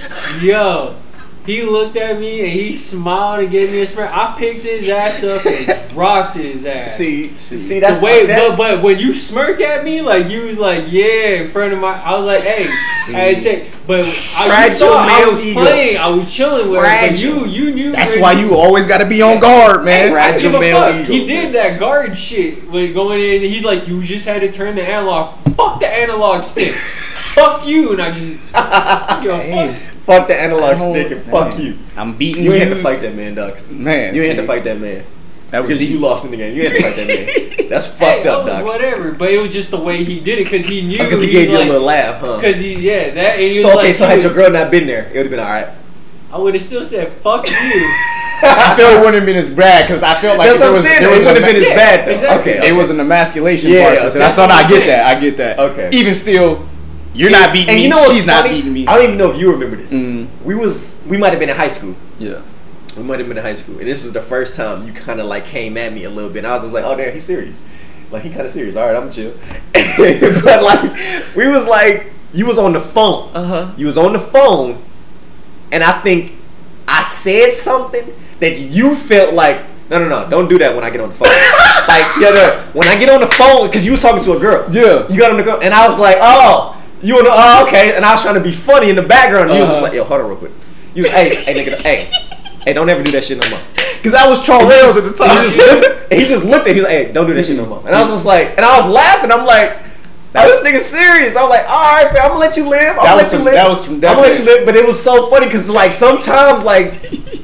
yo. 0.42 0.94
He 1.44 1.62
looked 1.62 1.96
at 1.96 2.20
me 2.20 2.40
and 2.40 2.48
he 2.48 2.72
smiled 2.72 3.40
and 3.40 3.50
gave 3.50 3.72
me 3.72 3.82
a 3.82 3.86
smirk. 3.86 4.10
I 4.12 4.36
picked 4.38 4.62
his 4.62 4.88
ass 4.88 5.24
up 5.24 5.44
and 5.44 5.90
dropped 5.90 6.36
his 6.36 6.64
ass. 6.64 6.96
See, 6.96 7.36
see, 7.36 7.74
The 7.74 7.80
that's 7.80 7.98
the 7.98 8.04
way, 8.04 8.26
that, 8.26 8.50
but, 8.50 8.76
but 8.76 8.82
when 8.82 9.00
you 9.00 9.12
smirk 9.12 9.60
at 9.60 9.82
me, 9.84 10.02
like 10.02 10.30
you 10.30 10.46
was 10.46 10.60
like, 10.60 10.84
yeah, 10.86 11.42
in 11.42 11.50
front 11.50 11.72
of 11.72 11.80
my, 11.80 12.00
I 12.00 12.16
was 12.16 12.26
like, 12.26 12.42
hey, 12.42 12.66
I 13.08 13.34
take, 13.40 13.72
but 13.88 14.00
I, 14.00 14.66
you 14.66 14.70
saw 14.70 15.04
I 15.04 15.26
was 15.28 15.44
ego. 15.44 15.62
playing, 15.62 15.96
I 15.98 16.06
was 16.10 16.32
chilling 16.32 16.70
with 16.70 16.80
her, 16.80 17.08
but 17.08 17.18
you, 17.18 17.44
you 17.46 17.74
knew. 17.74 17.90
That's 17.90 18.16
why 18.16 18.32
you 18.32 18.54
always 18.54 18.86
got 18.86 18.98
to 18.98 19.08
be 19.08 19.20
on 19.20 19.40
guard, 19.40 19.84
man. 19.84 20.12
Right. 20.12 20.34
I 20.34 20.38
give 20.40 20.52
Fragile 20.52 20.60
male 20.60 21.00
ego, 21.02 21.12
He 21.12 21.26
did 21.26 21.54
that 21.54 21.80
guard 21.80 22.16
shit 22.16 22.70
when 22.70 22.92
going 22.94 23.20
in. 23.20 23.40
He's 23.40 23.64
like, 23.64 23.88
you 23.88 24.00
just 24.04 24.26
had 24.26 24.42
to 24.42 24.52
turn 24.52 24.76
the 24.76 24.82
analog. 24.88 25.36
Fuck 25.56 25.80
the 25.80 25.88
analog 25.88 26.44
stick. 26.44 26.74
fuck 27.34 27.66
you, 27.66 27.92
and 27.92 28.02
I 28.02 28.10
just, 28.12 28.20
yo, 29.24 29.36
Damn. 29.38 29.74
fuck. 29.74 29.82
fuck 30.04 30.28
the 30.28 30.40
analog 30.40 30.78
stick 30.78 31.10
and 31.12 31.22
fuck 31.24 31.50
man. 31.56 31.60
you. 31.60 31.78
I'm 31.96 32.16
beating 32.16 32.44
You 32.44 32.50
you. 32.50 32.56
ain't 32.56 32.68
had 32.68 32.76
to 32.76 32.82
fight 32.82 33.00
that 33.02 33.14
man, 33.14 33.34
Docs. 33.34 33.68
man. 33.68 34.14
You 34.14 34.22
ain't 34.22 34.36
had 34.36 34.42
to 34.42 34.46
fight 34.46 34.64
that 34.64 34.80
man 34.80 35.04
That 35.50 35.60
was 35.64 35.68
because 35.68 35.88
you 35.90 35.98
lost 35.98 36.24
in 36.24 36.30
the 36.30 36.36
game. 36.36 36.54
You 36.54 36.62
had 36.68 36.72
to 36.72 36.82
fight 36.82 36.96
that 36.96 37.06
man. 37.06 37.68
That's 37.68 37.86
Hey, 37.96 38.22
fucked 38.22 38.24
that 38.24 38.34
up, 38.34 38.44
was 38.64 38.72
whatever, 38.72 39.12
but 39.12 39.30
it 39.30 39.38
was 39.38 39.52
just 39.52 39.70
the 39.70 39.80
way 39.80 40.04
he 40.04 40.20
did 40.20 40.38
it 40.38 40.44
because 40.44 40.66
he 40.66 40.82
knew. 40.82 40.98
Because 40.98 41.20
he 41.20 41.26
he's 41.28 41.34
gave 41.36 41.48
you 41.50 41.56
like, 41.58 41.66
a 41.68 41.70
little 41.72 41.86
laugh, 41.86 42.20
huh? 42.20 42.38
Cause 42.40 42.58
he, 42.58 42.74
yeah, 42.74 43.10
that. 43.14 43.34
And 43.34 43.40
he 43.42 43.52
was 43.54 43.62
So 43.62 43.70
okay, 43.78 43.88
like, 43.88 43.96
so 43.96 44.06
had 44.06 44.14
dude, 44.16 44.24
your 44.24 44.34
girl 44.34 44.50
not 44.50 44.70
been 44.70 44.86
there, 44.86 45.04
it 45.06 45.14
would 45.16 45.26
have 45.26 45.30
been 45.30 45.40
all 45.40 45.46
right. 45.46 45.68
I 46.30 46.38
would 46.38 46.54
have 46.54 46.62
still 46.62 46.84
said, 46.84 47.12
"Fuck 47.22 47.46
you." 47.48 47.54
I 48.44 48.74
feel 48.76 48.88
it 48.88 48.96
wouldn't 48.98 49.14
have 49.16 49.26
been 49.26 49.36
as 49.36 49.54
bad 49.54 49.86
because 49.86 50.02
I 50.02 50.20
felt 50.20 50.36
like 50.38 50.48
That's 50.48 50.58
what 50.60 50.68
I'm 50.68 50.74
was, 50.74 50.82
saying. 50.82 51.02
there 51.02 51.10
It 51.10 51.14
was 51.14 51.24
wouldn't 51.24 51.38
a 51.38 51.46
have 51.46 51.52
been 51.54 51.62
as 51.62 51.68
Yeah, 51.68 51.76
bad 51.76 52.08
though. 52.08 52.12
exactly. 52.12 52.52
Okay, 52.58 52.68
It 52.68 52.72
was 52.72 52.90
an 52.90 53.00
emasculation 53.00 53.70
Yeah, 53.70 53.86
process, 53.88 54.14
and 54.14 54.22
that's 54.22 54.34
I 54.34 54.36
saw. 54.36 54.42
what 54.42 54.50
I 54.50 54.62
get 54.62 54.68
saying. 54.68 54.86
that. 54.88 55.06
I 55.16 55.20
get 55.20 55.36
that. 55.36 55.58
Okay. 55.58 55.90
Even 55.92 56.14
still, 56.14 56.68
you're 57.14 57.30
not 57.30 57.52
beating 57.52 57.68
and 57.68 57.76
me. 57.76 57.84
you 57.84 57.90
know 57.90 57.96
what's 57.96 58.14
she's 58.14 58.26
not 58.26 58.48
beating 58.48 58.72
me. 58.72 58.86
I 58.86 58.96
don't 58.96 59.04
even 59.04 59.18
know 59.18 59.32
if 59.32 59.40
you 59.40 59.52
remember 59.52 59.76
this. 59.76 59.92
Mm. 59.92 60.28
We 60.44 60.54
was 60.54 61.02
we 61.06 61.16
might 61.16 61.30
have 61.30 61.40
been 61.40 61.50
in 61.50 61.56
high 61.56 61.68
school. 61.68 61.94
Yeah. 62.18 62.42
We 62.96 63.02
might 63.02 63.18
have 63.18 63.28
been 63.28 63.38
in 63.38 63.42
high 63.42 63.54
school, 63.54 63.78
and 63.78 63.88
this 63.88 64.04
is 64.04 64.12
the 64.12 64.20
first 64.20 64.54
time 64.54 64.86
you 64.86 64.92
kind 64.92 65.20
of 65.20 65.26
like 65.26 65.46
came 65.46 65.76
at 65.76 65.92
me 65.92 66.04
a 66.04 66.10
little 66.10 66.30
bit. 66.30 66.40
And 66.40 66.48
I 66.48 66.52
was 66.52 66.62
just 66.62 66.74
like, 66.74 66.84
"Oh, 66.84 66.94
damn, 66.94 67.12
he's 67.12 67.24
serious. 67.24 67.58
Like 68.10 68.22
he 68.22 68.28
kind 68.28 68.42
of 68.42 68.50
serious. 68.50 68.76
All 68.76 68.86
right, 68.86 68.96
I'm 68.96 69.10
chill." 69.10 69.32
but 69.74 70.62
like, 70.62 71.34
we 71.34 71.48
was 71.48 71.66
like, 71.66 72.12
you 72.32 72.46
was 72.46 72.58
on 72.58 72.72
the 72.74 72.80
phone. 72.80 73.30
Uh 73.34 73.46
huh. 73.46 73.74
You 73.76 73.86
was 73.86 73.96
on 73.96 74.12
the 74.12 74.18
phone, 74.18 74.82
and 75.70 75.82
I 75.82 76.00
think 76.02 76.32
I 76.86 77.02
said 77.02 77.52
something 77.52 78.14
that 78.40 78.58
you 78.58 78.94
felt 78.94 79.34
like, 79.34 79.64
no, 79.88 79.98
no, 79.98 80.08
no, 80.08 80.28
don't 80.28 80.48
do 80.48 80.58
that 80.58 80.74
when 80.74 80.84
I 80.84 80.90
get 80.90 81.00
on 81.00 81.08
the 81.08 81.14
phone. 81.14 81.28
like, 81.88 82.04
yeah, 82.20 82.30
no, 82.30 82.70
when 82.74 82.88
I 82.88 82.98
get 82.98 83.08
on 83.08 83.20
the 83.20 83.26
phone, 83.26 83.66
because 83.68 83.84
you 83.84 83.92
was 83.92 84.00
talking 84.00 84.22
to 84.22 84.32
a 84.32 84.40
girl. 84.40 84.66
Yeah. 84.70 85.08
You 85.08 85.18
got 85.18 85.30
on 85.30 85.36
the 85.38 85.44
phone, 85.44 85.62
and 85.62 85.72
I 85.72 85.88
was 85.88 85.98
like, 85.98 86.16
oh, 86.20 86.81
you 87.02 87.22
the, 87.22 87.30
oh, 87.32 87.66
okay. 87.66 87.94
And 87.96 88.04
I 88.04 88.12
was 88.12 88.22
trying 88.22 88.34
to 88.34 88.40
be 88.40 88.52
funny 88.52 88.90
in 88.90 88.96
the 88.96 89.02
background. 89.02 89.50
And 89.50 89.54
you 89.54 89.60
was 89.60 89.68
just 89.68 89.82
Uh-huh. 89.82 89.88
like, 89.88 89.94
yo, 89.96 90.04
hold 90.04 90.20
on 90.20 90.28
real 90.28 90.36
quick. 90.38 90.52
You, 90.94 91.02
was, 91.02 91.12
hey, 91.12 91.34
hey, 91.34 91.54
nigga, 91.54 91.80
hey, 91.82 92.08
hey, 92.64 92.72
don't 92.72 92.88
ever 92.88 93.02
do 93.02 93.10
that 93.12 93.24
shit 93.24 93.38
no 93.38 93.48
more. 93.50 93.60
Because 94.02 94.14
I 94.14 94.28
was 94.28 94.44
Charles 94.44 94.70
at 94.96 95.04
the 95.04 95.12
time. 95.12 95.30
He 95.36 95.42
just, 95.44 95.56
looked, 95.56 96.12
he 96.12 96.26
just 96.26 96.44
looked 96.44 96.66
at. 96.66 96.74
me, 96.74 96.74
He 96.74 96.80
was 96.80 96.88
like, 96.90 97.06
"Hey, 97.06 97.12
don't 97.12 97.26
do 97.26 97.34
that 97.34 97.46
shit 97.46 97.56
no 97.56 97.66
more." 97.66 97.82
And 97.86 97.94
I 97.94 98.00
was 98.00 98.08
just 98.10 98.26
like, 98.26 98.56
and 98.56 98.66
I 98.66 98.80
was 98.80 98.90
laughing. 98.90 99.30
I'm 99.30 99.46
like, 99.46 99.76
"Oh, 100.34 100.42
this 100.48 100.58
nigga 100.60 100.78
serious." 100.80 101.36
I 101.36 101.42
was 101.42 101.50
like, 101.50 101.68
"All 101.68 101.94
right, 101.94 102.08
fam, 102.10 102.22
I'm 102.22 102.28
gonna 102.30 102.40
let 102.40 102.56
you 102.56 102.68
live. 102.68 102.96
I'm 102.98 103.04
That 103.04 103.14
gonna 103.14 103.22
let 103.22 103.32
you 103.32 103.38
live. 103.38 103.54
that 103.54 103.68
was 103.70 103.84
some 103.84 103.94
I'm 103.94 104.00
gonna 104.00 104.20
let 104.22 104.38
you 104.40 104.44
live." 104.44 104.66
But 104.66 104.74
it 104.74 104.84
was 104.84 105.00
so 105.00 105.30
funny 105.30 105.46
because 105.46 105.70
like 105.70 105.92
sometimes 105.92 106.62
like. 106.64 106.94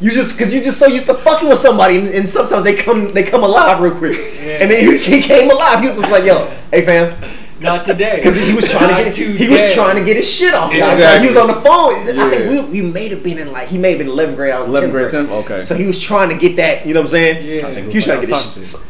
You 0.00 0.12
just 0.12 0.38
because 0.38 0.54
you 0.54 0.62
just 0.62 0.78
so 0.78 0.86
used 0.86 1.06
to 1.06 1.14
fucking 1.14 1.48
with 1.48 1.58
somebody, 1.58 1.98
and, 1.98 2.08
and 2.10 2.28
sometimes 2.28 2.62
they 2.62 2.76
come 2.76 3.12
they 3.14 3.24
come 3.24 3.42
alive 3.42 3.80
real 3.80 3.96
quick, 3.96 4.16
Yeah. 4.16 4.58
and 4.62 4.70
then 4.70 4.78
he, 4.88 4.96
he 4.98 5.20
came 5.20 5.50
alive. 5.50 5.80
He 5.80 5.88
was 5.88 5.98
just 5.98 6.12
like, 6.12 6.22
"Yo, 6.24 6.46
hey 6.70 6.82
fam," 6.86 7.20
Not 7.60 7.84
today. 7.84 8.16
because 8.16 8.36
he 8.36 8.54
was 8.54 8.70
trying 8.70 8.88
to 8.88 8.94
Not 8.94 9.04
get 9.04 9.16
he 9.16 9.48
was 9.48 9.74
trying 9.74 9.96
to 9.96 10.04
get 10.04 10.16
his 10.16 10.32
shit 10.32 10.54
off. 10.54 10.72
Yeah, 10.72 10.86
Like, 10.86 11.20
he 11.22 11.28
was 11.28 11.36
on 11.36 11.48
the 11.48 11.54
phone. 11.54 11.94
I 12.18 12.30
think 12.30 12.70
we, 12.70 12.80
we 12.80 12.88
may 12.88 13.08
have 13.08 13.22
been 13.22 13.38
in 13.38 13.52
like 13.52 13.68
he 13.68 13.78
may 13.78 13.90
have 13.90 13.98
been 13.98 14.08
11th 14.08 14.36
grade. 14.36 14.52
I 14.52 14.60
was 14.60 14.68
in 14.68 14.74
11th 14.74 14.90
grade, 14.90 15.10
grade. 15.10 15.28
Okay. 15.30 15.64
So 15.64 15.74
he 15.74 15.86
was 15.86 16.00
trying 16.00 16.28
to 16.28 16.36
get 16.36 16.56
that. 16.56 16.86
You 16.86 16.94
know 16.94 17.00
what 17.00 17.06
I'm 17.06 17.08
saying? 17.08 17.46
Yeah. 17.46 17.80
He 17.90 17.96
was 17.96 18.04
trying 18.04 18.20
to 18.20 18.26
get 18.26 18.36
his. 18.36 18.56
was 18.56 18.72
talking. 18.82 18.88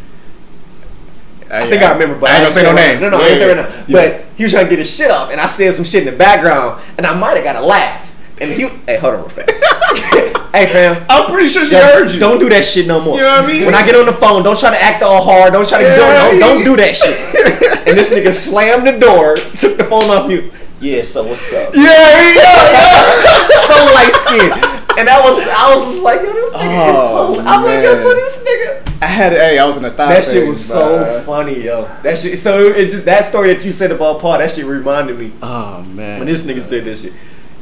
I, 1.51 1.66
I 1.66 1.70
think 1.70 1.82
I 1.82 1.93
remember, 1.93 2.19
but 2.19 2.31
I 2.31 2.35
ain't 2.35 2.43
gonna 2.43 2.55
say 2.55 2.62
no 2.62 2.74
names. 2.74 3.01
now. 3.01 3.09
No, 3.09 3.19
no, 3.19 3.24
I 3.24 3.28
ain't 3.28 3.39
say 3.39 3.55
right 3.55 3.69
now. 3.69 3.85
Yeah. 3.86 4.11
But 4.20 4.27
he 4.36 4.43
was 4.43 4.53
trying 4.53 4.66
to 4.66 4.70
get 4.70 4.78
his 4.78 4.95
shit 4.95 5.11
off, 5.11 5.31
and 5.31 5.40
I 5.40 5.47
said 5.47 5.73
some 5.73 5.85
shit 5.85 6.07
in 6.07 6.12
the 6.12 6.19
background, 6.19 6.82
and 6.99 7.07
I 7.07 7.19
might 7.19 7.36
have 7.36 7.45
got 7.45 7.57
a 7.57 7.65
laugh. 7.65 8.05
And 8.39 8.51
he, 8.51 8.69
hey, 8.69 8.99
hold 8.99 9.15
on 9.15 9.20
real 9.20 9.28
fast. 9.31 10.35
hey, 10.52 10.66
fam. 10.66 11.04
I'm 11.08 11.30
pretty 11.30 11.48
sure 11.48 11.64
she 11.64 11.74
heard 11.74 12.10
you. 12.10 12.18
don't 12.20 12.38
do 12.38 12.48
that 12.50 12.64
shit 12.64 12.86
no 12.86 13.00
more. 13.00 13.16
You 13.16 13.22
know 13.22 13.36
what 13.36 13.44
I 13.44 13.46
mean? 13.46 13.66
When 13.66 13.74
I 13.74 13.84
get 13.84 13.94
on 13.96 14.06
the 14.06 14.12
phone, 14.12 14.42
don't 14.42 14.58
try 14.58 14.70
to 14.70 14.80
act 14.82 15.02
all 15.02 15.22
hard. 15.24 15.52
Don't 15.52 15.68
try 15.68 15.78
to 15.78 15.84
Yeah, 15.84 15.96
don't, 15.96 16.40
don't, 16.40 16.40
don't 16.40 16.64
do 16.64 16.76
that 16.76 16.96
shit. 16.96 17.86
and 17.88 17.96
this 17.98 18.10
nigga 18.12 18.32
slammed 18.32 18.86
the 18.86 18.98
door, 18.98 19.36
took 19.36 19.76
the 19.76 19.84
phone 19.84 20.04
off 20.04 20.28
mute. 20.28 20.52
Yeah, 20.80 21.02
so 21.02 21.24
what's 21.26 21.52
up? 21.52 21.74
Yeah, 21.74 21.82
yeah, 21.82 23.48
so 23.66 23.74
light 23.94 24.12
skinned. 24.14 24.52
And 24.98 25.06
that 25.06 25.20
was 25.22 25.46
I 25.48 25.74
was 25.74 25.90
just 25.92 26.02
like, 26.02 26.20
yo, 26.22 26.32
this 26.32 26.52
nigga 26.52 26.92
Oh, 26.94 27.32
is 27.32 27.36
holy. 27.36 27.38
I'm 27.46 27.64
like, 27.64 27.82
yo, 27.84 27.94
so 27.94 28.14
this 28.14 28.44
nigga. 28.44 29.02
I 29.02 29.06
had, 29.06 29.32
hey, 29.32 29.58
I 29.58 29.64
was 29.64 29.76
in 29.76 29.84
a 29.84 29.90
thigh 29.90 30.08
That 30.14 30.24
shit 30.24 30.46
was 30.46 30.64
so 30.64 31.20
funny, 31.22 31.64
yo. 31.64 31.84
That 32.02 32.18
shit. 32.18 32.38
So 32.38 32.58
it 32.68 32.86
just 32.90 33.04
that 33.04 33.24
story 33.24 33.52
that 33.54 33.64
you 33.64 33.70
said 33.72 33.90
about 33.92 34.20
Paul, 34.20 34.38
that 34.38 34.50
shit 34.50 34.66
reminded 34.66 35.18
me 35.18 35.32
Oh 35.42 35.82
man, 35.82 36.18
when 36.20 36.26
this 36.28 36.44
nigga 36.44 36.62
said 36.62 36.84
this 36.84 37.02
shit. 37.02 37.12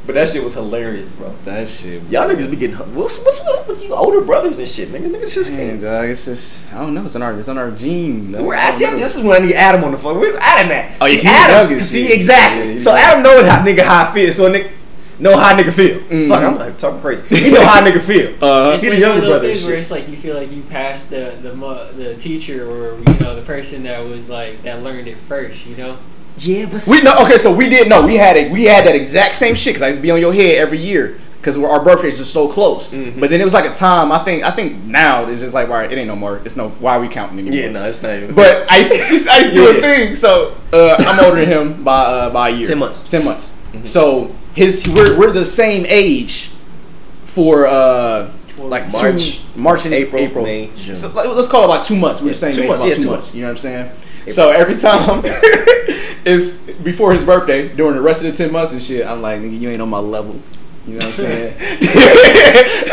But 0.06 0.14
that 0.14 0.28
shit 0.28 0.44
was 0.44 0.54
hilarious, 0.54 1.10
bro. 1.10 1.34
that 1.44 1.68
shit. 1.68 2.00
Y'all 2.04 2.28
niggas 2.28 2.48
be 2.48 2.56
getting 2.56 2.76
what's 2.94 3.18
what's 3.18 3.40
up 3.40 3.66
with 3.66 3.82
you 3.82 3.92
older 3.92 4.20
brothers 4.20 4.58
and 4.60 4.68
shit, 4.68 4.88
nigga. 4.90 5.10
Niggas 5.10 5.34
just 5.34 5.50
Man, 5.50 5.70
can't. 5.70 5.80
dog, 5.82 6.08
it's 6.08 6.24
just 6.26 6.72
I 6.72 6.78
don't 6.80 6.94
know. 6.94 7.04
It's 7.06 7.16
in 7.16 7.22
our 7.22 7.36
it's 7.38 7.48
in 7.48 7.58
our 7.58 7.70
gene. 7.72 8.30
dog. 8.32 8.42
We're 8.42 8.54
asking. 8.54 8.96
This 8.96 9.16
is 9.16 9.24
when 9.24 9.42
I 9.42 9.44
need 9.44 9.54
Adam 9.56 9.82
on 9.82 9.90
the 9.92 9.98
phone. 9.98 10.20
Where's 10.20 10.36
Adam 10.40 10.70
at? 10.70 10.96
Oh, 11.00 11.06
you 11.06 11.16
See, 11.16 11.22
can't 11.22 11.50
Adam. 11.50 11.68
youngest, 11.70 11.90
See 11.92 12.12
exactly. 12.12 12.72
Yeah, 12.72 12.78
so 12.78 12.94
yeah. 12.94 13.00
Adam 13.00 13.22
know 13.24 13.44
how 13.44 13.64
nigga 13.64 13.82
how 13.82 14.08
I 14.08 14.14
feel. 14.14 14.32
So 14.32 14.48
nigga 14.48 14.70
know 15.18 15.36
how 15.36 15.56
nigga 15.58 15.72
feel. 15.72 15.98
Mhm. 16.02 16.28
Fuck, 16.28 16.42
I'm 16.44 16.56
like 16.58 16.78
talking 16.78 17.00
crazy. 17.00 17.26
He 17.34 17.50
know 17.50 17.66
how 17.66 17.80
nigga 17.84 18.00
feel. 18.00 18.32
Uh-huh. 18.42 18.70
It's 18.74 18.82
He 18.84 18.90
the 18.90 18.98
younger 19.00 19.08
one 19.08 19.16
of 19.16 19.22
those 19.22 19.30
brother 19.32 19.48
and 19.48 19.56
things 19.58 19.66
where 19.66 19.76
it's 19.76 19.90
like 19.90 20.08
you 20.08 20.16
feel 20.16 20.36
like 20.36 20.52
you 20.52 20.62
passed 20.70 21.10
the 21.10 21.36
the 21.42 21.50
the 21.96 22.14
teacher 22.16 22.70
or 22.70 22.96
you 22.98 23.18
know 23.18 23.34
the 23.34 23.42
person 23.42 23.82
that 23.82 24.04
was 24.06 24.30
like 24.30 24.62
that 24.62 24.82
learned 24.84 25.08
it 25.08 25.16
first. 25.16 25.66
You 25.66 25.76
know. 25.76 25.98
Yeah, 26.38 26.66
but 26.70 26.86
We 26.88 27.00
no 27.00 27.14
okay, 27.24 27.38
so 27.38 27.54
we 27.54 27.68
did 27.68 27.88
know 27.88 28.04
we 28.04 28.16
had 28.16 28.36
it. 28.36 28.50
We 28.50 28.64
had 28.64 28.86
that 28.86 28.94
exact 28.94 29.34
same 29.36 29.54
shit 29.54 29.74
because 29.74 29.82
I 29.82 29.88
used 29.88 29.98
to 29.98 30.02
be 30.02 30.10
on 30.10 30.20
your 30.20 30.34
head 30.34 30.56
every 30.58 30.78
year 30.78 31.18
because 31.40 31.56
our 31.56 31.82
birthdays 31.82 32.20
are 32.20 32.24
so 32.24 32.48
close. 32.48 32.92
Mhm. 32.94 33.18
But 33.20 33.30
then 33.30 33.40
it 33.40 33.44
was 33.44 33.54
like 33.54 33.64
a 33.64 33.74
time. 33.74 34.12
I 34.12 34.18
think 34.24 34.44
I 34.44 34.50
think 34.50 34.84
now 34.84 35.26
it's 35.26 35.40
just 35.40 35.54
like, 35.54 35.68
all 35.68 35.74
right, 35.74 35.90
it 35.90 35.96
ain't 35.96 36.08
no 36.08 36.16
more. 36.16 36.40
It's 36.44 36.56
no 36.56 36.70
why 36.80 36.96
are 36.96 37.00
we 37.00 37.08
counting 37.08 37.38
anymore. 37.38 37.58
yeah, 37.58 37.70
no, 37.70 37.88
it's 37.88 38.02
not 38.02 38.16
even. 38.16 38.34
But 38.34 38.66
I 38.70 38.78
used 38.78 38.92
to, 38.92 38.98
I 38.98 39.08
used 39.10 39.26
to 39.28 39.50
do 39.54 39.62
Yeah. 39.62 39.70
a 39.70 39.80
thing. 39.80 40.14
So 40.14 40.54
uh, 40.72 40.96
I'm 40.98 41.24
older 41.24 41.40
than 41.44 41.48
him 41.48 41.82
by 41.84 42.00
uh, 42.04 42.30
by 42.30 42.50
a 42.50 42.52
year. 42.52 42.66
10 42.66 42.78
months. 42.78 42.98
Mm-hmm. 42.98 43.08
Ten 43.10 43.24
months. 43.24 43.56
So 43.84 44.30
his 44.54 44.86
we're 44.88 45.16
we're 45.18 45.32
the 45.32 45.44
same 45.44 45.86
age 45.86 46.50
for 47.24 47.66
uh 47.66 48.30
like 48.58 48.90
March. 48.90 49.38
two, 49.54 49.60
March 49.60 49.84
and 49.84 49.92
April, 49.94 50.22
April. 50.22 50.44
May, 50.44 50.70
June. 50.74 50.96
So, 50.96 51.08
like, 51.12 51.28
let's 51.28 51.46
call 51.48 51.60
it 51.62 51.64
about 51.66 51.84
two 51.84 51.94
months. 51.94 52.20
We're 52.22 52.28
Yeah, 52.28 52.32
the 52.32 52.38
same 52.38 52.52
two 52.54 52.62
age 52.62 52.68
months, 52.68 52.82
about 52.82 52.88
yeah, 52.88 52.94
two 52.96 53.02
two 53.02 53.10
months. 53.10 53.26
months. 53.26 53.34
You 53.34 53.40
know 53.42 53.48
what 53.48 53.50
I'm 53.52 53.56
saying? 53.58 53.90
So 54.28 54.50
every 54.50 54.76
time 54.76 55.22
it's 56.24 56.58
before 56.82 57.12
his 57.12 57.24
birthday, 57.24 57.68
during 57.68 57.94
the 57.96 58.02
rest 58.02 58.24
of 58.24 58.30
the 58.30 58.36
ten 58.36 58.52
months 58.52 58.72
and 58.72 58.82
shit, 58.82 59.06
I'm 59.06 59.22
like, 59.22 59.40
nigga, 59.40 59.58
you 59.58 59.70
ain't 59.70 59.82
on 59.82 59.88
my 59.88 59.98
level. 59.98 60.40
You 60.86 60.92
know 60.92 60.98
what 60.98 61.06
I'm 61.06 61.12
saying? 61.14 61.52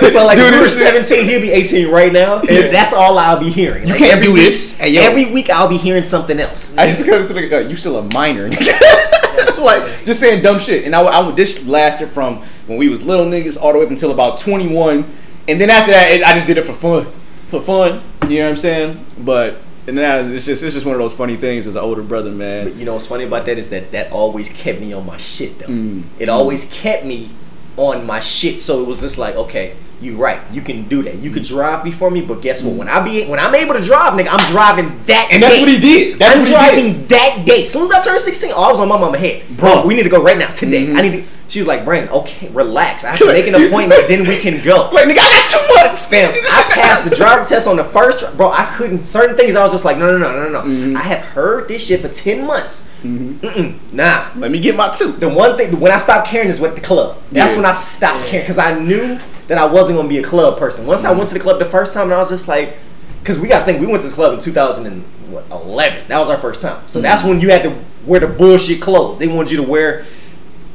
so 0.09 0.25
like 0.25 0.37
Do 0.37 0.45
if 0.47 0.51
we 0.53 0.59
were 0.59 0.67
17, 0.67 1.25
he'll 1.25 1.41
be 1.41 1.51
18 1.51 1.91
right 1.91 2.11
now. 2.11 2.39
And 2.39 2.49
Yeah. 2.49 2.67
that's 2.69 2.91
all 2.91 3.19
I'll 3.19 3.39
be 3.39 3.49
hearing. 3.51 3.83
You 3.83 3.89
Like, 3.91 3.99
can't 3.99 4.13
every 4.13 4.25
do 4.25 4.33
week- 4.33 4.45
this. 4.45 4.75
Every 4.79 5.31
week 5.31 5.49
I'll 5.51 5.69
be 5.69 5.77
hearing 5.77 6.03
something 6.03 6.39
else. 6.39 6.75
I 6.75 6.85
used 6.85 6.99
to 7.01 7.05
go 7.05 7.21
to 7.21 7.27
the 7.33 7.39
nigga, 7.39 7.69
you 7.69 7.75
still 7.75 7.97
a 7.99 8.03
minor. 8.13 8.49
like 8.49 10.05
just 10.05 10.19
saying 10.19 10.41
dumb 10.43 10.57
shit. 10.59 10.85
And 10.85 10.95
I, 10.95 11.03
I 11.03 11.31
this 11.31 11.65
lasted 11.67 12.09
from 12.09 12.37
when 12.65 12.77
we 12.79 12.89
was 12.89 13.03
little 13.05 13.25
niggas 13.27 13.61
all 13.61 13.73
the 13.73 13.79
way 13.79 13.85
up 13.85 13.91
until 13.91 14.11
about 14.11 14.39
21. 14.39 15.05
And 15.47 15.61
then 15.61 15.69
after 15.69 15.91
that, 15.91 16.09
it, 16.11 16.23
I 16.23 16.33
just 16.33 16.47
did 16.47 16.57
it 16.57 16.65
for 16.65 16.73
fun, 16.73 17.05
for 17.49 17.61
fun. 17.61 18.01
You 18.27 18.39
know 18.39 18.45
what 18.45 18.49
I'm 18.51 18.57
saying? 18.57 19.05
But 19.19 19.57
and 19.87 19.95
now 19.95 20.17
it's 20.19 20.45
just 20.45 20.63
it's 20.63 20.73
just 20.73 20.85
one 20.85 20.95
of 20.95 21.01
those 21.01 21.13
funny 21.13 21.35
things 21.35 21.67
as 21.67 21.75
an 21.75 21.83
older 21.83 22.03
brother, 22.03 22.31
man. 22.31 22.65
But 22.65 22.75
you 22.75 22.85
know 22.85 22.93
what's 22.93 23.07
funny 23.07 23.25
about 23.25 23.45
that 23.45 23.57
is 23.57 23.69
that 23.69 23.91
that 23.91 24.11
always 24.11 24.51
kept 24.51 24.79
me 24.79 24.93
on 24.93 25.05
my 25.05 25.17
shit 25.17 25.59
though. 25.59 25.67
Mm. 25.67 26.03
It 26.19 26.29
always 26.29 26.71
kept 26.71 27.05
me 27.05 27.31
on 27.77 28.05
my 28.05 28.19
shit. 28.19 28.59
So 28.59 28.81
it 28.81 28.87
was 28.87 29.01
just 29.01 29.17
like, 29.17 29.35
okay, 29.35 29.75
you 29.99 30.15
right, 30.15 30.39
you 30.51 30.61
can 30.61 30.87
do 30.87 31.01
that. 31.03 31.15
You 31.15 31.31
could 31.31 31.43
drive 31.43 31.83
before 31.83 32.11
me, 32.11 32.21
but 32.21 32.41
guess 32.41 32.61
what? 32.63 32.75
When 32.75 32.87
I 32.87 33.03
be 33.03 33.25
when 33.25 33.39
I'm 33.39 33.55
able 33.55 33.73
to 33.73 33.81
drive, 33.81 34.13
nigga, 34.13 34.27
I'm 34.31 34.51
driving 34.51 35.03
that. 35.05 35.29
And 35.31 35.41
that's 35.41 35.55
day. 35.55 35.61
what 35.61 35.69
he 35.69 35.79
did. 35.79 36.19
That's 36.19 36.37
I'm 36.37 36.45
driving 36.45 37.07
that 37.07 37.43
day. 37.45 37.61
As 37.61 37.71
soon 37.71 37.85
as 37.85 37.91
I 37.91 38.01
turned 38.01 38.19
16, 38.19 38.51
oh, 38.51 38.63
I 38.63 38.69
was 38.71 38.79
on 38.79 38.87
my 38.87 38.97
mama 38.97 39.17
head. 39.17 39.43
Bro, 39.57 39.85
we 39.85 39.93
need 39.95 40.03
to 40.03 40.09
go 40.09 40.21
right 40.21 40.37
now 40.37 40.51
today. 40.51 40.87
Mhm. 40.87 40.97
I 40.97 41.01
need 41.01 41.11
to. 41.11 41.32
She 41.53 41.59
was 41.59 41.67
like, 41.67 41.85
Brandon, 41.85 42.11
okay, 42.11 42.49
relax. 42.49 43.03
I 43.03 43.11
have 43.11 43.19
to 43.19 43.27
make 43.27 43.45
an 43.45 43.53
appointment, 43.53 44.07
then 44.07 44.27
we 44.27 44.39
can 44.39 44.59
go. 44.65 44.89
Like 44.91 45.05
nigga, 45.05 45.19
I 45.19 45.29
got 45.29 45.49
two 45.51 45.75
months, 45.75 46.07
Fam, 46.07 46.33
I 46.33 46.71
passed 46.73 47.07
the 47.07 47.15
driver 47.15 47.45
test 47.45 47.67
on 47.67 47.75
the 47.75 47.83
first, 47.83 48.35
bro. 48.35 48.49
I 48.49 48.73
couldn't 48.75 49.03
certain 49.03 49.37
things. 49.37 49.55
I 49.55 49.61
was 49.61 49.71
just 49.71 49.85
like, 49.85 49.99
no, 49.99 50.17
no, 50.17 50.17
no, 50.17 50.45
no, 50.45 50.49
no. 50.49 50.61
Mm-hmm. 50.61 50.97
I 50.97 51.01
have 51.01 51.19
heard 51.19 51.67
this 51.67 51.85
shit 51.85 52.01
for 52.01 52.09
ten 52.09 52.47
months. 52.47 52.89
Mm-hmm. 53.03 53.45
Mm-mm, 53.45 53.93
nah. 53.93 54.31
Let 54.35 54.49
me 54.49 54.59
get 54.59 54.75
my 54.75 54.89
two. 54.89 55.11
The 55.11 55.29
one 55.29 55.55
thing 55.55 55.79
when 55.79 55.91
I 55.91 55.99
stopped 55.99 56.27
caring 56.27 56.49
is 56.49 56.59
with 56.59 56.73
the 56.73 56.81
club. 56.81 57.19
That's 57.31 57.51
Yeah. 57.51 57.57
when 57.57 57.65
I 57.67 57.73
stopped 57.73 58.25
caring 58.25 58.47
because 58.47 58.57
I 58.57 58.79
knew 58.79 59.19
that 59.45 59.59
I 59.59 59.65
wasn't 59.65 59.99
gonna 59.99 60.09
be 60.09 60.17
a 60.17 60.23
club 60.23 60.57
person. 60.57 60.87
Once 60.87 61.05
I 61.05 61.09
mm-hmm. 61.09 61.19
went 61.19 61.27
to 61.27 61.35
the 61.35 61.39
club 61.39 61.59
the 61.59 61.65
first 61.65 61.93
time, 61.93 62.05
and 62.05 62.13
I 62.13 62.17
was 62.17 62.29
just 62.29 62.47
like, 62.47 62.77
because 63.19 63.37
we 63.37 63.47
got 63.47 63.59
to 63.59 63.65
think 63.65 63.79
we 63.79 63.85
went 63.85 64.01
to 64.01 64.07
this 64.07 64.15
club 64.15 64.33
in 64.33 64.39
2011. 64.39 66.07
That 66.07 66.17
was 66.17 66.29
our 66.29 66.37
first 66.37 66.63
time. 66.63 66.81
So 66.87 66.97
mm-hmm. 66.97 67.03
that's 67.03 67.23
when 67.23 67.39
you 67.39 67.51
had 67.51 67.61
to 67.61 67.77
wear 68.07 68.19
the 68.19 68.27
bullshit 68.27 68.81
clothes. 68.81 69.19
They 69.19 69.27
wanted 69.27 69.51
you 69.51 69.57
to 69.57 69.69
wear 69.69 70.05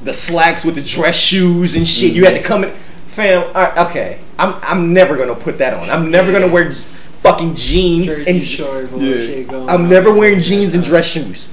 the 0.01 0.13
slacks 0.13 0.65
with 0.65 0.75
the 0.75 0.83
dress 0.83 1.17
shoes 1.17 1.77
and 1.77 1.87
shit. 1.87 2.13
You 2.13 2.25
had 2.25 2.35
to 2.35 2.43
come 2.43 2.65
in, 2.65 2.73
fam. 3.09 3.51
I, 3.55 3.87
okay, 3.87 4.21
I'm 4.39 4.55
I'm 4.63 4.93
never 4.93 5.17
gonna 5.17 5.35
put 5.35 5.59
that 5.59 5.75
on. 5.75 5.91
I'm 5.91 6.11
never 6.11 6.33
gonna 6.33 6.49
wear 6.49 6.73
fucking 6.73 7.55
jeans 7.55 8.07
Jersey 8.07 8.31
and 8.31 8.45
Shore 8.45 8.87
bullshit 8.87 9.49
going 9.49 9.69
I'm 9.69 9.83
on. 9.83 9.89
never 9.89 10.13
wearing 10.15 10.41
jeans 10.41 10.75
and 10.75 10.85
dress 10.85 11.07
shoes. 11.07 11.49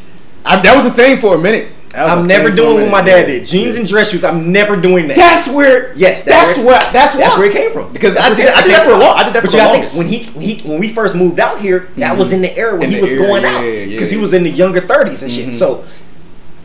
I, 0.46 0.62
that 0.62 0.76
was 0.76 0.86
a 0.86 0.92
thing 0.92 1.18
for 1.18 1.36
a 1.36 1.40
minute. 1.40 1.72
That 1.90 2.04
was 2.04 2.14
a 2.14 2.18
I'm 2.18 2.28
never 2.28 2.50
thing 2.50 2.58
for 2.58 2.62
a 2.62 2.66
doing 2.66 2.82
what 2.84 2.92
my 2.92 3.02
dad 3.02 3.22
yeah. 3.22 3.26
did. 3.26 3.46
Jeans 3.46 3.78
and 3.78 3.88
dress 3.88 4.12
shoes. 4.12 4.24
I'm 4.24 4.52
never 4.52 4.76
doing 4.76 5.08
that. 5.08 5.16
That's 5.16 5.48
where. 5.48 5.92
Yes, 5.96 6.24
that's, 6.24 6.56
that's 6.56 6.58
where- 6.58 6.66
what. 6.68 6.94
That's, 6.94 7.18
That's 7.18 7.38
where 7.38 7.50
it 7.50 7.54
came 7.54 7.72
from. 7.72 7.92
Because 7.94 8.16
I 8.16 8.30
did. 8.36 8.46
it 8.46 8.56
I 8.56 8.62
did 8.62 8.72
that 8.74 8.86
for 8.86 8.92
a 8.92 9.00
long. 9.00 9.18
I 9.18 9.24
did 9.24 9.34
that 9.34 9.42
But 9.42 9.52
for 9.52 9.58
you 9.58 9.64
the 9.64 9.66
gotta 9.66 9.74
longest. 9.74 9.98
think 9.98 10.06
when 10.06 10.14
he 10.14 10.26
when 10.32 10.46
he 10.46 10.70
when 10.70 10.80
we 10.80 10.90
first 10.90 11.16
moved 11.16 11.40
out 11.40 11.62
here, 11.62 11.90
that 11.98 12.16
was 12.16 12.28
mm-hmm. 12.28 12.36
in 12.36 12.42
the 12.44 12.58
era 12.58 12.74
when 12.74 12.84
In 12.84 12.92
he 12.92 13.02
was 13.02 13.14
era, 13.14 13.26
going 13.26 13.44
yeah, 13.44 13.50
out 13.50 13.62
yeah, 13.62 13.86
because 13.88 14.12
he 14.12 14.18
was 14.18 14.34
in 14.34 14.44
the 14.44 14.52
younger 14.52 14.82
thirties 14.82 15.24
and 15.24 15.32
shit. 15.32 15.48
Mm-hmm. 15.48 15.56
So, 15.58 15.86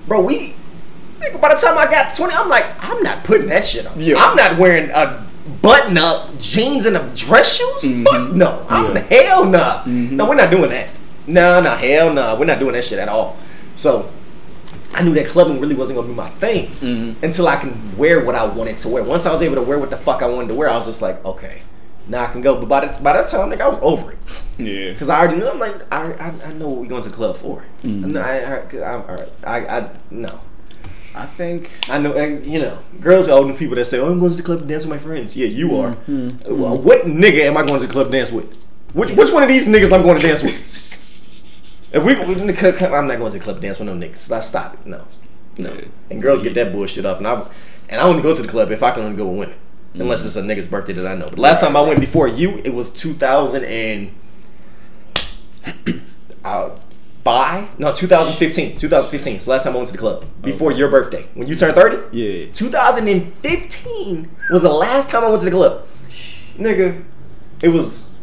bro, 0.07 0.21
we 0.21 0.55
nigga, 1.21 1.41
by 1.41 1.55
the 1.55 1.61
time 1.61 1.79
I 1.79 1.85
got 1.91 2.15
twenty, 2.15 2.35
I'm 2.35 2.49
like, 2.49 2.67
I'm 2.81 3.03
not 3.03 3.25
putting 3.25 3.49
that 3.49 3.65
shit 3.65 3.87
on. 3.87 4.01
Yeah. 4.01 4.17
I'm 4.19 4.37
not 4.37 4.59
wearing 4.59 4.91
a 4.91 5.27
button 5.63 5.99
up 5.99 6.39
jeans 6.39 6.87
and 6.87 6.97
a 6.97 7.11
dress 7.15 7.57
shoes. 7.57 7.83
Mm-hmm. 7.83 8.05
Fuck 8.05 8.33
no. 8.35 8.67
I'm 8.69 8.95
Yeah. 8.97 9.03
hell 9.03 9.45
nah. 9.45 9.83
Mm-hmm. 9.85 10.17
No, 10.17 10.29
we're 10.29 10.35
not 10.35 10.51
doing 10.51 10.71
that. 10.71 10.91
No, 11.27 11.61
no, 11.61 11.77
hell 11.77 12.13
no. 12.13 12.37
We're 12.37 12.47
not 12.47 12.59
doing 12.59 12.73
that 12.73 12.85
shit 12.85 12.99
at 12.99 13.09
all. 13.09 13.37
So. 13.77 14.11
I 14.93 15.03
knew 15.03 15.15
that 15.15 15.27
clubbing 15.27 15.61
really 15.61 15.77
wasn't 15.77 15.99
gonna 15.99 16.09
be 16.09 16.15
my 16.15 16.29
thing 16.31 16.67
mm-hmm. 16.67 17.25
until 17.25 17.47
I 17.47 17.55
can 17.55 17.97
wear 17.97 18.25
what 18.25 18.35
I 18.35 18.45
wanted 18.45 18.77
to 18.79 18.89
wear. 18.89 19.05
Once 19.05 19.25
I 19.25 19.31
was 19.31 19.41
able 19.41 19.55
to 19.55 19.63
wear 19.63 19.79
what 19.79 19.91
the 19.91 19.97
fuck 19.97 20.21
I 20.21 20.27
wanted 20.27 20.49
to 20.49 20.55
wear, 20.55 20.69
I 20.69 20.75
was 20.75 20.87
just 20.87 21.01
like, 21.01 21.25
okay, 21.25 21.63
now 22.09 22.25
I 22.25 22.33
can 22.33 22.41
go. 22.41 22.59
But 22.59 22.69
by 22.69 22.87
the, 22.87 23.01
by 23.01 23.13
that 23.13 23.29
time, 23.29 23.51
like, 23.51 23.61
I 23.61 23.69
was 23.69 23.79
over 23.83 24.11
it 24.11 24.19
Yeah. 24.59 24.91
because 24.91 25.09
I 25.09 25.21
already 25.21 25.37
knew. 25.39 25.47
I'm 25.47 25.61
like, 25.61 25.77
I, 25.93 26.13
I, 26.15 26.35
I 26.45 26.53
know 26.55 26.67
what 26.67 26.81
we're 26.81 26.89
going 26.89 27.05
to 27.05 27.09
the 27.09 27.15
club 27.15 27.37
for. 27.37 27.63
Mm-hmm. 27.83 28.17
I, 28.17 28.81
I, 28.81 28.91
I, 28.91 28.95
all 28.95 29.15
right, 29.15 29.29
I, 29.45 29.79
I, 29.79 29.91
no, 30.11 30.41
I 31.15 31.27
think. 31.27 31.71
I 31.89 31.99
know. 31.99 32.15
And, 32.15 32.47
you 32.47 32.61
know, 32.61 32.79
girls 33.01 33.29
are 33.29 33.33
older 33.39 33.55
people 33.55 33.75
that 33.77 33.85
say, 33.87 33.99
"Oh, 33.99 34.11
I'm 34.13 34.19
going 34.21 34.31
to 34.31 34.37
the 34.37 34.43
club 34.43 34.61
to 34.61 34.67
dance 34.67 34.85
with 34.87 34.91
my 34.91 34.99
friends." 34.99 35.37
Yeah, 35.37 35.47
you 35.47 35.77
are. 35.77 35.93
Mm-hmm. 35.95 36.61
Well, 36.61 36.77
what 36.77 37.03
nigga 37.07 37.41
am 37.43 37.57
I 37.57 37.67
going 37.67 37.81
to 37.81 37.87
the 37.87 37.93
club 37.93 38.07
to 38.07 38.13
dance 38.13 38.31
with? 38.31 38.57
Which, 38.93 39.11
which 39.13 39.33
one 39.33 39.43
of 39.43 39.49
these 39.49 39.67
niggas 39.69 39.93
I'm 39.93 40.03
going 40.03 40.17
to 40.19 40.27
dance 40.27 40.43
with? 40.43 40.87
If 41.93 42.05
we, 42.05 42.15
we- 42.15 42.21
I'm 42.41 42.47
not 42.47 43.19
going 43.19 43.33
to 43.33 43.39
the 43.39 43.39
club 43.41 43.57
to 43.57 43.61
dance 43.61 43.81
with 43.81 43.89
no 43.89 43.95
niggas. 43.95 44.19
Stop, 44.19 44.45
stop 44.45 44.75
it. 44.75 44.87
No, 44.87 45.05
no. 45.59 45.77
And 46.09 46.23
girls 46.23 46.41
get 46.41 46.55
that 46.55 46.73
bullshit 46.73 47.05
off, 47.05 47.19
and 47.19 47.27
I, 47.27 47.45
and 47.89 48.01
I 48.01 48.05
only 48.05 48.23
go 48.23 48.33
to 48.33 48.43
the 48.43 48.47
club 48.47 48.71
if 48.71 48.85
I 48.85 48.93
can 48.93 49.03
only 49.03 49.17
go 49.17 49.27
with 49.29 49.39
women, 49.41 49.57
unless 49.95 50.25
it's 50.25 50.37
a 50.37 50.43
nigga's 50.43 50.69
birthday 50.69 50.93
that 50.93 51.05
I 51.05 51.17
know. 51.17 51.27
But 51.29 51.41
last 51.41 51.61
time 51.61 51.77
I 51.77 51.81
went 51.81 51.99
before 51.99 52.29
you, 52.29 52.59
it 52.65 52.73
was 52.75 52.93
2000 52.93 53.65
and 53.65 54.15
uh, 56.45 56.71
five? 57.25 57.79
No, 57.79 57.93
2015. 57.93 58.79
2015. 58.79 59.41
So 59.41 59.51
last 59.51 59.65
time 59.65 59.75
I 59.75 59.77
went 59.77 59.87
to 59.89 59.93
the 59.93 59.99
club 59.99 60.27
before 60.43 60.73
your 60.73 60.89
birthday 60.91 61.27
when 61.35 61.47
you 61.49 61.55
turned 61.55 61.75
30. 61.75 62.17
Yeah. 62.17 62.47
2015 62.53 64.31
was 64.51 64.63
the 64.63 64.73
last 64.73 65.09
time 65.09 65.25
I 65.25 65.29
went 65.29 65.41
to 65.41 65.45
the 65.47 65.51
club. 65.51 65.87
Nigga, 66.57 67.03
it 67.63 67.69
was 67.69 68.15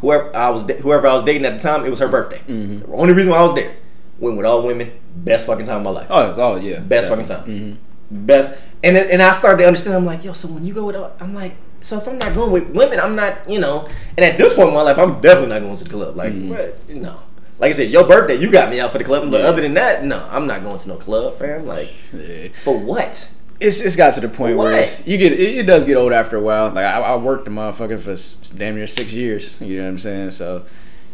whoever 0.00 0.34
I 0.36 0.50
was 0.50 0.68
whoever 0.70 1.06
I 1.06 1.12
was 1.14 1.22
dating 1.24 1.44
at 1.44 1.54
the 1.54 1.62
time. 1.62 1.84
It 1.84 1.90
was 1.90 1.98
her 2.00 2.08
birthday. 2.08 2.38
Mm-hmm. 2.46 2.78
The 2.90 2.96
only 2.96 3.12
reason 3.14 3.30
why 3.32 3.38
I 3.38 3.42
was 3.42 3.54
there. 3.54 3.74
Went 4.18 4.36
with 4.36 4.46
all 4.46 4.62
women. 4.62 4.92
Best 5.14 5.46
fucking 5.46 5.66
time 5.66 5.78
of 5.78 5.84
my 5.84 5.90
life. 5.90 6.06
Oh, 6.10 6.34
oh 6.36 6.56
yeah. 6.56 6.80
Best 6.80 7.08
fucking 7.10 7.26
time. 7.26 7.78
Best. 8.10 8.56
And 8.82 8.96
then, 8.96 9.10
and 9.10 9.20
I 9.22 9.36
started 9.36 9.58
to 9.58 9.66
understand. 9.66 9.96
I'm 9.96 10.06
like, 10.06 10.24
yo. 10.24 10.32
So 10.32 10.48
when 10.48 10.64
you 10.64 10.72
go 10.72 10.84
with, 10.86 10.96
all- 10.96 11.12
I'm 11.20 11.34
like, 11.34 11.56
so 11.80 11.98
if 11.98 12.06
I'm 12.08 12.18
not 12.18 12.34
going 12.34 12.50
with 12.52 12.68
women, 12.70 12.98
I'm 13.00 13.14
not, 13.16 13.48
you 13.50 13.58
know. 13.58 13.88
And 14.16 14.24
at 14.24 14.38
this 14.38 14.54
point 14.54 14.68
in 14.68 14.74
my 14.74 14.82
life, 14.82 14.98
I'm 14.98 15.20
definitely 15.20 15.48
not 15.50 15.60
going 15.60 15.76
to 15.76 15.84
the 15.84 15.90
club. 15.90 16.16
Like, 16.16 16.32
bruh, 16.32 16.94
no. 16.94 17.20
Like 17.58 17.70
I 17.70 17.72
said, 17.72 17.90
your 17.90 18.06
birthday, 18.06 18.36
you 18.36 18.50
got 18.50 18.70
me 18.70 18.80
out 18.80 18.92
for 18.92 18.98
the 18.98 19.04
club. 19.04 19.30
But 19.30 19.40
Yeah. 19.40 19.46
other 19.48 19.62
than 19.62 19.74
that, 19.74 20.04
no, 20.04 20.26
I'm 20.30 20.46
not 20.46 20.62
going 20.62 20.78
to 20.78 20.88
no 20.88 20.96
club, 20.96 21.38
fam. 21.38 21.66
Like, 21.66 21.92
Yeah. 22.12 22.48
for 22.64 22.76
what? 22.78 23.30
It's 23.58 23.80
it's 23.80 23.96
got 23.96 24.12
to 24.14 24.20
the 24.20 24.28
point 24.28 24.58
where 24.58 24.86
you 25.06 25.16
get 25.16 25.32
it, 25.32 25.40
it 25.40 25.62
does 25.66 25.86
get 25.86 25.96
old 25.96 26.12
after 26.12 26.36
a 26.36 26.40
while. 26.42 26.66
Like 26.66 26.84
I, 26.84 27.00
I 27.00 27.16
worked 27.16 27.46
the 27.46 27.50
motherfucker 27.50 27.98
for 27.98 28.56
damn 28.58 28.74
near 28.76 28.86
six 28.86 29.14
years. 29.14 29.58
You 29.62 29.78
know 29.78 29.84
what 29.84 29.88
I'm 29.88 29.98
saying? 29.98 30.32
So 30.32 30.66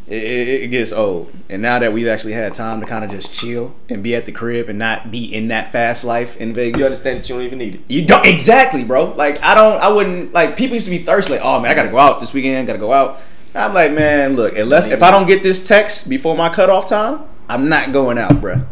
it, 0.08 0.20
it, 0.24 0.62
it 0.64 0.68
gets 0.72 0.92
old. 0.92 1.30
And 1.48 1.62
now 1.62 1.78
that 1.78 1.92
we've 1.92 2.08
actually 2.08 2.32
had 2.32 2.52
time 2.52 2.80
to 2.80 2.86
kind 2.86 3.04
of 3.04 3.12
just 3.12 3.32
chill 3.32 3.76
and 3.88 4.02
be 4.02 4.16
at 4.16 4.26
the 4.26 4.32
crib 4.32 4.68
and 4.68 4.76
not 4.76 5.12
be 5.12 5.32
in 5.32 5.46
that 5.48 5.70
fast 5.70 6.02
life 6.02 6.36
in 6.38 6.52
Vegas, 6.52 6.80
You 6.80 6.84
understand 6.86 7.20
that 7.20 7.28
you 7.28 7.36
don't 7.36 7.44
even 7.44 7.58
need 7.60 7.74
it. 7.76 7.80
You 7.86 8.04
don't 8.06 8.26
exactly, 8.26 8.82
bro. 8.82 9.14
Like 9.14 9.40
I 9.44 9.54
don't, 9.54 9.80
I 9.80 9.86
wouldn't 9.90 10.32
like. 10.32 10.56
People 10.56 10.74
used 10.74 10.86
to 10.86 10.90
be 10.90 10.98
thirsty, 10.98 11.34
like, 11.34 11.42
oh 11.44 11.60
man, 11.60 11.70
I 11.70 11.74
gotta 11.74 11.90
go 11.90 11.98
out 11.98 12.18
this 12.18 12.32
weekend, 12.32 12.66
gotta 12.66 12.80
go 12.80 12.92
out. 12.92 13.20
I'm 13.54 13.74
like, 13.74 13.92
man, 13.92 14.34
look, 14.36 14.56
unless 14.56 14.86
if 14.86 15.02
I 15.02 15.10
don't 15.10 15.26
get 15.26 15.42
this 15.42 15.66
text 15.66 16.08
before 16.08 16.36
my 16.36 16.48
cutoff 16.48 16.86
time, 16.88 17.24
I'm 17.48 17.68
not 17.68 17.92
going 17.92 18.16
out, 18.16 18.40
bro. 18.40 18.54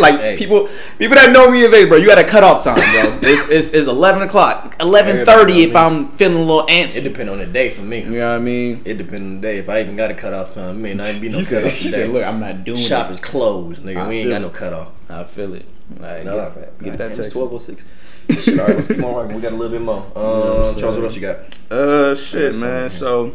like 0.00 0.20
Hey. 0.20 0.36
people, 0.38 0.68
people 0.98 1.16
that 1.16 1.32
know 1.32 1.50
me 1.50 1.64
in 1.66 1.70
Vegas, 1.70 1.88
bro, 1.90 1.98
you 1.98 2.06
got 2.06 2.18
a 2.18 2.24
cutoff 2.24 2.64
time, 2.64 2.76
bro. 2.76 3.18
it's, 3.22 3.48
it's 3.50 3.70
it's 3.74 3.86
11 3.86 4.22
o'clock, 4.22 4.76
11:30 4.78 5.68
if 5.68 5.76
I'm 5.76 6.08
feeling 6.12 6.38
a 6.38 6.40
little 6.40 6.66
antsy, 6.66 6.98
It 6.98 7.02
depend 7.08 7.28
on 7.28 7.38
the 7.38 7.46
day 7.46 7.68
for 7.70 7.82
me. 7.82 8.04
You 8.04 8.10
know 8.12 8.30
what 8.30 8.36
I 8.36 8.38
mean? 8.38 8.80
It 8.86 8.94
depend 8.96 9.22
on 9.22 9.34
the 9.36 9.40
day. 9.42 9.58
If 9.58 9.68
I 9.68 9.80
even 9.80 9.96
got 9.96 10.10
a 10.10 10.14
cutoff 10.14 10.54
time, 10.54 10.80
may 10.80 10.94
not 10.94 11.08
even 11.10 11.20
be 11.20 11.28
no 11.28 11.44
cutoff 11.44 11.72
he 11.72 11.90
said, 11.90 12.08
look, 12.08 12.24
I'm 12.24 12.40
not 12.40 12.64
doing 12.64 12.78
Shop 12.78 13.10
it. 13.10 13.14
is 13.14 13.20
closed, 13.20 13.82
nigga. 13.82 13.96
I 13.98 14.08
we 14.08 14.16
ain't 14.20 14.30
got 14.30 14.40
no 14.40 14.48
it. 14.48 14.54
cutoff. 14.54 14.88
I 15.10 15.24
feel 15.24 15.52
it. 15.54 15.66
Like, 16.00 16.24
No, 16.24 16.36
get, 16.36 16.56
okay. 16.56 16.68
get 16.84 16.98
that 16.98 17.08
It's 17.10 17.18
text. 17.18 17.32
twelve 17.32 17.52
oh 17.52 17.58
six. 17.58 17.84
All 18.48 18.54
right, 18.66 18.74
let's 18.76 18.88
keep 18.88 19.02
on 19.04 19.14
rocking. 19.14 19.36
We 19.36 19.42
got 19.42 19.52
a 19.52 19.56
little 19.56 19.76
bit 19.78 19.84
more. 19.84 19.98
Um, 20.16 20.74
Charles, 20.76 20.96
what 20.96 21.04
else 21.04 21.14
you 21.14 21.20
got? 21.20 21.36
Uh, 21.70 22.14
shit, 22.14 22.54
man. 22.56 22.60
man. 22.82 22.90
So, 22.90 23.34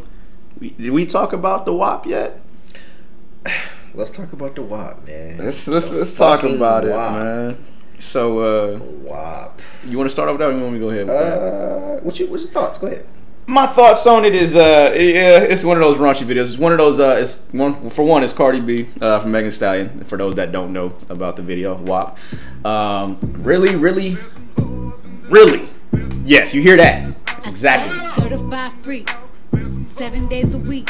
did 0.70 0.92
we 0.92 1.06
talk 1.06 1.34
about 1.34 1.66
the 1.66 1.74
WAP 1.74 2.06
yet? 2.06 2.42
Let's 3.94 4.12
talk 4.12 4.32
about 4.32 4.56
the 4.56 4.62
WAP, 4.62 5.06
man. 5.06 5.38
Let's 5.40 5.68
let's, 5.68 5.90
The 5.90 5.98
let's 5.98 6.14
talk 6.14 6.42
fucking 6.42 6.56
about 6.56 6.86
it, 6.86 6.92
man. 6.92 7.66
So, 8.00 8.40
uh, 8.40 8.80
WAP. 8.80 9.62
you 9.86 9.98
want 9.98 10.10
to 10.10 10.14
start 10.14 10.30
off 10.30 10.34
with 10.34 10.40
that, 10.40 10.50
or 10.50 10.54
you 10.54 10.62
want 10.62 10.74
me 10.74 10.80
to 10.80 10.86
go 10.86 10.90
ahead 10.92 11.08
with 11.08 11.18
that? 11.18 11.38
Uh, 11.38 12.00
what's 12.00 12.20
your 12.20 12.30
what's 12.30 12.44
your 12.44 12.54
thoughts? 12.54 12.78
Go 12.78 12.88
ahead. 12.88 13.06
My 13.48 13.68
thoughts 13.68 14.08
on 14.08 14.24
it 14.24 14.34
is, 14.34 14.56
uh, 14.56 14.94
yeah, 14.96 15.40
it's 15.40 15.66
one 15.66 15.76
of 15.76 15.82
those 15.82 15.98
raunchy 15.98 16.26
videos. 16.26 16.52
It's 16.52 16.58
one 16.58 16.72
of 16.72 16.78
those. 16.78 17.02
Uh, 17.02 17.18
it's 17.20 17.48
one 17.52 17.90
for 17.90 18.06
one. 18.06 18.24
It's 18.24 18.32
Cardi 18.32 18.62
B 18.62 18.88
uh, 19.02 19.20
from 19.20 19.32
Megan 19.32 19.50
Thee 19.50 19.52
Stallion. 19.52 20.04
For 20.06 20.18
those 20.18 20.36
that 20.36 20.54
don't 20.54 20.72
know 20.72 20.94
about 21.10 21.36
the 21.36 21.42
video, 21.42 21.76
WAP. 21.76 22.18
Um, 22.66 23.18
really, 23.40 23.76
really, 23.76 24.18
really. 25.28 25.68
Yes, 26.24 26.54
you 26.54 26.62
hear 26.62 26.78
that? 26.78 27.14
That's 27.26 27.48
exactly. 27.48 27.98
Certified 30.02 30.14
free. 30.14 30.20
Seven 30.20 30.28
days 30.28 30.54
a 30.54 30.58
week. 30.58 30.90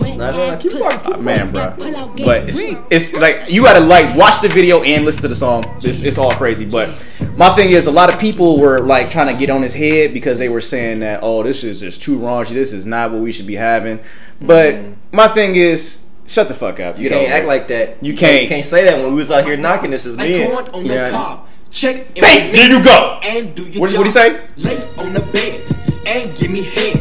Wet 0.00 0.16
Nah, 0.16 0.30
nah, 0.32 0.56
keep 0.56 0.72
talking, 0.72 0.98
keep 0.98 1.14
Uh, 1.14 1.18
man, 1.18 1.52
bro. 1.52 1.72
Pull 1.78 1.96
out 1.96 2.16
game. 2.16 2.26
But 2.26 2.48
it's, 2.48 2.58
it's 2.90 3.14
like 3.14 3.48
you 3.48 3.62
gotta 3.62 3.80
like 3.80 4.16
watch 4.16 4.40
the 4.40 4.48
video 4.48 4.82
and 4.82 5.04
listen 5.04 5.22
to 5.22 5.28
the 5.28 5.36
song. 5.36 5.64
It's, 5.84 6.02
it's 6.02 6.18
all 6.18 6.32
crazy. 6.32 6.64
But 6.64 6.88
my 7.36 7.54
thing 7.54 7.70
is, 7.70 7.86
a 7.86 7.92
lot 7.92 8.12
of 8.12 8.18
people 8.18 8.58
were 8.58 8.80
like 8.80 9.10
trying 9.10 9.32
to 9.32 9.38
get 9.38 9.50
on 9.50 9.62
his 9.62 9.74
head 9.74 10.12
because 10.12 10.38
they 10.38 10.48
were 10.48 10.60
saying 10.60 11.00
that, 11.00 11.20
oh, 11.22 11.42
this 11.44 11.62
is 11.62 11.78
just 11.80 12.02
too 12.02 12.18
raunchy. 12.18 12.50
This 12.50 12.72
is 12.72 12.86
not 12.86 13.12
what 13.12 13.20
we 13.20 13.30
should 13.30 13.46
be 13.46 13.54
having. 13.54 14.00
But 14.40 14.80
my 15.12 15.28
thing 15.28 15.54
is, 15.54 16.08
shut 16.26 16.48
the 16.48 16.54
fuck 16.54 16.80
up. 16.80 16.96
You 16.98 17.08
Get 17.08 17.12
can't 17.14 17.26
over 17.26 17.34
act 17.34 17.46
like 17.46 17.68
that. 17.68 18.02
You 18.02 18.16
can't. 18.16 18.42
You 18.42 18.48
can't 18.48 18.64
say 18.64 18.84
that 18.86 18.96
when 18.98 19.10
we 19.10 19.14
was 19.16 19.30
out 19.30 19.44
here 19.44 19.56
knocking 19.56 19.90
this 19.92 20.06
as 20.06 20.16
Like 20.16 20.30
men. 20.30 20.50
corn 20.50 20.68
on 20.72 20.86
Yeah. 20.86 21.04
the 21.04 21.10
cob. 21.10 21.48
Check 21.70 21.96
and 22.16 22.24
Thank- 22.24 22.52
there 22.52 22.68
you 22.70 22.82
go. 22.84 23.20
And 23.22 23.54
do 23.54 23.62
your 23.64 23.82
What- 23.82 23.90
job. 23.90 23.98
what'd 23.98 24.06
he 24.06 24.12
say? 24.12 24.40
Lay 24.56 24.80
on 24.98 25.12
the 25.12 25.20
bed 25.32 25.60
and 26.06 26.36
give 26.36 26.50
me 26.50 26.62
head. 26.62 26.93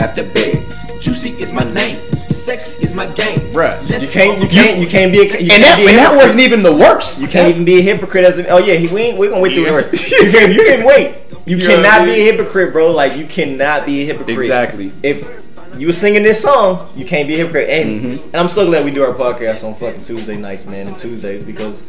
Don't 0.00 0.08
have 0.08 0.16
to 0.16 0.32
beg. 0.32 1.00
Juicy 1.00 1.30
is 1.42 1.52
my 1.52 1.64
name. 1.72 1.96
Sex 2.30 2.80
is 2.80 2.94
my 2.94 3.06
game. 3.06 3.38
Bruh, 3.52 3.70
Let's 3.88 4.02
You 4.04 4.08
can't. 4.10 4.40
You 4.40 4.48
can't. 4.48 4.78
You 4.80 4.86
can't 4.86 5.12
be. 5.12 5.18
A, 5.20 5.24
you 5.24 5.28
And 5.30 5.48
can't 5.48 5.62
that 5.62 5.76
be 5.76 5.86
a 5.86 5.88
and 5.90 5.98
that 5.98 6.16
wasn't 6.16 6.40
even 6.40 6.62
the 6.62 6.74
worst. 6.74 7.20
You 7.20 7.28
can't 7.28 7.50
even 7.50 7.64
be 7.64 7.78
a 7.78 7.82
hypocrite 7.82 8.24
as 8.24 8.38
a, 8.38 8.48
oh 8.48 8.58
yeah, 8.58 8.74
he, 8.74 8.88
we 8.88 9.02
ain't, 9.02 9.18
we're 9.18 9.28
gonna 9.30 9.42
wait 9.42 9.52
till 9.52 9.62
Yeah. 9.62 9.68
the 9.70 9.74
worst. 9.74 10.10
You 10.10 10.30
can 10.32 10.52
you 10.52 10.64
can 10.64 10.86
wait. 10.86 11.22
You 11.46 11.58
You 11.58 11.66
cannot 11.66 12.00
I 12.02 12.04
be 12.06 12.12
a 12.12 12.32
hypocrite, 12.32 12.72
bro. 12.72 12.92
Like 12.92 13.16
you 13.16 13.26
cannot 13.26 13.84
be 13.86 14.02
a 14.02 14.06
hypocrite. 14.06 14.38
Exactly. 14.38 14.92
If 15.02 15.28
you 15.76 15.86
were 15.86 15.92
singing 15.92 16.22
this 16.22 16.40
song, 16.42 16.90
you 16.96 17.04
can't 17.04 17.28
be 17.28 17.34
a 17.34 17.38
hypocrite. 17.38 17.68
And, 17.68 17.88
Mm-hmm. 18.02 18.24
and 18.28 18.36
I'm 18.36 18.48
so 18.48 18.64
glad 18.66 18.84
we 18.84 18.90
do 18.90 19.02
our 19.02 19.14
podcast 19.14 19.64
on 19.66 19.74
fucking 19.74 20.00
Tuesday 20.00 20.36
nights, 20.36 20.64
man, 20.66 20.88
and 20.88 20.96
Tuesdays 20.96 21.44
because 21.44 21.82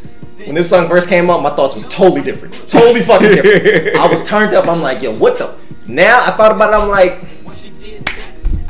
when 0.46 0.56
this 0.56 0.70
song 0.70 0.88
first 0.90 1.08
came 1.08 1.30
out, 1.30 1.42
my 1.44 1.56
thoughts 1.56 1.76
was 1.76 1.86
totally 1.88 2.22
different. 2.22 2.54
Totally 2.70 3.02
fucking 3.02 3.30
different. 3.36 3.96
I 4.04 4.08
was 4.08 4.24
turned 4.28 4.54
up. 4.54 4.68
I'm 4.68 4.82
like, 4.82 5.02
yo, 5.02 5.14
what 5.16 5.38
the? 5.38 5.58
Now 5.88 6.22
I 6.24 6.32
thought 6.32 6.52
about 6.52 6.72
it. 6.74 6.78
I'm 6.78 6.90
like, 6.90 7.41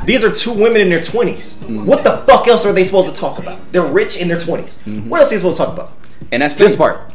these 0.04 0.24
are 0.24 0.34
two 0.34 0.52
women 0.52 0.80
in 0.80 0.88
their 0.88 1.00
20s. 1.00 1.54
Mm-hmm. 1.58 1.86
What 1.86 2.02
the 2.02 2.18
fuck 2.26 2.48
else 2.48 2.66
are 2.66 2.72
they 2.72 2.84
supposed 2.84 3.14
to 3.14 3.20
talk 3.20 3.38
about? 3.38 3.72
They're 3.72 3.86
rich 3.86 4.20
in 4.20 4.28
their 4.28 4.36
20s. 4.36 4.82
Mm-hmm. 4.82 5.08
What 5.08 5.20
else 5.20 5.28
are 5.28 5.34
they 5.36 5.38
supposed 5.38 5.58
to 5.58 5.64
talk 5.64 5.74
about? 5.74 5.92
And 6.32 6.42
that's 6.42 6.56
this 6.56 6.74
part. 6.74 7.14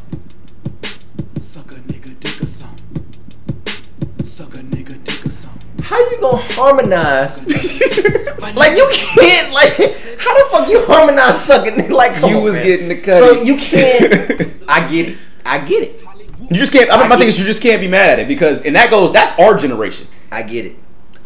How 5.81 5.97
you 5.99 6.19
gonna 6.19 6.37
harmonize? 6.37 7.45
like 8.57 8.77
you 8.77 8.87
can't 8.91 9.53
like 9.53 9.71
how 10.19 10.33
the 10.33 10.47
fuck 10.51 10.69
you 10.69 10.85
harmonize 10.85 11.43
sucking 11.43 11.89
like 11.89 12.21
you 12.21 12.37
on, 12.37 12.43
was 12.43 12.55
man. 12.55 12.65
getting 12.65 12.87
the 12.89 12.97
cut. 12.97 13.13
So 13.15 13.41
you 13.41 13.55
can't 13.55 14.53
I 14.67 14.85
get 14.87 15.09
it. 15.09 15.17
I 15.45 15.59
get 15.59 15.83
it. 15.83 16.01
You 16.49 16.57
just 16.57 16.73
can't 16.73 16.91
I 16.91 17.01
I 17.01 17.07
my 17.07 17.15
thing 17.15 17.27
it. 17.27 17.29
is 17.29 17.39
you 17.39 17.45
just 17.45 17.61
can't 17.61 17.79
be 17.79 17.87
mad 17.87 18.09
at 18.09 18.19
it 18.19 18.27
because 18.27 18.63
and 18.63 18.75
that 18.75 18.91
goes 18.91 19.13
that's 19.13 19.39
our 19.39 19.57
generation. 19.57 20.07
I 20.29 20.43
get 20.43 20.65
it. 20.65 20.75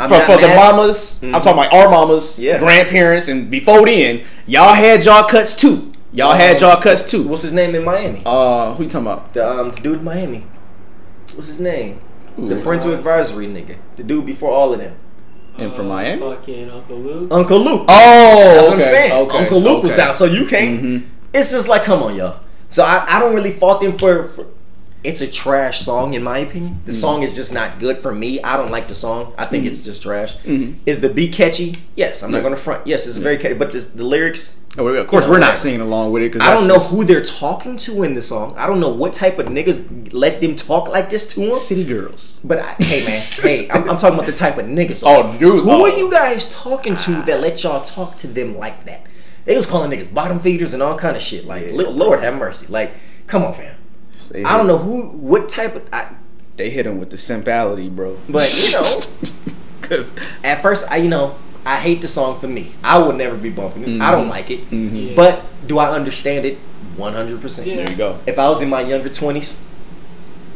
I'm 0.02 0.10
For, 0.10 0.20
for 0.26 0.38
the 0.42 0.48
mad. 0.48 0.76
mamas, 0.76 1.22
I'm 1.24 1.32
talking 1.34 1.52
about 1.54 1.74
our 1.74 1.90
mamas, 1.90 2.40
Yeah. 2.40 2.60
grandparents, 2.60 3.28
and 3.28 3.50
before 3.50 3.86
then, 3.86 4.24
y'all 4.48 4.74
had 4.74 5.06
y'all 5.06 5.24
cuts 5.28 5.56
too. 5.56 5.92
Y'all 6.14 6.34
had 6.34 6.60
y'all 6.60 6.82
cuts 6.82 7.04
too. 7.10 7.24
What's 7.28 7.42
his 7.44 7.54
name 7.54 7.74
in 7.76 7.84
Miami? 7.86 8.22
Uh, 8.26 8.74
who 8.74 8.84
you 8.84 8.90
talking 8.90 9.08
about? 9.08 9.34
The 9.34 9.50
um 9.50 9.72
the 9.72 9.80
dude 9.82 9.98
in 10.00 10.04
Miami. 10.04 10.46
What's 11.36 11.48
his 11.48 11.60
name? 11.60 12.02
The 12.38 12.58
Ooh. 12.58 12.62
parental 12.64 12.94
advisory 12.94 13.48
nigga. 13.48 13.78
The 13.96 14.04
dude 14.04 14.26
before 14.26 14.52
all 14.52 14.74
of 14.74 14.80
them. 14.80 14.96
And 15.58 15.74
from 15.76 15.86
Uh, 15.88 15.96
Miami? 15.96 16.22
Fucking 16.22 16.70
Uncle 16.72 16.98
Luke. 16.98 17.28
Uncle 17.32 17.60
Luke. 17.60 17.86
Oh, 17.88 18.54
That's 18.56 18.58
okay, 18.60 18.68
what 18.68 18.74
I'm 18.74 18.82
saying. 18.82 19.12
okay, 19.28 19.38
Uncle 19.38 19.60
Luke 19.62 19.84
was 19.84 19.94
down, 19.96 20.14
so 20.14 20.26
you 20.26 20.46
can't. 20.48 20.82
Mhm. 20.82 21.04
It's 21.34 21.52
just 21.52 21.68
like, 21.68 21.84
come 21.84 22.02
on, 22.04 22.16
y'all. 22.16 22.40
So 22.70 22.84
I, 22.84 23.06
I 23.08 23.20
don't 23.20 23.34
really 23.36 23.52
fault 23.52 23.82
them 23.82 23.98
for, 23.98 24.24
for. 24.26 24.46
It's 25.04 25.22
a 25.22 25.28
trash 25.28 25.80
song, 25.80 26.14
in 26.14 26.22
my 26.22 26.40
opinion. 26.40 26.76
Mm-hmm. 26.76 26.86
The 26.86 26.94
song 26.94 27.24
is 27.24 27.36
just 27.36 27.54
not 27.54 27.80
good 27.80 27.98
for 27.98 28.14
me. 28.14 28.42
I 28.42 28.56
don't 28.56 28.70
like 28.70 28.88
the 28.88 28.96
song. 28.96 29.34
I 29.38 29.46
think 29.46 29.66
it's 29.66 29.84
just 29.84 30.04
trash. 30.04 30.38
Mhm. 30.40 30.76
Is 30.86 31.00
the 31.02 31.10
beat 31.10 31.34
catchy? 31.34 31.78
Yes, 31.96 32.22
I'm 32.22 32.32
not 32.32 32.44
gonna 32.44 32.56
front. 32.56 32.86
Yes, 32.86 33.08
it's 33.08 33.18
very 33.18 33.38
catchy, 33.38 33.56
but 33.56 33.72
this, 33.72 33.88
the 33.88 34.04
lyrics. 34.04 34.58
Oh, 34.78 34.88
Of 34.88 35.08
course, 35.08 35.24
You 35.24 35.28
know, 35.28 35.34
we're 35.34 35.40
not 35.40 35.58
singing 35.58 35.82
along 35.82 36.14
with 36.14 36.24
it 36.24 36.32
because 36.32 36.48
I 36.48 36.56
don't 36.56 36.66
know 36.66 36.80
who 36.80 37.04
they're 37.04 37.24
talking 37.24 37.76
to 37.78 38.04
in 38.04 38.14
the 38.14 38.22
song. 38.22 38.56
I 38.58 38.68
don't 38.68 38.80
know 38.80 38.94
what 38.94 39.14
type 39.14 39.38
of 39.38 39.48
niggas 39.48 40.14
let 40.14 40.40
them 40.40 40.56
talk 40.56 40.88
like 40.88 41.10
this 41.10 41.28
to 41.34 41.42
them. 41.42 41.56
City 41.56 41.84
girls. 41.84 42.40
But 42.44 42.60
I, 42.60 42.76
hey 42.80 43.04
man, 43.06 43.20
hey, 43.42 43.70
I'm, 43.70 43.90
I'm 43.90 43.98
talking 43.98 44.14
about 44.14 44.28
the 44.28 44.32
type 44.32 44.58
of 44.58 44.66
niggas. 44.66 45.04
Oh, 45.06 45.38
dudes. 45.38 45.64
Who 45.64 45.72
oh. 45.72 45.84
are 45.84 45.98
you 45.98 46.10
guys 46.10 46.50
talking 46.54 46.96
to 46.96 47.22
that 47.24 47.42
let 47.42 47.64
y'all 47.64 47.84
talk 47.84 48.16
to 48.18 48.28
them 48.28 48.58
like 48.58 48.86
that? 48.86 49.06
They 49.44 49.58
was 49.58 49.66
calling 49.66 49.92
niggas 49.92 50.14
bottom 50.14 50.40
feeders 50.40 50.74
and 50.74 50.82
all 50.82 50.98
kind 50.98 51.18
of 51.18 51.22
shit. 51.22 51.46
Like, 51.46 51.72
li- 51.72 51.86
Lord 51.86 52.22
have 52.22 52.36
mercy. 52.36 52.72
Like, 52.72 52.96
come 53.28 53.44
on, 53.44 53.54
fam. 53.54 53.76
They 54.30 54.44
I 54.44 54.58
don't 54.58 54.68
know 54.68 54.78
who, 54.78 55.04
what 55.10 55.50
type 55.50 55.76
of. 55.76 55.84
I, 55.94 56.08
They 56.58 56.70
hit 56.70 56.86
him 56.86 57.00
with 57.00 57.10
the 57.10 57.18
simpality, 57.18 57.90
bro. 57.94 58.18
but 58.30 58.52
you 58.54 58.74
know, 58.74 59.02
because 59.82 60.16
at 60.44 60.62
first, 60.62 60.90
I 60.92 60.98
you 60.98 61.10
know, 61.10 61.36
I 61.66 61.78
hate 61.78 62.02
the 62.02 62.08
song 62.08 62.40
for 62.40 62.48
me. 62.48 62.74
I 62.84 62.98
would 62.98 63.16
never 63.18 63.36
be 63.38 63.50
bumping 63.50 63.84
it. 63.88 64.02
I 64.02 64.12
don't 64.12 64.30
like 64.30 64.50
it. 64.52 64.62
Yeah. 64.72 65.16
But 65.16 65.44
do 65.68 65.78
I 65.80 65.90
understand 65.92 66.46
it? 66.46 66.58
One 66.98 67.14
hundred 67.14 67.42
percent. 67.42 67.68
There 67.68 67.90
you 67.90 67.96
go. 67.96 68.20
If 68.26 68.38
I 68.40 68.48
was 68.50 68.62
in 68.62 68.70
my 68.70 68.82
younger 68.82 69.10
twenties, 69.10 69.60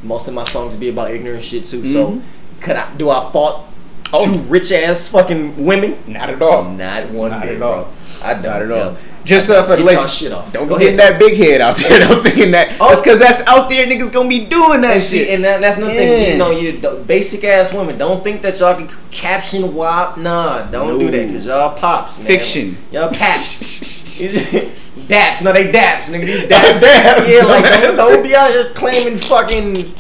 most 0.03 0.27
of 0.27 0.33
my 0.33 0.43
songs 0.43 0.73
would 0.73 0.79
be 0.79 0.89
about 0.89 1.11
ignorant 1.11 1.43
shit 1.43 1.65
too. 1.65 1.85
So, 1.87 2.07
Mhm. 2.07 2.21
could 2.61 2.75
I? 2.75 2.93
Do 2.97 3.09
I 3.09 3.29
fault 3.31 3.65
Oh. 4.13 4.23
two 4.23 4.39
rich 4.41 4.71
ass 4.71 5.07
fucking 5.09 5.65
women? 5.65 5.95
Not 6.07 6.29
at 6.29 6.41
all. 6.41 6.63
Not 6.65 7.09
one 7.09 7.31
Not 7.31 7.41
bit, 7.43 7.55
at 7.55 7.61
all. 7.61 7.83
bro. 7.83 7.91
I 8.23 8.33
don't 8.33 8.43
Not 8.43 8.61
at 8.61 8.67
yo. 8.69 8.89
all. 8.89 8.97
Just 9.25 9.49
uh, 9.49 9.63
for 9.63 9.71
the 9.71 9.77
Get 9.77 9.85
ladies, 9.97 10.13
shit 10.13 10.31
off. 10.31 10.53
don't 10.53 10.67
Go 10.67 10.77
be 10.77 10.91
that 10.95 11.19
big 11.19 11.35
head 11.35 11.59
out 11.59 11.77
there. 11.77 11.97
Don't 12.07 12.21
thinking 12.23 12.51
that. 12.51 12.77
Oh. 12.79 12.89
That's 12.89 13.01
because 13.01 13.19
that's 13.19 13.41
out 13.47 13.67
there. 13.69 13.85
Niggas 13.87 14.13
gonna 14.13 14.29
be 14.29 14.45
doing 14.45 14.81
that 14.81 14.93
And 14.93 15.01
see, 15.01 15.17
shit. 15.25 15.29
and 15.29 15.43
that, 15.43 15.61
that's 15.61 15.79
nothing. 15.79 15.95
Yeah. 15.97 16.31
You 16.33 16.37
know, 16.37 16.51
you 16.51 16.77
basic 17.07 17.43
ass 17.43 17.73
women. 17.73 17.97
Don't 17.97 18.23
think 18.23 18.43
that 18.43 18.59
y'all 18.59 18.75
can 18.75 18.87
caption 19.09 19.73
WAP. 19.73 20.17
Nah, 20.17 20.69
don't 20.69 20.99
do 20.99 21.09
that 21.09 21.25
because 21.27 21.47
y'all 21.47 21.75
pops. 21.75 22.19
Man. 22.19 22.27
Fiction. 22.27 22.77
Y'all 22.91 23.09
paps. 23.11 23.95
daps. 24.15 25.43
No, 25.43 25.51
they 25.51 25.71
daps. 25.71 26.03
Nigga, 26.03 26.25
these 26.25 26.43
daps. 26.43 26.81
Daps. 26.83 27.27
Yeah, 27.27 27.43
like 27.45 27.63
don't, 27.81 27.95
don't 27.97 28.23
be 28.23 28.35
out 28.35 28.51
here 28.51 28.69
claiming 28.73 29.17
fucking. 29.17 29.93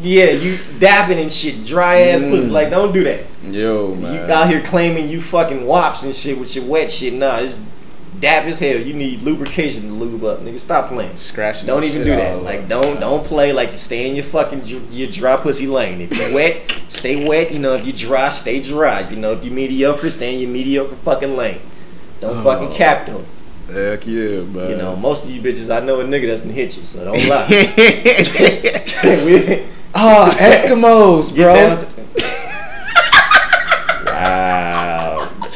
Yeah, 0.00 0.30
you 0.30 0.54
dapping 0.80 1.22
and 1.22 1.30
shit, 1.30 1.64
dry 1.64 2.00
ass 2.08 2.20
Mm. 2.20 2.30
pussy. 2.30 2.48
Like, 2.50 2.70
don't 2.70 2.92
do 2.92 3.04
that. 3.04 3.20
Yo, 3.44 3.94
man. 3.94 4.14
You 4.28 4.34
out 4.34 4.48
here 4.48 4.60
claiming 4.60 5.08
you 5.08 5.20
fucking 5.20 5.64
wops 5.64 6.02
and 6.02 6.12
shit 6.12 6.36
with 6.36 6.56
your 6.56 6.64
wet 6.64 6.90
shit. 6.90 7.14
Nah, 7.14 7.38
it's 7.38 7.60
dap 8.22 8.44
as 8.46 8.58
hell. 8.60 8.78
You 8.80 8.94
need 8.94 9.20
lubrication 9.20 9.82
to 9.82 9.88
lube 9.92 10.24
up, 10.24 10.38
nigga. 10.40 10.58
Stop 10.58 10.88
playing. 10.88 11.16
Scratching. 11.18 11.66
Don't 11.66 11.84
even 11.84 11.98
shit 11.98 12.06
do 12.06 12.16
that. 12.16 12.42
Like, 12.42 12.68
don't 12.68 12.98
don't 12.98 13.26
play. 13.26 13.52
Like, 13.52 13.74
stay 13.74 14.08
in 14.08 14.14
your 14.14 14.24
fucking 14.24 14.60
dr- 14.60 14.90
your 14.90 15.10
dry 15.10 15.36
pussy 15.36 15.66
lane. 15.66 16.00
If 16.00 16.18
you 16.18 16.34
wet, 16.34 16.70
stay 16.88 17.28
wet. 17.28 17.52
You 17.52 17.58
know, 17.58 17.74
if 17.74 17.86
you 17.86 17.92
dry, 17.92 18.30
stay 18.30 18.62
dry. 18.62 19.00
You 19.10 19.16
know, 19.16 19.32
if 19.32 19.44
you 19.44 19.50
mediocre, 19.50 20.10
stay 20.10 20.32
in 20.34 20.40
your 20.40 20.48
mediocre 20.50 20.94
fucking 20.96 21.36
lane. 21.36 21.60
Don't 22.20 22.38
Oh. 22.38 22.42
fucking 22.44 22.72
cap 22.72 23.04
them. 23.06 23.26
Heck 23.66 24.06
yeah, 24.06 24.44
man. 24.46 24.70
You 24.70 24.76
know, 24.76 24.96
most 24.96 25.24
of 25.24 25.30
you 25.30 25.40
bitches, 25.42 25.70
I 25.74 25.84
know 25.84 26.00
a 26.00 26.04
nigga 26.04 26.26
that's 26.28 26.42
done 26.42 26.52
hit 26.52 26.76
you, 26.76 26.84
so 26.84 27.04
don't 27.04 27.28
lie. 27.28 27.46
We- 29.02 29.64
Ah, 29.94 30.34
Eskimos, 30.38 31.34
bro. 31.36 31.76
wow. 34.06 34.91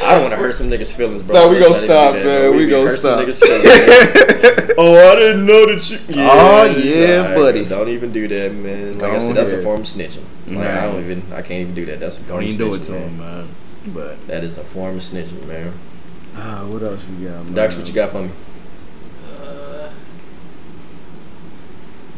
I 0.06 0.12
don't 0.12 0.22
want 0.22 0.32
to 0.32 0.36
hurt 0.38 0.54
some 0.54 0.68
niggas' 0.70 0.92
feelings, 0.94 1.22
bro. 1.22 1.34
No, 1.34 1.42
so 1.42 1.50
we 1.52 1.60
gonna 1.60 1.74
stop, 1.74 2.14
do 2.14 2.24
man. 2.24 2.40
bro. 2.42 2.52
We 2.52 2.64
be 2.64 2.70
gonna 2.70 2.88
hurt 2.88 2.98
some 2.98 3.18
stop. 3.18 3.26
niggas' 3.26 3.40
feelings. 3.40 4.74
oh, 4.78 5.12
I 5.12 5.14
didn't 5.16 5.46
know 5.46 5.66
that 5.66 5.90
you. 5.90 5.98
Oh, 6.18 6.64
yeah, 6.64 7.34
buddy. 7.34 7.64
Don't 7.64 7.88
even 7.88 8.12
do 8.12 8.28
that, 8.28 8.52
man. 8.54 8.98
Like 8.98 9.02
I 9.04 9.10
Don't 9.12 9.20
said, 9.20 9.36
that's 9.36 9.50
a 9.50 9.62
form 9.62 9.80
of 9.80 9.86
snitching. 9.86 10.22
Like, 10.46 10.58
Nah. 10.58 10.62
I 10.82 10.86
don't 10.86 11.00
even. 11.00 11.22
I 11.32 11.42
can't 11.42 11.60
even 11.62 11.74
do 11.74 11.84
that. 11.86 11.98
That's 12.00 12.16
a 12.18 12.20
form 12.20 12.40
Don't 12.40 12.48
of 12.48 12.54
even 12.54 12.68
do 12.68 12.74
it 12.74 12.78
snitching, 12.82 12.86
to 12.86 12.92
man. 12.92 13.08
him, 13.08 13.18
man. 13.18 13.48
But 13.88 14.26
That 14.26 14.44
is 14.44 14.58
a 14.58 14.64
form 14.64 14.96
of 14.96 15.02
snitching, 15.02 15.46
man. 15.46 15.72
ah, 16.36 16.64
what 16.66 16.82
else 16.82 17.04
we 17.08 17.24
got? 17.26 17.44
Man? 17.44 17.54
Dax, 17.54 17.74
what 17.76 17.86
you 17.88 17.94
got 17.94 18.10
for 18.10 18.22
me? 18.22 18.30
Uh, 19.42 19.90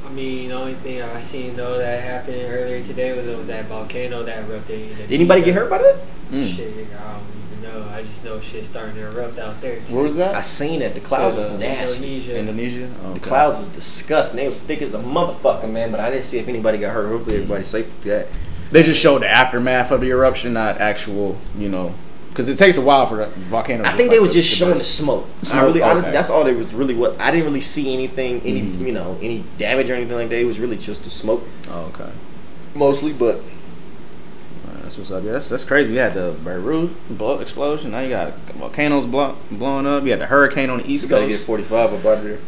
I 0.06 0.10
mean, 0.10 0.48
the 0.48 0.54
only 0.54 0.74
thing 0.74 1.02
I 1.02 1.20
seen 1.20 1.56
though 1.56 1.78
that 1.78 2.02
happened 2.02 2.36
earlier 2.42 2.82
today 2.82 3.16
was, 3.16 3.26
it 3.26 3.36
was 3.36 3.46
that 3.48 3.66
volcano 3.66 4.22
that 4.24 4.48
erupted. 4.48 4.96
Did 4.96 5.12
anybody 5.12 5.42
get 5.42 5.54
hurt 5.54 5.68
by 5.70 5.78
that? 5.78 5.96
Mm. 6.30 6.54
Shit, 6.56 6.68
I 6.98 7.12
don't 7.12 7.22
even 7.22 7.47
know. 7.68 7.88
I 7.92 8.02
just 8.02 8.24
know 8.24 8.40
shit 8.40 8.66
starting 8.66 8.94
to 8.96 9.06
erupt 9.08 9.38
out 9.38 9.60
there. 9.60 9.80
Too. 9.80 9.94
Where 9.94 10.02
was 10.04 10.16
that? 10.16 10.34
I 10.34 10.40
seen 10.42 10.82
it. 10.82 10.94
The 10.94 11.00
clouds 11.00 11.34
Said, 11.34 11.38
was 11.38 11.50
uh, 11.50 11.58
nasty. 11.58 12.16
Indonesia. 12.16 12.38
Indonesia. 12.38 12.90
Oh, 13.04 13.08
The 13.10 13.10
okay. 13.20 13.28
clouds 13.28 13.56
was 13.56 13.70
disgusting. 13.70 14.36
They 14.38 14.46
was 14.46 14.60
thick 14.60 14.82
as 14.82 14.94
a 14.94 14.98
motherfucker, 14.98 15.70
man. 15.70 15.90
But 15.90 16.00
I 16.00 16.10
didn't 16.10 16.24
see 16.24 16.38
if 16.38 16.48
anybody 16.48 16.78
got 16.78 16.92
hurt. 16.94 17.08
Hopefully, 17.08 17.36
everybody's 17.36 17.68
safe 17.68 17.86
with 17.86 18.02
that. 18.04 18.26
They 18.70 18.82
just 18.82 19.00
showed 19.00 19.22
the 19.22 19.28
aftermath 19.28 19.90
of 19.90 20.00
the 20.02 20.10
eruption, 20.10 20.52
not 20.52 20.78
actual, 20.78 21.38
you 21.56 21.70
know, 21.70 21.94
because 22.28 22.50
it 22.50 22.56
takes 22.58 22.76
a 22.76 22.82
while 22.82 23.06
for 23.06 23.16
the 23.16 23.26
volcano. 23.48 23.80
I 23.82 23.86
just 23.86 23.96
think 23.96 24.08
like 24.10 24.16
they 24.16 24.20
was 24.20 24.32
to- 24.32 24.38
just 24.42 24.50
to 24.50 24.56
showing 24.56 24.72
the 24.74 24.78
burst. 24.80 24.94
smoke. 24.96 25.26
I 25.40 25.44
Smoke, 25.44 25.62
really, 25.64 25.82
honestly, 25.82 26.12
that's 26.12 26.28
all. 26.28 26.44
There 26.44 26.54
was 26.54 26.74
really 26.74 26.94
what 26.94 27.18
I 27.20 27.30
didn't 27.30 27.46
really 27.46 27.62
see 27.62 27.94
anything, 27.94 28.42
any 28.44 28.60
Mhm. 28.60 28.86
you 28.86 28.92
know, 28.92 29.16
any 29.22 29.44
damage 29.56 29.88
or 29.90 29.94
anything 29.94 30.16
like 30.16 30.28
that. 30.28 30.38
It 30.38 30.44
was 30.44 30.58
really 30.60 30.76
just 30.76 31.04
the 31.04 31.10
smoke, 31.10 31.48
Oh, 31.70 31.90
okay. 31.94 32.10
mostly. 32.74 33.12
But 33.14 33.36
Alright, 33.36 33.42
That's 33.42 33.57
what's 34.98 35.10
up. 35.10 35.24
Yeah, 35.24 35.32
that's, 35.32 35.48
that's 35.48 35.64
crazy. 35.64 35.92
You 35.92 35.98
had 36.00 36.14
the 36.14 36.34
Beirut 36.44 36.90
blow 37.16 37.38
explosion. 37.38 37.92
Now 37.92 38.00
you 38.00 38.10
got 38.10 38.32
volcanoes 38.56 39.06
blow, 39.06 39.36
blowing 39.50 39.86
up. 39.86 40.04
You 40.04 40.10
had 40.10 40.20
the 40.20 40.26
hurricane 40.26 40.70
on 40.70 40.78
the 40.78 40.90
east 40.90 41.04
we 41.04 41.10
gotta 41.10 41.26
get 41.26 41.34
coast. 41.34 41.46
forty 41.46 41.62
five 41.62 41.92
up 41.92 42.04
out 42.04 42.22
there. 42.22 42.38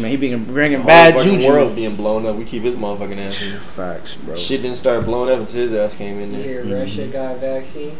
Man, 0.00 0.10
he 0.10 0.16
been 0.16 0.44
bringing 0.44 0.80
The 0.80 0.84
bad 0.84 1.14
whole 1.14 1.22
fucking 1.22 1.40
juju. 1.40 1.52
world 1.52 1.76
being 1.76 1.94
blown 1.94 2.26
up. 2.26 2.34
We 2.36 2.44
keep 2.44 2.64
his 2.64 2.74
motherfucking 2.76 3.18
ass. 3.18 3.40
in. 3.42 3.60
Facts, 3.60 4.16
bro. 4.16 4.34
Shit 4.34 4.62
didn't 4.62 4.76
start 4.78 5.04
blowing 5.04 5.32
up 5.32 5.38
until 5.40 5.60
his 5.60 5.72
ass 5.72 5.94
came 5.94 6.18
in 6.18 6.32
You 6.32 6.36
there. 6.38 6.48
hear 6.48 6.62
mm-hmm. 6.64 6.72
Russia 6.72 7.06
got 7.06 7.36
a 7.36 7.38
vaccine? 7.38 7.96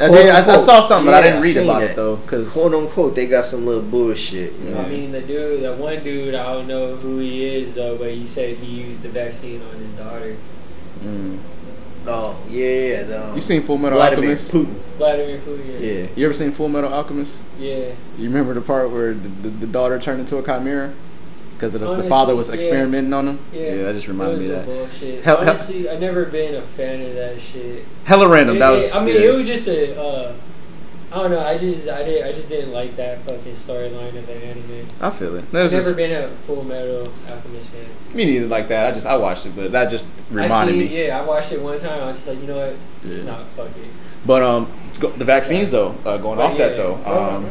I, 0.00 0.08
did, 0.08 0.28
I, 0.28 0.54
I 0.54 0.56
saw 0.58 0.80
something, 0.80 1.06
but 1.06 1.14
I 1.14 1.22
didn't 1.22 1.42
read 1.42 1.56
about 1.56 1.80
that. 1.80 1.90
it 1.90 1.96
though, 1.96 2.16
because 2.16 2.52
Quote 2.52 2.72
unquote, 2.72 3.16
they 3.16 3.26
got 3.26 3.44
some 3.44 3.66
little 3.66 3.82
bullshit. 3.82 4.52
You 4.54 4.70
know? 4.70 4.78
I 4.80 4.88
mean, 4.88 5.10
the 5.10 5.20
dude, 5.20 5.64
the 5.64 5.74
one 5.74 6.04
dude, 6.04 6.36
I 6.36 6.52
don't 6.52 6.68
know 6.68 6.94
who 6.94 7.18
he 7.18 7.44
is 7.44 7.74
though, 7.74 7.98
but 7.98 8.12
he 8.12 8.24
said 8.24 8.58
he 8.58 8.80
used 8.80 9.02
the 9.02 9.08
vaccine 9.08 9.60
on 9.60 9.74
his 9.76 9.90
daughter, 9.94 10.36
mm. 11.00 11.38
Oh 12.06 12.38
yeah, 12.48 13.02
the, 13.02 13.28
um, 13.28 13.34
you 13.34 13.40
seen 13.40 13.62
Full 13.62 13.76
Metal 13.78 13.98
Vladimir 13.98 14.30
Alchemist? 14.30 14.52
Putin. 14.52 14.74
Vladimir 14.96 15.38
Putin. 15.38 15.80
Yeah. 15.80 16.08
You 16.16 16.24
ever 16.24 16.34
seen 16.34 16.52
Full 16.52 16.68
Metal 16.68 16.92
Alchemist? 16.92 17.42
Yeah. 17.58 17.92
You 18.16 18.24
remember 18.28 18.54
the 18.54 18.60
part 18.62 18.90
where 18.90 19.12
the, 19.12 19.28
the, 19.28 19.48
the 19.50 19.66
daughter 19.66 19.98
turned 19.98 20.20
into 20.20 20.38
a 20.38 20.42
chimera 20.42 20.92
because 21.54 21.72
the, 21.74 21.80
the 21.80 21.88
Honestly, 21.88 22.08
father 22.08 22.34
was 22.36 22.48
yeah. 22.48 22.54
experimenting 22.54 23.12
on 23.12 23.28
him? 23.28 23.38
Yeah. 23.52 23.82
that 23.82 23.94
just 23.94 24.06
reminded 24.08 24.38
me 24.40 24.46
of 24.46 24.52
that. 24.52 24.64
bullshit. 24.66 25.24
Hell- 25.24 25.36
hell- 25.38 25.48
Honestly, 25.48 25.90
I 25.90 25.98
never 25.98 26.24
been 26.24 26.54
a 26.54 26.62
fan 26.62 27.00
of 27.04 27.14
that 27.14 27.40
shit. 27.40 27.84
Hella 28.04 28.28
random. 28.28 28.56
It- 28.56 28.58
that 28.60 28.72
it- 28.72 28.76
was. 28.76 28.94
I 28.94 29.04
mean, 29.04 29.14
yeah. 29.16 29.20
it 29.30 29.34
was 29.36 29.46
just 29.48 29.68
a. 29.68 30.00
Uh, 30.00 30.32
I 31.10 31.16
don't 31.22 31.30
know. 31.30 31.40
I 31.40 31.56
just, 31.56 31.88
I 31.88 32.02
did, 32.04 32.22
I 32.24 32.32
just 32.32 32.48
didn't 32.50 32.72
like 32.72 32.94
that 32.96 33.20
fucking 33.22 33.52
storyline 33.54 34.14
of 34.16 34.26
the 34.26 34.34
anime. 34.44 34.86
I 35.00 35.10
feel 35.10 35.36
it. 35.36 35.50
That 35.52 35.64
I've 35.64 35.72
never 35.72 35.94
been 35.94 36.12
a 36.24 36.28
Full 36.46 36.62
Metal 36.64 37.10
Alchemist 37.28 37.70
fan. 37.70 37.86
me 38.14 38.26
neither 38.26 38.46
like 38.46 38.68
that. 38.68 38.86
I 38.86 38.92
just 38.92 39.06
I 39.06 39.16
watched 39.16 39.46
it, 39.46 39.56
but 39.56 39.72
that 39.72 39.90
just 39.90 40.06
reminded 40.30 40.74
I 40.74 40.78
me. 40.78 41.06
Yeah, 41.06 41.18
I 41.20 41.24
watched 41.24 41.52
it 41.52 41.62
one 41.62 41.78
time. 41.78 42.02
I 42.02 42.06
was 42.08 42.16
just 42.18 42.28
like, 42.28 42.40
you 42.40 42.46
know 42.46 42.58
what? 42.58 42.76
It's 43.04 43.18
Yeah. 43.18 43.24
not 43.24 43.46
fucking. 43.56 43.90
But 44.26 44.42
um, 44.42 44.70
the 45.16 45.24
vaccines 45.24 45.70
though, 45.70 45.94
uh, 46.04 46.18
going 46.18 46.36
But 46.36 46.50
off 46.52 46.58
that 46.58 46.72
yeah. 46.72 46.76
though, 46.76 47.00
Oh, 47.06 47.36
um. 47.36 47.50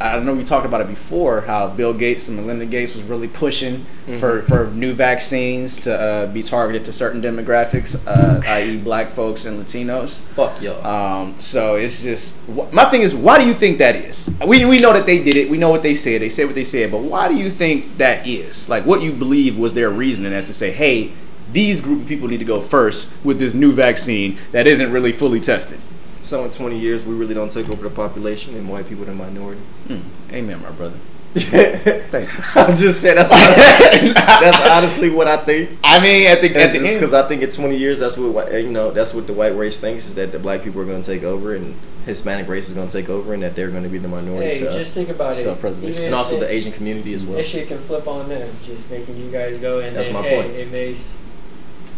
I 0.00 0.18
know 0.20 0.34
we 0.34 0.44
talked 0.44 0.66
about 0.66 0.80
it 0.82 0.88
before 0.88 1.40
how 1.42 1.68
Bill 1.68 1.94
Gates 1.94 2.28
and 2.28 2.36
Melinda 2.36 2.66
Gates 2.66 2.94
was 2.94 3.02
really 3.04 3.28
pushing 3.28 3.84
Mm-hmm. 4.06 4.18
for, 4.18 4.42
for 4.42 4.66
new 4.70 4.92
vaccines 4.92 5.80
to 5.80 5.92
uh, 6.00 6.26
be 6.28 6.40
targeted 6.40 6.84
to 6.84 6.92
certain 6.92 7.20
demographics, 7.20 8.00
uh, 8.06 8.40
i.e., 8.46 8.76
Black 8.76 9.10
folks 9.10 9.44
and 9.46 9.58
Latinos. 9.60 10.20
Fuck 10.20 10.62
y'all. 10.62 10.86
Um, 10.86 11.34
so 11.40 11.74
it's 11.74 12.00
just 12.04 12.38
wh- 12.46 12.72
my 12.72 12.84
thing 12.84 13.02
is 13.02 13.16
why 13.16 13.36
do 13.36 13.44
you 13.48 13.52
think 13.52 13.78
that 13.78 13.96
is? 13.96 14.30
We, 14.46 14.64
we 14.64 14.78
know 14.78 14.92
that 14.92 15.06
they 15.06 15.20
did 15.24 15.34
it. 15.36 15.50
We 15.50 15.58
know 15.58 15.70
what 15.70 15.82
they 15.82 15.92
said. 15.94 16.20
They 16.20 16.28
said 16.28 16.46
what 16.46 16.54
they 16.54 16.62
said. 16.62 16.92
But 16.92 16.98
why 16.98 17.26
do 17.26 17.34
you 17.34 17.50
think 17.50 17.96
that 17.96 18.28
is? 18.28 18.68
Like 18.68 18.86
what 18.86 19.02
you 19.02 19.10
believe 19.10 19.58
was 19.58 19.74
their 19.74 19.90
reasoning 19.90 20.32
as 20.32 20.46
to 20.46 20.52
say, 20.54 20.70
hey, 20.70 21.10
these 21.50 21.80
group 21.80 22.02
of 22.02 22.06
people 22.06 22.28
need 22.28 22.38
to 22.38 22.44
go 22.44 22.60
first 22.60 23.12
with 23.24 23.40
this 23.40 23.54
new 23.54 23.72
vaccine 23.72 24.38
that 24.52 24.68
isn't 24.68 24.92
really 24.92 25.10
fully 25.10 25.40
tested. 25.40 25.80
So 26.26 26.42
in 26.44 26.50
20 26.50 26.76
years, 26.76 27.04
we 27.04 27.14
really 27.14 27.34
don't 27.34 27.52
take 27.52 27.68
over 27.70 27.88
the 27.88 27.94
population 27.94 28.56
and 28.56 28.68
white 28.68 28.88
people 28.88 29.04
are 29.04 29.06
the 29.06 29.12
minority. 29.14 29.60
Mm, 29.86 30.02
amen, 30.32 30.60
my 30.60 30.70
brother. 30.70 30.98
Thank 31.36 32.32
you. 32.32 32.44
I'm 32.56 32.74
just 32.76 33.00
saying 33.00 33.14
that's 33.14 33.30
honestly, 33.30 34.12
that's 34.12 34.60
honestly 34.68 35.10
what 35.10 35.28
I 35.28 35.36
think. 35.36 35.78
I 35.84 36.00
mean, 36.00 36.26
at 36.26 36.40
the, 36.40 36.48
at 36.56 36.72
the 36.72 36.78
end, 36.78 36.94
because 36.98 37.12
I 37.12 37.28
think 37.28 37.42
in 37.42 37.50
20 37.50 37.76
years, 37.76 38.00
that's 38.00 38.18
what 38.18 38.52
you 38.52 38.70
know. 38.70 38.90
That's 38.90 39.14
what 39.14 39.28
the 39.28 39.34
white 39.34 39.54
race 39.54 39.78
thinks 39.78 40.06
is 40.06 40.16
that 40.16 40.32
the 40.32 40.40
black 40.40 40.62
people 40.64 40.80
are 40.80 40.84
going 40.84 41.00
to 41.02 41.08
take 41.14 41.22
over 41.22 41.54
and 41.54 41.76
Hispanic 42.06 42.48
race 42.48 42.68
is 42.68 42.74
going 42.74 42.88
to 42.88 42.92
take 43.00 43.08
over, 43.08 43.32
and 43.34 43.42
that 43.44 43.54
they're 43.54 43.70
going 43.70 43.82
to 43.84 43.88
be 43.88 43.98
the 43.98 44.08
minority 44.08 44.48
Hey, 44.48 44.54
to 44.54 44.64
just 44.64 44.78
us. 44.78 44.94
think 44.94 45.10
about 45.10 45.32
it. 45.32 45.36
Self-preservation. 45.36 46.06
And 46.06 46.14
also 46.14 46.34
if- 46.36 46.40
the 46.40 46.50
Asian 46.52 46.72
community 46.72 47.14
as 47.14 47.24
well. 47.24 47.36
That 47.36 47.44
shit 47.46 47.68
can 47.68 47.78
flip 47.78 48.08
on 48.08 48.28
them, 48.28 48.50
just 48.64 48.90
making 48.90 49.16
you 49.18 49.30
guys 49.30 49.58
go 49.58 49.78
and 49.80 49.94
That's 49.94 50.08
then, 50.08 50.14
my 50.22 50.26
hey, 50.26 50.40
point. 50.42 50.52
it 50.54 50.72
makes. 50.72 51.16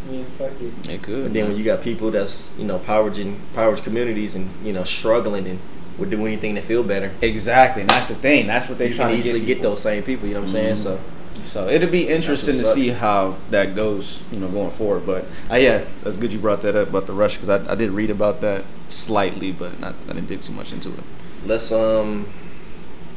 I 0.06 0.10
mean, 0.10 0.24
fuck 0.24 0.52
it. 0.60 0.88
it 0.88 1.02
could. 1.02 1.24
But 1.24 1.32
then 1.34 1.48
when 1.48 1.56
you 1.56 1.64
got 1.64 1.82
people 1.82 2.10
that's 2.10 2.52
you 2.58 2.64
know 2.64 2.78
powered 2.78 3.18
in 3.18 3.40
powered 3.54 3.82
communities 3.82 4.34
and 4.34 4.50
you 4.64 4.72
know 4.72 4.84
struggling 4.84 5.46
and 5.46 5.58
would 5.98 6.10
do 6.10 6.24
anything 6.26 6.54
to 6.54 6.62
feel 6.62 6.82
better, 6.84 7.12
exactly, 7.20 7.82
and 7.82 7.90
that's 7.90 8.08
the 8.08 8.14
thing. 8.14 8.46
That's 8.46 8.68
what 8.68 8.78
they 8.78 8.88
you 8.88 8.94
trying 8.94 9.14
can 9.14 9.22
to 9.22 9.28
easily 9.28 9.40
get, 9.40 9.54
get 9.56 9.62
those 9.62 9.82
same 9.82 10.02
people. 10.02 10.28
You 10.28 10.34
know 10.34 10.40
what 10.40 10.46
I'm 10.46 10.52
saying? 10.52 10.76
So 10.76 11.00
So 11.44 11.68
it'll 11.68 11.90
be 11.90 12.08
interesting 12.08 12.54
to 12.54 12.62
what's 12.62 12.74
see 12.74 12.88
how 12.90 13.36
that 13.50 13.74
goes, 13.74 14.22
you 14.30 14.38
know, 14.40 14.48
going 14.48 14.70
forward. 14.70 15.06
But 15.06 15.26
uh, 15.50 15.56
yeah, 15.56 15.84
that's 16.02 16.16
good 16.16 16.32
you 16.32 16.38
brought 16.38 16.62
that 16.62 16.76
up 16.76 16.88
about 16.88 17.06
the 17.06 17.12
rush 17.12 17.36
because 17.36 17.48
I, 17.48 17.72
I 17.72 17.74
did 17.74 17.90
read 17.90 18.10
about 18.10 18.40
that 18.40 18.64
slightly, 18.88 19.52
but 19.52 19.78
not, 19.80 19.94
I 20.08 20.12
didn't 20.14 20.28
dig 20.28 20.40
too 20.42 20.52
much 20.52 20.72
into 20.72 20.90
it. 20.90 21.04
let's 21.46 21.70
um 21.72 22.26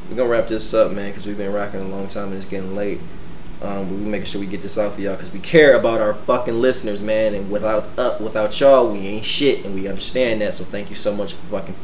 we're 0.08 0.16
gonna 0.16 0.28
wrap 0.28 0.48
this 0.48 0.74
up, 0.74 0.92
man, 0.92 1.10
because 1.10 1.26
we've 1.26 1.38
been 1.38 1.52
rocking 1.52 1.80
a 1.80 1.88
long 1.88 2.06
time 2.08 2.28
and 2.28 2.34
it's 2.34 2.44
getting 2.44 2.74
late. 2.76 3.00
Um, 3.62 3.84
but 3.88 3.94
we're 3.94 4.10
making 4.10 4.26
sure 4.26 4.40
we 4.40 4.46
get 4.46 4.60
this 4.62 4.76
out 4.76 4.94
for 4.94 5.00
y'all 5.00 5.14
because 5.14 5.32
we 5.32 5.38
care 5.38 5.76
about 5.76 6.00
our 6.00 6.14
fucking 6.14 6.60
listeners, 6.60 7.00
man. 7.02 7.34
And 7.34 7.50
without 7.50 7.84
up, 7.98 8.20
without 8.20 8.58
y'all, 8.58 8.88
we 8.90 8.98
ain't 8.98 9.24
shit, 9.24 9.64
and 9.64 9.74
we 9.74 9.86
understand 9.86 10.40
that. 10.40 10.54
So 10.54 10.64
thank 10.64 10.90
you 10.90 10.96
so 10.96 11.14
much 11.14 11.32
for 11.34 11.46
fucking 11.58 11.74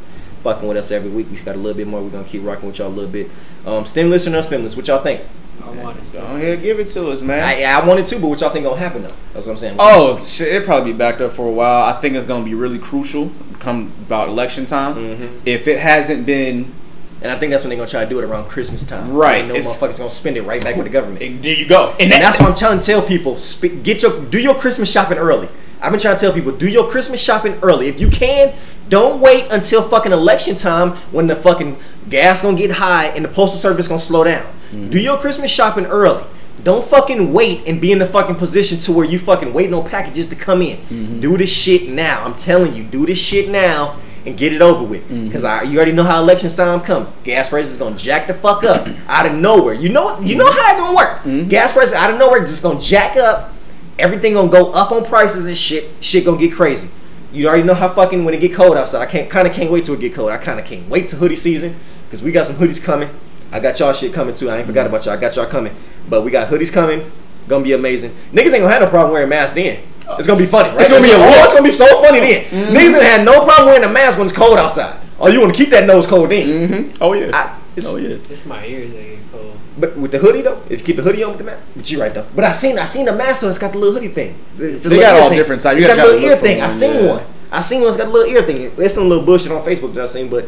fucking 0.42 0.66
with 0.66 0.76
us 0.76 0.90
every 0.90 1.10
week. 1.10 1.28
We 1.30 1.36
got 1.38 1.54
a 1.54 1.58
little 1.58 1.76
bit 1.76 1.86
more. 1.86 2.02
We're 2.02 2.10
gonna 2.10 2.24
keep 2.24 2.44
rocking 2.44 2.68
with 2.68 2.78
y'all 2.78 2.88
a 2.88 2.90
little 2.90 3.10
bit. 3.10 3.30
Um, 3.64 3.86
stimulus 3.86 4.26
or 4.26 4.30
no 4.30 4.42
stimulus? 4.42 4.76
What 4.76 4.88
y'all 4.88 5.02
think? 5.02 5.22
I 5.64 5.70
want 5.70 6.02
to 6.02 6.12
Go 6.12 6.18
ahead, 6.20 6.60
give 6.62 6.78
it 6.80 6.86
to 6.88 7.10
us, 7.10 7.20
man. 7.20 7.42
I, 7.42 7.62
I 7.64 7.86
wanted 7.86 8.06
to, 8.06 8.18
but 8.20 8.28
what 8.28 8.40
y'all 8.40 8.50
think 8.50 8.64
gonna 8.64 8.78
happen 8.78 9.02
though? 9.02 9.12
That's 9.32 9.46
what 9.46 9.52
I'm 9.52 9.58
saying. 9.58 9.76
Oh, 9.78 10.18
shit, 10.18 10.48
it'll 10.48 10.64
probably 10.66 10.92
be 10.92 10.98
backed 10.98 11.20
up 11.20 11.32
for 11.32 11.46
a 11.46 11.50
while. 11.50 11.82
I 11.84 11.92
think 12.00 12.14
it's 12.14 12.26
going 12.26 12.42
to 12.44 12.48
be 12.48 12.54
really 12.54 12.78
crucial 12.78 13.30
come 13.58 13.92
about 14.06 14.28
election 14.28 14.66
time. 14.66 14.94
Mhm. 14.94 15.40
If 15.44 15.66
it 15.66 15.80
hasn't 15.80 16.24
been, 16.26 16.72
And 17.20 17.32
I 17.32 17.38
think 17.38 17.50
that's 17.50 17.64
when 17.64 17.70
they're 17.70 17.78
gonna 17.78 17.90
try 17.90 18.04
to 18.04 18.08
do 18.10 18.20
it 18.20 18.24
around 18.24 18.48
Christmas 18.48 18.86
time. 18.86 19.12
Right, 19.12 19.46
No 19.46 19.54
motherfuckers 19.54 19.98
gonna 19.98 20.10
spend 20.10 20.36
it 20.36 20.42
right 20.42 20.62
back 20.62 20.76
with 20.76 20.84
the 20.86 20.90
government. 20.90 21.42
there 21.42 21.54
you 21.54 21.66
go. 21.66 21.94
And 21.98 22.12
that's 22.12 22.38
why 22.40 22.46
I'm 22.46 22.54
trying 22.54 22.78
to 22.78 22.84
tell 22.84 23.02
people: 23.02 23.38
sp- 23.42 23.82
get 23.82 24.02
your 24.02 24.24
do 24.26 24.38
your 24.40 24.54
Christmas 24.54 24.90
shopping 24.90 25.18
early. 25.18 25.48
I've 25.80 25.90
been 25.92 26.00
trying 26.00 26.16
to 26.16 26.20
tell 26.20 26.32
people: 26.32 26.52
do 26.52 26.68
your 26.68 26.88
Christmas 26.90 27.20
shopping 27.20 27.58
early. 27.62 27.88
If 27.88 28.00
you 28.00 28.08
can, 28.08 28.54
don't 28.88 29.20
wait 29.20 29.46
until 29.50 29.82
fucking 29.82 30.12
election 30.12 30.54
time 30.54 30.92
when 31.12 31.26
the 31.26 31.36
fucking 31.36 31.78
gas 32.08 32.42
gonna 32.42 32.56
get 32.56 32.72
high 32.72 33.06
and 33.06 33.24
the 33.24 33.28
postal 33.28 33.58
service 33.58 33.88
gonna 33.88 34.00
slow 34.00 34.24
down. 34.24 34.44
Mm-hmm. 34.70 34.90
Do 34.90 35.00
your 35.00 35.18
Christmas 35.18 35.50
shopping 35.50 35.86
early. 35.86 36.24
Don't 36.64 36.84
fucking 36.84 37.32
wait 37.32 37.62
and 37.66 37.80
be 37.80 37.92
in 37.92 37.98
the 37.98 38.06
fucking 38.06 38.34
position 38.36 38.78
to 38.80 38.92
where 38.92 39.04
you 39.04 39.18
fucking 39.18 39.52
waiting 39.52 39.74
on 39.74 39.88
packages 39.88 40.28
to 40.28 40.36
come 40.36 40.60
in. 40.60 40.76
Mm-hmm. 40.76 41.20
Do 41.20 41.36
this 41.38 41.50
shit 41.50 41.88
now. 41.88 42.24
I'm 42.24 42.34
telling 42.34 42.74
you, 42.74 42.82
do 42.82 43.06
this 43.06 43.18
shit 43.18 43.48
now 43.48 43.96
and 44.26 44.36
get 44.36 44.52
it 44.52 44.60
over 44.60 44.84
with. 44.84 45.02
Mm-hmm. 45.04 45.26
Because 45.26 45.44
I 45.44 45.62
you 45.62 45.76
already 45.76 45.92
know 45.92 46.04
how 46.04 46.22
election 46.22 46.50
time 46.50 46.80
come. 46.80 47.12
Gas 47.24 47.48
prices 47.48 47.76
gonna 47.76 47.96
jack 47.96 48.26
the 48.26 48.34
fuck 48.34 48.64
up 48.64 48.88
out 49.08 49.26
of 49.26 49.34
nowhere. 49.34 49.74
You 49.74 49.88
know 49.88 50.18
you 50.20 50.36
know 50.36 50.46
mm-hmm. 50.46 50.58
how 50.58 50.74
it 50.74 50.78
gonna 50.78 50.96
work. 50.96 51.18
Mm-hmm. 51.22 51.48
Gas 51.48 51.72
prices 51.72 51.94
out 51.94 52.10
of 52.10 52.18
nowhere 52.18 52.40
just 52.40 52.62
gonna 52.62 52.80
jack 52.80 53.16
up. 53.16 53.54
Everything 53.98 54.34
gonna 54.34 54.50
go 54.50 54.72
up 54.72 54.92
on 54.92 55.04
prices 55.04 55.46
and 55.46 55.56
shit. 55.56 55.90
Shit 56.00 56.24
gonna 56.24 56.38
get 56.38 56.52
crazy. 56.52 56.90
You 57.32 57.48
already 57.48 57.64
know 57.64 57.74
how 57.74 57.92
fucking 57.92 58.24
when 58.24 58.32
it 58.32 58.40
get 58.40 58.54
cold 58.54 58.76
outside. 58.76 59.02
I 59.02 59.06
can't 59.06 59.28
kind 59.28 59.46
of 59.46 59.54
can't 59.54 59.70
wait 59.70 59.84
till 59.84 59.94
it 59.94 60.00
get 60.00 60.14
cold. 60.14 60.30
I 60.30 60.38
kind 60.38 60.58
of 60.58 60.64
can't 60.64 60.88
wait 60.88 61.08
to 61.10 61.16
hoodie 61.16 61.36
season 61.36 61.76
because 62.06 62.22
we 62.22 62.32
got 62.32 62.46
some 62.46 62.56
hoodies 62.56 62.82
coming. 62.82 63.10
I 63.52 63.60
got 63.60 63.78
y'all 63.78 63.92
shit 63.92 64.12
coming 64.12 64.34
too. 64.34 64.50
I 64.50 64.58
ain't 64.58 64.66
forgot 64.66 64.86
about 64.86 65.04
y'all. 65.04 65.14
I 65.14 65.20
got 65.20 65.36
y'all 65.36 65.46
coming. 65.46 65.74
But 66.08 66.22
we 66.22 66.30
got 66.30 66.48
hoodies 66.48 66.72
coming. 66.72 67.10
Gonna 67.48 67.64
be 67.64 67.72
amazing. 67.72 68.12
Niggas 68.32 68.52
ain't 68.52 68.62
gonna 68.62 68.70
have 68.70 68.82
no 68.82 68.88
problem 68.88 69.12
wearing 69.12 69.28
masks 69.28 69.54
then. 69.54 69.82
It's 70.16 70.26
gonna 70.26 70.38
be 70.38 70.46
funny. 70.46 70.70
Right? 70.70 70.80
It's 70.80 70.88
gonna 70.90 71.02
be 71.02 71.10
a 71.10 71.16
oh, 71.16 71.20
war. 71.20 71.44
it's 71.44 71.52
gonna 71.52 71.68
be 71.68 71.72
so 71.72 72.02
funny 72.02 72.20
then. 72.20 72.44
Niggas 72.72 72.94
ain't 72.94 73.02
had 73.02 73.24
no 73.24 73.44
problem 73.44 73.66
wearing 73.68 73.84
a 73.84 73.92
mask 73.92 74.18
when 74.18 74.26
it's 74.26 74.36
cold 74.36 74.58
outside. 74.58 74.98
Oh, 75.20 75.28
you 75.28 75.40
want 75.40 75.52
to 75.52 75.58
keep 75.58 75.70
that 75.70 75.86
nose 75.86 76.06
cold 76.06 76.30
then? 76.30 76.68
Mm-hmm. 76.68 77.02
Oh 77.02 77.12
yeah. 77.12 77.30
I, 77.34 77.58
it's, 77.76 77.92
oh 77.92 77.96
yeah. 77.96 78.16
It's 78.30 78.46
my 78.46 78.64
ears 78.64 78.92
that 78.92 79.02
get 79.02 79.32
cold. 79.32 79.58
But 79.78 79.96
with 79.96 80.12
the 80.12 80.18
hoodie 80.18 80.42
though, 80.42 80.62
if 80.70 80.80
you 80.80 80.86
keep 80.86 80.96
the 80.96 81.02
hoodie 81.02 81.22
on 81.22 81.30
with 81.30 81.38
the 81.38 81.44
mask, 81.44 81.62
but 81.76 81.90
you 81.90 82.00
right 82.00 82.14
though. 82.14 82.26
But 82.34 82.44
I 82.44 82.52
seen 82.52 82.78
I 82.78 82.84
seen 82.84 83.04
the 83.04 83.14
mask 83.14 83.42
though. 83.42 83.50
It's 83.50 83.58
got 83.58 83.72
the 83.72 83.78
little 83.78 83.94
hoodie 83.94 84.08
thing. 84.08 84.36
The, 84.56 84.70
the 84.72 84.88
They 84.88 85.00
got 85.00 85.20
all 85.20 85.28
thing. 85.28 85.38
different 85.38 85.62
types. 85.62 85.80
You 85.80 85.86
It's 85.86 85.96
gotta 85.96 86.02
got 86.02 86.08
a 86.08 86.14
little 86.14 86.30
ear 86.30 86.36
for 86.36 86.42
thing. 86.46 86.60
I 86.62 86.68
seen 86.68 86.94
yeah. 86.94 87.12
one. 87.12 87.24
I 87.50 87.60
seen 87.60 87.80
one. 87.80 87.88
It's 87.88 87.96
got 87.96 88.06
a 88.06 88.10
little 88.10 88.32
ear 88.32 88.42
thing. 88.42 88.74
There's 88.76 88.94
some 88.94 89.08
little 89.08 89.24
bullshit 89.24 89.52
on 89.52 89.62
Facebook 89.62 89.94
that 89.94 90.02
I 90.04 90.06
seen, 90.06 90.28
but 90.28 90.46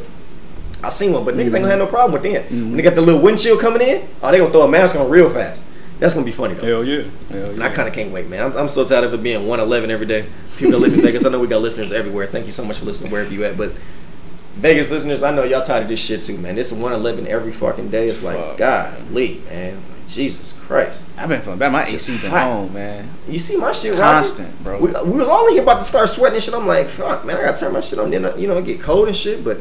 I 0.82 0.88
seen 0.88 1.12
one. 1.12 1.24
But 1.24 1.34
niggas 1.34 1.46
ain't 1.46 1.52
gonna 1.52 1.70
have 1.70 1.78
no 1.78 1.86
problem 1.86 2.12
with 2.12 2.32
that. 2.32 2.46
Mm-hmm. 2.46 2.68
When 2.68 2.76
they 2.76 2.82
got 2.82 2.94
the 2.94 3.02
little 3.02 3.20
windshield 3.20 3.60
coming 3.60 3.82
in, 3.82 4.08
oh, 4.22 4.30
they 4.30 4.38
gonna 4.38 4.50
throw 4.50 4.62
a 4.62 4.68
mask 4.68 4.96
on 4.96 5.10
real 5.10 5.30
fast. 5.30 5.62
That's 6.00 6.14
gonna 6.14 6.24
be 6.26 6.32
funny 6.32 6.54
though. 6.54 6.66
Hell 6.82 6.84
yeah. 6.84 7.04
Hell 7.30 7.50
And 7.50 7.62
I 7.62 7.68
kind 7.68 7.86
of 7.86 7.94
can't 7.94 8.10
wait, 8.10 8.28
man. 8.28 8.44
I'm, 8.46 8.56
I'm 8.56 8.68
so 8.68 8.84
tired 8.84 9.04
of 9.04 9.14
it 9.14 9.22
being 9.22 9.46
111 9.46 9.90
every 9.90 10.06
day. 10.06 10.26
People 10.56 10.72
that 10.72 10.78
live 10.78 10.94
in 10.94 11.02
Vegas, 11.02 11.24
I 11.24 11.28
know 11.28 11.38
we 11.38 11.46
got 11.46 11.60
listeners 11.62 11.92
everywhere. 11.92 12.26
Thank 12.26 12.46
you 12.46 12.52
so 12.52 12.64
much 12.64 12.78
for 12.78 12.86
listening 12.86 13.12
wherever 13.12 13.32
you 13.32 13.44
at. 13.44 13.56
But 13.56 13.72
Vegas 14.56 14.90
listeners, 14.90 15.22
I 15.22 15.30
know 15.34 15.44
y'all 15.44 15.62
tired 15.62 15.84
of 15.84 15.88
this 15.88 16.00
shit 16.00 16.22
too, 16.22 16.36
man. 16.38 16.58
It's 16.58 16.72
111 16.72 17.26
every 17.28 17.52
fucking 17.52 17.90
day. 17.90 18.08
It's 18.08 18.22
like, 18.22 18.36
Fuck. 18.36 18.56
golly, 18.58 19.40
man. 19.48 19.74
Like, 19.76 19.84
Jesus 20.08 20.54
Christ. 20.66 21.04
I've 21.16 21.28
been 21.28 21.40
feeling 21.40 21.58
bad. 21.60 21.70
My 21.70 21.82
It's 21.82 21.92
AC 21.94 22.18
been 22.18 22.30
hot. 22.30 22.42
home, 22.42 22.74
man. 22.74 23.08
You 23.28 23.38
see 23.38 23.56
my 23.56 23.70
shit 23.70 23.92
rocking? 23.92 24.02
Constant, 24.02 24.64
bro. 24.64 24.78
We, 24.80 24.88
we 24.88 25.18
was 25.18 25.28
all 25.28 25.48
here 25.52 25.62
about 25.62 25.78
to 25.78 25.84
start 25.84 26.08
sweating 26.08 26.34
and 26.34 26.42
shit. 26.42 26.52
I'm 26.54 26.66
like, 26.66 26.88
fuck, 26.88 27.24
man, 27.24 27.36
I 27.36 27.42
gotta 27.42 27.56
turn 27.58 27.72
my 27.72 27.80
shit 27.80 27.98
on. 28.00 28.10
Then, 28.10 28.22
you 28.40 28.48
know, 28.48 28.58
it 28.58 28.64
get 28.64 28.80
cold 28.80 29.06
and 29.06 29.16
shit. 29.16 29.44
But 29.44 29.58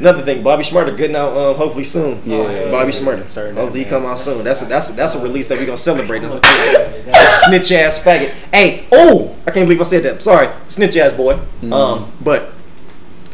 another 0.00 0.22
thing, 0.22 0.42
Bobby 0.42 0.64
Shmurda 0.64 0.96
good 0.96 1.10
now. 1.10 1.28
Um, 1.30 1.56
hopefully 1.56 1.84
soon. 1.84 2.20
Yeah, 2.24 2.50
yeah, 2.50 2.70
Bobby 2.70 2.92
yeah. 2.92 2.98
Smarter. 2.98 3.26
Sorry, 3.28 3.52
hopefully 3.54 3.84
he 3.84 3.88
come 3.88 4.04
out 4.06 4.18
soon. 4.18 4.42
That's 4.42 4.62
a, 4.62 4.64
that's 4.64 4.90
a, 4.90 4.92
that's 4.94 5.14
a 5.14 5.22
release 5.22 5.48
that 5.48 5.58
we 5.58 5.66
gonna 5.66 5.78
celebrate. 5.78 6.22
I'm 6.22 6.28
gonna 6.30 6.40
tell 6.40 6.66
you 6.66 6.72
that. 6.72 7.04
That 7.06 7.42
snitch 7.46 7.70
ass 7.72 8.02
faggot. 8.02 8.30
Hey, 8.52 8.86
oh, 8.90 9.36
I 9.46 9.50
can't 9.52 9.66
believe 9.66 9.80
I 9.80 9.84
said 9.84 10.02
that. 10.02 10.22
Sorry, 10.22 10.48
snitch 10.68 10.96
ass 10.96 11.12
boy. 11.12 11.34
Mm-hmm. 11.34 11.72
Um, 11.72 12.12
but 12.20 12.52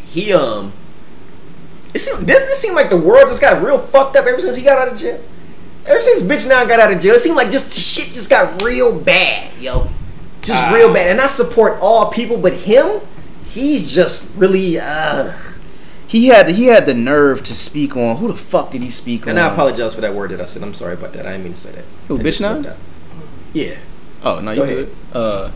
he 0.04 0.32
um, 0.32 0.72
it 1.94 2.00
seemed 2.00 2.26
didn't 2.26 2.50
it 2.50 2.56
seem 2.56 2.74
like 2.74 2.90
the 2.90 2.96
world 2.98 3.28
just 3.28 3.40
got 3.40 3.62
real 3.62 3.78
fucked 3.78 4.16
up 4.16 4.26
ever 4.26 4.40
since 4.40 4.56
he 4.56 4.62
got 4.62 4.78
out 4.78 4.92
of 4.92 4.98
jail. 4.98 5.20
Ever 5.86 6.00
since 6.00 6.22
bitch 6.22 6.48
now 6.48 6.64
got 6.64 6.80
out 6.80 6.92
of 6.92 7.00
jail, 7.00 7.14
it 7.14 7.20
seemed 7.20 7.36
like 7.36 7.50
just 7.50 7.72
shit 7.72 8.06
just 8.06 8.28
got 8.28 8.60
real 8.62 8.98
bad, 8.98 9.52
yo, 9.60 9.88
just 10.42 10.64
Ah. 10.64 10.74
real 10.74 10.92
bad. 10.92 11.08
And 11.08 11.20
I 11.20 11.28
support 11.28 11.78
all 11.80 12.10
people, 12.10 12.38
but 12.38 12.52
him, 12.54 13.00
he's 13.46 13.92
just 13.92 14.28
really 14.36 14.80
uh. 14.80 15.32
He 16.08 16.28
had 16.28 16.46
the, 16.46 16.52
he 16.52 16.66
had 16.66 16.86
the 16.86 16.94
nerve 16.94 17.42
to 17.44 17.54
speak 17.54 17.96
on 17.96 18.16
who 18.18 18.28
the 18.28 18.36
fuck 18.36 18.70
did 18.70 18.82
he 18.82 18.90
speak 18.90 19.22
And 19.22 19.30
on? 19.30 19.38
And 19.38 19.46
I 19.46 19.52
apologize 19.52 19.94
for 19.94 20.00
that 20.02 20.14
word 20.14 20.30
that 20.30 20.40
I 20.40 20.46
said. 20.46 20.62
I'm 20.62 20.74
sorry 20.74 20.94
about 20.94 21.12
that. 21.14 21.26
I 21.26 21.32
didn't 21.32 21.44
mean 21.44 21.54
to 21.54 21.58
say 21.58 21.72
that. 21.72 21.84
Who, 22.08 22.18
bitch 22.18 22.40
now? 22.40 22.76
Yeah. 23.52 23.76
Oh 24.22 24.40
no, 24.40 24.52
you 24.52 24.64
good. 24.64 24.96
Uh, 25.12 25.50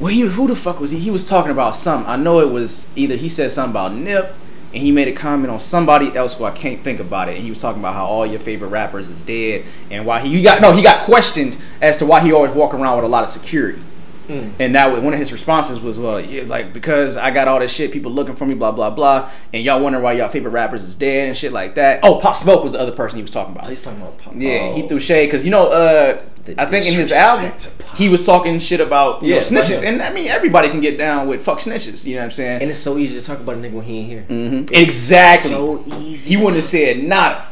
well, 0.00 0.12
he 0.12 0.20
who 0.20 0.46
the 0.46 0.56
fuck 0.56 0.80
was 0.80 0.90
he? 0.90 0.98
He 0.98 1.10
was 1.10 1.24
talking 1.24 1.50
about 1.50 1.74
something. 1.74 2.08
I 2.08 2.16
know 2.16 2.40
it 2.40 2.50
was 2.50 2.90
either 2.96 3.16
he 3.16 3.28
said 3.28 3.50
something 3.50 3.70
about 3.70 3.94
Nip, 3.94 4.34
and 4.72 4.82
he 4.82 4.92
made 4.92 5.08
a 5.08 5.12
comment 5.12 5.50
on 5.50 5.58
somebody 5.58 6.14
else 6.14 6.34
who 6.34 6.44
I 6.44 6.50
can't 6.50 6.80
think 6.82 7.00
about 7.00 7.28
it. 7.28 7.34
And 7.34 7.42
he 7.42 7.50
was 7.50 7.60
talking 7.60 7.80
about 7.80 7.94
how 7.94 8.06
all 8.06 8.26
your 8.26 8.40
favorite 8.40 8.68
rappers 8.68 9.08
is 9.08 9.22
dead, 9.22 9.64
and 9.90 10.06
why 10.06 10.20
he, 10.20 10.36
he 10.36 10.42
got 10.42 10.60
no, 10.60 10.72
he 10.72 10.82
got 10.82 11.04
questioned 11.04 11.56
as 11.80 11.96
to 11.98 12.06
why 12.06 12.20
he 12.20 12.32
always 12.32 12.52
walk 12.52 12.74
around 12.74 12.96
with 12.96 13.04
a 13.04 13.08
lot 13.08 13.24
of 13.24 13.30
security. 13.30 13.82
Hmm. 14.28 14.50
And 14.60 14.74
that 14.74 14.92
was 14.92 15.00
one 15.00 15.14
of 15.14 15.18
his 15.18 15.32
responses 15.32 15.80
was, 15.80 15.98
well, 15.98 16.20
yeah, 16.20 16.42
like 16.44 16.74
because 16.74 17.16
I 17.16 17.30
got 17.30 17.48
all 17.48 17.58
this 17.58 17.72
shit, 17.72 17.92
people 17.92 18.12
looking 18.12 18.36
for 18.36 18.44
me, 18.44 18.54
blah 18.54 18.72
blah 18.72 18.90
blah, 18.90 19.30
and 19.54 19.64
y'all 19.64 19.80
wonder 19.80 19.98
why 20.00 20.12
y'all 20.12 20.28
favorite 20.28 20.50
rappers 20.50 20.84
is 20.84 20.96
dead 20.96 21.28
and 21.28 21.36
shit 21.36 21.50
like 21.50 21.76
that. 21.76 22.00
Oh, 22.02 22.20
Pop 22.20 22.36
Smoke 22.36 22.62
was 22.62 22.72
the 22.72 22.80
other 22.80 22.92
person 22.92 23.16
he 23.16 23.22
was 23.22 23.30
talking 23.30 23.54
about. 23.54 23.66
Oh, 23.66 23.70
he's 23.70 23.82
talking 23.82 24.00
about 24.02 24.18
Pop. 24.18 24.34
Yeah, 24.36 24.70
he 24.72 24.82
oh. 24.82 24.88
threw 24.88 24.98
shade 24.98 25.26
because 25.26 25.44
you 25.44 25.50
know, 25.50 25.68
uh, 25.68 26.22
I 26.58 26.66
think 26.66 26.86
in 26.86 26.94
his 26.94 27.10
album 27.10 27.52
he 27.96 28.10
was 28.10 28.26
talking 28.26 28.58
shit 28.58 28.80
about 28.80 29.22
you 29.22 29.30
Yeah, 29.30 29.36
know, 29.36 29.40
snitches, 29.40 29.82
and 29.82 30.02
I 30.02 30.12
mean 30.12 30.28
everybody 30.28 30.68
can 30.68 30.80
get 30.80 30.98
down 30.98 31.26
with 31.26 31.42
fuck 31.42 31.58
snitches. 31.58 32.04
You 32.04 32.16
know 32.16 32.20
what 32.20 32.24
I'm 32.26 32.30
saying? 32.32 32.60
And 32.60 32.70
it's 32.70 32.78
so 32.78 32.98
easy 32.98 33.18
to 33.18 33.26
talk 33.26 33.40
about 33.40 33.56
a 33.56 33.58
nigga 33.58 33.72
when 33.72 33.84
he 33.84 33.98
ain't 34.00 34.08
here. 34.08 34.26
Mhm. 34.28 34.70
Exactly. 34.70 35.50
So 35.50 35.84
easy. 35.98 36.30
he 36.30 36.36
wouldn't 36.36 36.56
have 36.56 36.64
said 36.64 37.02
nada. 37.02 37.46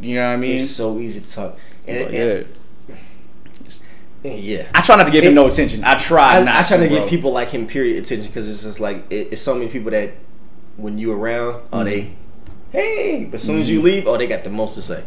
You 0.00 0.16
know 0.16 0.28
what 0.28 0.32
I 0.32 0.36
mean? 0.38 0.56
It's 0.56 0.70
so 0.70 0.98
easy 0.98 1.20
to 1.20 1.30
talk. 1.30 1.58
And, 1.86 2.04
But, 2.06 2.14
and- 2.14 2.46
yeah. 4.24 4.66
I 4.74 4.80
try 4.82 4.96
not 4.96 5.04
to 5.06 5.10
give 5.12 5.24
him 5.24 5.34
no 5.34 5.46
attention. 5.46 5.82
I 5.84 5.96
try 5.96 6.38
I, 6.38 6.42
not. 6.44 6.54
I 6.56 6.62
try 6.62 6.76
to 6.78 6.88
bro. 6.88 7.00
give 7.00 7.08
people 7.08 7.32
like 7.32 7.48
him 7.50 7.66
period 7.66 8.02
attention 8.04 8.26
because 8.28 8.48
it's 8.50 8.62
just 8.62 8.80
like 8.80 9.04
it, 9.10 9.28
it's 9.32 9.42
so 9.42 9.54
many 9.54 9.68
people 9.70 9.90
that 9.90 10.10
when 10.76 10.98
you 10.98 11.12
around, 11.12 11.62
oh 11.72 11.84
they, 11.84 12.00
Mm-hmm. 12.02 12.78
hey, 12.78 13.24
but 13.26 13.34
as 13.34 13.42
soon 13.42 13.58
as 13.60 13.70
you 13.70 13.82
leave, 13.82 14.06
oh 14.06 14.16
they 14.16 14.26
got 14.26 14.44
the 14.44 14.50
most 14.50 14.74
to 14.76 14.82
say, 14.82 15.04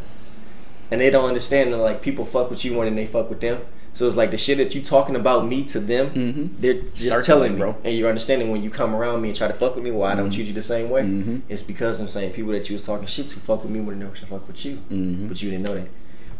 and 0.91 1.01
they 1.01 1.09
don't 1.09 1.25
understand 1.27 1.73
that 1.73 1.77
like 1.77 2.01
people 2.01 2.25
fuck 2.25 2.49
with 2.49 2.63
you 2.65 2.73
more 2.73 2.85
than 2.85 2.95
they 2.95 3.05
fuck 3.07 3.29
with 3.29 3.41
them. 3.41 3.61
So 3.93 4.05
it's 4.07 4.17
like 4.17 4.29
the 4.31 4.37
shit 4.37 4.57
that 4.57 4.75
you 4.75 4.81
talking 4.81 5.15
about 5.15 5.47
me 5.47 5.63
to 5.65 5.79
them, 5.79 6.09
Mhm. 6.09 6.49
they're 6.59 6.73
just 6.81 6.97
Certainly, 6.97 7.25
telling 7.25 7.53
me, 7.53 7.59
bro. 7.59 7.77
and 7.85 7.95
you're 7.95 8.09
understanding 8.09 8.51
when 8.51 8.61
you 8.61 8.69
come 8.69 8.93
around 8.93 9.21
me 9.21 9.29
and 9.29 9.37
try 9.37 9.47
to 9.47 9.53
fuck 9.53 9.73
with 9.75 9.85
me, 9.85 9.91
why 9.91 10.11
I 10.11 10.15
don't 10.15 10.29
treat 10.33 10.47
you 10.47 10.53
the 10.53 10.61
same 10.61 10.89
way. 10.89 11.03
Mhm. 11.03 11.41
It's 11.47 11.63
because 11.63 12.01
I'm 12.01 12.09
saying 12.09 12.33
people 12.33 12.51
that 12.51 12.69
you 12.69 12.73
was 12.73 12.85
talking 12.85 13.07
shit 13.07 13.29
to 13.29 13.39
fuck 13.39 13.63
with 13.63 13.71
me 13.71 13.79
more 13.79 13.93
than 13.93 14.01
they 14.01 14.19
fuck 14.27 14.45
with 14.47 14.65
you, 14.65 14.79
but 14.89 15.41
you 15.41 15.49
didn't 15.49 15.63
know 15.63 15.75
that. 15.75 15.87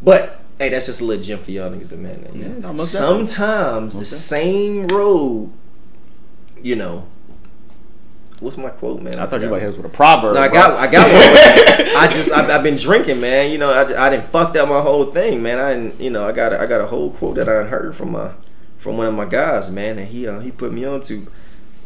But 0.03 0.41
hey, 0.60 0.69
that's 0.69 0.86
just 0.86 1.02
a 1.02 1.03
little 1.06 1.23
gem 1.23 1.40
for 1.40 1.52
y'all 1.52 1.69
niggas, 1.72 1.90
to 1.90 1.98
man. 1.98 2.27
Yeah, 2.34 2.48
no, 2.60 2.73
most 2.73 2.94
definitely. 2.94 3.27
Sometimes 3.27 3.99
the 3.99 4.06
same 4.06 4.88
road, 4.88 5.52
you 6.61 6.76
know, 6.76 7.07
what's 8.40 8.57
my 8.57 8.69
quote, 8.69 9.02
man? 9.02 9.19
I 9.19 9.26
thought 9.26 9.41
you 9.41 9.49
were 9.49 9.57
about 9.57 9.61
hit 9.61 9.69
us 9.72 9.77
with 9.77 9.86
a 9.86 9.90
proverb. 9.90 10.36
No, 10.36 10.41
I 10.41 10.48
bro. 10.49 10.53
got, 10.57 10.72
I 10.80 10.91
got 10.91 11.06
one. 11.11 11.88
I 11.98 12.07
just, 12.11 12.32
I've, 12.32 12.49
I've 12.49 12.64
been 12.64 12.77
drinking, 12.77 13.22
man. 13.22 13.52
You 13.52 13.57
know, 13.57 13.72
I, 13.73 13.84
just, 13.84 13.98
I 13.98 14.10
didn't 14.10 14.26
fucked 14.26 14.56
up 14.57 14.68
my 14.69 14.82
whole 14.82 15.06
thing, 15.06 15.41
man. 15.41 15.60
I, 15.60 15.73
didn't, 15.73 15.99
you 16.02 16.10
know, 16.10 16.27
I 16.27 16.32
got, 16.32 16.53
a, 16.53 16.60
I 16.61 16.65
got 16.65 16.82
a 16.82 16.88
whole 16.88 17.11
quote 17.11 17.36
that 17.36 17.49
I 17.49 17.64
heard 17.64 17.95
from 17.95 18.11
my, 18.11 18.32
from 18.77 18.98
one 18.98 19.07
of 19.07 19.14
my 19.14 19.26
guys, 19.26 19.72
man, 19.72 19.98
and 19.99 20.07
he, 20.07 20.27
uh, 20.27 20.40
he 20.40 20.52
put 20.52 20.72
me 20.73 20.86
on 20.86 21.02
to. 21.02 21.27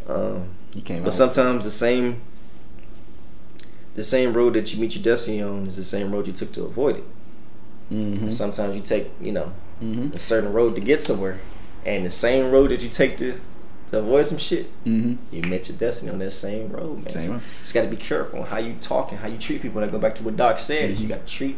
Um, 0.08 0.50
You 0.74 0.82
came 0.82 1.04
but 1.04 1.10
out. 1.10 1.14
sometimes 1.14 1.66
the 1.66 1.72
same, 1.72 2.22
the 3.96 4.04
same 4.04 4.34
road 4.34 4.54
that 4.56 4.74
you 4.74 4.80
meet 4.80 4.96
your 4.96 5.04
destiny 5.04 5.42
on 5.42 5.68
is 5.68 5.76
the 5.76 5.84
same 5.84 6.12
road 6.12 6.26
you 6.28 6.34
took 6.34 6.52
to 6.54 6.64
avoid 6.64 6.98
it. 6.98 7.04
Mm-hmm. 7.92 8.30
Sometimes 8.30 8.76
you 8.76 8.82
take, 8.82 9.10
you 9.22 9.32
know, 9.32 9.52
Mm-hmm. 9.82 10.14
a 10.14 10.18
certain 10.18 10.52
road 10.52 10.76
to 10.76 10.82
get 10.82 11.00
somewhere, 11.02 11.40
and 11.86 12.06
the 12.06 12.12
same 12.12 12.52
road 12.52 12.72
that 12.72 12.82
you 12.84 12.90
take 12.90 13.18
to, 13.20 13.40
to 13.92 14.00
avoid 14.00 14.26
some 14.26 14.38
shit, 14.38 14.68
Mm-hmm. 14.84 15.34
you 15.34 15.42
met 15.50 15.70
your 15.70 15.78
destiny 15.78 16.12
on 16.12 16.20
that 16.20 16.32
same 16.32 16.70
road, 16.70 16.98
man. 16.98 17.10
Same 17.10 17.22
So 17.28 17.32
road. 17.34 17.42
just 17.62 17.74
got 17.74 17.82
to 17.84 17.88
be 17.88 17.96
careful 17.96 18.42
on 18.42 18.46
how 18.48 18.58
you 18.58 18.74
talk 18.82 19.12
and 19.12 19.20
how 19.22 19.28
you 19.30 19.38
treat 19.38 19.62
people. 19.62 19.82
And 19.82 19.90
I 19.90 19.92
go 19.92 19.98
back 19.98 20.16
to 20.16 20.24
what 20.24 20.36
Doc 20.36 20.60
said: 20.60 20.90
is 20.90 21.02
you 21.02 21.08
Mm-hmm. 21.08 21.18
got 21.18 21.26
to 21.28 21.34
treat 21.34 21.58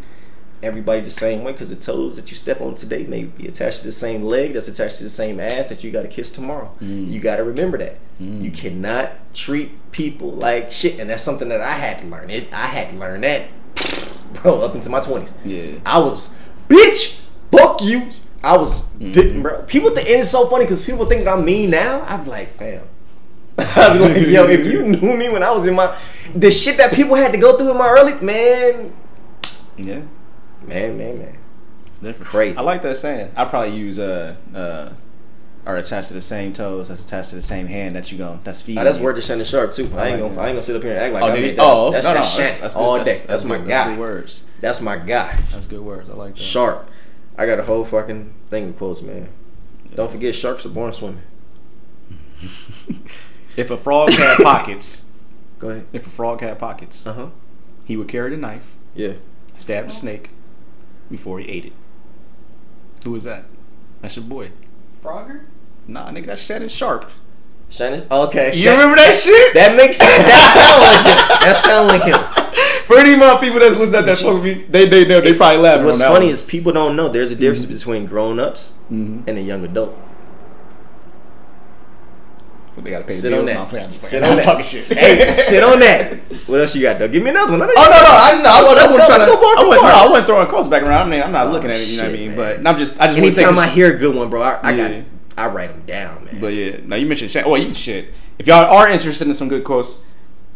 everybody 0.62 1.02
the 1.02 1.10
same 1.10 1.44
way 1.44 1.52
because 1.52 1.72
the 1.72 1.76
toes 1.76 2.16
that 2.18 2.30
you 2.30 2.38
step 2.38 2.62
on 2.62 2.76
today 2.76 3.04
may 3.08 3.24
be 3.24 3.48
attached 3.48 3.80
to 3.80 3.86
the 3.86 3.92
same 3.92 4.22
leg 4.22 4.54
that's 4.54 4.68
attached 4.68 4.98
to 4.98 5.04
the 5.04 5.10
same 5.10 5.40
ass 5.40 5.70
that 5.70 5.84
you 5.84 5.90
got 5.90 6.04
to 6.04 6.08
kiss 6.08 6.30
tomorrow. 6.30 6.72
Mm. 6.80 7.10
You 7.10 7.20
got 7.20 7.38
to 7.38 7.44
remember 7.44 7.80
that. 7.80 7.98
Mm. 8.22 8.44
You 8.44 8.52
cannot 8.52 9.34
treat 9.34 9.72
people 9.92 10.32
like 10.32 10.72
shit, 10.72 11.00
and 11.00 11.10
that's 11.10 11.24
something 11.24 11.50
that 11.50 11.62
I 11.62 11.72
had 11.74 11.98
to 12.00 12.06
learn. 12.06 12.30
Is 12.30 12.54
I 12.54 12.68
had 12.68 12.92
to 12.92 12.96
learn 12.98 13.22
that, 13.22 13.48
bro, 14.42 14.62
up 14.62 14.76
into 14.76 14.90
my 14.90 15.00
twenties. 15.00 15.34
Yeah. 15.46 15.74
I 15.86 16.00
was, 16.00 16.36
bitch, 16.70 17.20
fuck 17.52 17.82
you. 17.82 18.10
I 18.44 18.58
was, 18.58 18.90
Mm-hmm. 18.96 19.12
di- 19.12 19.40
bro. 19.42 19.62
People 19.64 19.92
think 19.92 20.08
it's 20.10 20.30
so 20.30 20.48
funny 20.48 20.66
because 20.66 20.86
people 20.86 21.06
think 21.06 21.24
that 21.26 21.32
I'm 21.34 21.44
mean 21.46 21.70
now. 21.72 22.02
I 22.02 22.16
was 22.16 22.28
like, 22.28 22.50
fam. 22.50 22.84
I 23.58 23.90
was 23.92 24.02
like, 24.02 24.28
yo, 24.28 24.46
if 24.48 24.66
you 24.66 24.84
knew 24.84 25.16
me 25.18 25.30
when 25.30 25.44
I 25.44 25.52
was 25.52 25.66
in 25.68 25.76
my, 25.76 25.96
the 26.36 26.50
shit 26.52 26.78
that 26.78 26.94
people 26.94 27.16
had 27.16 27.32
to 27.34 27.38
go 27.38 27.58
through 27.58 27.72
in 27.72 27.78
my 27.78 27.90
early, 27.90 28.14
man, 28.22 28.94
Yeah. 29.78 30.02
man, 30.66 30.98
man, 30.98 31.20
man. 31.20 31.38
It's 31.88 32.00
different. 32.00 32.28
Crazy. 32.30 32.58
I 32.58 32.62
like 32.62 32.82
that 32.84 32.98
saying. 32.98 33.32
I 33.36 33.46
probably 33.46 33.76
use 33.76 34.00
uh 34.00 34.36
uh 34.56 34.94
are 35.66 35.78
attached 35.78 36.08
to 36.08 36.14
the 36.16 36.22
same 36.22 36.54
toes 36.54 36.88
that's 36.90 37.04
attached 37.04 37.30
to 37.30 37.36
the 37.36 37.42
same 37.42 37.68
hand 37.68 37.96
that 37.96 38.12
you 38.12 38.18
go 38.18 38.40
that's 38.44 38.62
feeding. 38.62 38.82
Oh, 38.82 38.84
that's 38.84 38.98
you. 38.98 39.04
word 39.04 39.16
to 39.18 39.22
Shannon 39.22 39.46
Sharpe 39.46 39.72
too. 39.74 39.90
I, 39.96 40.06
I 40.06 40.08
ain't 40.10 40.20
gonna. 40.20 40.30
I 40.42 40.48
ain't 40.48 40.54
gonna 40.56 40.62
sit 40.62 40.76
up 40.76 40.82
here 40.84 40.94
and 40.94 41.02
act 41.02 41.14
like 41.14 41.24
Oh, 41.24 41.28
I 41.28 41.36
did 41.36 41.42
made 41.42 41.50
he? 41.52 41.56
that. 41.56 41.62
Oh, 41.64 41.92
that's 41.92 42.06
no, 42.06 42.14
no, 42.14 42.20
that's 42.20 42.28
that's, 42.36 42.36
Shannon 42.50 42.62
that's 42.62 42.76
all 42.76 42.98
good, 42.98 43.06
day. 43.06 43.12
That's, 43.18 43.28
That's, 43.28 43.44
my 43.46 43.58
good, 43.60 43.68
guy. 43.68 43.76
That's 43.84 43.90
good 43.92 44.00
words. 44.00 44.44
That's 44.62 44.82
my 44.82 44.98
guy. 44.98 45.40
That's 45.52 45.68
good 45.68 45.82
words. 45.82 46.10
I 46.10 46.14
like 46.14 46.36
that. 46.36 46.42
Sharpe. 46.42 46.90
I 47.38 47.46
got 47.46 47.60
a 47.60 47.64
whole 47.64 47.86
fucking 47.86 48.34
thing 48.50 48.70
of 48.70 48.78
quotes, 48.78 49.02
man. 49.02 49.30
Don't 49.96 50.12
forget, 50.12 50.34
sharks 50.36 50.66
are 50.66 50.70
born 50.70 50.94
swimming. 50.94 51.22
If 53.58 53.70
a 53.70 53.76
frog 53.78 54.12
had 54.12 54.38
pockets, 54.44 55.06
Go 55.60 55.70
ahead. 55.70 55.86
if 55.92 56.08
a 56.08 56.10
frog 56.10 56.40
had 56.40 56.58
pockets, 56.58 57.06
Uh 57.06 57.14
huh. 57.14 57.28
he 57.84 57.98
would 57.98 58.08
carry 58.08 58.30
the 58.30 58.38
knife, 58.38 58.76
Yeah. 58.96 59.16
stab 59.54 59.88
the 59.88 59.92
snake 59.92 60.30
before 61.10 61.40
he 61.40 61.50
ate 61.50 61.66
it. 61.66 61.74
Who 63.04 63.14
is 63.16 63.26
that? 63.26 63.44
That's 64.02 64.16
your 64.16 64.24
boy. 64.24 64.52
Frogger? 65.04 65.42
Nah, 65.92 66.10
nigga, 66.10 66.28
that's 66.28 66.42
Shannon 66.42 66.70
Sharpe. 66.70 67.10
Shannon. 67.70 68.06
Okay. 68.10 68.56
You 68.56 68.70
remember 68.72 68.96
that 68.96 69.14
shit? 69.16 69.54
That 69.54 69.76
makes 69.76 69.98
sense. 69.98 70.10
That 70.24 70.48
sound 70.56 70.82
like 70.88 71.04
him. 71.04 71.20
That 71.44 71.56
sound 71.56 71.88
like 71.88 72.04
him. 72.04 72.56
For 72.88 72.98
any 72.98 73.14
of 73.14 73.20
my 73.20 73.36
people 73.40 73.60
that's 73.60 73.78
listening 73.78 74.02
to 74.02 74.06
that 74.08 74.34
with 74.34 74.44
me, 74.44 74.66
they 74.70 74.88
they 74.88 75.06
know 75.06 75.22
they 75.22 75.34
probably 75.34 75.58
laughing. 75.62 75.86
What's 75.86 75.96
on 75.98 76.00
that 76.00 76.12
funny 76.14 76.26
one. 76.28 76.34
is 76.34 76.42
people 76.42 76.72
don't 76.74 76.96
know 76.96 77.08
there's 77.10 77.32
a 77.32 77.36
difference 77.36 77.66
between 77.66 78.06
grown 78.06 78.40
ups 78.40 78.78
Mhm. 78.92 79.24
and 79.28 79.38
a 79.38 79.42
young 79.42 79.64
adult. 79.64 79.98
But 82.76 82.84
they 82.86 82.92
gotta 82.92 83.04
pay 83.04 83.14
the 83.14 83.20
Sit 83.20 83.34
on 83.34 83.40
bills. 83.40 83.50
that. 83.50 83.56
No, 83.56 83.62
I'm 83.64 83.68
playing. 83.68 83.92
Sit 83.92 84.24
on 84.24 84.30
I'm 84.32 84.36
that. 84.38 84.44
talking 84.46 84.64
shit. 84.66 84.84
Hey, 84.98 85.32
sit 85.34 85.64
on 85.64 85.80
that. 85.82 86.14
What 86.48 86.62
else 86.62 86.74
you 86.76 86.82
got, 86.82 87.00
though? 87.00 87.08
Give 87.08 87.22
me 87.24 87.30
another 87.30 87.52
one. 87.52 87.62
Oh 87.64 87.66
no, 87.66 87.72
no, 87.72 87.76
I 87.76 88.42
know. 88.42 88.72
I, 88.72 88.76
that's 88.76 88.92
what 88.92 89.02
I'm 89.02 89.08
trying 89.08 89.20
to. 89.20 89.34
I 89.38 89.68
went, 89.70 89.82
no. 89.84 89.88
I 89.90 90.08
wasn't 90.10 90.28
throwing 90.28 90.48
quotes 90.48 90.68
back 90.68 90.84
around. 90.84 91.08
I 91.08 91.12
mean, 91.12 91.22
I'm 91.24 91.32
not 91.34 91.48
Oh, 91.48 91.52
looking 91.52 91.70
at 91.70 91.80
it. 91.80 91.88
You 91.88 91.98
know 91.98 92.04
what 92.10 92.16
I 92.16 92.18
mean? 92.18 92.36
But 92.36 92.68
I'm 92.68 92.78
just, 92.78 93.00
I 93.00 93.08
just 93.08 93.20
want 93.20 93.30
to 93.30 93.36
say. 93.36 93.44
Anytime 93.46 93.60
I 93.60 93.68
hear 93.68 93.94
a 93.96 93.98
good 93.98 94.16
one, 94.16 94.30
bro, 94.30 94.42
I, 94.42 94.60
I 94.64 94.72
Yeah. 94.72 94.88
got, 94.90 95.06
I 95.42 95.48
write 95.48 95.72
them 95.72 95.84
down, 95.86 96.26
man. 96.26 96.40
But 96.40 96.48
yeah, 96.54 96.78
now 96.86 96.96
you 96.96 97.06
mentioned 97.06 97.32
Shan- 97.32 97.50
well, 97.50 97.62
you 97.62 97.74
shit. 97.74 98.06
If 98.40 98.48
y'all 98.48 98.66
are 98.66 98.88
interested 98.88 99.28
in 99.28 99.34
some 99.34 99.50
good 99.50 99.64
quotes, 99.64 100.04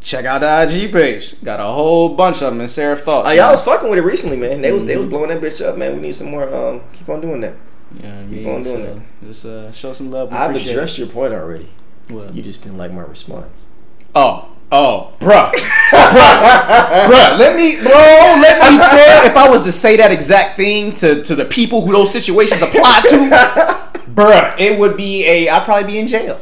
check 0.02 0.26
out 0.26 0.42
the 0.42 0.62
IG 0.84 0.92
page. 0.92 1.42
Got 1.44 1.60
a 1.60 1.64
whole 1.64 2.10
bunch 2.10 2.42
of 2.42 2.52
them 2.52 2.62
in 2.62 2.68
Seraph 2.68 3.02
Thoughts. 3.02 3.30
Oh, 3.30 3.34
y'all 3.34 3.52
was 3.52 3.64
fucking 3.64 3.90
with 3.90 4.00
it 4.00 4.04
recently, 4.04 4.38
man. 4.38 4.62
They 4.62 4.72
was 4.72 4.86
they 4.86 4.94
Mm-hmm. 4.94 5.02
was 5.02 5.10
blowing 5.10 5.30
that 5.30 5.42
bitch 5.42 5.66
up, 5.66 5.78
man. 5.78 5.96
We 5.96 6.02
need 6.02 6.16
some 6.16 6.30
more. 6.32 6.52
Um, 6.54 6.82
keep 6.94 7.08
on 7.10 7.22
doing 7.22 7.42
that. 7.42 7.56
yeah, 8.02 8.22
keep 8.24 8.44
mean, 8.46 8.50
on 8.56 8.62
doing 8.64 8.86
so 9.24 9.28
Just 9.28 9.46
uh, 9.46 9.72
show 9.72 9.94
some 9.94 10.12
love. 10.12 10.32
We 10.32 10.38
I've 10.38 10.56
addressed 10.56 10.98
your 10.98 11.08
point 11.08 11.34
already. 11.34 11.70
it. 12.10 12.14
What? 12.14 12.34
You 12.36 12.42
just 12.44 12.64
didn't 12.64 12.78
like 12.78 12.92
my 12.94 13.02
response. 13.02 13.68
Oh, 14.16 14.50
oh, 14.72 15.14
bruh, 15.20 15.52
bruh, 15.90 17.06
bruh. 17.10 17.38
Let 17.40 17.56
me, 17.56 17.76
bro. 17.82 17.92
Let 17.92 18.72
me 18.72 18.78
tell. 18.94 19.26
If 19.26 19.36
I 19.38 19.50
was 19.50 19.64
to 19.66 19.72
say 19.72 19.98
that 19.98 20.12
exact 20.12 20.56
thing 20.56 20.94
to 20.96 21.24
to 21.24 21.36
the 21.36 21.46
people 21.46 21.86
who 21.86 21.92
those 21.92 22.12
situations 22.12 22.62
apply 22.62 23.02
to, 23.10 24.02
bruh, 24.16 24.60
it 24.60 24.80
would 24.80 24.98
be 24.98 25.26
a. 25.26 25.50
I'd 25.50 25.64
probably 25.64 25.92
be 25.92 26.00
in 26.00 26.08
jail. 26.08 26.42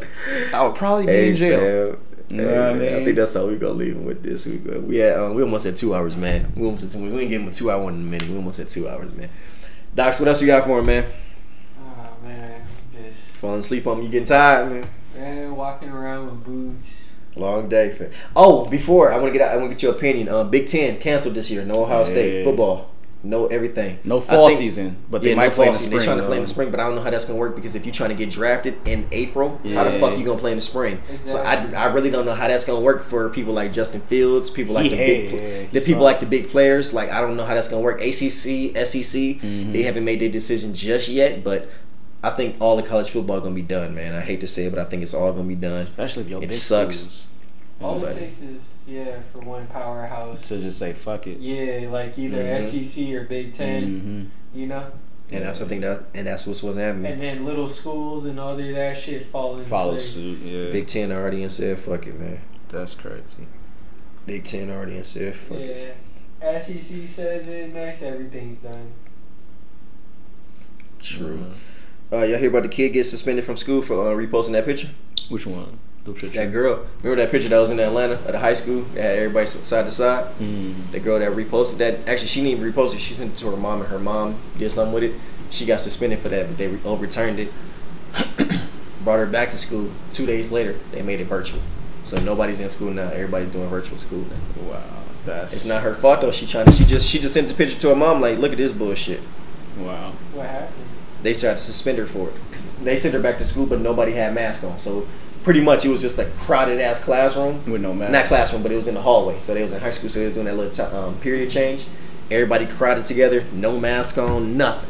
I 0.53 0.63
would 0.65 0.75
probably 0.75 1.05
be 1.05 1.29
in 1.29 1.35
jail. 1.35 1.59
fam. 1.59 1.99
You 2.29 2.41
Hey, 2.41 2.45
what 2.45 2.69
I 2.69 2.73
man, 2.73 3.01
I 3.01 3.03
think 3.03 3.15
that's 3.15 3.33
how 3.35 3.45
we're 3.45 3.57
gonna 3.57 3.73
leave 3.73 3.95
him 3.95 4.05
with 4.05 4.23
this. 4.23 4.47
We 4.47 4.57
we 4.57 4.97
had 4.97 5.19
um, 5.19 5.35
we 5.35 5.43
almost 5.43 5.65
had 5.65 5.75
two 5.75 5.93
hours, 5.93 6.15
man. 6.15 6.51
We 6.55 6.65
almost 6.65 6.83
had 6.83 6.91
two, 6.91 6.99
we 6.99 7.09
didn't 7.09 7.29
give 7.29 7.41
him 7.41 7.47
a 7.47 7.51
two 7.51 7.69
hour 7.69 7.83
one 7.83 7.93
in 7.93 7.99
a 7.99 8.03
minute. 8.03 8.27
We 8.27 8.35
almost 8.35 8.57
had 8.57 8.69
two 8.69 8.89
hours, 8.89 9.13
man. 9.13 9.29
Docs, 9.93 10.19
what 10.19 10.27
else 10.27 10.41
you 10.41 10.47
got 10.47 10.65
for 10.65 10.79
him, 10.79 10.87
man? 10.87 11.05
Oh 11.79 12.23
man, 12.23 12.65
just 12.91 13.35
Falling 13.35 13.59
asleep 13.59 13.85
on 13.85 13.99
me, 13.99 14.05
you 14.05 14.11
getting 14.11 14.27
tired, 14.27 14.71
man. 14.71 14.89
man 15.15 15.55
walking 15.55 15.89
around 15.89 16.25
with 16.25 16.43
boots. 16.43 17.01
Long 17.35 17.69
day, 17.69 17.91
fam. 17.91 18.09
Oh, 18.35 18.65
before 18.65 19.13
I 19.13 19.17
want 19.17 19.31
to 19.31 19.37
get 19.37 19.47
out, 19.47 19.53
I 19.53 19.57
want 19.57 19.69
to 19.69 19.75
get 19.75 19.83
your 19.83 19.93
opinion. 19.93 20.27
Um, 20.29 20.49
Big 20.49 20.67
Ten 20.67 20.99
canceled 20.99 21.35
this 21.35 21.51
year. 21.51 21.63
No 21.65 21.83
Ohio 21.83 22.03
State 22.03 22.43
football. 22.45 22.89
No 23.25 23.47
everything. 23.47 23.99
No 24.03 24.19
fall 24.19 24.49
think- 24.49 24.59
season, 24.59 24.97
but 25.09 25.21
they 25.21 25.29
yeah, 25.29 25.35
might 25.35 25.47
no 25.47 25.55
play 25.55 25.67
in 25.67 25.73
fall 25.73 25.73
the 25.73 25.77
season. 25.79 25.89
spring. 25.91 25.97
They're 25.99 26.05
trying 26.05 26.17
to 26.17 26.27
play 26.27 26.37
in 26.37 26.43
the 26.43 26.49
spring, 26.49 26.71
but 26.71 26.79
I 26.81 26.83
don't 26.87 26.95
know 26.95 27.01
how 27.01 27.09
that's 27.09 27.23
gonna 27.23 27.39
work 27.39 27.55
because 27.55 27.73
if 27.73 27.85
you're 27.85 27.93
trying 27.93 28.09
to 28.09 28.15
get 28.15 28.29
drafted 28.29 28.75
in 28.85 29.07
April, 29.13 29.61
how 29.73 29.85
the 29.85 29.91
Yeah. 29.91 29.99
fuck 29.99 30.17
you 30.19 30.25
gonna 30.25 30.37
play 30.39 30.51
in 30.51 30.57
the 30.57 30.61
spring? 30.61 31.01
So 31.25 31.39
I, 31.39 31.55
I 31.73 31.85
really 31.85 32.09
don't 32.11 32.25
know 32.25 32.33
how 32.33 32.49
that's 32.49 32.65
gonna 32.65 32.81
work 32.81 33.01
for 33.03 33.29
people 33.29 33.53
like 33.53 33.71
Justin 33.71 34.01
Fields, 34.01 34.49
people 34.49 34.73
like 34.75 34.83
He 34.83 34.89
the 34.89 34.97
big, 34.97 35.31
yeah, 35.31 35.63
the 35.71 35.79
people 35.79 36.01
saw 36.01 36.03
like 36.03 36.19
the 36.19 36.25
big 36.25 36.49
players. 36.49 36.93
Like 36.93 37.11
I 37.11 37.21
don't 37.21 37.37
know 37.37 37.45
how 37.45 37.53
that's 37.53 37.69
gonna 37.69 37.81
work. 37.81 38.01
ACC, 38.01 38.75
SEC, 38.75 39.39
Mm-hmm. 39.39 39.71
they 39.71 39.83
haven't 39.83 40.03
made 40.03 40.19
their 40.19 40.29
decision 40.29 40.73
just 40.73 41.07
yet, 41.07 41.43
but. 41.43 41.69
I 42.25 42.29
think 42.29 42.55
all 42.61 42.77
the 42.77 42.83
college 42.83 43.09
football 43.09 43.41
gonna 43.41 43.53
be 43.53 43.61
done, 43.61 43.93
man. 43.95 44.13
I 44.13 44.21
hate 44.21 44.39
to 44.39 44.47
say 44.47 44.63
it, 44.63 44.69
but 44.69 44.79
I 44.79 44.85
think 44.85 45.03
it's 45.03 45.13
all 45.13 45.33
gonna 45.33 45.43
be 45.43 45.55
done. 45.55 45.79
Especially 45.81 46.23
if 46.23 46.29
your 46.29 46.37
It 46.41 46.47
big 46.47 46.51
sucks. 46.57 46.95
schools. 46.95 47.25
All 47.81 47.99
But- 47.99 48.13
it 48.13 48.19
takes 48.19 48.39
is 48.41 48.61
yeah 48.87 49.21
for 49.31 49.39
one 49.39 49.67
powerhouse. 49.67 50.47
to 50.49 50.59
just 50.59 50.77
say 50.79 50.93
fuck 50.93 51.27
it. 51.27 51.39
Yeah, 51.39 51.89
like 51.89 52.17
either 52.17 52.43
Mhm. 52.43 52.61
SEC 52.61 53.13
or 53.15 53.23
Big 53.25 53.53
10 53.53 53.83
Mm-hmm. 53.83 54.57
you 54.59 54.67
know. 54.67 54.91
And 55.31 55.43
that's 55.45 55.57
something 55.59 55.81
that, 55.81 56.03
and 56.13 56.27
that's 56.27 56.45
what's 56.45 56.61
what's 56.61 56.77
happening. 56.77 57.11
And 57.11 57.21
then 57.21 57.45
little 57.45 57.67
schools 57.67 58.25
and 58.25 58.39
all 58.39 58.51
of 58.51 58.57
that 58.57 58.95
shit 58.95 59.23
fall 59.23 59.57
in 59.57 59.65
Follow 59.65 59.93
place. 59.93 60.11
suit. 60.13 60.39
Yeah, 60.43 60.69
Big 60.71 60.85
Ten 60.87 61.11
already 61.11 61.41
and 61.41 61.51
said, 61.51 61.79
"Fuck 61.79 62.05
it, 62.07 62.19
man." 62.19 62.41
that's 62.69 62.93
crazy. 62.95 63.23
Big 64.27 64.43
Ten 64.43 64.69
already 64.69 64.95
and 64.95 65.05
said, 65.05 65.35
"Fuck 65.35 65.57
it." 65.57 65.95
Yeah. 66.41 66.59
SEC 66.59 67.07
says 67.07 67.47
it 67.47 67.73
next, 67.73 68.01
everything's 68.03 68.57
done. 68.57 68.91
True. 70.99 71.45
Uh, 72.11 72.23
y'all 72.23 72.37
hear 72.37 72.49
about 72.49 72.63
the 72.63 72.69
kid 72.69 72.89
get 72.89 73.05
suspended 73.05 73.43
from 73.45 73.57
school 73.57 73.81
for 73.81 73.95
uh, 74.11 74.15
reposting 74.15 74.51
that 74.51 74.65
picture? 74.65 74.89
Which 75.29 75.47
one? 75.47 75.79
The 76.05 76.11
picture. 76.11 76.27
That 76.29 76.51
girl. 76.51 76.85
Remember 77.01 77.21
that 77.23 77.31
picture 77.31 77.49
that 77.49 77.57
was 77.57 77.69
in 77.69 77.79
Atlanta 77.79 78.15
at 78.15 78.33
the 78.33 78.39
high 78.39 78.53
school? 78.53 78.81
That 78.93 79.01
had 79.03 79.17
everybody 79.19 79.45
side 79.45 79.85
to 79.85 79.91
side. 79.91 80.25
Mm. 80.39 80.91
The 80.91 80.99
girl 80.99 81.19
that 81.19 81.31
reposted 81.31 81.77
that. 81.77 82.07
Actually, 82.07 82.27
she 82.27 82.41
didn't 82.41 82.59
even 82.59 82.73
repost 82.73 82.93
it. 82.93 82.99
She 82.99 83.13
sent 83.13 83.31
it 83.33 83.37
to 83.37 83.51
her 83.51 83.57
mom, 83.57 83.79
and 83.81 83.89
her 83.89 83.99
mom 83.99 84.37
did 84.57 84.69
something 84.71 84.93
with 84.93 85.03
it. 85.03 85.13
She 85.49 85.65
got 85.65 85.79
suspended 85.81 86.19
for 86.19 86.29
that, 86.29 86.47
but 86.47 86.57
they 86.57 86.67
re- 86.67 86.79
overturned 86.83 87.39
it. 87.39 87.51
Brought 89.03 89.19
her 89.19 89.25
back 89.25 89.51
to 89.51 89.57
school. 89.57 89.91
Two 90.11 90.25
days 90.25 90.51
later, 90.51 90.75
they 90.91 91.01
made 91.01 91.21
it 91.21 91.25
virtual. 91.25 91.61
So 92.03 92.19
nobody's 92.19 92.59
in 92.59 92.69
school 92.69 92.91
now. 92.91 93.09
Everybody's 93.09 93.51
doing 93.51 93.69
virtual 93.69 93.97
school 93.97 94.21
now. 94.23 94.71
Wow, 94.71 94.83
that's 95.25 95.53
It's 95.53 95.65
not 95.65 95.83
her 95.83 95.93
fault 95.93 96.19
though. 96.21 96.31
She 96.31 96.45
trying 96.47 96.65
to. 96.65 96.71
She 96.73 96.83
just. 96.83 97.07
She 97.09 97.19
just 97.19 97.33
sent 97.33 97.47
the 97.47 97.53
picture 97.53 97.79
to 97.79 97.89
her 97.89 97.95
mom. 97.95 98.19
Like, 98.19 98.39
look 98.39 98.51
at 98.51 98.57
this 98.57 98.71
bullshit. 98.73 99.21
Wow. 99.77 100.11
What 100.33 100.47
happened? 100.47 100.79
they 101.23 101.33
started 101.33 101.57
to 101.57 101.63
suspend 101.63 101.97
her 101.97 102.05
for 102.05 102.27
it. 102.27 102.35
'Cause 102.51 102.67
they 102.83 102.97
sent 102.97 103.13
her 103.13 103.19
back 103.21 103.37
to 103.37 103.45
school, 103.45 103.65
but 103.65 103.79
nobody 103.79 104.11
had 104.11 104.35
masks 104.35 104.61
on. 104.65 104.77
So 104.77 105.07
pretty 105.43 105.61
much 105.61 105.85
it 105.85 105.89
was 105.89 106.01
just 106.01 106.17
a 106.19 106.25
crowded 106.25 106.79
ass 106.79 106.99
classroom. 106.99 107.69
With 107.69 107.81
no 107.81 107.93
mask. 107.93 108.11
Not 108.11 108.25
classroom, 108.25 108.63
but 108.63 108.71
it 108.71 108.75
was 108.75 108.87
in 108.87 108.95
the 108.95 109.01
hallway. 109.01 109.39
So 109.39 109.53
they 109.53 109.61
was 109.61 109.73
in 109.73 109.81
high 109.81 109.91
school, 109.91 110.09
so 110.09 110.19
they 110.19 110.25
was 110.25 110.33
doing 110.33 110.45
that 110.45 110.57
little 110.57 110.97
um, 110.97 111.17
period 111.19 111.51
change. 111.51 111.85
Everybody 112.31 112.65
crowded 112.65 113.05
together, 113.05 113.43
no 113.53 113.79
mask 113.79 114.17
on, 114.17 114.57
nothing. 114.57 114.89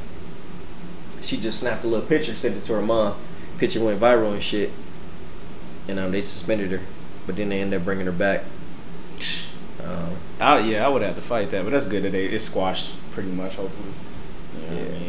She 1.22 1.38
just 1.38 1.60
snapped 1.60 1.84
a 1.84 1.88
little 1.88 2.06
picture, 2.06 2.36
sent 2.36 2.56
it 2.56 2.62
to 2.62 2.74
her 2.74 2.82
mom. 2.82 3.16
Picture 3.58 3.84
went 3.84 4.00
viral 4.00 4.34
and 4.34 4.44
shit. 4.44 4.72
And 5.88 6.00
um, 6.00 6.12
they 6.12 6.22
suspended 6.22 6.72
her, 6.72 6.82
but 7.26 7.36
then 7.36 7.50
they 7.50 7.62
ended 7.62 7.80
up 7.80 7.86
bringing 7.86 8.06
her 8.06 8.12
back. 8.12 8.44
Um, 9.84 10.16
I, 10.40 10.60
yeah, 10.60 10.86
I 10.86 10.88
would 10.88 11.02
have 11.02 11.16
to 11.16 11.22
fight 11.22 11.50
that, 11.50 11.66
but 11.66 11.72
that's 11.72 11.88
good 11.88 12.04
that 12.04 12.14
they 12.14 12.24
it's 12.28 12.46
squashed 12.46 12.96
pretty 13.12 13.28
much. 13.28 13.56
Hopefully. 13.56 13.90
You 14.70 14.76
know 14.76 14.82
Yeah. 14.82 15.03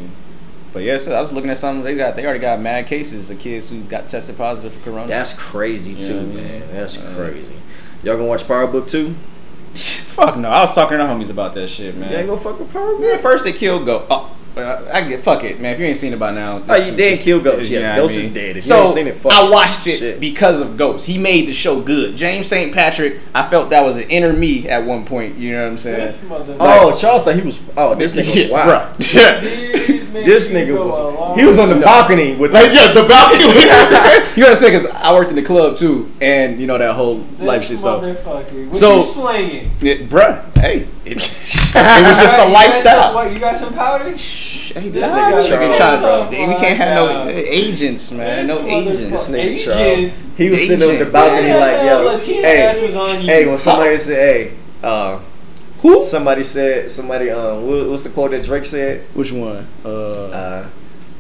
But 0.75 0.83
yeah, 0.83 0.99
so 0.99 1.15
I 1.15 1.21
was 1.23 1.33
looking 1.33 1.49
at 1.51 1.57
something. 1.57 1.83
They 1.85 1.95
got 1.97 2.17
they 2.17 2.25
already 2.25 2.41
got 2.41 2.61
mad 2.61 2.87
cases 2.87 3.31
of 3.31 3.39
kids 3.39 3.71
who 3.71 3.81
got 3.85 4.09
tested 4.09 4.37
positive 4.37 4.75
for 4.75 4.81
corona. 4.91 5.07
that's 5.09 5.33
crazy 5.33 5.93
You 5.93 5.97
too, 5.97 6.13
know 6.15 6.21
I 6.21 6.23
mean? 6.25 6.37
man. 6.37 6.63
That's 6.73 6.99
Uh, 6.99 7.13
crazy. 7.17 7.55
Y'all 8.03 8.17
gonna 8.17 8.29
watch 8.29 8.47
Power 8.47 8.67
Book 8.67 8.87
two? 8.89 9.15
Fuck 9.75 10.37
no. 10.37 10.49
I 10.49 10.61
was 10.63 10.75
talking 10.75 10.99
to 10.99 11.05
the 11.05 11.09
homies 11.09 11.31
about 11.31 11.55
that 11.55 11.69
shit, 11.69 11.97
man. 11.97 12.11
You 12.11 12.19
ain't 12.19 12.29
gonna 12.29 12.41
fuck 12.41 12.59
with 12.59 12.73
Power 12.73 12.93
Book. 12.97 13.01
Yeah, 13.03 13.17
first 13.19 13.45
they 13.45 13.53
killed 13.53 13.87
Go. 13.87 14.05
Oh, 14.11 14.37
uh, 14.57 14.89
I 14.93 15.01
get 15.03 15.21
fuck 15.23 15.43
it, 15.45 15.61
man. 15.61 15.75
If 15.75 15.81
you 15.81 15.87
ain't 15.87 15.97
seen 15.97 16.13
it 16.13 16.19
by 16.19 16.31
now, 16.33 16.63
Oh, 16.69 16.75
it's 16.75 16.91
you 16.91 16.97
did 16.97 17.13
it's- 17.13 17.23
kill 17.25 17.41
Ghost. 17.41 17.71
you 17.71 17.79
Yes, 17.79 17.85
know 17.85 17.89
what 17.91 17.95
I 17.95 18.01
Ghost 18.03 18.17
mean? 18.19 18.27
is 18.27 18.33
dead. 18.35 18.51
If 18.51 18.57
you 18.57 18.63
so 18.63 18.81
ain't 18.83 18.89
seen 18.91 19.07
it, 19.09 19.17
fuck 19.17 19.33
I 19.33 19.49
watched 19.51 19.87
it 19.87 19.99
shit. 19.99 20.21
because 20.21 20.61
of 20.61 20.77
Ghost. 20.77 21.07
He 21.07 21.19
made 21.19 21.49
the 21.49 21.53
show 21.53 21.81
good. 21.81 22.17
James 22.17 22.47
St. 22.47 22.73
Patrick, 22.73 23.19
I 23.35 23.49
felt 23.49 23.71
that 23.71 23.85
was 23.85 23.97
an 23.97 24.05
inner 24.05 24.33
me 24.33 24.69
at 24.69 24.85
one 24.85 25.05
point. 25.05 25.37
You 25.39 25.53
know 25.53 25.63
what 25.65 25.71
I'm 25.73 25.79
saying? 25.79 26.07
This 26.07 26.17
motherfucker. 26.19 26.57
Oh, 26.61 26.97
Charles 26.97 27.25
thought 27.25 27.35
he 27.37 27.43
was. 27.43 27.59
Oh, 27.77 27.95
this 27.95 28.15
nigga 28.17 28.43
was 28.45 28.51
wild. 28.53 28.99
bruh. 28.99 29.15
Yeah. 30.15 30.21
This 30.25 30.53
nigga 30.53 30.79
was. 30.79 31.39
He 31.39 31.45
was 31.45 31.59
on 31.59 31.69
the 31.71 31.81
balcony 31.85 32.37
with 32.37 32.53
Like 32.55 32.73
yeah, 32.73 32.93
the 32.93 33.03
balcony. 33.03 33.43
you 34.37 34.45
gotta 34.45 34.55
say 34.57 34.71
because 34.71 34.87
I 34.87 35.13
worked 35.13 35.31
in 35.31 35.37
the 35.37 35.43
club 35.43 35.77
too, 35.77 36.09
and 36.21 36.61
you 36.61 36.69
know 36.69 36.79
that 36.79 36.95
whole 36.95 37.17
This 37.19 37.41
life 37.41 37.65
shit. 37.65 37.81
So, 37.81 38.15
So- 38.73 38.97
you 38.99 39.03
slanging? 39.03 39.71
it, 39.81 40.09
bruh, 40.09 40.41
hey, 40.57 40.87
it, 41.05 41.21
it 41.75 42.07
was 42.09 42.19
just 42.19 42.35
a 42.35 42.39
Alright, 42.39 42.41
some- 42.41 42.53
lifestyle. 42.53 43.15
What, 43.15 43.33
you 43.33 43.39
got 43.39 43.57
some 43.57 43.73
powder? 43.75 44.17
Shh, 44.17 44.73
Hey, 44.75 44.89
This 44.89 45.07
this 45.07 45.17
nigga 45.17 45.39
nigga 45.41 45.77
Charles, 45.77 45.77
trying 45.77 46.01
bro. 46.01 46.25
to. 46.25 46.47
We 46.49 46.55
can't 46.57 46.77
have 46.79 46.95
no 46.97 47.29
agents, 47.31 48.11
man. 48.13 48.47
No 48.47 48.67
agents. 48.67 48.99
This 49.11 49.31
nigga 49.31 49.39
Agents? 49.45 49.65
Charles. 50.19 50.37
He 50.37 50.51
was 50.51 50.67
sitting 50.67 50.89
on 50.91 50.99
the 50.99 51.07
balcony 51.11 51.49
Yeah, 51.49 51.57
like, 51.59 51.83
yo, 51.85 52.03
Latina 52.05 52.43
hey, 52.43 53.23
hey. 53.27 53.47
When 53.47 53.59
somebody 53.59 53.99
said, 53.99 54.17
hey, 54.17 54.53
uh, 54.83 55.19
who? 55.81 56.05
Somebody 56.05 56.43
said, 56.43 56.91
somebody, 56.91 57.31
um, 57.31 57.67
what, 57.69 57.89
what's 57.89 58.03
the 58.05 58.11
quote 58.11 58.31
that 58.33 58.43
Drake 58.45 58.65
said? 58.65 59.03
Which 59.15 59.31
one? 59.33 59.67
Uh, 59.85 59.89
Uh, 59.91 60.69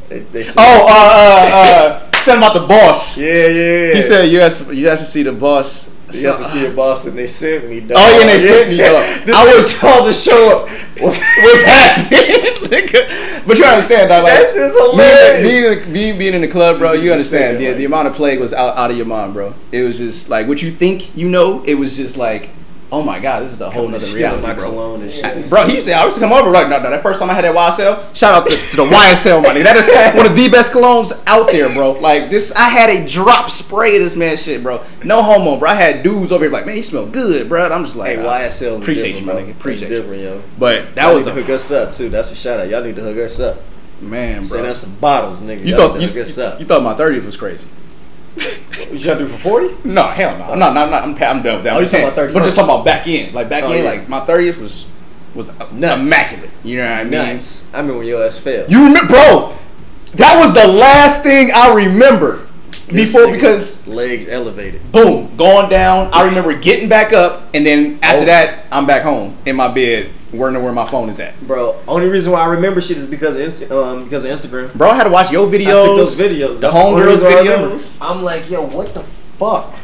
they, 0.09 0.19
they 0.21 0.45
said, 0.45 0.57
oh, 0.59 0.87
uh, 0.89 0.91
uh, 0.91 2.09
uh, 2.09 2.11
something 2.25 2.43
about 2.43 2.55
the 2.61 2.67
boss. 2.67 3.17
yeah, 3.19 3.27
yeah. 3.47 3.49
yeah. 3.89 3.95
He 3.95 4.03
said 4.03 4.25
you 4.31 4.41
has 4.41 4.69
you 4.73 4.89
has 4.89 5.01
to 5.01 5.07
see 5.07 5.23
the 5.23 5.33
boss. 5.33 5.94
He 6.13 6.23
has 6.25 6.39
to 6.39 6.45
see 6.45 6.65
a 6.67 6.71
boss, 6.71 7.07
and 7.07 7.17
they 7.17 7.27
sent 7.27 7.69
me. 7.69 7.81
Dog. 7.81 7.93
Oh, 7.99 8.19
yeah, 8.21 8.27
they 8.27 8.39
sent 8.39 8.71
me, 8.71 8.77
dog. 8.77 9.27
this 9.27 9.35
I 9.35 9.55
was- 9.55 9.79
Charles 9.79 10.07
to 10.07 10.13
show 10.13 10.57
up. 10.59 10.69
What's, 11.01 11.19
What's 11.19 11.63
happening? 11.65 12.53
but 13.47 13.59
you 13.59 13.65
understand, 13.65 14.09
dog. 14.11 14.25
Like, 14.25 14.35
That 14.35 14.53
shit's 14.53 14.75
me, 14.75 14.81
hilarious. 14.91 15.87
me, 15.87 15.93
me 16.13 16.19
being 16.19 16.35
in 16.35 16.41
the 16.43 16.49
club, 16.49 16.79
bro. 16.79 16.93
You 16.93 17.11
understand? 17.13 17.63
like- 17.65 17.77
the 17.77 17.85
amount 17.85 18.09
of 18.09 18.15
plague 18.15 18.39
was 18.41 18.53
out, 18.53 18.77
out 18.77 18.91
of 18.91 18.97
your 18.97 19.07
mind, 19.07 19.33
bro. 19.35 19.55
It 19.73 19.83
was 19.83 19.99
just 19.99 20.29
like 20.31 20.47
what 20.47 20.63
you 20.63 20.71
think 20.71 21.17
you 21.17 21.29
know. 21.29 21.63
It 21.65 21.75
was 21.75 21.97
just 21.97 22.17
like, 22.17 22.51
oh 22.93 23.03
my 23.03 23.19
god, 23.19 23.43
this 23.43 23.53
is 23.53 23.61
a 23.61 23.69
whole 23.71 23.89
nother 23.89 24.07
reality, 24.15 24.43
my 24.43 24.55
bro. 24.55 24.71
cologne 24.71 25.03
and 25.03 25.13
shit. 25.13 25.49
Bro, 25.51 25.67
he 25.67 25.81
said 25.81 25.95
I 25.95 26.05
was 26.05 26.15
to 26.15 26.21
come 26.21 26.33
over 26.33 26.51
right 26.51 26.69
now. 26.69 26.79
That 26.79 27.03
first 27.03 27.19
time 27.19 27.29
I 27.31 27.35
had 27.35 27.45
that 27.45 27.55
YSL, 27.55 28.15
shout 28.15 28.35
out 28.35 28.47
to, 28.47 28.57
to 28.57 28.77
the 28.77 28.85
YSL 28.85 29.43
money. 29.43 29.63
That 29.63 29.77
is 29.77 29.89
one 30.17 30.27
of 30.27 30.37
the 30.37 30.49
best 30.49 30.73
colognes 30.73 31.13
out 31.27 31.51
there, 31.51 31.73
bro. 31.75 31.93
Like 31.93 32.29
this, 32.29 32.55
I 32.55 32.69
had 32.69 32.91
a 32.91 33.09
drop 33.09 33.51
spray 33.51 33.97
of 33.97 34.03
this 34.03 34.15
man 34.17 34.37
shit, 34.37 34.63
bro. 34.63 34.83
No 35.05 35.23
homo, 35.23 35.59
bro. 35.59 35.71
I 35.71 35.75
had 35.75 36.03
dudes 36.03 36.31
over 36.31 36.45
here 36.45 36.53
like, 36.53 36.67
man, 36.67 36.77
you 36.77 36.83
smell 36.83 37.07
good, 37.07 37.49
bro. 37.49 37.65
And 37.65 37.75
I'm 37.75 37.85
just 37.85 37.97
like, 37.97 38.17
Hey, 38.17 38.25
uh, 38.25 38.31
YSL. 38.49 38.81
appreciate 38.81 39.19
you, 39.19 39.27
my 39.27 39.33
bro. 39.33 39.43
nigga. 39.43 39.49
It's 39.51 39.59
Appreciate 39.59 39.91
you. 39.91 39.97
different, 39.97 40.23
yo. 40.23 40.43
But 40.59 40.95
that 40.95 41.07
Y'all 41.07 41.15
was 41.15 41.27
need 41.27 41.33
to 41.33 41.39
a 41.39 41.43
hook 41.43 41.51
us 41.51 41.71
up 41.73 41.95
too. 41.95 42.09
That's 42.11 42.31
a 42.33 42.37
shout 42.37 42.61
out. 42.61 42.69
Y'all 42.69 42.83
need 42.85 42.97
to 42.97 43.03
hook 43.03 43.17
us 43.19 43.41
up. 43.41 43.59
man, 44.01 44.45
Send 44.45 44.63
bro. 44.63 44.71
us 44.71 44.81
some 44.83 44.95
bottles, 44.97 45.41
nigga. 45.41 45.61
You 45.61 45.75
Y'all 45.77 45.89
thought 45.91 46.01
you, 46.01 46.07
hook 46.07 46.17
us 46.19 46.39
up. 46.39 46.61
you 46.61 46.67
thought 46.67 46.83
my 46.83 46.95
30th 46.95 47.25
was 47.25 47.37
crazy. 47.37 47.67
You 48.37 49.05
gotta 49.05 49.21
do 49.21 49.29
for 49.29 49.39
forty? 49.39 49.75
No, 49.85 50.05
hell 50.09 50.37
no. 50.39 50.45
I'm 50.45 50.59
not. 50.59 50.77
I'm, 50.77 50.91
not, 50.91 51.03
I'm, 51.05 51.11
I'm 51.11 51.43
done 51.43 51.55
with 51.57 51.65
that. 51.65 51.75
Oh, 51.77 51.81
you 51.81 51.87
talking 51.87 52.09
about 52.09 52.33
But 52.35 52.43
just 52.45 52.57
talking 52.57 52.71
about 52.75 52.85
back 52.85 53.07
in, 53.07 53.33
like 53.33 53.49
back 53.49 53.65
Oh, 53.65 53.73
in, 53.73 53.85
yeah. 53.85 53.91
like 53.91 54.09
my 54.09 54.21
30th 54.25 54.59
was 54.59 54.89
was 55.35 55.51
Nuts. 55.73 56.07
immaculate. 56.07 56.51
You 56.63 56.79
know 56.79 56.91
what 56.91 56.99
I 56.99 57.05
mean? 57.05 57.11
Nuts. 57.13 57.69
I 57.75 57.83
mean 57.83 57.97
when 57.99 58.07
your 58.07 58.25
ass 58.25 58.39
fell. 58.39 58.67
You 58.69 58.85
remember, 58.87 59.09
bro? 59.15 59.57
That 60.15 60.39
was 60.39 60.55
the 60.55 60.67
last 60.69 61.23
thing 61.25 61.51
I 61.55 61.75
remember 61.75 62.47
This 62.87 63.13
before 63.13 63.33
because 63.33 63.87
legs 63.89 64.29
elevated. 64.29 64.93
boom, 64.93 65.37
going 65.37 65.69
down. 65.71 66.11
I 66.13 66.27
remember 66.27 66.55
getting 66.57 66.89
back 66.89 67.13
up, 67.13 67.43
and 67.55 67.65
then 67.67 67.99
after 68.03 68.23
Oh. 68.23 68.27
that, 68.27 68.67
I'm 68.71 68.87
back 68.87 69.03
home 69.03 69.37
in 69.45 69.57
my 69.57 69.67
bed, 69.69 70.11
wondering 70.37 70.65
where 70.65 70.73
my 70.75 70.87
phone 70.87 71.09
is 71.09 71.19
at. 71.21 71.39
Bro, 71.47 71.81
only 71.89 72.09
reason 72.09 72.33
why 72.33 72.41
I 72.43 72.47
remember 72.49 72.81
shit 72.81 72.97
is 72.97 73.07
because 73.07 73.37
of 73.37 73.43
Insta- 73.43 73.71
um 73.71 74.05
because 74.05 74.25
of 74.25 74.31
Instagram. 74.31 74.73
Bro, 74.75 74.91
I 74.91 74.95
had 74.95 75.05
to 75.05 75.11
watch 75.11 75.31
your 75.33 75.47
videos. 75.47 75.83
I 75.83 75.87
took 75.87 75.97
those 75.97 76.19
videos. 76.21 76.61
the 76.61 76.71
homegirls 76.71 77.07
reason 77.07 77.33
I 77.33 77.39
remember. 77.41 77.75
videos. 77.77 77.99
I'm 78.03 78.23
like, 78.23 78.49
yo, 78.51 78.67
what 78.67 78.93
the 78.95 79.03
fuck? 79.03 79.75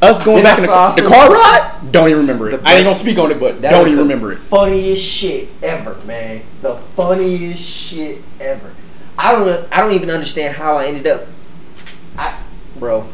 Us 0.00 0.20
going 0.24 0.38
Then 0.42 0.44
back 0.44 0.58
in 0.58 0.62
the, 0.62 0.66
saw 0.68 0.90
the 0.90 1.02
car 1.02 1.30
ride. 1.30 1.78
Don't 1.92 2.08
even 2.08 2.22
remember 2.22 2.50
it. 2.50 2.60
The- 2.62 2.68
I 2.68 2.74
ain't 2.74 2.84
gonna 2.84 2.94
speak 2.94 3.18
on 3.18 3.30
it, 3.30 3.38
but 3.38 3.62
don't 3.62 3.82
even 3.86 3.96
the 3.96 4.02
remember 4.02 4.32
it. 4.32 4.38
Funniest 4.38 5.04
shit 5.04 5.48
ever, 5.62 5.94
man. 6.06 6.42
The 6.60 6.76
funniest 6.96 7.62
shit 7.62 8.18
ever. 8.40 8.72
I 9.16 9.32
don't. 9.32 9.68
I 9.72 9.80
don't 9.80 9.92
even 9.92 10.10
understand 10.10 10.56
how 10.56 10.76
I 10.76 10.86
ended 10.86 11.06
up. 11.06 11.26
I, 12.18 12.36
bro, 12.76 13.06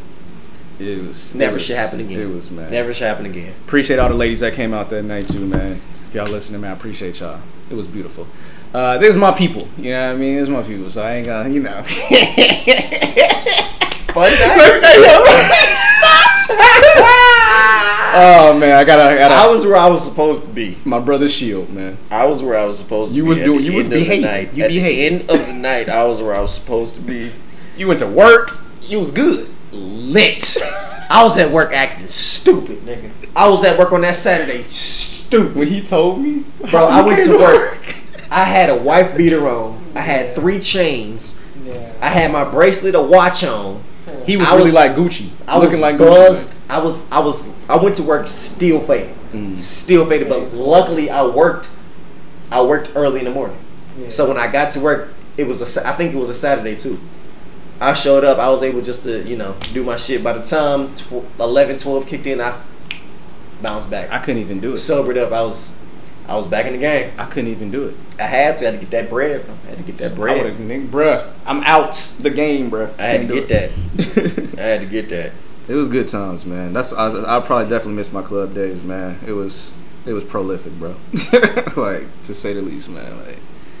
It 0.79 1.07
was 1.07 1.35
never 1.35 1.51
it 1.51 1.53
was, 1.55 1.65
should 1.65 1.75
happen 1.75 1.99
again. 1.99 2.19
It 2.19 2.25
was 2.33 2.49
man. 2.49 2.71
Never 2.71 2.91
should 2.93 3.05
happen 3.07 3.25
again. 3.27 3.53
Appreciate 3.67 3.99
all 3.99 4.09
the 4.09 4.15
ladies 4.15 4.39
that 4.39 4.53
came 4.53 4.73
out 4.73 4.89
that 4.89 5.03
night 5.03 5.27
too, 5.27 5.45
man. 5.45 5.79
If 6.09 6.15
y'all 6.15 6.25
listening, 6.25 6.61
man, 6.61 6.71
I 6.71 6.73
appreciate 6.73 7.19
y'all. 7.19 7.39
It 7.69 7.75
was 7.75 7.85
beautiful. 7.85 8.25
Uh, 8.73 8.97
there's 8.97 9.15
my 9.15 9.31
people. 9.31 9.67
You 9.77 9.91
know 9.91 10.07
what 10.07 10.15
I 10.15 10.17
mean? 10.17 10.37
There's 10.37 10.49
my 10.49 10.63
people. 10.63 10.89
So 10.89 11.03
I 11.03 11.17
ain't 11.17 11.27
gonna, 11.27 11.49
you 11.49 11.59
know. 11.59 11.83
Fun 14.09 14.31
oh 18.11 18.57
man, 18.59 18.73
I 18.75 18.83
gotta, 18.83 19.03
I 19.03 19.17
gotta. 19.19 19.35
I 19.35 19.45
was 19.47 19.67
where 19.67 19.75
I 19.75 19.87
was 19.87 20.03
supposed 20.03 20.41
to 20.41 20.49
be. 20.49 20.79
my 20.83 20.97
brother's 20.97 21.31
shield, 21.31 21.69
man. 21.69 21.95
I 22.09 22.25
was 22.25 22.41
where 22.41 22.57
I 22.57 22.65
was 22.65 22.79
supposed 22.79 23.13
to 23.13 23.13
be. 23.13 23.17
You 23.17 23.23
be. 23.25 23.29
was 23.29 23.37
doing- 23.37 23.63
you 23.63 23.73
was 23.73 23.85
end 23.85 23.93
of 23.93 23.99
the 23.99 24.05
behaving. 24.05 24.55
You 24.57 24.63
at 24.63 24.69
behaved. 24.71 25.29
the 25.29 25.35
end 25.35 25.41
of 25.41 25.47
the 25.47 25.53
night, 25.53 25.89
I 25.89 26.05
was 26.05 26.23
where 26.23 26.33
I 26.33 26.39
was 26.39 26.51
supposed 26.51 26.95
to 26.95 27.01
be. 27.01 27.31
You 27.77 27.87
went 27.87 27.99
to 27.99 28.07
work. 28.07 28.57
You 28.81 28.99
was 28.99 29.11
good. 29.11 29.47
Lit. 29.71 30.57
I 31.11 31.21
was 31.23 31.37
at 31.37 31.51
work 31.51 31.71
acting 31.71 32.07
stupid, 32.07 32.79
nigga. 32.79 33.11
I 33.35 33.47
was 33.47 33.63
at 33.63 33.77
work 33.77 33.91
on 33.91 34.01
that 34.01 34.15
Saturday, 34.15 34.63
stupid. 35.29 35.55
When 35.55 35.67
he 35.67 35.81
told 35.81 36.19
me, 36.21 36.43
Bro, 36.71 36.85
I 36.87 37.01
went 37.01 37.23
to 37.25 37.37
work. 37.37 37.77
I 38.31 38.43
had 38.43 38.69
a 38.69 38.75
wife 38.75 39.15
beater 39.17 39.47
on. 39.49 39.81
I 39.95 40.01
had 40.01 40.35
three 40.35 40.59
chains. 40.59 41.41
Yeah. 41.65 41.91
I 42.01 42.07
had 42.09 42.31
my 42.31 42.43
bracelet, 42.43 42.95
a 42.95 43.01
watch 43.01 43.43
on. 43.43 43.83
He 44.25 44.37
was 44.37 44.47
I 44.47 44.51
really 44.53 44.63
was- 44.65 44.73
like 44.75 44.91
Gucci. 44.95 45.29
I 45.47 45.57
was 45.57 45.65
looking 45.65 45.81
was 45.81 45.81
like 45.81 45.97
buzzed. 45.97 46.49
Gucci. 46.51 46.55
I 46.69 46.77
was, 46.79 47.11
I 47.11 47.19
was, 47.19 47.57
I 47.69 47.75
went 47.77 47.95
to 47.95 48.03
work 48.03 48.27
still 48.27 48.79
faded, 48.81 49.15
Mm. 49.33 49.57
still 49.57 50.05
faded. 50.05 50.29
But 50.29 50.53
luckily, 50.53 51.09
I 51.09 51.23
worked. 51.25 51.67
I 52.51 52.61
worked 52.61 52.91
early 52.95 53.19
in 53.19 53.25
the 53.25 53.31
morning. 53.31 53.57
Yeah. 53.99 54.07
So 54.09 54.27
when 54.27 54.37
I 54.37 54.51
got 54.51 54.71
to 54.71 54.79
work, 54.79 55.13
it 55.37 55.45
was 55.47 55.61
a. 55.77 55.87
I 55.87 55.93
think 55.93 56.13
it 56.13 56.17
was 56.17 56.29
a 56.29 56.35
Saturday 56.35 56.75
too. 56.75 56.99
I 57.81 57.93
showed 57.93 58.23
up. 58.23 58.37
I 58.39 58.49
was 58.49 58.61
able 58.61 58.81
just 58.81 59.03
to, 59.05 59.23
you 59.23 59.35
know, 59.37 59.55
do 59.73 59.83
my 59.83 59.95
shit. 59.95 60.23
By 60.23 60.33
the 60.33 60.43
time 60.43 60.93
tw- 60.93 61.23
11, 61.39 61.77
12 61.77 62.05
kicked 62.07 62.27
in, 62.27 62.41
I 62.41 62.59
bounced 63.61 63.89
back. 63.91 64.11
I 64.11 64.19
couldn't 64.19 64.41
even 64.41 64.59
do 64.59 64.73
it. 64.73 64.77
sobered 64.79 65.17
up. 65.17 65.31
I 65.31 65.41
was, 65.41 65.75
I 66.27 66.35
was 66.35 66.45
back 66.47 66.65
in 66.65 66.73
the 66.73 66.79
game. 66.79 67.11
I 67.17 67.25
couldn't 67.25 67.49
even 67.49 67.71
do 67.71 67.87
it. 67.87 67.95
I 68.19 68.23
had 68.23 68.57
to. 68.57 68.67
I 68.67 68.71
had 68.71 68.79
to 68.79 68.85
get 68.85 68.91
that 68.91 69.09
bread. 69.09 69.45
I 69.65 69.69
had 69.69 69.77
to 69.77 69.83
get 69.83 69.97
that 69.97 70.11
I 70.11 70.15
bread. 70.15 70.43
would've- 70.43 70.91
bruh, 70.91 71.31
I'm 71.45 71.61
out 71.63 71.93
the 72.19 72.29
game, 72.29 72.69
bruh. 72.69 72.91
I 72.99 73.03
had 73.03 73.27
to 73.27 73.33
get 73.41 73.47
do 73.47 73.47
that. 73.49 73.69
I 74.59 74.61
had 74.61 74.81
to 74.81 74.87
get 74.87 75.09
that. 75.09 75.31
It 75.67 75.75
was 75.75 75.87
good 75.87 76.07
times, 76.07 76.45
man. 76.45 76.73
That's 76.73 76.91
I, 76.93 77.37
I 77.37 77.39
probably 77.41 77.69
definitely 77.69 77.93
miss 77.93 78.11
my 78.11 78.23
club 78.23 78.55
days, 78.55 78.83
man. 78.83 79.19
It 79.27 79.33
was 79.33 79.71
it 80.05 80.13
was 80.13 80.23
prolific, 80.23 80.73
bro. 80.79 80.95
like 81.77 82.07
to 82.23 82.33
say 82.33 82.53
the 82.53 82.61
least, 82.61 82.89
man. 82.89 83.17
Like 83.25 83.37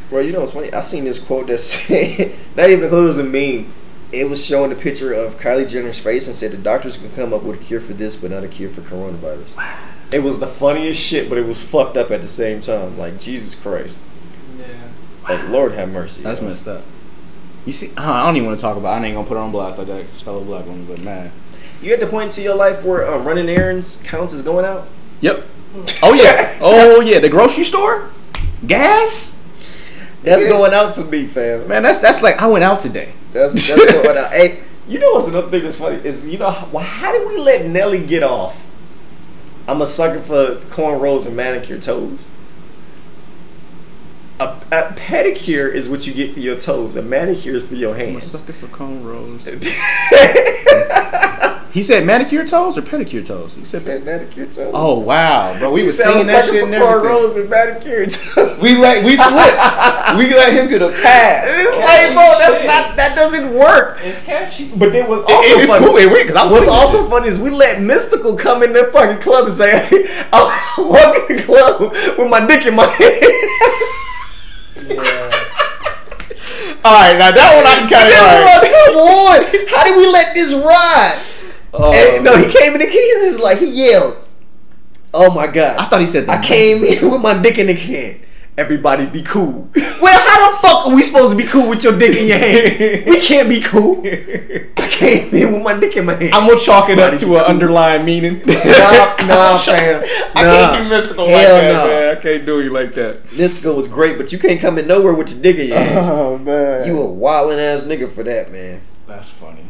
Bro, 0.09 0.21
you 0.21 0.31
know 0.31 0.39
what's 0.41 0.53
funny? 0.53 0.71
I 0.73 0.81
seen 0.81 1.03
this 1.03 1.19
quote 1.19 1.47
that 1.47 1.57
said, 1.59 2.33
not 2.55 2.69
even 2.69 2.89
it 2.89 3.17
a 3.17 3.23
meme. 3.23 3.71
It 4.11 4.29
was 4.29 4.43
showing 4.43 4.71
a 4.71 4.75
picture 4.75 5.13
of 5.13 5.39
Kylie 5.39 5.69
Jenner's 5.69 5.99
face 5.99 6.25
and 6.25 6.35
said 6.35 6.51
the 6.51 6.57
doctors 6.57 6.97
can 6.97 7.11
come 7.11 7.31
up 7.33 7.43
with 7.43 7.61
a 7.61 7.63
cure 7.63 7.79
for 7.79 7.93
this, 7.93 8.15
but 8.15 8.31
not 8.31 8.43
a 8.43 8.47
cure 8.47 8.69
for 8.69 8.81
coronavirus. 8.81 9.53
It 10.11 10.23
was 10.23 10.39
the 10.39 10.47
funniest 10.47 10.99
shit, 10.99 11.29
but 11.29 11.37
it 11.37 11.45
was 11.45 11.61
fucked 11.61 11.95
up 11.95 12.09
at 12.09 12.21
the 12.23 12.27
same 12.27 12.59
time. 12.61 12.97
Like 12.97 13.19
Jesus 13.19 13.53
Christ, 13.53 13.99
Yeah. 14.57 14.65
like 15.27 15.47
Lord 15.49 15.73
have 15.73 15.89
mercy. 15.89 16.23
that's 16.23 16.41
messed 16.41 16.67
up. 16.67 16.81
You 17.65 17.73
see, 17.73 17.91
uh, 17.97 18.11
I 18.11 18.25
don't 18.25 18.37
even 18.37 18.47
want 18.47 18.57
to 18.57 18.61
talk 18.63 18.77
about. 18.77 18.97
It. 18.99 19.03
I 19.03 19.07
ain't 19.07 19.15
gonna 19.15 19.27
put 19.27 19.35
her 19.35 19.41
on 19.43 19.51
blast 19.51 19.77
like 19.77 19.87
that. 19.87 20.01
'cause 20.01 20.09
it's 20.11 20.21
fellow 20.21 20.41
black 20.43 20.65
woman, 20.65 20.85
but 20.89 21.01
man. 21.03 21.31
You 21.81 21.93
at 21.93 21.99
the 21.99 22.07
point 22.07 22.31
to 22.31 22.41
your 22.41 22.55
life 22.55 22.83
where 22.83 23.07
um, 23.07 23.25
running 23.25 23.47
errands 23.47 24.01
counts 24.03 24.33
as 24.33 24.41
going 24.41 24.65
out? 24.65 24.87
Yep. 25.21 25.43
Oh 26.01 26.13
yeah. 26.13 26.57
Oh 26.61 26.99
yeah. 27.01 27.19
The 27.19 27.29
grocery 27.29 27.63
store, 27.63 27.99
gas. 28.65 29.37
That's 30.23 30.43
Yeah. 30.43 30.49
going 30.49 30.73
out 30.73 30.95
for 30.95 31.01
me, 31.03 31.25
fam. 31.27 31.67
Man, 31.67 31.83
that's 31.83 31.99
that's 31.99 32.23
like 32.23 32.41
I 32.41 32.47
went 32.47 32.63
out 32.63 32.79
today. 32.79 33.09
That's 33.31 33.67
that's 33.67 33.93
going 33.93 34.17
out. 34.17 34.31
Hey, 34.39 34.61
you 34.87 34.99
know 34.99 35.11
what's 35.11 35.27
another 35.27 35.49
thing 35.49 35.63
that's 35.63 35.77
funny 35.77 35.97
is 36.03 36.27
you 36.27 36.37
know 36.37 36.49
how, 36.49 36.77
how 36.79 37.11
did 37.11 37.27
we 37.27 37.37
let 37.37 37.65
Nelly 37.65 38.03
get 38.05 38.23
off? 38.23 38.65
I'm 39.67 39.81
a 39.81 39.87
sucker 39.87 40.19
for 40.21 40.55
cornrows 40.71 41.27
and 41.27 41.35
manicure 41.35 41.79
toes. 41.79 42.27
A, 44.39 44.45
a 44.71 44.93
pedicure 44.95 45.71
is 45.71 45.87
what 45.89 46.07
you 46.07 46.13
get 46.13 46.33
for 46.33 46.39
your 46.39 46.57
toes. 46.57 46.95
A 46.95 47.01
manicure 47.03 47.53
is 47.55 47.67
for 47.67 47.75
your 47.75 47.93
I'm 47.93 48.01
a 48.01 48.11
hands. 48.11 48.25
sucker 48.31 48.53
for 48.53 48.67
cornrows. 48.67 49.45
He 51.71 51.83
said 51.83 52.03
manicure 52.05 52.45
toes 52.47 52.77
or 52.79 52.81
pedicure 52.81 53.23
toes. 53.23 53.53
He 53.53 53.63
said. 53.63 53.81
Said 53.81 54.03
manicure 54.05 54.45
toes. 54.47 54.71
Oh 54.73 54.97
wow, 54.99 55.55
bro, 55.59 55.71
we 55.71 55.81
He 55.81 55.85
was 55.87 55.97
said, 55.97 56.11
seeing 56.13 56.25
that 56.27 56.45
shit 56.45 56.61
for 56.65 56.73
and 56.73 56.81
four 56.81 56.97
everything. 56.97 57.09
rolls 57.23 57.35
with 57.37 57.49
manicure 57.49 58.05
toes. 58.07 58.57
We 58.59 58.75
let 58.77 59.05
we 59.05 59.15
slipped. 59.29 60.17
we 60.17 60.33
let 60.33 60.51
him 60.53 60.67
get 60.67 60.81
a 60.81 60.89
pass. 60.89 61.45
It's 61.47 61.77
Catchy 61.77 62.07
like, 62.07 62.13
bro, 62.15 62.39
that's 62.39 62.57
shit. 62.57 62.65
not 62.65 62.95
that 62.97 63.15
doesn't 63.15 63.53
work. 63.53 63.99
It's 64.01 64.25
catchy. 64.25 64.71
But 64.75 64.93
then 64.93 65.07
was 65.07 65.19
also 65.23 65.33
It- 65.35 65.61
it's 65.61 65.71
funny. 65.71 65.85
cool. 65.85 65.97
It 65.97 66.11
weird 66.11 66.25
because 66.27 66.41
I 66.41 66.45
was 66.45 66.53
What's 66.53 66.67
also 66.67 67.01
shit. 67.03 67.09
funny 67.11 67.27
is 67.29 67.37
we 67.39 67.51
let 67.51 67.77
Mystikal 67.77 68.37
come 68.39 68.63
in 68.63 68.73
the 68.73 68.85
fucking 68.85 69.19
club 69.21 69.45
and 69.45 69.53
say, 69.53 69.77
hey, 69.85 70.07
I 70.33 70.73
walk 70.79 71.29
in 71.29 71.37
the 71.37 71.43
club 71.43 71.91
with 72.17 72.29
my 72.29 72.45
dick 72.47 72.65
in 72.65 72.75
my 72.75 72.85
hand. 72.87 73.15
Yeah. 74.89 75.45
All 76.83 76.93
right, 76.95 77.17
now 77.17 77.29
that 77.31 77.51
one 77.55 77.67
I 77.67 77.75
can 77.75 77.89
kind 77.91 78.07
of. 78.07 78.15
I'm 78.15 78.25
All 78.25 78.41
right. 78.41 78.63
like, 78.63 78.71
come 78.71 78.95
on. 78.95 79.67
How 79.69 79.83
did 79.83 79.97
we 79.97 80.07
let 80.07 80.33
this 80.33 80.53
ride? 80.55 81.19
Oh, 81.73 81.93
And, 81.93 82.23
no, 82.25 82.35
he 82.37 82.51
came 82.51 82.73
in 82.73 82.79
the 82.79 82.87
key 82.87 83.11
and 83.15 83.23
is 83.25 83.39
like, 83.39 83.59
he 83.59 83.67
yelled, 83.89 84.17
Oh 85.13 85.33
my 85.33 85.47
God. 85.47 85.77
I 85.77 85.85
thought 85.85 86.01
he 86.01 86.07
said. 86.07 86.27
The 86.27 86.33
I 86.33 86.43
came 86.43 86.83
in 86.83 87.09
with 87.11 87.21
my 87.21 87.39
dick 87.41 87.57
in 87.57 87.67
the 87.67 87.75
can. 87.75 88.21
Everybody 88.57 89.05
be 89.07 89.21
cool. 89.23 89.69
Well, 90.01 90.17
how 90.17 90.51
the 90.51 90.57
fuck 90.67 90.87
are 90.87 90.95
we 90.95 91.03
supposed 91.03 91.31
to 91.31 91.37
be 91.37 91.43
cool 91.43 91.69
with 91.69 91.83
your 91.83 91.97
dick 91.99 92.15
in 92.17 92.27
your 92.27 92.37
hand? 92.37 93.05
We 93.05 93.19
can't 93.19 93.49
be 93.49 93.59
cool. 93.61 93.99
I 94.05 94.87
came 94.89 95.33
in 95.33 95.51
with 95.53 95.61
my 95.61 95.77
dick 95.77 95.97
in 95.97 96.05
my 96.05 96.13
hand. 96.15 96.33
I'm 96.33 96.47
gonna 96.47 96.59
chalk 96.59 96.89
it 96.89 96.97
up 96.97 97.17
to 97.19 97.25
an 97.25 97.31
cool. 97.31 97.37
underlying 97.39 98.05
meaning. 98.05 98.41
Nah, 98.47 99.15
nah, 99.27 99.57
fam. 99.57 100.03
I 100.35 100.41
Nah. 100.43 100.53
can't 100.53 100.89
do 100.89 100.95
Mystikal 100.95 101.17
like 101.25 101.47
that, 101.47 101.73
no. 101.73 101.87
man. 101.87 102.17
I 102.17 102.21
can't 102.21 102.45
do 102.45 102.61
you 102.63 102.69
like 102.69 102.93
that. 102.95 103.23
Mystikal 103.25 103.75
was 103.75 103.87
great, 103.89 104.17
but 104.17 104.31
you 104.31 104.39
can't 104.39 104.59
come 104.59 104.77
in 104.77 104.87
nowhere 104.87 105.13
with 105.13 105.31
your 105.33 105.41
dick 105.41 105.57
in 105.57 105.67
your 105.67 105.77
hand. 105.79 106.09
Oh 106.09 106.37
man, 106.37 106.87
You 106.87 107.01
a 107.01 107.05
wildin' 107.07 107.59
ass 107.59 107.85
nigga 107.85 108.09
for 108.09 108.23
that, 108.23 108.51
man. 108.53 108.81
that's 109.05 109.29
funny. 109.29 109.65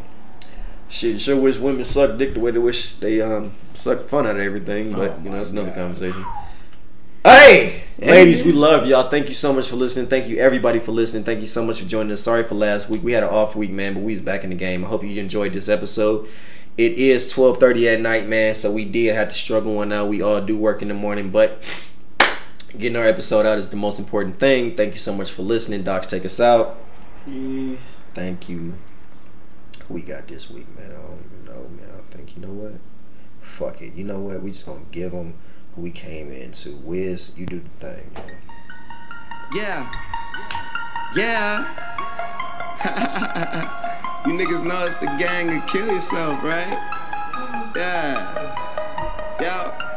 Shit, 0.89 1.21
sure 1.21 1.35
wish 1.39 1.57
women 1.57 1.83
suck 1.83 2.17
dick 2.17 2.33
the 2.33 2.39
way 2.39 2.51
they 2.51 2.57
wish 2.59 2.95
they 2.95 3.21
um 3.21 3.51
suck 3.73 4.07
fun 4.09 4.25
out 4.25 4.35
of 4.37 4.41
everything, 4.41 4.91
but 4.91 5.11
Oh 5.11 5.19
you 5.23 5.29
know 5.29 5.37
that's 5.37 5.51
another 5.51 5.69
God. 5.69 5.75
conversation. 5.75 6.25
Hey, 7.23 7.83
ladies, 7.99 8.43
we 8.43 8.51
love 8.53 8.87
y'all. 8.87 9.09
Thank 9.09 9.27
you 9.27 9.33
so 9.33 9.53
much 9.53 9.67
for 9.67 9.75
listening. 9.75 10.07
Thank 10.07 10.27
you 10.27 10.37
everybody 10.39 10.79
for 10.79 10.91
listening. 10.91 11.23
Thank 11.25 11.41
you 11.41 11.45
so 11.45 11.63
much 11.63 11.79
for 11.79 11.85
joining 11.87 12.11
us. 12.11 12.21
Sorry 12.21 12.43
for 12.43 12.55
last 12.55 12.89
week. 12.89 13.03
We 13.03 13.11
had 13.11 13.23
an 13.23 13.29
off 13.29 13.55
week, 13.55 13.71
man, 13.71 13.93
but 13.93 14.01
we 14.03 14.13
was 14.13 14.21
back 14.21 14.43
in 14.43 14.49
the 14.49 14.55
game. 14.55 14.83
I 14.83 14.87
hope 14.87 15.03
you 15.03 15.19
enjoyed 15.21 15.53
this 15.53 15.69
episode. 15.69 16.27
It 16.77 16.93
is 16.93 17.31
12:30 17.33 17.87
at 17.93 18.01
night, 18.01 18.27
man, 18.27 18.55
so 18.55 18.71
we 18.71 18.85
did 18.85 19.13
have 19.13 19.29
to 19.29 19.35
struggle 19.35 19.75
one 19.75 19.91
out. 19.93 20.07
We 20.07 20.21
all 20.21 20.41
do 20.41 20.57
work 20.57 20.81
in 20.81 20.87
the 20.87 20.93
morning, 20.93 21.29
but 21.29 21.61
getting 22.77 22.95
our 22.95 23.05
episode 23.05 23.45
out 23.45 23.57
is 23.59 23.69
the 23.69 23.75
most 23.75 23.99
important 23.99 24.39
thing. 24.39 24.75
Thank 24.75 24.93
you 24.93 24.99
so 24.99 25.13
much 25.13 25.29
for 25.29 25.43
listening. 25.43 25.83
Docs, 25.83 26.07
take 26.07 26.25
us 26.25 26.39
out. 26.39 26.77
Peace. 27.25 27.97
Thank 28.15 28.49
you. 28.49 28.73
We 29.89 30.01
got 30.03 30.27
this 30.27 30.51
week, 30.51 30.67
man? 30.77 30.91
I 30.91 30.95
don't 30.95 31.23
even 31.25 31.45
know, 31.45 31.67
man. 31.69 31.89
I 31.97 32.15
think 32.15 32.35
you 32.35 32.43
know 32.43 32.53
what? 32.53 32.79
Fuck 33.41 33.81
it. 33.81 33.95
You 33.95 34.03
know 34.03 34.19
what? 34.19 34.41
We 34.41 34.51
just 34.51 34.67
gonna 34.67 34.85
give 34.91 35.11
them 35.11 35.33
who 35.75 35.81
we 35.81 35.89
came 35.89 36.31
into. 36.31 36.75
Wiz, 36.75 37.35
you 37.35 37.47
do 37.47 37.59
the 37.59 37.87
thing. 37.87 38.11
Man. 38.13 38.37
Yeah. 39.53 39.91
Yeah. 41.15 41.65
you 44.27 44.33
niggas 44.33 44.63
know 44.63 44.85
it's 44.85 44.97
the 44.97 45.07
gang 45.17 45.49
and 45.49 45.67
kill 45.67 45.87
yourself, 45.87 46.43
right? 46.43 46.77
Yeah. 47.75 48.55
Yo. 49.41 49.88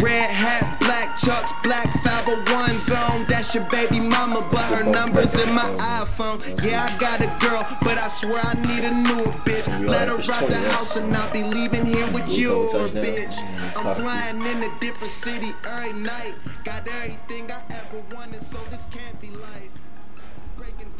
Red 0.00 0.30
hat, 0.30 0.78
black 0.80 1.16
chucks, 1.16 1.52
black 1.62 1.92
501 2.02 2.80
zone. 2.82 3.26
That's 3.28 3.54
your 3.54 3.64
baby 3.70 4.00
mama, 4.00 4.46
but 4.50 4.64
her 4.64 4.84
number's 4.84 5.34
in 5.34 5.52
my 5.54 5.68
iPhone. 5.78 6.40
Yeah, 6.62 6.86
I 6.88 6.98
got 6.98 7.20
a 7.20 7.30
girl, 7.44 7.66
but 7.82 7.98
I 7.98 8.08
swear 8.08 8.40
I 8.42 8.54
need 8.54 8.84
a 8.84 8.92
newer 8.92 9.32
bitch. 9.44 9.66
Let 9.86 10.08
her 10.08 10.16
out 10.32 10.48
the 10.48 10.56
house 10.70 10.96
and 10.96 11.14
I'll 11.14 11.32
be 11.32 11.42
leaving 11.42 11.86
here 11.86 12.06
with 12.12 12.26
Blue 12.26 12.34
you, 12.34 12.68
bitch. 12.70 13.36
I'm 13.76 13.94
flying 13.96 14.40
in 14.40 14.62
a 14.62 14.80
different 14.80 15.12
city 15.12 15.52
every 15.66 15.92
night. 15.92 16.34
Got 16.64 16.88
everything 16.88 17.50
I 17.50 17.62
ever 17.70 18.02
wanted, 18.14 18.42
so 18.42 18.58
this 18.70 18.86
can't 18.86 19.20
be 19.20 19.30
life. 19.30 19.73